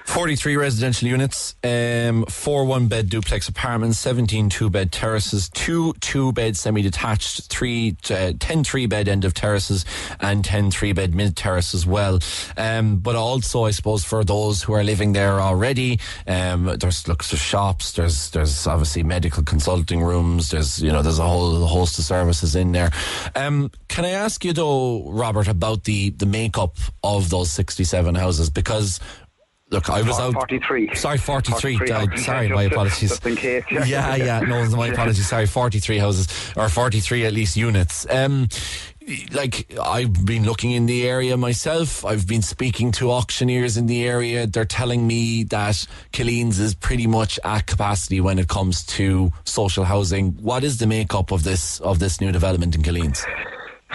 43 0.06 0.56
residential 0.56 1.08
units, 1.10 1.56
um, 1.64 2.26
four 2.26 2.66
one 2.66 2.88
bed 2.88 3.10
duplex 3.10 3.50
apartments, 3.50 4.00
17 4.00 4.50
two 4.50 4.70
bed 4.70 4.92
terraces, 4.92 5.50
two 5.50 5.94
two 6.00 6.32
bed 6.32 6.56
semi 6.56 6.82
detached, 6.82 7.50
three, 7.50 7.98
uh, 8.10 8.34
10 8.40 8.64
three 8.64 8.86
bed 8.86 9.08
end 9.08 9.26
of 9.26 9.34
terraces, 9.34 9.86
and 10.20 10.44
10 10.44 10.72
three 10.72 10.94
bed 10.94 11.14
mid 11.14 11.36
terrace 11.36 11.74
as 11.74 11.86
well. 11.86 12.20
Um, 12.56 12.98
but 12.98 13.16
also, 13.16 13.66
I 13.66 13.72
suppose, 13.72 14.04
for 14.04 14.24
those 14.24 14.64
who 14.64 14.74
are 14.74 14.84
living 14.84 15.14
there 15.14 15.40
already, 15.42 15.57
um, 16.28 16.66
there's 16.80 17.08
looks 17.08 17.30
there's 17.32 17.42
shops, 17.42 17.94
there's 17.94 18.30
there's 18.32 18.68
obviously 18.68 19.04
medical 19.04 19.44
consulting 19.44 20.02
rooms, 20.04 20.50
there's 20.52 20.82
you 20.82 20.92
know 20.92 21.02
there's 21.02 21.20
a 21.20 21.28
whole 21.28 21.66
host 21.66 21.98
of 22.00 22.06
services 22.06 22.56
in 22.56 22.72
there. 22.72 22.92
Um, 23.36 23.72
can 23.88 24.06
I 24.06 24.12
ask 24.12 24.44
you 24.46 24.54
though, 24.54 25.10
Robert, 25.12 25.48
about 25.48 25.84
the 25.86 26.12
the 26.12 26.26
makeup 26.26 26.78
of 27.04 27.30
those 27.30 27.52
67 27.52 28.16
houses 28.16 28.50
because 28.50 29.00
Look, 29.70 29.90
I 29.90 30.02
was 30.02 30.18
out. 30.18 30.34
43. 30.34 30.96
Sorry, 30.96 31.18
43. 31.18 31.78
43 31.78 31.92
Uh, 31.92 32.18
sorry, 32.18 32.48
my 32.56 32.64
apologies. 32.64 33.20
case, 33.20 33.66
yeah. 33.70 33.84
yeah, 33.84 34.16
yeah. 34.16 34.40
No, 34.40 34.66
my 34.70 34.88
apologies. 34.88 35.28
Sorry, 35.28 35.46
43 35.46 35.98
houses, 35.98 36.30
or 36.56 36.70
43 36.70 37.26
at 37.26 37.34
least 37.34 37.58
units. 37.58 38.08
Um, 38.10 38.48
like, 39.32 39.74
I've 39.82 40.26
been 40.26 40.44
looking 40.44 40.72
in 40.72 40.86
the 40.86 41.08
area 41.08 41.38
myself. 41.38 42.04
I've 42.04 42.28
been 42.28 42.42
speaking 42.42 42.92
to 42.94 43.12
auctioneers 43.12 43.78
in 43.78 43.88
the 43.88 44.06
area. 44.06 44.48
They're 44.48 44.66
telling 44.66 45.08
me 45.08 45.44
that 45.46 45.86
Killeens 46.12 46.60
is 46.60 46.76
pretty 46.76 47.08
much 47.08 47.40
at 47.44 47.68
capacity 47.68 48.20
when 48.20 48.40
it 48.40 48.48
comes 48.48 48.86
to 48.88 49.32
social 49.46 49.86
housing. 49.86 50.32
What 50.42 50.64
is 50.64 50.78
the 50.78 50.88
makeup 50.88 51.32
of 51.32 51.44
this 51.44 51.80
of 51.80 52.00
this 52.00 52.20
new 52.20 52.32
development 52.32 52.76
in 52.76 52.82
Killeens? 52.82 53.26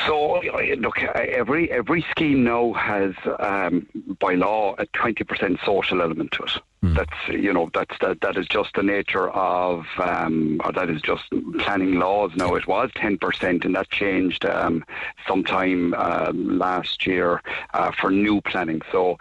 So 0.07 0.41
look, 0.79 1.03
every 1.03 1.71
every 1.71 2.05
scheme 2.11 2.45
now 2.45 2.73
has, 2.73 3.15
um, 3.39 3.87
by 4.19 4.35
law, 4.35 4.75
a 4.79 4.87
twenty 4.87 5.25
percent 5.25 5.61
social 5.65 6.01
element 6.01 6.33
to 6.33 6.45
it. 6.45 6.53
That's 6.83 7.29
you 7.29 7.53
know 7.53 7.71
that's 7.73 7.97
that 8.01 8.21
that 8.23 8.37
is 8.37 8.49
just 8.49 8.75
the 8.75 8.83
nature 8.83 9.31
of 9.31 9.87
um, 9.99 10.61
or 10.65 10.73
that 10.73 10.91
is 10.91 11.01
just 11.01 11.23
planning 11.61 11.95
laws 12.01 12.33
now. 12.35 12.57
It 12.57 12.67
was 12.67 12.91
ten 12.97 13.19
percent, 13.19 13.65
and 13.65 13.77
that 13.77 13.89
changed 13.91 14.45
um, 14.45 14.85
sometime 15.29 15.95
um, 15.95 16.59
last 16.59 17.07
year 17.07 17.41
uh, 17.73 17.93
for 17.93 18.11
new 18.11 18.41
planning. 18.41 18.83
So 18.91 19.17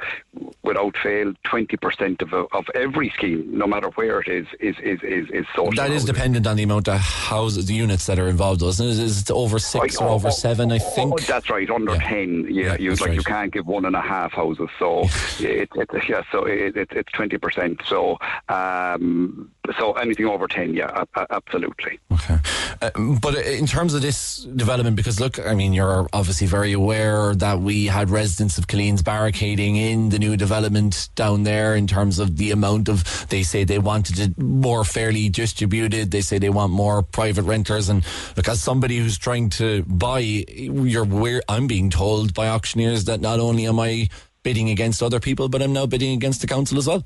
without 0.63 0.97
fail, 0.97 1.33
twenty 1.43 1.77
percent 1.77 2.23
of 2.23 2.33
of 2.33 2.65
every 2.73 3.11
scheme, 3.11 3.55
no 3.55 3.67
matter 3.67 3.89
where 3.89 4.21
it 4.21 4.27
is, 4.27 4.47
is 4.59 4.75
is 4.81 4.99
is, 5.03 5.29
is 5.29 5.45
social. 5.55 5.73
That 5.73 5.91
is 5.91 6.03
dependent 6.03 6.47
on 6.47 6.57
the 6.57 6.63
amount 6.63 6.87
of 6.87 6.99
houses, 6.99 7.67
the 7.67 7.75
units 7.75 8.07
that 8.07 8.17
are 8.17 8.27
involved, 8.27 8.63
isn't 8.63 8.87
it? 8.87 8.97
Is 8.97 9.21
it 9.21 9.29
over 9.29 9.59
six 9.59 9.81
Right, 9.81 10.01
or 10.01 10.09
oh, 10.09 10.13
over 10.15 10.29
oh, 10.29 10.31
seven? 10.31 10.71
I 10.71 10.77
oh, 10.77 10.79
think. 10.79 11.13
oh, 11.13 11.17
that's 11.19 11.51
right, 11.51 11.69
under 11.69 11.93
Yeah. 11.93 12.09
ten. 12.09 12.47
Yeah, 12.49 12.65
Yeah, 12.65 12.77
you 12.79 12.95
like 12.95 13.13
you 13.13 13.21
can't 13.21 13.53
give 13.53 13.67
one 13.67 13.85
and 13.85 13.95
a 13.95 14.01
half 14.01 14.31
houses. 14.31 14.69
So 14.79 15.01
it, 15.39 15.69
it, 15.75 16.09
yeah, 16.09 16.23
so 16.31 16.45
it, 16.45 16.75
it, 16.75 16.89
it's 16.93 17.11
twenty 17.11 17.37
percent. 17.37 17.50
So 17.85 18.17
um, 18.49 19.51
so 19.77 19.93
anything 19.93 20.25
over 20.25 20.47
ten, 20.47 20.73
yeah, 20.73 21.03
absolutely. 21.29 21.99
Okay. 22.11 22.37
Uh, 22.81 22.89
but 23.21 23.35
in 23.35 23.67
terms 23.67 23.93
of 23.93 24.01
this 24.01 24.43
development, 24.55 24.95
because 24.95 25.19
look, 25.19 25.39
I 25.39 25.53
mean, 25.53 25.73
you're 25.73 26.07
obviously 26.13 26.47
very 26.47 26.71
aware 26.73 27.35
that 27.35 27.59
we 27.59 27.85
had 27.85 28.09
residents 28.09 28.57
of 28.57 28.67
Killeens 28.67 29.03
barricading 29.03 29.75
in 29.75 30.09
the 30.09 30.17
new 30.17 30.35
development 30.35 31.09
down 31.15 31.43
there 31.43 31.75
in 31.75 31.85
terms 31.85 32.17
of 32.17 32.37
the 32.37 32.51
amount 32.51 32.89
of, 32.89 33.27
they 33.29 33.43
say 33.43 33.63
they 33.63 33.79
wanted 33.79 34.19
it 34.19 34.37
more 34.37 34.83
fairly 34.83 35.29
distributed. 35.29 36.11
They 36.11 36.21
say 36.21 36.39
they 36.39 36.49
want 36.49 36.73
more 36.73 37.03
private 37.03 37.43
renters. 37.43 37.89
And 37.89 38.03
look, 38.35 38.49
as 38.49 38.61
somebody 38.61 38.97
who's 38.97 39.17
trying 39.17 39.49
to 39.51 39.83
buy, 39.83 40.19
you're 40.19 41.03
aware, 41.03 41.41
I'm 41.47 41.67
being 41.67 41.89
told 41.89 42.33
by 42.33 42.47
auctioneers 42.47 43.05
that 43.05 43.21
not 43.21 43.39
only 43.39 43.67
am 43.67 43.79
I 43.79 44.09
bidding 44.43 44.69
against 44.69 45.03
other 45.03 45.19
people, 45.19 45.49
but 45.49 45.61
I'm 45.61 45.73
now 45.73 45.85
bidding 45.85 46.13
against 46.13 46.41
the 46.41 46.47
council 46.47 46.79
as 46.79 46.87
well. 46.87 47.03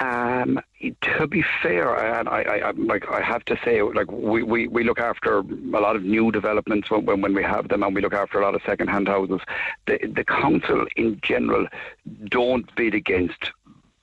Um, 0.00 0.60
to 1.02 1.26
be 1.26 1.44
fair, 1.62 1.94
and 1.94 2.28
I, 2.28 2.42
I, 2.42 2.56
I 2.68 2.70
like 2.72 3.08
I 3.10 3.20
have 3.20 3.44
to 3.44 3.58
say, 3.64 3.82
like 3.82 4.10
we, 4.10 4.42
we, 4.42 4.66
we 4.66 4.84
look 4.84 4.98
after 4.98 5.38
a 5.38 5.42
lot 5.42 5.96
of 5.96 6.02
new 6.02 6.32
developments 6.32 6.90
when, 6.90 7.04
when 7.04 7.20
when 7.20 7.34
we 7.34 7.42
have 7.42 7.68
them, 7.68 7.82
and 7.82 7.94
we 7.94 8.00
look 8.00 8.14
after 8.14 8.40
a 8.40 8.42
lot 8.42 8.54
of 8.54 8.62
second-hand 8.64 9.08
houses. 9.08 9.40
The 9.86 9.98
the 10.14 10.24
council 10.24 10.86
in 10.96 11.20
general 11.22 11.66
don't 12.28 12.74
bid 12.74 12.94
against 12.94 13.52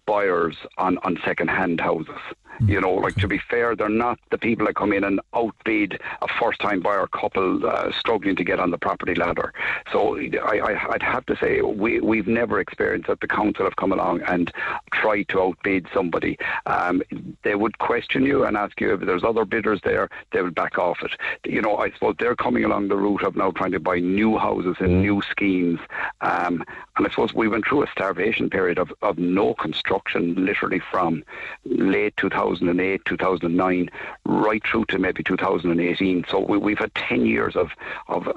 buyers 0.06 0.56
on 0.78 0.98
on 1.00 1.18
second-hand 1.26 1.82
houses. 1.82 2.20
You 2.66 2.82
know, 2.82 2.94
like 2.94 3.16
to 3.16 3.28
be 3.28 3.40
fair, 3.50 3.76
they're 3.76 3.90
not 3.90 4.20
the 4.32 4.38
people 4.38 4.66
that 4.66 4.76
come 4.76 4.92
in 4.92 5.04
and 5.04 5.22
outbid 5.34 6.02
a 6.22 6.28
first-time 6.28 6.82
buyer 6.82 7.08
couple 7.08 7.66
uh, 7.66 7.92
struggling 7.92 8.36
to 8.36 8.44
get 8.44 8.60
on 8.60 8.72
the 8.72 8.78
property 8.78 9.16
ladder. 9.16 9.54
So 9.92 10.18
I, 10.18 10.60
I, 10.60 10.94
I'd 10.94 11.04
have 11.04 11.26
to 11.28 11.38
say 11.38 11.62
we 11.62 12.00
we've 12.02 12.28
never 12.28 12.60
experienced 12.60 13.08
that 13.08 13.22
the 13.22 13.28
council 13.28 13.64
have 13.66 13.78
come 13.78 13.92
along 13.92 14.22
and 14.24 14.52
tried 14.92 15.30
to 15.30 15.42
outbid 15.42 15.88
somebody. 15.94 16.38
Um, 16.66 17.02
they 17.44 17.56
would 17.56 17.78
question 17.80 18.24
you 18.26 18.44
and 18.44 18.58
ask 18.58 18.80
you 18.82 18.94
if 18.94 19.02
there's 19.02 19.24
other 19.24 19.46
bidders 19.46 19.80
there. 19.84 20.10
They 20.32 20.42
would 20.42 20.56
back 20.56 20.78
off 20.78 21.02
it. 21.04 21.12
You 21.46 21.62
know, 21.62 21.78
I 21.78 21.92
suppose 21.92 22.16
they're 22.20 22.36
coming 22.36 22.66
along 22.66 22.90
the 22.90 22.98
route 22.98 23.24
of 23.24 23.36
now 23.36 23.52
trying 23.52 23.72
to 23.72 23.80
buy 23.80 24.00
new 24.00 24.38
houses 24.38 24.76
in 24.80 25.02
new 25.02 25.22
schemes. 25.22 25.80
Um, 26.22 26.64
and 26.98 27.08
I 27.08 27.10
suppose 27.10 27.34
we 27.34 27.48
went 27.48 27.66
through 27.66 27.84
a 27.84 27.88
starvation 27.92 28.50
period 28.50 28.78
of, 28.78 28.92
of 29.02 29.18
no 29.18 29.54
construction, 29.54 30.36
literally 30.46 30.82
from 30.92 31.24
late 31.66 32.18
2008, 32.50 33.06
2009, 33.06 33.90
right 34.26 34.62
through 34.66 34.86
to 34.86 35.00
maybe 35.00 35.24
2018. 35.24 36.26
So 36.30 36.40
we, 36.40 36.58
we've 36.58 36.80
had 36.80 36.94
10 36.96 37.26
years 37.26 37.56
of, 37.56 37.72
of 38.08 38.28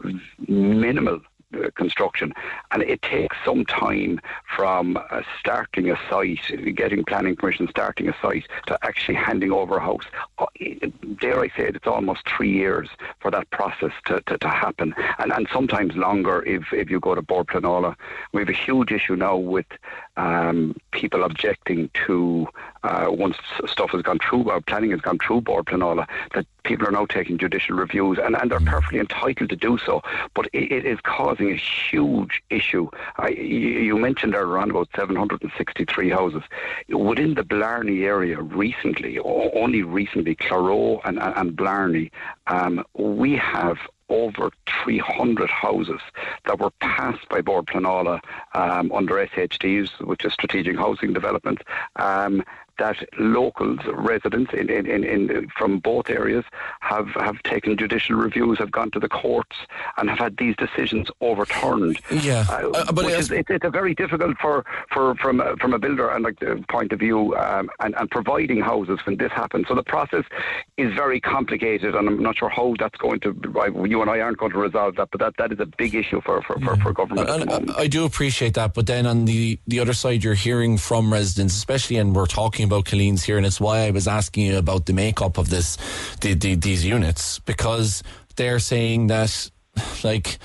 minimal 0.48 1.20
uh, 1.54 1.68
construction, 1.74 2.32
and 2.70 2.82
it 2.82 3.02
takes 3.02 3.36
some 3.44 3.64
time 3.66 4.18
from 4.56 4.96
uh, 4.96 5.20
starting 5.38 5.90
a 5.90 5.98
site, 6.08 6.40
getting 6.74 7.04
planning 7.04 7.36
permission, 7.36 7.68
starting 7.68 8.08
a 8.08 8.16
site, 8.22 8.46
to 8.66 8.78
actually 8.82 9.14
handing 9.14 9.52
over 9.52 9.76
a 9.76 9.80
house. 9.80 10.04
Uh, 10.38 10.46
dare 11.20 11.40
I 11.40 11.48
say 11.48 11.68
it, 11.68 11.76
it's 11.76 11.86
almost 11.86 12.26
three 12.26 12.50
years 12.50 12.88
for 13.20 13.30
that 13.32 13.50
process 13.50 13.92
to, 14.06 14.22
to, 14.28 14.38
to 14.38 14.48
happen, 14.48 14.94
and, 15.18 15.30
and 15.30 15.46
sometimes 15.52 15.94
longer 15.94 16.42
if, 16.46 16.72
if 16.72 16.88
you 16.88 17.00
go 17.00 17.14
to 17.14 17.22
Bord 17.22 17.48
Pleanála. 17.48 17.96
We 18.32 18.40
have 18.40 18.48
a 18.48 18.52
huge 18.54 18.90
issue 18.90 19.16
now 19.16 19.36
with 19.36 19.66
um, 20.16 20.76
people 20.90 21.24
objecting 21.24 21.90
to 22.06 22.46
uh, 22.84 23.06
once 23.08 23.36
stuff 23.66 23.90
has 23.90 24.02
gone 24.02 24.18
through, 24.18 24.50
uh, 24.50 24.60
planning 24.66 24.90
has 24.90 25.00
gone 25.00 25.18
through 25.18 25.40
Bord 25.40 25.66
Pleanála, 25.66 26.06
that 26.34 26.46
people 26.64 26.86
are 26.86 26.90
now 26.90 27.06
taking 27.06 27.38
judicial 27.38 27.76
reviews, 27.76 28.18
and, 28.18 28.36
and 28.36 28.50
they're 28.50 28.60
perfectly 28.60 28.98
entitled 28.98 29.48
to 29.50 29.56
do 29.56 29.78
so. 29.78 30.02
But 30.34 30.46
it, 30.52 30.72
it 30.72 30.84
is 30.84 30.98
causing 31.02 31.50
a 31.50 31.56
huge 31.56 32.42
issue. 32.50 32.88
I, 33.16 33.28
you, 33.28 33.98
mentioned 33.98 34.34
there 34.34 34.42
are 34.42 34.48
around 34.48 34.70
about 34.70 34.88
763 34.96 36.10
houses 36.10 36.42
within 36.88 37.34
the 37.34 37.44
Blarney 37.44 38.02
area. 38.04 38.40
Recently, 38.40 39.18
o- 39.18 39.50
only 39.54 39.82
recently, 39.82 40.34
Cloghroe 40.34 41.00
and, 41.04 41.18
and, 41.20 41.36
and 41.36 41.56
Blarney, 41.56 42.10
um, 42.48 42.84
we 42.94 43.36
have 43.36 43.78
over 44.12 44.50
300 44.84 45.48
houses 45.50 46.00
that 46.44 46.58
were 46.60 46.70
passed 46.80 47.28
by 47.28 47.40
Bord 47.40 47.66
Pleanála 47.66 48.20
um, 48.54 48.92
under 48.92 49.14
SHDs, 49.14 50.00
which 50.02 50.24
is 50.24 50.32
Strategic 50.32 50.76
Housing 50.76 51.12
Development, 51.12 51.60
um, 51.96 52.44
that 52.78 52.96
locals, 53.18 53.78
residents 53.92 54.52
in, 54.52 54.70
in, 54.70 54.86
in, 54.86 55.04
in, 55.04 55.48
from 55.56 55.78
both 55.78 56.10
areas 56.10 56.44
have, 56.80 57.08
have 57.08 57.42
taken 57.42 57.76
judicial 57.76 58.16
reviews, 58.16 58.58
have 58.58 58.72
gone 58.72 58.90
to 58.92 58.98
the 58.98 59.08
courts, 59.08 59.56
and 59.96 60.08
have 60.08 60.18
had 60.18 60.36
these 60.36 60.56
decisions 60.56 61.08
overturned. 61.20 62.00
Yeah. 62.10 62.44
Uh, 62.48 62.70
Uh, 62.72 62.92
but 62.92 63.04
which 63.04 63.14
I 63.14 63.18
is, 63.18 63.30
it's, 63.30 63.50
it's 63.50 63.64
a 63.64 63.70
very 63.70 63.94
difficult 63.94 64.36
for, 64.40 64.64
for 64.92 65.14
from 65.16 65.40
a, 65.40 65.56
from 65.56 65.74
a 65.74 65.78
builder 65.78 66.08
and 66.10 66.24
like 66.24 66.38
the 66.40 66.64
point 66.68 66.92
of 66.92 66.98
view 66.98 67.36
um, 67.36 67.70
and, 67.80 67.94
and 67.96 68.10
providing 68.10 68.60
houses 68.60 68.98
when 69.04 69.16
this 69.16 69.32
happens. 69.32 69.66
So 69.68 69.74
the 69.74 69.82
process 69.82 70.24
is 70.76 70.92
very 70.94 71.20
complicated, 71.20 71.94
and 71.94 72.08
I'm 72.08 72.22
not 72.22 72.36
sure 72.38 72.48
how 72.48 72.74
that's 72.78 72.96
going 72.98 73.20
to. 73.20 73.34
You 73.86 74.00
and 74.00 74.10
I 74.10 74.20
aren't 74.20 74.38
going 74.38 74.52
to 74.52 74.58
resolve 74.58 74.96
that, 74.96 75.08
but 75.10 75.20
that, 75.20 75.34
that 75.38 75.52
is 75.52 75.60
a 75.60 75.66
big 75.66 75.94
issue 75.94 76.20
for 76.22 76.42
for, 76.42 76.58
for, 76.60 76.76
for 76.76 76.92
government 76.92 77.28
And. 77.28 77.70
I 77.72 77.86
do 77.86 78.04
appreciate 78.04 78.54
that, 78.54 78.74
but 78.74 78.86
then 78.86 79.06
on 79.06 79.24
the 79.26 79.58
the 79.66 79.80
other 79.80 79.92
side, 79.92 80.24
you're 80.24 80.34
hearing 80.34 80.78
from 80.78 81.12
residents, 81.12 81.54
especially, 81.54 81.96
and 81.96 82.14
we're 82.14 82.26
talking 82.26 82.61
about 82.64 82.84
Killeens 82.84 83.22
here, 83.22 83.36
and 83.36 83.46
it's 83.46 83.60
why 83.60 83.86
I 83.86 83.90
was 83.90 84.06
asking 84.08 84.46
you 84.46 84.58
about 84.58 84.86
the 84.86 84.92
makeup 84.92 85.38
of 85.38 85.50
this, 85.50 85.76
the, 86.20 86.34
the, 86.34 86.54
these 86.54 86.84
units, 86.84 87.38
because 87.40 88.02
they're 88.36 88.58
saying 88.58 89.08
that, 89.08 89.50
like, 90.04 90.38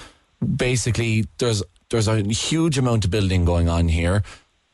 basically, 0.55 1.25
there's 1.37 1.63
there's 1.89 2.07
a 2.07 2.21
huge 2.21 2.77
amount 2.77 3.05
of 3.05 3.11
building 3.11 3.45
going 3.45 3.69
on 3.69 3.87
here. 3.87 4.23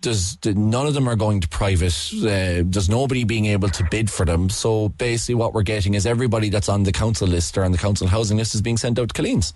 There's 0.02 0.38
none 0.44 0.88
of 0.88 0.94
them 0.94 1.08
are 1.08 1.16
going 1.16 1.40
to 1.42 1.48
private. 1.48 1.96
Uh, 2.14 2.64
there's 2.66 2.90
nobody 2.90 3.24
being 3.24 3.46
able 3.46 3.70
to 3.70 3.88
bid 3.90 4.10
for 4.10 4.26
them. 4.26 4.50
So 4.50 4.90
basically, 4.90 5.36
what 5.36 5.54
we're 5.54 5.64
getting 5.64 5.94
is 5.94 6.06
everybody 6.06 6.50
that's 6.50 6.70
on 6.70 6.84
the 6.84 6.92
council 6.92 7.28
list 7.28 7.58
or 7.58 7.64
on 7.64 7.72
the 7.72 7.78
council 7.78 8.08
housing 8.08 8.38
list 8.38 8.56
is 8.56 8.62
being 8.62 8.78
sent 8.78 9.00
out 9.00 9.14
to 9.14 9.22
Killeens. 9.22 9.54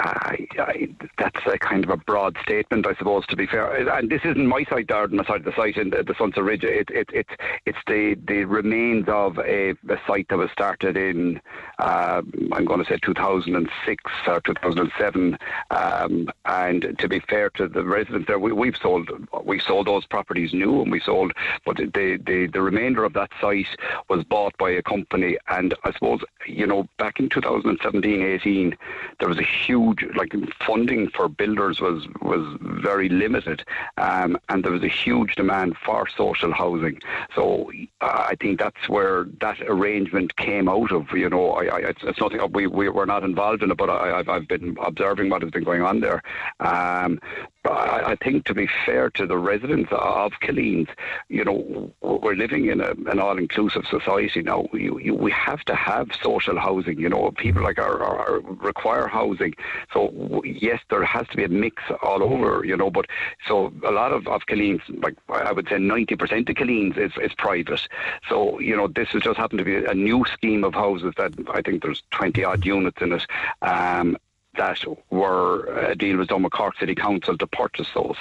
I, 0.00 0.46
I, 0.58 0.88
that's 1.18 1.40
a 1.46 1.58
kind 1.58 1.84
of 1.84 1.90
a 1.90 1.96
broad 1.96 2.36
statement, 2.42 2.86
I 2.86 2.94
suppose. 2.94 3.26
To 3.26 3.36
be 3.36 3.46
fair, 3.46 3.70
and 3.90 4.10
this 4.10 4.22
isn't 4.24 4.46
my 4.46 4.64
site, 4.64 4.88
there, 4.88 5.06
my 5.08 5.24
side 5.24 5.40
of 5.40 5.44
the 5.44 5.54
site 5.54 5.76
in 5.76 5.90
the, 5.90 6.02
the 6.02 6.14
Sunset 6.16 6.42
Ridge. 6.42 6.64
It, 6.64 6.90
it, 6.90 7.10
it, 7.12 7.26
it's 7.66 7.78
the, 7.86 8.16
the 8.26 8.44
remains 8.44 9.06
of 9.08 9.38
a, 9.38 9.70
a 9.70 10.00
site 10.06 10.28
that 10.28 10.38
was 10.38 10.50
started 10.52 10.96
in, 10.96 11.40
uh, 11.78 12.22
I'm 12.52 12.64
going 12.64 12.82
to 12.82 12.86
say 12.86 12.98
2006 13.02 14.04
or 14.26 14.40
2007. 14.40 15.38
Um, 15.70 16.30
and 16.46 16.96
to 16.98 17.08
be 17.08 17.20
fair 17.20 17.50
to 17.50 17.68
the 17.68 17.84
residents 17.84 18.26
there, 18.26 18.38
we, 18.38 18.52
we've 18.52 18.76
sold 18.76 19.10
we 19.44 19.58
sold 19.58 19.86
those 19.86 20.06
properties 20.06 20.52
new, 20.52 20.82
and 20.82 20.90
we 20.90 21.00
sold, 21.00 21.32
but 21.64 21.76
the, 21.76 22.18
the 22.24 22.48
the 22.52 22.62
remainder 22.62 23.04
of 23.04 23.12
that 23.14 23.30
site 23.40 23.66
was 24.08 24.24
bought 24.24 24.56
by 24.58 24.70
a 24.70 24.82
company. 24.82 25.36
And 25.48 25.74
I 25.84 25.92
suppose 25.92 26.20
you 26.46 26.66
know 26.66 26.88
back 26.98 27.20
in 27.20 27.28
2017, 27.28 28.22
18, 28.22 28.76
there 29.18 29.28
was 29.28 29.38
a 29.38 29.42
huge 29.42 29.89
like 30.14 30.34
funding 30.66 31.08
for 31.08 31.28
builders 31.28 31.80
was 31.80 32.06
was 32.22 32.56
very 32.60 33.08
limited, 33.08 33.64
um, 33.96 34.38
and 34.48 34.64
there 34.64 34.72
was 34.72 34.82
a 34.82 34.88
huge 34.88 35.36
demand 35.36 35.76
for 35.84 36.08
social 36.08 36.52
housing. 36.52 37.00
So 37.34 37.70
uh, 38.00 38.26
I 38.28 38.34
think 38.40 38.58
that's 38.58 38.88
where 38.88 39.26
that 39.40 39.60
arrangement 39.62 40.36
came 40.36 40.68
out 40.68 40.92
of. 40.92 41.10
You 41.12 41.28
know, 41.28 41.52
I, 41.52 41.64
I, 41.66 41.78
it's, 41.90 42.02
it's 42.02 42.20
nothing 42.20 42.40
we 42.52 42.66
we 42.66 42.88
were 42.88 43.06
not 43.06 43.24
involved 43.24 43.62
in 43.62 43.70
it, 43.70 43.76
but 43.76 43.90
I, 43.90 44.18
I've, 44.18 44.28
I've 44.28 44.48
been 44.48 44.76
observing 44.80 45.30
what 45.30 45.42
has 45.42 45.50
been 45.50 45.64
going 45.64 45.82
on 45.82 46.00
there. 46.00 46.22
Um, 46.60 47.20
I, 47.64 48.12
I 48.12 48.16
think 48.16 48.46
to 48.46 48.54
be 48.54 48.68
fair 48.86 49.10
to 49.10 49.26
the 49.26 49.36
residents 49.36 49.90
of 49.92 50.32
Killeens, 50.42 50.88
you 51.28 51.44
know, 51.44 51.92
we're 52.00 52.34
living 52.34 52.66
in 52.66 52.80
a, 52.80 52.92
an 53.10 53.18
all-inclusive 53.18 53.84
society 53.86 54.42
now. 54.42 54.66
You, 54.72 54.98
you, 54.98 55.14
we 55.14 55.30
have 55.32 55.60
to 55.64 55.74
have 55.74 56.08
social 56.22 56.58
housing. 56.58 56.98
You 56.98 57.10
know, 57.10 57.30
people 57.32 57.62
like 57.62 57.78
our, 57.78 58.02
are, 58.02 58.40
require 58.40 59.06
housing. 59.06 59.54
So 59.92 60.42
yes, 60.44 60.80
there 60.88 61.04
has 61.04 61.28
to 61.28 61.36
be 61.36 61.44
a 61.44 61.48
mix 61.48 61.82
all 62.02 62.22
over. 62.22 62.64
You 62.64 62.76
know, 62.76 62.90
but 62.90 63.06
so 63.46 63.72
a 63.84 63.92
lot 63.92 64.12
of 64.12 64.26
of 64.26 64.46
Killeens, 64.46 64.80
like 65.02 65.16
I 65.28 65.52
would 65.52 65.68
say, 65.68 65.78
ninety 65.78 66.16
percent 66.16 66.48
of 66.48 66.56
Killeens 66.56 66.96
is 66.96 67.12
is 67.20 67.34
private. 67.34 67.86
So 68.28 68.58
you 68.58 68.76
know, 68.76 68.88
this 68.88 69.08
has 69.10 69.22
just 69.22 69.36
happened 69.36 69.58
to 69.58 69.64
be 69.64 69.84
a 69.84 69.94
new 69.94 70.24
scheme 70.32 70.64
of 70.64 70.74
houses 70.74 71.14
that 71.18 71.34
I 71.52 71.60
think 71.60 71.82
there's 71.82 72.02
twenty 72.10 72.42
odd 72.42 72.64
units 72.64 73.02
in 73.02 73.12
it. 73.12 73.26
Um, 73.62 74.16
that 74.56 74.78
were 75.10 75.66
a 75.66 75.94
deal 75.94 76.16
was 76.16 76.28
done 76.28 76.42
with 76.42 76.52
Cork 76.52 76.78
City 76.78 76.94
Council 76.94 77.36
to 77.36 77.46
purchase 77.46 77.88
those. 77.94 78.16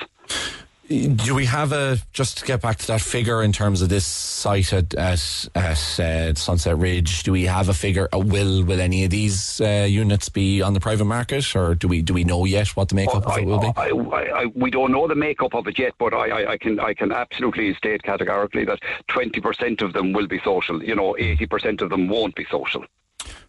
Do 0.89 1.35
we 1.35 1.45
have 1.45 1.71
a 1.71 1.99
just 2.13 2.39
to 2.39 2.45
get 2.45 2.63
back 2.63 2.79
to 2.79 2.87
that 2.87 3.01
figure 3.01 3.43
in 3.43 3.51
terms 3.51 3.83
of 3.83 3.89
this 3.89 4.07
site 4.07 4.73
at 4.73 4.95
at, 4.95 5.47
at 5.53 5.99
uh, 5.99 6.33
Sunset 6.33 6.79
Ridge? 6.79 7.21
Do 7.21 7.31
we 7.31 7.43
have 7.43 7.69
a 7.69 7.75
figure? 7.75 8.09
Uh, 8.11 8.17
will 8.17 8.63
will 8.63 8.81
any 8.81 9.03
of 9.03 9.11
these 9.11 9.61
uh, 9.61 9.85
units 9.87 10.29
be 10.29 10.63
on 10.63 10.73
the 10.73 10.79
private 10.79 11.05
market, 11.05 11.55
or 11.55 11.75
do 11.75 11.87
we 11.87 12.01
do 12.01 12.15
we 12.15 12.23
know 12.23 12.43
yet 12.45 12.69
what 12.69 12.89
the 12.89 12.95
makeup 12.95 13.23
well, 13.27 13.33
of 13.33 13.37
I, 13.37 13.39
it 13.41 13.45
will 13.45 13.59
be? 13.59 13.71
I, 13.77 14.41
I, 14.41 14.45
we 14.55 14.71
don't 14.71 14.91
know 14.91 15.07
the 15.07 15.13
makeup 15.13 15.53
of 15.53 15.67
it 15.67 15.77
yet, 15.77 15.93
but 15.99 16.15
I, 16.15 16.57
can 16.57 16.79
I 16.79 16.95
can 16.95 17.11
absolutely 17.11 17.75
state 17.75 18.01
categorically 18.01 18.65
that 18.65 18.79
twenty 19.07 19.41
percent 19.41 19.83
of 19.83 19.93
them 19.93 20.11
will 20.11 20.27
be 20.27 20.39
social. 20.43 20.83
You 20.83 20.95
know, 20.95 21.15
eighty 21.19 21.45
percent 21.45 21.81
of 21.81 21.91
them 21.91 22.07
won't 22.07 22.33
be 22.33 22.47
social. 22.49 22.83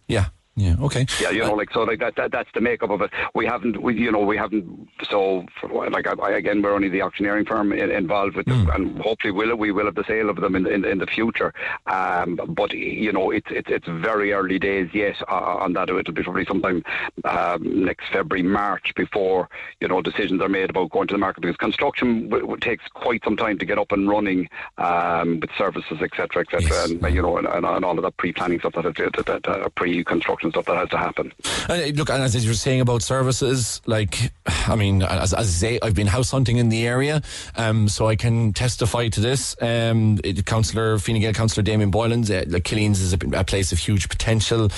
Yeah, 0.07 0.27
yeah. 0.61 0.75
Okay. 0.85 1.05
Yeah, 1.19 1.31
you 1.31 1.39
know, 1.39 1.53
like 1.53 1.71
so, 1.71 1.83
like 1.83 1.99
that, 1.99 2.15
that. 2.15 2.31
That's 2.31 2.49
the 2.53 2.61
makeup 2.61 2.91
of 2.91 3.01
it. 3.01 3.11
We 3.33 3.45
haven't, 3.45 3.81
we, 3.81 3.97
you 3.97 4.11
know, 4.11 4.19
we 4.19 4.37
haven't. 4.37 4.87
So, 5.09 5.45
for, 5.59 5.89
like, 5.89 6.07
I, 6.07 6.31
again, 6.31 6.61
we're 6.61 6.73
only 6.73 6.89
the 6.89 7.01
auctioneering 7.01 7.45
firm 7.45 7.73
in, 7.73 7.89
involved 7.91 8.35
with, 8.35 8.45
mm. 8.45 8.67
them, 8.67 8.69
and 8.69 9.01
hopefully, 9.01 9.31
will 9.31 9.55
we 9.55 9.71
will 9.71 9.85
have 9.85 9.95
the 9.95 10.03
sale 10.03 10.29
of 10.29 10.37
them 10.37 10.55
in 10.55 10.67
in, 10.67 10.85
in 10.85 10.99
the 10.99 11.07
future. 11.07 11.53
Um, 11.87 12.39
but 12.47 12.73
you 12.73 13.11
know, 13.11 13.31
it's 13.31 13.47
it's 13.49 13.69
it's 13.69 13.87
very 13.87 14.33
early 14.33 14.59
days 14.59 14.89
yet 14.93 15.15
uh, 15.27 15.57
on 15.59 15.73
that. 15.73 15.89
It'll 15.89 16.13
be 16.13 16.23
probably 16.23 16.45
sometime 16.45 16.83
um, 17.25 17.85
next 17.85 18.05
February, 18.11 18.43
March 18.43 18.93
before 18.95 19.49
you 19.79 19.87
know 19.87 20.01
decisions 20.01 20.41
are 20.41 20.49
made 20.49 20.69
about 20.69 20.91
going 20.91 21.07
to 21.07 21.13
the 21.15 21.17
market 21.17 21.41
because 21.41 21.57
construction 21.57 22.29
w- 22.29 22.43
w- 22.43 22.59
takes 22.59 22.87
quite 22.93 23.23
some 23.23 23.37
time 23.37 23.57
to 23.57 23.65
get 23.65 23.79
up 23.79 23.91
and 23.91 24.09
running 24.09 24.47
um, 24.77 25.39
with 25.39 25.49
services, 25.57 26.01
etc., 26.01 26.43
etc., 26.43 26.61
yes. 26.61 26.89
and 26.89 27.15
you 27.15 27.21
know, 27.21 27.37
and, 27.37 27.47
and, 27.47 27.65
all 27.85 27.97
of 27.97 28.03
that 28.03 28.17
pre-planning 28.17 28.59
stuff 28.59 28.73
that, 28.73 28.83
that, 28.83 29.25
that 29.25 29.47
uh, 29.47 29.69
pre-construction 29.69 30.50
and 30.53 30.65
stuff 30.65 30.65
that 30.65 30.79
has 30.79 30.89
to 30.89 30.97
happen. 30.97 31.33
Uh, 31.69 31.91
look, 31.95 32.09
and 32.09 32.23
as 32.23 32.43
you're 32.43 32.53
saying 32.53 32.81
about 32.81 33.01
services, 33.01 33.81
like, 33.85 34.31
I 34.45 34.75
mean, 34.75 35.03
as, 35.03 35.33
as 35.33 35.47
I 35.47 35.51
say, 35.67 35.79
I've 35.81 35.95
been 35.95 36.07
house 36.07 36.31
hunting 36.31 36.57
in 36.57 36.69
the 36.69 36.87
area, 36.87 37.21
um, 37.55 37.87
so 37.87 38.07
I 38.07 38.15
can 38.15 38.53
testify 38.53 39.07
to 39.09 39.19
this. 39.19 39.55
Um, 39.61 40.17
Councillor, 40.45 40.97
Fine 40.99 41.19
Gael 41.19 41.33
Councillor 41.33 41.63
Damian 41.63 41.91
Boylan's, 41.91 42.29
uh, 42.29 42.43
like 42.47 42.63
Killeens 42.63 43.01
is 43.01 43.13
a, 43.13 43.17
a, 43.33 43.43
place 43.43 43.71
of 43.71 43.79
huge 43.79 44.09
potential. 44.09 44.69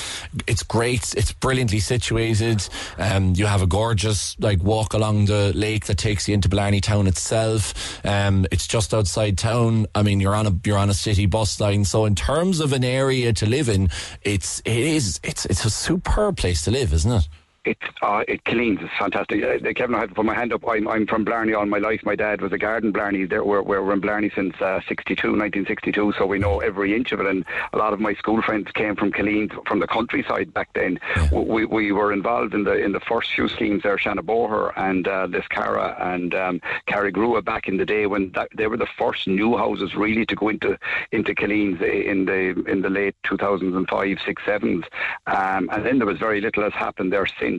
It's 0.47 0.63
great. 0.63 1.13
It's 1.15 1.31
brilliantly 1.31 1.79
situated. 1.79 2.67
Um, 2.97 3.33
you 3.35 3.45
have 3.45 3.61
a 3.61 3.67
gorgeous, 3.67 4.39
like, 4.39 4.63
walk 4.63 4.93
along 4.93 5.25
the 5.25 5.51
lake 5.55 5.85
that 5.85 5.97
takes 5.97 6.27
you 6.27 6.33
into 6.33 6.49
Blarney 6.49 6.81
town 6.81 7.07
itself. 7.07 8.05
Um, 8.05 8.45
it's 8.51 8.67
just 8.67 8.93
outside 8.93 9.37
town. 9.37 9.87
I 9.95 10.03
mean, 10.03 10.19
you're 10.19 10.35
on 10.35 10.47
a, 10.47 10.55
you're 10.65 10.77
on 10.77 10.89
a 10.89 10.93
city 10.93 11.25
bus 11.25 11.59
line. 11.59 11.85
So 11.85 12.05
in 12.05 12.15
terms 12.15 12.59
of 12.59 12.73
an 12.73 12.83
area 12.83 13.33
to 13.33 13.45
live 13.45 13.69
in, 13.69 13.89
it's, 14.21 14.59
it 14.65 14.77
is, 14.77 15.19
it's, 15.23 15.45
it's 15.53 15.65
a 15.65 15.69
superb 15.69 16.35
place 16.35 16.63
to 16.63 16.71
live, 16.71 16.91
isn't 16.93 17.11
it? 17.11 17.27
It's 17.65 17.79
uh, 18.01 18.23
Killeens. 18.45 18.83
It's 18.83 18.91
fantastic. 18.99 19.41
Uh, 19.41 19.71
Kevin, 19.73 19.95
I 19.95 19.99
have 19.99 20.09
to 20.09 20.15
put 20.15 20.25
my 20.25 20.33
hand 20.33 20.51
up. 20.51 20.67
I'm, 20.67 20.85
I'm 20.85 21.07
from 21.07 21.23
Blarney 21.23 21.53
all 21.53 21.65
my 21.65 21.77
life. 21.77 22.01
My 22.03 22.15
dad 22.15 22.41
was 22.41 22.51
a 22.51 22.57
garden 22.57 22.91
Blarney. 22.91 23.23
There, 23.23 23.45
we're, 23.45 23.61
we're 23.61 23.93
in 23.93 24.01
Blarney 24.01 24.29
since 24.35 24.53
uh, 24.59 24.81
62, 24.85 25.29
1962, 25.29 26.13
so 26.17 26.25
we 26.25 26.39
know 26.39 26.59
every 26.59 26.93
inch 26.93 27.13
of 27.13 27.21
it. 27.21 27.25
And 27.25 27.45
a 27.71 27.77
lot 27.77 27.93
of 27.93 28.01
my 28.01 28.15
school 28.15 28.41
friends 28.41 28.67
came 28.73 28.97
from 28.97 29.13
Killeen, 29.13 29.49
from 29.65 29.79
the 29.79 29.87
countryside 29.87 30.53
back 30.53 30.73
then. 30.73 30.99
We, 31.31 31.63
we 31.63 31.93
were 31.93 32.11
involved 32.11 32.53
in 32.53 32.65
the 32.65 32.73
in 32.73 32.91
the 32.91 32.99
first 32.99 33.31
few 33.33 33.47
schemes 33.47 33.83
there, 33.83 33.97
Shanna 33.97 34.23
Boher 34.23 34.73
and 34.75 35.07
uh, 35.07 35.27
Liscarra 35.27 35.95
and 36.01 36.35
um, 36.35 36.61
Carrigrua 36.89 37.45
back 37.45 37.69
in 37.69 37.77
the 37.77 37.85
day 37.85 38.07
when 38.07 38.31
that, 38.31 38.49
they 38.57 38.67
were 38.67 38.77
the 38.77 38.87
first 38.97 39.25
new 39.25 39.55
houses 39.55 39.95
really 39.95 40.25
to 40.25 40.35
go 40.35 40.49
into 40.49 40.77
into 41.13 41.33
Killeen 41.33 41.81
in 41.81 42.25
the 42.25 42.61
in 42.69 42.81
the 42.81 42.89
late 42.89 43.15
2005, 43.23 44.17
6, 44.25 44.41
7s. 44.43 44.83
Um, 45.27 45.69
and 45.71 45.85
then 45.85 45.97
there 45.99 46.07
was 46.07 46.19
very 46.19 46.41
little 46.41 46.63
has 46.63 46.73
happened 46.73 47.13
there 47.13 47.25
since 47.25 47.52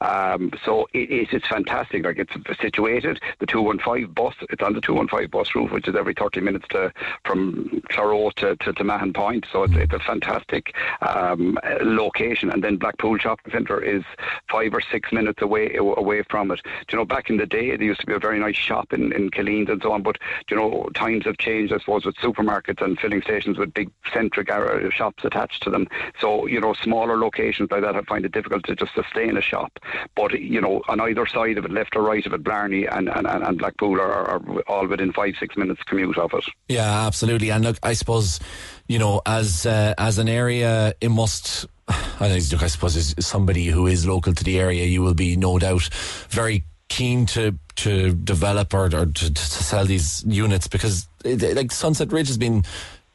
Um, 0.00 0.50
so 0.64 0.86
it, 0.92 1.10
it's, 1.10 1.32
it's 1.32 1.48
fantastic. 1.48 2.04
Like 2.04 2.18
it's 2.18 2.32
situated. 2.60 3.20
The 3.38 3.46
215 3.46 4.12
bus, 4.12 4.34
it's 4.50 4.62
on 4.62 4.72
the 4.72 4.80
215 4.80 5.30
bus 5.30 5.54
route, 5.54 5.72
which 5.72 5.88
is 5.88 5.94
every 5.94 6.14
30 6.14 6.40
minutes 6.40 6.66
to 6.70 6.92
from 7.24 7.82
Cloghroe 7.90 8.30
to, 8.36 8.56
to, 8.56 8.72
to 8.72 8.84
Mahon 8.84 9.12
Point. 9.12 9.46
So 9.52 9.64
it's, 9.64 9.74
it's 9.74 9.94
a 9.94 9.98
fantastic 10.00 10.74
um, 11.02 11.58
location. 11.82 12.50
And 12.50 12.62
then 12.62 12.76
Blackpool 12.76 13.18
Shopping 13.18 13.52
Centre 13.52 13.82
is 13.82 14.02
five 14.50 14.74
or 14.74 14.80
six 14.80 15.12
minutes 15.12 15.42
away 15.42 15.76
away 15.76 16.22
from 16.28 16.50
it. 16.50 16.60
Do 16.64 16.96
you 16.96 16.98
know, 16.98 17.04
back 17.04 17.30
in 17.30 17.36
the 17.36 17.46
day, 17.46 17.76
there 17.76 17.82
used 17.82 18.00
to 18.00 18.06
be 18.06 18.14
a 18.14 18.18
very 18.18 18.38
nice 18.38 18.56
shop 18.56 18.92
in, 18.92 19.12
in 19.12 19.30
Killeens 19.30 19.70
and 19.70 19.80
so 19.82 19.92
on. 19.92 20.02
But 20.02 20.18
you 20.50 20.56
know, 20.56 20.88
times 20.94 21.24
have 21.24 21.38
changed, 21.38 21.72
I 21.72 21.78
suppose, 21.78 22.04
with 22.04 22.16
supermarkets 22.16 22.82
and 22.82 22.98
filling 22.98 23.22
stations 23.22 23.58
with 23.58 23.74
big 23.74 23.90
Centra 24.06 24.92
shops 24.92 25.24
attached 25.24 25.62
to 25.64 25.70
them. 25.70 25.88
So 26.20 26.46
you 26.46 26.60
know, 26.60 26.74
smaller 26.74 27.16
locations 27.16 27.70
like 27.70 27.82
that, 27.82 27.96
I 27.96 28.02
find 28.02 28.24
it 28.24 28.32
difficult 28.32 28.64
to 28.64 28.76
just 28.76 28.94
sustain 28.94 29.35
a 29.36 29.42
shop. 29.42 29.78
But, 30.14 30.38
you 30.40 30.60
know, 30.60 30.82
on 30.88 31.00
either 31.00 31.26
side 31.26 31.58
of 31.58 31.64
it, 31.64 31.70
left 31.70 31.96
or 31.96 32.02
right 32.02 32.24
of 32.26 32.32
it, 32.32 32.42
Blarney 32.42 32.86
and, 32.86 33.08
and, 33.08 33.26
and 33.26 33.58
Blackpool 33.58 34.00
are, 34.00 34.12
are 34.12 34.60
all 34.66 34.86
within 34.86 35.12
five, 35.12 35.34
six 35.38 35.56
minutes 35.56 35.82
commute 35.84 36.18
of 36.18 36.32
it. 36.34 36.44
Yeah, 36.68 37.06
absolutely. 37.06 37.50
And 37.50 37.64
look, 37.64 37.78
I 37.82 37.94
suppose, 37.94 38.40
you 38.88 38.98
know, 38.98 39.22
as 39.26 39.66
uh, 39.66 39.94
as 39.98 40.18
an 40.18 40.28
area, 40.28 40.94
it 41.00 41.10
must. 41.10 41.66
I 42.18 42.38
suppose 42.38 42.96
as 42.96 43.14
somebody 43.24 43.66
who 43.66 43.86
is 43.86 44.06
local 44.06 44.32
to 44.32 44.44
the 44.44 44.58
area, 44.58 44.84
you 44.86 45.02
will 45.02 45.14
be 45.14 45.36
no 45.36 45.58
doubt 45.58 45.88
very 46.28 46.64
keen 46.88 47.26
to 47.26 47.58
to 47.76 48.14
develop 48.14 48.72
or, 48.72 48.86
or 48.86 49.06
to, 49.06 49.34
to, 49.34 49.42
sell 49.42 49.84
these 49.84 50.24
units 50.26 50.66
because 50.66 51.08
it, 51.24 51.56
like 51.56 51.70
Sunset 51.70 52.12
Ridge 52.12 52.28
has 52.28 52.38
been 52.38 52.64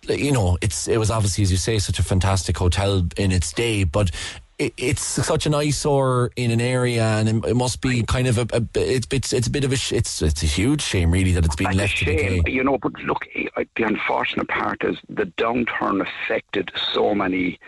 you 0.08 0.32
know 0.32 0.58
it's 0.62 0.88
it 0.88 0.98
was 0.98 1.10
obviously 1.12 1.44
as 1.44 1.52
you 1.52 1.58
say 1.58 1.80
such 1.80 2.00
a 2.00 2.04
fantastic 2.04 2.58
hotel 2.58 3.08
in 3.18 3.32
its 3.32 3.54
day 3.54 3.84
but 3.84 4.12
it's 4.78 5.02
such 5.02 5.46
an 5.46 5.56
eyesore 5.56 6.32
in 6.36 6.52
an 6.52 6.62
area, 6.62 7.04
and 7.04 7.46
it, 7.46 7.56
must 7.56 7.82
be 7.82 8.04
kind 8.04 8.28
of 8.28 8.38
a, 8.38 8.48
a 8.54 8.66
it's, 8.76 9.08
it's 9.12 9.34
it's 9.34 9.48
a 9.48 9.50
bit 9.50 9.64
of 9.64 9.72
a 9.72 9.96
it's 9.96 10.22
it's 10.22 10.44
a 10.44 10.46
huge 10.46 10.82
shame 10.82 11.12
really 11.12 11.32
that 11.32 11.46
it's 11.46 11.56
been 11.56 11.76
left 11.76 11.98
to 11.98 12.06
decay. 12.06 12.42
You 12.46 12.64
know, 12.64 12.78
but 12.78 12.94
look, 13.00 13.26
eh, 13.36 13.48
the 13.76 13.84
unfortunate 13.84 14.48
part 14.48 14.84
is 14.84 14.98
the 15.10 15.26
downturn 15.26 16.02
affected 16.02 16.72
so 16.94 17.16
many. 17.16 17.60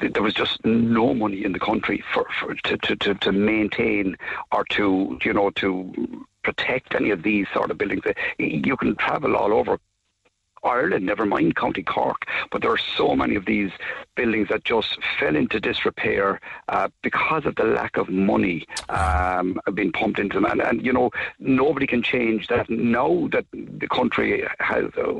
There 0.00 0.22
was 0.22 0.34
just 0.34 0.64
no 0.64 1.14
money 1.14 1.44
in 1.44 1.52
the 1.52 1.60
country 1.60 2.04
for, 2.12 2.26
for 2.38 2.54
to, 2.54 2.76
to, 2.78 2.96
to, 2.96 3.14
to 3.14 3.32
maintain 3.32 4.16
or 4.52 4.64
to 4.70 5.18
you 5.24 5.32
know 5.32 5.50
to 5.50 6.24
protect 6.44 6.94
any 6.94 7.10
of 7.10 7.22
these 7.22 7.46
sort 7.52 7.70
of 7.70 7.78
buildings. 7.78 8.02
Eh, 8.06 8.12
you 8.38 8.76
can 8.76 8.94
travel 8.96 9.36
all 9.36 9.52
over 9.52 9.78
Ireland, 10.64 11.06
never 11.06 11.26
mind 11.26 11.56
County 11.56 11.82
Cork. 11.82 12.26
But 12.50 12.62
there 12.62 12.72
are 12.72 12.78
so 12.78 13.14
many 13.14 13.34
of 13.34 13.46
these 13.46 13.70
buildings 14.14 14.48
that 14.48 14.64
just 14.64 14.98
fell 15.18 15.36
into 15.36 15.60
disrepair 15.60 16.40
uh, 16.68 16.88
because 17.02 17.46
of 17.46 17.56
the 17.56 17.64
lack 17.64 17.96
of 17.96 18.08
money 18.08 18.66
um, 18.88 19.60
being 19.74 19.92
pumped 19.92 20.18
into 20.18 20.40
them. 20.40 20.44
And, 20.44 20.60
and, 20.60 20.84
you 20.84 20.92
know, 20.92 21.10
nobody 21.38 21.86
can 21.86 22.02
change 22.02 22.48
that. 22.48 22.68
Now 22.68 23.28
that 23.32 23.46
the 23.52 23.88
country 23.88 24.46
has, 24.60 24.84
uh, 24.96 25.12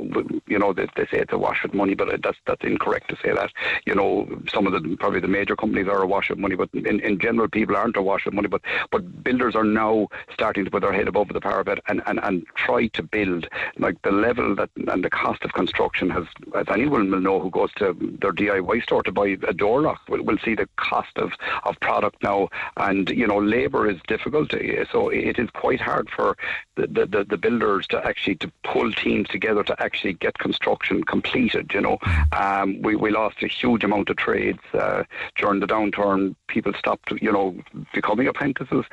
you 0.47 0.59
know, 0.59 0.73
they, 0.73 0.87
they, 0.95 1.05
say 1.05 1.19
it's 1.19 1.33
awash 1.33 1.63
with 1.63 1.73
money, 1.73 1.95
but 1.95 2.21
that's 2.21 2.37
that's 2.45 2.63
incorrect 2.63 3.09
to 3.09 3.15
say 3.23 3.33
that. 3.33 3.51
You 3.85 3.95
know, 3.95 4.27
some 4.51 4.67
of 4.67 4.73
the 4.73 4.95
probably 4.97 5.19
the 5.19 5.27
major 5.27 5.55
companies 5.55 5.87
are 5.87 6.01
awash 6.01 6.29
with 6.29 6.39
money, 6.39 6.55
but 6.55 6.69
in, 6.73 6.99
in 6.99 7.19
general, 7.19 7.47
people 7.47 7.75
aren't 7.75 7.97
awash 7.97 8.25
with 8.25 8.33
money. 8.33 8.47
But 8.47 8.61
but 8.91 9.23
builders 9.23 9.55
are 9.55 9.63
now 9.63 10.07
starting 10.33 10.65
to 10.65 10.71
put 10.71 10.81
their 10.81 10.93
head 10.93 11.07
above 11.07 11.29
the 11.29 11.41
parapet 11.41 11.79
and, 11.87 12.01
and, 12.05 12.19
and 12.23 12.45
try 12.55 12.87
to 12.87 13.03
build 13.03 13.47
like 13.77 14.01
the 14.01 14.11
level 14.11 14.55
that 14.55 14.69
and 14.87 15.03
the 15.03 15.09
cost 15.29 15.43
of 15.43 15.53
construction 15.53 16.09
has, 16.09 16.25
as 16.55 16.65
anyone 16.69 17.11
will 17.11 17.21
know 17.21 17.39
who 17.39 17.51
goes 17.51 17.71
to 17.75 17.85
their 18.19 18.33
DIY 18.33 18.81
store 18.81 19.03
to 19.03 19.11
buy 19.11 19.37
a 19.47 19.53
door 19.53 19.81
lock, 19.81 20.01
will, 20.09 20.23
will 20.23 20.39
see 20.43 20.55
the 20.55 20.67
cost 20.77 21.15
of, 21.17 21.33
of 21.65 21.79
product 21.81 22.23
now. 22.23 22.49
And, 22.77 23.07
you 23.11 23.27
know, 23.27 23.37
labour 23.37 23.87
is 23.87 23.99
difficult. 24.07 24.51
So 24.91 25.09
it 25.09 25.37
is 25.37 25.49
quite 25.51 25.81
hard 25.81 26.09
for 26.09 26.35
the, 26.75 27.05
the, 27.05 27.25
the, 27.29 27.37
builders 27.37 27.85
to 27.87 28.05
actually 28.05 28.35
to 28.35 28.51
pull 28.63 28.91
teams 28.91 29.27
together 29.29 29.63
to 29.63 29.75
actually 29.83 30.13
get 30.13 30.37
construction 30.39 31.03
completed, 31.03 31.71
you 31.73 31.81
know. 31.81 31.97
Um, 32.31 32.81
we, 32.81 32.95
we 32.95 33.11
lost 33.11 33.43
a 33.43 33.47
huge 33.47 33.83
amount 33.83 34.09
of 34.09 34.17
trades 34.17 34.59
uh, 34.73 35.03
during 35.37 35.59
the 35.59 35.67
downturn. 35.67 36.35
People 36.47 36.73
stopped, 36.73 37.11
you 37.21 37.31
know, 37.31 37.55
becoming 37.93 38.27
apprentices. 38.27 38.85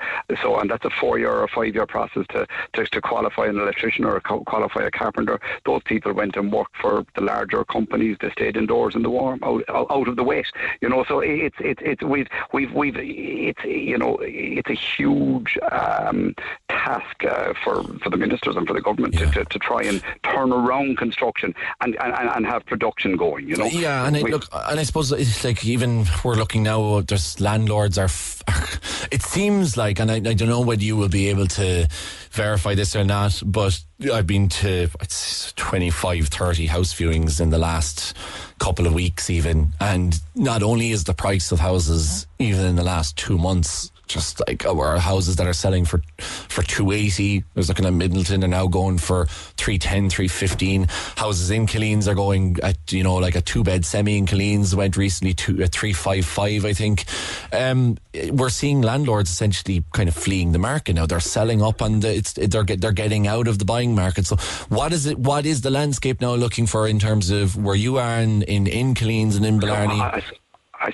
So, 0.42 0.58
and 0.58 0.70
that's 0.70 0.84
a 0.84 0.90
four-year 0.90 1.30
or 1.30 1.48
five-year 1.48 1.86
process 1.86 2.26
to, 2.30 2.46
to, 2.74 2.84
to 2.86 3.00
qualify 3.00 3.46
an 3.46 3.58
electrician 3.58 4.04
or 4.04 4.20
qualify 4.20 4.82
a 4.84 4.90
carpenter. 4.90 5.40
Those 5.64 5.82
people 5.84 6.12
went 6.12 6.25
went 6.26 6.36
and 6.36 6.52
worked 6.52 6.76
for 6.76 7.06
the 7.14 7.20
larger 7.20 7.64
companies. 7.64 8.16
They 8.20 8.30
stayed 8.30 8.56
indoors 8.56 8.94
in 8.94 9.02
the 9.02 9.10
warm, 9.10 9.40
out, 9.44 9.62
out 9.68 10.08
of 10.08 10.16
the 10.16 10.24
wet. 10.24 10.46
You 10.80 10.88
know, 10.88 11.04
so 11.06 11.20
it's 11.20 11.56
it's 11.60 11.80
it's 11.84 12.02
we've 12.02 12.26
we've 12.52 12.72
we've 12.72 12.96
it's 12.96 13.64
you 13.64 13.98
know 13.98 14.18
it's 14.20 14.70
a 14.70 14.74
huge 14.74 15.58
um, 15.70 16.34
task 16.68 17.24
uh, 17.24 17.54
for 17.62 17.82
for 18.02 18.10
the 18.10 18.16
ministers 18.16 18.56
and 18.56 18.66
for 18.66 18.74
the 18.74 18.80
government 18.80 19.14
yeah. 19.14 19.30
to, 19.30 19.44
to, 19.44 19.44
to, 19.44 19.58
try 19.58 19.82
and 19.82 20.02
turn 20.22 20.52
around 20.52 20.96
construction 20.98 21.54
and, 21.80 21.96
and, 22.00 22.14
and 22.14 22.46
have 22.46 22.64
production 22.66 23.16
going. 23.16 23.48
You 23.48 23.56
know. 23.56 23.66
Yeah, 23.66 24.06
and 24.06 24.20
look, 24.22 24.44
and 24.52 24.80
I 24.80 24.82
suppose 24.82 25.12
it's 25.12 25.44
like 25.44 25.64
even 25.64 26.06
we're 26.24 26.34
looking 26.34 26.62
now. 26.64 27.00
There's 27.00 27.40
landlords 27.40 27.98
are. 27.98 28.10
It 29.12 29.22
seems 29.22 29.76
like, 29.76 30.00
and 30.00 30.10
I, 30.10 30.16
I 30.16 30.34
don't 30.34 30.48
know 30.48 30.60
whether 30.60 30.82
you 30.82 30.96
will 30.96 31.08
be 31.08 31.28
able 31.28 31.46
to 31.46 31.86
verify 32.32 32.74
this 32.74 32.96
or 32.96 33.04
not, 33.04 33.40
but 33.44 33.78
I've 34.12 34.26
been 34.26 34.48
to 34.50 34.90
it's 35.00 35.52
25, 35.54 36.28
30 36.28 36.66
house 36.66 36.92
viewings 36.92 37.40
in 37.40 37.50
the 37.50 37.58
last 37.58 38.14
couple 38.58 38.86
of 38.86 38.92
weeks, 38.92 39.30
even. 39.30 39.68
And 39.80 40.20
not 40.34 40.62
only 40.62 40.90
is 40.90 41.04
the 41.04 41.14
price 41.14 41.50
of 41.50 41.60
houses, 41.60 42.26
even 42.38 42.66
in 42.66 42.76
the 42.76 42.82
last 42.84 43.16
two 43.16 43.38
months, 43.38 43.90
just 44.06 44.40
like 44.46 44.64
our 44.66 44.98
houses 44.98 45.36
that 45.36 45.46
are 45.46 45.52
selling 45.52 45.84
for 45.84 46.00
for 46.18 46.62
280 46.62 47.44
there's 47.54 47.68
looking 47.68 47.86
at 47.86 47.92
Midleton 47.92 48.44
are 48.44 48.48
now 48.48 48.66
going 48.66 48.98
for 48.98 49.26
310 49.26 50.10
315 50.10 50.86
houses 51.16 51.50
in 51.50 51.66
Killeens 51.66 52.06
are 52.06 52.14
going 52.14 52.56
at 52.62 52.76
you 52.92 53.02
know 53.02 53.16
like 53.16 53.34
a 53.34 53.40
two 53.40 53.64
bed 53.64 53.84
semi 53.84 54.16
in 54.16 54.26
Killeens 54.26 54.74
went 54.74 54.96
recently 54.96 55.34
to 55.34 55.62
a 55.62 55.66
355 55.66 56.64
I 56.64 56.72
think. 56.72 57.04
Um, 57.52 57.98
we're 58.30 58.48
seeing 58.48 58.82
landlords 58.82 59.30
essentially 59.30 59.84
kind 59.92 60.08
of 60.08 60.14
fleeing 60.14 60.52
the 60.52 60.58
market 60.58 60.94
now. 60.94 61.06
They're 61.06 61.20
selling 61.20 61.62
up 61.62 61.80
and 61.80 62.02
the, 62.02 62.14
it's 62.14 62.32
they're 62.32 62.64
they're 62.64 62.92
getting 62.92 63.26
out 63.26 63.48
of 63.48 63.58
the 63.58 63.64
buying 63.64 63.94
market. 63.94 64.26
So 64.26 64.36
what 64.68 64.92
is 64.92 65.06
it 65.06 65.18
what 65.18 65.46
is 65.46 65.60
the 65.62 65.70
landscape 65.70 66.20
now 66.20 66.34
looking 66.34 66.66
for 66.66 66.86
in 66.88 66.98
terms 66.98 67.30
of 67.30 67.56
where 67.56 67.74
you 67.74 67.98
are 67.98 68.18
in 68.18 68.42
in, 68.42 68.66
in 68.66 68.94
Killeens 68.94 69.36
and 69.36 69.46
in 69.46 69.58
Blarney? 69.58 70.00
I 70.00 70.22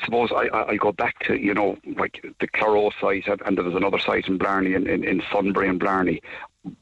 suppose 0.05 0.31
I, 0.33 0.49
I, 0.53 0.77
go 0.77 0.93
back 0.93 1.19
to, 1.21 1.37
you 1.37 1.55
know, 1.55 1.77
like 1.97 2.25
the 2.41 2.47
Cloghroe 2.49 2.91
site, 3.01 3.27
and 3.29 3.57
there 3.57 3.65
was 3.65 3.75
another 3.75 3.99
site 3.99 4.29
in 4.29 4.39
Blarney, 4.39 4.75
in, 4.75 4.87
in, 4.87 5.05
in 5.05 5.23
Sunbury 5.33 5.69
and 5.69 5.81
Blarney, 5.81 6.21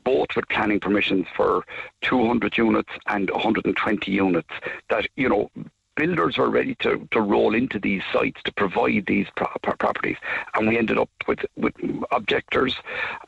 both 0.04 0.28
with 0.36 0.48
planning 0.48 0.80
permissions 0.80 1.26
for 1.34 1.64
200 2.02 2.56
units 2.56 2.90
and 3.06 3.30
120 3.30 4.10
units 4.10 4.50
that, 4.88 5.06
you 5.16 5.28
know, 5.28 5.50
builders 5.96 6.38
were 6.38 6.50
ready 6.50 6.74
to, 6.76 7.06
to 7.10 7.20
roll 7.20 7.54
into 7.54 7.78
these 7.78 8.02
sites 8.12 8.40
to 8.44 8.52
provide 8.52 9.04
these 9.06 9.26
pro- 9.36 9.76
properties. 9.76 10.16
And 10.54 10.68
we 10.68 10.78
ended 10.78 10.98
up 10.98 11.10
with, 11.26 11.40
with 11.56 11.74
objectors. 12.10 12.74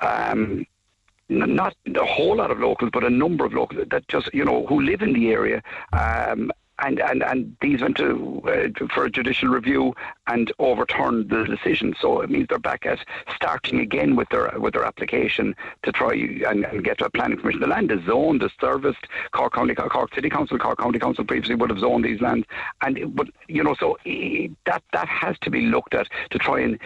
Um, 0.00 0.66
not 1.28 1.74
a 1.86 2.04
whole 2.04 2.36
lot 2.36 2.50
of 2.50 2.58
locals, 2.60 2.90
but 2.92 3.04
a 3.04 3.10
number 3.10 3.44
of 3.44 3.54
locals 3.54 3.86
that 3.88 4.08
just, 4.08 4.32
you 4.34 4.44
know, 4.44 4.66
who 4.66 4.82
live 4.82 5.00
in 5.00 5.14
the 5.14 5.30
area 5.30 5.62
um, 5.92 6.50
and, 6.82 7.00
and, 7.00 7.22
and 7.22 7.56
these 7.60 7.80
went 7.80 7.96
to 7.98 8.42
uh, 8.46 8.86
for 8.92 9.04
a 9.04 9.10
judicial 9.10 9.48
review 9.48 9.94
and 10.26 10.52
overturned 10.58 11.30
the 11.30 11.44
decision. 11.44 11.94
So 12.00 12.20
it 12.20 12.30
means 12.30 12.46
they're 12.48 12.58
back 12.58 12.84
at 12.86 12.98
starting 13.34 13.80
again 13.80 14.16
with 14.16 14.28
their 14.30 14.52
with 14.58 14.74
their 14.74 14.84
application 14.84 15.54
to 15.84 15.92
try 15.92 16.12
and, 16.12 16.64
and 16.64 16.84
get 16.84 17.00
a 17.00 17.08
planning 17.10 17.38
permission. 17.38 17.60
The 17.60 17.68
land 17.68 17.90
is 17.90 18.04
zoned, 18.04 18.42
is 18.42 18.50
serviced. 18.60 19.06
Cork 19.32 19.54
County, 19.54 19.74
Cork 19.74 20.14
City 20.14 20.28
Council, 20.28 20.58
Cork 20.58 20.78
County 20.78 20.98
Council 20.98 21.24
previously 21.24 21.54
would 21.54 21.70
have 21.70 21.78
zoned 21.78 22.04
these 22.04 22.20
lands, 22.20 22.46
and 22.82 23.14
but 23.14 23.28
you 23.48 23.62
know 23.62 23.74
so 23.78 23.96
that 24.66 24.82
that 24.92 25.08
has 25.08 25.36
to 25.42 25.50
be 25.50 25.62
looked 25.62 25.94
at 25.94 26.08
to 26.30 26.38
try 26.38 26.60
and 26.60 26.78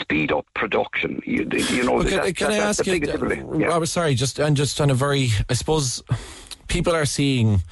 speed 0.00 0.32
up 0.32 0.46
production. 0.54 1.20
You, 1.24 1.48
you 1.50 1.84
know, 1.84 2.00
okay, 2.00 2.16
that, 2.16 2.36
can 2.36 2.50
that, 2.50 2.60
I 2.60 2.64
ask 2.64 2.86
you, 2.86 2.94
yeah. 2.94 3.66
Robert? 3.66 3.86
Sorry, 3.86 4.14
just 4.14 4.38
and 4.38 4.56
just 4.56 4.80
on 4.80 4.90
a 4.90 4.94
very, 4.94 5.30
I 5.48 5.54
suppose 5.54 6.02
people 6.68 6.94
are 6.94 7.04
seeing 7.04 7.62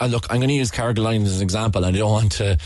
uh, 0.00 0.06
look, 0.06 0.26
I'm 0.30 0.38
going 0.38 0.48
to 0.48 0.54
use 0.54 0.70
Carrigaline 0.70 1.24
as 1.24 1.36
an 1.36 1.42
example, 1.42 1.84
I 1.84 1.90
don't 1.90 2.10
want 2.10 2.32
to 2.32 2.58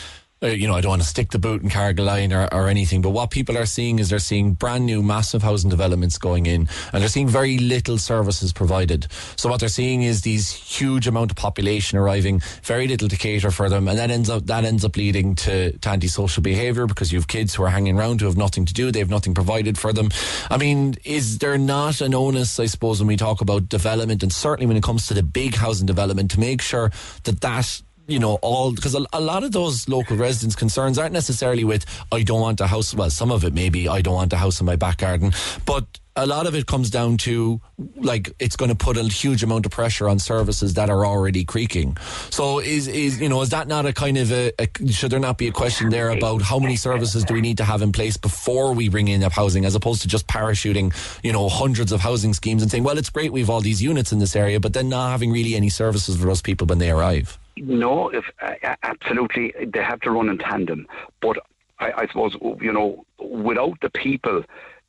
uh, 0.43 0.48
you 0.48 0.66
know, 0.66 0.74
I 0.74 0.81
don't 0.81 0.90
want 0.90 1.02
to 1.02 1.09
stick 1.09 1.31
the 1.31 1.39
boot 1.39 1.62
in 1.62 1.69
Carrigaline 1.69 2.32
or, 2.32 2.52
or 2.52 2.69
anything, 2.69 3.01
but 3.01 3.10
what 3.10 3.31
people 3.31 3.56
are 3.56 3.66
seeing 3.66 3.98
is 3.98 4.10
they're 4.10 4.19
seeing 4.19 4.55
brand 4.55 4.86
new 4.86 5.02
massive 5.02 5.43
housing 5.43 5.70
developments 5.70 6.19
going 6.19 6.47
in 6.47 6.69
and 6.93 7.02
they're 7.02 7.09
seeing 7.09 7.28
very 7.28 7.59
little 7.59 7.98
services 7.98 8.52
provided. 8.52 9.06
So 9.36 9.48
what 9.48 9.60
they're 9.60 9.69
seeing 9.69 10.02
is 10.02 10.23
these 10.23 10.51
huge 10.51 11.06
amount 11.06 11.31
of 11.31 11.36
population 11.36 11.98
arriving, 11.98 12.40
very 12.64 12.89
little 12.89 13.09
to 13.09 13.16
cater 13.16 13.51
for 13.51 13.69
them, 13.69 13.86
and 13.86 13.98
that 13.98 14.10
ends 14.10 14.28
up 14.28 14.47
that 14.47 14.64
ends 14.64 14.85
up 14.85 14.97
leading 14.97 15.35
to, 15.36 15.78
to 15.78 15.89
antisocial 15.89 16.43
behaviour 16.43 16.86
because 16.86 17.12
you 17.12 17.19
have 17.19 17.28
kids 17.28 17.55
who 17.55 17.62
are 17.62 17.70
hanging 17.70 17.98
around 17.98 18.20
who 18.20 18.27
have 18.27 18.36
nothing 18.36 18.64
to 18.64 18.74
do, 18.74 18.90
they 18.90 18.98
have 18.98 19.10
nothing 19.10 19.35
provided 19.35 19.78
for 19.78 19.93
them. 19.93 20.09
I 20.51 20.56
mean, 20.56 20.97
is 21.05 21.39
there 21.39 21.59
not 21.59 22.01
an 22.01 22.14
onus, 22.14 22.59
I 22.59 22.66
suppose, 22.66 23.01
when 23.01 23.09
we 23.09 23.16
talk 23.16 23.40
about 23.40 23.69
development 23.69 24.23
and 24.23 24.32
certainly 24.32 24.66
when 24.66 24.77
it 24.77 24.82
comes 24.82 25.06
to 25.06 25.14
the 25.14 25.23
big 25.23 25.55
housing 25.55 25.86
development 25.86 26.31
to 26.32 26.40
make 26.40 26.60
sure 26.60 26.90
that 27.24 27.40
that 27.40 27.82
you 28.06 28.18
know, 28.18 28.34
all 28.42 28.72
because 28.72 28.94
a, 28.94 29.04
a, 29.12 29.20
lot 29.20 29.44
of 29.44 29.52
those 29.52 29.88
local 29.88 30.16
residents' 30.16 30.56
concerns 30.56 30.98
aren't 30.98 31.12
necessarily 31.12 31.64
with 31.64 31.84
I 32.10 32.22
don't 32.22 32.40
want 32.40 32.60
a 32.60 32.66
house. 32.66 32.94
Well, 32.94 33.10
some 33.10 33.30
of 33.30 33.44
it 33.44 33.54
maybe 33.54 33.88
I 33.88 34.02
don't 34.02 34.14
want 34.14 34.32
a 34.32 34.36
house 34.36 34.60
in 34.60 34.66
my 34.66 34.76
back 34.76 34.98
garden, 34.98 35.32
but 35.66 35.86
a 36.14 36.26
lot 36.26 36.46
of 36.46 36.54
it 36.54 36.66
comes 36.66 36.90
down 36.90 37.16
to 37.16 37.60
like 37.96 38.30
it's 38.38 38.56
going 38.56 38.68
to 38.68 38.74
put 38.74 38.96
a 38.96 39.04
huge 39.04 39.42
amount 39.42 39.64
of 39.64 39.72
pressure 39.72 40.08
on 40.08 40.18
services 40.18 40.74
that 40.74 40.90
are 40.90 41.06
already 41.06 41.44
creaking. 41.44 41.96
So 42.30 42.58
is 42.58 42.88
is 42.88 43.20
you 43.20 43.28
know 43.28 43.40
is 43.40 43.50
that 43.50 43.68
not 43.68 43.86
a 43.86 43.92
kind 43.92 44.18
of 44.18 44.32
a, 44.32 44.52
a 44.58 44.68
should 44.88 45.10
there 45.10 45.20
not 45.20 45.38
be 45.38 45.48
a 45.48 45.52
question 45.52 45.88
there 45.90 46.10
about 46.10 46.42
how 46.42 46.58
many 46.58 46.76
services 46.76 47.24
do 47.24 47.34
we 47.34 47.40
need 47.40 47.58
to 47.58 47.64
have 47.64 47.82
in 47.82 47.92
place 47.92 48.16
before 48.16 48.74
we 48.74 48.88
bring 48.88 49.08
in 49.08 49.22
up 49.22 49.32
housing 49.32 49.64
as 49.64 49.74
opposed 49.74 50.02
to 50.02 50.08
just 50.08 50.26
parachuting 50.26 50.92
you 51.22 51.32
know 51.32 51.48
hundreds 51.48 51.92
of 51.92 52.00
housing 52.00 52.34
schemes 52.34 52.62
and 52.62 52.70
saying 52.70 52.84
well 52.84 52.98
it's 52.98 53.10
great 53.10 53.32
we've 53.32 53.48
all 53.48 53.60
these 53.60 53.82
units 53.82 54.12
in 54.12 54.18
this 54.18 54.36
area 54.36 54.60
but 54.60 54.72
then 54.72 54.88
not 54.88 55.10
having 55.10 55.30
really 55.30 55.54
any 55.54 55.68
services 55.68 56.16
for 56.16 56.26
those 56.26 56.42
people 56.42 56.66
when 56.66 56.78
they 56.78 56.90
arrive. 56.90 57.38
No, 57.56 58.08
if 58.08 58.24
uh, 58.40 58.76
absolutely, 58.82 59.54
they 59.66 59.82
have 59.82 60.00
to 60.00 60.10
run 60.10 60.28
in 60.28 60.38
tandem. 60.38 60.86
But 61.20 61.38
I, 61.78 61.92
I 61.98 62.06
suppose 62.06 62.36
you 62.60 62.72
know, 62.72 63.04
without 63.18 63.80
the 63.80 63.90
people 63.90 64.44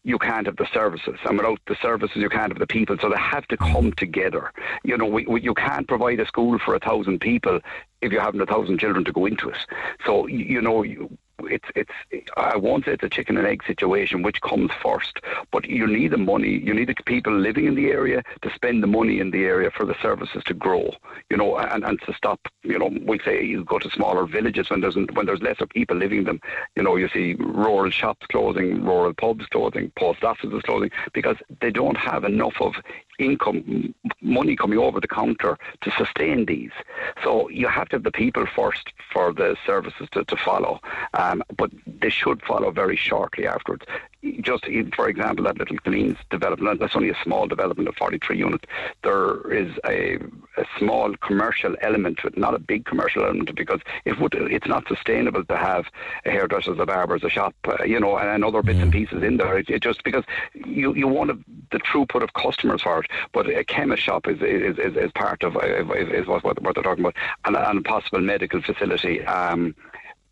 you 0.06 0.19
can't 0.19 0.48
have 0.48 0.57
the 0.57 0.68
services, 0.73 1.18
and 1.26 1.38
without 1.38 1.60
the 1.68 1.77
services, 1.81 2.18
you 2.18 2.30
can't 2.30 2.52
have 2.52 2.60
the 2.60 2.68
people. 2.68 2.98
So 2.99 3.10
they 3.10 3.18
have 3.18 3.48
to 3.48 3.57
come 3.57 3.94
together. 3.94 4.52
You 4.84 4.98
know, 4.98 5.06
we, 5.06 5.26
we, 5.26 5.41
you 5.41 5.53
can't 5.53 5.88
provide 5.88 6.19
a 6.19 6.26
school 6.26 6.60
for 6.60 6.76
a 6.76 6.80
thousand 6.80 7.19
people 7.19 7.61
if 8.02 8.11
you 8.11 8.19
haven't 8.19 8.41
a 8.41 8.45
thousand 8.45 8.80
children 8.80 9.06
to 9.06 9.14
go 9.14 9.26
into 9.26 9.49
it. 9.49 9.57
So 10.06 10.27
you 10.27 10.61
know, 10.61 10.84
you, 10.84 11.18
it's 11.40 11.66
it's 11.76 12.30
I 12.38 12.58
won't 12.58 12.86
say 12.86 12.94
it's 12.94 13.04
a 13.04 13.10
chicken 13.10 13.38
and 13.38 13.48
egg 13.48 13.64
situation 13.66 14.22
which 14.22 14.42
comes 14.42 14.72
first, 14.82 15.20
but 15.52 15.66
you 15.66 15.88
need 15.88 16.12
the 16.12 16.18
money, 16.18 16.60
you 16.60 16.74
need 16.74 16.90
the 16.90 16.96
people 17.06 17.34
living 17.34 17.66
in 17.66 17.76
the 17.76 17.88
area 17.88 18.24
to 18.42 18.54
spend 18.54 18.84
the 18.84 18.88
money 18.88 19.20
in 19.20 19.32
the 19.32 19.44
area 19.44 19.72
for 19.72 19.86
the 19.86 19.96
services 20.02 20.44
to 20.46 20.54
grow, 20.54 20.94
you 21.30 21.38
know, 21.38 21.58
and, 21.58 21.84
and 21.84 22.02
to 22.02 22.14
stop, 22.14 22.40
you 22.64 22.78
know, 22.78 22.92
we 23.06 23.20
say 23.20 23.44
you 23.44 23.64
go 23.64 23.80
to 23.80 23.90
smaller 23.90 24.26
villages 24.26 24.70
when 24.70 24.82
there's 24.82 24.96
when 24.96 25.26
there's 25.26 25.42
lesser 25.42 25.66
people 25.66 25.98
living 25.98 26.20
in 26.20 26.26
them, 26.26 26.42
you 26.76 26.84
know, 26.84 26.96
you 26.96 27.10
see 27.10 27.34
rural 27.36 27.90
shops 27.90 28.26
closing, 28.28 28.84
rural 28.84 29.14
pubs 29.14 29.46
closing, 29.48 29.92
post 29.98 30.24
offices 30.24 30.62
closing 30.64 30.92
because 31.14 31.38
they 31.62 31.72
don't 31.72 31.98
have 31.98 32.24
enough 32.24 32.56
of 32.60 32.76
income, 33.20 33.94
money 34.22 34.56
coming 34.56 34.80
over 34.80 35.00
the 35.00 35.08
counter 35.08 35.58
to 35.82 35.92
sustain 35.92 36.46
these. 36.46 36.72
So 37.24 37.50
you 37.50 37.68
have 37.68 37.90
to 37.90 37.98
have 37.98 38.04
the 38.04 38.12
people 38.12 38.46
first 38.56 38.92
for 39.12 39.34
the 39.34 39.56
services 39.66 40.08
to, 40.14 40.24
to 40.26 40.36
follow, 40.36 40.80
but 41.58 41.72
they 41.86 42.10
should 42.10 42.41
follow 42.44 42.72
very 42.72 42.95
shortly 42.95 43.48
afterwards 43.48 43.86
just 44.41 44.66
for 44.95 45.10
example, 45.10 45.45
that 45.45 45.58
little 45.58 45.78
Killeens 45.78 46.18
development, 46.30 46.80
that's 46.80 46.95
only 46.95 47.10
a 47.10 47.18
small 47.24 47.48
development 47.48 47.90
of 47.90 47.95
43 47.95 48.38
units. 48.38 48.66
There 49.04 49.52
is 49.52 49.74
a, 49.86 50.18
a 50.58 50.66
small 50.78 51.16
commercial 51.18 51.76
element 51.82 52.20
to 52.20 52.28
it, 52.28 52.38
not 52.38 52.54
a 52.54 52.60
big 52.60 52.86
commercial 52.86 53.24
element, 53.24 53.54
because 53.56 53.82
it 54.06 54.20
would, 54.20 54.34
it's 54.36 54.68
not 54.68 54.88
sustainable 54.88 55.44
to 55.45 55.58
have 55.58 55.88
a 56.26 56.32
hairdresser's, 56.32 56.80
a 56.80 56.86
barber's, 56.86 57.24
a 57.24 57.30
shop, 57.30 57.54
uh, 57.66 57.84
you 57.84 58.00
know, 58.00 58.18
and, 58.18 58.30
and, 58.30 58.45
other 58.45 58.62
bits 58.62 58.80
and 58.80 58.91
mm. 58.91 58.95
pieces 58.95 59.24
in 59.24 59.38
there. 59.38 59.58
It, 59.58 59.70
it 59.70 59.82
just 59.82 60.04
because 60.04 60.24
you, 60.54 60.94
you 60.95 61.08
want 61.08 61.44
the 61.72 61.80
throughput 61.80 62.24
of 62.24 62.34
customers 62.34 62.82
for 62.82 63.02
it, 63.02 63.12
but 63.34 63.48
a 63.48 63.64
chemist 63.64 64.04
shop 64.04 64.28
is 64.28 64.41
is, 64.41 64.78
is, 64.78 64.95
is 64.95 65.12
part 65.14 65.44
of 65.44 65.56
is, 65.64 66.10
is 66.10 66.28
what, 66.28 66.44
what, 66.44 66.76
they're 66.76 66.84
talking 66.84 67.04
about, 67.04 67.16
and, 67.45 67.56
and 67.56 67.80
a 67.80 67.82
possible 67.82 68.22
medical 68.22 68.62
facility. 68.62 69.24
Um, 69.26 69.76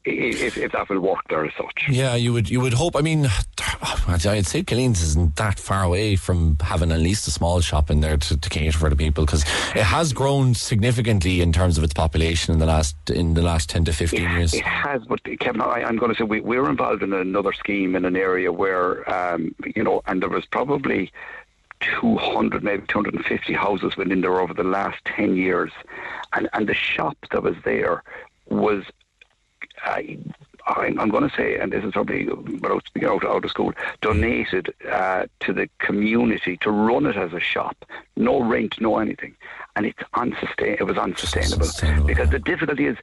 if, 0.03 0.57
if 0.57 0.71
that 0.71 0.89
will 0.89 0.99
work 0.99 1.19
there 1.29 1.45
as 1.45 1.53
such. 1.55 1.87
Yeah, 1.89 2.15
you 2.15 2.33
would 2.33 2.49
you 2.49 2.59
would 2.59 2.73
hope. 2.73 2.95
I 2.95 3.01
mean, 3.01 3.27
I'd 4.07 4.45
say 4.45 4.63
Killeens 4.63 5.01
isn't 5.03 5.35
that 5.35 5.59
far 5.59 5.83
away 5.83 6.15
from 6.15 6.57
having 6.61 6.91
at 6.91 6.99
least 6.99 7.27
a 7.27 7.31
small 7.31 7.61
shop 7.61 7.89
in 7.89 8.01
there 8.01 8.17
to, 8.17 8.37
to 8.37 8.49
cater 8.49 8.77
for 8.77 8.89
the 8.89 8.95
people 8.95 9.25
because 9.25 9.43
it 9.75 9.83
has 9.83 10.13
grown 10.13 10.55
significantly 10.55 11.41
in 11.41 11.53
terms 11.53 11.77
of 11.77 11.83
its 11.83 11.93
population 11.93 12.53
in 12.53 12.59
the 12.59 12.65
last 12.65 12.95
in 13.09 13.35
the 13.35 13.41
last 13.41 13.69
ten 13.69 13.85
to 13.85 13.93
fifteen 13.93 14.23
it, 14.23 14.31
years. 14.31 14.53
It 14.53 14.63
has, 14.63 15.03
but 15.05 15.21
Kevin, 15.39 15.61
I, 15.61 15.81
am 15.81 15.97
going 15.97 16.11
to 16.11 16.17
say 16.17 16.23
we, 16.23 16.41
we're 16.41 16.69
involved 16.69 17.03
in 17.03 17.13
another 17.13 17.53
scheme 17.53 17.95
in 17.95 18.05
an 18.05 18.15
area 18.15 18.51
where 18.51 19.09
um, 19.11 19.53
you 19.75 19.83
know, 19.83 20.01
and 20.07 20.21
there 20.21 20.29
was 20.29 20.45
probably. 20.45 21.11
200, 21.99 22.63
maybe 22.63 22.83
250 22.89 23.53
houses 23.53 23.97
within 23.97 24.21
there 24.21 24.39
over 24.39 24.53
the 24.53 24.63
last 24.63 25.03
10 25.05 25.35
years. 25.35 25.71
And, 26.33 26.47
and 26.53 26.69
the 26.69 26.75
shop 26.75 27.17
that 27.31 27.41
was 27.41 27.55
there 27.65 28.03
was 28.47 28.83
I, 29.83 30.17
I'm 30.67 31.09
going 31.09 31.27
to 31.27 31.35
say, 31.35 31.57
and 31.57 31.71
this 31.73 31.83
is 31.83 31.91
probably 31.91 32.27
without 32.27 32.85
speaking 32.85 33.09
out, 33.09 33.25
out 33.25 33.43
of 33.43 33.49
school, 33.49 33.73
donated 34.01 34.73
uh, 34.89 35.25
to 35.41 35.53
the 35.53 35.67
community 35.79 36.57
to 36.57 36.71
run 36.71 37.05
it 37.07 37.17
as 37.17 37.33
a 37.33 37.39
shop. 37.39 37.83
No 38.15 38.41
rent, 38.43 38.79
no 38.79 38.99
anything. 38.99 39.35
and 39.75 39.85
it's 39.85 40.01
unsustain. 40.13 40.75
It 40.79 40.83
was 40.83 40.97
unsustainable 40.97 41.63
Unsustainable, 41.65 42.07
because 42.07 42.27
yeah. 42.27 42.31
the 42.31 42.39
difficulty 42.39 42.85
is 42.85 42.97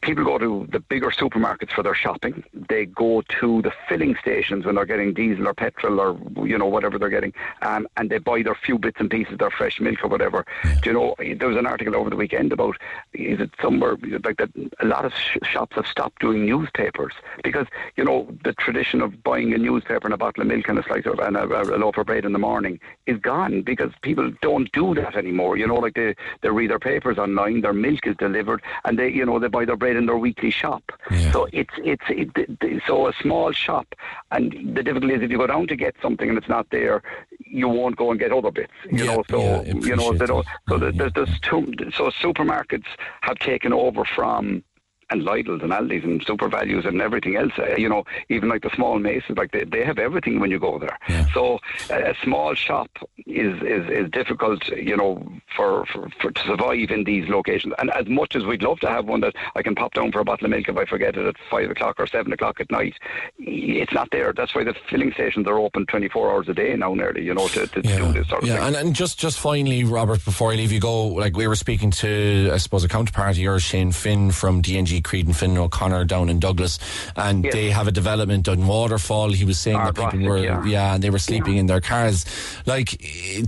people 0.00 0.24
go 0.24 0.38
to 0.38 0.66
the 0.72 0.80
bigger 0.80 1.10
supermarkets 1.10 1.72
for 1.72 1.82
their 1.82 1.94
shopping. 1.94 2.42
They 2.68 2.86
go 2.86 3.22
to 3.40 3.62
the 3.62 3.72
filling 3.88 4.16
stations 4.20 4.66
when 4.66 4.74
they're 4.74 4.84
getting 4.84 5.14
diesel 5.14 5.46
or 5.46 5.54
petrol 5.54 6.00
or 6.00 6.46
you 6.46 6.58
know 6.58 6.66
whatever 6.66 6.98
they're 6.98 7.08
getting, 7.08 7.32
um, 7.62 7.86
and 7.96 8.10
they 8.10 8.18
buy 8.18 8.42
their 8.42 8.56
few 8.56 8.78
bits 8.78 8.98
and 8.98 9.10
pieces, 9.10 9.38
their 9.38 9.50
fresh 9.50 9.80
milk 9.80 10.02
or 10.02 10.08
whatever. 10.08 10.44
Do 10.82 10.90
you 10.90 10.92
know? 10.92 11.14
There 11.18 11.48
was 11.48 11.56
an 11.56 11.66
article 11.66 11.94
over 11.94 12.10
the 12.10 12.16
weekend 12.16 12.52
about 12.52 12.76
is 13.12 13.40
it 13.40 13.50
somewhere 13.62 13.96
like 14.24 14.38
that? 14.38 14.50
A 14.80 14.86
lot 14.86 15.04
of 15.04 15.12
sh- 15.14 15.38
shops 15.44 15.76
have 15.76 15.86
stopped 15.86 16.20
doing 16.20 16.44
newspapers 16.44 17.14
because 17.44 17.66
you 17.96 18.04
know 18.04 18.28
the 18.44 18.54
tradition 18.54 19.00
of 19.00 19.22
buying 19.22 19.52
a 19.54 19.58
newspaper 19.58 20.06
and 20.06 20.14
a 20.14 20.18
bottle 20.18 20.42
of 20.42 20.48
milk 20.48 20.68
and 20.68 20.78
a 20.78 20.82
slice 20.82 21.06
of 21.06 21.20
and 21.20 21.36
a, 21.36 21.44
a 21.44 21.78
loaf 21.78 21.98
of 21.98 22.06
bread 22.06 22.24
in 22.24 22.32
the 22.32 22.38
morning 22.38 22.80
is 23.06 23.18
gone 23.20 23.62
because 23.62 23.92
people 24.02 24.32
don't 24.42 24.70
do 24.72 24.94
that 24.94 25.16
anymore. 25.16 25.56
You 25.56 25.68
know, 25.68 25.76
like 25.76 25.94
they 25.94 26.16
they 26.40 26.50
read 26.50 26.70
their 26.70 26.80
papers 26.80 27.18
online, 27.18 27.60
their 27.60 27.72
milk 27.72 28.06
is 28.06 28.16
delivered, 28.16 28.60
and 28.84 28.98
they 28.98 29.08
you 29.08 29.24
know 29.24 29.38
they 29.38 29.46
buy 29.46 29.67
their 29.68 29.76
bread 29.76 29.96
in 29.96 30.06
their 30.06 30.16
weekly 30.18 30.50
shop. 30.50 30.82
Yeah. 31.10 31.30
So 31.32 31.46
it's 31.52 31.74
it's 31.92 32.02
it, 32.08 32.82
so 32.86 33.06
a 33.06 33.12
small 33.22 33.52
shop, 33.52 33.86
and 34.32 34.52
the 34.76 34.82
difficulty 34.82 35.14
is 35.14 35.22
if 35.22 35.30
you 35.30 35.38
go 35.38 35.46
down 35.46 35.66
to 35.68 35.76
get 35.76 35.94
something 36.02 36.28
and 36.28 36.36
it's 36.36 36.48
not 36.48 36.66
there, 36.70 37.02
you 37.38 37.68
won't 37.68 37.96
go 37.96 38.10
and 38.10 38.18
get 38.18 38.32
other 38.32 38.50
bits. 38.50 38.72
You 38.90 39.04
Yeah, 39.04 39.14
know, 39.16 39.22
so 39.30 39.38
yeah, 39.40 39.74
you 39.88 39.96
know 39.96 40.12
they 40.12 40.26
don't. 40.26 40.46
So 40.68 40.76
Yeah, 40.76 40.90
there's, 40.98 41.12
there's 41.12 41.40
two. 41.40 41.72
So 41.94 42.10
supermarkets 42.10 42.88
have 43.20 43.38
taken 43.38 43.72
over 43.72 44.04
from. 44.04 44.64
And 45.10 45.22
Lidl's 45.22 45.62
and 45.62 45.72
Aldi's 45.72 46.04
and 46.04 46.22
Super 46.24 46.48
Values 46.48 46.84
and 46.84 47.00
everything 47.00 47.36
else, 47.36 47.52
uh, 47.58 47.76
you 47.76 47.88
know, 47.88 48.04
even 48.28 48.48
like 48.48 48.62
the 48.62 48.70
small 48.74 48.98
Maces, 48.98 49.36
like 49.36 49.52
they, 49.52 49.64
they 49.64 49.84
have 49.84 49.98
everything 49.98 50.40
when 50.40 50.50
you 50.50 50.58
go 50.58 50.78
there. 50.78 50.98
Yeah. 51.08 51.26
So 51.32 51.58
a, 51.90 52.10
a 52.10 52.14
small 52.22 52.54
shop 52.54 52.90
is, 53.26 53.54
is, 53.62 53.88
is 53.88 54.10
difficult, 54.10 54.68
you 54.68 54.96
know, 54.96 55.26
for, 55.56 55.86
for, 55.86 56.08
for 56.20 56.30
to 56.30 56.42
survive 56.42 56.90
in 56.90 57.04
these 57.04 57.28
locations. 57.28 57.74
And 57.78 57.90
as 57.92 58.06
much 58.06 58.36
as 58.36 58.44
we'd 58.44 58.62
love 58.62 58.80
to 58.80 58.88
have 58.88 59.06
one 59.06 59.20
that 59.20 59.34
I 59.54 59.62
can 59.62 59.74
pop 59.74 59.94
down 59.94 60.12
for 60.12 60.20
a 60.20 60.24
bottle 60.24 60.46
of 60.46 60.50
milk 60.50 60.68
if 60.68 60.76
I 60.76 60.84
forget 60.84 61.16
it 61.16 61.26
at 61.26 61.36
five 61.50 61.70
o'clock 61.70 61.96
or 61.98 62.06
seven 62.06 62.32
o'clock 62.32 62.60
at 62.60 62.70
night, 62.70 62.94
it's 63.38 63.92
not 63.92 64.08
there. 64.10 64.32
That's 64.32 64.54
why 64.54 64.64
the 64.64 64.74
filling 64.90 65.12
stations 65.12 65.46
are 65.46 65.58
open 65.58 65.86
twenty 65.86 66.08
four 66.08 66.30
hours 66.30 66.48
a 66.48 66.54
day 66.54 66.74
now, 66.76 66.94
nearly, 66.94 67.24
you 67.24 67.34
know, 67.34 67.48
to, 67.48 67.66
to 67.66 67.82
do 67.82 68.12
this 68.12 68.28
sort 68.28 68.42
of 68.42 68.48
yeah, 68.48 68.56
thing. 68.56 68.66
and, 68.66 68.76
and 68.76 68.94
just 68.94 69.18
just 69.18 69.38
finally, 69.38 69.84
Robert, 69.84 70.24
before 70.24 70.52
I 70.52 70.56
leave 70.56 70.72
you 70.72 70.80
go, 70.80 71.06
like 71.06 71.36
we 71.36 71.46
were 71.46 71.56
speaking 71.56 71.90
to, 71.92 72.50
I 72.52 72.58
suppose, 72.58 72.84
a 72.84 72.88
counterpart 72.88 73.30
of 73.30 73.38
yours, 73.38 73.62
Shane 73.62 73.92
Finn 73.92 74.30
from 74.30 74.62
DNG 74.62 74.97
Creed 75.00 75.26
and 75.26 75.36
Finn 75.36 75.56
O'Connor 75.58 76.04
down 76.04 76.28
in 76.28 76.38
Douglas, 76.40 76.78
and 77.16 77.44
Yes. 77.44 77.54
they 77.54 77.70
have 77.70 77.86
a 77.88 77.92
development 77.92 78.48
on 78.48 78.66
Waterfall. 78.66 79.30
He 79.32 79.44
was 79.44 79.58
saying 79.58 79.76
Ah, 79.76 79.90
that 79.90 80.10
people 80.12 80.26
were, 80.28 80.38
yeah. 80.38 80.64
yeah, 80.64 80.94
and 80.94 81.02
they 81.02 81.10
were 81.10 81.18
sleeping 81.18 81.56
in 81.56 81.66
their 81.66 81.80
cars, 81.80 82.24
like 82.66 82.88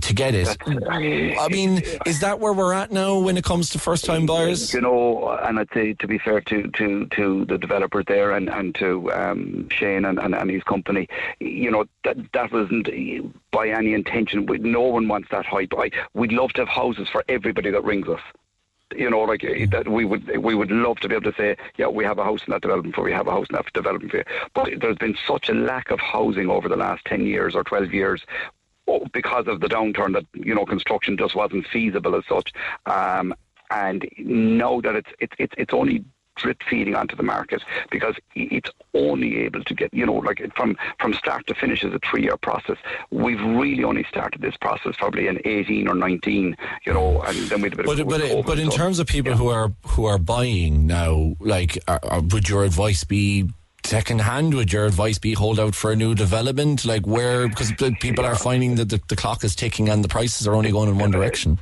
to 0.01 0.13
get 0.13 0.33
it. 0.35 0.55
I 0.67 1.47
mean, 1.49 1.81
is 2.05 2.19
that 2.21 2.39
where 2.39 2.53
we're 2.53 2.73
at 2.73 2.91
now 2.91 3.17
when 3.19 3.37
it 3.37 3.43
comes 3.43 3.69
to 3.71 3.79
first 3.79 4.05
time 4.05 4.25
buyers? 4.25 4.73
You 4.73 4.81
know, 4.81 5.29
and 5.43 5.59
I'd 5.59 5.69
say 5.73 5.93
to 5.93 6.07
be 6.07 6.17
fair 6.17 6.41
to, 6.41 6.67
to, 6.69 7.05
to 7.07 7.45
the 7.45 7.57
developers 7.57 8.05
there 8.07 8.31
and, 8.31 8.49
and 8.49 8.73
to 8.75 9.11
um, 9.13 9.67
Shane 9.69 10.05
and, 10.05 10.19
and, 10.19 10.35
and 10.35 10.49
his 10.49 10.63
company, 10.63 11.07
you 11.39 11.71
know, 11.71 11.85
that 12.03 12.17
that 12.33 12.51
wasn't 12.51 12.87
by 13.51 13.69
any 13.69 13.93
intention. 13.93 14.45
No 14.45 14.81
one 14.81 15.07
wants 15.07 15.29
that 15.31 15.45
high 15.45 15.67
I, 15.77 15.89
we'd 16.13 16.31
love 16.31 16.53
to 16.53 16.61
have 16.61 16.67
houses 16.69 17.07
for 17.09 17.23
everybody 17.29 17.71
that 17.71 17.83
rings 17.83 18.07
us. 18.07 18.19
You 18.95 19.09
know, 19.09 19.21
like 19.21 19.43
eh, 19.43 19.65
that 19.71 19.87
we 19.87 20.05
would 20.05 20.37
we 20.37 20.55
would 20.55 20.71
love 20.71 20.99
to 20.99 21.09
be 21.09 21.15
able 21.15 21.31
to 21.31 21.37
say, 21.37 21.55
yeah, 21.77 21.87
we 21.87 22.03
have 22.03 22.19
a 22.19 22.23
house 22.23 22.41
in 22.45 22.51
that 22.51 22.61
development 22.61 22.95
for 22.95 23.03
we 23.03 23.11
have 23.11 23.27
a 23.27 23.31
house 23.31 23.47
in 23.49 23.55
that 23.55 23.71
development 23.73 24.11
for. 24.11 24.25
But 24.53 24.79
there's 24.79 24.97
been 24.97 25.17
such 25.27 25.49
a 25.49 25.53
lack 25.53 25.91
of 25.91 25.99
housing 25.99 26.49
over 26.49 26.67
the 26.67 26.75
last 26.75 27.05
ten 27.05 27.25
years 27.25 27.55
or 27.55 27.63
twelve 27.63 27.93
years 27.93 28.25
oh, 28.87 29.05
because 29.13 29.47
of 29.47 29.59
the 29.59 29.67
downturn 29.67 30.13
that 30.13 30.25
you 30.33 30.55
know 30.55 30.65
construction 30.65 31.17
just 31.17 31.35
wasn't 31.35 31.67
feasible 31.67 32.15
as 32.15 32.23
such. 32.27 32.53
Um, 32.85 33.33
and 33.69 34.07
now 34.17 34.81
that 34.81 34.95
it's 34.95 35.33
it's, 35.37 35.53
it's 35.57 35.73
only 35.73 36.03
drip 36.41 36.61
feeding 36.69 36.95
onto 36.95 37.15
the 37.15 37.23
market 37.23 37.61
because 37.91 38.15
it's 38.35 38.69
only 38.93 39.37
able 39.39 39.63
to 39.63 39.73
get 39.73 39.93
you 39.93 40.05
know 40.05 40.15
like 40.15 40.41
from 40.55 40.75
from 40.99 41.13
start 41.13 41.45
to 41.47 41.55
finish 41.55 41.83
is 41.83 41.93
a 41.93 41.99
three 42.09 42.23
year 42.23 42.37
process. 42.37 42.77
We've 43.11 43.41
really 43.41 43.83
only 43.83 44.05
started 44.09 44.41
this 44.41 44.55
process 44.57 44.95
probably 44.97 45.27
in 45.27 45.39
eighteen 45.45 45.87
or 45.87 45.95
nineteen, 45.95 46.55
you 46.85 46.93
know, 46.93 47.21
and 47.21 47.37
then 47.49 47.61
we 47.61 47.65
had 47.69 47.73
a 47.73 47.77
bit 47.77 47.85
But 47.85 47.99
of 47.99 48.07
but 48.07 48.21
COVID, 48.21 48.45
but 48.45 48.59
in 48.59 48.71
so- 48.71 48.77
terms 48.77 48.99
of 48.99 49.07
people 49.07 49.33
who 49.33 49.49
are 49.49 49.71
who 49.87 50.05
are 50.05 50.17
buying 50.17 50.87
now, 50.87 51.35
like, 51.39 51.77
are, 51.87 51.99
are- 52.03 52.21
would 52.21 52.49
your 52.49 52.63
advice 52.63 53.03
be? 53.03 53.49
Second 53.83 54.21
hand, 54.21 54.53
would 54.53 54.71
your 54.71 54.85
advice 54.85 55.17
be 55.17 55.33
hold 55.33 55.59
out 55.59 55.73
for 55.73 55.91
a 55.91 55.95
new 55.95 56.13
development? 56.13 56.85
Like 56.85 57.07
where, 57.07 57.47
because 57.47 57.71
people 57.99 58.23
are 58.23 58.35
finding 58.35 58.75
that 58.75 58.89
the, 58.89 59.01
the 59.07 59.15
clock 59.15 59.43
is 59.43 59.55
ticking 59.55 59.89
and 59.89 60.03
the 60.03 60.07
prices 60.07 60.47
are 60.47 60.53
only 60.53 60.71
going 60.71 60.87
in 60.89 60.99
one 60.99 61.09
uh, 61.13 61.17
direction. 61.17 61.57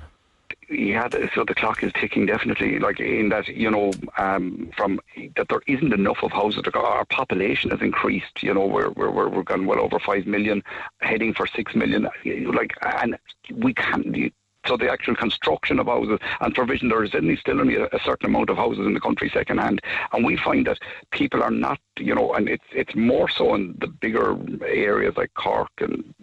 Yeah, 0.69 1.07
so 1.33 1.43
the 1.43 1.55
clock 1.55 1.83
is 1.83 1.91
ticking 1.93 2.25
definitely. 2.25 2.79
Like 2.79 2.99
in 2.99 3.29
that, 3.29 3.47
you 3.47 3.71
know, 3.71 3.91
um, 4.17 4.71
from 4.77 4.99
that 5.35 5.47
there 5.49 5.61
isn't 5.67 5.93
enough 5.93 6.23
of 6.23 6.31
houses. 6.31 6.63
To 6.63 6.71
go. 6.71 6.81
Our 6.81 7.05
population 7.05 7.71
has 7.71 7.81
increased. 7.81 8.43
You 8.43 8.53
know, 8.53 8.65
we're 8.65 8.89
we're 8.91 9.11
we're, 9.11 9.29
we're 9.29 9.43
gone 9.43 9.65
well 9.65 9.79
over 9.79 9.99
five 9.99 10.25
million, 10.27 10.63
heading 10.99 11.33
for 11.33 11.47
six 11.47 11.73
million. 11.75 12.07
Like, 12.25 12.75
and 12.81 13.17
we 13.53 13.73
can't. 13.73 14.33
So 14.67 14.75
the 14.75 14.91
actual 14.91 15.15
construction 15.15 15.79
of 15.79 15.87
houses 15.87 16.19
and 16.41 16.53
provision, 16.53 16.89
there 16.89 17.03
is 17.03 17.15
only 17.15 17.37
still 17.37 17.61
only 17.61 17.75
a, 17.75 17.85
a 17.85 17.99
certain 18.03 18.27
amount 18.27 18.49
of 18.49 18.57
houses 18.57 18.85
in 18.85 18.93
the 18.93 18.99
country 18.99 19.29
second 19.33 19.57
hand, 19.57 19.81
and 20.11 20.25
we 20.25 20.35
find 20.35 20.67
that 20.67 20.79
people 21.11 21.41
are 21.41 21.49
not, 21.49 21.79
you 21.97 22.13
know, 22.13 22.33
and 22.33 22.49
it's 22.49 22.65
it's 22.71 22.93
more 22.93 23.29
so 23.29 23.55
in 23.55 23.75
the 23.79 23.87
bigger 23.87 24.37
areas 24.67 25.15
like 25.15 25.33
Cork 25.33 25.71
and 25.79 26.13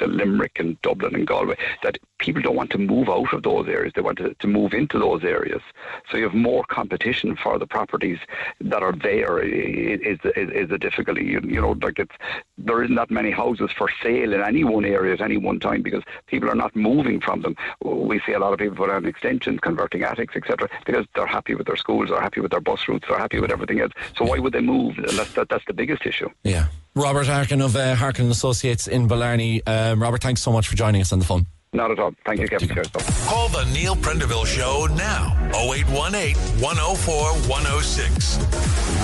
Limerick 0.00 0.60
and 0.60 0.80
Dublin 0.82 1.14
and 1.14 1.26
Galway 1.26 1.56
that 1.82 1.98
people 2.18 2.42
don't 2.42 2.56
want 2.56 2.70
to 2.70 2.78
move 2.78 3.08
out 3.08 3.32
of 3.32 3.42
those 3.42 3.68
areas; 3.68 3.92
they 3.94 4.02
want 4.02 4.18
to, 4.18 4.34
to 4.34 4.46
move 4.46 4.72
into 4.72 4.98
those 4.98 5.24
areas. 5.24 5.62
So 6.10 6.16
you 6.16 6.24
have 6.24 6.34
more 6.34 6.64
competition 6.64 7.36
for 7.36 7.58
the 7.58 7.66
properties 7.66 8.18
that 8.60 8.82
are 8.82 8.92
there. 8.92 9.38
Is 9.38 10.18
is, 10.36 10.50
is 10.50 10.68
the 10.68 10.78
difficulty? 10.78 11.24
You, 11.24 11.40
you 11.44 11.60
know, 11.60 11.76
like 11.82 11.98
it's 11.98 12.14
there 12.58 12.82
isn't 12.82 12.96
that 12.96 13.10
many 13.10 13.30
houses 13.30 13.70
for 13.76 13.88
sale 14.02 14.32
in 14.32 14.40
any 14.40 14.64
one 14.64 14.84
area 14.84 15.14
at 15.14 15.20
any 15.20 15.36
one 15.36 15.60
time 15.60 15.82
because 15.82 16.02
people 16.26 16.50
are 16.50 16.54
not 16.54 16.74
moving 16.74 17.20
from 17.20 17.42
them. 17.42 17.56
We 17.82 18.20
see 18.26 18.32
a 18.32 18.38
lot 18.38 18.52
of 18.52 18.58
people 18.58 18.76
put 18.76 18.90
on 18.90 19.04
extensions, 19.04 19.60
converting 19.60 20.02
attics, 20.02 20.34
etc., 20.36 20.68
because 20.84 21.06
they're 21.14 21.26
happy 21.26 21.54
with 21.54 21.66
their 21.66 21.76
schools, 21.76 22.08
they're 22.08 22.20
happy 22.20 22.40
with 22.40 22.50
their 22.50 22.60
bus 22.60 22.88
routes, 22.88 23.06
they're 23.08 23.18
happy 23.18 23.40
with 23.40 23.50
everything 23.50 23.80
else. 23.80 23.92
So 24.16 24.24
why 24.24 24.38
would 24.38 24.52
they 24.52 24.60
move? 24.60 24.96
That's 24.96 25.32
that, 25.34 25.48
that's 25.48 25.64
the 25.66 25.74
biggest 25.74 26.06
issue. 26.06 26.28
Yeah. 26.42 26.66
Robert 26.94 27.26
Harkin 27.26 27.60
of 27.60 27.76
uh, 27.76 27.94
Harkin 27.94 28.30
Associates 28.30 28.88
in 28.88 29.06
Blarney. 29.06 29.62
Um, 29.66 30.02
Robert, 30.02 30.22
thanks 30.22 30.40
so 30.40 30.50
much 30.50 30.66
for 30.66 30.76
joining 30.76 31.02
us 31.02 31.12
on 31.12 31.18
the 31.18 31.26
phone. 31.26 31.46
Not 31.72 31.90
at 31.90 31.98
all. 31.98 32.12
Thank 32.24 32.40
you, 32.40 32.48
Kevin. 32.48 32.68
Cheers. 32.68 32.88
Call 33.26 33.48
the 33.48 33.64
Neil 33.72 33.96
Prendeville 33.96 34.46
Show 34.46 34.86
now. 34.94 35.34
0818 35.54 36.36
104 36.62 37.14
106. 37.48 38.38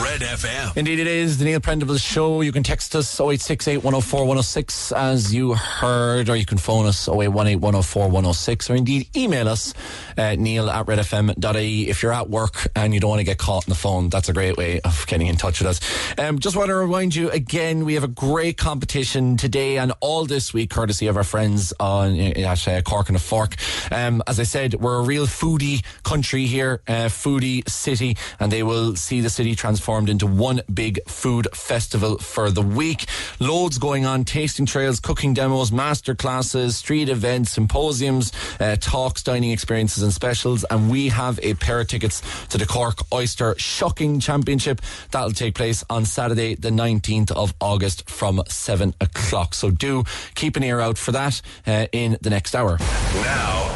Red 0.03 0.21
FM. 0.23 0.77
Indeed, 0.77 1.01
it 1.01 1.07
is 1.07 1.39
the 1.39 1.45
Neil 1.45 1.61
Prendeville 1.61 2.01
Show. 2.01 2.41
You 2.41 2.51
can 2.51 2.63
text 2.63 2.97
us 2.97 3.21
0868 3.21 3.79
104 3.79 4.21
106 4.21 4.93
as 4.93 5.35
you 5.35 5.55
heard, 5.55 6.29
or 6.31 6.37
you 6.37 6.47
can 6.47 6.57
phone 6.57 6.87
us 6.87 7.09
0818 7.09 7.61
104 7.61 8.05
106, 8.05 8.71
or 8.71 8.75
indeed 8.75 9.15
email 9.17 9.49
us 9.49 9.75
at 10.17 10.39
neil 10.39 10.71
at 10.71 10.87
redfm.ie. 10.87 11.89
If 11.89 12.03
you're 12.03 12.13
at 12.13 12.31
work 12.31 12.69
and 12.75 12.95
you 12.95 13.01
don't 13.01 13.11
want 13.11 13.21
to 13.21 13.25
get 13.25 13.39
caught 13.39 13.67
on 13.67 13.69
the 13.69 13.75
phone, 13.75 14.09
that's 14.09 14.29
a 14.29 14.33
great 14.33 14.57
way 14.57 14.81
of 14.81 15.07
getting 15.09 15.27
in 15.27 15.37
touch 15.37 15.61
with 15.61 15.69
us. 15.69 16.19
Um, 16.19 16.39
just 16.39 16.57
want 16.57 16.69
to 16.69 16.75
remind 16.75 17.15
you 17.15 17.31
again, 17.31 17.85
we 17.85 17.95
have 17.95 18.05
a 18.05 18.09
great 18.09 18.57
competition 18.57 19.37
today 19.37 19.77
and 19.79 19.93
all 20.01 20.25
this 20.25 20.55
week, 20.55 20.71
courtesy 20.71 21.07
of 21.07 21.17
our 21.17 21.25
friends 21.25 21.75
on 21.79 22.15
at 22.53 22.69
uh, 22.69 22.83
Cork 22.83 23.09
on 23.09 23.17
a 23.17 23.19
Fork. 23.19 23.55
Um, 23.91 24.23
as 24.27 24.39
I 24.39 24.43
said, 24.43 24.75
we're 24.75 25.01
a 25.01 25.03
real 25.03 25.27
foodie 25.27 25.83
country 26.03 26.45
here, 26.45 26.83
uh, 26.87 27.09
foodie 27.09 27.67
city, 27.69 28.17
and 28.39 28.53
they 28.53 28.63
will 28.63 28.95
see 28.95 29.23
the 29.23 29.31
city 29.31 29.55
transformed 29.55 30.11
into 30.11 30.27
one 30.27 30.61
big 30.73 31.01
food 31.09 31.49
festival 31.55 32.19
for 32.19 32.51
the 32.51 32.61
week. 32.61 33.07
Loads 33.41 33.79
going 33.79 34.05
on, 34.05 34.25
tasting 34.25 34.67
trails, 34.67 35.01
cooking 35.01 35.33
demos, 35.33 35.73
master 35.73 36.15
classes, 36.15 36.77
street 36.77 37.09
events, 37.09 37.53
symposiums, 37.53 38.33
uh, 38.61 38.77
talks, 38.79 39.23
dining 39.23 39.51
experiences 39.51 40.03
and 40.03 40.13
specials. 40.13 40.65
And 40.71 40.91
we 40.91 41.09
have 41.09 41.41
a 41.43 41.55
pair 41.55 41.81
of 41.81 41.89
tickets 41.89 42.23
to 42.49 42.59
the 42.59 42.67
Cork 42.67 42.99
Oyster 43.13 43.55
Shucking 43.57 44.21
Championship. 44.21 44.83
That'll 45.11 45.31
take 45.31 45.55
place 45.55 45.83
on 45.89 46.05
Saturday, 46.05 46.55
the 46.55 46.71
19th 46.71 47.33
of 47.33 47.55
August 47.61 48.11
from 48.11 48.43
7 48.47 48.95
o'clock. 49.01 49.55
So 49.55 49.71
do 49.71 50.05
keep 50.35 50.57
an 50.57 50.63
ear 50.63 50.81
out 50.81 50.99
for 50.99 51.13
that 51.13 51.41
uh, 51.67 51.87
in 51.93 52.19
the 52.21 52.31
next 52.31 52.42
hour. 52.51 52.79
Now, 52.79 53.69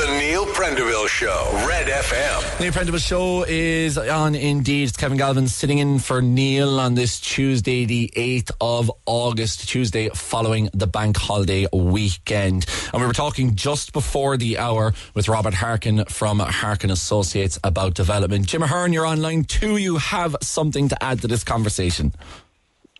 the 0.00 0.18
Neil 0.18 0.46
Prendeville 0.46 1.08
Show. 1.08 1.50
Red 1.66 1.86
FM. 1.88 2.58
The 2.58 2.68
Apprentice 2.68 3.04
Show 3.04 3.44
is 3.48 3.98
on 3.98 4.34
indeed. 4.34 4.88
It's 4.88 4.96
Kevin 4.96 5.18
Galvin 5.18 5.48
sitting 5.48 5.78
in 5.78 5.98
for 5.98 6.22
Neil 6.22 6.78
on 6.78 6.94
this 6.94 7.18
Tuesday, 7.18 7.84
the 7.84 8.12
8th 8.16 8.52
of 8.60 8.90
August, 9.06 9.68
Tuesday 9.68 10.08
following 10.10 10.68
the 10.72 10.86
bank 10.86 11.16
holiday 11.16 11.66
weekend. 11.72 12.66
And 12.92 13.00
we 13.00 13.06
were 13.06 13.12
talking 13.12 13.56
just 13.56 13.92
before 13.92 14.36
the 14.36 14.58
hour 14.58 14.92
with 15.14 15.28
Robert 15.28 15.54
Harkin 15.54 16.04
from 16.04 16.38
Harkin 16.38 16.90
Associates 16.90 17.58
about 17.64 17.94
development. 17.94 18.46
Jim 18.46 18.62
Ahern, 18.62 18.92
you're 18.92 19.06
online 19.06 19.44
too. 19.44 19.76
You 19.76 19.96
have 19.96 20.36
something 20.42 20.88
to 20.88 21.02
add 21.02 21.20
to 21.22 21.28
this 21.28 21.42
conversation. 21.42 22.12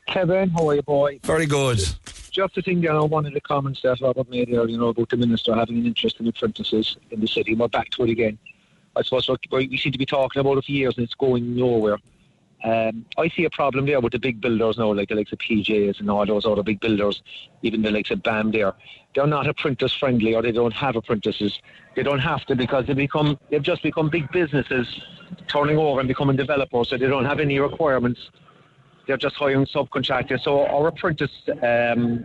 Kevin, 0.08 0.50
how 0.50 0.68
are 0.68 0.74
you, 0.74 0.82
boy? 0.82 1.20
Very 1.22 1.46
good. 1.46 1.80
Just 2.32 2.54
the 2.54 2.62
thing 2.62 2.80
there, 2.80 2.92
on 2.92 3.10
one 3.10 3.26
of 3.26 3.34
the 3.34 3.40
comments 3.40 3.82
that 3.82 4.00
Robert 4.00 4.28
made 4.30 4.50
there, 4.50 4.66
you 4.66 4.78
know, 4.78 4.88
about 4.88 5.10
the 5.10 5.16
minister 5.16 5.54
having 5.54 5.78
an 5.78 5.86
interest 5.86 6.18
in 6.18 6.26
apprentices 6.26 6.96
in 7.10 7.20
the 7.20 7.28
city. 7.28 7.54
We're 7.54 7.68
back 7.68 7.90
to 7.90 8.04
it 8.04 8.10
again. 8.10 8.38
I 8.96 9.02
suppose 9.02 9.28
we 9.50 9.76
seem 9.76 9.92
to 9.92 9.98
be 9.98 10.06
talking 10.06 10.40
about 10.40 10.58
it 10.58 10.64
for 10.64 10.72
years 10.72 10.96
and 10.96 11.04
it's 11.04 11.14
going 11.14 11.54
nowhere. 11.54 11.98
Um, 12.64 13.04
I 13.18 13.28
see 13.28 13.44
a 13.44 13.50
problem 13.50 13.86
there 13.86 14.00
with 14.00 14.12
the 14.12 14.18
big 14.18 14.40
builders 14.40 14.78
now, 14.78 14.92
like 14.92 15.08
the 15.08 15.16
likes 15.16 15.32
of 15.32 15.38
PJs 15.38 15.98
and 15.98 16.08
all 16.10 16.24
those 16.24 16.46
other 16.46 16.62
big 16.62 16.80
builders, 16.80 17.22
even 17.62 17.82
the 17.82 17.90
likes 17.90 18.10
of 18.12 18.22
BAM 18.22 18.52
there. 18.52 18.74
They're 19.14 19.26
not 19.26 19.48
apprentice 19.48 19.92
friendly 19.92 20.34
or 20.34 20.42
they 20.42 20.52
don't 20.52 20.72
have 20.72 20.94
apprentices. 20.94 21.58
They 21.96 22.02
don't 22.02 22.20
have 22.20 22.44
to 22.46 22.54
because 22.54 22.86
they 22.86 22.94
become 22.94 23.38
they've 23.50 23.62
just 23.62 23.82
become 23.82 24.10
big 24.10 24.30
businesses 24.30 24.86
turning 25.48 25.76
over 25.76 25.98
and 25.98 26.08
becoming 26.08 26.36
developers, 26.36 26.90
so 26.90 26.96
they 26.96 27.08
don't 27.08 27.24
have 27.24 27.40
any 27.40 27.58
requirements. 27.58 28.30
They're 29.12 29.18
just 29.18 29.36
hiring 29.36 29.66
subcontractors. 29.66 30.40
So 30.42 30.64
our 30.68 30.86
apprentice 30.86 31.30
um, 31.62 32.24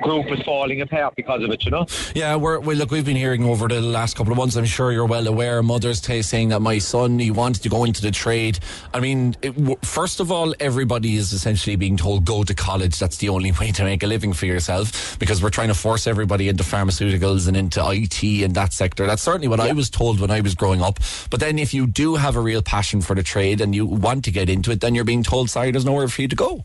group 0.00 0.30
is 0.30 0.40
falling 0.42 0.80
apart 0.80 1.14
because 1.16 1.42
of 1.42 1.50
it, 1.50 1.64
you 1.64 1.70
know? 1.70 1.86
Yeah, 2.14 2.36
we're, 2.36 2.58
we 2.60 2.74
look, 2.74 2.90
we've 2.90 3.04
been 3.04 3.16
hearing 3.16 3.44
over 3.44 3.68
the 3.68 3.80
last 3.80 4.16
couple 4.16 4.32
of 4.32 4.38
months, 4.38 4.56
I'm 4.56 4.64
sure 4.64 4.92
you're 4.92 5.06
well 5.06 5.26
aware, 5.26 5.62
Mother's 5.62 6.00
Day 6.00 6.22
saying 6.22 6.48
that 6.50 6.60
my 6.60 6.78
son, 6.78 7.18
he 7.18 7.30
wanted 7.30 7.62
to 7.62 7.68
go 7.68 7.84
into 7.84 8.02
the 8.02 8.10
trade. 8.10 8.58
I 8.94 9.00
mean, 9.00 9.36
it, 9.42 9.54
first 9.84 10.20
of 10.20 10.32
all, 10.32 10.54
everybody 10.60 11.16
is 11.16 11.32
essentially 11.32 11.76
being 11.76 11.96
told, 11.96 12.24
go 12.24 12.44
to 12.44 12.54
college. 12.54 12.98
That's 12.98 13.18
the 13.18 13.28
only 13.28 13.52
way 13.60 13.72
to 13.72 13.84
make 13.84 14.02
a 14.02 14.06
living 14.06 14.32
for 14.32 14.46
yourself 14.46 15.18
because 15.18 15.42
we're 15.42 15.50
trying 15.50 15.68
to 15.68 15.74
force 15.74 16.06
everybody 16.06 16.48
into 16.48 16.64
pharmaceuticals 16.64 17.48
and 17.48 17.56
into 17.56 17.80
IT 17.84 18.22
and 18.22 18.54
that 18.54 18.72
sector. 18.72 19.06
That's 19.06 19.22
certainly 19.22 19.48
what 19.48 19.58
yeah. 19.58 19.66
I 19.66 19.72
was 19.72 19.90
told 19.90 20.20
when 20.20 20.30
I 20.30 20.40
was 20.40 20.54
growing 20.54 20.82
up. 20.82 20.98
But 21.30 21.40
then 21.40 21.58
if 21.58 21.74
you 21.74 21.86
do 21.86 22.16
have 22.16 22.36
a 22.36 22.40
real 22.40 22.62
passion 22.62 23.00
for 23.00 23.14
the 23.14 23.22
trade 23.22 23.60
and 23.60 23.74
you 23.74 23.86
want 23.86 24.24
to 24.24 24.30
get 24.30 24.48
into 24.48 24.70
it, 24.70 24.80
then 24.80 24.94
you're 24.94 25.04
being 25.04 25.22
told, 25.22 25.50
sorry, 25.50 25.70
there's 25.70 25.84
nowhere 25.84 26.08
for 26.08 26.22
you 26.22 26.28
to 26.28 26.36
go. 26.36 26.64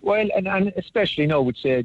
Well, 0.00 0.28
and, 0.34 0.46
and 0.46 0.72
especially 0.76 1.26
now, 1.26 1.42
would 1.42 1.56
say 1.56 1.84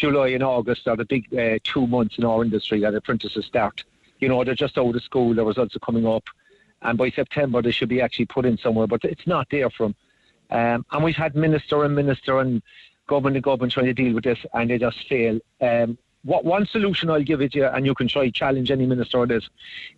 July 0.00 0.28
and 0.28 0.42
August 0.42 0.88
are 0.88 0.96
the 0.96 1.04
big 1.04 1.32
uh, 1.38 1.58
two 1.62 1.86
months 1.86 2.16
in 2.16 2.24
our 2.24 2.42
industry 2.42 2.80
that 2.80 2.94
apprentices 2.94 3.44
start. 3.44 3.84
You 4.18 4.28
know, 4.28 4.42
they're 4.42 4.54
just 4.54 4.78
out 4.78 4.96
of 4.96 5.02
school, 5.02 5.34
the 5.34 5.44
results 5.44 5.76
are 5.76 5.80
coming 5.80 6.06
up, 6.06 6.24
and 6.80 6.96
by 6.96 7.10
September 7.10 7.60
they 7.60 7.70
should 7.70 7.90
be 7.90 8.00
actually 8.00 8.24
put 8.24 8.46
in 8.46 8.56
somewhere, 8.56 8.86
but 8.86 9.04
it's 9.04 9.26
not 9.26 9.46
there 9.50 9.68
them. 9.78 9.94
Um, 10.50 10.86
and 10.90 11.04
we've 11.04 11.14
had 11.14 11.36
minister 11.36 11.84
and 11.84 11.94
minister 11.94 12.40
and 12.40 12.62
government 13.08 13.36
and 13.36 13.44
government 13.44 13.74
trying 13.74 13.86
to 13.86 13.94
deal 13.94 14.14
with 14.14 14.24
this, 14.24 14.38
and 14.54 14.70
they 14.70 14.78
just 14.78 15.06
fail. 15.06 15.38
Um, 15.60 15.98
what 16.24 16.44
one 16.44 16.66
solution 16.66 17.08
I'll 17.10 17.22
give 17.22 17.40
it 17.40 17.54
you, 17.54 17.66
and 17.66 17.86
you 17.86 17.94
can 17.94 18.08
try 18.08 18.30
challenge 18.30 18.70
any 18.70 18.86
minister 18.86 19.20
on 19.20 19.28
this, 19.28 19.48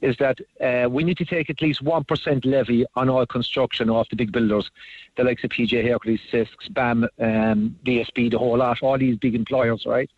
is 0.00 0.16
that 0.18 0.38
uh, 0.60 0.88
we 0.88 1.02
need 1.04 1.18
to 1.18 1.24
take 1.24 1.50
at 1.50 1.60
least 1.60 1.82
one 1.82 2.04
percent 2.04 2.44
levy 2.44 2.86
on 2.94 3.08
all 3.08 3.26
construction 3.26 3.90
off 3.90 4.08
the 4.08 4.16
big 4.16 4.32
builders, 4.32 4.70
the 5.16 5.24
likes 5.24 5.42
of 5.44 5.50
PJ 5.50 5.88
Hercules, 5.88 6.20
Sisks, 6.30 6.72
BAM, 6.72 7.04
um, 7.18 7.76
DSB, 7.84 8.30
the 8.30 8.38
whole 8.38 8.58
lot, 8.58 8.82
all 8.82 8.98
these 8.98 9.16
big 9.16 9.34
employers, 9.34 9.84
right? 9.86 10.10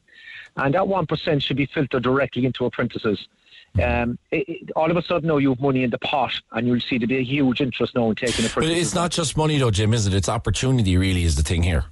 And 0.57 0.75
that 0.75 0.87
one 0.87 1.07
percent 1.07 1.43
should 1.43 1.57
be 1.57 1.67
filtered 1.67 2.03
directly 2.03 2.45
into 2.45 2.65
apprentices. 2.65 3.27
Um, 3.83 4.19
it, 4.31 4.49
it, 4.49 4.71
all 4.77 4.89
of 4.89 4.97
a 4.97 5.03
sudden 5.03 5.29
now 5.29 5.39
you 5.39 5.49
have 5.49 5.61
money 5.61 5.83
in 5.83 5.91
the 5.91 5.99
pot 5.99 6.33
and 6.53 6.65
you'll 6.69 6.79
see 6.79 6.97
there'll 6.97 7.09
be 7.09 7.19
a 7.19 7.25
huge 7.25 7.61
interest 7.61 7.97
now 7.97 8.09
in 8.09 8.15
taking 8.15 8.45
apprentices. 8.45 8.55
But 8.55 8.81
it's 8.81 8.95
not 8.95 9.11
just 9.11 9.37
money 9.37 9.59
though, 9.59 9.73
Jim, 9.73 9.93
is 9.93 10.07
it? 10.07 10.15
It's 10.15 10.29
opportunity 10.29 10.97
really 10.97 11.25
is 11.25 11.35
the 11.35 11.43
thing 11.43 11.65
here. 11.65 11.87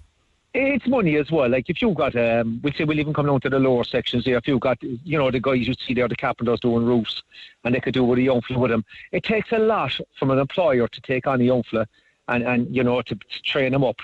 It's 0.54 0.86
money 0.86 1.16
as 1.16 1.30
well. 1.30 1.48
Like 1.48 1.70
if 1.70 1.80
you've 1.80 1.94
got, 1.94 2.14
um, 2.14 2.60
we'll 2.62 2.74
say 2.74 2.84
we'll 2.84 3.00
even 3.00 3.14
come 3.14 3.26
down 3.26 3.40
to 3.40 3.48
the 3.48 3.58
lower 3.58 3.84
sections 3.84 4.26
here. 4.26 4.36
If 4.36 4.46
you've 4.46 4.60
got, 4.60 4.82
you 4.82 5.16
know, 5.16 5.30
the 5.30 5.40
guys 5.40 5.66
you 5.66 5.74
see 5.74 5.94
there, 5.94 6.08
the 6.08 6.16
carpenters 6.16 6.60
doing 6.60 6.84
roofs, 6.84 7.22
and 7.64 7.74
they 7.74 7.80
could 7.80 7.94
do 7.94 8.04
with 8.04 8.18
a 8.18 8.22
young 8.22 8.42
fella 8.42 8.60
with 8.60 8.70
them. 8.70 8.84
It 9.12 9.24
takes 9.24 9.50
a 9.52 9.58
lot 9.58 9.98
from 10.18 10.30
an 10.30 10.38
employer 10.38 10.88
to 10.88 11.00
take 11.00 11.26
on 11.26 11.40
a 11.40 11.44
young 11.44 11.62
fella 11.62 11.86
and, 12.28 12.42
and 12.42 12.74
you 12.74 12.84
know, 12.84 13.00
to, 13.00 13.14
to 13.14 13.42
train 13.42 13.72
them 13.72 13.84
up. 13.84 13.96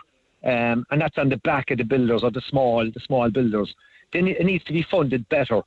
Um, 0.43 0.87
and 0.91 1.01
that's 1.01 1.19
on 1.19 1.29
the 1.29 1.37
back 1.39 1.71
of 1.71 1.79
the 1.79 1.85
builders 1.85 2.23
or 2.23 2.31
the 2.31 2.41
small, 2.41 2.91
the 2.91 3.01
small 3.01 3.29
builders. 3.29 3.75
Then 4.13 4.27
it 4.27 4.45
needs 4.45 4.65
to 4.65 4.73
be 4.73 4.83
funded 4.83 5.29
better. 5.29 5.61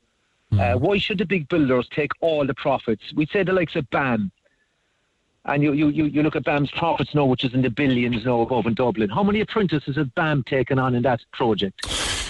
Mm. 0.51 0.59
Uh, 0.59 0.79
why 0.79 0.97
should 0.97 1.19
the 1.19 1.25
big 1.25 1.47
builders 1.47 1.87
take 1.91 2.11
all 2.21 2.45
the 2.45 2.55
profits? 2.55 3.13
We'd 3.13 3.29
say 3.29 3.43
the 3.43 3.53
likes 3.53 3.75
of 3.75 3.87
BAM, 3.91 4.31
and 5.45 5.63
you, 5.63 5.73
you, 5.73 5.89
you 5.89 6.05
you 6.05 6.23
look 6.23 6.35
at 6.35 6.43
BAM's 6.43 6.71
profits 6.71 7.15
now, 7.15 7.25
which 7.25 7.43
is 7.43 7.53
in 7.53 7.61
the 7.61 7.69
billions 7.69 8.25
now 8.25 8.41
above 8.41 8.65
in 8.65 8.73
Dublin. 8.73 9.09
How 9.09 9.23
many 9.23 9.41
apprentices 9.41 9.95
has 9.95 10.07
BAM 10.15 10.43
taken 10.43 10.77
on 10.77 10.95
in 10.95 11.01
that 11.03 11.21
project? 11.33 11.81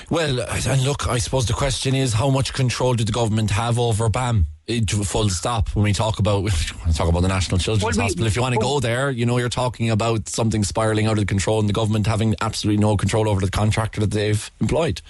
Well, 0.09 0.41
and 0.41 0.83
look, 0.83 1.07
I 1.07 1.19
suppose 1.19 1.45
the 1.45 1.53
question 1.53 1.95
is 1.95 2.13
how 2.13 2.29
much 2.29 2.53
control 2.53 2.95
did 2.95 3.07
the 3.07 3.13
government 3.13 3.51
have 3.51 3.79
over 3.79 4.09
BAM? 4.09 4.45
Eh, 4.67 4.81
full 4.85 5.29
stop. 5.29 5.69
When 5.69 5.83
we 5.83 5.93
talk 5.93 6.19
about 6.19 6.43
we 6.85 6.93
talk 6.93 7.09
about 7.09 7.21
the 7.21 7.27
National 7.27 7.57
Children's 7.57 7.97
well, 7.97 8.05
Hospital, 8.05 8.27
if 8.27 8.35
you 8.35 8.41
want 8.41 8.55
to 8.55 8.59
go 8.59 8.79
there, 8.79 9.11
you 9.11 9.25
know 9.25 9.37
you're 9.37 9.49
talking 9.49 9.89
about 9.89 10.29
something 10.29 10.63
spiraling 10.63 11.07
out 11.07 11.17
of 11.17 11.27
control, 11.27 11.59
and 11.59 11.67
the 11.67 11.73
government 11.73 12.07
having 12.07 12.35
absolutely 12.41 12.81
no 12.81 12.95
control 12.95 13.27
over 13.27 13.41
the 13.41 13.51
contractor 13.51 14.01
that 14.01 14.11
they've 14.11 14.49
employed. 14.61 15.01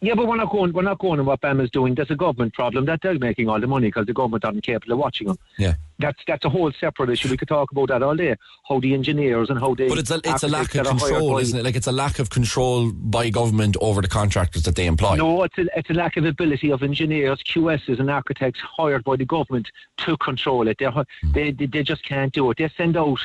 Yeah, 0.00 0.14
but 0.14 0.26
we're 0.26 0.36
not 0.36 0.50
going. 0.50 0.72
We're 0.74 0.82
not 0.82 0.98
going 0.98 1.20
on 1.20 1.26
what 1.26 1.40
BAM 1.40 1.60
is 1.60 1.70
doing. 1.70 1.94
That's 1.94 2.10
a 2.10 2.16
government 2.16 2.52
problem. 2.52 2.84
That 2.84 3.00
they're 3.02 3.18
making 3.18 3.48
all 3.48 3.58
the 3.58 3.66
money 3.66 3.88
because 3.88 4.06
the 4.06 4.12
government 4.12 4.44
aren't 4.44 4.62
capable 4.62 4.92
of 4.92 4.98
watching 4.98 5.28
them. 5.28 5.38
Yeah, 5.56 5.74
that's 5.98 6.18
that's 6.26 6.44
a 6.44 6.50
whole 6.50 6.70
separate 6.72 7.08
issue. 7.08 7.30
We 7.30 7.38
could 7.38 7.48
talk 7.48 7.72
about 7.72 7.88
that 7.88 8.02
all 8.02 8.14
day. 8.14 8.36
How 8.68 8.78
the 8.78 8.92
engineers 8.92 9.48
and 9.48 9.58
how 9.58 9.74
they. 9.74 9.88
But 9.88 9.98
it's 9.98 10.10
a 10.10 10.20
it's 10.22 10.42
a 10.42 10.48
lack 10.48 10.74
of 10.74 10.86
control, 10.86 11.38
isn't 11.38 11.58
it? 11.58 11.64
Like 11.64 11.76
it's 11.76 11.86
a 11.86 11.92
lack 11.92 12.18
of 12.18 12.28
control 12.28 12.92
by 12.92 13.30
government 13.30 13.78
over 13.80 14.02
the 14.02 14.08
contractors 14.08 14.64
that 14.64 14.76
they 14.76 14.84
employ. 14.84 15.14
No, 15.14 15.42
it's 15.44 15.56
a 15.56 15.66
it's 15.78 15.88
a 15.88 15.94
lack 15.94 16.18
of 16.18 16.26
ability 16.26 16.70
of 16.70 16.82
engineers, 16.82 17.42
QSs, 17.42 17.98
and 17.98 18.10
architects 18.10 18.60
hired 18.60 19.02
by 19.02 19.16
the 19.16 19.24
government 19.24 19.70
to 19.98 20.18
control 20.18 20.68
it. 20.68 20.78
Mm. 20.78 21.06
They 21.32 21.52
they 21.52 21.66
they 21.66 21.82
just 21.82 22.04
can't 22.04 22.34
do 22.34 22.50
it. 22.50 22.58
They 22.58 22.68
send 22.76 22.98
out 22.98 23.20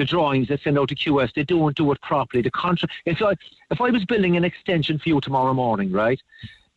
the 0.00 0.06
drawings 0.06 0.48
they 0.48 0.56
send 0.56 0.78
out 0.78 0.88
to 0.88 0.94
QS, 0.94 1.34
they 1.34 1.44
don't 1.44 1.76
do 1.76 1.92
it 1.92 2.00
properly. 2.00 2.42
The 2.42 2.50
contract, 2.50 2.94
if 3.04 3.20
I, 3.20 3.32
if 3.70 3.82
I 3.82 3.90
was 3.90 4.02
building 4.06 4.34
an 4.34 4.44
extension 4.44 4.98
for 4.98 5.10
you 5.10 5.20
tomorrow 5.20 5.52
morning, 5.52 5.92
right? 5.92 6.18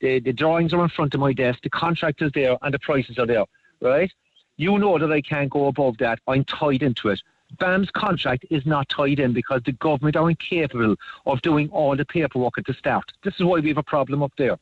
The, 0.01 0.19
the 0.19 0.33
drawings 0.33 0.73
are 0.73 0.83
in 0.83 0.89
front 0.89 1.13
of 1.13 1.21
my 1.21 1.31
desk, 1.31 1.59
the 1.63 1.69
contract 1.69 2.21
is 2.21 2.33
there, 2.33 2.57
and 2.61 2.73
the 2.73 2.79
prices 2.79 3.17
are 3.17 3.25
there, 3.25 3.45
right? 3.79 4.11
You 4.57 4.77
know 4.77 4.99
that 4.99 5.09
I 5.09 5.21
can't 5.21 5.49
go 5.49 5.67
above 5.67 5.99
that. 5.99 6.19
I'm 6.27 6.43
tied 6.43 6.83
into 6.83 7.07
it. 7.07 7.21
BAM's 7.59 7.89
contract 7.91 8.45
is 8.49 8.65
not 8.65 8.89
tied 8.89 9.19
in 9.21 9.31
because 9.31 9.61
the 9.65 9.71
government 9.71 10.17
are 10.17 10.29
incapable 10.29 10.97
of 11.25 11.41
doing 11.41 11.69
all 11.69 11.95
the 11.95 12.03
paperwork 12.03 12.57
at 12.57 12.65
the 12.65 12.73
start. 12.73 13.05
This 13.23 13.35
is 13.35 13.45
why 13.45 13.61
we 13.61 13.69
have 13.69 13.77
a 13.77 13.83
problem 13.83 14.21
up 14.21 14.33
there. 14.37 14.59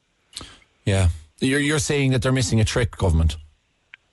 Yeah. 0.85 1.09
You're, 1.39 1.61
you're 1.61 1.79
saying 1.79 2.11
that 2.11 2.21
they're 2.21 2.31
missing 2.31 2.59
a 2.59 2.65
trick, 2.65 2.95
government? 2.95 3.37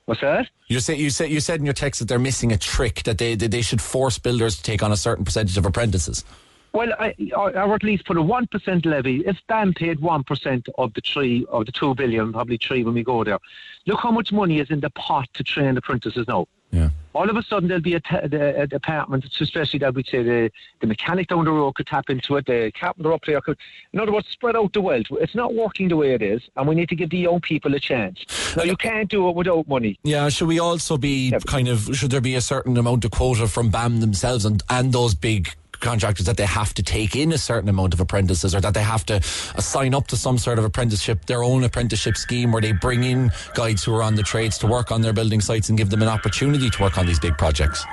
What's 0.09 0.22
that? 0.22 0.48
You 0.68 0.80
said 0.80 0.97
you 0.97 1.10
said 1.10 1.28
you 1.28 1.39
said 1.39 1.60
in 1.60 1.66
your 1.66 1.74
text 1.74 2.01
that 2.01 2.09
they're 2.09 2.18
missing 2.18 2.51
a 2.51 2.56
trick 2.56 3.02
that 3.02 3.18
they 3.18 3.35
that 3.35 3.51
they 3.51 3.60
should 3.60 3.82
force 3.82 4.18
builders 4.18 4.56
to 4.56 4.62
take 4.62 4.82
on 4.82 4.90
a 4.90 4.97
certain 4.97 5.22
percentage 5.22 5.59
of 5.59 5.66
apprentices. 5.66 6.24
Well, 6.72 6.94
I, 6.98 7.14
or 7.36 7.74
at 7.74 7.82
least 7.82 8.06
put 8.06 8.16
a 8.16 8.22
one 8.22 8.47
percent 8.47 8.86
levy. 8.86 9.18
If 9.26 9.36
BAM 9.48 9.74
paid 9.74 10.01
one 10.01 10.24
percent 10.24 10.66
of 10.78 10.94
the 10.94 11.02
three 11.02 11.44
of 11.51 11.66
the 11.66 11.72
two 11.72 11.94
billion, 11.94 12.32
probably 12.32 12.56
three 12.56 12.85
when 12.85 12.94
we 12.94 13.05
go 13.05 13.22
there. 13.22 13.39
Look 13.85 14.01
how 14.01 14.10
much 14.10 14.32
money 14.32 14.60
is 14.60 14.70
in 14.70 14.80
the 14.80 14.89
pot 14.89 15.28
to 15.35 15.44
train 15.44 15.76
apprentices 15.76 16.26
now. 16.26 16.47
Yeah. 16.70 16.90
All 17.15 17.28
of 17.28 17.36
a 17.36 17.43
sudden, 17.43 17.69
there'll 17.69 17.82
be 17.82 17.95
a, 17.95 18.01
te- 18.01 18.36
a, 18.36 18.62
a 18.62 18.66
department, 18.66 19.24
especially 19.40 19.78
that 19.81 19.95
we'd 19.95 20.07
say 20.07 20.23
the, 20.23 20.51
the 20.81 20.86
mechanic 20.86 21.28
down 21.28 21.45
the 21.45 21.51
road 21.51 21.74
could 21.74 21.86
tap 21.86 22.11
into 22.11 22.36
it, 22.36 22.47
the 22.47 22.70
carpenter 22.78 23.12
up 23.12 23.24
there 23.27 23.40
could. 23.40 23.59
In 23.93 24.01
other 24.01 24.12
words, 24.12 24.28
spread 24.28 24.55
out 24.55 24.73
the 24.73 24.81
wealth. 24.81 25.07
It's 25.12 25.35
not 25.35 25.55
working 25.55 25.89
the 25.89 25.97
way 25.97 26.12
it 26.15 26.23
is, 26.23 26.43
and 26.57 26.69
we 26.69 26.74
need 26.74 26.90
to 26.90 26.97
give 26.97 27.11
the 27.11 27.19
young 27.19 27.40
people 27.40 27.74
a 27.74 27.81
chance. 27.81 28.24
Now, 28.57 28.65
you 28.65 28.77
can't 28.77 29.09
do 29.09 29.28
it 29.28 29.35
without 29.35 29.66
money. 29.66 29.99
Yeah, 30.05 30.28
should 30.28 30.49
we 30.49 30.59
also 30.61 30.99
be 30.99 31.31
yeah. 31.31 31.39
kind 31.40 31.69
of, 31.69 31.89
should 31.95 32.11
there 32.11 32.20
be 32.20 32.35
a 32.35 32.40
certain 32.40 32.77
amount 32.77 33.05
of 33.05 33.11
quota 33.11 33.49
from 33.49 33.70
BAM 33.70 34.01
themselves 34.01 34.45
and, 34.45 34.62
and 34.69 34.93
those 34.93 35.15
big 35.15 35.55
contractors 35.80 36.26
that 36.26 36.36
they 36.36 36.46
have 36.46 36.74
to 36.74 36.82
take 36.82 37.16
in 37.16 37.32
a 37.32 37.38
certain 37.38 37.68
amount 37.68 37.94
of 37.94 38.00
apprentices 38.00 38.55
or 38.55 38.60
that 38.60 38.74
they 38.74 38.82
have 38.82 39.05
to 39.06 39.22
sign 39.22 39.94
up 39.94 40.06
to 40.09 40.16
some 40.16 40.38
sort 40.38 40.59
of 40.59 40.64
apprenticeship, 40.64 41.26
their 41.26 41.42
own 41.42 41.64
apprenticeship 41.64 42.16
scheme 42.16 42.52
where 42.52 42.62
they 42.62 42.72
bring 42.72 43.05
in 43.05 43.30
guides 43.55 43.84
who 43.84 43.94
are 43.94 44.02
on 44.02 44.14
the 44.14 44.22
trades 44.22 44.59
to 44.59 44.66
work 44.66 44.90
on 44.90 45.02
their 45.02 45.12
building 45.12 45.40
sites 45.40 45.68
and 45.68 45.78
give 45.78 45.90
them 45.90 46.02
an 46.02 46.09
opportunity 46.09 46.70
to 46.70 46.82
work 46.82 46.98
on 46.98 47.06
these 47.06 47.18
big 47.18 47.36
projects. 47.38 47.84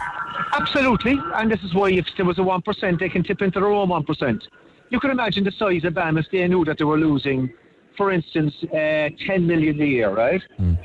Absolutely, 0.53 1.19
and 1.35 1.51
this 1.51 1.61
is 1.63 1.73
why 1.73 1.91
if 1.91 2.05
there 2.17 2.25
was 2.25 2.37
a 2.37 2.41
1%, 2.41 2.99
they 2.99 3.09
can 3.09 3.23
tip 3.23 3.41
into 3.41 3.59
their 3.59 3.69
own 3.69 3.89
1%. 3.89 4.41
You 4.89 4.99
can 4.99 5.11
imagine 5.11 5.43
the 5.43 5.51
size 5.51 5.83
of 5.83 5.93
BAM 5.93 6.17
if 6.17 6.27
they 6.31 6.47
knew 6.47 6.63
that 6.65 6.77
they 6.77 6.85
were 6.85 6.97
losing, 6.97 7.51
for 7.97 8.11
instance, 8.11 8.53
uh, 8.65 9.09
10 9.25 9.47
million 9.47 9.81
a 9.81 9.85
year, 9.85 10.13
right? 10.13 10.41
Mm. 10.59 10.77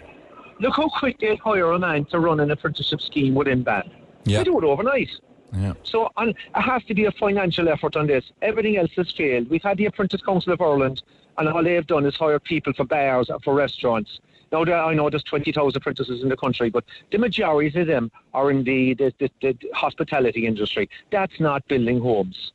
Look 0.60 0.77
how 0.77 0.89
quick 0.89 1.18
they'd 1.20 1.39
hire 1.39 1.70
a 1.72 1.78
man 1.78 2.05
to 2.06 2.18
run 2.18 2.40
an 2.40 2.51
apprenticeship 2.51 3.01
scheme 3.01 3.35
within 3.35 3.62
BAM. 3.62 3.90
Yeah. 4.24 4.39
They 4.39 4.44
do 4.44 4.59
it 4.59 4.64
overnight. 4.64 5.10
Yeah. 5.52 5.74
So 5.82 6.10
on, 6.16 6.31
it 6.31 6.36
has 6.55 6.85
to 6.85 6.94
be 6.94 7.06
a 7.06 7.12
financial 7.12 7.68
effort 7.68 7.97
on 7.97 8.06
this. 8.06 8.24
Everything 8.43 8.77
else 8.77 8.93
has 8.97 9.10
failed. 9.12 9.51
We've 9.51 9.62
had 9.62 9.78
the 9.78 9.86
Apprentice 9.86 10.22
Council 10.22 10.52
of 10.52 10.60
Ireland, 10.60 11.02
and 11.39 11.48
all 11.48 11.62
they've 11.62 11.86
done 11.86 12.06
is 12.06 12.14
hire 12.16 12.39
people 12.39 12.72
for 12.72 12.85
bars, 12.85 13.31
and 13.31 13.43
for 13.43 13.55
restaurants. 13.55 14.20
Now, 14.52 14.64
I 14.64 14.94
know 14.94 15.09
there's 15.09 15.22
20,000 15.24 15.77
apprentices 15.77 16.22
in 16.22 16.28
the 16.28 16.36
country, 16.36 16.70
but 16.70 16.85
the 17.12 17.18
majority 17.18 17.81
of 17.81 17.86
them 17.86 18.10
are 18.35 18.51
in 18.51 18.64
the, 18.64 18.94
the, 18.94 19.12
the, 19.18 19.31
the 19.40 19.56
hospitality 19.74 20.47
industry. 20.47 20.89
That's 21.12 21.39
not 21.39 21.66
building 21.68 22.01
homes. 22.01 22.52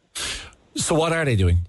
So, 0.75 0.95
what 0.95 1.13
are 1.13 1.23
they 1.23 1.37
doing? 1.37 1.59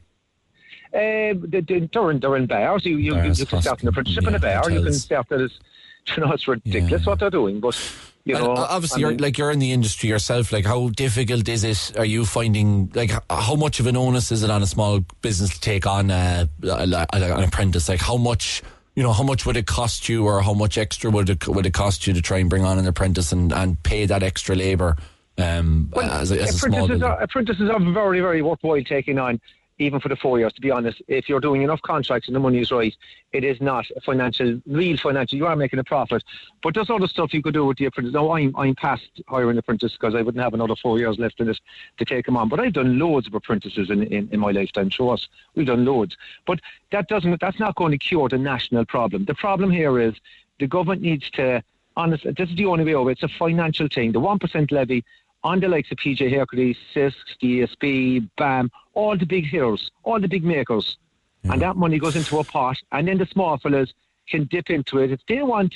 Uh, 0.93 1.35
they, 1.47 1.63
are 1.95 2.11
in, 2.11 2.21
they're 2.21 2.37
in 2.37 2.47
bars. 2.47 2.85
You, 2.85 2.97
you, 2.97 3.17
you, 3.17 3.33
you 3.33 3.47
can 3.47 3.63
start 3.63 3.83
an 3.83 3.89
apprenticeship 3.89 4.25
yeah, 4.25 4.31
in 4.31 4.35
a 4.35 4.41
bar. 4.41 4.55
Hotels. 4.63 4.73
You 4.73 4.83
can 4.83 4.93
start 4.95 5.27
it 5.31 5.41
as, 5.43 5.59
you 6.17 6.25
know, 6.25 6.33
it's 6.33 6.49
ridiculous 6.49 7.03
yeah. 7.03 7.07
what 7.07 7.21
they're 7.21 7.31
doing, 7.31 7.61
but 7.61 7.81
You 8.27 8.35
And 8.37 8.45
know, 8.45 8.55
obviously, 8.57 9.05
I 9.05 9.09
you're 9.09 9.19
like 9.19 9.39
you're 9.39 9.53
in 9.53 9.61
the 9.61 9.71
industry 9.71 10.09
yourself. 10.09 10.51
Like, 10.51 10.67
how 10.67 10.89
difficult 10.89 11.49
is 11.49 11.63
it? 11.63 11.97
Are 11.97 12.05
you 12.05 12.25
finding 12.25 12.91
like 12.93 13.13
how 13.31 13.55
much 13.55 13.79
of 13.79 13.87
an 13.87 13.97
onus 13.97 14.33
is 14.33 14.43
it 14.43 14.51
on 14.51 14.65
a 14.65 14.67
small 14.67 14.99
business 15.23 15.51
to 15.51 15.61
take 15.61 15.87
on 15.87 16.11
uh, 16.11 16.47
a- 16.65 16.67
a- 16.69 17.07
an 17.13 17.45
apprentice? 17.45 17.89
Like, 17.89 18.01
how 18.01 18.17
much 18.17 18.65
you 18.97 19.05
know, 19.05 19.13
how 19.13 19.23
much 19.23 19.47
would 19.47 19.57
it 19.57 19.67
cost 19.67 20.09
you, 20.09 20.25
or 20.27 20.41
how 20.43 20.55
much 20.55 20.77
extra 20.77 21.09
would 21.09 21.31
it 21.31 21.47
would 21.47 21.67
it 21.67 21.73
cost 21.73 22.09
you 22.09 22.15
to 22.15 22.21
try 22.21 22.39
and 22.39 22.51
bring 22.51 22.65
on 22.65 22.81
an 22.81 22.87
apprentice 22.89 23.31
and, 23.31 23.53
and 23.53 23.81
pay 23.85 24.07
that 24.07 24.25
extra 24.25 24.57
labour 24.57 24.97
um, 25.39 25.93
as, 26.03 26.33
a, 26.33 26.41
as 26.43 26.55
a 26.57 26.59
small 26.59 26.85
apprentices, 26.85 27.03
are, 27.03 27.23
apprentices 27.23 27.71
are 27.71 27.93
very, 27.93 28.21
very 28.21 28.43
worthwhile 28.43 28.83
taking 28.83 29.19
on, 29.19 29.39
even 29.79 30.01
for 30.01 30.09
the 30.09 30.17
four 30.17 30.39
years. 30.39 30.53
To 30.55 30.61
be 30.61 30.71
honest, 30.71 31.03
if 31.09 31.29
you're 31.29 31.41
doing 31.41 31.63
enough 31.63 31.83
contracts 31.83 32.29
and 32.29 32.35
the 32.35 32.41
money 32.41 32.59
is 32.59 32.71
right, 32.71 32.95
it 33.33 33.45
is 33.45 33.61
not 33.61 33.85
a 33.97 34.01
financial, 34.01 34.61
real 34.67 34.97
financial. 34.97 35.37
You 35.37 35.47
are 35.47 35.57
making 35.57 35.79
a 35.79 35.85
profit, 35.85 36.25
but 36.63 36.75
there's 36.75 36.91
other 36.91 37.07
stuff 37.07 37.35
you 37.35 37.43
could 37.43 37.55
do 37.55 37.67
with 37.67 37.79
the 37.79 37.87
apprentice. 37.87 38.15
Now, 38.15 38.33
I'm 38.33 38.55
I'm 38.57 38.75
past 38.75 39.09
hiring 39.29 39.59
apprentices 39.59 39.97
because 39.99 40.15
I 40.15 40.23
wouldn't 40.23 40.43
have 40.43 40.55
another 40.55 40.77
four 40.77 40.99
years 40.99 41.19
left 41.19 41.41
in 41.41 41.47
this 41.47 41.61
to 41.99 42.05
take 42.05 42.27
them 42.27 42.37
on. 42.37 42.49
But 42.49 42.61
I've 42.61 42.73
done 42.73 42.99
loads 42.99 43.27
of 43.27 43.35
apprentices 43.35 43.91
in, 43.91 44.03
in, 44.05 44.29
in 44.33 44.41
my 44.41 44.51
lifetime. 44.51 44.91
Show 44.91 45.11
us, 45.11 45.29
we've 45.55 45.67
done 45.67 45.85
loads. 45.85 46.17
But 46.47 46.61
that 46.93 47.09
doesn't. 47.09 47.41
That's 47.41 47.61
not 47.61 47.77
going 47.77 47.93
to 47.93 47.99
cure 47.99 48.29
the 48.29 48.39
national 48.39 48.85
problem. 48.87 49.25
The 49.25 49.35
problem 49.35 49.71
here 49.71 49.99
is 50.01 50.15
the 50.59 50.67
government 50.67 51.03
needs 51.03 51.31
to. 51.33 51.63
Honestly, 51.99 52.31
this 52.33 52.51
is 52.51 52.57
the 52.57 52.67
only 52.67 52.85
way 52.85 52.93
over. 52.93 53.11
It's 53.11 53.23
a 53.23 53.29
financial 53.29 53.89
thing. 53.89 54.13
The 54.13 54.21
one 54.21 54.39
percent 54.39 54.71
levy 54.71 55.03
on 55.47 55.61
the 55.61 55.69
likes 55.69 55.93
of 55.93 55.99
PJ 55.99 56.29
Hercules, 56.37 56.77
Sisk, 56.93 57.15
DSB, 57.41 58.29
BAM, 58.37 58.69
all 58.95 59.17
the 59.17 59.25
big 59.25 59.47
heroes, 59.47 59.93
all 60.03 60.21
the 60.21 60.27
big 60.27 60.45
makers. 60.45 60.99
And 61.45 61.63
that 61.63 61.77
money 61.77 62.01
goes 62.01 62.17
into 62.17 62.41
a 62.41 62.45
pot, 62.45 62.77
and 62.91 63.07
then 63.07 63.19
the 63.19 63.27
small 63.27 63.57
fellas 63.57 63.95
can 64.29 64.49
dip 64.51 64.69
into 64.71 64.99
it. 64.99 65.13
If 65.13 65.21
they 65.29 65.43
want 65.45 65.73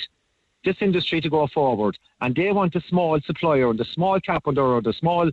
this 0.65 0.75
industry 0.81 1.21
to 1.21 1.29
go 1.29 1.47
forward, 1.47 1.97
and 2.19 2.35
they 2.35 2.51
want 2.51 2.73
the 2.73 2.81
small 2.81 3.17
supplier, 3.21 3.67
or 3.67 3.73
the 3.73 3.85
small 3.85 4.19
carpenter, 4.19 4.61
or 4.61 4.81
the 4.81 4.91
small 4.91 5.31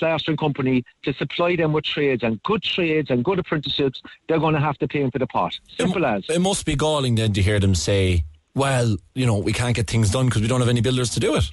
plastering 0.00 0.36
company 0.36 0.84
to 1.04 1.12
supply 1.12 1.54
them 1.54 1.72
with 1.72 1.84
trades 1.84 2.24
and 2.24 2.42
good 2.42 2.64
trades 2.64 3.08
and 3.10 3.24
good 3.24 3.38
apprenticeships, 3.38 4.02
they're 4.28 4.40
going 4.40 4.54
to 4.54 4.60
have 4.60 4.76
to 4.78 4.88
pay 4.88 5.02
into 5.02 5.20
the 5.20 5.28
pot. 5.28 5.56
Simple 5.78 6.04
as. 6.04 6.24
It 6.28 6.40
must 6.40 6.66
be 6.66 6.74
galling 6.74 7.14
then 7.14 7.32
to 7.34 7.40
hear 7.40 7.60
them 7.60 7.76
say, 7.76 8.24
"Well, 8.56 8.96
you 9.14 9.26
know, 9.26 9.38
we 9.38 9.52
can't 9.52 9.76
get 9.76 9.86
things 9.88 10.10
done 10.10 10.26
because 10.26 10.42
we 10.42 10.48
don't 10.48 10.60
have 10.60 10.68
any 10.68 10.80
builders 10.80 11.10
to 11.10 11.20
do 11.20 11.36
it." 11.36 11.44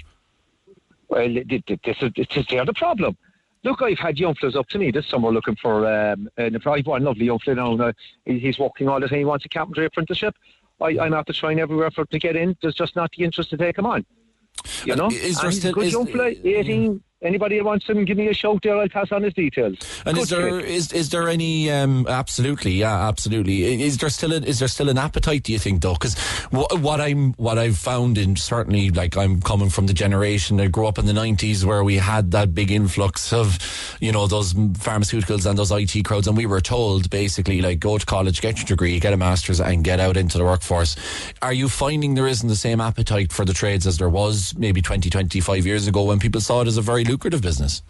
Well, 1.14 1.28
th- 1.28 1.66
th- 1.68 1.80
this 1.86 1.98
is, 2.02 2.12
this 2.16 2.28
is 2.36 2.46
the 2.48 2.60
problem. 2.74 3.16
Look, 3.64 3.82
I've 3.84 4.00
had 4.00 4.18
young 4.20 4.34
fellas 4.36 4.56
up 4.56 4.68
to 4.70 4.80
me 4.80 4.90
this 4.92 5.08
summer 5.08 5.32
looking 5.32 5.56
for 5.56 5.86
um, 5.88 6.28
an 6.38 6.56
I've 6.56 6.88
one 6.88 7.04
lovely 7.04 7.26
young 7.28 7.40
fella 7.40 7.78
now. 7.78 7.86
uh, 7.86 7.92
He's 8.26 8.58
working 8.60 8.90
all 8.90 9.00
the 9.00 9.08
time. 9.08 9.20
He 9.20 9.26
wants 9.26 9.46
a 9.46 9.50
carpentry 9.50 9.86
apprenticeship. 9.86 10.36
I, 10.82 10.98
I'm 11.00 11.14
after 11.14 11.32
trying 11.34 11.60
everywhere 11.60 11.92
for 11.92 12.04
to 12.06 12.20
get 12.20 12.36
in. 12.36 12.58
There's 12.62 12.74
just 12.74 12.96
not 12.96 13.12
the 13.16 13.24
interest 13.24 13.52
to 13.52 13.58
take 13.58 13.78
him 13.78 13.86
on. 13.86 14.06
You 14.86 14.96
know, 14.96 15.08
is 15.08 15.36
there 15.38 15.46
And 15.46 15.54
he's 15.54 15.60
still- 15.60 15.72
a 15.72 15.74
good 15.74 15.86
is- 15.86 15.94
young 15.94 16.08
fella, 16.08 16.26
18. 16.44 17.04
Anybody 17.24 17.58
that 17.58 17.64
wants 17.64 17.88
him, 17.88 18.04
give 18.06 18.18
me 18.18 18.28
a 18.28 18.34
shout 18.34 18.62
there. 18.64 18.78
I'll 18.78 18.90
pass 18.90 19.12
on 19.12 19.24
his 19.24 19.34
details. 19.34 19.78
And 20.06 20.16
Good 20.16 20.24
is 20.24 20.30
there 20.30 20.60
is 20.60 20.94
is 20.94 21.10
there 21.10 21.30
any 21.30 21.72
um, 21.72 22.06
absolutely 22.08 22.74
yeah 22.74 23.08
absolutely 23.08 23.82
is 23.84 23.98
there 23.98 24.10
still 24.10 24.34
a, 24.34 24.38
is 24.38 24.60
there 24.60 24.68
still 24.68 24.90
an 24.90 24.98
appetite 24.98 25.44
do 25.44 25.54
you 25.54 25.60
think 25.60 25.82
though 25.82 25.94
because 25.94 26.18
what, 26.50 26.80
what 26.80 27.00
I'm 27.00 27.34
what 27.34 27.58
I've 27.58 27.78
found 27.78 28.18
in 28.18 28.36
certainly 28.36 28.90
like 28.90 29.18
I'm 29.18 29.42
coming 29.42 29.70
from 29.70 29.88
the 29.88 29.94
generation 29.94 30.58
that 30.58 30.72
grew 30.72 30.88
up 30.88 30.98
in 30.98 31.06
the 31.06 31.14
90s 31.14 31.64
where 31.64 31.84
we 31.84 31.96
had 31.96 32.32
that 32.32 32.54
big 32.54 32.72
influx 32.72 33.32
of 33.32 33.58
you 34.02 34.12
know 34.12 34.28
those 34.28 34.54
pharmaceuticals 34.54 35.46
and 35.46 35.58
those 35.58 35.72
IT 35.72 36.04
crowds 36.04 36.28
and 36.28 36.36
we 36.36 36.46
were 36.46 36.62
told 36.62 37.10
basically 37.10 37.62
like 37.62 37.80
go 37.80 37.98
to 37.98 38.06
college 38.06 38.42
get 38.42 38.58
your 38.58 38.66
degree 38.66 39.00
get 39.00 39.14
a 39.14 39.18
master's 39.18 39.62
and 39.62 39.84
get 39.84 40.00
out 40.00 40.18
into 40.18 40.38
the 40.38 40.44
workforce 40.44 40.96
are 41.42 41.54
you 41.54 41.70
finding 41.70 42.16
there 42.16 42.28
isn't 42.28 42.50
the 42.50 42.56
same 42.56 42.82
appetite 42.82 43.32
for 43.32 43.46
the 43.46 43.54
trades 43.54 43.88
as 43.88 43.98
there 43.98 44.10
was 44.10 44.54
maybe 44.58 44.82
20 44.82 45.10
25 45.10 45.66
years 45.66 45.88
ago 45.88 46.04
when 46.04 46.20
people 46.20 46.42
saw 46.42 46.62
it 46.62 46.68
as 46.68 46.78
a 46.78 46.82
very 46.82 47.04
lucrative 47.14 47.42
business 47.50 47.82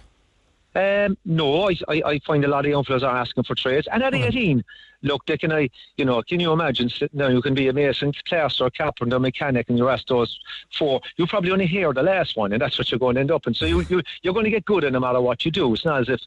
Um, 0.76 1.18
no, 1.40 1.70
I, 1.70 1.72
I, 1.88 1.96
I 2.12 2.20
find 2.26 2.44
a 2.44 2.48
lot 2.48 2.66
of 2.66 2.72
young 2.72 2.84
fellas 2.84 3.04
are 3.04 3.16
asking 3.16 3.44
for 3.44 3.56
trades. 3.64 3.88
And 3.92 4.02
at 4.02 4.16
18, 4.16 4.64
look, 5.04 5.22
they 5.28 5.38
can 5.38 5.52
I, 5.52 5.70
you 5.98 6.06
know, 6.06 6.24
can 6.24 6.40
you 6.40 6.52
imagine 6.52 6.90
sitting 6.90 7.20
down, 7.20 7.32
you 7.32 7.44
can 7.44 7.54
be 7.54 7.68
a 7.68 7.74
mason, 7.74 8.12
plaster, 8.28 8.70
carpenter, 8.72 9.20
mechanic, 9.20 9.70
and 9.70 9.78
you 9.78 9.90
ask 9.90 10.08
those 10.08 10.32
four, 10.78 11.02
you 11.18 11.28
probably 11.28 11.52
only 11.52 11.68
hear 11.68 11.94
the 11.94 12.02
last 12.02 12.36
one, 12.36 12.54
and 12.54 12.62
that's 12.62 12.78
what 12.80 12.90
you're 12.90 13.04
going 13.06 13.16
to 13.16 13.22
end 13.22 13.32
up 13.32 13.46
in. 13.46 13.54
So 13.54 13.66
you, 13.66 13.82
you, 13.92 14.02
you're 14.24 14.34
going 14.34 14.46
to 14.46 14.56
get 14.58 14.66
good 14.66 14.84
in 14.84 14.94
no 14.94 15.00
matter 15.00 15.22
what 15.22 15.46
you 15.46 15.52
do. 15.52 15.72
It's 15.74 15.86
not 15.86 16.02
as 16.02 16.10
if 16.10 16.22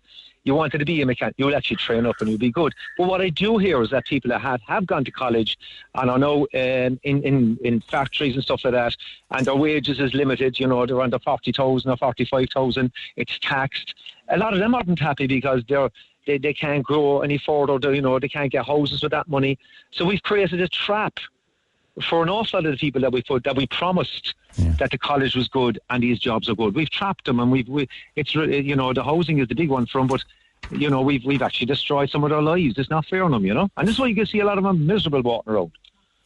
you 0.46 0.54
wanted 0.54 0.78
to 0.78 0.84
be 0.84 1.02
a 1.02 1.06
mechanic, 1.06 1.34
you'll 1.36 1.56
actually 1.56 1.76
train 1.76 2.06
up 2.06 2.14
and 2.20 2.30
you'll 2.30 2.38
be 2.38 2.52
good. 2.52 2.72
But 2.96 3.08
what 3.08 3.20
I 3.20 3.30
do 3.30 3.58
hear 3.58 3.82
is 3.82 3.90
that 3.90 4.06
people 4.06 4.28
that 4.30 4.40
have, 4.40 4.60
have 4.62 4.86
gone 4.86 5.04
to 5.04 5.10
college 5.10 5.58
and 5.96 6.08
I 6.08 6.16
know 6.16 6.42
um, 6.54 7.00
in, 7.02 7.22
in, 7.22 7.58
in 7.64 7.80
factories 7.80 8.34
and 8.34 8.44
stuff 8.44 8.64
like 8.64 8.72
that, 8.72 8.96
and 9.32 9.44
their 9.44 9.56
wages 9.56 9.98
is 9.98 10.14
limited, 10.14 10.60
you 10.60 10.68
know, 10.68 10.86
they're 10.86 11.00
under 11.00 11.18
40,000 11.18 11.90
or 11.90 11.96
45,000, 11.96 12.92
it's 13.16 13.38
taxed. 13.40 13.94
A 14.28 14.38
lot 14.38 14.52
of 14.52 14.60
them 14.60 14.76
aren't 14.76 15.00
happy 15.00 15.26
because 15.26 15.64
they're, 15.68 15.90
they, 16.28 16.38
they 16.38 16.54
can't 16.54 16.84
grow 16.84 17.22
any 17.22 17.38
further, 17.38 17.92
you 17.92 18.00
know, 18.00 18.18
they 18.20 18.28
can't 18.28 18.52
get 18.52 18.66
houses 18.66 19.02
with 19.02 19.12
that 19.12 19.26
money. 19.28 19.58
So 19.90 20.04
we've 20.04 20.22
created 20.22 20.60
a 20.60 20.68
trap 20.68 21.18
for 22.02 22.22
an 22.22 22.28
awful 22.28 22.58
lot 22.58 22.66
of 22.66 22.72
the 22.72 22.78
people 22.78 23.00
that 23.00 23.12
we 23.12 23.22
put 23.22 23.44
that 23.44 23.56
we 23.56 23.66
promised 23.66 24.34
that 24.78 24.90
the 24.90 24.98
college 24.98 25.34
was 25.34 25.48
good 25.48 25.78
and 25.90 26.02
these 26.02 26.18
jobs 26.18 26.48
are 26.48 26.54
good. 26.54 26.74
We've 26.74 26.90
trapped 26.90 27.24
them, 27.24 27.40
and 27.40 27.50
we've 27.50 27.68
we, 27.68 27.88
it's 28.16 28.34
you 28.34 28.76
know 28.76 28.92
the 28.92 29.04
housing 29.04 29.38
is 29.38 29.48
the 29.48 29.54
big 29.54 29.70
one 29.70 29.86
for 29.86 30.00
them, 30.00 30.08
but 30.08 30.22
you 30.70 30.90
know 30.90 31.00
we've 31.00 31.24
we've 31.24 31.42
actually 31.42 31.66
destroyed 31.66 32.10
some 32.10 32.24
of 32.24 32.30
their 32.30 32.42
lives. 32.42 32.78
It's 32.78 32.90
not 32.90 33.06
fair 33.06 33.24
on 33.24 33.30
them, 33.30 33.44
you 33.44 33.54
know, 33.54 33.70
and 33.76 33.86
this 33.86 33.94
is 33.94 34.00
why 34.00 34.06
you 34.06 34.14
can 34.14 34.26
see 34.26 34.40
a 34.40 34.44
lot 34.44 34.58
of 34.58 34.64
them 34.64 34.86
miserable 34.86 35.22
walking 35.22 35.52
around. 35.52 35.72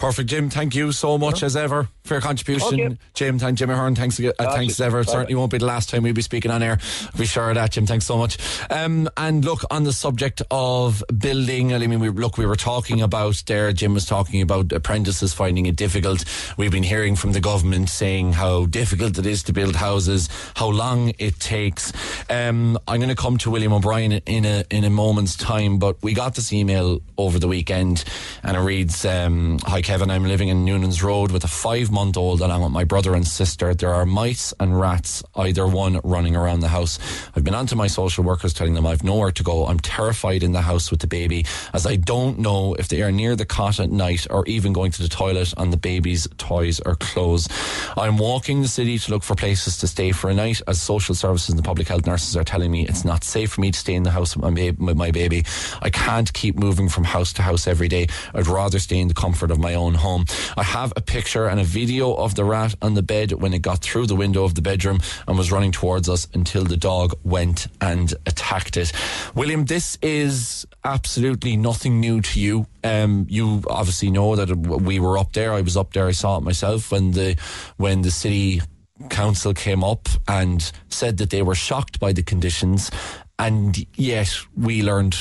Perfect, 0.01 0.31
Jim. 0.31 0.49
Thank 0.49 0.75
you 0.75 0.93
so 0.93 1.19
much 1.19 1.43
as 1.43 1.55
ever 1.57 1.87
for 2.05 2.15
your 2.15 2.23
contribution. 2.23 2.81
Okay. 2.81 2.99
Jim, 3.13 3.39
thank 3.39 3.59
Jimmy 3.59 3.75
Hearn. 3.75 3.95
Thanks, 3.95 4.19
uh, 4.19 4.33
That's 4.39 4.55
thanks 4.55 4.73
as 4.73 4.81
ever. 4.81 5.01
It 5.01 5.11
certainly 5.11 5.35
won't 5.35 5.53
be 5.53 5.59
the 5.59 5.67
last 5.67 5.91
time 5.91 6.05
we'll 6.05 6.15
be 6.15 6.23
speaking 6.23 6.51
on 6.51 6.63
air. 6.63 6.79
Be 7.19 7.27
sure 7.27 7.51
of 7.51 7.57
that, 7.57 7.73
Jim. 7.73 7.85
Thanks 7.85 8.07
so 8.07 8.17
much. 8.17 8.39
Um, 8.71 9.11
and 9.19 9.45
look, 9.45 9.61
on 9.71 9.85
the 9.85 9.93
subject 9.93 10.41
of 10.51 11.05
building, 11.19 11.75
I 11.75 11.87
mean, 11.87 12.01
we, 12.01 12.09
look, 12.09 12.39
we 12.39 12.47
were 12.47 12.57
talking 12.57 13.03
about 13.03 13.43
there, 13.47 13.75
Jim 13.75 13.93
was 13.93 14.07
talking 14.07 14.41
about 14.41 14.73
apprentices 14.73 15.35
finding 15.35 15.67
it 15.67 15.77
difficult. 15.77 16.25
We've 16.57 16.73
been 16.73 16.83
hearing 16.83 17.15
from 17.15 17.33
the 17.33 17.41
government 17.41 17.91
saying 17.91 18.33
how 18.33 18.65
difficult 18.65 19.19
it 19.19 19.27
is 19.27 19.43
to 19.45 19.53
build 19.53 19.77
houses, 19.77 20.31
how 20.57 20.71
long 20.71 21.13
it 21.19 21.39
takes. 21.39 21.93
Um, 22.31 22.79
I'm 22.89 23.01
going 23.01 23.11
to 23.11 23.15
come 23.15 23.37
to 23.37 23.51
William 23.51 23.75
O'Brien 23.75 24.13
in 24.13 24.47
a, 24.47 24.65
in 24.71 24.85
a 24.85 24.91
moment's 24.91 25.37
time, 25.37 25.79
but 25.79 26.03
we 26.03 26.15
got 26.15 26.37
this 26.37 26.55
email 26.55 27.03
over 27.19 27.39
the 27.39 27.49
weekend 27.49 28.03
and 28.43 28.57
it 28.57 28.61
reads, 28.61 29.05
um, 29.05 29.59
Hi 29.65 29.83
Kevin, 29.91 30.09
I'm 30.09 30.23
living 30.23 30.51
in 30.51 30.65
Noonan's 30.65 31.03
Road 31.03 31.33
with 31.33 31.43
a 31.43 31.49
five 31.49 31.91
month 31.91 32.17
old 32.17 32.41
along 32.41 32.63
with 32.63 32.71
my 32.71 32.85
brother 32.85 33.17
and 33.17 33.27
sister. 33.27 33.75
There 33.75 33.93
are 33.93 34.07
mice 34.07 34.55
and 34.61 34.79
rats, 34.79 35.25
either 35.35 35.67
one 35.67 35.99
running 36.05 36.37
around 36.37 36.61
the 36.61 36.69
house. 36.69 37.01
I've 37.35 37.43
been 37.43 37.57
on 37.57 37.67
to 37.67 37.75
my 37.75 37.89
social 37.89 38.23
workers 38.23 38.55
telling 38.55 38.75
them 38.75 38.87
I've 38.87 39.03
nowhere 39.03 39.33
to 39.33 39.43
go. 39.43 39.67
I'm 39.67 39.81
terrified 39.81 40.45
in 40.45 40.53
the 40.53 40.61
house 40.61 40.93
with 40.93 41.01
the 41.01 41.09
baby 41.09 41.45
as 41.75 41.89
I 41.89 41.97
don't 41.97 42.39
know 42.39 42.75
if 42.75 42.87
they 42.87 43.03
are 43.03 43.11
near 43.11 43.35
the 43.35 43.45
cot 43.45 43.81
at 43.81 43.91
night 43.91 44.29
or 44.31 44.47
even 44.47 44.73
going 44.73 44.93
to 44.93 45.03
the 45.03 45.09
toilet 45.09 45.53
on 45.57 45.71
the 45.71 45.77
baby's 45.77 46.29
toys 46.39 46.79
or 46.87 46.95
clothes. 46.95 47.49
I'm 47.97 48.17
walking 48.17 48.63
the 48.63 48.69
city 48.69 48.97
to 48.97 49.11
look 49.11 49.25
for 49.25 49.35
places 49.35 49.79
to 49.79 49.89
stay 49.89 50.13
for 50.13 50.31
a 50.31 50.35
night 50.35 50.63
as 50.69 50.81
social 50.81 51.17
services 51.17 51.57
and 51.57 51.65
public 51.65 51.89
health 51.89 52.07
nurses 52.07 52.37
are 52.37 52.45
telling 52.45 52.71
me 52.71 52.87
it's 52.87 53.05
not 53.05 53.25
safe 53.25 53.51
for 53.51 53.61
me 53.61 53.73
to 53.73 53.79
stay 53.79 53.95
in 53.95 54.05
the 54.05 54.13
house 54.13 54.37
with 54.37 54.45
my, 54.45 54.71
ba- 54.71 54.85
with 54.85 54.97
my 54.97 55.11
baby. 55.11 55.45
I 55.83 55.91
can't 55.91 56.33
keep 56.33 56.57
moving 56.57 56.89
from 56.89 57.03
house 57.03 57.33
to 57.33 57.43
house 57.43 57.67
every 57.67 57.89
day. 57.89 58.07
I'd 58.35 58.47
rather 58.47 58.79
stay 58.79 59.01
in 59.01 59.09
the 59.09 59.15
comfort 59.15 59.51
of 59.51 59.59
my 59.59 59.75
own 59.75 59.80
home. 59.89 60.25
I 60.57 60.63
have 60.63 60.93
a 60.97 61.01
picture 61.01 61.47
and 61.47 61.61
a 61.61 61.65
video 61.65 62.15
of 62.15 62.35
the 62.35 62.45
rat 62.45 62.75
on 62.83 62.95
the 62.95 63.03
bed 63.03 63.33
when 63.33 63.55
it 63.55 63.63
got 63.63 63.79
through 63.79 64.07
the 64.07 64.15
window 64.15 64.45
of 64.45 64.55
the 64.55 64.63
bedroom 64.63 65.01
and 65.27 65.37
was 65.37 65.51
running 65.51 65.73
towards 65.73 66.09
us 66.09 66.29
until 66.35 66.65
the 66.65 66.77
dog 66.77 67.15
went 67.25 67.67
and 67.81 68.13
attacked 68.27 68.77
it. 68.77 68.93
William, 69.35 69.65
this 69.65 69.99
is 70.03 70.67
absolutely 70.85 71.57
nothing 71.57 72.01
new 72.01 72.21
to 72.21 72.41
you. 72.41 72.67
Um, 72.85 73.27
you 73.29 73.63
obviously 73.69 74.11
know 74.11 74.37
that 74.37 74.55
we 74.57 75.01
were 75.01 75.19
up 75.19 75.33
there. 75.33 75.53
I 75.53 75.61
was 75.61 75.77
up 75.77 75.93
there. 75.93 76.07
I 76.07 76.13
saw 76.13 76.39
it 76.39 76.43
myself 76.43 76.93
when 76.93 77.13
the 77.13 77.37
when 77.77 78.03
the 78.03 78.11
city 78.11 78.63
council 79.09 79.55
came 79.55 79.83
up 79.83 80.09
and 80.29 80.71
said 80.89 81.17
that 81.19 81.31
they 81.31 81.43
were 81.43 81.55
shocked 81.55 81.99
by 82.01 82.13
the 82.13 82.23
conditions, 82.23 82.91
and 83.39 83.87
yet 83.97 84.35
we 84.57 84.83
learned 84.83 85.17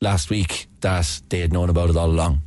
last 0.00 0.30
week 0.30 0.68
that 0.80 1.20
they 1.30 1.40
had 1.40 1.52
known 1.52 1.70
about 1.70 1.90
it 1.90 1.96
all 1.96 2.10
along. 2.10 2.42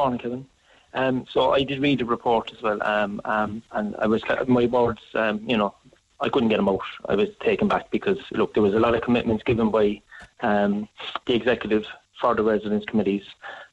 Morning, 0.00 0.18
Kevin. 0.18 0.46
Um, 0.94 1.26
so 1.30 1.52
I 1.52 1.62
did 1.62 1.82
read 1.82 1.98
the 1.98 2.06
report 2.06 2.50
as 2.54 2.62
well, 2.62 2.82
um, 2.82 3.20
um, 3.26 3.62
and 3.72 3.94
I 3.98 4.06
was 4.06 4.22
my 4.48 4.64
words. 4.64 5.02
Um, 5.12 5.42
you 5.46 5.58
know, 5.58 5.74
I 6.20 6.30
couldn't 6.30 6.48
get 6.48 6.56
them 6.56 6.70
out. 6.70 6.80
I 7.06 7.14
was 7.16 7.28
taken 7.40 7.68
back 7.68 7.90
because 7.90 8.16
look, 8.30 8.54
there 8.54 8.62
was 8.62 8.72
a 8.72 8.80
lot 8.80 8.94
of 8.94 9.02
commitments 9.02 9.44
given 9.44 9.70
by 9.70 10.00
um, 10.40 10.88
the 11.26 11.34
executive 11.34 11.84
for 12.18 12.34
the 12.34 12.42
residents 12.42 12.86
committees 12.86 13.24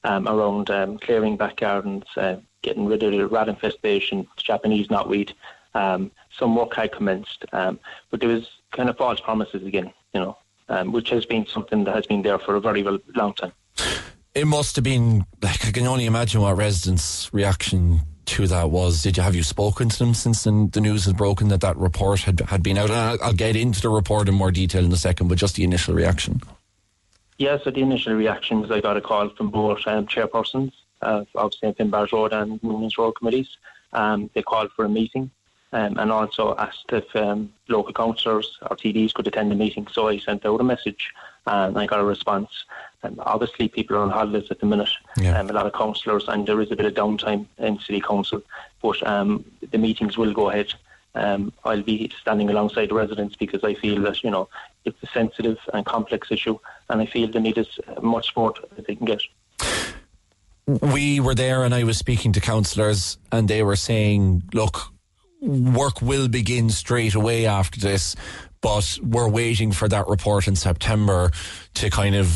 um, 0.03 0.27
around 0.27 0.65
clearing 0.99 1.37
back 1.37 1.55
gardens, 1.55 2.03
uh, 2.17 2.35
getting 2.61 2.87
rid 2.87 3.03
of 3.03 3.13
the 3.13 3.25
rat 3.25 3.47
infestation, 3.47 4.27
Japanese 4.35 4.89
knotweed. 4.89 5.31
Some 5.73 6.55
work 6.57 6.75
had 6.75 6.91
commenced, 6.91 7.45
but 7.51 8.19
there 8.19 8.27
was 8.27 8.49
kind 8.71 8.89
of 8.89 8.97
false 8.97 9.21
promises 9.21 9.65
again. 9.65 9.93
You 10.13 10.35
know, 10.67 10.83
which 10.91 11.09
has 11.09 11.25
been 11.25 11.47
something 11.47 11.85
that 11.85 11.95
has 11.95 12.05
been 12.05 12.21
there 12.21 12.37
for 12.37 12.57
a 12.57 12.59
very 12.59 12.83
long 12.83 13.33
time. 13.33 13.53
It 14.38 14.45
must 14.45 14.76
have 14.76 14.84
been 14.84 15.26
like 15.41 15.65
I 15.65 15.72
can 15.72 15.88
only 15.88 16.05
imagine 16.05 16.41
what 16.41 16.55
residents' 16.55 17.27
reaction 17.34 18.01
to 18.26 18.45
that 18.45 18.69
was 18.69 19.01
did 19.01 19.18
you 19.18 19.23
have 19.23 19.34
you 19.34 19.41
spoken 19.41 19.89
to 19.89 19.97
them 19.97 20.14
since 20.14 20.43
the, 20.43 20.69
the 20.72 20.80
news 20.80 21.05
has 21.05 21.14
broken 21.14 21.47
that 21.47 21.61
that 21.61 21.76
report 21.76 22.19
had 22.19 22.41
had 22.41 22.61
been 22.61 22.77
out? 22.77 22.91
And 22.91 22.99
I'll, 22.99 23.18
I'll 23.23 23.34
get 23.34 23.55
into 23.55 23.81
the 23.81 23.89
report 23.89 24.30
in 24.30 24.35
more 24.35 24.51
detail 24.51 24.85
in 24.85 24.91
a 24.91 24.95
second, 24.95 25.27
but 25.27 25.39
just 25.39 25.55
the 25.55 25.64
initial 25.64 25.95
reaction. 25.95 26.41
Yeah, 27.39 27.57
so 27.64 27.72
the 27.72 27.81
initial 27.81 28.14
reaction 28.14 28.61
was 28.61 28.69
I 28.69 28.80
got 28.80 28.95
a 28.95 29.01
call 29.01 29.30
from 29.30 29.49
both 29.49 29.80
um, 29.88 30.05
chairpersons 30.05 30.72
uh, 31.01 31.23
of 31.34 31.55
St. 31.55 31.76
Finbarr's 31.76 32.14
Road 32.14 32.31
and 32.31 32.61
Noonan's 32.61 32.95
Road 32.95 33.14
committees. 33.14 33.49
Um, 33.91 34.30
they 34.35 34.43
called 34.43 34.69
for 34.76 34.85
a 34.85 34.89
meeting 34.89 35.31
um, 35.73 35.97
and 35.97 36.11
also 36.11 36.55
asked 36.59 36.91
if 36.91 37.15
um, 37.15 37.51
local 37.69 37.93
councillors 37.93 38.55
or 38.61 38.76
TDs 38.76 39.15
could 39.15 39.26
attend 39.26 39.49
the 39.49 39.55
meeting. 39.55 39.88
So 39.91 40.09
I 40.09 40.19
sent 40.19 40.45
out 40.45 40.61
a 40.61 40.64
message 40.64 41.11
and 41.47 41.77
I 41.77 41.85
got 41.85 41.99
a 41.99 42.03
response. 42.03 42.49
Um, 43.03 43.15
obviously, 43.19 43.67
people 43.67 43.95
are 43.95 44.01
on 44.01 44.09
holidays 44.09 44.47
at 44.51 44.59
the 44.59 44.65
minute, 44.65 44.89
Yeah. 45.17 45.39
um, 45.39 45.49
a 45.49 45.53
lot 45.53 45.65
of 45.65 45.73
councillors, 45.73 46.27
and 46.27 46.45
there 46.47 46.59
is 46.61 46.71
a 46.71 46.75
bit 46.75 46.85
of 46.85 46.93
downtime 46.93 47.45
in 47.57 47.79
City 47.79 48.01
Council, 48.01 48.41
but 48.81 49.05
um, 49.07 49.45
the 49.71 49.77
meetings 49.77 50.17
will 50.17 50.33
go 50.33 50.49
ahead. 50.49 50.73
Um, 51.15 51.51
I'll 51.65 51.81
be 51.81 52.11
standing 52.21 52.49
alongside 52.49 52.89
the 52.89 52.93
residents 52.95 53.35
because 53.35 53.63
I 53.63 53.73
feel 53.73 54.01
that, 54.03 54.23
you 54.23 54.29
know, 54.29 54.49
it's 54.85 55.01
a 55.01 55.07
sensitive 55.07 55.57
and 55.73 55.85
complex 55.85 56.31
issue, 56.31 56.57
and 56.89 57.01
I 57.01 57.05
feel 57.07 57.27
the 57.31 57.39
need 57.39 57.57
is 57.57 57.79
much 58.01 58.35
more 58.35 58.53
that 58.75 58.85
they 58.85 58.95
can 58.95 59.05
get. 59.05 59.21
we 60.81 61.19
were 61.19 61.33
there 61.35 61.63
and 61.63 61.73
I 61.73 61.83
was 61.85 61.97
speaking 61.97 62.33
to 62.33 62.41
councillors 62.41 63.17
and 63.31 63.47
they 63.47 63.63
were 63.63 63.77
saying, 63.77 64.43
look, 64.53 64.91
work 65.41 66.01
will 66.01 66.27
begin 66.27 66.69
straight 66.69 67.15
away 67.15 67.45
after 67.45 67.79
this, 67.79 68.15
but 68.68 68.99
we're 69.02 69.30
waiting 69.30 69.72
for 69.72 69.88
that 69.88 70.06
report 70.10 70.45
in 70.45 70.53
September 70.53 71.31
to 71.73 71.89
kind 71.89 72.15
of 72.15 72.27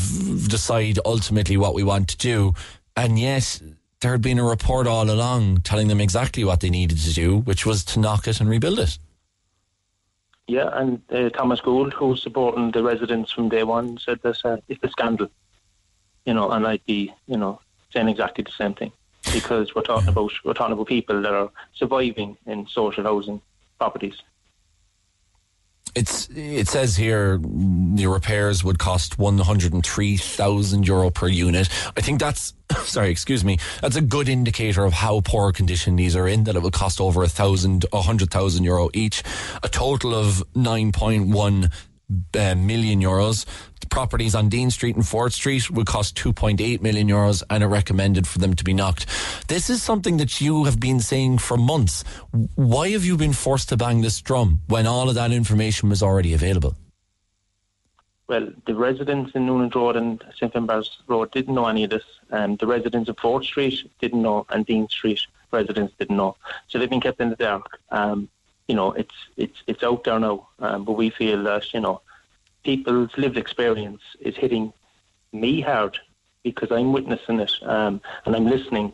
decide 0.48 0.98
ultimately 1.04 1.58
what 1.58 1.74
we 1.74 1.82
want 1.82 2.08
to 2.08 2.16
do. 2.16 2.54
And 2.96 3.18
yet, 3.18 3.60
there 4.00 4.12
had 4.12 4.22
been 4.22 4.38
a 4.38 4.44
report 4.44 4.86
all 4.86 5.10
along 5.10 5.58
telling 5.58 5.88
them 5.88 6.00
exactly 6.00 6.42
what 6.42 6.60
they 6.60 6.70
needed 6.70 6.96
to 7.00 7.12
do, 7.12 7.40
which 7.40 7.66
was 7.66 7.84
to 7.84 8.00
knock 8.00 8.26
it 8.26 8.40
and 8.40 8.48
rebuild 8.48 8.78
it. 8.78 8.96
Yeah, 10.48 10.70
and 10.72 11.02
uh, 11.12 11.28
Thomas 11.28 11.60
Gould, 11.60 11.92
who's 11.92 12.22
supporting 12.22 12.70
the 12.70 12.82
residents 12.82 13.30
from 13.30 13.50
day 13.50 13.64
one, 13.64 13.98
said 13.98 14.22
this 14.22 14.42
uh, 14.42 14.56
it's 14.68 14.82
a 14.82 14.88
scandal. 14.88 15.28
You 16.24 16.32
know, 16.32 16.50
and 16.50 16.66
I'd 16.66 16.86
be, 16.86 17.12
you 17.26 17.36
know, 17.36 17.60
saying 17.92 18.08
exactly 18.08 18.42
the 18.42 18.52
same 18.52 18.72
thing 18.72 18.92
because 19.34 19.74
we're 19.74 19.82
talking 19.82 20.08
about 20.08 20.32
we're 20.46 20.54
talking 20.54 20.72
about 20.72 20.86
people 20.86 21.20
that 21.20 21.34
are 21.34 21.50
surviving 21.74 22.38
in 22.46 22.66
social 22.68 23.04
housing 23.04 23.42
properties. 23.78 24.22
It's 25.94 26.28
it 26.34 26.68
says 26.68 26.96
here 26.96 27.38
the 27.38 28.06
repairs 28.06 28.64
would 28.64 28.78
cost 28.78 29.18
one 29.18 29.38
hundred 29.38 29.74
and 29.74 29.84
three 29.84 30.16
thousand 30.16 30.86
euro 30.86 31.10
per 31.10 31.28
unit. 31.28 31.68
I 31.96 32.00
think 32.00 32.18
that's 32.18 32.54
sorry, 32.84 33.10
excuse 33.10 33.44
me. 33.44 33.58
That's 33.82 33.96
a 33.96 34.00
good 34.00 34.28
indicator 34.28 34.84
of 34.84 34.94
how 34.94 35.20
poor 35.20 35.52
condition 35.52 35.96
these 35.96 36.16
are 36.16 36.26
in. 36.26 36.44
That 36.44 36.56
it 36.56 36.62
will 36.62 36.70
cost 36.70 37.00
over 37.00 37.22
a 37.22 37.28
thousand, 37.28 37.84
a 37.92 38.00
hundred 38.00 38.30
thousand 38.30 38.64
euro 38.64 38.88
each. 38.94 39.22
A 39.62 39.68
total 39.68 40.14
of 40.14 40.42
nine 40.54 40.92
point 40.92 41.28
one 41.28 41.70
uh, 42.34 42.54
million 42.54 43.00
euros. 43.00 43.46
The 43.80 43.86
properties 43.86 44.34
on 44.34 44.48
Dean 44.48 44.70
Street 44.70 44.96
and 44.96 45.06
Fort 45.06 45.32
Street 45.32 45.70
would 45.70 45.86
cost 45.86 46.16
2.8 46.16 46.80
million 46.82 47.08
euros 47.08 47.42
and 47.50 47.62
are 47.62 47.68
recommended 47.68 48.26
for 48.26 48.38
them 48.38 48.54
to 48.54 48.64
be 48.64 48.72
knocked. 48.72 49.06
This 49.48 49.68
is 49.70 49.82
something 49.82 50.18
that 50.18 50.40
you 50.40 50.64
have 50.64 50.78
been 50.78 51.00
saying 51.00 51.38
for 51.38 51.56
months. 51.56 52.04
Why 52.54 52.90
have 52.90 53.04
you 53.04 53.16
been 53.16 53.32
forced 53.32 53.68
to 53.70 53.76
bang 53.76 54.00
this 54.00 54.20
drum 54.20 54.60
when 54.68 54.86
all 54.86 55.08
of 55.08 55.14
that 55.16 55.32
information 55.32 55.88
was 55.88 56.02
already 56.02 56.32
available? 56.34 56.76
Well, 58.28 58.48
the 58.66 58.74
residents 58.74 59.32
in 59.34 59.46
Noonan 59.46 59.70
Road 59.74 59.96
and 59.96 60.24
St 60.36 60.54
Finbar's 60.54 61.02
Road 61.06 61.30
didn't 61.32 61.54
know 61.54 61.66
any 61.66 61.84
of 61.84 61.90
this. 61.90 62.04
Um, 62.30 62.56
the 62.56 62.66
residents 62.66 63.10
of 63.10 63.18
Fort 63.18 63.44
Street 63.44 63.90
didn't 64.00 64.22
know, 64.22 64.46
and 64.48 64.64
Dean 64.64 64.88
Street 64.88 65.20
residents 65.50 65.92
didn't 65.98 66.16
know. 66.16 66.36
So 66.68 66.78
they've 66.78 66.88
been 66.88 67.00
kept 67.00 67.20
in 67.20 67.30
the 67.30 67.36
dark. 67.36 67.78
Um, 67.90 68.28
you 68.68 68.74
know, 68.74 68.92
it's 68.92 69.14
it's 69.36 69.62
it's 69.66 69.82
out 69.82 70.04
there 70.04 70.18
now, 70.20 70.48
um, 70.60 70.84
but 70.84 70.92
we 70.92 71.10
feel 71.10 71.42
that 71.44 71.72
you 71.74 71.80
know, 71.80 72.00
people's 72.64 73.10
lived 73.16 73.36
experience 73.36 74.02
is 74.20 74.36
hitting 74.36 74.72
me 75.32 75.60
hard 75.60 75.98
because 76.42 76.70
I'm 76.72 76.92
witnessing 76.92 77.40
it 77.40 77.52
um, 77.62 78.00
and 78.24 78.34
I'm 78.36 78.46
listening 78.46 78.92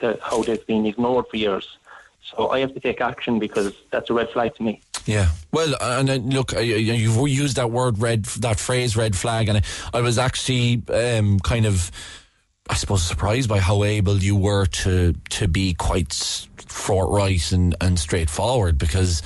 to 0.00 0.18
how 0.22 0.42
they've 0.42 0.66
been 0.66 0.86
ignored 0.86 1.26
for 1.30 1.36
years. 1.36 1.78
So 2.24 2.50
I 2.50 2.60
have 2.60 2.72
to 2.74 2.80
take 2.80 3.00
action 3.00 3.38
because 3.38 3.72
that's 3.90 4.08
a 4.10 4.14
red 4.14 4.30
flag 4.30 4.54
to 4.56 4.62
me. 4.62 4.80
Yeah. 5.06 5.28
Well, 5.52 5.74
and 5.80 6.08
uh, 6.08 6.14
look, 6.14 6.54
uh, 6.54 6.60
you- 6.60 6.76
you've 6.76 7.28
used 7.28 7.56
that 7.56 7.70
word 7.70 7.98
red, 7.98 8.24
that 8.40 8.60
phrase 8.60 8.96
red 8.96 9.16
flag, 9.16 9.48
and 9.48 9.64
I, 9.92 10.00
was 10.00 10.18
actually 10.18 10.82
um, 10.92 11.40
kind 11.40 11.66
of, 11.66 11.90
I 12.70 12.74
suppose, 12.74 13.02
surprised 13.02 13.48
by 13.48 13.58
how 13.58 13.82
able 13.82 14.18
you 14.18 14.36
were 14.36 14.66
to 14.66 15.14
to 15.30 15.48
be 15.48 15.74
quite 15.74 16.12
forthright 16.72 17.52
and, 17.52 17.74
and 17.80 17.98
straightforward 17.98 18.78
because, 18.78 19.22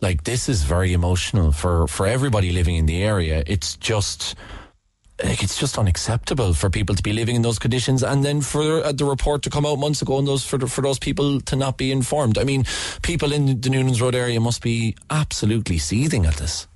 like, 0.00 0.24
this 0.24 0.48
is 0.48 0.62
very 0.62 0.92
emotional 0.92 1.52
for 1.52 1.86
for 1.88 2.06
everybody 2.06 2.52
living 2.52 2.76
in 2.76 2.86
the 2.86 3.02
area. 3.02 3.42
It's 3.46 3.76
just. 3.76 4.34
Like 5.22 5.42
it's 5.42 5.58
just 5.58 5.76
unacceptable 5.76 6.54
for 6.54 6.70
people 6.70 6.94
to 6.94 7.02
be 7.02 7.12
living 7.12 7.36
in 7.36 7.42
those 7.42 7.58
conditions, 7.58 8.02
and 8.02 8.24
then 8.24 8.40
for 8.40 8.82
uh, 8.82 8.92
the 8.92 9.04
report 9.04 9.42
to 9.42 9.50
come 9.50 9.66
out 9.66 9.78
months 9.78 10.00
ago, 10.00 10.18
and 10.18 10.26
those 10.26 10.46
for 10.46 10.56
the, 10.56 10.66
for 10.66 10.80
those 10.80 10.98
people 10.98 11.42
to 11.42 11.56
not 11.56 11.76
be 11.76 11.92
informed. 11.92 12.38
I 12.38 12.44
mean, 12.44 12.64
people 13.02 13.30
in 13.30 13.60
the 13.60 13.68
Noonan's 13.68 14.00
Road 14.00 14.14
area 14.14 14.40
must 14.40 14.62
be 14.62 14.96
absolutely 15.10 15.76
seething 15.76 16.24
at 16.24 16.36
this. 16.36 16.66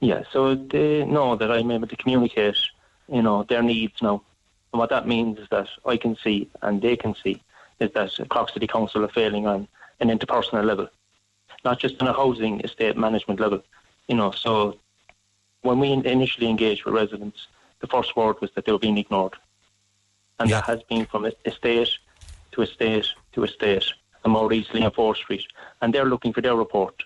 Yeah, 0.00 0.24
so 0.30 0.54
they 0.54 1.06
know 1.06 1.36
that 1.36 1.50
I'm 1.50 1.70
able 1.70 1.88
to 1.88 1.96
communicate, 1.96 2.58
you 3.08 3.22
know, 3.22 3.44
their 3.48 3.62
needs 3.62 3.94
now. 4.02 4.20
And 4.74 4.78
what 4.80 4.90
that 4.90 5.08
means 5.08 5.38
is 5.38 5.48
that 5.50 5.68
I 5.86 5.96
can 5.96 6.18
see 6.22 6.50
and 6.60 6.82
they 6.82 6.96
can 6.96 7.14
see 7.22 7.40
is 7.80 7.90
that 7.92 8.28
Cork 8.28 8.50
City 8.50 8.66
Council 8.66 9.04
are 9.04 9.08
failing 9.08 9.46
on 9.46 9.68
an 10.00 10.08
interpersonal 10.08 10.64
level, 10.64 10.88
not 11.64 11.78
just 11.78 12.00
on 12.00 12.08
a 12.08 12.12
housing 12.12 12.60
estate 12.60 12.96
management 12.96 13.40
level. 13.40 13.62
You 14.08 14.16
know, 14.16 14.30
so 14.32 14.78
when 15.62 15.78
we 15.78 15.92
initially 15.92 16.48
engaged 16.48 16.84
with 16.84 16.94
residents, 16.94 17.48
the 17.80 17.86
first 17.86 18.16
word 18.16 18.40
was 18.40 18.50
that 18.54 18.64
they 18.64 18.72
were 18.72 18.78
being 18.78 18.98
ignored. 18.98 19.34
And 20.38 20.50
that 20.50 20.64
has 20.64 20.82
been 20.84 21.06
from 21.06 21.26
estate 21.44 21.90
to 22.52 22.62
estate 22.62 23.06
to 23.32 23.44
estate, 23.44 23.84
and 24.24 24.32
more 24.32 24.48
recently 24.48 24.84
on 24.84 24.92
Fort 24.92 25.16
Street. 25.16 25.44
And 25.80 25.92
they're 25.92 26.04
looking 26.04 26.32
for 26.32 26.40
their 26.40 26.56
report. 26.56 27.02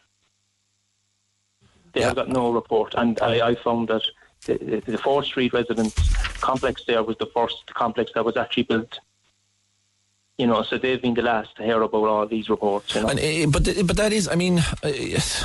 They 1.92 2.02
have 2.02 2.16
got 2.16 2.28
no 2.28 2.52
report. 2.52 2.94
And 2.94 3.18
I, 3.20 3.48
I 3.48 3.54
found 3.54 3.88
that 3.88 4.02
the, 4.44 4.82
the 4.86 4.98
Fort 4.98 5.24
Street 5.24 5.52
residence 5.52 5.94
complex 6.40 6.84
there 6.86 7.02
was 7.02 7.16
the 7.18 7.26
first 7.26 7.74
complex 7.74 8.12
that 8.14 8.24
was 8.24 8.36
actually 8.36 8.64
built. 8.64 9.00
You 10.38 10.46
know, 10.46 10.62
so 10.62 10.78
they've 10.78 11.02
been 11.02 11.14
the 11.14 11.22
last 11.22 11.56
to 11.56 11.64
hear 11.64 11.82
about 11.82 12.04
all 12.04 12.26
these 12.26 12.48
reports. 12.48 12.94
You 12.94 13.02
know? 13.02 13.08
And, 13.08 13.18
uh, 13.18 13.50
but 13.50 13.64
th- 13.64 13.84
but 13.86 13.96
that 13.96 14.12
is, 14.12 14.28
I 14.28 14.36
mean, 14.36 14.58
it's- 14.84 15.44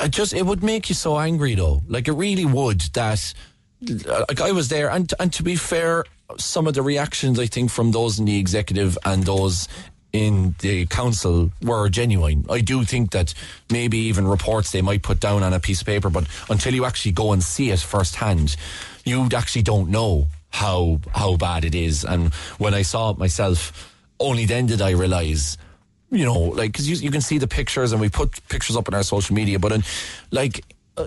it 0.00 0.10
just 0.10 0.32
it 0.34 0.44
would 0.46 0.62
make 0.62 0.88
you 0.88 0.94
so 0.94 1.18
angry 1.18 1.54
though. 1.54 1.82
Like 1.88 2.06
it 2.08 2.12
really 2.12 2.44
would. 2.44 2.82
That 2.92 3.32
like 4.28 4.40
I 4.40 4.52
was 4.52 4.68
there, 4.68 4.90
and 4.90 5.12
and 5.18 5.32
to 5.32 5.42
be 5.42 5.56
fair, 5.56 6.04
some 6.36 6.66
of 6.68 6.74
the 6.74 6.82
reactions 6.82 7.38
I 7.38 7.46
think 7.46 7.70
from 7.70 7.90
those 7.92 8.18
in 8.18 8.26
the 8.26 8.38
executive 8.38 8.96
and 9.04 9.24
those 9.24 9.66
in 10.12 10.54
the 10.60 10.86
council 10.86 11.50
were 11.62 11.88
genuine. 11.88 12.44
I 12.50 12.60
do 12.60 12.84
think 12.84 13.10
that 13.10 13.34
maybe 13.70 13.98
even 13.98 14.26
reports 14.28 14.70
they 14.72 14.82
might 14.82 15.02
put 15.02 15.20
down 15.20 15.42
on 15.42 15.52
a 15.52 15.60
piece 15.60 15.80
of 15.80 15.86
paper, 15.86 16.10
but 16.10 16.24
until 16.48 16.74
you 16.74 16.84
actually 16.84 17.12
go 17.12 17.32
and 17.32 17.42
see 17.42 17.70
it 17.70 17.80
firsthand, 17.80 18.56
you 19.04 19.28
actually 19.36 19.62
don't 19.62 19.90
know 19.90 20.26
how 20.50 21.00
how 21.12 21.36
bad 21.36 21.64
it 21.64 21.74
is. 21.74 22.04
And 22.04 22.32
when 22.58 22.74
I 22.74 22.82
saw 22.82 23.10
it 23.10 23.18
myself, 23.18 23.94
only 24.20 24.46
then 24.46 24.66
did 24.66 24.82
I 24.82 24.90
realise 24.90 25.56
you 26.10 26.24
know, 26.24 26.38
like 26.40 26.72
because 26.72 26.88
you, 26.88 26.96
you 26.96 27.10
can 27.10 27.20
see 27.20 27.38
the 27.38 27.46
pictures 27.48 27.92
and 27.92 28.00
we 28.00 28.08
put 28.08 28.46
pictures 28.48 28.76
up 28.76 28.88
on 28.88 28.94
our 28.94 29.02
social 29.02 29.34
media, 29.34 29.58
but 29.58 29.72
in, 29.72 29.84
like 30.30 30.64
uh, 30.96 31.06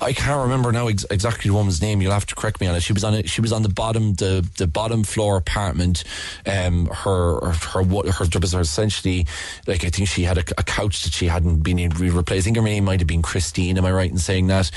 I 0.00 0.12
can't 0.12 0.42
remember 0.42 0.70
now 0.72 0.88
ex- 0.88 1.06
exactly 1.10 1.48
the 1.48 1.54
woman's 1.54 1.80
name. 1.80 2.02
You'll 2.02 2.12
have 2.12 2.26
to 2.26 2.34
correct 2.34 2.60
me 2.60 2.66
on 2.66 2.74
it. 2.74 2.82
She 2.82 2.92
was 2.92 3.02
on 3.02 3.14
it. 3.14 3.28
She 3.28 3.40
was 3.40 3.52
on 3.52 3.62
the 3.62 3.68
bottom, 3.68 4.14
the 4.14 4.46
the 4.58 4.66
bottom 4.66 5.04
floor 5.04 5.36
apartment. 5.36 6.04
Um, 6.46 6.86
her 6.86 7.40
her 7.40 7.52
her, 7.52 7.82
wa- 7.82 8.10
her 8.10 8.26
there 8.26 8.40
was 8.40 8.54
essentially 8.54 9.26
like 9.66 9.84
I 9.84 9.88
think 9.88 10.08
she 10.08 10.22
had 10.22 10.38
a, 10.38 10.44
a 10.58 10.62
couch 10.62 11.02
that 11.04 11.12
she 11.12 11.26
hadn't 11.26 11.62
been 11.62 11.76
re- 11.76 12.10
replaced. 12.10 12.42
I 12.42 12.44
think 12.44 12.56
her 12.56 12.62
name 12.62 12.84
might 12.84 13.00
have 13.00 13.08
been 13.08 13.22
Christine. 13.22 13.78
Am 13.78 13.86
I 13.86 13.92
right 13.92 14.10
in 14.10 14.18
saying 14.18 14.48
that? 14.48 14.70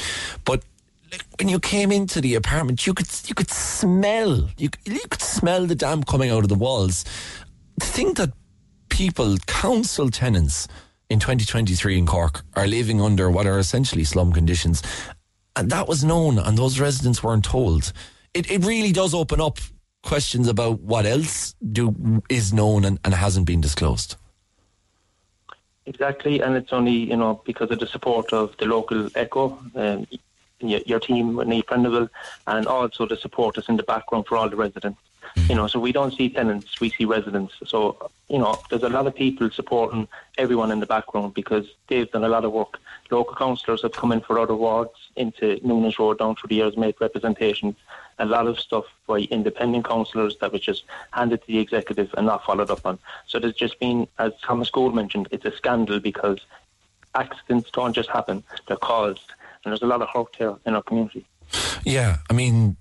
But 0.46 0.64
when 1.40 1.50
you 1.50 1.60
came 1.60 1.92
into 1.92 2.22
the 2.22 2.36
apartment, 2.36 2.86
you 2.86 2.94
could 2.94 3.08
you 3.26 3.36
could 3.36 3.50
smell 3.50 4.50
you 4.58 4.70
you 4.86 5.08
could 5.10 5.22
smell 5.22 5.66
the 5.66 5.76
damp 5.76 6.08
coming 6.08 6.30
out 6.30 6.44
of 6.44 6.50
the 6.50 6.56
walls. 6.56 7.04
The 7.78 7.86
thing 7.86 8.14
that 8.14 8.32
people, 8.90 9.38
council 9.48 10.10
tenants 10.10 10.68
in 11.10 11.20
2023 11.20 11.98
in 11.98 12.06
Cork 12.06 12.44
are 12.56 12.68
living 12.68 13.02
under 13.02 13.30
what 13.30 13.46
are 13.46 13.60
essentially 13.60 14.04
slum 14.04 14.32
conditions. 14.32 14.82
And 15.56 15.70
that 15.70 15.88
was 15.88 16.04
known, 16.04 16.40
and 16.40 16.58
those 16.58 16.80
residents 16.80 17.24
weren't 17.24 17.46
told. 17.46 17.94
It, 18.34 18.50
it 18.52 18.66
really 18.66 18.92
does 18.92 19.14
open 19.14 19.40
up 19.40 19.60
questions 20.04 20.48
about 20.48 20.82
what 20.82 21.06
else 21.06 21.56
do 21.72 22.22
is 22.30 22.54
known 22.54 22.86
and, 22.86 23.00
and 23.04 23.14
hasn't 23.14 23.48
been 23.48 23.62
disclosed. 23.62 24.16
Exactly, 25.88 26.42
and 26.42 26.56
it's 26.56 26.74
only 26.74 26.92
you 26.92 27.16
know 27.16 27.42
because 27.46 27.70
of 27.72 27.80
the 27.80 27.86
support 27.88 28.34
of 28.34 28.56
the 28.58 28.66
local 28.66 29.08
Echo, 29.16 29.60
um, 29.76 30.08
your, 30.68 30.82
your 30.86 31.00
team, 31.00 31.36
Neil 31.36 31.64
Prendeville, 31.64 32.10
and 32.48 32.68
also 32.68 33.06
the 33.06 33.18
support 33.18 33.56
that's 33.56 33.70
in 33.70 33.78
the 33.78 33.84
background 33.84 34.28
for 34.28 34.38
all 34.38 34.50
the 34.50 34.56
residents. 34.56 35.00
You 35.50 35.56
know, 35.56 35.68
so 35.68 35.80
we 35.80 35.92
don't 35.92 36.14
see 36.14 36.30
tenants, 36.30 36.80
we 36.80 36.90
see 36.90 37.06
residents. 37.06 37.54
So, 37.66 38.10
you 38.30 38.38
know, 38.38 38.58
there's 38.70 38.84
a 38.84 38.90
lot 38.90 39.06
of 39.06 39.16
people 39.16 39.50
supporting 39.50 40.08
everyone 40.38 40.72
in 40.72 40.80
the 40.80 40.86
background 40.86 41.34
because 41.34 41.68
they've 41.88 42.10
done 42.10 42.24
a 42.24 42.30
lot 42.30 42.46
of 42.46 42.52
work. 42.52 42.80
Local 43.12 43.36
councillors 43.36 43.82
have 43.82 43.92
come 43.92 44.12
in 44.12 44.22
for 44.22 44.40
other 44.40 44.56
wards 44.56 44.94
into 45.16 45.60
Noonan's 45.62 46.00
Road 46.00 46.20
down 46.20 46.36
through 46.36 46.48
the 46.48 46.56
years, 46.56 46.78
made 46.78 46.96
representations. 47.00 47.76
A 48.18 48.26
lot 48.26 48.48
of 48.48 48.60
stuff 48.60 48.86
by 49.08 49.20
independent 49.20 49.86
councillors 49.86 50.38
that 50.38 50.54
was 50.54 50.62
just 50.62 50.84
handed 51.12 51.42
to 51.42 51.48
the 51.48 51.60
executive 51.60 52.14
and 52.18 52.26
not 52.26 52.46
followed 52.46 52.72
up 52.72 52.86
on. 52.86 52.98
So 53.28 53.38
there's 53.38 53.56
just 53.56 53.80
been, 53.80 54.08
as 54.18 54.32
Thomas 54.42 54.70
Gould 54.70 54.96
mentioned, 54.96 55.28
it's 55.32 55.46
a 55.46 55.56
scandal 55.56 56.00
because 56.00 56.40
accidents 57.14 57.70
don't 57.72 57.94
just 57.94 58.10
happen, 58.10 58.44
they're 58.68 58.78
caused. 58.78 59.32
And 59.66 59.72
there's 59.72 59.82
a 59.82 59.88
lot 59.88 60.02
of 60.02 60.10
hurt 60.10 60.36
here 60.38 60.56
in 60.66 60.76
our 60.76 60.84
community. 60.84 61.26
Yeah, 61.84 62.18
I 62.30 62.34
mean, 62.34 62.76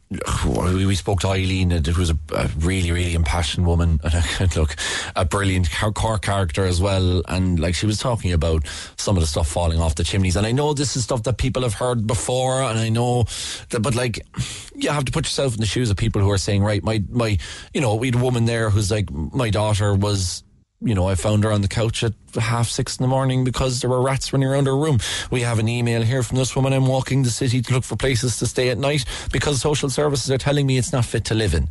we, 0.64 0.94
spoke 0.94 1.20
to 1.20 1.28
Eileen, 1.28 1.70
who 1.70 2.00
was 2.00 2.10
a, 2.10 2.18
a 2.34 2.48
really, 2.58 2.90
really 2.90 3.14
impassioned 3.14 3.66
woman, 3.66 4.00
and 4.40 4.56
look, 4.56 4.74
a 5.14 5.24
brilliant 5.24 5.70
car 5.70 6.18
character 6.18 6.64
as 6.64 6.80
well. 6.80 7.22
And 7.28 7.60
like 7.60 7.74
she 7.74 7.86
was 7.86 7.98
talking 7.98 8.32
about 8.32 8.66
some 8.96 9.16
of 9.16 9.20
the 9.20 9.26
stuff 9.26 9.48
falling 9.48 9.80
off 9.80 9.94
the 9.94 10.04
chimneys. 10.04 10.36
And 10.36 10.46
I 10.46 10.52
know 10.52 10.72
this 10.72 10.96
is 10.96 11.04
stuff 11.04 11.22
that 11.24 11.36
people 11.36 11.62
have 11.62 11.74
heard 11.74 12.06
before, 12.06 12.62
and 12.62 12.78
I 12.78 12.88
know 12.88 13.24
that, 13.70 13.80
but 13.80 13.94
like, 13.94 14.26
you 14.74 14.88
have 14.90 15.04
to 15.04 15.12
put 15.12 15.26
yourself 15.26 15.54
in 15.54 15.60
the 15.60 15.66
shoes 15.66 15.90
of 15.90 15.96
people 15.96 16.22
who 16.22 16.30
are 16.30 16.38
saying, 16.38 16.62
right, 16.62 16.82
my, 16.82 17.02
my, 17.10 17.36
you 17.74 17.80
know, 17.80 17.94
we 17.96 18.08
had 18.08 18.14
a 18.14 18.18
woman 18.18 18.46
there 18.46 18.70
who's 18.70 18.90
like, 18.90 19.10
my 19.10 19.50
daughter 19.50 19.94
was 19.94 20.42
you 20.84 20.94
know, 20.94 21.08
I 21.08 21.14
found 21.14 21.44
her 21.44 21.52
on 21.52 21.62
the 21.62 21.68
couch 21.68 22.04
at 22.04 22.12
half 22.34 22.68
six 22.68 22.98
in 22.98 23.02
the 23.02 23.08
morning 23.08 23.42
because 23.42 23.80
there 23.80 23.88
were 23.88 24.02
rats 24.02 24.32
running 24.32 24.48
around 24.48 24.66
her 24.66 24.76
room. 24.76 24.98
We 25.30 25.40
have 25.40 25.58
an 25.58 25.68
email 25.68 26.02
here 26.02 26.22
from 26.22 26.36
this 26.36 26.54
woman. 26.54 26.72
I'm 26.72 26.86
walking 26.86 27.22
the 27.22 27.30
city 27.30 27.62
to 27.62 27.72
look 27.72 27.84
for 27.84 27.96
places 27.96 28.38
to 28.38 28.46
stay 28.46 28.68
at 28.68 28.78
night 28.78 29.04
because 29.32 29.60
social 29.60 29.88
services 29.88 30.30
are 30.30 30.38
telling 30.38 30.66
me 30.66 30.76
it's 30.76 30.92
not 30.92 31.04
fit 31.04 31.24
to 31.26 31.34
live 31.34 31.54
in. 31.54 31.68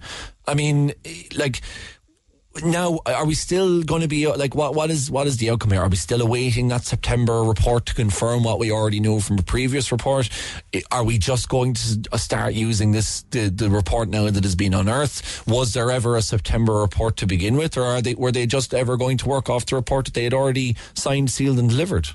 I 0.47 0.55
mean, 0.55 0.93
like, 1.35 1.61
now 2.61 2.99
are 3.05 3.25
we 3.25 3.33
still 3.33 3.81
going 3.81 4.01
to 4.01 4.07
be 4.07 4.27
like 4.27 4.53
what 4.53 4.75
what 4.75 4.91
is 4.91 5.09
what 5.09 5.25
is 5.25 5.37
the 5.37 5.49
outcome 5.49 5.71
here? 5.71 5.81
Are 5.81 5.89
we 5.89 5.95
still 5.95 6.21
awaiting 6.21 6.67
that 6.67 6.83
september 6.83 7.41
report 7.41 7.85
to 7.87 7.95
confirm 7.95 8.43
what 8.43 8.59
we 8.59 8.71
already 8.71 8.99
know 8.99 9.19
from 9.19 9.39
a 9.39 9.43
previous 9.43 9.91
report? 9.91 10.29
Are 10.91 11.03
we 11.03 11.17
just 11.17 11.49
going 11.49 11.73
to 11.73 12.17
start 12.17 12.53
using 12.53 12.91
this 12.91 13.23
the, 13.31 13.49
the 13.49 13.69
report 13.69 14.09
now 14.09 14.29
that 14.29 14.43
has 14.43 14.55
been 14.55 14.73
unearthed? 14.73 15.47
Was 15.47 15.73
there 15.73 15.89
ever 15.89 16.15
a 16.15 16.21
september 16.21 16.73
report 16.73 17.17
to 17.17 17.25
begin 17.25 17.55
with 17.55 17.75
or 17.77 17.83
are 17.83 18.01
they 18.01 18.13
were 18.13 18.31
they 18.31 18.45
just 18.45 18.73
ever 18.73 18.97
going 18.97 19.17
to 19.17 19.27
work 19.27 19.49
off 19.49 19.65
the 19.65 19.75
report 19.75 20.05
that 20.05 20.13
they 20.13 20.25
had 20.25 20.33
already 20.33 20.75
signed 20.93 21.31
sealed 21.31 21.57
and 21.57 21.69
delivered? 21.69 22.09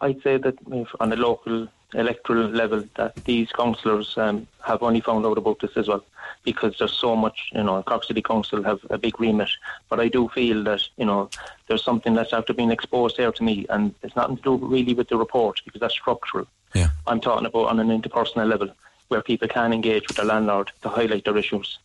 I'd 0.00 0.22
say 0.22 0.38
that 0.38 0.56
on 1.00 1.12
a 1.12 1.16
local 1.16 1.68
electoral 1.94 2.48
level 2.48 2.84
that 2.96 3.14
these 3.24 3.50
councillors 3.52 4.16
um, 4.18 4.46
have 4.64 4.82
only 4.82 5.00
found 5.00 5.24
out 5.24 5.38
about 5.38 5.60
this 5.60 5.70
as 5.76 5.88
well 5.88 6.04
because 6.46 6.78
there's 6.78 6.96
so 6.96 7.14
much, 7.14 7.50
you 7.52 7.62
know, 7.62 7.82
Cork 7.82 8.04
City 8.04 8.22
Council 8.22 8.62
have 8.62 8.80
a 8.88 8.96
big 8.96 9.20
remit. 9.20 9.50
But 9.90 10.00
I 10.00 10.08
do 10.08 10.28
feel 10.28 10.62
that, 10.64 10.80
you 10.96 11.04
know, 11.04 11.28
there's 11.66 11.82
something 11.82 12.14
that's 12.14 12.32
after 12.32 12.54
being 12.54 12.70
exposed 12.70 13.18
there 13.18 13.32
to 13.32 13.42
me 13.42 13.66
and 13.68 13.94
it's 14.02 14.16
nothing 14.16 14.36
to 14.36 14.42
do 14.42 14.56
really 14.56 14.94
with 14.94 15.08
the 15.08 15.18
report 15.18 15.60
because 15.64 15.80
that's 15.80 15.92
structural. 15.92 16.46
Yeah. 16.72 16.90
I'm 17.06 17.20
talking 17.20 17.46
about 17.46 17.68
on 17.68 17.80
an 17.80 17.88
interpersonal 17.88 18.48
level 18.48 18.70
where 19.08 19.22
people 19.22 19.48
can 19.48 19.72
engage 19.72 20.06
with 20.06 20.16
their 20.16 20.26
landlord 20.26 20.70
to 20.82 20.88
highlight 20.88 21.24
their 21.24 21.36
issues. 21.36 21.78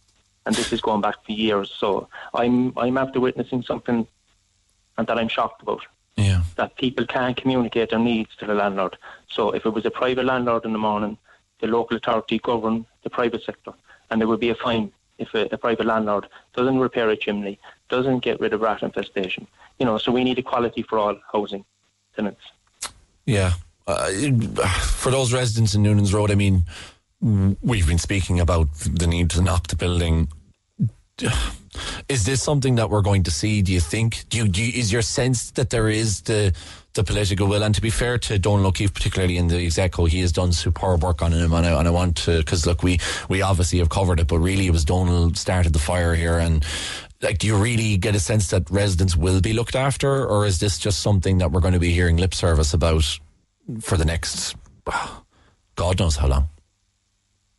And 0.45 0.55
this 0.55 0.71
is 0.71 0.79
going 0.79 1.01
back 1.01 1.25
for 1.25 1.31
years. 1.31 1.71
So 1.71 2.07
I'm 2.33 2.77
I'm 2.77 2.97
after 2.97 3.19
witnessing 3.19 3.63
something 3.63 4.07
and 4.97 5.07
that 5.07 5.17
I'm 5.17 5.27
shocked 5.27 5.61
about. 5.63 5.83
Yeah. 6.17 6.43
That 6.55 6.75
people 6.77 7.05
can 7.07 7.33
communicate 7.33 7.89
their 7.89 7.99
needs 7.99 8.35
to 8.38 8.45
the 8.45 8.53
landlord. 8.53 8.97
So 9.27 9.51
if 9.51 9.65
it 9.65 9.73
was 9.73 9.85
a 9.85 9.91
private 9.91 10.25
landlord 10.25 10.65
in 10.65 10.73
the 10.73 10.79
morning, 10.79 11.17
the 11.61 11.67
local 11.67 11.97
authority 11.97 12.39
govern 12.39 12.85
the 13.03 13.09
private 13.09 13.43
sector, 13.43 13.73
and 14.11 14.21
there 14.21 14.27
would 14.27 14.39
be 14.39 14.49
a 14.49 14.55
fine 14.55 14.91
if 15.17 15.33
a, 15.33 15.47
a, 15.51 15.57
private 15.57 15.85
landlord 15.85 16.27
doesn't 16.55 16.79
repair 16.79 17.09
a 17.09 17.15
chimney, 17.15 17.57
doesn't 17.89 18.19
get 18.19 18.39
rid 18.39 18.53
of 18.53 18.61
rat 18.61 18.83
infestation. 18.83 19.47
You 19.79 19.85
know, 19.85 19.97
so 19.97 20.11
we 20.11 20.23
need 20.23 20.38
equality 20.38 20.83
for 20.83 20.99
all 20.99 21.17
housing 21.31 21.65
tenants. 22.15 22.41
Yeah. 23.25 23.53
Uh, 23.88 24.09
for 24.73 25.11
those 25.11 25.33
residents 25.33 25.73
in 25.73 25.83
Noonan's 25.83 26.13
Road, 26.13 26.31
I 26.31 26.35
mean, 26.35 26.63
we've 27.21 27.88
been 27.88 27.97
speaking 27.97 28.39
about 28.39 28.67
the 28.73 29.07
need 29.07 29.29
to 29.31 29.41
knock 29.41 29.67
the 29.67 29.75
building. 29.75 30.27
Is 32.09 32.25
this 32.25 32.43
something 32.43 32.75
that 32.75 32.89
we're 32.89 33.01
going 33.01 33.23
to 33.23 33.31
see? 33.31 33.61
Do 33.61 33.71
you 33.71 33.79
think? 33.79 34.27
Do 34.29 34.38
you, 34.39 34.47
do 34.47 34.63
you, 34.63 34.79
is 34.79 34.91
your 34.91 35.01
sense 35.01 35.51
that 35.51 35.69
there 35.69 35.89
is 35.89 36.21
the 36.21 36.53
the 36.93 37.03
political 37.03 37.47
will. 37.47 37.63
And 37.63 37.73
to 37.76 37.81
be 37.81 37.89
fair 37.89 38.18
to 38.19 38.38
Donal 38.38 38.68
O'Keefe, 38.68 38.93
particularly 38.93 39.38
in 39.38 39.47
the 39.47 39.72
Echo, 39.77 40.05
he 40.05 40.19
has 40.22 40.31
done 40.31 40.51
superb 40.51 41.03
work 41.03 41.22
on 41.22 41.31
him. 41.31 41.53
And 41.53 41.65
I, 41.65 41.80
and 41.80 41.88
I 41.88 41.91
want 41.91 42.18
to, 42.18 42.39
because 42.39 42.65
look, 42.65 42.84
we, 42.84 42.99
we 43.30 43.41
obviously 43.41 43.80
have 43.80 43.89
covered 43.89 44.19
it, 44.19 44.27
but 44.27 44.39
really 44.39 44.68
it 44.68 44.72
was 44.72 44.85
Donal 44.85 45.34
started 45.34 45.73
the 45.73 45.80
fire 45.80 46.15
here. 46.15 46.38
And 46.38 46.65
like, 47.22 47.38
do 47.38 47.47
you 47.47 47.55
really 47.55 47.97
get 47.97 48.15
a 48.15 48.19
sense 48.19 48.49
that 48.49 48.69
residents 48.69 49.15
will 49.15 49.41
be 49.41 49.53
looked 49.53 49.76
after? 49.76 50.26
Or 50.26 50.45
is 50.45 50.59
this 50.59 50.77
just 50.77 50.99
something 50.99 51.38
that 51.38 51.51
we're 51.51 51.61
going 51.61 51.73
to 51.73 51.80
be 51.80 51.91
hearing 51.91 52.18
lip 52.18 52.34
service 52.34 52.73
about 52.73 53.19
for 53.80 53.97
the 53.97 54.05
next, 54.05 54.55
God 55.76 55.99
knows 55.99 56.18
how 56.18 56.27
long? 56.27 56.49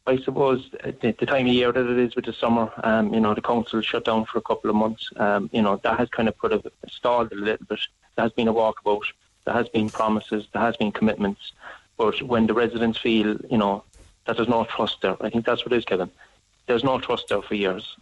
I 0.04 0.18
suppose 0.18 0.68
the, 0.82 1.14
the, 1.16 1.26
time 1.26 1.46
of 1.46 1.52
year 1.52 1.70
that 1.70 1.86
it 1.88 1.98
is 1.98 2.16
with 2.16 2.24
the 2.24 2.32
summer, 2.32 2.72
um, 2.82 3.14
you 3.14 3.20
know, 3.20 3.34
the 3.34 3.40
council 3.40 3.80
shut 3.82 4.04
down 4.04 4.24
for 4.24 4.38
a 4.38 4.42
couple 4.42 4.68
of 4.68 4.74
months. 4.74 5.08
Um, 5.14 5.48
you 5.52 5.62
know, 5.62 5.80
that 5.84 5.96
has 5.96 6.08
kind 6.08 6.28
of 6.28 6.36
put 6.36 6.52
a 6.52 6.60
stalled 6.88 7.30
a 7.30 7.36
little 7.36 7.64
bit. 7.66 7.78
There 8.16 8.24
has 8.24 8.32
been 8.32 8.48
a 8.48 8.52
walkabout. 8.52 9.04
There 9.44 9.54
has 9.54 9.68
been 9.68 9.88
promises. 9.88 10.46
There 10.52 10.62
has 10.62 10.76
been 10.76 10.92
commitments. 10.92 11.52
But 11.96 12.22
when 12.22 12.46
the 12.46 12.54
residents 12.54 12.98
feel, 12.98 13.36
you 13.50 13.58
know, 13.58 13.84
that 14.26 14.36
there's 14.36 14.48
no 14.48 14.64
trust 14.64 15.02
there, 15.02 15.16
I 15.20 15.30
think 15.30 15.44
that's 15.44 15.64
what 15.64 15.72
it 15.72 15.78
is, 15.78 15.84
Kevin. 15.84 16.10
There's 16.66 16.84
no 16.84 16.98
trust 16.98 17.28
there 17.28 17.42
for 17.42 17.54
years. 17.54 17.96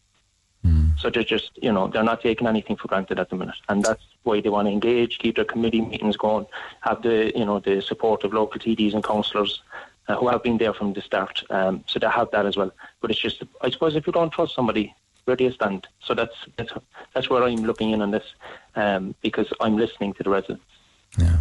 Mm. 0.65 0.99
So 0.99 1.09
they're 1.09 1.25
just, 1.25 1.51
you 1.63 1.73
know, 1.73 1.89
they're 1.89 2.03
not 2.03 2.21
taking 2.21 2.47
anything 2.47 2.77
for 2.77 2.89
granted 2.89 3.19
at 3.19 3.31
the 3.31 3.37
minute, 3.37 3.55
and 3.71 3.83
that's 3.83 4.03
why 4.25 4.41
they 4.41 4.51
want 4.51 4.69
to 4.69 4.73
engage, 4.73 5.19
keep 5.19 5.37
their 5.37 5.47
committee 5.47 5.81
meetings 5.81 6.19
going, 6.19 6.45
have 6.83 7.01
the, 7.01 7.33
you 7.35 7.47
know, 7.47 7.61
the 7.61 7.81
support 7.81 8.25
of 8.25 8.35
local 8.35 8.61
TDs 8.61 8.93
and 8.93 9.03
councillors 9.03 9.63
uh, 10.09 10.17
who 10.17 10.29
have 10.29 10.43
been 10.43 10.59
there 10.59 10.75
from 10.75 10.93
the 10.93 11.01
start. 11.01 11.43
Um, 11.49 11.85
so 11.87 11.99
they 11.99 12.09
have 12.09 12.31
that 12.33 12.45
as 12.45 12.57
well. 12.57 12.71
But 13.01 13.11
it's 13.11 13.21
just, 13.21 13.43
I 13.63 13.71
suppose, 13.71 13.97
if 13.97 14.07
you 14.07 14.13
don't 14.13 14.31
trust 14.31 14.55
somebody, 14.55 14.95
where 15.25 15.37
do 15.37 15.45
you 15.45 15.53
stand? 15.53 15.87
So 16.03 16.15
that's 16.15 16.35
that's 16.57 16.73
that's 17.15 17.31
where 17.31 17.45
I'm 17.45 17.65
looking 17.65 17.91
in 17.93 18.03
on 18.03 18.11
this, 18.11 18.35
um, 18.75 19.15
because 19.23 19.53
I'm 19.61 19.77
listening 19.77 20.13
to 20.15 20.23
the 20.23 20.31
residents. 20.31 20.65
Yeah. 21.19 21.39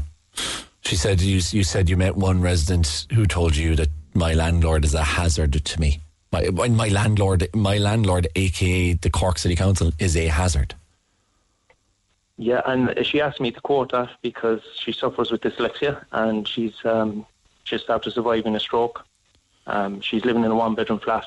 She 0.82 0.96
said 0.96 1.22
you 1.22 1.42
you 1.52 1.64
said 1.64 1.90
you 1.90 1.98
met 1.98 2.16
one 2.16 2.42
resident 2.42 3.06
who 3.14 3.26
told 3.26 3.56
you 3.56 3.76
that 3.76 3.90
my 4.14 4.34
landlord 4.34 4.84
is 4.86 4.94
a 4.94 5.04
hazard 5.04 5.54
to 5.54 5.80
me. 5.80 6.02
My 6.32 6.50
my 6.50 6.88
landlord 6.88 7.48
my 7.54 7.78
landlord, 7.78 8.28
aka 8.36 8.94
the 8.94 9.10
Cork 9.10 9.38
City 9.38 9.56
Council, 9.56 9.92
is 10.00 10.18
a 10.18 10.28
hazard. 10.28 10.76
Yeah, 12.38 12.62
and 12.66 13.06
she 13.06 13.20
asked 13.20 13.42
me 13.42 13.52
to 13.52 13.60
quote 13.60 13.92
that 13.92 14.10
because 14.22 14.62
she 14.76 14.94
suffers 14.94 15.30
with 15.30 15.42
dyslexia 15.42 16.06
and 16.14 16.48
she's 16.48 16.74
um, 16.86 17.26
just 17.66 17.90
after 17.90 18.10
surviving 18.10 18.56
a 18.56 18.60
stroke. 18.60 19.06
Um, 19.68 20.00
she's 20.02 20.24
living 20.24 20.46
in 20.46 20.52
a 20.52 20.56
one 20.56 20.74
bedroom 20.74 21.00
flat 21.00 21.26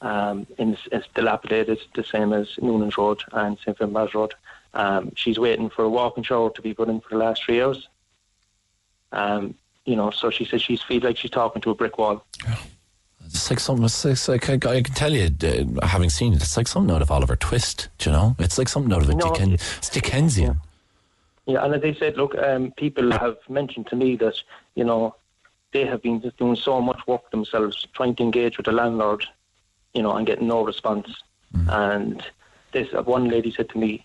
um, 0.00 0.46
in, 0.58 0.76
it's 0.92 1.06
dilapidated, 1.14 1.78
the 1.94 2.04
same 2.04 2.32
as 2.32 2.58
Noonan's 2.60 2.98
Road 2.98 3.22
and 3.32 3.58
St. 3.58 3.78
Finbarr's 3.78 4.14
Road. 4.14 4.34
Um, 4.76 5.12
she's 5.16 5.38
waiting 5.38 5.70
for 5.70 5.84
a 5.84 5.88
walking 5.88 6.22
shower 6.22 6.50
to 6.50 6.62
be 6.62 6.74
put 6.74 6.88
in 6.88 7.00
for 7.00 7.10
the 7.10 7.16
last 7.16 7.44
three 7.44 7.62
hours. 7.62 7.88
Um, 9.12 9.54
you 9.84 9.96
know, 9.96 10.10
so 10.10 10.30
she 10.30 10.44
says 10.44 10.62
she's 10.62 10.82
feels 10.82 11.02
like 11.02 11.16
she's 11.16 11.30
talking 11.30 11.62
to 11.62 11.70
a 11.70 11.74
brick 11.74 11.98
wall. 11.98 12.24
Yeah. 12.44 12.56
It's 13.24 13.50
like 13.50 13.58
something. 13.58 13.84
It's 13.84 14.28
like 14.28 14.48
I, 14.48 14.58
can 14.58 14.94
tell 14.94 15.12
you, 15.12 15.30
uh, 15.42 15.86
having 15.86 16.10
seen 16.10 16.32
it, 16.32 16.42
it's 16.42 16.56
like 16.56 16.68
something 16.68 16.94
out 16.94 17.02
of 17.02 17.10
Oliver 17.10 17.36
Twist. 17.36 17.88
You 18.04 18.12
know? 18.12 18.36
It's 18.38 18.58
like 18.58 18.68
something 18.68 18.92
out 18.92 19.02
of 19.02 19.10
a 19.10 19.14
no, 19.14 19.32
Dicken, 19.32 19.54
it's 19.54 19.90
Dickensian. 19.90 20.60
Yeah. 21.46 21.54
yeah, 21.54 21.64
and 21.64 21.74
as 21.74 21.82
they 21.82 21.94
said, 21.94 22.16
look, 22.16 22.36
um, 22.38 22.72
people 22.76 23.10
have 23.10 23.36
mentioned 23.48 23.88
to 23.88 23.96
me 23.96 24.16
that 24.16 24.34
you 24.74 24.84
know 24.84 25.16
they 25.72 25.84
have 25.86 26.02
been 26.02 26.20
doing 26.38 26.56
so 26.56 26.80
much 26.80 27.00
work 27.06 27.30
themselves, 27.30 27.86
trying 27.94 28.14
to 28.16 28.22
engage 28.22 28.56
with 28.56 28.66
the 28.66 28.72
landlord 28.72 29.26
you 29.96 30.02
know, 30.02 30.14
and 30.14 30.26
getting 30.26 30.46
no 30.46 30.62
response. 30.62 31.08
Mm. 31.56 31.68
And 31.72 32.22
this 32.72 32.92
uh, 32.92 33.02
one 33.02 33.28
lady 33.28 33.50
said 33.50 33.70
to 33.70 33.78
me, 33.78 34.04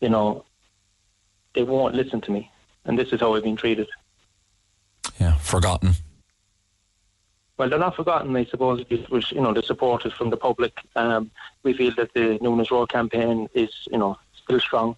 you 0.00 0.08
know, 0.08 0.44
they 1.54 1.62
won't 1.62 1.94
listen 1.94 2.20
to 2.22 2.30
me, 2.30 2.50
and 2.84 2.98
this 2.98 3.12
is 3.12 3.20
how 3.20 3.34
I've 3.34 3.42
been 3.42 3.56
treated. 3.56 3.88
Yeah, 5.18 5.36
forgotten. 5.38 5.94
Well, 7.56 7.68
they're 7.68 7.78
not 7.78 7.96
forgotten, 7.96 8.36
I 8.36 8.44
suppose. 8.44 8.84
It 8.88 9.10
you 9.10 9.40
know, 9.40 9.52
the 9.52 9.62
support 9.62 10.06
is 10.06 10.12
from 10.12 10.30
the 10.30 10.36
public. 10.36 10.78
Um, 10.94 11.30
we 11.64 11.72
feel 11.72 11.92
that 11.96 12.14
the 12.14 12.38
Noonan's 12.40 12.70
Road 12.70 12.88
campaign 12.88 13.48
is, 13.52 13.70
you 13.90 13.98
know, 13.98 14.16
still 14.32 14.60
strong, 14.60 14.94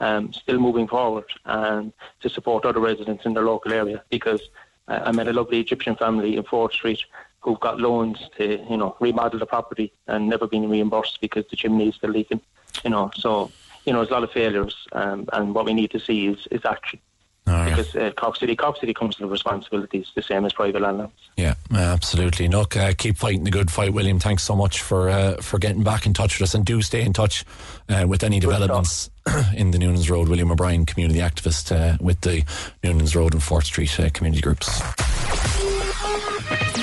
um, 0.00 0.30
still 0.32 0.58
moving 0.58 0.86
forward, 0.86 1.24
and 1.46 1.92
to 2.20 2.28
support 2.28 2.66
other 2.66 2.80
residents 2.80 3.24
in 3.24 3.32
the 3.32 3.40
local 3.40 3.72
area. 3.72 4.02
Because 4.10 4.42
uh, 4.88 5.00
I 5.04 5.12
met 5.12 5.28
a 5.28 5.32
lovely 5.32 5.58
Egyptian 5.60 5.96
family 5.96 6.36
in 6.36 6.42
Fort 6.42 6.74
Street 6.74 7.02
who've 7.40 7.60
got 7.60 7.80
loans 7.80 8.18
to, 8.36 8.62
you 8.70 8.76
know, 8.76 8.94
remodel 9.00 9.38
the 9.38 9.46
property 9.46 9.92
and 10.06 10.28
never 10.28 10.46
been 10.46 10.68
reimbursed 10.68 11.20
because 11.20 11.44
the 11.50 11.56
chimney 11.56 11.88
is 11.88 11.94
still 11.94 12.10
leaking. 12.10 12.42
You 12.84 12.90
know, 12.90 13.10
so 13.14 13.50
you 13.84 13.92
know, 13.92 14.00
there's 14.00 14.10
a 14.10 14.14
lot 14.14 14.24
of 14.24 14.30
failures, 14.30 14.76
um, 14.92 15.28
and 15.32 15.54
what 15.54 15.64
we 15.64 15.74
need 15.74 15.90
to 15.90 16.00
see 16.00 16.26
is, 16.28 16.46
is 16.50 16.60
action. 16.64 17.00
because 17.44 17.96
uh, 17.96 18.12
Cork 18.16 18.36
City, 18.36 18.54
Cork 18.54 18.76
City 18.76 18.94
comes 18.94 19.16
the 19.16 19.26
responsibilities 19.26 20.06
the 20.14 20.22
same 20.22 20.44
as 20.44 20.52
private 20.52 20.80
landlords. 20.80 21.12
Yeah, 21.36 21.54
absolutely. 21.74 22.46
Look, 22.46 22.76
uh, 22.76 22.92
keep 22.96 23.16
fighting 23.16 23.44
the 23.44 23.50
good 23.50 23.70
fight, 23.70 23.92
William. 23.92 24.20
Thanks 24.20 24.44
so 24.44 24.54
much 24.54 24.80
for 24.80 25.08
uh, 25.08 25.36
for 25.42 25.58
getting 25.58 25.82
back 25.82 26.06
in 26.06 26.14
touch 26.14 26.38
with 26.38 26.48
us, 26.48 26.54
and 26.54 26.64
do 26.64 26.80
stay 26.82 27.02
in 27.02 27.12
touch 27.12 27.44
uh, 27.88 28.06
with 28.06 28.22
any 28.22 28.38
developments 28.38 29.10
in 29.56 29.72
the 29.72 29.78
Noonans 29.78 30.08
Road. 30.08 30.28
William 30.28 30.52
O'Brien, 30.52 30.86
community 30.86 31.20
activist 31.20 31.74
uh, 31.74 31.96
with 32.00 32.20
the 32.20 32.42
Noonans 32.84 33.16
Road 33.16 33.34
and 33.34 33.42
Fort 33.42 33.64
Street 33.64 33.98
uh, 33.98 34.08
community 34.10 34.40
groups. 34.40 34.80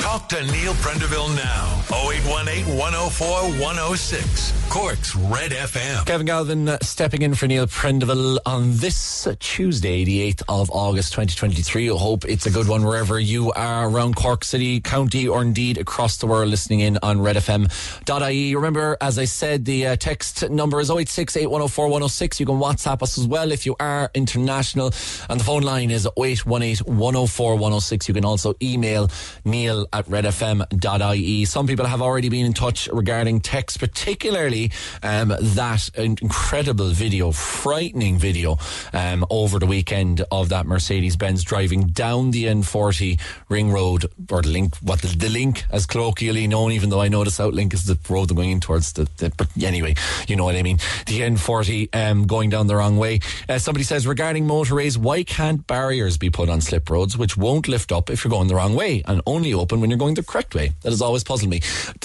Talk 0.10 0.27
to 0.30 0.44
Neil 0.44 0.73
Prendeville 0.73 1.36
now. 1.36 1.84
0818 1.91 2.76
104 2.76 3.27
106. 3.61 4.60
Cork's 4.68 5.15
Red 5.15 5.52
FM. 5.52 6.03
Kevin 6.07 6.26
Galvin 6.26 6.68
uh, 6.68 6.77
stepping 6.81 7.22
in 7.22 7.36
for 7.36 7.45
Neil 7.45 7.68
Prendeville 7.68 8.40
on 8.44 8.76
this 8.77 9.27
Tuesday, 9.40 10.03
the 10.03 10.31
8th 10.34 10.44
of 10.49 10.72
August 10.72 11.14
2023. 11.14 11.91
I 11.91 11.95
hope 11.95 12.26
it's 12.26 12.48
a 12.48 12.52
good 12.52 12.68
one 12.68 12.86
wherever 12.86 13.19
you 13.19 13.52
are 13.52 13.88
around 13.88 14.15
Cork 14.15 14.44
City, 14.44 14.80
County, 14.80 15.27
or 15.27 15.44
indeed 15.44 15.77
across 15.77 16.18
the 16.18 16.26
world 16.26 16.49
listening 16.49 16.80
in 16.80 16.98
on 17.03 17.19
redfm.ie. 17.19 18.56
Remember, 18.56 18.98
as 19.02 19.19
I 19.19 19.26
said, 19.26 19.65
the 19.65 19.88
uh, 19.88 19.95
text 19.95 20.49
number 20.49 20.80
is 20.80 20.90
086 20.90 21.38
8104 21.38 21.86
106. 21.86 22.40
You 22.40 22.45
can 22.48 22.56
WhatsApp 22.56 23.03
us 23.03 23.19
as 23.19 23.27
well 23.27 23.52
if 23.52 23.68
you 23.68 23.76
are 23.80 24.10
international. 24.15 24.91
And 25.30 25.40
the 25.40 25.44
phone 25.44 25.61
line 25.61 25.91
is 25.91 26.07
0818 26.18 26.98
104 26.98 27.53
106. 27.53 28.07
You 28.07 28.14
can 28.15 28.26
also 28.26 28.56
email 28.60 29.11
neil 29.45 29.86
at 29.99 30.05
redfm.ie. 30.05 31.45
Some 31.45 31.67
people 31.67 31.85
have 31.85 32.01
already 32.01 32.30
been 32.30 32.45
in 32.45 32.53
touch 32.53 32.88
regarding 32.91 33.41
text, 33.41 33.80
particularly 33.80 34.71
um, 35.03 35.34
that 35.39 35.89
incredible 35.97 36.89
video, 36.89 37.31
frightening 37.31 38.17
video 38.17 38.57
um, 38.93 39.26
over 39.30 39.59
the 39.59 39.65
weekend 39.65 40.23
of 40.31 40.49
that 40.49 40.65
Mercedes 40.65 41.17
Benz 41.17 41.43
driving 41.43 41.88
down 41.88 42.31
the 42.31 42.45
N40 42.45 43.19
ring 43.49 43.71
road, 43.71 44.05
or 44.31 44.41
the 44.41 44.49
link, 44.49 44.76
what 44.77 45.01
the, 45.01 45.07
the 45.07 45.30
link 45.30 45.65
as 45.69 45.85
colloquially 45.85 46.47
known, 46.47 46.71
even 46.71 46.89
though 46.89 47.01
I 47.01 47.09
know 47.09 47.23
the 47.23 47.31
South 47.31 47.53
Link 47.53 47.73
is 47.73 47.85
the 47.85 47.99
road 48.09 48.34
going 48.34 48.51
in 48.51 48.59
towards 48.61 48.93
the, 48.93 49.07
the 49.17 49.31
but 49.35 49.49
anyway, 49.61 49.95
you 50.27 50.35
know 50.35 50.45
what 50.45 50.55
I 50.55 50.63
mean. 50.63 50.77
The 51.07 51.21
N40 51.21 51.93
um, 51.93 52.26
going 52.26 52.49
down 52.49 52.67
the 52.67 52.76
wrong 52.76 52.97
way. 52.97 53.19
Uh, 53.49 53.59
somebody 53.59 53.84
says 53.84 54.07
regarding 54.07 54.45
motorways, 54.45 54.95
why 54.97 55.23
can't 55.23 55.67
barriers 55.67 56.17
be 56.17 56.30
put 56.30 56.47
on 56.47 56.61
slip 56.61 56.89
roads 56.89 57.17
which 57.17 57.35
won't 57.35 57.67
lift 57.67 57.91
up 57.91 58.09
if 58.09 58.23
you're 58.23 58.30
going 58.30 58.47
the 58.47 58.55
wrong 58.55 58.76
way 58.76 59.03
and 59.05 59.21
only 59.26 59.53
open 59.53 59.81
when 59.81 59.89
you're 59.90 59.98
going 59.98 60.14
the 60.14 60.24
correct 60.24 60.56
way? 60.56 60.74
That 60.82 60.90
has 60.90 61.02
always 61.02 61.24
puzzled 61.24 61.49
me. 61.49 61.57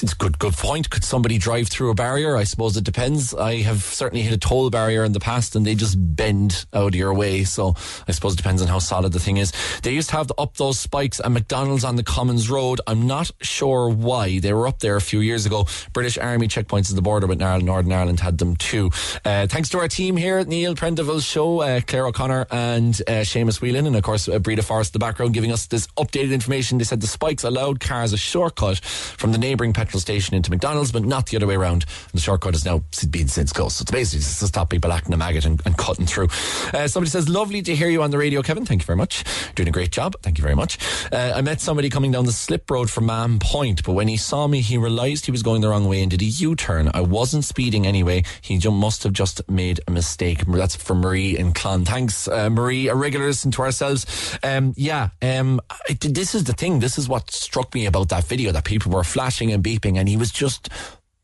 It's 0.02 0.12
a 0.12 0.16
good, 0.16 0.38
good 0.38 0.54
point. 0.54 0.90
Could 0.90 1.04
somebody 1.04 1.38
drive 1.38 1.68
through 1.68 1.90
a 1.90 1.94
barrier? 1.94 2.36
I 2.36 2.44
suppose 2.44 2.76
it 2.76 2.84
depends. 2.84 3.34
I 3.34 3.62
have 3.62 3.82
certainly 3.82 4.22
hit 4.22 4.32
a 4.32 4.38
toll 4.38 4.70
barrier 4.70 5.04
in 5.04 5.12
the 5.12 5.20
past 5.20 5.56
and 5.56 5.66
they 5.66 5.74
just 5.74 5.96
bend 5.98 6.66
out 6.72 6.88
of 6.88 6.94
your 6.94 7.14
way. 7.14 7.44
So 7.44 7.74
I 8.08 8.12
suppose 8.12 8.34
it 8.34 8.36
depends 8.36 8.62
on 8.62 8.68
how 8.68 8.78
solid 8.78 9.12
the 9.12 9.20
thing 9.20 9.36
is. 9.36 9.52
They 9.82 9.92
used 9.92 10.10
to 10.10 10.16
have 10.16 10.32
up 10.38 10.56
those 10.56 10.78
spikes 10.78 11.20
at 11.20 11.30
McDonald's 11.30 11.84
on 11.84 11.96
the 11.96 12.02
Commons 12.02 12.50
Road. 12.50 12.80
I'm 12.86 13.06
not 13.06 13.30
sure 13.40 13.88
why. 13.88 14.38
They 14.38 14.52
were 14.52 14.66
up 14.66 14.80
there 14.80 14.96
a 14.96 15.00
few 15.00 15.20
years 15.20 15.46
ago. 15.46 15.66
British 15.92 16.18
Army 16.18 16.48
checkpoints 16.48 16.90
at 16.90 16.96
the 16.96 17.02
border 17.02 17.26
with 17.26 17.38
Northern 17.38 17.92
Ireland 17.92 18.20
had 18.20 18.38
them 18.38 18.56
too. 18.56 18.90
Uh, 19.24 19.46
thanks 19.46 19.68
to 19.70 19.78
our 19.78 19.88
team 19.88 20.16
here 20.16 20.44
Neil 20.44 20.74
Prendeville's 20.74 21.24
show, 21.24 21.60
uh, 21.60 21.80
Claire 21.86 22.06
O'Connor 22.06 22.46
and 22.50 23.00
uh, 23.06 23.24
Seamus 23.24 23.60
Whelan, 23.60 23.86
and 23.86 23.96
of 23.96 24.02
course 24.02 24.28
uh, 24.28 24.38
Breda 24.38 24.62
Forrest 24.62 24.94
in 24.94 25.00
the 25.00 25.04
background 25.04 25.34
giving 25.34 25.52
us 25.52 25.66
this 25.66 25.86
updated 25.98 26.32
information. 26.32 26.78
They 26.78 26.84
said 26.84 27.00
the 27.00 27.06
spikes 27.06 27.44
allowed 27.44 27.73
cars 27.80 28.12
a 28.12 28.16
shortcut 28.16 28.78
from 28.78 29.32
the 29.32 29.38
neighbouring 29.38 29.72
petrol 29.72 30.00
station 30.00 30.34
into 30.34 30.50
McDonald's, 30.50 30.92
but 30.92 31.04
not 31.04 31.26
the 31.26 31.36
other 31.36 31.46
way 31.46 31.56
around. 31.56 31.84
The 32.12 32.20
shortcut 32.20 32.54
has 32.54 32.64
now 32.64 32.84
been 33.10 33.28
since 33.28 33.52
closed. 33.52 33.76
So 33.76 33.82
it's 33.82 33.90
basically 33.90 34.20
just 34.20 34.40
to 34.40 34.46
stop 34.46 34.70
people 34.70 34.92
acting 34.92 35.14
a 35.14 35.16
maggot 35.16 35.44
and, 35.44 35.60
and 35.64 35.76
cutting 35.76 36.06
through. 36.06 36.28
Uh, 36.72 36.88
somebody 36.88 37.10
says, 37.10 37.28
lovely 37.28 37.62
to 37.62 37.74
hear 37.74 37.88
you 37.88 38.02
on 38.02 38.10
the 38.10 38.18
radio, 38.18 38.42
Kevin. 38.42 38.66
Thank 38.66 38.82
you 38.82 38.86
very 38.86 38.96
much. 38.96 39.24
Doing 39.54 39.68
a 39.68 39.72
great 39.72 39.90
job. 39.90 40.16
Thank 40.22 40.38
you 40.38 40.42
very 40.42 40.54
much. 40.54 40.78
Uh, 41.12 41.32
I 41.34 41.40
met 41.42 41.60
somebody 41.60 41.90
coming 41.90 42.12
down 42.12 42.24
the 42.24 42.32
slip 42.32 42.70
road 42.70 42.90
from 42.90 43.06
Mahon 43.06 43.38
Point, 43.38 43.84
but 43.84 43.92
when 43.92 44.08
he 44.08 44.16
saw 44.16 44.46
me, 44.46 44.60
he 44.60 44.78
realised 44.78 45.26
he 45.26 45.32
was 45.32 45.42
going 45.42 45.60
the 45.60 45.68
wrong 45.68 45.88
way 45.88 46.02
and 46.02 46.10
did 46.10 46.22
a 46.22 46.24
U-turn. 46.24 46.90
I 46.92 47.00
wasn't 47.00 47.44
speeding 47.44 47.86
anyway. 47.86 48.24
He 48.40 48.58
must 48.68 49.02
have 49.04 49.12
just 49.12 49.48
made 49.48 49.80
a 49.86 49.90
mistake. 49.90 50.44
That's 50.46 50.76
for 50.76 50.94
Marie 50.94 51.38
in 51.38 51.52
Clon. 51.52 51.84
Thanks, 51.86 52.28
uh, 52.28 52.50
Marie. 52.50 52.88
A 52.88 52.94
regular 52.94 53.26
listen 53.26 53.50
to 53.52 53.62
ourselves. 53.62 54.38
Um, 54.42 54.74
yeah, 54.76 55.10
um, 55.22 55.60
I, 55.70 55.96
this 56.00 56.34
is 56.34 56.44
the 56.44 56.52
thing. 56.52 56.80
This 56.80 56.98
is 56.98 57.08
what 57.08 57.30
struck 57.30 57.63
me 57.72 57.86
about 57.86 58.08
that 58.08 58.24
video 58.24 58.52
that 58.52 58.64
people 58.64 58.90
were 58.92 59.04
flashing 59.04 59.52
and 59.52 59.62
beeping, 59.62 59.96
and 59.96 60.08
he 60.08 60.16
was 60.16 60.32
just, 60.32 60.68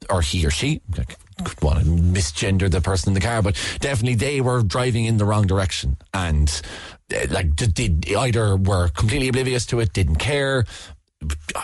or 0.09 0.23
he 0.23 0.47
or 0.47 0.51
she, 0.51 0.81
could 1.45 1.63
want 1.63 1.79
to 1.81 1.85
misgender 1.85 2.71
the 2.71 2.81
person 2.81 3.11
in 3.11 3.15
the 3.15 3.21
car, 3.21 3.43
but 3.43 3.55
definitely 3.81 4.15
they 4.15 4.41
were 4.41 4.63
driving 4.63 5.05
in 5.05 5.17
the 5.17 5.25
wrong 5.25 5.47
direction 5.47 5.97
and 6.15 6.63
uh, 7.15 7.27
like 7.31 7.55
did 7.57 8.09
either 8.11 8.57
were 8.57 8.89
completely 8.89 9.29
oblivious 9.29 9.67
to 9.67 9.81
it, 9.81 9.93
didn't 9.93 10.17
care. 10.17 10.65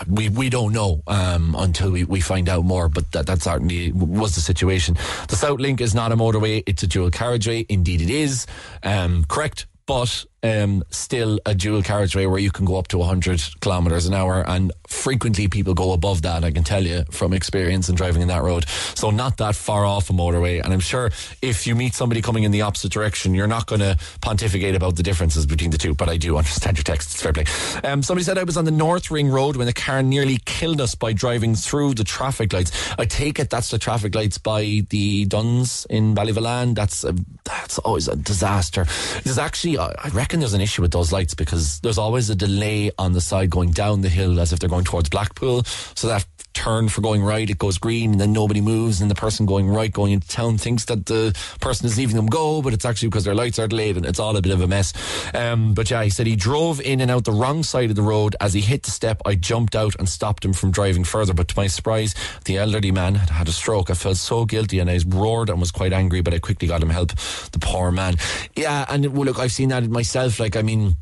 We 0.07 0.29
we 0.29 0.49
don't 0.49 0.71
know 0.71 1.01
um, 1.07 1.55
until 1.57 1.91
we, 1.91 2.03
we 2.03 2.21
find 2.21 2.47
out 2.47 2.63
more, 2.63 2.89
but 2.89 3.11
that, 3.13 3.25
that 3.25 3.41
certainly 3.41 3.91
was 3.91 4.35
the 4.35 4.41
situation. 4.41 4.95
The 5.29 5.35
South 5.35 5.59
Link 5.59 5.81
is 5.81 5.95
not 5.95 6.11
a 6.11 6.15
motorway; 6.15 6.61
it's 6.67 6.83
a 6.83 6.87
dual 6.87 7.09
carriageway. 7.09 7.65
Indeed, 7.67 8.01
it 8.01 8.11
is 8.11 8.45
um, 8.83 9.25
correct, 9.25 9.65
but 9.87 10.25
um, 10.43 10.83
still 10.89 11.39
a 11.45 11.55
dual 11.55 11.81
carriageway 11.81 12.25
where 12.25 12.39
you 12.39 12.51
can 12.51 12.65
go 12.65 12.77
up 12.77 12.87
to 12.89 12.97
100 12.97 13.41
kilometres 13.59 14.05
an 14.05 14.13
hour, 14.13 14.43
and 14.47 14.71
frequently 14.87 15.47
people 15.47 15.73
go 15.73 15.93
above 15.93 16.21
that. 16.21 16.43
I 16.43 16.51
can 16.51 16.63
tell 16.63 16.83
you 16.83 17.03
from 17.11 17.33
experience 17.33 17.89
in 17.89 17.95
driving 17.95 18.21
in 18.21 18.27
that 18.27 18.43
road. 18.43 18.67
So 18.95 19.09
not 19.09 19.37
that 19.37 19.55
far 19.55 19.85
off 19.85 20.09
a 20.09 20.13
motorway, 20.13 20.63
and 20.63 20.73
I'm 20.73 20.79
sure 20.79 21.11
if 21.41 21.65
you 21.65 21.75
meet 21.75 21.93
somebody 21.93 22.21
coming 22.21 22.43
in 22.43 22.51
the 22.51 22.61
opposite 22.61 22.91
direction, 22.91 23.33
you're 23.33 23.47
not 23.47 23.65
going 23.65 23.81
to 23.81 23.97
pontificate 24.21 24.75
about 24.75 24.95
the 24.95 25.03
differences 25.03 25.45
between 25.45 25.71
the 25.71 25.77
two. 25.77 25.95
But 25.95 26.09
I 26.09 26.17
do 26.17 26.37
understand 26.37 26.77
your 26.77 26.83
text. 26.83 27.11
It's 27.11 27.21
fair 27.21 27.33
play. 27.33 27.45
Um, 27.83 28.03
somebody 28.03 28.23
said 28.23 28.37
I 28.37 28.43
was 28.43 28.57
on 28.57 28.65
the 28.65 28.71
North 28.71 29.09
Ring 29.09 29.29
Road 29.29 29.55
when 29.55 29.65
the 29.67 29.73
car 29.73 30.03
nearly 30.03 30.39
killed 30.45 30.81
us 30.81 30.95
by 30.95 31.13
driving 31.13 31.55
through 31.55 31.95
the 31.95 32.03
traffic 32.03 32.53
lights. 32.53 32.71
I 32.97 33.05
take 33.05 33.39
it 33.39 33.49
that's 33.49 33.69
the 33.71 33.79
traffic 33.79 34.13
lights 34.13 34.37
by 34.37 34.85
the 34.89 35.25
Dunnes 35.25 35.87
in 35.89 36.13
Ballyvolane. 36.13 36.75
That's 36.75 37.03
a, 37.03 37.15
that's 37.43 37.79
always 37.79 38.07
a 38.07 38.15
disaster. 38.15 38.85
There's 39.23 39.37
actually, 39.37 39.77
I 39.77 40.09
reckon, 40.13 40.26
there's 40.33 40.53
an 40.53 40.61
issue 40.61 40.81
with 40.81 40.91
those 40.91 41.11
lights 41.11 41.33
because 41.33 41.79
there's 41.81 41.97
always 41.97 42.29
a 42.29 42.35
delay 42.35 42.91
on 42.97 43.13
the 43.13 43.21
side 43.21 43.49
going 43.49 43.71
down 43.71 44.01
the 44.01 44.09
hill 44.09 44.39
as 44.39 44.53
if 44.53 44.59
they're 44.59 44.69
going 44.69 44.85
towards 44.85 45.09
Blackpool. 45.09 45.63
So 45.63 46.07
that 46.07 46.25
turn 46.57 46.89
for 46.89 47.01
going 47.01 47.23
right, 47.23 47.47
it 47.47 47.59
goes 47.59 47.77
green, 47.77 48.13
and 48.13 48.19
then 48.19 48.33
nobody 48.33 48.61
moves, 48.61 48.99
and 48.99 49.11
the 49.11 49.15
person 49.15 49.45
going 49.45 49.67
right, 49.67 49.93
going 49.93 50.11
into 50.11 50.27
town, 50.27 50.57
thinks 50.57 50.85
that 50.85 51.05
the 51.05 51.37
person 51.61 51.85
is 51.85 51.97
leaving 51.97 52.15
them 52.15 52.25
go, 52.25 52.63
but 52.63 52.73
it's 52.73 52.83
actually 52.83 53.09
because 53.09 53.25
their 53.25 53.35
lights 53.35 53.59
are 53.59 53.67
delayed, 53.67 53.95
and 53.95 54.05
it's 54.05 54.19
all 54.19 54.35
a 54.35 54.41
bit 54.41 54.51
of 54.51 54.61
a 54.61 54.67
mess. 54.67 54.91
Um, 55.35 55.75
but 55.75 55.91
yeah, 55.91 56.03
he 56.03 56.09
said 56.09 56.25
he 56.25 56.35
drove 56.35 56.81
in 56.81 56.99
and 56.99 57.11
out 57.11 57.25
the 57.25 57.31
wrong 57.31 57.61
side 57.61 57.91
of 57.91 57.95
the 57.95 58.01
road. 58.01 58.35
As 58.41 58.53
he 58.53 58.61
hit 58.61 58.83
the 58.83 58.91
step, 58.91 59.21
I 59.23 59.35
jumped 59.35 59.75
out 59.75 59.95
and 59.99 60.09
stopped 60.09 60.43
him 60.43 60.53
from 60.53 60.71
driving 60.71 61.03
further. 61.03 61.33
But 61.33 61.47
to 61.49 61.57
my 61.57 61.67
surprise, 61.67 62.15
the 62.45 62.57
elderly 62.57 62.91
man 62.91 63.15
had 63.15 63.29
had 63.29 63.47
a 63.47 63.51
stroke. 63.51 63.91
I 63.91 63.93
felt 63.93 64.17
so 64.17 64.45
guilty, 64.45 64.79
and 64.79 64.89
I 64.89 64.99
roared 65.07 65.49
and 65.49 65.59
was 65.59 65.71
quite 65.71 65.93
angry, 65.93 66.21
but 66.21 66.33
I 66.33 66.39
quickly 66.39 66.67
got 66.67 66.81
him 66.81 66.89
help. 66.89 67.11
The 67.51 67.59
poor 67.59 67.91
man. 67.91 68.15
Yeah, 68.55 68.85
and 68.89 69.05
well, 69.13 69.25
look, 69.25 69.37
I've 69.37 69.51
seen 69.51 69.69
that 69.69 69.87
myself. 69.89 70.39
Like, 70.39 70.55
I 70.55 70.63
mean 70.63 70.97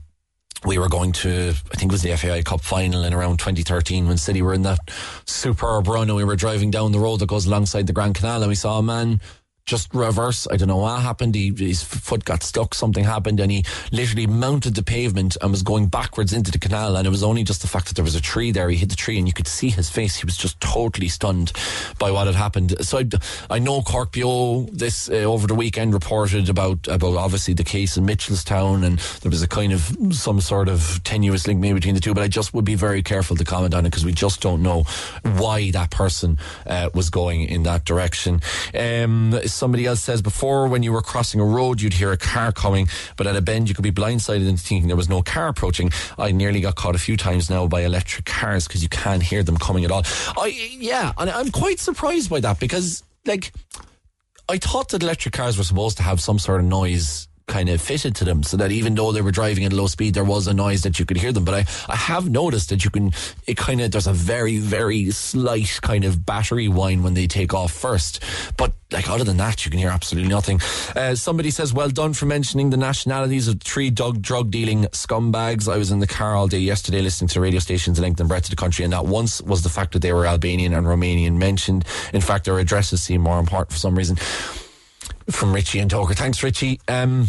we 0.66 0.78
were 0.78 0.90
going 0.90 1.12
to, 1.12 1.54
I 1.72 1.78
think 1.78 1.92
it 1.92 1.94
was 1.94 2.02
the 2.02 2.16
FAI 2.16 2.42
Cup 2.42 2.62
final 2.62 3.04
in 3.04 3.14
around 3.14 3.38
2013 3.38 4.08
when 4.08 4.18
City 4.18 4.42
were 4.42 4.54
in 4.54 4.64
that 4.64 4.80
superb 5.26 5.88
run 5.88 6.10
and 6.10 6.16
we 6.16 6.24
were 6.24 6.36
driving 6.36 6.72
down 6.72 6.92
the 6.92 7.00
road 7.00 7.20
that 7.20 7.28
goes 7.28 7.46
alongside 7.46 7.88
the 7.88 7.94
Grand 7.94 8.16
Canal 8.16 8.42
and 8.42 8.50
we 8.50 8.56
saw 8.56 8.80
a 8.80 8.84
man 8.84 9.22
just 9.66 9.94
reverse. 9.96 10.48
I 10.52 10.58
don't 10.58 10.68
know 10.68 10.78
what 10.78 11.02
happened. 11.02 11.34
He, 11.34 11.52
his 11.58 11.82
foot 11.82 12.24
got 12.24 12.44
stuck. 12.44 12.76
Something 12.76 13.04
happened, 13.04 13.40
and 13.40 13.52
he 13.52 13.66
literally 13.92 14.28
mounted 14.28 14.76
the 14.76 14.84
pavement 14.84 15.38
and 15.42 15.50
was 15.52 15.64
going 15.64 15.88
backwards 15.88 16.34
into 16.34 16.52
the 16.52 16.60
canal. 16.60 16.96
And 16.96 17.08
it 17.08 17.10
was 17.10 17.24
only 17.24 17.44
just 17.44 17.62
the 17.62 17.68
fact 17.68 17.88
that 17.88 17.96
there 17.96 18.04
was 18.04 18.16
a 18.16 18.22
tree 18.22 18.52
there. 18.52 18.70
He 18.70 18.78
hit 18.78 18.90
the 18.90 18.96
tree, 18.96 19.18
and 19.18 19.28
you 19.28 19.34
could 19.34 19.48
see 19.48 19.70
his 19.70 19.90
face. 19.90 20.18
He 20.18 20.26
was 20.26 20.38
just 20.38 20.60
totally 20.62 21.08
stunned 21.08 21.52
by 21.98 22.12
what 22.12 22.28
had 22.28 22.36
happened. 22.36 22.76
So 22.86 23.00
I, 23.00 23.06
I 23.50 23.60
know 23.60 23.82
Cork 23.82 24.12
Beo 24.12 24.70
this 24.72 25.10
uh, 25.10 25.24
over 25.24 25.48
the 25.48 25.56
weekend 25.56 25.94
reported 25.94 26.48
about 26.48 26.88
about 26.88 27.16
obviously 27.16 27.56
the 27.56 27.64
case 27.64 27.98
in 27.98 28.06
Mitchelstown, 28.06 28.86
and 28.86 29.00
there 29.22 29.32
was 29.32 29.42
a 29.42 29.48
kind 29.48 29.74
of 29.74 29.98
some 30.12 30.42
sort 30.42 30.70
of 30.70 31.02
tenuous 31.04 31.48
link 31.48 31.60
maybe 31.60 31.74
between 31.74 31.96
the 31.96 32.02
two. 32.02 32.14
But 32.14 32.24
I 32.24 32.28
just 32.28 32.54
would 32.54 32.66
be 32.66 32.76
very 32.76 33.02
careful 33.02 33.36
to 33.36 33.44
comment 33.44 33.74
on 33.74 33.86
it 33.86 33.90
because 33.90 34.06
we 34.06 34.12
just 34.12 34.42
don't 34.42 34.62
know 34.62 34.84
why 35.24 35.72
that 35.72 35.90
person 35.90 36.38
uh, 36.68 36.92
was 36.94 37.10
going 37.10 37.42
in 37.42 37.64
that 37.64 37.84
direction. 37.84 38.42
Um, 38.76 39.34
somebody 39.56 39.86
else 39.86 40.02
says 40.02 40.22
before 40.22 40.68
when 40.68 40.84
you 40.84 40.92
were 40.92 41.02
crossing 41.02 41.40
a 41.40 41.46
road 41.46 41.82
you'd 41.82 41.94
hear 41.94 42.12
a 42.12 42.18
car 42.18 42.52
coming 42.52 42.88
but 43.18 43.28
at 43.28 43.36
a 43.36 43.42
bend 43.42 43.68
you 43.70 43.76
could 43.76 43.84
be 43.84 43.92
blindsided 43.92 44.48
into 44.48 44.62
thinking 44.62 44.88
there 44.88 44.98
was 44.98 45.10
no 45.10 45.22
car 45.22 45.48
approaching. 45.48 45.92
I 46.18 46.32
nearly 46.32 46.62
got 46.62 46.76
caught 46.76 46.96
a 46.96 47.00
few 47.00 47.18
times 47.18 47.50
now 47.50 47.68
by 47.68 47.82
electric 47.82 48.26
cars 48.26 48.68
because 48.68 48.84
you 48.84 48.90
can't 48.90 49.24
hear 49.24 49.44
them 49.44 49.58
coming 49.58 49.86
at 49.86 49.92
all. 49.92 50.04
I 50.38 50.48
yeah 50.80 51.14
and 51.18 51.30
I'm 51.30 51.52
quite 51.52 51.80
surprised 51.80 52.30
by 52.30 52.40
that 52.42 52.60
because 52.60 53.04
like 53.26 53.52
I 54.48 54.58
thought 54.58 54.90
that 54.90 55.02
electric 55.02 55.34
cars 55.34 55.58
were 55.58 55.64
supposed 55.64 55.98
to 55.98 56.04
have 56.04 56.20
some 56.22 56.38
sort 56.38 56.60
of 56.60 56.68
noise 56.68 57.28
kind 57.48 57.70
of 57.70 57.82
fitted 57.82 58.16
to 58.16 58.26
them 58.26 58.44
so 58.44 58.58
that 58.58 58.72
even 58.72 58.96
though 58.96 59.12
they 59.12 59.22
were 59.22 59.32
driving 59.32 59.66
at 59.66 59.74
low 59.74 59.88
speed, 59.88 60.14
there 60.14 60.24
was 60.24 60.48
a 60.48 60.54
noise 60.54 60.82
that 60.84 61.00
you 61.00 61.06
could 61.06 61.18
hear 61.18 61.32
them. 61.32 61.46
But 61.46 61.54
I, 61.56 61.94
I 61.94 61.96
have 61.96 62.30
noticed 62.30 62.70
that 62.70 62.84
you 62.84 62.92
can, 62.92 63.12
it 63.48 63.58
kind 63.58 63.82
of, 63.82 63.92
there's 63.92 64.08
a 64.08 64.14
very, 64.14 64.58
very 64.58 65.12
slight 65.12 65.80
kind 65.82 66.06
of 66.06 66.26
battery 66.26 66.68
whine 66.68 67.04
when 67.04 67.14
they 67.14 67.28
take 67.28 67.54
off 67.54 67.72
first. 67.72 68.24
But 68.58 68.74
like 68.92 69.10
other 69.10 69.24
than 69.24 69.38
that, 69.38 69.66
you 69.66 69.72
can 69.72 69.80
hear 69.80 69.90
absolutely 69.90 70.30
nothing. 70.30 70.60
Uh, 70.96 71.16
somebody 71.16 71.52
says, 71.52 71.74
well 71.74 71.90
done 71.90 72.14
for 72.14 72.26
mentioning 72.26 72.70
the 72.70 72.78
nationalities 72.78 73.48
of 73.48 73.62
three 73.62 73.90
drug, 73.90 74.22
drug 74.22 74.52
dealing 74.52 74.84
scumbags. 74.86 75.72
I 75.72 75.78
was 75.78 75.92
in 75.92 76.00
the 76.00 76.08
car 76.08 76.36
all 76.36 76.48
day 76.48 76.60
yesterday 76.60 77.02
listening 77.02 77.30
to 77.30 77.42
radio 77.42 77.60
stations 77.60 78.00
length 78.00 78.20
and 78.20 78.30
breadth 78.30 78.46
of 78.46 78.52
the 78.52 78.56
country 78.56 78.86
and 78.86 78.92
not 78.92 79.06
once 79.06 79.42
was 79.42 79.64
the 79.64 79.70
fact 79.70 79.94
that 79.94 80.02
they 80.02 80.14
were 80.14 80.26
Albanian 80.26 80.74
and 80.74 80.88
Romanian 80.88 81.38
mentioned. 81.38 81.86
In 82.14 82.22
fact, 82.22 82.46
their 82.46 82.58
addresses 82.60 83.02
seem 83.02 83.22
more 83.22 83.40
important 83.40 83.72
for 83.72 83.78
some 83.78 83.96
reason. 83.96 84.18
From 85.30 85.54
Richie 85.54 85.80
and 85.80 85.90
Togher. 85.90 86.16
Thanks, 86.16 86.44
Richie. 86.44 86.80
Um, 86.88 87.28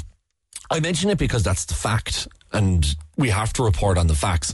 I 0.70 0.80
mention 0.80 1.10
it 1.10 1.18
because 1.18 1.42
that's 1.42 1.64
the 1.64 1.74
fact 1.74 2.28
and 2.52 2.96
we 3.16 3.30
have 3.30 3.52
to 3.54 3.62
report 3.62 3.98
on 3.98 4.06
the 4.06 4.14
facts. 4.14 4.52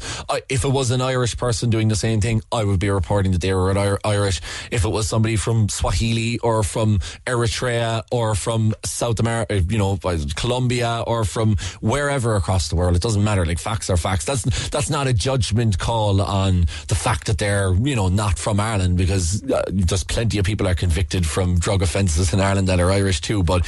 If 0.49 0.65
it 0.65 0.69
was 0.69 0.91
an 0.91 1.01
Irish 1.01 1.37
person 1.37 1.71
doing 1.71 1.89
the 1.89 1.97
same 1.97 2.21
thing, 2.21 2.43
I 2.53 2.65
would 2.65 2.81
be 2.81 2.91
reporting 2.91 3.33
that 3.33 3.41
they 3.41 3.53
were 3.55 3.71
an 3.71 3.99
Irish. 4.05 4.41
If 4.71 4.85
it 4.85 4.89
was 4.89 5.09
somebody 5.09 5.37
from 5.37 5.69
Swahili 5.69 6.39
or 6.39 6.63
from 6.63 6.99
Eritrea 7.27 8.03
or 8.11 8.35
from 8.35 8.75
South 8.85 9.19
America, 9.21 9.61
you 9.61 9.79
know, 9.79 9.99
Colombia 10.37 11.03
or 11.07 11.25
from 11.25 11.57
wherever 11.81 12.37
across 12.37 12.69
the 12.69 12.77
world, 12.77 12.97
it 12.97 13.03
doesn't 13.03 13.25
matter. 13.25 13.45
Like 13.45 13.59
facts 13.59 13.91
are 13.91 13.97
facts. 13.97 14.25
That's 14.25 14.69
that's 14.69 14.91
not 14.91 15.07
a 15.07 15.13
judgment 15.13 15.79
call 15.79 16.21
on 16.21 16.67
the 16.89 16.95
fact 16.95 17.27
that 17.27 17.39
they're 17.39 17.73
you 17.75 17.97
know 17.97 18.09
not 18.09 18.39
from 18.39 18.61
Ireland 18.61 18.97
because 18.97 19.43
uh, 19.51 19.63
there's 19.69 20.05
plenty 20.05 20.39
of 20.39 20.45
people 20.45 20.69
are 20.69 20.75
convicted 20.75 21.27
from 21.27 21.59
drug 21.59 21.83
offences 21.83 22.33
in 22.33 22.41
Ireland 22.41 22.69
that 22.69 22.81
are 22.81 22.91
Irish 22.91 23.21
too. 23.21 23.43
But 23.43 23.67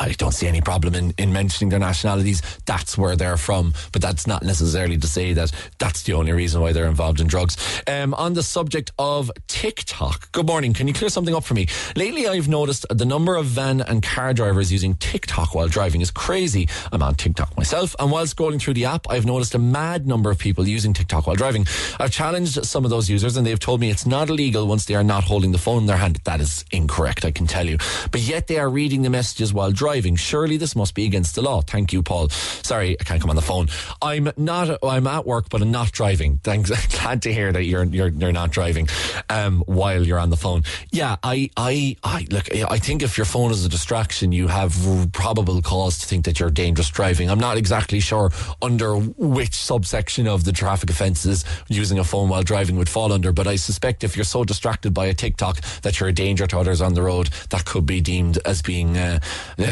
I 0.00 0.10
don't 0.10 0.32
see 0.32 0.48
any 0.48 0.60
problem 0.60 0.96
in, 0.96 1.14
in 1.18 1.32
mentioning 1.32 1.68
their 1.70 1.78
nationalities. 1.78 2.42
That's 2.66 2.98
where 2.98 3.14
they're 3.14 3.36
from, 3.36 3.74
but 3.92 4.02
that's 4.02 4.26
not 4.26 4.42
necessarily 4.42 4.98
to 4.98 5.06
say 5.06 5.34
that 5.34 5.52
that's 5.78 6.02
the 6.02 6.14
only 6.14 6.32
reason 6.32 6.60
why 6.60 6.72
they're 6.72 6.88
involved 6.88 7.20
in 7.20 7.28
drugs. 7.28 7.56
Um, 7.86 8.12
on 8.14 8.34
the 8.34 8.42
subject 8.42 8.90
of 8.98 9.30
TikTok, 9.46 10.32
good 10.32 10.48
morning. 10.48 10.72
Can 10.72 10.88
you 10.88 10.94
clear 10.94 11.10
something 11.10 11.32
up 11.32 11.44
for 11.44 11.54
me? 11.54 11.68
Lately, 11.94 12.26
I've 12.26 12.48
noticed 12.48 12.86
the 12.90 13.04
number 13.04 13.36
of 13.36 13.46
van 13.46 13.82
and 13.82 14.02
car 14.02 14.34
drivers 14.34 14.72
using 14.72 14.94
TikTok 14.94 15.54
while 15.54 15.68
driving 15.68 16.00
is 16.00 16.10
crazy. 16.10 16.68
I'm 16.90 17.02
on 17.02 17.14
TikTok 17.14 17.56
myself, 17.56 17.94
and 18.00 18.10
while 18.10 18.26
scrolling 18.26 18.60
through 18.60 18.74
the 18.74 18.86
app, 18.86 19.08
I've 19.08 19.26
noticed 19.26 19.54
a 19.54 19.60
mad 19.60 20.08
number 20.08 20.28
of 20.28 20.40
people 20.40 20.66
using 20.66 20.92
TikTok 20.92 21.28
while 21.28 21.36
driving. 21.36 21.66
I've 22.00 22.10
challenged 22.10 22.66
some 22.66 22.84
of 22.84 22.90
those 22.90 23.08
users, 23.08 23.36
and 23.36 23.46
they've 23.46 23.60
told 23.60 23.80
me 23.80 23.90
it's 23.90 24.06
not 24.06 24.28
illegal 24.28 24.66
once 24.66 24.86
they 24.86 24.96
are 24.96 25.04
not 25.04 25.22
holding 25.22 25.52
the 25.52 25.58
phone 25.58 25.82
in 25.82 25.86
their 25.86 25.98
hand. 25.98 26.18
That 26.24 26.40
is 26.40 26.64
incorrect, 26.72 27.24
I 27.24 27.30
can 27.30 27.46
tell 27.46 27.64
you. 27.64 27.78
But 28.10 28.22
yet 28.22 28.48
they 28.48 28.58
are 28.58 28.68
reading 28.68 29.02
the 29.02 29.10
messages 29.10 29.54
while 29.54 29.70
driving 29.70 29.83
driving. 29.84 30.16
Surely 30.16 30.56
this 30.56 30.74
must 30.74 30.94
be 30.94 31.04
against 31.04 31.34
the 31.34 31.42
law. 31.42 31.60
Thank 31.60 31.92
you, 31.92 32.02
Paul. 32.02 32.30
Sorry, 32.30 32.96
I 32.98 33.04
can't 33.04 33.20
come 33.20 33.28
on 33.28 33.36
the 33.36 33.42
phone. 33.42 33.68
I'm 34.00 34.30
not. 34.38 34.78
I'm 34.82 35.06
at 35.06 35.26
work, 35.26 35.50
but 35.50 35.60
I'm 35.60 35.70
not 35.70 35.92
driving. 35.92 36.38
Thanks. 36.42 36.70
Glad 36.98 37.20
to 37.22 37.30
hear 37.34 37.52
that 37.52 37.64
you're 37.64 37.84
you're 37.84 38.08
you're 38.08 38.32
not 38.32 38.50
driving 38.50 38.88
um, 39.28 39.62
while 39.66 40.02
you're 40.06 40.18
on 40.18 40.30
the 40.30 40.38
phone. 40.38 40.62
Yeah, 40.90 41.16
I 41.22 41.50
I 41.58 41.96
I 42.02 42.26
look. 42.30 42.46
I 42.54 42.78
think 42.78 43.02
if 43.02 43.18
your 43.18 43.26
phone 43.26 43.50
is 43.50 43.66
a 43.66 43.68
distraction, 43.68 44.32
you 44.32 44.48
have 44.48 44.74
probable 45.12 45.60
cause 45.60 45.98
to 45.98 46.06
think 46.06 46.24
that 46.24 46.40
you're 46.40 46.48
dangerous 46.50 46.88
driving. 46.88 47.28
I'm 47.28 47.44
not 47.48 47.58
exactly 47.58 48.00
sure 48.00 48.30
under 48.62 48.96
which 48.96 49.54
subsection 49.54 50.26
of 50.26 50.44
the 50.44 50.52
traffic 50.52 50.88
offences 50.88 51.44
using 51.68 51.98
a 51.98 52.04
phone 52.04 52.30
while 52.30 52.42
driving 52.42 52.76
would 52.76 52.88
fall 52.88 53.12
under, 53.12 53.32
but 53.32 53.46
I 53.46 53.56
suspect 53.56 54.02
if 54.02 54.16
you're 54.16 54.24
so 54.24 54.44
distracted 54.44 54.94
by 54.94 55.06
a 55.06 55.14
TikTok 55.14 55.60
that 55.82 56.00
you're 56.00 56.08
a 56.08 56.12
danger 56.12 56.46
to 56.46 56.58
others 56.58 56.80
on 56.80 56.94
the 56.94 57.02
road, 57.02 57.28
that 57.50 57.66
could 57.66 57.84
be 57.84 58.00
deemed 58.00 58.38
as 58.46 58.62
being 58.62 58.96
uh, 58.96 59.20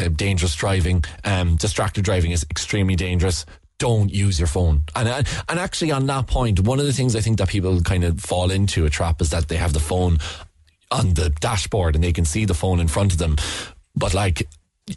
dangerous 0.09 0.55
driving. 0.55 1.03
Um, 1.23 1.55
distracted 1.55 2.03
driving 2.03 2.31
is 2.31 2.45
extremely 2.49 2.95
dangerous 2.95 3.45
don't 3.79 4.13
use 4.13 4.39
your 4.39 4.47
phone. 4.47 4.81
And 4.95 5.09
and 5.49 5.59
actually, 5.59 5.91
on 5.91 6.05
that 6.05 6.27
point, 6.27 6.61
one 6.61 6.79
of 6.79 6.85
the 6.85 6.93
things 6.93 7.17
I 7.17 7.19
think 7.19 7.37
that 7.39 7.49
people 7.49 7.81
kind 7.81 8.05
of 8.05 8.21
fall 8.21 8.49
into 8.49 8.85
a 8.85 8.89
trap 8.89 9.19
is 9.19 9.31
that 9.31 9.49
they 9.49 9.57
have 9.57 9.73
the 9.73 9.81
phone 9.81 10.19
on 10.89 11.15
the 11.15 11.31
dashboard 11.41 11.95
and 11.95 12.03
they 12.03 12.13
can 12.13 12.23
see 12.23 12.45
the 12.45 12.53
phone 12.53 12.79
in 12.79 12.87
front 12.87 13.11
of 13.11 13.17
them, 13.17 13.35
but 13.95 14.13
like. 14.13 14.47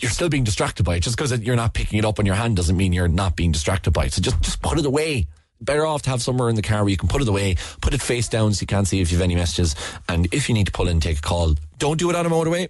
You're 0.00 0.10
still 0.10 0.28
being 0.28 0.42
distracted 0.42 0.82
by 0.82 0.96
it. 0.96 1.04
Just 1.04 1.16
because 1.16 1.38
you're 1.38 1.54
not 1.54 1.72
picking 1.72 2.00
it 2.00 2.04
up 2.04 2.18
on 2.18 2.26
your 2.26 2.34
hand 2.34 2.56
doesn't 2.56 2.76
mean 2.76 2.92
you're 2.92 3.06
not 3.06 3.36
being 3.36 3.52
distracted 3.52 3.92
by 3.92 4.06
it. 4.06 4.14
So 4.14 4.20
just, 4.20 4.40
just 4.42 4.60
put 4.60 4.80
it 4.80 4.84
away 4.84 5.28
better 5.60 5.86
off 5.86 6.02
to 6.02 6.10
have 6.10 6.20
somewhere 6.20 6.48
in 6.48 6.56
the 6.56 6.62
car 6.62 6.82
where 6.82 6.90
you 6.90 6.96
can 6.96 7.08
put 7.08 7.22
it 7.22 7.28
away, 7.28 7.54
put 7.80 7.94
it 7.94 8.02
face 8.02 8.28
down 8.28 8.52
so 8.52 8.62
you 8.62 8.66
can't 8.66 8.88
see 8.88 9.00
if 9.00 9.12
you 9.12 9.18
have 9.18 9.22
any 9.22 9.36
messages. 9.36 9.76
And 10.08 10.26
if 10.34 10.48
you 10.48 10.56
need 10.56 10.66
to 10.66 10.72
pull 10.72 10.88
in, 10.88 10.98
take 10.98 11.18
a 11.18 11.22
call. 11.22 11.54
Don't 11.78 11.98
do 12.00 12.10
it 12.10 12.16
on 12.16 12.26
a 12.26 12.28
motorway 12.28 12.68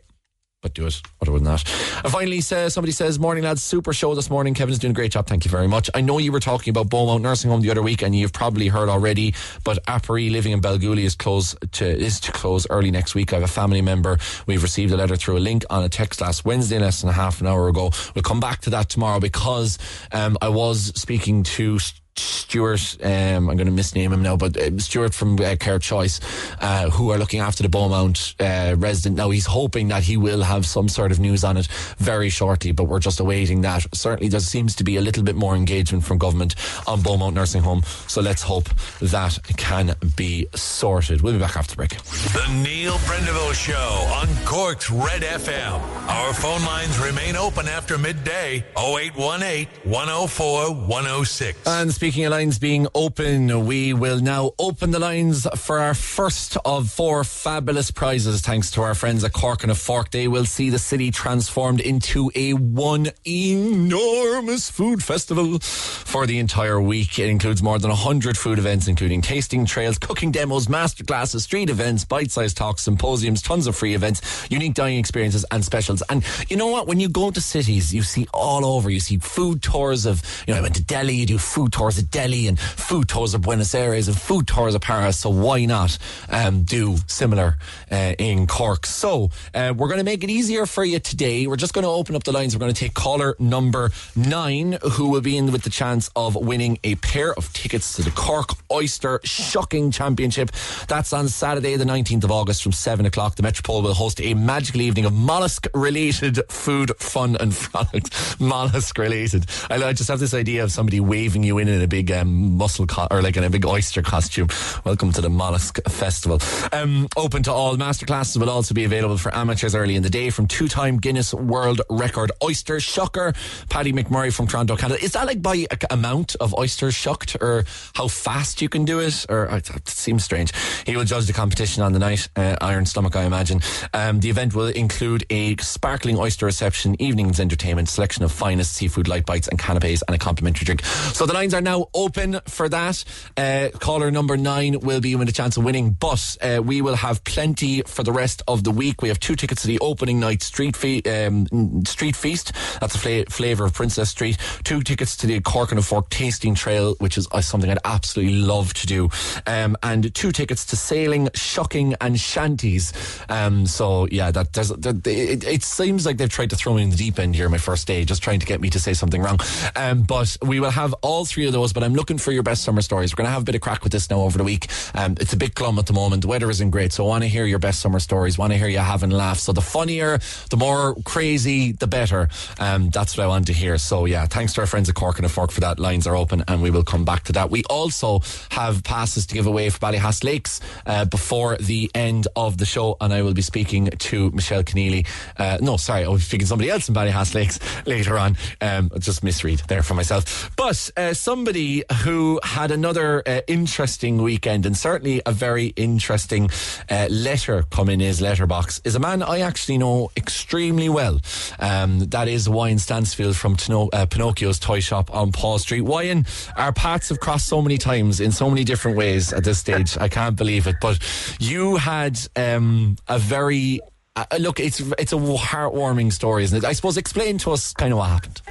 but 0.67 0.75
do 0.75 0.87
it 0.87 1.01
other 1.23 1.31
than 1.31 1.45
that. 1.45 1.63
And 2.03 2.13
finally, 2.13 2.41
says, 2.41 2.75
somebody 2.75 2.91
says, 2.91 3.21
Morning 3.21 3.45
lads, 3.45 3.63
super 3.63 3.93
show 3.93 4.17
this 4.17 4.29
morning. 4.29 4.53
Kevin's 4.53 4.81
doing 4.81 4.91
a 4.91 4.95
great 4.95 5.13
job. 5.13 5.29
Thank 5.29 5.45
you 5.45 5.51
very 5.51 5.69
much. 5.69 5.89
I 5.95 6.01
know 6.01 6.19
you 6.19 6.33
were 6.33 6.41
talking 6.41 6.73
about 6.73 6.91
Beaumont 6.91 7.23
Nursing 7.23 7.51
Home 7.51 7.61
the 7.61 7.71
other 7.71 7.83
week, 7.83 8.03
and 8.03 8.17
you've 8.17 8.33
probably 8.33 8.67
heard 8.67 8.89
already, 8.89 9.35
but 9.63 9.85
Aperee 9.87 10.31
living 10.31 10.51
in 10.51 10.61
Belgooly 10.61 11.05
is 11.05 11.15
close 11.15 11.55
to 11.73 11.87
is 11.87 12.19
to 12.21 12.33
close 12.33 12.67
early 12.69 12.91
next 12.91 13.15
week. 13.15 13.33
I 13.33 13.37
have 13.37 13.45
a 13.45 13.49
family 13.49 13.81
member. 13.81 14.19
We've 14.47 14.63
received 14.63 14.93
a 14.93 14.97
letter 14.97 15.15
through 15.15 15.37
a 15.37 15.45
link 15.51 15.65
on 15.71 15.85
a 15.85 15.89
text 15.89 16.21
last 16.21 16.45
Wednesday, 16.45 16.81
less 16.81 17.01
than 17.01 17.11
a 17.11 17.13
half 17.13 17.41
an 17.41 17.47
hour 17.47 17.69
ago. 17.69 17.93
We'll 18.17 18.23
come 18.23 18.41
back 18.41 18.61
to 18.63 18.71
that 18.71 18.89
tomorrow 18.89 19.21
because 19.21 19.79
um, 20.11 20.37
I 20.43 20.49
was 20.49 20.93
speaking 21.01 21.45
to 21.45 21.79
Stuart, 22.19 22.97
um, 23.03 23.51
I'm 23.51 23.57
going 23.57 23.67
to 23.67 23.73
misname 23.73 24.13
him 24.13 24.23
now, 24.23 24.37
but 24.37 24.57
uh, 24.57 24.79
Stuart 24.79 25.15
from 25.15 25.39
uh, 25.39 25.57
Care 25.59 25.79
Choice, 25.79 26.21
uh, 26.61 26.89
who 26.91 27.11
are 27.11 27.19
looking 27.19 27.41
after 27.41 27.63
the 27.63 27.69
Beaumont 27.69 28.35
uh, 28.41 28.75
resident. 28.79 29.17
Now, 29.17 29.31
he's 29.31 29.47
hoping 29.47 29.89
that 29.89 30.03
he 30.03 30.17
will 30.17 30.43
have 30.43 30.65
some 30.65 30.89
sort 30.89 31.13
of 31.13 31.21
news 31.21 31.45
on 31.45 31.57
it 31.57 31.67
very 31.99 32.31
shortly, 32.31 32.73
but 32.73 32.85
we're 32.85 32.99
just 32.99 33.21
awaiting 33.21 33.61
that. 33.63 33.87
Certainly, 33.93 34.29
there 34.31 34.41
seems 34.41 34.75
to 34.77 34.85
be 34.85 34.97
a 34.97 35.01
little 35.01 35.23
bit 35.23 35.37
more 35.37 35.55
engagement 35.55 36.05
from 36.05 36.19
government 36.19 36.55
on 36.87 37.03
Beaumont 37.03 37.35
Nursing 37.35 37.63
Home, 37.63 37.83
so 38.07 38.23
let's 38.23 38.43
hope 38.43 38.69
that 39.01 39.39
can 39.57 39.95
be 40.17 40.47
sorted. 40.55 41.21
We'll 41.21 41.35
be 41.35 41.39
back 41.39 41.57
after 41.57 41.73
the 41.73 41.77
break. 41.77 41.91
The 41.91 42.63
Neil 42.63 42.95
Prendeville 42.99 43.55
Show 43.55 43.75
on 44.15 44.29
Cork's 44.47 44.91
Red 44.91 45.23
FM. 45.23 45.81
Our 46.09 46.33
phone 46.33 46.65
lines 46.65 46.99
remain 46.99 47.37
open 47.37 47.69
after 47.69 47.99
midday 47.99 48.65
0818 48.79 49.67
104 49.91 50.75
106. 50.75 51.67
And 51.67 51.93
speaking 51.93 52.06
of 52.07 52.31
lines 52.31 52.61
being 52.61 52.87
open, 52.95 53.67
we 53.67 53.93
will 53.93 54.21
now 54.21 54.53
open 54.61 54.93
the 54.93 54.99
lines 55.01 55.45
for 55.57 55.81
our 55.81 55.93
first 55.93 56.57
of 56.65 56.89
four 56.89 57.25
fabulous 57.25 57.91
prizes. 57.91 58.43
Thanks 58.43 58.71
to 58.73 58.83
our 58.83 58.95
friends 58.95 59.25
at 59.25 59.33
Cork 59.33 59.65
on 59.65 59.71
a 59.71 59.75
Fork, 59.75 60.13
they 60.13 60.29
will 60.29 60.45
see 60.45 60.71
the 60.71 60.79
city 60.79 61.11
transformed 61.11 61.81
into 61.81 62.31
a 62.37 62.53
one 62.53 63.09
enormous 63.27 64.71
food 64.71 65.03
festival 65.03 65.59
for 65.59 66.29
the 66.29 66.39
entire 66.39 66.81
week. 66.81 67.19
It 67.19 67.29
includes 67.29 67.61
more 67.61 67.81
than 67.81 67.91
100 67.91 68.39
food 68.39 68.61
events, 68.61 68.87
including 68.87 69.21
tasting 69.21 69.65
trails, 69.65 69.99
cooking 69.99 70.31
demos, 70.31 70.69
masterclasses, 70.69 71.41
street 71.41 71.71
events, 71.71 72.05
bite-sized 72.05 72.57
talks, 72.57 72.83
symposiums, 72.83 73.43
tons 73.43 73.67
of 73.67 73.75
free 73.75 73.95
events, 73.95 74.47
unique 74.49 74.75
dining 74.75 75.01
experiences 75.01 75.45
and 75.51 75.65
specials. 75.65 76.03
And 76.09 76.25
you 76.49 76.57
know 76.57 76.69
what? 76.69 76.87
When 76.87 77.01
you 77.01 77.09
go 77.09 77.33
to 77.33 77.41
cities, 77.41 77.93
you 77.93 78.03
see 78.03 78.29
all 78.33 78.65
over, 78.65 78.91
you 78.91 79.01
see 79.01 79.19
food 79.19 79.61
tours 79.61 80.07
of, 80.07 80.23
you 80.47 80.55
know, 80.55 80.61
I 80.61 80.63
went 80.63 80.77
to 80.77 80.85
Delhi, 80.85 81.17
you 81.17 81.27
do 81.27 81.39
food 81.39 81.73
tours 81.73 81.96
tours 81.97 82.05
of 82.05 82.11
Delhi 82.11 82.49
and 82.49 82.59
food 82.59 83.09
tours 83.09 83.35
of 83.35 83.43
Buenos 83.43 83.75
Aires 83.75 84.09
and 84.09 84.21
food 84.21 84.47
tours 84.47 84.75
of 84.75 84.81
Paris. 84.81 85.19
So 85.19 85.31
why 85.31 85.65
not 85.65 85.99
um, 86.29 86.63
do 86.63 86.97
similar 87.07 87.57
uh, 87.91 88.15
in 88.19 88.47
Cork? 88.47 88.87
So 88.87 89.31
uh, 89.55 89.73
we're 89.77 89.89
going 89.89 89.99
to 89.99 90.05
make 90.05 90.23
it 90.25 90.31
easier 90.31 90.67
for 90.67 90.85
you 90.85 90.99
today. 90.99 91.47
We're 91.47 91.57
just 91.57 91.75
going 91.75 91.85
to 91.85 91.91
open 91.91 92.15
up 92.15 92.25
the 92.25 92.33
lines. 92.33 92.55
We're 92.55 92.61
going 92.61 92.75
to 92.75 92.79
take 92.79 92.95
caller 92.95 93.35
number 93.39 93.91
nine, 94.15 94.79
who 94.93 95.09
will 95.09 95.21
be 95.21 95.37
in 95.37 95.53
with 95.53 95.63
the 95.63 95.71
chance 95.71 96.11
of 96.17 96.35
winning 96.35 96.79
a 96.85 96.97
pair 96.97 97.33
of 97.35 97.53
tickets 97.53 97.97
to 97.97 98.03
the 98.03 98.11
Cork 98.11 98.51
Oyster 98.71 99.21
Shucking 99.25 99.91
Championship. 99.91 100.51
That's 100.89 101.13
on 101.13 101.29
Saturday, 101.29 101.77
the 101.77 101.85
19th 101.85 102.25
of 102.25 102.31
August 102.31 102.63
from 102.63 102.73
7 102.73 103.07
o'clock. 103.07 103.37
The 103.37 103.43
Metropole 103.43 103.83
will 103.83 103.95
host 103.95 104.21
a 104.21 104.35
magical 104.35 104.81
evening 104.83 105.07
of 105.07 105.13
mollusk 105.13 105.67
related 105.75 106.41
food, 106.49 106.93
fun, 106.99 107.37
and 107.41 107.55
frolic. 107.55 108.05
mollusk 108.41 108.99
related. 108.99 109.47
I, 109.71 109.93
just 109.93 110.09
have 110.09 110.19
this 110.19 110.35
idea 110.35 110.63
of 110.63 110.73
somebody 110.73 111.01
waving 111.01 111.43
you 111.43 111.59
in 111.59 111.69
in 111.69 111.86
a 111.87 111.89
big 111.89 112.11
um, 112.11 112.59
co- 112.89 113.07
or 113.11 113.23
like 113.23 113.37
in 113.37 113.45
a 113.45 113.51
big 113.51 113.65
oyster 113.65 114.03
costume. 114.03 114.49
Welcome 114.85 115.13
to 115.13 115.21
the 115.21 115.31
Mollusk 115.31 115.79
Festival. 115.89 116.41
Um, 116.73 117.09
open 117.17 117.45
to 117.45 117.53
all. 117.53 117.77
Masterclasses 117.77 118.37
will 118.39 118.51
also 118.51 118.75
be 118.75 118.85
available 118.85 119.17
for 119.17 119.35
amateurs 119.35 119.75
early 119.75 119.95
in 119.95 120.03
the 120.03 120.11
day 120.11 120.31
from 120.31 120.49
two-time 120.49 120.99
Guinness 120.99 121.33
World 121.33 121.81
Record 121.89 122.33
oyster 122.43 122.77
shucker 122.77 123.37
Paddy 123.69 123.93
McMurray 123.93 124.35
from 124.35 124.49
Toronto, 124.49 124.77
Canada. 124.77 125.03
Is 125.03 125.13
that 125.13 125.27
like 125.27 125.41
by 125.41 125.67
amount 125.91 126.35
of 126.37 126.55
oysters 126.55 126.95
shucked 126.95 127.37
or 127.41 127.65
how 127.95 128.09
fast 128.09 128.61
you 128.61 128.69
can 128.69 128.85
do 128.85 128.99
it? 128.99 129.25
Or 129.29 129.47
it 129.47 129.89
seems 129.89 130.25
strange. 130.25 130.53
He 130.85 130.97
will 130.97 131.05
judge 131.05 131.27
the 131.27 131.33
competition 131.33 131.85
on 131.85 131.93
the 131.93 132.01
night. 132.01 132.29
Uh, 132.35 132.57
Iron 132.61 132.87
Stomach, 132.87 133.15
I 133.15 133.25
imagine. 133.25 133.61
Um, 133.95 134.19
the 134.21 134.31
event 134.31 134.55
will 134.55 134.69
include 134.69 135.25
a 135.31 135.57
sparkling 135.59 136.19
oyster 136.19 136.47
reception, 136.47 137.01
evenings 137.01 137.39
entertainment, 137.39 137.89
selection 137.89 138.25
of 138.25 138.33
finest 138.33 138.73
seafood 138.75 139.07
light 139.07 139.25
bites 139.25 139.47
and 139.47 139.59
canapes, 139.59 140.03
and 140.09 140.17
a 140.17 140.19
complimentary 140.19 140.65
drink. 140.65 140.85
So 140.85 141.27
the 141.27 141.33
lines 141.33 141.55
are 141.55 141.61
now 141.67 141.89
open 141.93 142.39
for 142.47 142.69
that. 142.69 143.05
Uh, 143.37 143.69
caller 143.81 144.11
number 144.13 144.37
nine 144.37 144.79
will 144.81 145.01
be 145.01 145.17
with 145.17 145.29
a 145.29 145.33
chance 145.33 145.57
of 145.57 145.65
winning, 145.65 145.91
but 145.91 146.37
uh, 146.41 146.63
we 146.63 146.81
will 146.81 146.95
have 146.95 147.25
plenty 147.25 147.83
for 147.83 148.05
the 148.05 148.13
rest 148.13 148.41
of 148.47 148.63
the 148.63 148.71
week. 148.71 149.03
We 149.03 149.09
have 149.09 149.19
two 149.19 149.35
tickets 149.35 149.63
to 149.63 149.69
the 149.69 149.79
opening 149.81 150.21
night 150.21 150.43
street 150.43 150.77
fe- 150.77 151.03
um, 151.03 151.85
street 151.85 152.15
feast. 152.15 152.53
That's 152.81 152.95
a 152.95 152.99
fla- 152.99 153.25
flavour 153.27 153.65
of 153.65 153.75
Princes 153.75 154.09
Street. 154.11 154.39
Two 154.63 154.83
tickets 154.83 155.17
to 155.19 155.27
the 155.27 155.41
Cork 155.41 155.73
on 155.73 155.79
a 155.79 155.83
Fork 155.83 156.09
tasting 156.09 156.55
trail, 156.55 156.95
which 157.01 157.19
is 157.19 157.27
uh, 157.33 157.41
something 157.41 157.69
I'd 157.69 157.79
absolutely 157.85 158.37
love 158.37 158.73
to 158.75 158.87
do. 158.87 159.11
Um, 159.47 159.77
and 159.83 160.15
two 160.15 160.31
tickets 160.31 160.65
to 160.67 160.77
sailing, 160.77 161.29
shucking, 161.35 161.97
and 162.01 162.19
shanties. 162.19 162.93
Um, 163.29 163.67
so 163.67 164.07
yeah, 164.13 164.31
that 164.31 164.53
that, 164.53 165.05
it, 165.05 165.45
it 165.45 165.63
seems 165.65 166.07
like 166.07 166.17
they've 166.17 166.29
tried 166.29 166.51
to 166.51 166.57
throw 166.57 166.75
me 166.75 166.85
in 166.85 166.91
the 166.91 166.97
deep 166.97 167.19
end 167.19 167.35
here 167.35 167.49
my 167.49 167.59
first 167.59 167.89
day, 167.89 168.05
just 168.05 168.23
trying 168.23 168.39
to 168.39 168.47
get 168.47 168.61
me 168.61 168.71
to 168.71 168.79
say 168.79 168.95
something 168.95 169.21
wrong. 169.21 169.41
Um, 169.75 170.03
but 170.03 170.37
we 170.43 170.61
will 170.61 170.71
have 170.71 170.95
all 171.03 171.25
three 171.25 171.47
of 171.47 171.56
those. 171.57 171.73
But 171.73 171.83
I'm 171.83 171.95
looking 171.95 172.19
for 172.19 172.33
your 172.33 172.43
best 172.43 172.63
summer 172.63 172.83
stories. 172.83 173.13
We're 173.13 173.19
going 173.19 173.27
to 173.27 173.33
have 173.33 173.43
a 173.43 173.45
bit 173.45 173.55
of 173.55 173.61
crack 173.61 173.83
with 173.83 173.93
this 173.93 174.09
now 174.11 174.21
over 174.21 174.39
the 174.39 174.45
week. 174.45 174.69
Um, 174.95 175.17
it's 175.21 175.33
a 175.33 175.37
bit 175.37 175.55
glum 175.55 175.79
at 175.79 175.87
the 175.87 175.93
moment. 175.93 176.23
The 176.23 176.29
weather 176.29 176.51
isn't 176.51 176.71
great, 176.71 176.93
so 176.93 177.05
I 177.05 177.09
want 177.09 177.25
to 177.25 177.29
hear 177.29 177.47
your 177.47 177.59
best 177.59 177.81
summer 177.81 177.99
stories. 177.99 178.39
Want 178.39 178.53
to 178.53 178.59
hear 178.59 178.69
you 178.69 178.79
having 178.79 179.11
laughs. 179.11 179.43
So 179.43 179.53
the 179.53 179.61
funnier, 179.61 180.19
the 180.51 180.57
more 180.57 180.95
crazy, 181.05 181.73
the 181.73 181.87
better. 181.87 182.29
Um, 182.59 182.91
that's 182.91 183.17
what 183.17 183.25
I 183.25 183.27
want 183.27 183.47
to 183.47 183.53
hear. 183.53 183.79
So 183.79 184.05
yeah, 184.05 184.27
thanks 184.27 184.55
to 184.55 184.61
our 184.61 184.67
friends 184.67 184.89
at 184.89 184.95
Cork 184.95 185.19
on 185.19 185.25
a 185.25 185.29
Fork 185.29 185.51
for 185.51 185.61
that. 185.61 185.79
Lines 185.79 186.07
are 186.07 186.17
open, 186.17 186.45
and 186.49 186.63
we 186.63 186.71
will 186.71 186.85
come 186.85 187.05
back 187.05 187.25
to 187.25 187.33
that. 187.33 187.51
We 187.51 187.65
also 187.65 188.21
have 188.51 188.85
passes 188.85 189.27
to 189.27 189.35
give 189.35 189.47
away 189.47 189.71
for 189.71 189.79
Ballyhass 189.79 190.25
Lakes 190.25 190.61
uh, 190.85 191.05
before 191.07 191.57
the 191.57 191.91
end 191.95 192.29
of 192.37 192.59
the 192.59 192.67
show, 192.67 192.97
and 193.01 193.13
I 193.13 193.23
will 193.23 193.35
be 193.35 193.43
speaking 193.43 193.87
to 193.87 194.31
Michelle 194.33 194.63
Keneally. 194.63 195.07
Uh, 195.39 195.59
no, 195.61 195.77
sorry, 195.77 196.05
I 196.05 196.09
will 196.09 196.17
be 196.17 196.23
speaking 196.23 196.45
to 196.45 196.49
somebody 196.49 196.71
else 196.71 196.89
in 196.89 196.95
Ballyhass 196.95 197.35
Lakes 197.35 197.59
later 197.87 198.19
on. 198.19 198.37
Um, 198.61 198.91
just 198.99 199.23
misread 199.23 199.61
there 199.69 199.83
for 199.83 199.95
myself. 199.95 200.51
But 200.57 200.91
uh, 200.97 201.15
somebody 201.47 201.85
who 202.03 202.41
had 202.43 202.73
another 202.73 203.23
uh, 203.25 203.41
interesting 203.47 204.21
weekend 204.21 204.67
and 204.67 204.77
certainly 204.77 205.23
a 205.27 205.31
very 205.31 205.67
interesting 205.77 206.51
uh, 206.91 207.07
letter 207.09 207.63
come 207.71 207.89
in 207.89 208.01
his 208.01 208.21
letterbox 208.21 208.81
is 208.83 208.97
a 208.97 208.99
man 208.99 209.23
I 209.23 209.39
actually 209.39 209.79
know 209.79 210.11
extremely 210.17 210.89
well. 210.89 211.21
Um, 211.61 212.01
that 212.01 212.27
is 212.27 212.49
Wyan 212.49 212.81
Stansfield 212.81 213.37
from 213.37 213.55
Tino- 213.55 213.89
uh, 213.93 214.07
Pinocchio's 214.07 214.59
Toy 214.59 214.81
Shop 214.81 215.15
on 215.15 215.31
Paul 215.31 215.61
Street. 215.61 215.85
Wyan, 215.85 216.27
our 216.57 216.73
paths 216.73 217.11
have 217.11 217.21
crossed 217.21 217.47
so 217.47 217.63
many 217.63 217.79
times 217.79 218.19
in 218.19 218.33
so 218.33 218.51
many 218.51 218.65
different 218.65 218.97
ways 218.97 219.33
at 219.33 219.45
this 219.45 219.61
stage. 219.61 219.97
I 219.99 220.09
can't 220.09 220.35
believe 220.35 220.67
it. 220.67 220.75
But 220.81 220.99
you 221.39 221.77
had 221.77 222.19
um, 222.35 222.97
a 223.07 223.21
very 223.21 223.79
uh, 224.17 224.25
look. 224.41 224.59
It's 224.59 224.81
it's 224.99 225.13
a 225.13 225.17
heartwarming 225.17 226.13
story, 226.13 226.43
isn't 226.43 226.59
it? 226.59 226.65
I 226.65 226.73
suppose 226.73 226.97
explain 226.97 227.39
to 227.39 227.53
us 227.53 227.73
kind 227.73 227.93
of 227.93 227.99
what 227.99 228.09
happened. 228.09 228.43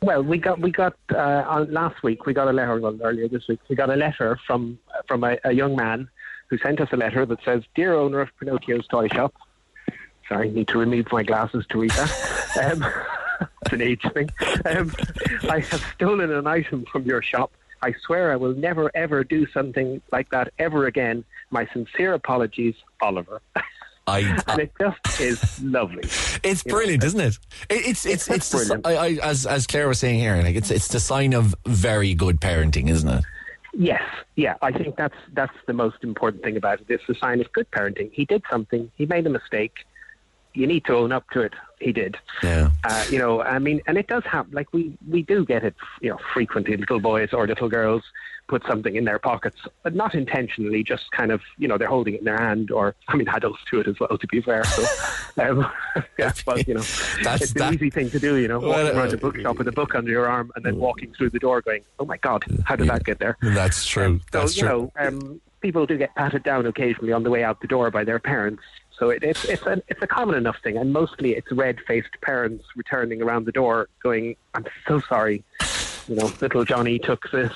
Well, 0.00 0.22
we 0.22 0.38
got 0.38 0.60
we 0.60 0.70
got 0.70 0.96
uh, 1.12 1.44
on, 1.46 1.72
last 1.72 2.02
week. 2.02 2.26
We 2.26 2.32
got 2.32 2.48
a 2.48 2.52
letter 2.52 2.80
well, 2.80 2.98
earlier 3.02 3.28
this 3.28 3.48
week. 3.48 3.60
We 3.68 3.76
got 3.76 3.90
a 3.90 3.96
letter 3.96 4.38
from 4.46 4.78
from 5.06 5.24
a, 5.24 5.38
a 5.44 5.52
young 5.52 5.76
man 5.76 6.08
who 6.48 6.58
sent 6.58 6.80
us 6.80 6.88
a 6.92 6.96
letter 6.96 7.26
that 7.26 7.42
says, 7.44 7.62
"Dear 7.74 7.94
owner 7.94 8.20
of 8.20 8.30
Pinocchio's 8.38 8.86
toy 8.86 9.08
shop." 9.08 9.34
Sorry, 10.28 10.50
need 10.50 10.68
to 10.68 10.78
remove 10.78 11.10
my 11.10 11.22
glasses 11.22 11.64
to 11.70 11.78
read 11.78 11.90
that. 11.92 12.72
um, 12.82 12.84
it's 13.62 13.72
an 13.72 13.82
age 13.82 14.04
thing. 14.12 14.30
Um, 14.66 14.92
I 15.48 15.60
have 15.60 15.84
stolen 15.94 16.30
an 16.30 16.46
item 16.46 16.84
from 16.90 17.04
your 17.04 17.22
shop. 17.22 17.52
I 17.82 17.94
swear 18.04 18.32
I 18.32 18.36
will 18.36 18.54
never 18.54 18.90
ever 18.94 19.24
do 19.24 19.46
something 19.48 20.02
like 20.12 20.30
that 20.30 20.52
ever 20.58 20.86
again. 20.86 21.24
My 21.50 21.66
sincere 21.72 22.14
apologies, 22.14 22.74
Oliver. 23.00 23.40
I, 24.08 24.20
and 24.48 24.60
it 24.60 24.72
just 24.80 25.20
is 25.20 25.62
lovely. 25.62 26.02
It's 26.42 26.62
brilliant, 26.62 27.02
know, 27.02 27.06
isn't 27.06 27.20
it? 27.20 27.38
it 27.68 27.86
it's 27.86 28.06
it's 28.06 28.28
It's 28.28 28.28
it's, 28.28 28.50
the, 28.50 28.78
brilliant. 28.78 28.86
I, 28.86 28.94
I, 28.94 29.28
as 29.28 29.46
as 29.46 29.66
Claire 29.66 29.88
was 29.88 29.98
saying 29.98 30.18
here, 30.18 30.36
like 30.42 30.56
it's 30.56 30.70
it's 30.70 30.88
the 30.88 31.00
sign 31.00 31.34
of 31.34 31.54
very 31.66 32.14
good 32.14 32.40
parenting, 32.40 32.88
isn't 32.88 33.08
it? 33.08 33.24
Yes, 33.74 34.02
yeah. 34.34 34.54
I 34.62 34.72
think 34.72 34.96
that's 34.96 35.14
that's 35.34 35.54
the 35.66 35.72
most 35.72 36.02
important 36.02 36.42
thing 36.42 36.56
about 36.56 36.80
it. 36.80 36.86
It's 36.88 37.08
a 37.08 37.14
sign 37.14 37.40
of 37.40 37.52
good 37.52 37.70
parenting. 37.70 38.10
He 38.12 38.24
did 38.24 38.42
something. 38.50 38.90
He 38.96 39.06
made 39.06 39.26
a 39.26 39.30
mistake. 39.30 39.74
You 40.54 40.66
need 40.66 40.84
to 40.86 40.96
own 40.96 41.12
up 41.12 41.28
to 41.30 41.42
it. 41.42 41.52
He 41.78 41.92
did. 41.92 42.16
Yeah. 42.42 42.70
Uh, 42.82 43.04
you 43.10 43.18
know, 43.18 43.42
I 43.42 43.58
mean, 43.60 43.80
and 43.86 43.96
it 43.96 44.08
does 44.08 44.24
happen. 44.24 44.52
Like 44.52 44.72
we 44.72 44.96
we 45.08 45.22
do 45.22 45.44
get 45.44 45.62
it. 45.64 45.76
You 46.00 46.10
know, 46.10 46.18
frequently 46.32 46.76
little 46.76 46.98
boys 46.98 47.28
or 47.32 47.46
little 47.46 47.68
girls 47.68 48.02
put 48.48 48.64
something 48.66 48.96
in 48.96 49.04
their 49.04 49.18
pockets, 49.18 49.56
but 49.82 49.94
not 49.94 50.14
intentionally. 50.14 50.82
Just 50.82 51.10
kind 51.12 51.30
of, 51.30 51.42
you 51.58 51.68
know, 51.68 51.78
they're 51.78 51.88
holding 51.88 52.14
it 52.14 52.20
in 52.20 52.24
their 52.24 52.38
hand, 52.38 52.70
or 52.70 52.94
I 53.06 53.16
mean, 53.16 53.28
adults 53.28 53.60
do 53.70 53.80
it 53.80 53.86
as 53.86 54.00
well. 54.00 54.18
To 54.18 54.26
be 54.26 54.40
fair, 54.40 54.64
so 54.64 54.84
um, 55.42 55.70
yeah, 56.18 56.32
but 56.44 56.66
you 56.66 56.74
know, 56.74 56.80
That's- 57.22 57.42
it's 57.42 57.60
an 57.60 57.74
easy 57.74 57.90
thing 57.90 58.10
to 58.10 58.18
do. 58.18 58.36
You 58.36 58.48
know, 58.48 58.58
Well, 58.58 58.70
walking 58.84 58.98
around 58.98 59.10
uh, 59.10 59.14
a 59.14 59.18
bookshop 59.18 59.58
with 59.58 59.68
a 59.68 59.72
book 59.72 59.94
under 59.94 60.10
your 60.10 60.26
arm 60.28 60.50
and 60.56 60.64
then 60.64 60.78
walking 60.78 61.12
through 61.14 61.30
the 61.30 61.38
door, 61.38 61.60
going, 61.60 61.82
"Oh 62.00 62.04
my 62.06 62.16
God, 62.16 62.44
how 62.64 62.74
did 62.76 62.88
that 62.88 63.04
get 63.04 63.18
there?" 63.18 63.36
That's 63.42 63.86
true. 63.86 64.18
So 64.32 64.40
That's 64.40 64.56
you 64.56 64.62
true. 64.62 64.68
know, 64.68 64.92
um, 64.98 65.40
people 65.60 65.86
do 65.86 65.96
get 65.98 66.14
patted 66.14 66.42
down 66.42 66.66
occasionally 66.66 67.12
on 67.12 67.22
the 67.22 67.30
way 67.30 67.44
out 67.44 67.60
the 67.60 67.68
door 67.68 67.90
by 67.90 68.04
their 68.04 68.18
parents. 68.18 68.62
So 68.98 69.10
it, 69.10 69.22
it's 69.22 69.44
it's 69.44 69.62
a 69.62 69.80
it's 69.88 70.02
a 70.02 70.06
common 70.08 70.34
enough 70.36 70.56
thing, 70.64 70.76
and 70.76 70.92
mostly 70.92 71.34
it's 71.36 71.52
red-faced 71.52 72.20
parents 72.22 72.64
returning 72.74 73.22
around 73.22 73.44
the 73.46 73.52
door, 73.52 73.88
going, 74.02 74.34
"I'm 74.54 74.64
so 74.88 75.00
sorry." 75.00 75.44
You 76.08 76.16
know, 76.16 76.32
little 76.40 76.64
Johnny 76.64 76.98
took 76.98 77.30
this, 77.30 77.52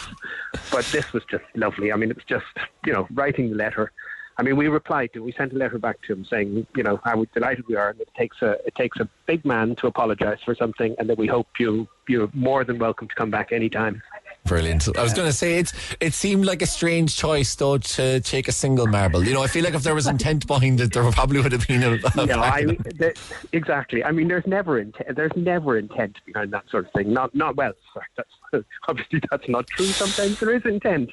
but 0.70 0.84
this 0.86 1.12
was 1.12 1.24
just 1.24 1.44
lovely. 1.54 1.90
I 1.90 1.96
mean, 1.96 2.10
it's 2.10 2.24
just 2.24 2.44
you 2.84 2.92
know, 2.92 3.08
writing 3.14 3.48
the 3.50 3.56
letter. 3.56 3.92
I 4.38 4.42
mean, 4.42 4.56
we 4.56 4.68
replied 4.68 5.12
to, 5.12 5.22
we 5.22 5.32
sent 5.32 5.52
a 5.52 5.56
letter 5.56 5.78
back 5.78 6.00
to 6.02 6.12
him 6.12 6.24
saying, 6.24 6.66
you 6.74 6.82
know, 6.82 7.00
how 7.04 7.24
delighted 7.34 7.66
we 7.66 7.76
are, 7.76 7.90
and 7.90 8.00
it 8.00 8.08
takes 8.16 8.42
a 8.42 8.52
it 8.66 8.74
takes 8.74 8.98
a 9.00 9.08
big 9.26 9.44
man 9.44 9.74
to 9.76 9.86
apologise 9.86 10.38
for 10.44 10.54
something, 10.54 10.94
and 10.98 11.08
that 11.08 11.18
we 11.18 11.26
hope 11.26 11.48
you 11.58 11.88
you're 12.08 12.30
more 12.34 12.64
than 12.64 12.78
welcome 12.78 13.08
to 13.08 13.14
come 13.14 13.30
back 13.30 13.52
anytime. 13.52 14.02
Brilliant. 14.44 14.88
I 14.98 15.02
was 15.02 15.14
going 15.14 15.28
to 15.28 15.32
say 15.32 15.58
it's. 15.58 15.72
It 16.00 16.14
seemed 16.14 16.44
like 16.44 16.62
a 16.62 16.66
strange 16.66 17.16
choice 17.16 17.54
though 17.54 17.78
to 17.78 18.20
take 18.20 18.48
a 18.48 18.52
single 18.52 18.88
marble. 18.88 19.24
You 19.24 19.34
know, 19.34 19.42
I 19.42 19.46
feel 19.46 19.62
like 19.62 19.74
if 19.74 19.84
there 19.84 19.94
was 19.94 20.08
intent 20.08 20.48
behind 20.48 20.80
it, 20.80 20.92
there 20.92 21.08
probably 21.12 21.40
would 21.40 21.52
have 21.52 21.66
been 21.68 21.82
a. 21.82 21.92
a 21.92 22.26
no, 22.26 22.40
I 22.40 22.64
the, 22.64 23.16
exactly. 23.52 24.02
I 24.02 24.10
mean, 24.10 24.26
there's 24.26 24.46
never 24.46 24.80
intent. 24.80 25.14
There's 25.14 25.30
never 25.36 25.78
intent 25.78 26.18
behind 26.26 26.52
that 26.52 26.68
sort 26.70 26.86
of 26.86 26.92
thing. 26.92 27.12
Not, 27.12 27.32
not 27.36 27.54
well. 27.54 27.72
Sorry, 27.94 28.06
that's 28.16 28.64
obviously 28.88 29.20
that's 29.30 29.48
not 29.48 29.68
true. 29.68 29.86
Sometimes 29.86 30.40
there 30.40 30.54
is 30.54 30.64
intent, 30.64 31.10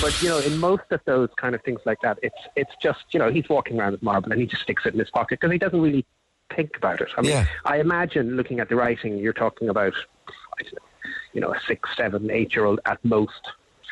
but 0.00 0.20
you 0.22 0.30
know, 0.30 0.38
in 0.38 0.56
most 0.56 0.84
of 0.90 1.00
those 1.04 1.28
kind 1.36 1.54
of 1.54 1.62
things 1.62 1.80
like 1.84 2.00
that, 2.00 2.18
it's 2.22 2.40
it's 2.56 2.72
just 2.80 3.04
you 3.12 3.20
know 3.20 3.30
he's 3.30 3.48
walking 3.50 3.78
around 3.78 3.92
with 3.92 4.02
marble 4.02 4.32
and 4.32 4.40
he 4.40 4.46
just 4.46 4.62
sticks 4.62 4.86
it 4.86 4.94
in 4.94 4.98
his 4.98 5.10
pocket 5.10 5.38
because 5.38 5.52
he 5.52 5.58
doesn't 5.58 5.80
really 5.80 6.06
think 6.56 6.76
about 6.76 7.00
it. 7.00 7.08
I 7.16 7.20
mean, 7.20 7.30
Yeah. 7.30 7.46
I 7.64 7.78
imagine 7.78 8.36
looking 8.36 8.58
at 8.60 8.68
the 8.68 8.76
writing, 8.76 9.18
you're 9.18 9.32
talking 9.32 9.68
about, 9.68 9.94
I 10.58 10.62
don't 10.62 10.72
know, 10.72 10.78
you 11.32 11.40
know, 11.40 11.52
a 11.54 11.60
six, 11.66 11.88
seven, 11.96 12.30
eight 12.30 12.54
year 12.54 12.64
old 12.64 12.80
at 12.86 12.98
most. 13.04 13.40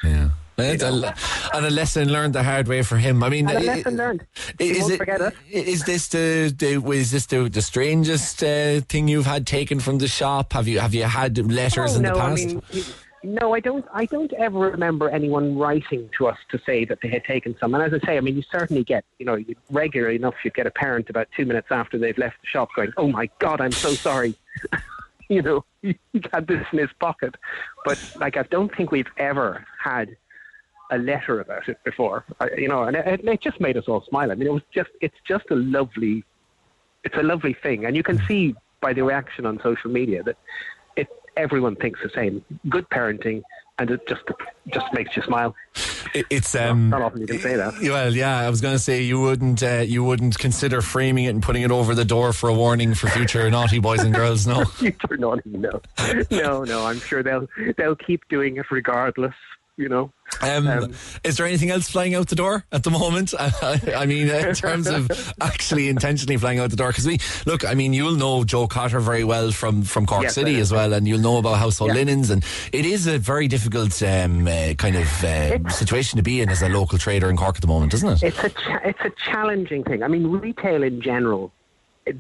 Yeah. 0.02 0.30
And 0.60 0.82
a, 0.82 1.14
and 1.54 1.66
a 1.66 1.70
lesson 1.70 2.08
learned 2.10 2.34
the 2.34 2.42
hard 2.42 2.66
way 2.66 2.82
for 2.82 2.96
him. 2.96 3.22
I 3.22 3.28
mean, 3.28 3.48
And 3.48 3.58
a 3.58 3.60
i- 3.60 3.74
lesson 3.76 3.96
learned. 3.96 4.26
i- 4.58 4.62
Is 4.64 4.90
it? 4.90 4.96
forget 4.98 5.20
it. 5.20 5.34
Is 5.50 5.84
this 5.84 6.08
the, 6.08 6.52
the 6.56 6.82
is 6.90 7.12
this 7.12 7.26
the, 7.26 7.48
the 7.48 7.62
strangest 7.62 8.42
uh, 8.42 8.80
thing 8.88 9.06
you've 9.06 9.26
had 9.26 9.46
taken 9.46 9.78
from 9.78 9.98
the 9.98 10.08
shop? 10.08 10.52
Have 10.54 10.66
you 10.66 10.80
have 10.80 10.94
you 10.94 11.04
had 11.04 11.38
letters 11.52 11.92
Oh, 11.94 11.96
in 11.98 12.02
no, 12.02 12.14
the 12.14 12.20
I 12.20 12.28
past? 12.30 12.44
mean, 12.46 12.62
y- 12.74 12.82
no, 13.22 13.54
I 13.54 13.60
don't. 13.60 13.84
I 13.94 14.04
don't 14.06 14.32
ever 14.32 14.58
remember 14.58 15.08
anyone 15.10 15.56
writing 15.58 16.08
to 16.18 16.26
us 16.26 16.38
to 16.50 16.60
say 16.66 16.84
that 16.86 16.98
they 17.02 17.08
had 17.08 17.22
taken 17.24 17.56
some. 17.60 17.72
And 17.74 17.82
as 17.84 17.92
I 18.00 18.04
say, 18.06 18.16
I 18.16 18.20
mean, 18.20 18.34
you 18.36 18.42
certainly 18.50 18.82
get, 18.84 19.04
you 19.20 19.26
know, 19.26 19.34
you, 19.36 19.54
regularly 19.70 20.16
enough, 20.16 20.34
you 20.44 20.50
get 20.52 20.66
a 20.66 20.70
parent 20.72 21.08
about 21.10 21.26
two 21.36 21.44
minutes 21.44 21.68
after 21.70 21.98
they've 21.98 22.18
left 22.18 22.40
the 22.40 22.46
shop 22.48 22.68
going, 22.74 22.92
"Oh 22.96 23.08
my 23.08 23.28
God, 23.38 23.60
I'm 23.60 23.72
so 23.72 23.90
sorry." 23.90 24.34
you 25.34 25.42
know, 25.42 25.64
he 25.82 25.98
had 26.32 26.46
this 26.46 26.64
in 26.72 26.78
his 26.78 26.90
pocket. 27.00 27.34
But 27.84 27.98
like, 28.16 28.36
I 28.36 28.42
don't 28.44 28.74
think 28.76 28.90
we've 28.90 29.06
ever 29.18 29.64
had 29.82 30.16
a 30.90 30.98
letter 30.98 31.40
about 31.40 31.68
it 31.68 31.78
before. 31.84 32.24
I, 32.40 32.48
you 32.56 32.68
know, 32.68 32.84
and 32.84 32.96
it, 32.96 33.20
it 33.24 33.42
just 33.42 33.60
made 33.60 33.76
us 33.76 33.84
all 33.88 34.04
smile. 34.08 34.32
I 34.32 34.34
mean, 34.34 34.48
it 34.48 34.52
was 34.52 34.62
just, 34.72 34.90
it's 35.00 35.16
just 35.26 35.44
a 35.50 35.54
lovely, 35.54 36.24
it's 37.04 37.16
a 37.16 37.22
lovely 37.22 37.54
thing, 37.62 37.84
and 37.84 37.94
you 37.94 38.02
can 38.02 38.20
see 38.26 38.54
by 38.80 38.92
the 38.92 39.02
reaction 39.02 39.44
on 39.44 39.60
social 39.62 39.90
media 39.90 40.22
that 40.22 40.36
it 40.96 41.08
everyone 41.36 41.76
thinks 41.76 42.00
the 42.02 42.10
same. 42.14 42.44
Good 42.68 42.88
parenting, 42.88 43.42
and 43.78 43.90
it 43.90 44.06
just 44.08 44.22
just 44.72 44.86
makes 44.92 45.16
you 45.16 45.22
smile. 45.22 45.54
It's 46.14 46.54
um. 46.54 46.90
Not 46.90 47.02
often 47.02 47.20
you 47.20 47.26
can 47.26 47.38
say 47.38 47.56
that. 47.56 47.74
Well, 47.80 48.14
yeah, 48.14 48.38
I 48.38 48.50
was 48.50 48.60
going 48.60 48.74
to 48.74 48.78
say 48.78 49.02
you 49.02 49.20
wouldn't 49.20 49.62
uh, 49.62 49.84
you 49.86 50.04
wouldn't 50.04 50.38
consider 50.38 50.80
framing 50.82 51.24
it 51.24 51.30
and 51.30 51.42
putting 51.42 51.62
it 51.62 51.70
over 51.70 51.94
the 51.94 52.04
door 52.04 52.32
for 52.32 52.48
a 52.48 52.54
warning 52.54 52.94
for 52.94 53.08
future 53.08 53.48
naughty 53.58 53.78
boys 53.78 54.02
and 54.02 54.14
girls. 54.14 54.46
No. 54.46 54.64
Future 54.78 55.16
naughty, 55.16 55.42
no, 55.46 55.80
no, 56.30 56.64
no. 56.64 56.86
I'm 56.86 57.00
sure 57.00 57.22
they'll 57.22 57.46
they'll 57.76 57.96
keep 57.96 58.28
doing 58.28 58.56
it 58.56 58.66
regardless. 58.70 59.34
You 59.78 59.88
know. 59.88 60.12
Um, 60.42 60.66
Um, 60.68 60.92
is 61.24 61.36
there 61.38 61.46
anything 61.46 61.70
else 61.70 61.88
flying 61.88 62.14
out 62.14 62.28
the 62.28 62.34
door 62.36 62.64
at 62.72 62.82
the 62.82 62.90
moment? 62.90 63.32
I, 63.38 63.80
I 63.96 64.06
mean, 64.06 64.28
in 64.28 64.54
terms 64.54 64.86
of 64.88 65.08
actually 65.40 65.88
intentionally 65.88 66.36
flying 66.36 66.58
out 66.58 66.68
the 66.70 66.76
door, 66.76 66.88
because 66.88 67.06
we 67.06 67.18
look. 67.46 67.64
I 67.64 67.74
mean, 67.74 67.92
you'll 67.94 68.16
know 68.16 68.42
Joe 68.44 68.66
Cotter 68.66 68.98
very 69.00 69.22
well 69.24 69.52
from 69.52 69.82
from 69.84 70.04
Cork 70.04 70.24
Yes, 70.24 70.34
City 70.34 70.58
as 70.60 70.72
well, 70.72 70.92
and 70.92 71.06
you'll 71.06 71.20
know 71.20 71.38
about 71.38 71.58
household 71.58 71.90
Yeah. 71.90 71.98
linens, 71.98 72.30
and 72.30 72.44
it 72.72 72.84
is 72.84 73.06
a 73.06 73.18
very 73.18 73.46
difficult 73.48 74.02
um, 74.02 74.46
uh, 74.48 74.74
kind 74.74 74.96
of 74.96 75.24
uh, 75.24 75.68
situation 75.70 76.16
to 76.18 76.22
be 76.22 76.40
in 76.40 76.50
as 76.50 76.60
a 76.60 76.68
local 76.68 76.98
trader 76.98 77.30
in 77.30 77.36
Cork 77.36 77.54
at 77.56 77.62
the 77.62 77.68
moment, 77.68 77.94
isn't 77.94 78.08
it? 78.08 78.22
It's 78.24 78.44
a 78.44 78.50
cha- 78.50 78.80
it's 78.84 79.00
a 79.04 79.10
challenging 79.30 79.84
thing. 79.84 80.02
I 80.02 80.08
mean, 80.08 80.26
retail 80.26 80.82
in 80.82 81.00
general 81.00 81.52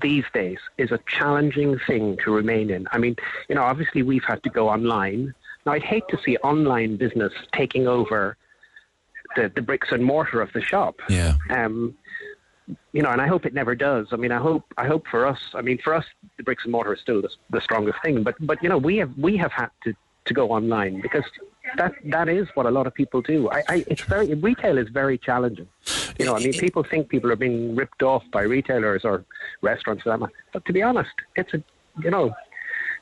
these 0.02 0.24
days 0.34 0.58
is 0.76 0.92
a 0.92 1.00
challenging 1.08 1.78
thing 1.86 2.18
to 2.22 2.30
remain 2.30 2.70
in. 2.70 2.86
I 2.92 2.98
mean, 2.98 3.16
you 3.48 3.54
know, 3.54 3.62
obviously 3.62 4.02
we've 4.02 4.24
had 4.24 4.42
to 4.44 4.50
go 4.50 4.68
online. 4.68 5.34
Now, 5.68 5.74
I'd 5.74 5.82
hate 5.82 6.04
to 6.08 6.18
see 6.24 6.38
online 6.38 6.96
business 6.96 7.30
taking 7.52 7.86
over 7.86 8.38
the, 9.36 9.52
the 9.54 9.60
bricks 9.60 9.88
and 9.90 10.02
mortar 10.02 10.40
of 10.40 10.50
the 10.54 10.62
shop. 10.62 10.96
Yeah. 11.10 11.34
Um, 11.50 11.94
you 12.94 13.02
know, 13.02 13.10
and 13.10 13.20
I 13.20 13.26
hope 13.26 13.44
it 13.44 13.52
never 13.52 13.74
does. 13.74 14.06
I 14.10 14.16
mean, 14.16 14.32
I 14.32 14.38
hope, 14.38 14.64
I 14.78 14.86
hope 14.86 15.06
for 15.10 15.26
us. 15.26 15.38
I 15.52 15.60
mean, 15.60 15.76
for 15.84 15.92
us, 15.92 16.06
the 16.38 16.42
bricks 16.42 16.64
and 16.64 16.72
mortar 16.72 16.94
is 16.94 17.00
still 17.02 17.20
the, 17.20 17.28
the 17.50 17.60
strongest 17.60 17.98
thing. 18.02 18.22
But, 18.22 18.36
but 18.40 18.62
you 18.62 18.70
know, 18.70 18.78
we 18.78 18.96
have 18.96 19.12
we 19.18 19.36
have 19.36 19.52
had 19.52 19.68
to, 19.84 19.92
to 20.24 20.32
go 20.32 20.52
online 20.52 21.02
because 21.02 21.24
that 21.76 21.92
that 22.06 22.30
is 22.30 22.48
what 22.54 22.64
a 22.64 22.70
lot 22.70 22.86
of 22.86 22.94
people 22.94 23.20
do. 23.20 23.50
I, 23.50 23.62
I 23.68 23.84
it's 23.88 24.04
very 24.04 24.32
retail 24.32 24.78
is 24.78 24.88
very 24.88 25.18
challenging. 25.18 25.68
You 26.18 26.24
know, 26.24 26.34
I 26.34 26.38
mean, 26.38 26.54
people 26.54 26.82
think 26.82 27.10
people 27.10 27.30
are 27.30 27.36
being 27.36 27.76
ripped 27.76 28.02
off 28.02 28.22
by 28.32 28.40
retailers 28.42 29.04
or 29.04 29.26
restaurants 29.60 30.02
for 30.04 30.08
that 30.08 30.18
matter. 30.18 30.32
But 30.50 30.64
to 30.64 30.72
be 30.72 30.80
honest, 30.80 31.12
it's 31.36 31.52
a 31.52 31.62
you 32.02 32.10
know 32.10 32.34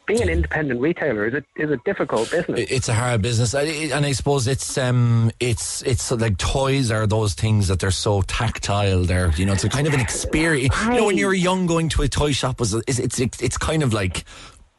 being 0.06 0.22
an 0.22 0.28
independent 0.28 0.80
retailer 0.80 1.26
is 1.26 1.34
a 1.34 1.42
is 1.62 1.70
a 1.70 1.76
difficult 1.84 2.30
business. 2.30 2.66
It's 2.70 2.88
a 2.88 2.94
hard 2.94 3.22
business, 3.22 3.54
and 3.54 4.06
I 4.06 4.12
suppose 4.12 4.46
it's 4.46 4.78
um 4.78 5.30
it's 5.40 5.82
it's 5.82 6.10
like 6.10 6.38
toys 6.38 6.90
are 6.90 7.06
those 7.06 7.34
things 7.34 7.68
that 7.68 7.80
they're 7.80 7.90
so 7.90 8.22
tactile. 8.22 9.04
They're 9.04 9.32
you 9.32 9.46
know 9.46 9.52
it's 9.52 9.64
a 9.64 9.68
kind 9.68 9.86
of 9.86 9.94
an 9.94 10.00
experience. 10.00 10.74
You 10.84 10.94
know, 10.94 11.06
when 11.06 11.16
you 11.18 11.26
were 11.26 11.34
young, 11.34 11.66
going 11.66 11.88
to 11.90 12.02
a 12.02 12.08
toy 12.08 12.32
shop 12.32 12.60
was 12.60 12.74
it's 12.74 12.98
it's 12.98 13.18
it's, 13.42 13.58
kind 13.58 13.82
of 13.82 13.92
like. 13.92 14.24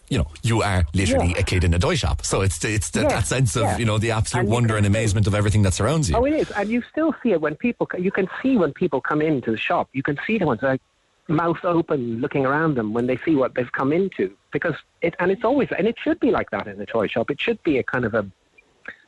You 0.10 0.20
know, 0.20 0.28
you 0.42 0.62
are 0.62 0.86
literally 0.94 1.32
Yeah. 1.32 1.40
a 1.40 1.44
kid 1.44 1.66
in 1.66 1.74
a 1.74 1.80
toy 1.80 1.96
shop, 1.96 2.24
so 2.24 2.40
it's 2.40 2.64
it's 2.64 2.92
the, 2.92 3.02
Yeah, 3.02 3.10
that 3.10 3.28
sense 3.28 3.58
of 3.58 3.64
yeah. 3.64 3.78
you 3.78 3.84
know 3.84 3.98
the 3.98 4.12
absolute 4.12 4.44
And 4.44 4.50
wonder 4.50 4.78
and 4.78 4.86
amazement 4.86 5.28
of 5.28 5.36
everything 5.36 5.64
that 5.64 5.74
surrounds 5.74 6.10
you. 6.10 6.16
Oh, 6.16 6.24
it 6.24 6.34
is, 6.34 6.50
and 6.52 6.70
you 6.70 6.82
still 6.90 7.14
see 7.22 7.32
it 7.34 7.42
when 7.42 7.56
people. 7.56 7.90
You 8.00 8.10
can 8.10 8.30
see 8.42 8.56
when 8.56 8.72
people 8.72 9.02
come 9.02 9.22
into 9.22 9.52
the 9.52 9.58
shop. 9.58 9.90
You 9.92 10.04
can 10.04 10.18
see 10.26 10.38
them 10.38 10.48
with 10.48 10.64
like 10.64 10.80
mouth 11.28 11.64
open, 11.64 12.22
looking 12.22 12.46
around 12.46 12.76
them 12.76 12.94
when 12.94 13.08
they 13.08 13.18
see 13.18 13.36
what 13.36 13.56
they've 13.56 13.72
come 13.72 13.92
into. 13.92 14.36
Because 14.52 14.76
it, 15.02 15.16
and 15.20 15.32
it's 15.32 15.44
always, 15.44 15.70
and 15.78 15.88
it 15.88 15.96
should 16.02 16.20
be 16.20 16.32
like 16.32 16.50
that 16.52 16.68
in 16.68 16.80
a 16.80 16.86
toy 16.86 17.08
shop. 17.08 17.30
It 17.30 17.40
should 17.40 17.62
be 17.64 17.78
a 17.78 17.84
kind 17.84 18.06
of 18.06 18.14
a 18.14 18.26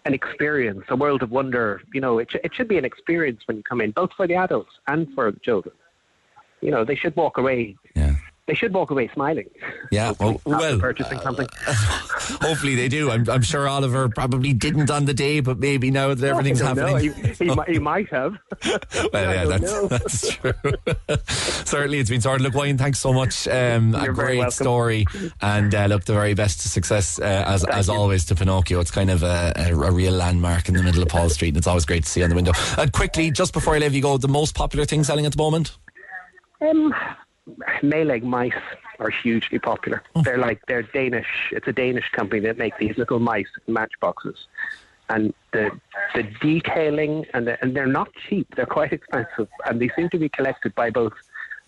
an 0.05 0.13
experience, 0.13 0.83
a 0.89 0.95
world 0.95 1.21
of 1.23 1.31
wonder. 1.31 1.81
You 1.93 2.01
know, 2.01 2.19
it 2.19 2.31
sh- 2.31 2.43
it 2.43 2.53
should 2.53 2.67
be 2.67 2.77
an 2.77 2.85
experience 2.85 3.41
when 3.45 3.57
you 3.57 3.63
come 3.63 3.81
in, 3.81 3.91
both 3.91 4.11
for 4.15 4.27
the 4.27 4.35
adults 4.35 4.71
and 4.87 5.07
for 5.13 5.31
the 5.31 5.39
children. 5.39 5.75
You 6.61 6.71
know, 6.71 6.83
they 6.83 6.95
should 6.95 7.15
walk 7.15 7.37
away. 7.37 7.75
Yeah. 7.95 8.15
They 8.49 8.55
should 8.55 8.73
walk 8.73 8.89
away 8.89 9.07
smiling. 9.13 9.47
Yeah, 9.91 10.13
well, 10.19 10.31
after 10.31 10.49
well 10.49 10.75
uh, 10.77 10.79
purchasing 10.79 11.19
something. 11.19 11.47
hopefully 12.41 12.73
they 12.73 12.87
do. 12.87 13.11
I'm, 13.11 13.29
I'm 13.29 13.43
sure 13.43 13.67
Oliver 13.67 14.09
probably 14.09 14.53
didn't 14.53 14.89
on 14.89 15.05
the 15.05 15.13
day, 15.13 15.39
but 15.39 15.59
maybe 15.59 15.91
now 15.91 16.15
that 16.15 16.27
everything's 16.27 16.57
don't 16.57 16.75
know. 16.75 16.87
happening. 16.87 17.13
He, 17.13 17.45
he, 17.45 17.45
might, 17.55 17.69
he 17.69 17.77
might 17.77 18.09
have. 18.09 18.39
Well, 19.13 19.33
yeah, 19.33 19.45
that's, 19.45 19.87
that's 19.87 20.35
true. 20.35 20.53
Certainly, 21.27 21.99
it's 21.99 22.09
been 22.09 22.21
sorted. 22.21 22.41
Look, 22.41 22.55
Wayne, 22.55 22.77
thanks 22.77 22.99
so 22.99 23.13
much. 23.13 23.47
Um, 23.47 23.93
a 23.93 24.11
great 24.11 24.39
welcome. 24.39 24.51
story, 24.51 25.05
and 25.41 25.73
uh, 25.73 25.85
look, 25.85 26.05
the 26.05 26.13
very 26.13 26.33
best 26.33 26.59
success 26.59 27.19
uh, 27.19 27.43
as 27.47 27.63
as 27.65 27.87
always 27.87 28.25
to 28.25 28.35
Pinocchio. 28.35 28.79
It's 28.79 28.91
kind 28.91 29.09
of 29.09 29.23
a, 29.23 29.53
a, 29.55 29.73
a 29.73 29.91
real 29.91 30.13
landmark 30.13 30.69
in 30.69 30.75
the 30.75 30.83
middle 30.83 31.01
of 31.01 31.07
Paul 31.07 31.29
Street, 31.29 31.49
and 31.49 31.57
it's 31.57 31.67
always 31.67 31.85
great 31.85 32.03
to 32.03 32.09
see 32.09 32.23
on 32.23 32.29
the 32.29 32.35
window. 32.35 32.51
And 32.77 32.91
quickly, 32.91 33.31
just 33.31 33.53
before 33.53 33.75
I 33.75 33.79
leave 33.79 33.93
you 33.93 34.01
go, 34.01 34.17
the 34.17 34.27
most 34.27 34.55
popular 34.55 34.85
thing 34.85 35.03
selling 35.03 35.25
at 35.25 35.33
the 35.33 35.37
moment. 35.41 35.77
Um, 36.61 36.93
Maileg 37.81 38.23
mice 38.23 38.53
are 38.99 39.09
hugely 39.09 39.59
popular. 39.59 40.03
Mm. 40.15 40.23
They're 40.23 40.37
like 40.37 40.61
they're 40.67 40.83
Danish. 40.83 41.27
It's 41.51 41.67
a 41.67 41.73
Danish 41.73 42.09
company 42.11 42.41
that 42.41 42.57
make 42.57 42.77
these 42.77 42.97
little 42.97 43.19
mice 43.19 43.47
matchboxes, 43.67 44.47
and 45.09 45.33
the 45.51 45.71
the 46.15 46.23
detailing 46.41 47.25
and 47.33 47.47
the, 47.47 47.61
and 47.61 47.75
they're 47.75 47.87
not 47.87 48.09
cheap. 48.27 48.47
They're 48.55 48.65
quite 48.65 48.93
expensive, 48.99 49.47
and 49.65 49.81
they 49.81 49.89
seem 49.95 50.09
to 50.09 50.17
be 50.17 50.29
collected 50.29 50.75
by 50.75 50.89
both 50.89 51.13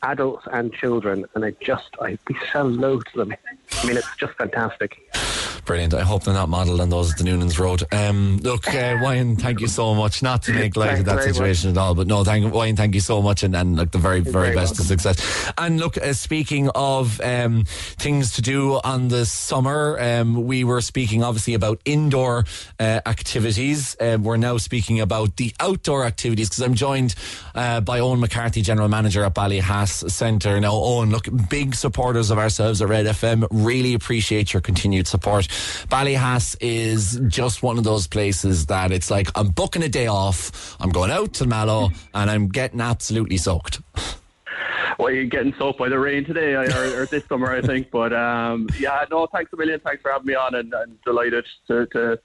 adults 0.03 0.48
and 0.52 0.73
children. 0.73 1.26
And 1.36 1.45
I 1.45 1.52
just 1.61 1.90
I'd 2.02 2.23
be 2.26 2.36
so 2.52 2.64
low 2.64 2.99
to 2.99 3.18
them. 3.18 3.34
I 3.73 3.88
mean, 3.88 3.98
it's 3.98 4.15
just 4.18 4.34
fantastic. 4.34 4.98
Brilliant. 5.65 5.94
I 5.94 6.02
hope 6.02 6.23
they're 6.23 6.34
not 6.34 6.49
modelled 6.49 6.82
on 6.82 6.90
those 6.90 7.11
at 7.11 7.18
the 7.19 7.23
Noonan's 7.23 7.60
Road. 7.60 7.84
Um, 7.94 8.38
look, 8.38 8.68
uh, 8.68 8.98
Wayne, 9.02 9.36
thank 9.36 9.60
you 9.60 9.68
so 9.68 9.94
much. 9.94 10.23
Not 10.23 10.41
to 10.44 10.53
make 10.53 10.76
light 10.76 10.99
of 10.99 11.06
that 11.06 11.23
situation 11.23 11.69
at 11.69 11.78
all, 11.78 11.94
but 11.94 12.07
no, 12.07 12.23
thank 12.23 12.52
Wayne, 12.52 12.76
thank 12.76 12.95
you 12.95 12.99
so 12.99 13.22
much, 13.22 13.44
and, 13.44 13.56
and 13.56 13.76
look, 13.76 13.91
the 13.91 13.99
very, 13.99 14.22
very, 14.22 14.34
very 14.34 14.56
best 14.56 14.80
of 14.80 14.86
success. 14.86 15.52
And 15.57 15.80
look, 15.80 15.98
uh, 15.98 16.14
speaking 16.14 16.69
of 16.73 17.22
um, 17.22 17.65
things 17.65 18.34
to 18.34 18.41
do 18.41 18.80
on 18.84 19.10
the 19.10 19.26
summer, 19.26 19.99
um, 19.99 20.45
we 20.45 20.64
were 20.64 20.82
speaking 20.82 21.23
obviously 21.23 21.53
about 21.53 21.80
indoor 21.86 22.45
uh, 22.80 23.02
activities. 23.06 23.95
Um, 23.99 24.23
we're 24.23 24.38
now 24.38 24.57
speaking 24.57 24.99
about 24.99 25.38
the 25.38 25.53
outdoor 25.60 26.06
activities 26.06 26.49
because 26.49 26.64
I'm 26.64 26.73
joined 26.73 27.14
uh, 27.53 27.82
by 27.82 27.99
Owen 27.99 28.19
McCarthy, 28.19 28.64
General 28.64 28.88
Manager 28.88 29.23
at 29.23 29.36
Ballyhass 29.36 29.91
Centre. 29.92 30.60
Now, 30.60 30.74
Owen, 30.74 31.12
look, 31.12 31.28
big 31.50 31.76
supporters 31.76 32.32
of 32.32 32.38
ourselves 32.38 32.82
at 32.82 32.90
Red 32.90 33.06
FM. 33.06 33.48
Really 33.52 33.94
appreciate 33.94 34.54
your 34.54 34.62
continued 34.62 35.08
support. 35.08 35.48
Ballyhass 35.90 36.56
is 36.60 37.22
just 37.28 37.64
one 37.64 37.78
of 37.78 37.84
those 37.84 38.08
places 38.08 38.68
that 38.68 38.92
it's 38.92 39.12
like 39.12 39.30
I'm 39.36 39.50
booking 39.50 39.84
a 39.84 39.90
day 39.90 40.08
off, 40.08 40.76
I'm 40.80 40.90
going 40.90 41.12
out 41.12 41.34
to 41.34 41.46
Mallow, 41.46 41.92
and 42.14 42.30
I'm 42.30 42.48
getting 42.48 42.82
absolutely 42.82 43.38
soaked. 43.38 43.82
well, 44.98 45.12
you're 45.12 45.26
getting 45.26 45.54
soaked 45.58 45.80
by 45.80 45.90
the 45.90 46.00
rain 46.00 46.26
today 46.26 46.54
or, 46.54 47.02
or 47.02 47.06
this 47.06 47.26
summer, 47.26 47.52
I 47.52 47.62
think. 47.62 47.92
But 47.92 48.14
um, 48.14 48.68
yeah, 48.80 49.06
no, 49.10 49.28
thanks 49.28 49.52
a 49.54 49.58
million. 49.58 49.80
Thanks 49.80 50.02
for 50.02 50.12
having 50.12 50.28
me 50.28 50.36
on, 50.36 50.56
and, 50.56 50.74
and 50.74 51.02
delighted 51.04 51.46
to, 51.68 51.86
to 51.88 52.20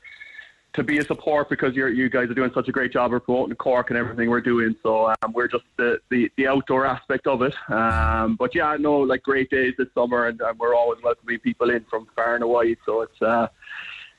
to 0.76 0.84
be 0.84 0.98
a 0.98 1.04
support 1.04 1.48
because 1.48 1.74
you're, 1.74 1.88
you 1.88 2.08
guys 2.08 2.30
are 2.30 2.34
doing 2.34 2.50
such 2.54 2.68
a 2.68 2.72
great 2.72 2.92
job 2.92 3.12
of 3.12 3.24
promoting 3.24 3.56
Cork 3.56 3.90
and 3.90 3.98
everything 3.98 4.30
we're 4.30 4.40
doing. 4.40 4.76
So 4.82 5.08
um, 5.22 5.32
we're 5.32 5.48
just 5.48 5.64
the, 5.76 5.98
the, 6.10 6.30
the 6.36 6.46
outdoor 6.46 6.86
aspect 6.86 7.26
of 7.26 7.42
it. 7.42 7.54
Um, 7.70 8.36
but 8.36 8.54
yeah, 8.54 8.76
no, 8.78 8.98
like 8.98 9.22
great 9.22 9.50
days 9.50 9.74
this 9.78 9.88
summer, 9.94 10.28
and, 10.28 10.40
and 10.40 10.58
we're 10.58 10.74
always 10.74 11.02
welcoming 11.02 11.40
people 11.40 11.70
in 11.70 11.84
from 11.90 12.06
far 12.14 12.36
and 12.36 12.44
wide. 12.44 12.76
So 12.84 13.02
it's 13.02 13.20
uh, 13.20 13.48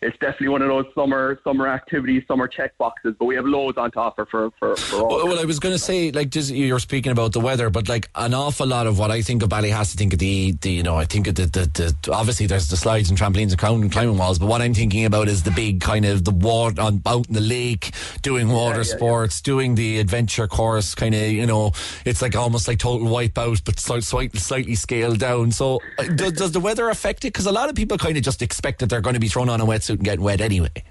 it's 0.02 0.18
definitely 0.20 0.50
one 0.50 0.62
of 0.62 0.68
those 0.68 0.86
summer 0.94 1.40
summer 1.44 1.68
activities, 1.68 2.24
summer 2.28 2.48
check 2.48 2.78
boxes. 2.78 3.16
But 3.18 3.26
we 3.26 3.36
have 3.36 3.46
loads 3.46 3.78
on 3.78 3.92
to 3.92 4.00
offer 4.00 4.26
for 4.30 4.52
for, 4.60 4.76
for 4.76 4.98
all. 4.98 5.08
Well, 5.08 5.28
well, 5.28 5.40
I 5.40 5.46
was 5.46 5.60
going 5.60 5.74
to 5.74 5.80
say, 5.80 6.12
like, 6.12 6.30
just, 6.30 6.52
you're 6.52 6.80
speaking 6.80 7.12
about 7.12 7.34
the 7.34 7.40
weather, 7.40 7.70
but 7.70 7.90
like 7.90 8.10
an 8.16 8.34
awful 8.34 8.68
lot 8.68 8.88
of 8.88 9.00
what 9.00 9.12
I 9.12 9.22
think 9.22 9.44
of 9.44 9.50
Ballyhass, 9.50 9.96
I 9.96 9.98
think 9.98 10.14
of 10.14 10.20
the, 10.20 10.52
the 10.62 10.72
you 10.72 10.84
know, 10.84 10.96
I 10.96 11.06
think 11.06 11.28
of 11.28 11.36
the, 11.36 11.46
the, 11.46 11.96
the 12.04 12.12
obviously 12.12 12.46
there's 12.46 12.68
the 12.68 12.78
slides 12.78 13.10
and 13.10 13.18
trampolines 13.18 13.52
and 13.52 13.58
climbing, 13.58 13.90
climbing 13.90 14.18
walls, 14.18 14.40
but 14.40 14.48
what 14.48 14.62
I'm 14.62 14.74
thinking 14.74 15.06
about 15.06 15.28
is 15.28 15.44
the 15.44 15.52
big 15.52 15.82
kind 15.82 16.06
of 16.06 16.24
the 16.24 16.32
water 16.32 16.82
on 16.82 17.02
out 17.06 17.28
in 17.28 17.34
the 17.34 17.42
lake, 17.42 17.92
doing 18.22 18.50
water 18.50 18.82
yeah, 18.82 18.90
yeah. 18.90 18.96
sports, 18.96 19.42
doing 19.42 19.76
the 19.76 20.00
adventure 20.00 20.48
course, 20.48 20.94
kind 20.96 21.16
of, 21.16 21.22
you 21.22 21.46
know, 21.46 21.72
it's 22.06 22.22
like 22.22 22.36
almost 22.36 22.68
like 22.68 22.80
total 22.80 23.08
wipeout, 23.08 23.64
but 23.64 23.80
slightly, 23.80 24.40
slightly 24.40 24.76
scaled 24.76 25.20
down. 25.20 25.52
So 25.52 25.80
uh, 25.98 26.04
does, 26.04 26.34
does 26.34 26.52
the 26.52 26.60
weather 26.60 26.90
affect 26.90 27.26
it? 27.26 27.34
Because 27.34 27.48
a 27.48 27.52
lot 27.52 27.70
of 27.70 27.76
people 27.76 27.98
kind 27.98 28.18
of 28.18 28.24
just 28.24 28.42
expect 28.42 28.80
that 28.80 28.90
they're 28.90 29.02
going 29.02 29.16
to 29.16 29.20
be 29.20 29.28
thrown 29.28 29.50
on 29.50 29.62
a 29.62 29.66
wetsuit 29.88 29.96
and 29.96 30.04
getting 30.04 30.24
wet 30.24 30.42
anyway. 30.42 30.84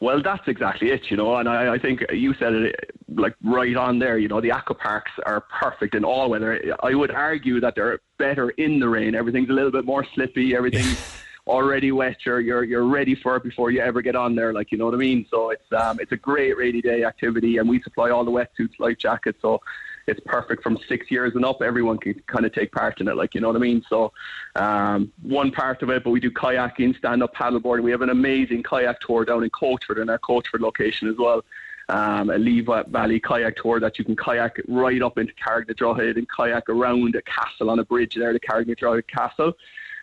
Well, 0.00 0.22
that's 0.22 0.48
exactly 0.48 0.90
it, 0.90 1.10
you 1.10 1.16
know, 1.18 1.36
and 1.36 1.46
I, 1.46 1.74
I 1.74 1.78
think 1.78 2.02
you 2.10 2.32
said 2.34 2.54
it 2.54 2.90
like 3.14 3.34
right 3.44 3.76
on 3.76 3.98
there. 3.98 4.16
You 4.16 4.28
know, 4.28 4.40
the 4.40 4.50
aqua 4.50 4.74
parks 4.74 5.12
are 5.26 5.42
perfect 5.42 5.94
in 5.94 6.04
all 6.04 6.30
weather. 6.30 6.74
I 6.82 6.94
would 6.94 7.10
argue 7.10 7.60
that 7.60 7.74
they're 7.74 8.00
better 8.16 8.48
in 8.50 8.80
the 8.80 8.88
rain. 8.88 9.14
Everything's 9.14 9.50
a 9.50 9.52
little 9.52 9.70
bit 9.70 9.84
more 9.84 10.06
slippy. 10.14 10.56
Everything's 10.56 10.98
already 11.46 11.92
wet. 11.92 12.16
You're 12.24 12.40
you're 12.40 12.64
you're 12.64 12.86
ready 12.86 13.14
for 13.14 13.36
it 13.36 13.42
before 13.42 13.70
you 13.70 13.80
ever 13.80 14.00
get 14.00 14.16
on 14.16 14.34
there. 14.34 14.54
Like 14.54 14.72
you 14.72 14.78
know 14.78 14.86
what 14.86 14.94
I 14.94 14.98
mean. 14.98 15.26
So 15.30 15.50
it's 15.50 15.70
um 15.76 16.00
it's 16.00 16.12
a 16.12 16.16
great 16.16 16.56
rainy 16.56 16.80
day 16.80 17.04
activity, 17.04 17.58
and 17.58 17.68
we 17.68 17.82
supply 17.82 18.08
all 18.08 18.24
the 18.24 18.30
wetsuits, 18.30 18.78
life 18.78 18.96
jackets. 18.96 19.38
So 19.42 19.60
it's 20.06 20.20
perfect 20.26 20.62
from 20.62 20.78
six 20.88 21.10
years 21.10 21.34
and 21.34 21.44
up. 21.44 21.62
Everyone 21.62 21.98
can 21.98 22.14
kind 22.26 22.46
of 22.46 22.52
take 22.52 22.72
part 22.72 23.00
in 23.00 23.08
it, 23.08 23.16
like 23.16 23.34
you 23.34 23.40
know 23.40 23.48
what 23.48 23.56
I 23.56 23.60
mean. 23.60 23.82
So, 23.88 24.12
um, 24.56 25.12
one 25.22 25.50
part 25.50 25.82
of 25.82 25.90
it, 25.90 26.04
but 26.04 26.10
we 26.10 26.20
do 26.20 26.30
kayaking, 26.30 26.96
stand-up 26.98 27.34
paddleboarding. 27.34 27.82
We 27.82 27.90
have 27.90 28.02
an 28.02 28.10
amazing 28.10 28.62
kayak 28.62 29.00
tour 29.00 29.24
down 29.24 29.44
in 29.44 29.50
Coachford, 29.50 30.00
in 30.00 30.08
our 30.08 30.18
Coachford 30.18 30.60
location 30.60 31.08
as 31.08 31.16
well. 31.18 31.44
Um, 31.88 32.30
a 32.30 32.38
Leva 32.38 32.84
Valley 32.88 33.18
kayak 33.20 33.56
tour 33.56 33.80
that 33.80 33.98
you 33.98 34.04
can 34.04 34.14
kayak 34.16 34.60
right 34.68 35.02
up 35.02 35.18
into 35.18 35.32
Carrigadrohid 35.34 36.16
and 36.16 36.26
kayak 36.28 36.68
around 36.68 37.16
a 37.16 37.22
castle 37.22 37.68
on 37.68 37.80
a 37.80 37.84
bridge 37.84 38.14
there, 38.14 38.32
the 38.32 38.40
Carrigadrohid 38.40 39.08
Castle. 39.08 39.52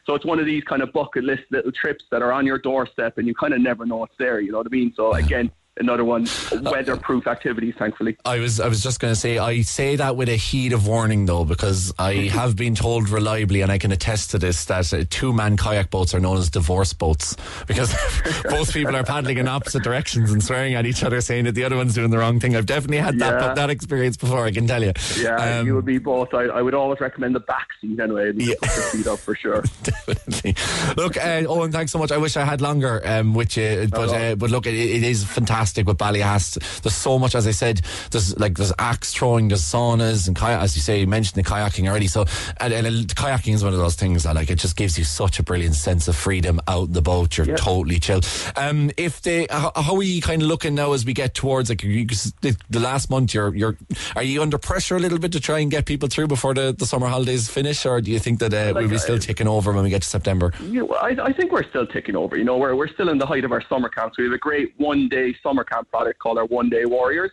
So 0.05 0.15
it's 0.15 0.25
one 0.25 0.39
of 0.39 0.45
these 0.45 0.63
kind 0.63 0.81
of 0.81 0.93
bucket 0.93 1.25
list 1.25 1.43
little 1.49 1.71
trips 1.71 2.05
that 2.11 2.21
are 2.21 2.31
on 2.31 2.45
your 2.45 2.57
doorstep, 2.57 3.17
and 3.17 3.27
you 3.27 3.35
kind 3.35 3.53
of 3.53 3.59
never 3.59 3.85
know 3.85 4.03
it's 4.05 4.15
there. 4.17 4.39
You 4.39 4.53
know 4.53 4.57
what 4.57 4.67
I 4.67 4.69
mean? 4.69 4.93
So 4.95 5.13
again, 5.13 5.51
another 5.79 6.03
one 6.03 6.27
weatherproof 6.61 7.27
activities, 7.27 7.75
thankfully. 7.77 8.17
I 8.25 8.39
was 8.39 8.59
I 8.59 8.67
was 8.67 8.81
just 8.83 8.99
going 8.99 9.13
to 9.13 9.19
say 9.19 9.37
I 9.37 9.61
say 9.61 9.95
that 9.95 10.15
with 10.15 10.29
a 10.29 10.35
heat 10.35 10.73
of 10.73 10.87
warning 10.87 11.25
though 11.25 11.45
because 11.45 11.93
I 11.99 12.13
have 12.31 12.55
been 12.55 12.75
told 12.75 13.09
reliably 13.09 13.61
and 13.61 13.71
I 13.71 13.77
can 13.77 13.91
attest 13.91 14.31
to 14.31 14.39
this 14.39 14.65
that 14.65 14.91
uh, 14.93 15.03
two 15.09 15.33
man 15.33 15.57
kayak 15.57 15.89
boats 15.89 16.13
are 16.13 16.19
known 16.19 16.37
as 16.37 16.49
divorce 16.49 16.93
boats 16.93 17.35
because 17.67 17.91
both 18.49 18.73
people 18.73 18.95
are 18.95 19.03
paddling 19.03 19.37
in 19.37 19.47
opposite 19.47 19.83
directions 19.83 20.31
and 20.31 20.43
swearing 20.43 20.73
at 20.75 20.85
each 20.85 21.03
other 21.03 21.21
saying 21.21 21.45
that 21.45 21.53
the 21.53 21.63
other 21.63 21.75
one's 21.75 21.93
doing 21.93 22.09
the 22.09 22.17
wrong 22.17 22.39
thing. 22.39 22.55
I've 22.55 22.65
definitely 22.65 22.97
had 22.97 23.19
that 23.19 23.41
Yeah. 23.41 23.53
that 23.53 23.69
experience 23.69 24.17
before. 24.17 24.45
I 24.45 24.51
can 24.51 24.67
tell 24.67 24.83
you. 24.83 24.93
Yeah, 25.19 25.59
Um, 25.59 25.67
you 25.67 25.75
would 25.75 25.85
be 25.85 25.97
both. 25.99 26.33
I, 26.33 26.45
I 26.45 26.61
would 26.61 26.73
always 26.73 26.99
recommend 26.99 27.35
the 27.35 27.39
back 27.41 27.67
seat 27.81 27.99
anyway. 27.99 28.31
You 28.35 28.55
put 28.55 28.75
your 28.75 28.85
feet 28.85 29.07
up 29.07 29.19
for 29.19 29.35
sure. 29.35 29.61
Definitely. 29.83 30.55
Look, 30.95 31.17
uh, 31.17 31.43
Owen, 31.47 31.71
thanks 31.71 31.91
so 31.91 31.99
much. 31.99 32.11
I 32.11 32.17
wish 32.17 32.35
I 32.37 32.45
had 32.45 32.61
longer 32.61 33.01
um, 33.05 33.33
with 33.33 33.57
you, 33.57 33.87
but 33.91 34.09
uh, 34.09 34.35
but 34.35 34.49
look, 34.49 34.65
it, 34.65 34.73
it 34.75 35.03
is 35.03 35.23
fantastic 35.23 35.66
fantastic 35.67 35.87
with 35.87 35.97
Ballyhass. 35.97 36.81
There's 36.81 36.95
so 36.95 37.19
much, 37.19 37.35
as 37.35 37.47
I 37.47 37.51
said, 37.51 37.81
there's 38.11 38.37
like 38.39 38.57
there's 38.57 38.73
axe 38.79 39.13
throwing, 39.13 39.47
there's 39.49 39.61
saunas 39.61 40.27
and 40.27 40.35
kayak, 40.35 40.61
as 40.61 40.75
you 40.75 40.81
say, 40.81 40.99
you 41.01 41.07
mentioned 41.07 41.43
the 41.43 41.49
kayaking 41.49 41.87
already. 41.89 42.07
So 42.07 42.25
and, 42.59 42.73
and 42.73 43.07
kayaking 43.07 43.53
is 43.53 43.63
one 43.63 43.73
of 43.73 43.79
those 43.79 43.95
things 43.95 44.23
that 44.23 44.35
like 44.35 44.49
it 44.49 44.59
just 44.59 44.75
gives 44.75 44.97
you 44.97 45.03
such 45.03 45.39
a 45.39 45.43
brilliant 45.43 45.75
sense 45.75 46.07
of 46.07 46.15
freedom 46.15 46.59
out 46.67 46.93
the 46.93 47.01
boat. 47.01 47.37
You're 47.37 47.57
totally 47.57 47.99
chill. 47.99 48.21
Um, 48.55 48.91
if 48.97 49.21
they, 49.21 49.47
how, 49.49 49.71
how 49.75 49.95
are 49.95 50.03
you 50.03 50.21
kind 50.21 50.41
of 50.41 50.47
looking 50.47 50.75
now 50.75 50.93
as 50.93 51.05
we 51.05 51.13
get 51.13 51.33
towards 51.33 51.69
like 51.69 51.83
you, 51.83 52.05
the, 52.05 52.55
the 52.69 52.79
last 52.79 53.09
month? 53.09 53.33
You're 53.33 53.53
you're 53.55 53.77
are 54.15 54.23
you 54.23 54.41
under 54.41 54.57
pressure 54.57 54.95
a 54.95 54.99
little 54.99 55.19
bit 55.19 55.31
to 55.33 55.39
try 55.39 55.59
and 55.59 55.69
get 55.71 55.85
people 55.85 56.09
through 56.09 56.27
before 56.27 56.53
the, 56.53 56.73
the 56.77 56.85
summer 56.85 57.07
holidays 57.07 57.49
finish, 57.49 57.85
or 57.85 58.01
do 58.01 58.11
you 58.11 58.19
think 58.19 58.39
that 58.39 58.53
uh, 58.53 58.73
Like, 58.73 58.75
we'll 58.75 58.89
be 58.89 58.97
still 58.97 59.15
uh, 59.15 59.19
ticking 59.19 59.47
over 59.47 59.73
when 59.73 59.83
we 59.83 59.89
get 59.89 60.01
to 60.01 60.09
September? 60.09 60.53
Yeah, 60.63 60.83
well, 60.83 60.99
I, 61.01 61.15
I 61.21 61.33
think 61.33 61.51
we're 61.51 61.67
still 61.67 61.85
ticking 61.87 62.15
over. 62.15 62.37
You 62.37 62.43
know, 62.43 62.57
we're, 62.57 62.75
we're 62.75 62.87
still 62.87 63.09
in 63.09 63.17
the 63.17 63.25
height 63.25 63.43
of 63.43 63.51
our 63.51 63.63
summer 63.67 63.89
camps. 63.89 64.17
We 64.17 64.25
have 64.25 64.33
a 64.33 64.37
great 64.37 64.73
one 64.77 65.09
day 65.09 65.35
summer 65.43 65.56
camp 65.63 65.89
product 65.89 66.19
called 66.19 66.37
our 66.37 66.45
One 66.45 66.69
Day 66.69 66.85
Warriors, 66.85 67.31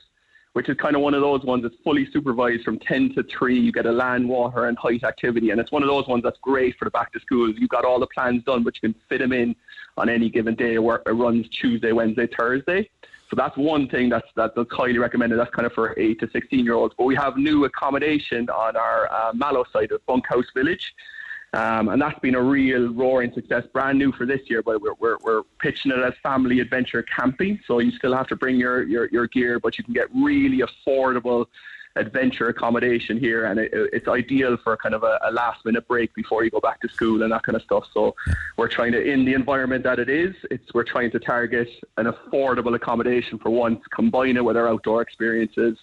which 0.54 0.68
is 0.68 0.76
kind 0.76 0.94
of 0.96 1.02
one 1.02 1.14
of 1.14 1.20
those 1.20 1.42
ones 1.42 1.62
that's 1.62 1.74
fully 1.82 2.08
supervised 2.12 2.64
from 2.64 2.78
10 2.78 3.14
to 3.14 3.24
3. 3.24 3.58
You 3.58 3.72
get 3.72 3.86
a 3.86 3.92
land, 3.92 4.28
water, 4.28 4.66
and 4.66 4.78
height 4.78 5.04
activity. 5.04 5.50
And 5.50 5.60
it's 5.60 5.72
one 5.72 5.82
of 5.82 5.88
those 5.88 6.06
ones 6.06 6.22
that's 6.22 6.38
great 6.40 6.76
for 6.78 6.84
the 6.84 6.90
back 6.90 7.12
to 7.12 7.20
school. 7.20 7.52
You've 7.52 7.70
got 7.70 7.84
all 7.84 7.98
the 7.98 8.06
plans 8.06 8.44
done, 8.44 8.62
but 8.62 8.74
you 8.76 8.92
can 8.92 9.00
fit 9.08 9.18
them 9.18 9.32
in 9.32 9.56
on 9.96 10.08
any 10.08 10.30
given 10.30 10.54
day 10.54 10.78
where 10.78 11.02
it 11.06 11.10
runs 11.10 11.48
Tuesday, 11.48 11.92
Wednesday, 11.92 12.28
Thursday. 12.36 12.88
So 13.30 13.36
that's 13.36 13.56
one 13.56 13.88
thing 13.88 14.08
that's, 14.10 14.28
that, 14.36 14.54
that's 14.54 14.72
highly 14.72 14.98
recommended. 14.98 15.38
That's 15.38 15.54
kind 15.54 15.66
of 15.66 15.72
for 15.72 15.98
8 15.98 16.20
to 16.20 16.30
16 16.30 16.64
year 16.64 16.74
olds. 16.74 16.94
But 16.96 17.04
we 17.04 17.16
have 17.16 17.36
new 17.36 17.64
accommodation 17.64 18.48
on 18.50 18.76
our 18.76 19.10
uh, 19.12 19.32
Mallow 19.34 19.64
side 19.72 19.90
of 19.92 20.04
Bunkhouse 20.06 20.46
Village. 20.54 20.94
Um, 21.54 21.88
and 21.88 22.02
that's 22.02 22.18
been 22.18 22.34
a 22.34 22.42
real 22.42 22.92
roaring 22.92 23.32
success, 23.32 23.64
brand 23.72 23.96
new 23.98 24.10
for 24.12 24.26
this 24.26 24.40
year. 24.50 24.60
But 24.62 24.82
we're, 24.82 24.94
we're, 24.98 25.18
we're 25.22 25.42
pitching 25.60 25.92
it 25.92 25.98
as 25.98 26.14
family 26.22 26.58
adventure 26.60 27.02
camping, 27.16 27.60
so 27.66 27.78
you 27.78 27.92
still 27.92 28.14
have 28.14 28.28
to 28.28 28.36
bring 28.36 28.56
your, 28.56 28.82
your, 28.82 29.08
your 29.10 29.26
gear, 29.28 29.60
but 29.60 29.78
you 29.78 29.84
can 29.84 29.94
get 29.94 30.08
really 30.14 30.62
affordable 30.68 31.46
adventure 31.96 32.48
accommodation 32.48 33.16
here, 33.18 33.44
and 33.44 33.60
it, 33.60 33.70
it's 33.72 34.08
ideal 34.08 34.56
for 34.64 34.76
kind 34.76 34.96
of 34.96 35.04
a, 35.04 35.20
a 35.22 35.30
last 35.30 35.64
minute 35.64 35.86
break 35.86 36.12
before 36.14 36.42
you 36.42 36.50
go 36.50 36.58
back 36.58 36.80
to 36.80 36.88
school 36.88 37.22
and 37.22 37.30
that 37.30 37.44
kind 37.44 37.54
of 37.54 37.62
stuff. 37.62 37.84
So 37.94 38.16
we're 38.56 38.66
trying 38.68 38.90
to, 38.92 39.00
in 39.00 39.24
the 39.24 39.34
environment 39.34 39.84
that 39.84 40.00
it 40.00 40.08
is, 40.08 40.34
it's 40.50 40.74
we're 40.74 40.82
trying 40.82 41.12
to 41.12 41.20
target 41.20 41.68
an 41.96 42.06
affordable 42.06 42.74
accommodation 42.74 43.38
for 43.38 43.50
once, 43.50 43.80
combine 43.94 44.36
it 44.36 44.44
with 44.44 44.56
our 44.56 44.68
outdoor 44.68 45.02
experiences. 45.02 45.78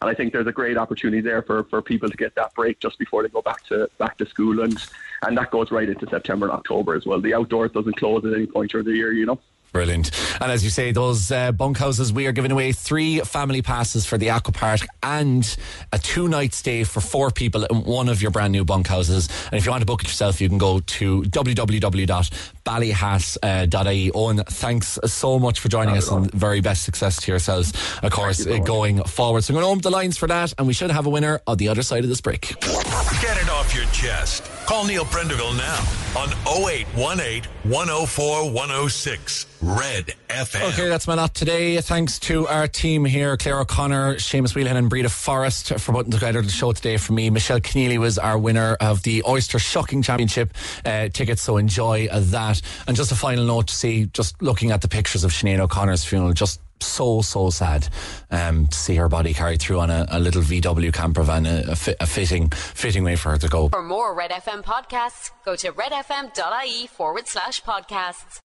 And 0.00 0.08
I 0.08 0.14
think 0.14 0.32
there's 0.32 0.46
a 0.46 0.52
great 0.52 0.78
opportunity 0.78 1.20
there 1.20 1.42
for, 1.42 1.64
for 1.64 1.82
people 1.82 2.08
to 2.08 2.16
get 2.16 2.34
that 2.36 2.54
break 2.54 2.80
just 2.80 2.98
before 2.98 3.22
they 3.22 3.28
go 3.28 3.42
back 3.42 3.62
to 3.66 3.90
back 3.98 4.16
to 4.16 4.24
school, 4.24 4.62
and 4.62 4.74
and 5.22 5.36
that 5.36 5.50
goes 5.50 5.70
right 5.70 5.88
into 5.88 6.06
September 6.08 6.46
and 6.46 6.54
October 6.54 6.94
as 6.94 7.06
well. 7.06 7.20
The 7.20 7.34
outdoors 7.34 7.72
doesn't 7.72 7.96
close 7.96 8.24
at 8.24 8.32
any 8.32 8.46
point 8.46 8.70
during 8.70 8.86
the 8.86 8.92
year, 8.92 9.12
you 9.12 9.26
know. 9.26 9.38
Brilliant. 9.72 10.10
And 10.40 10.50
as 10.50 10.64
you 10.64 10.70
say, 10.70 10.90
those 10.90 11.30
uh, 11.30 11.52
bunkhouses, 11.52 12.12
we 12.12 12.26
are 12.26 12.32
giving 12.32 12.50
away 12.50 12.72
three 12.72 13.20
family 13.20 13.62
passes 13.62 14.04
for 14.04 14.18
the 14.18 14.30
Aqua 14.30 14.52
Park 14.52 14.80
and 15.02 15.56
a 15.92 15.98
two 15.98 16.26
night 16.26 16.54
stay 16.54 16.82
for 16.82 17.00
four 17.00 17.30
people 17.30 17.62
in 17.64 17.84
one 17.84 18.08
of 18.08 18.20
your 18.20 18.32
brand 18.32 18.50
new 18.52 18.64
bunkhouses. 18.64 19.28
And 19.46 19.54
if 19.54 19.64
you 19.64 19.70
want 19.70 19.82
to 19.82 19.86
book 19.86 20.02
it 20.02 20.08
yourself, 20.08 20.40
you 20.40 20.48
can 20.48 20.58
go 20.58 20.80
to 20.80 21.22
www.ballyhass.ie. 21.22 24.10
Owen, 24.12 24.42
thanks 24.44 24.98
so 25.04 25.38
much 25.38 25.60
for 25.60 25.68
joining 25.68 25.96
us 25.96 26.10
and 26.10 26.28
very 26.32 26.60
best 26.60 26.82
success 26.82 27.22
to 27.22 27.30
yourselves, 27.30 27.72
of 28.02 28.10
course, 28.10 28.44
uh, 28.44 28.58
going 28.58 29.04
forward. 29.04 29.44
So 29.44 29.52
I'm 29.52 29.60
going 29.60 29.66
to 29.66 29.70
open 29.70 29.82
the 29.82 29.90
lines 29.90 30.16
for 30.16 30.26
that, 30.26 30.52
and 30.58 30.66
we 30.66 30.72
should 30.72 30.90
have 30.90 31.06
a 31.06 31.10
winner 31.10 31.42
on 31.46 31.58
the 31.58 31.68
other 31.68 31.82
side 31.82 32.02
of 32.02 32.08
this 32.08 32.20
break. 32.20 32.58
Get 32.60 33.36
it 33.36 33.48
off 33.48 33.72
your 33.74 33.84
chest. 33.86 34.59
Call 34.70 34.84
Neil 34.84 35.04
Prendeville 35.04 35.56
now 35.58 35.80
on 36.16 36.28
0818 36.46 37.42
104 37.64 38.52
106 38.52 39.46
Red 39.60 40.14
FM. 40.28 40.68
Okay, 40.68 40.88
that's 40.88 41.08
my 41.08 41.14
lot 41.14 41.34
today. 41.34 41.80
Thanks 41.80 42.20
to 42.20 42.46
our 42.46 42.68
team 42.68 43.04
here, 43.04 43.36
Claire 43.36 43.58
O'Connor, 43.58 44.14
Seamus 44.18 44.54
Whelan 44.54 44.76
and 44.76 44.88
Breda 44.88 45.08
Forrest 45.08 45.76
for 45.80 45.92
putting 45.92 46.12
together 46.12 46.40
the 46.40 46.50
show 46.50 46.70
today 46.70 46.98
for 46.98 47.14
me. 47.14 47.30
Michelle 47.30 47.58
Keneally 47.58 47.98
was 47.98 48.16
our 48.16 48.38
winner 48.38 48.76
of 48.80 49.02
the 49.02 49.24
Oyster 49.26 49.58
Shucking 49.58 50.02
Championship 50.02 50.54
uh, 50.84 51.08
tickets, 51.08 51.42
so 51.42 51.56
enjoy 51.56 52.06
that. 52.06 52.62
And 52.86 52.96
just 52.96 53.10
a 53.10 53.16
final 53.16 53.44
note 53.44 53.66
to 53.66 53.74
see, 53.74 54.06
just 54.06 54.40
looking 54.40 54.70
at 54.70 54.82
the 54.82 54.88
pictures 54.88 55.24
of 55.24 55.32
Sinead 55.32 55.58
O'Connor's 55.58 56.04
funeral, 56.04 56.32
just 56.32 56.60
so 56.82 57.20
so 57.22 57.50
sad 57.50 57.88
um, 58.30 58.66
to 58.66 58.76
see 58.76 58.94
her 58.96 59.08
body 59.08 59.34
carried 59.34 59.60
through 59.60 59.80
on 59.80 59.90
a, 59.90 60.06
a 60.10 60.20
little 60.20 60.42
VW 60.42 60.92
camper 60.92 61.22
van, 61.22 61.46
a, 61.46 61.64
a, 61.68 61.76
fi- 61.76 61.96
a 62.00 62.06
fitting 62.06 62.48
fitting 62.50 63.04
way 63.04 63.16
for 63.16 63.30
her 63.30 63.38
to 63.38 63.48
go. 63.48 63.68
For 63.68 63.82
more 63.82 64.14
Red 64.14 64.30
FM 64.30 64.62
podcasts, 64.62 65.30
go 65.44 65.56
to 65.56 65.72
redfm.ie 65.72 66.86
forward 66.86 67.26
slash 67.26 67.62
podcasts. 67.62 68.38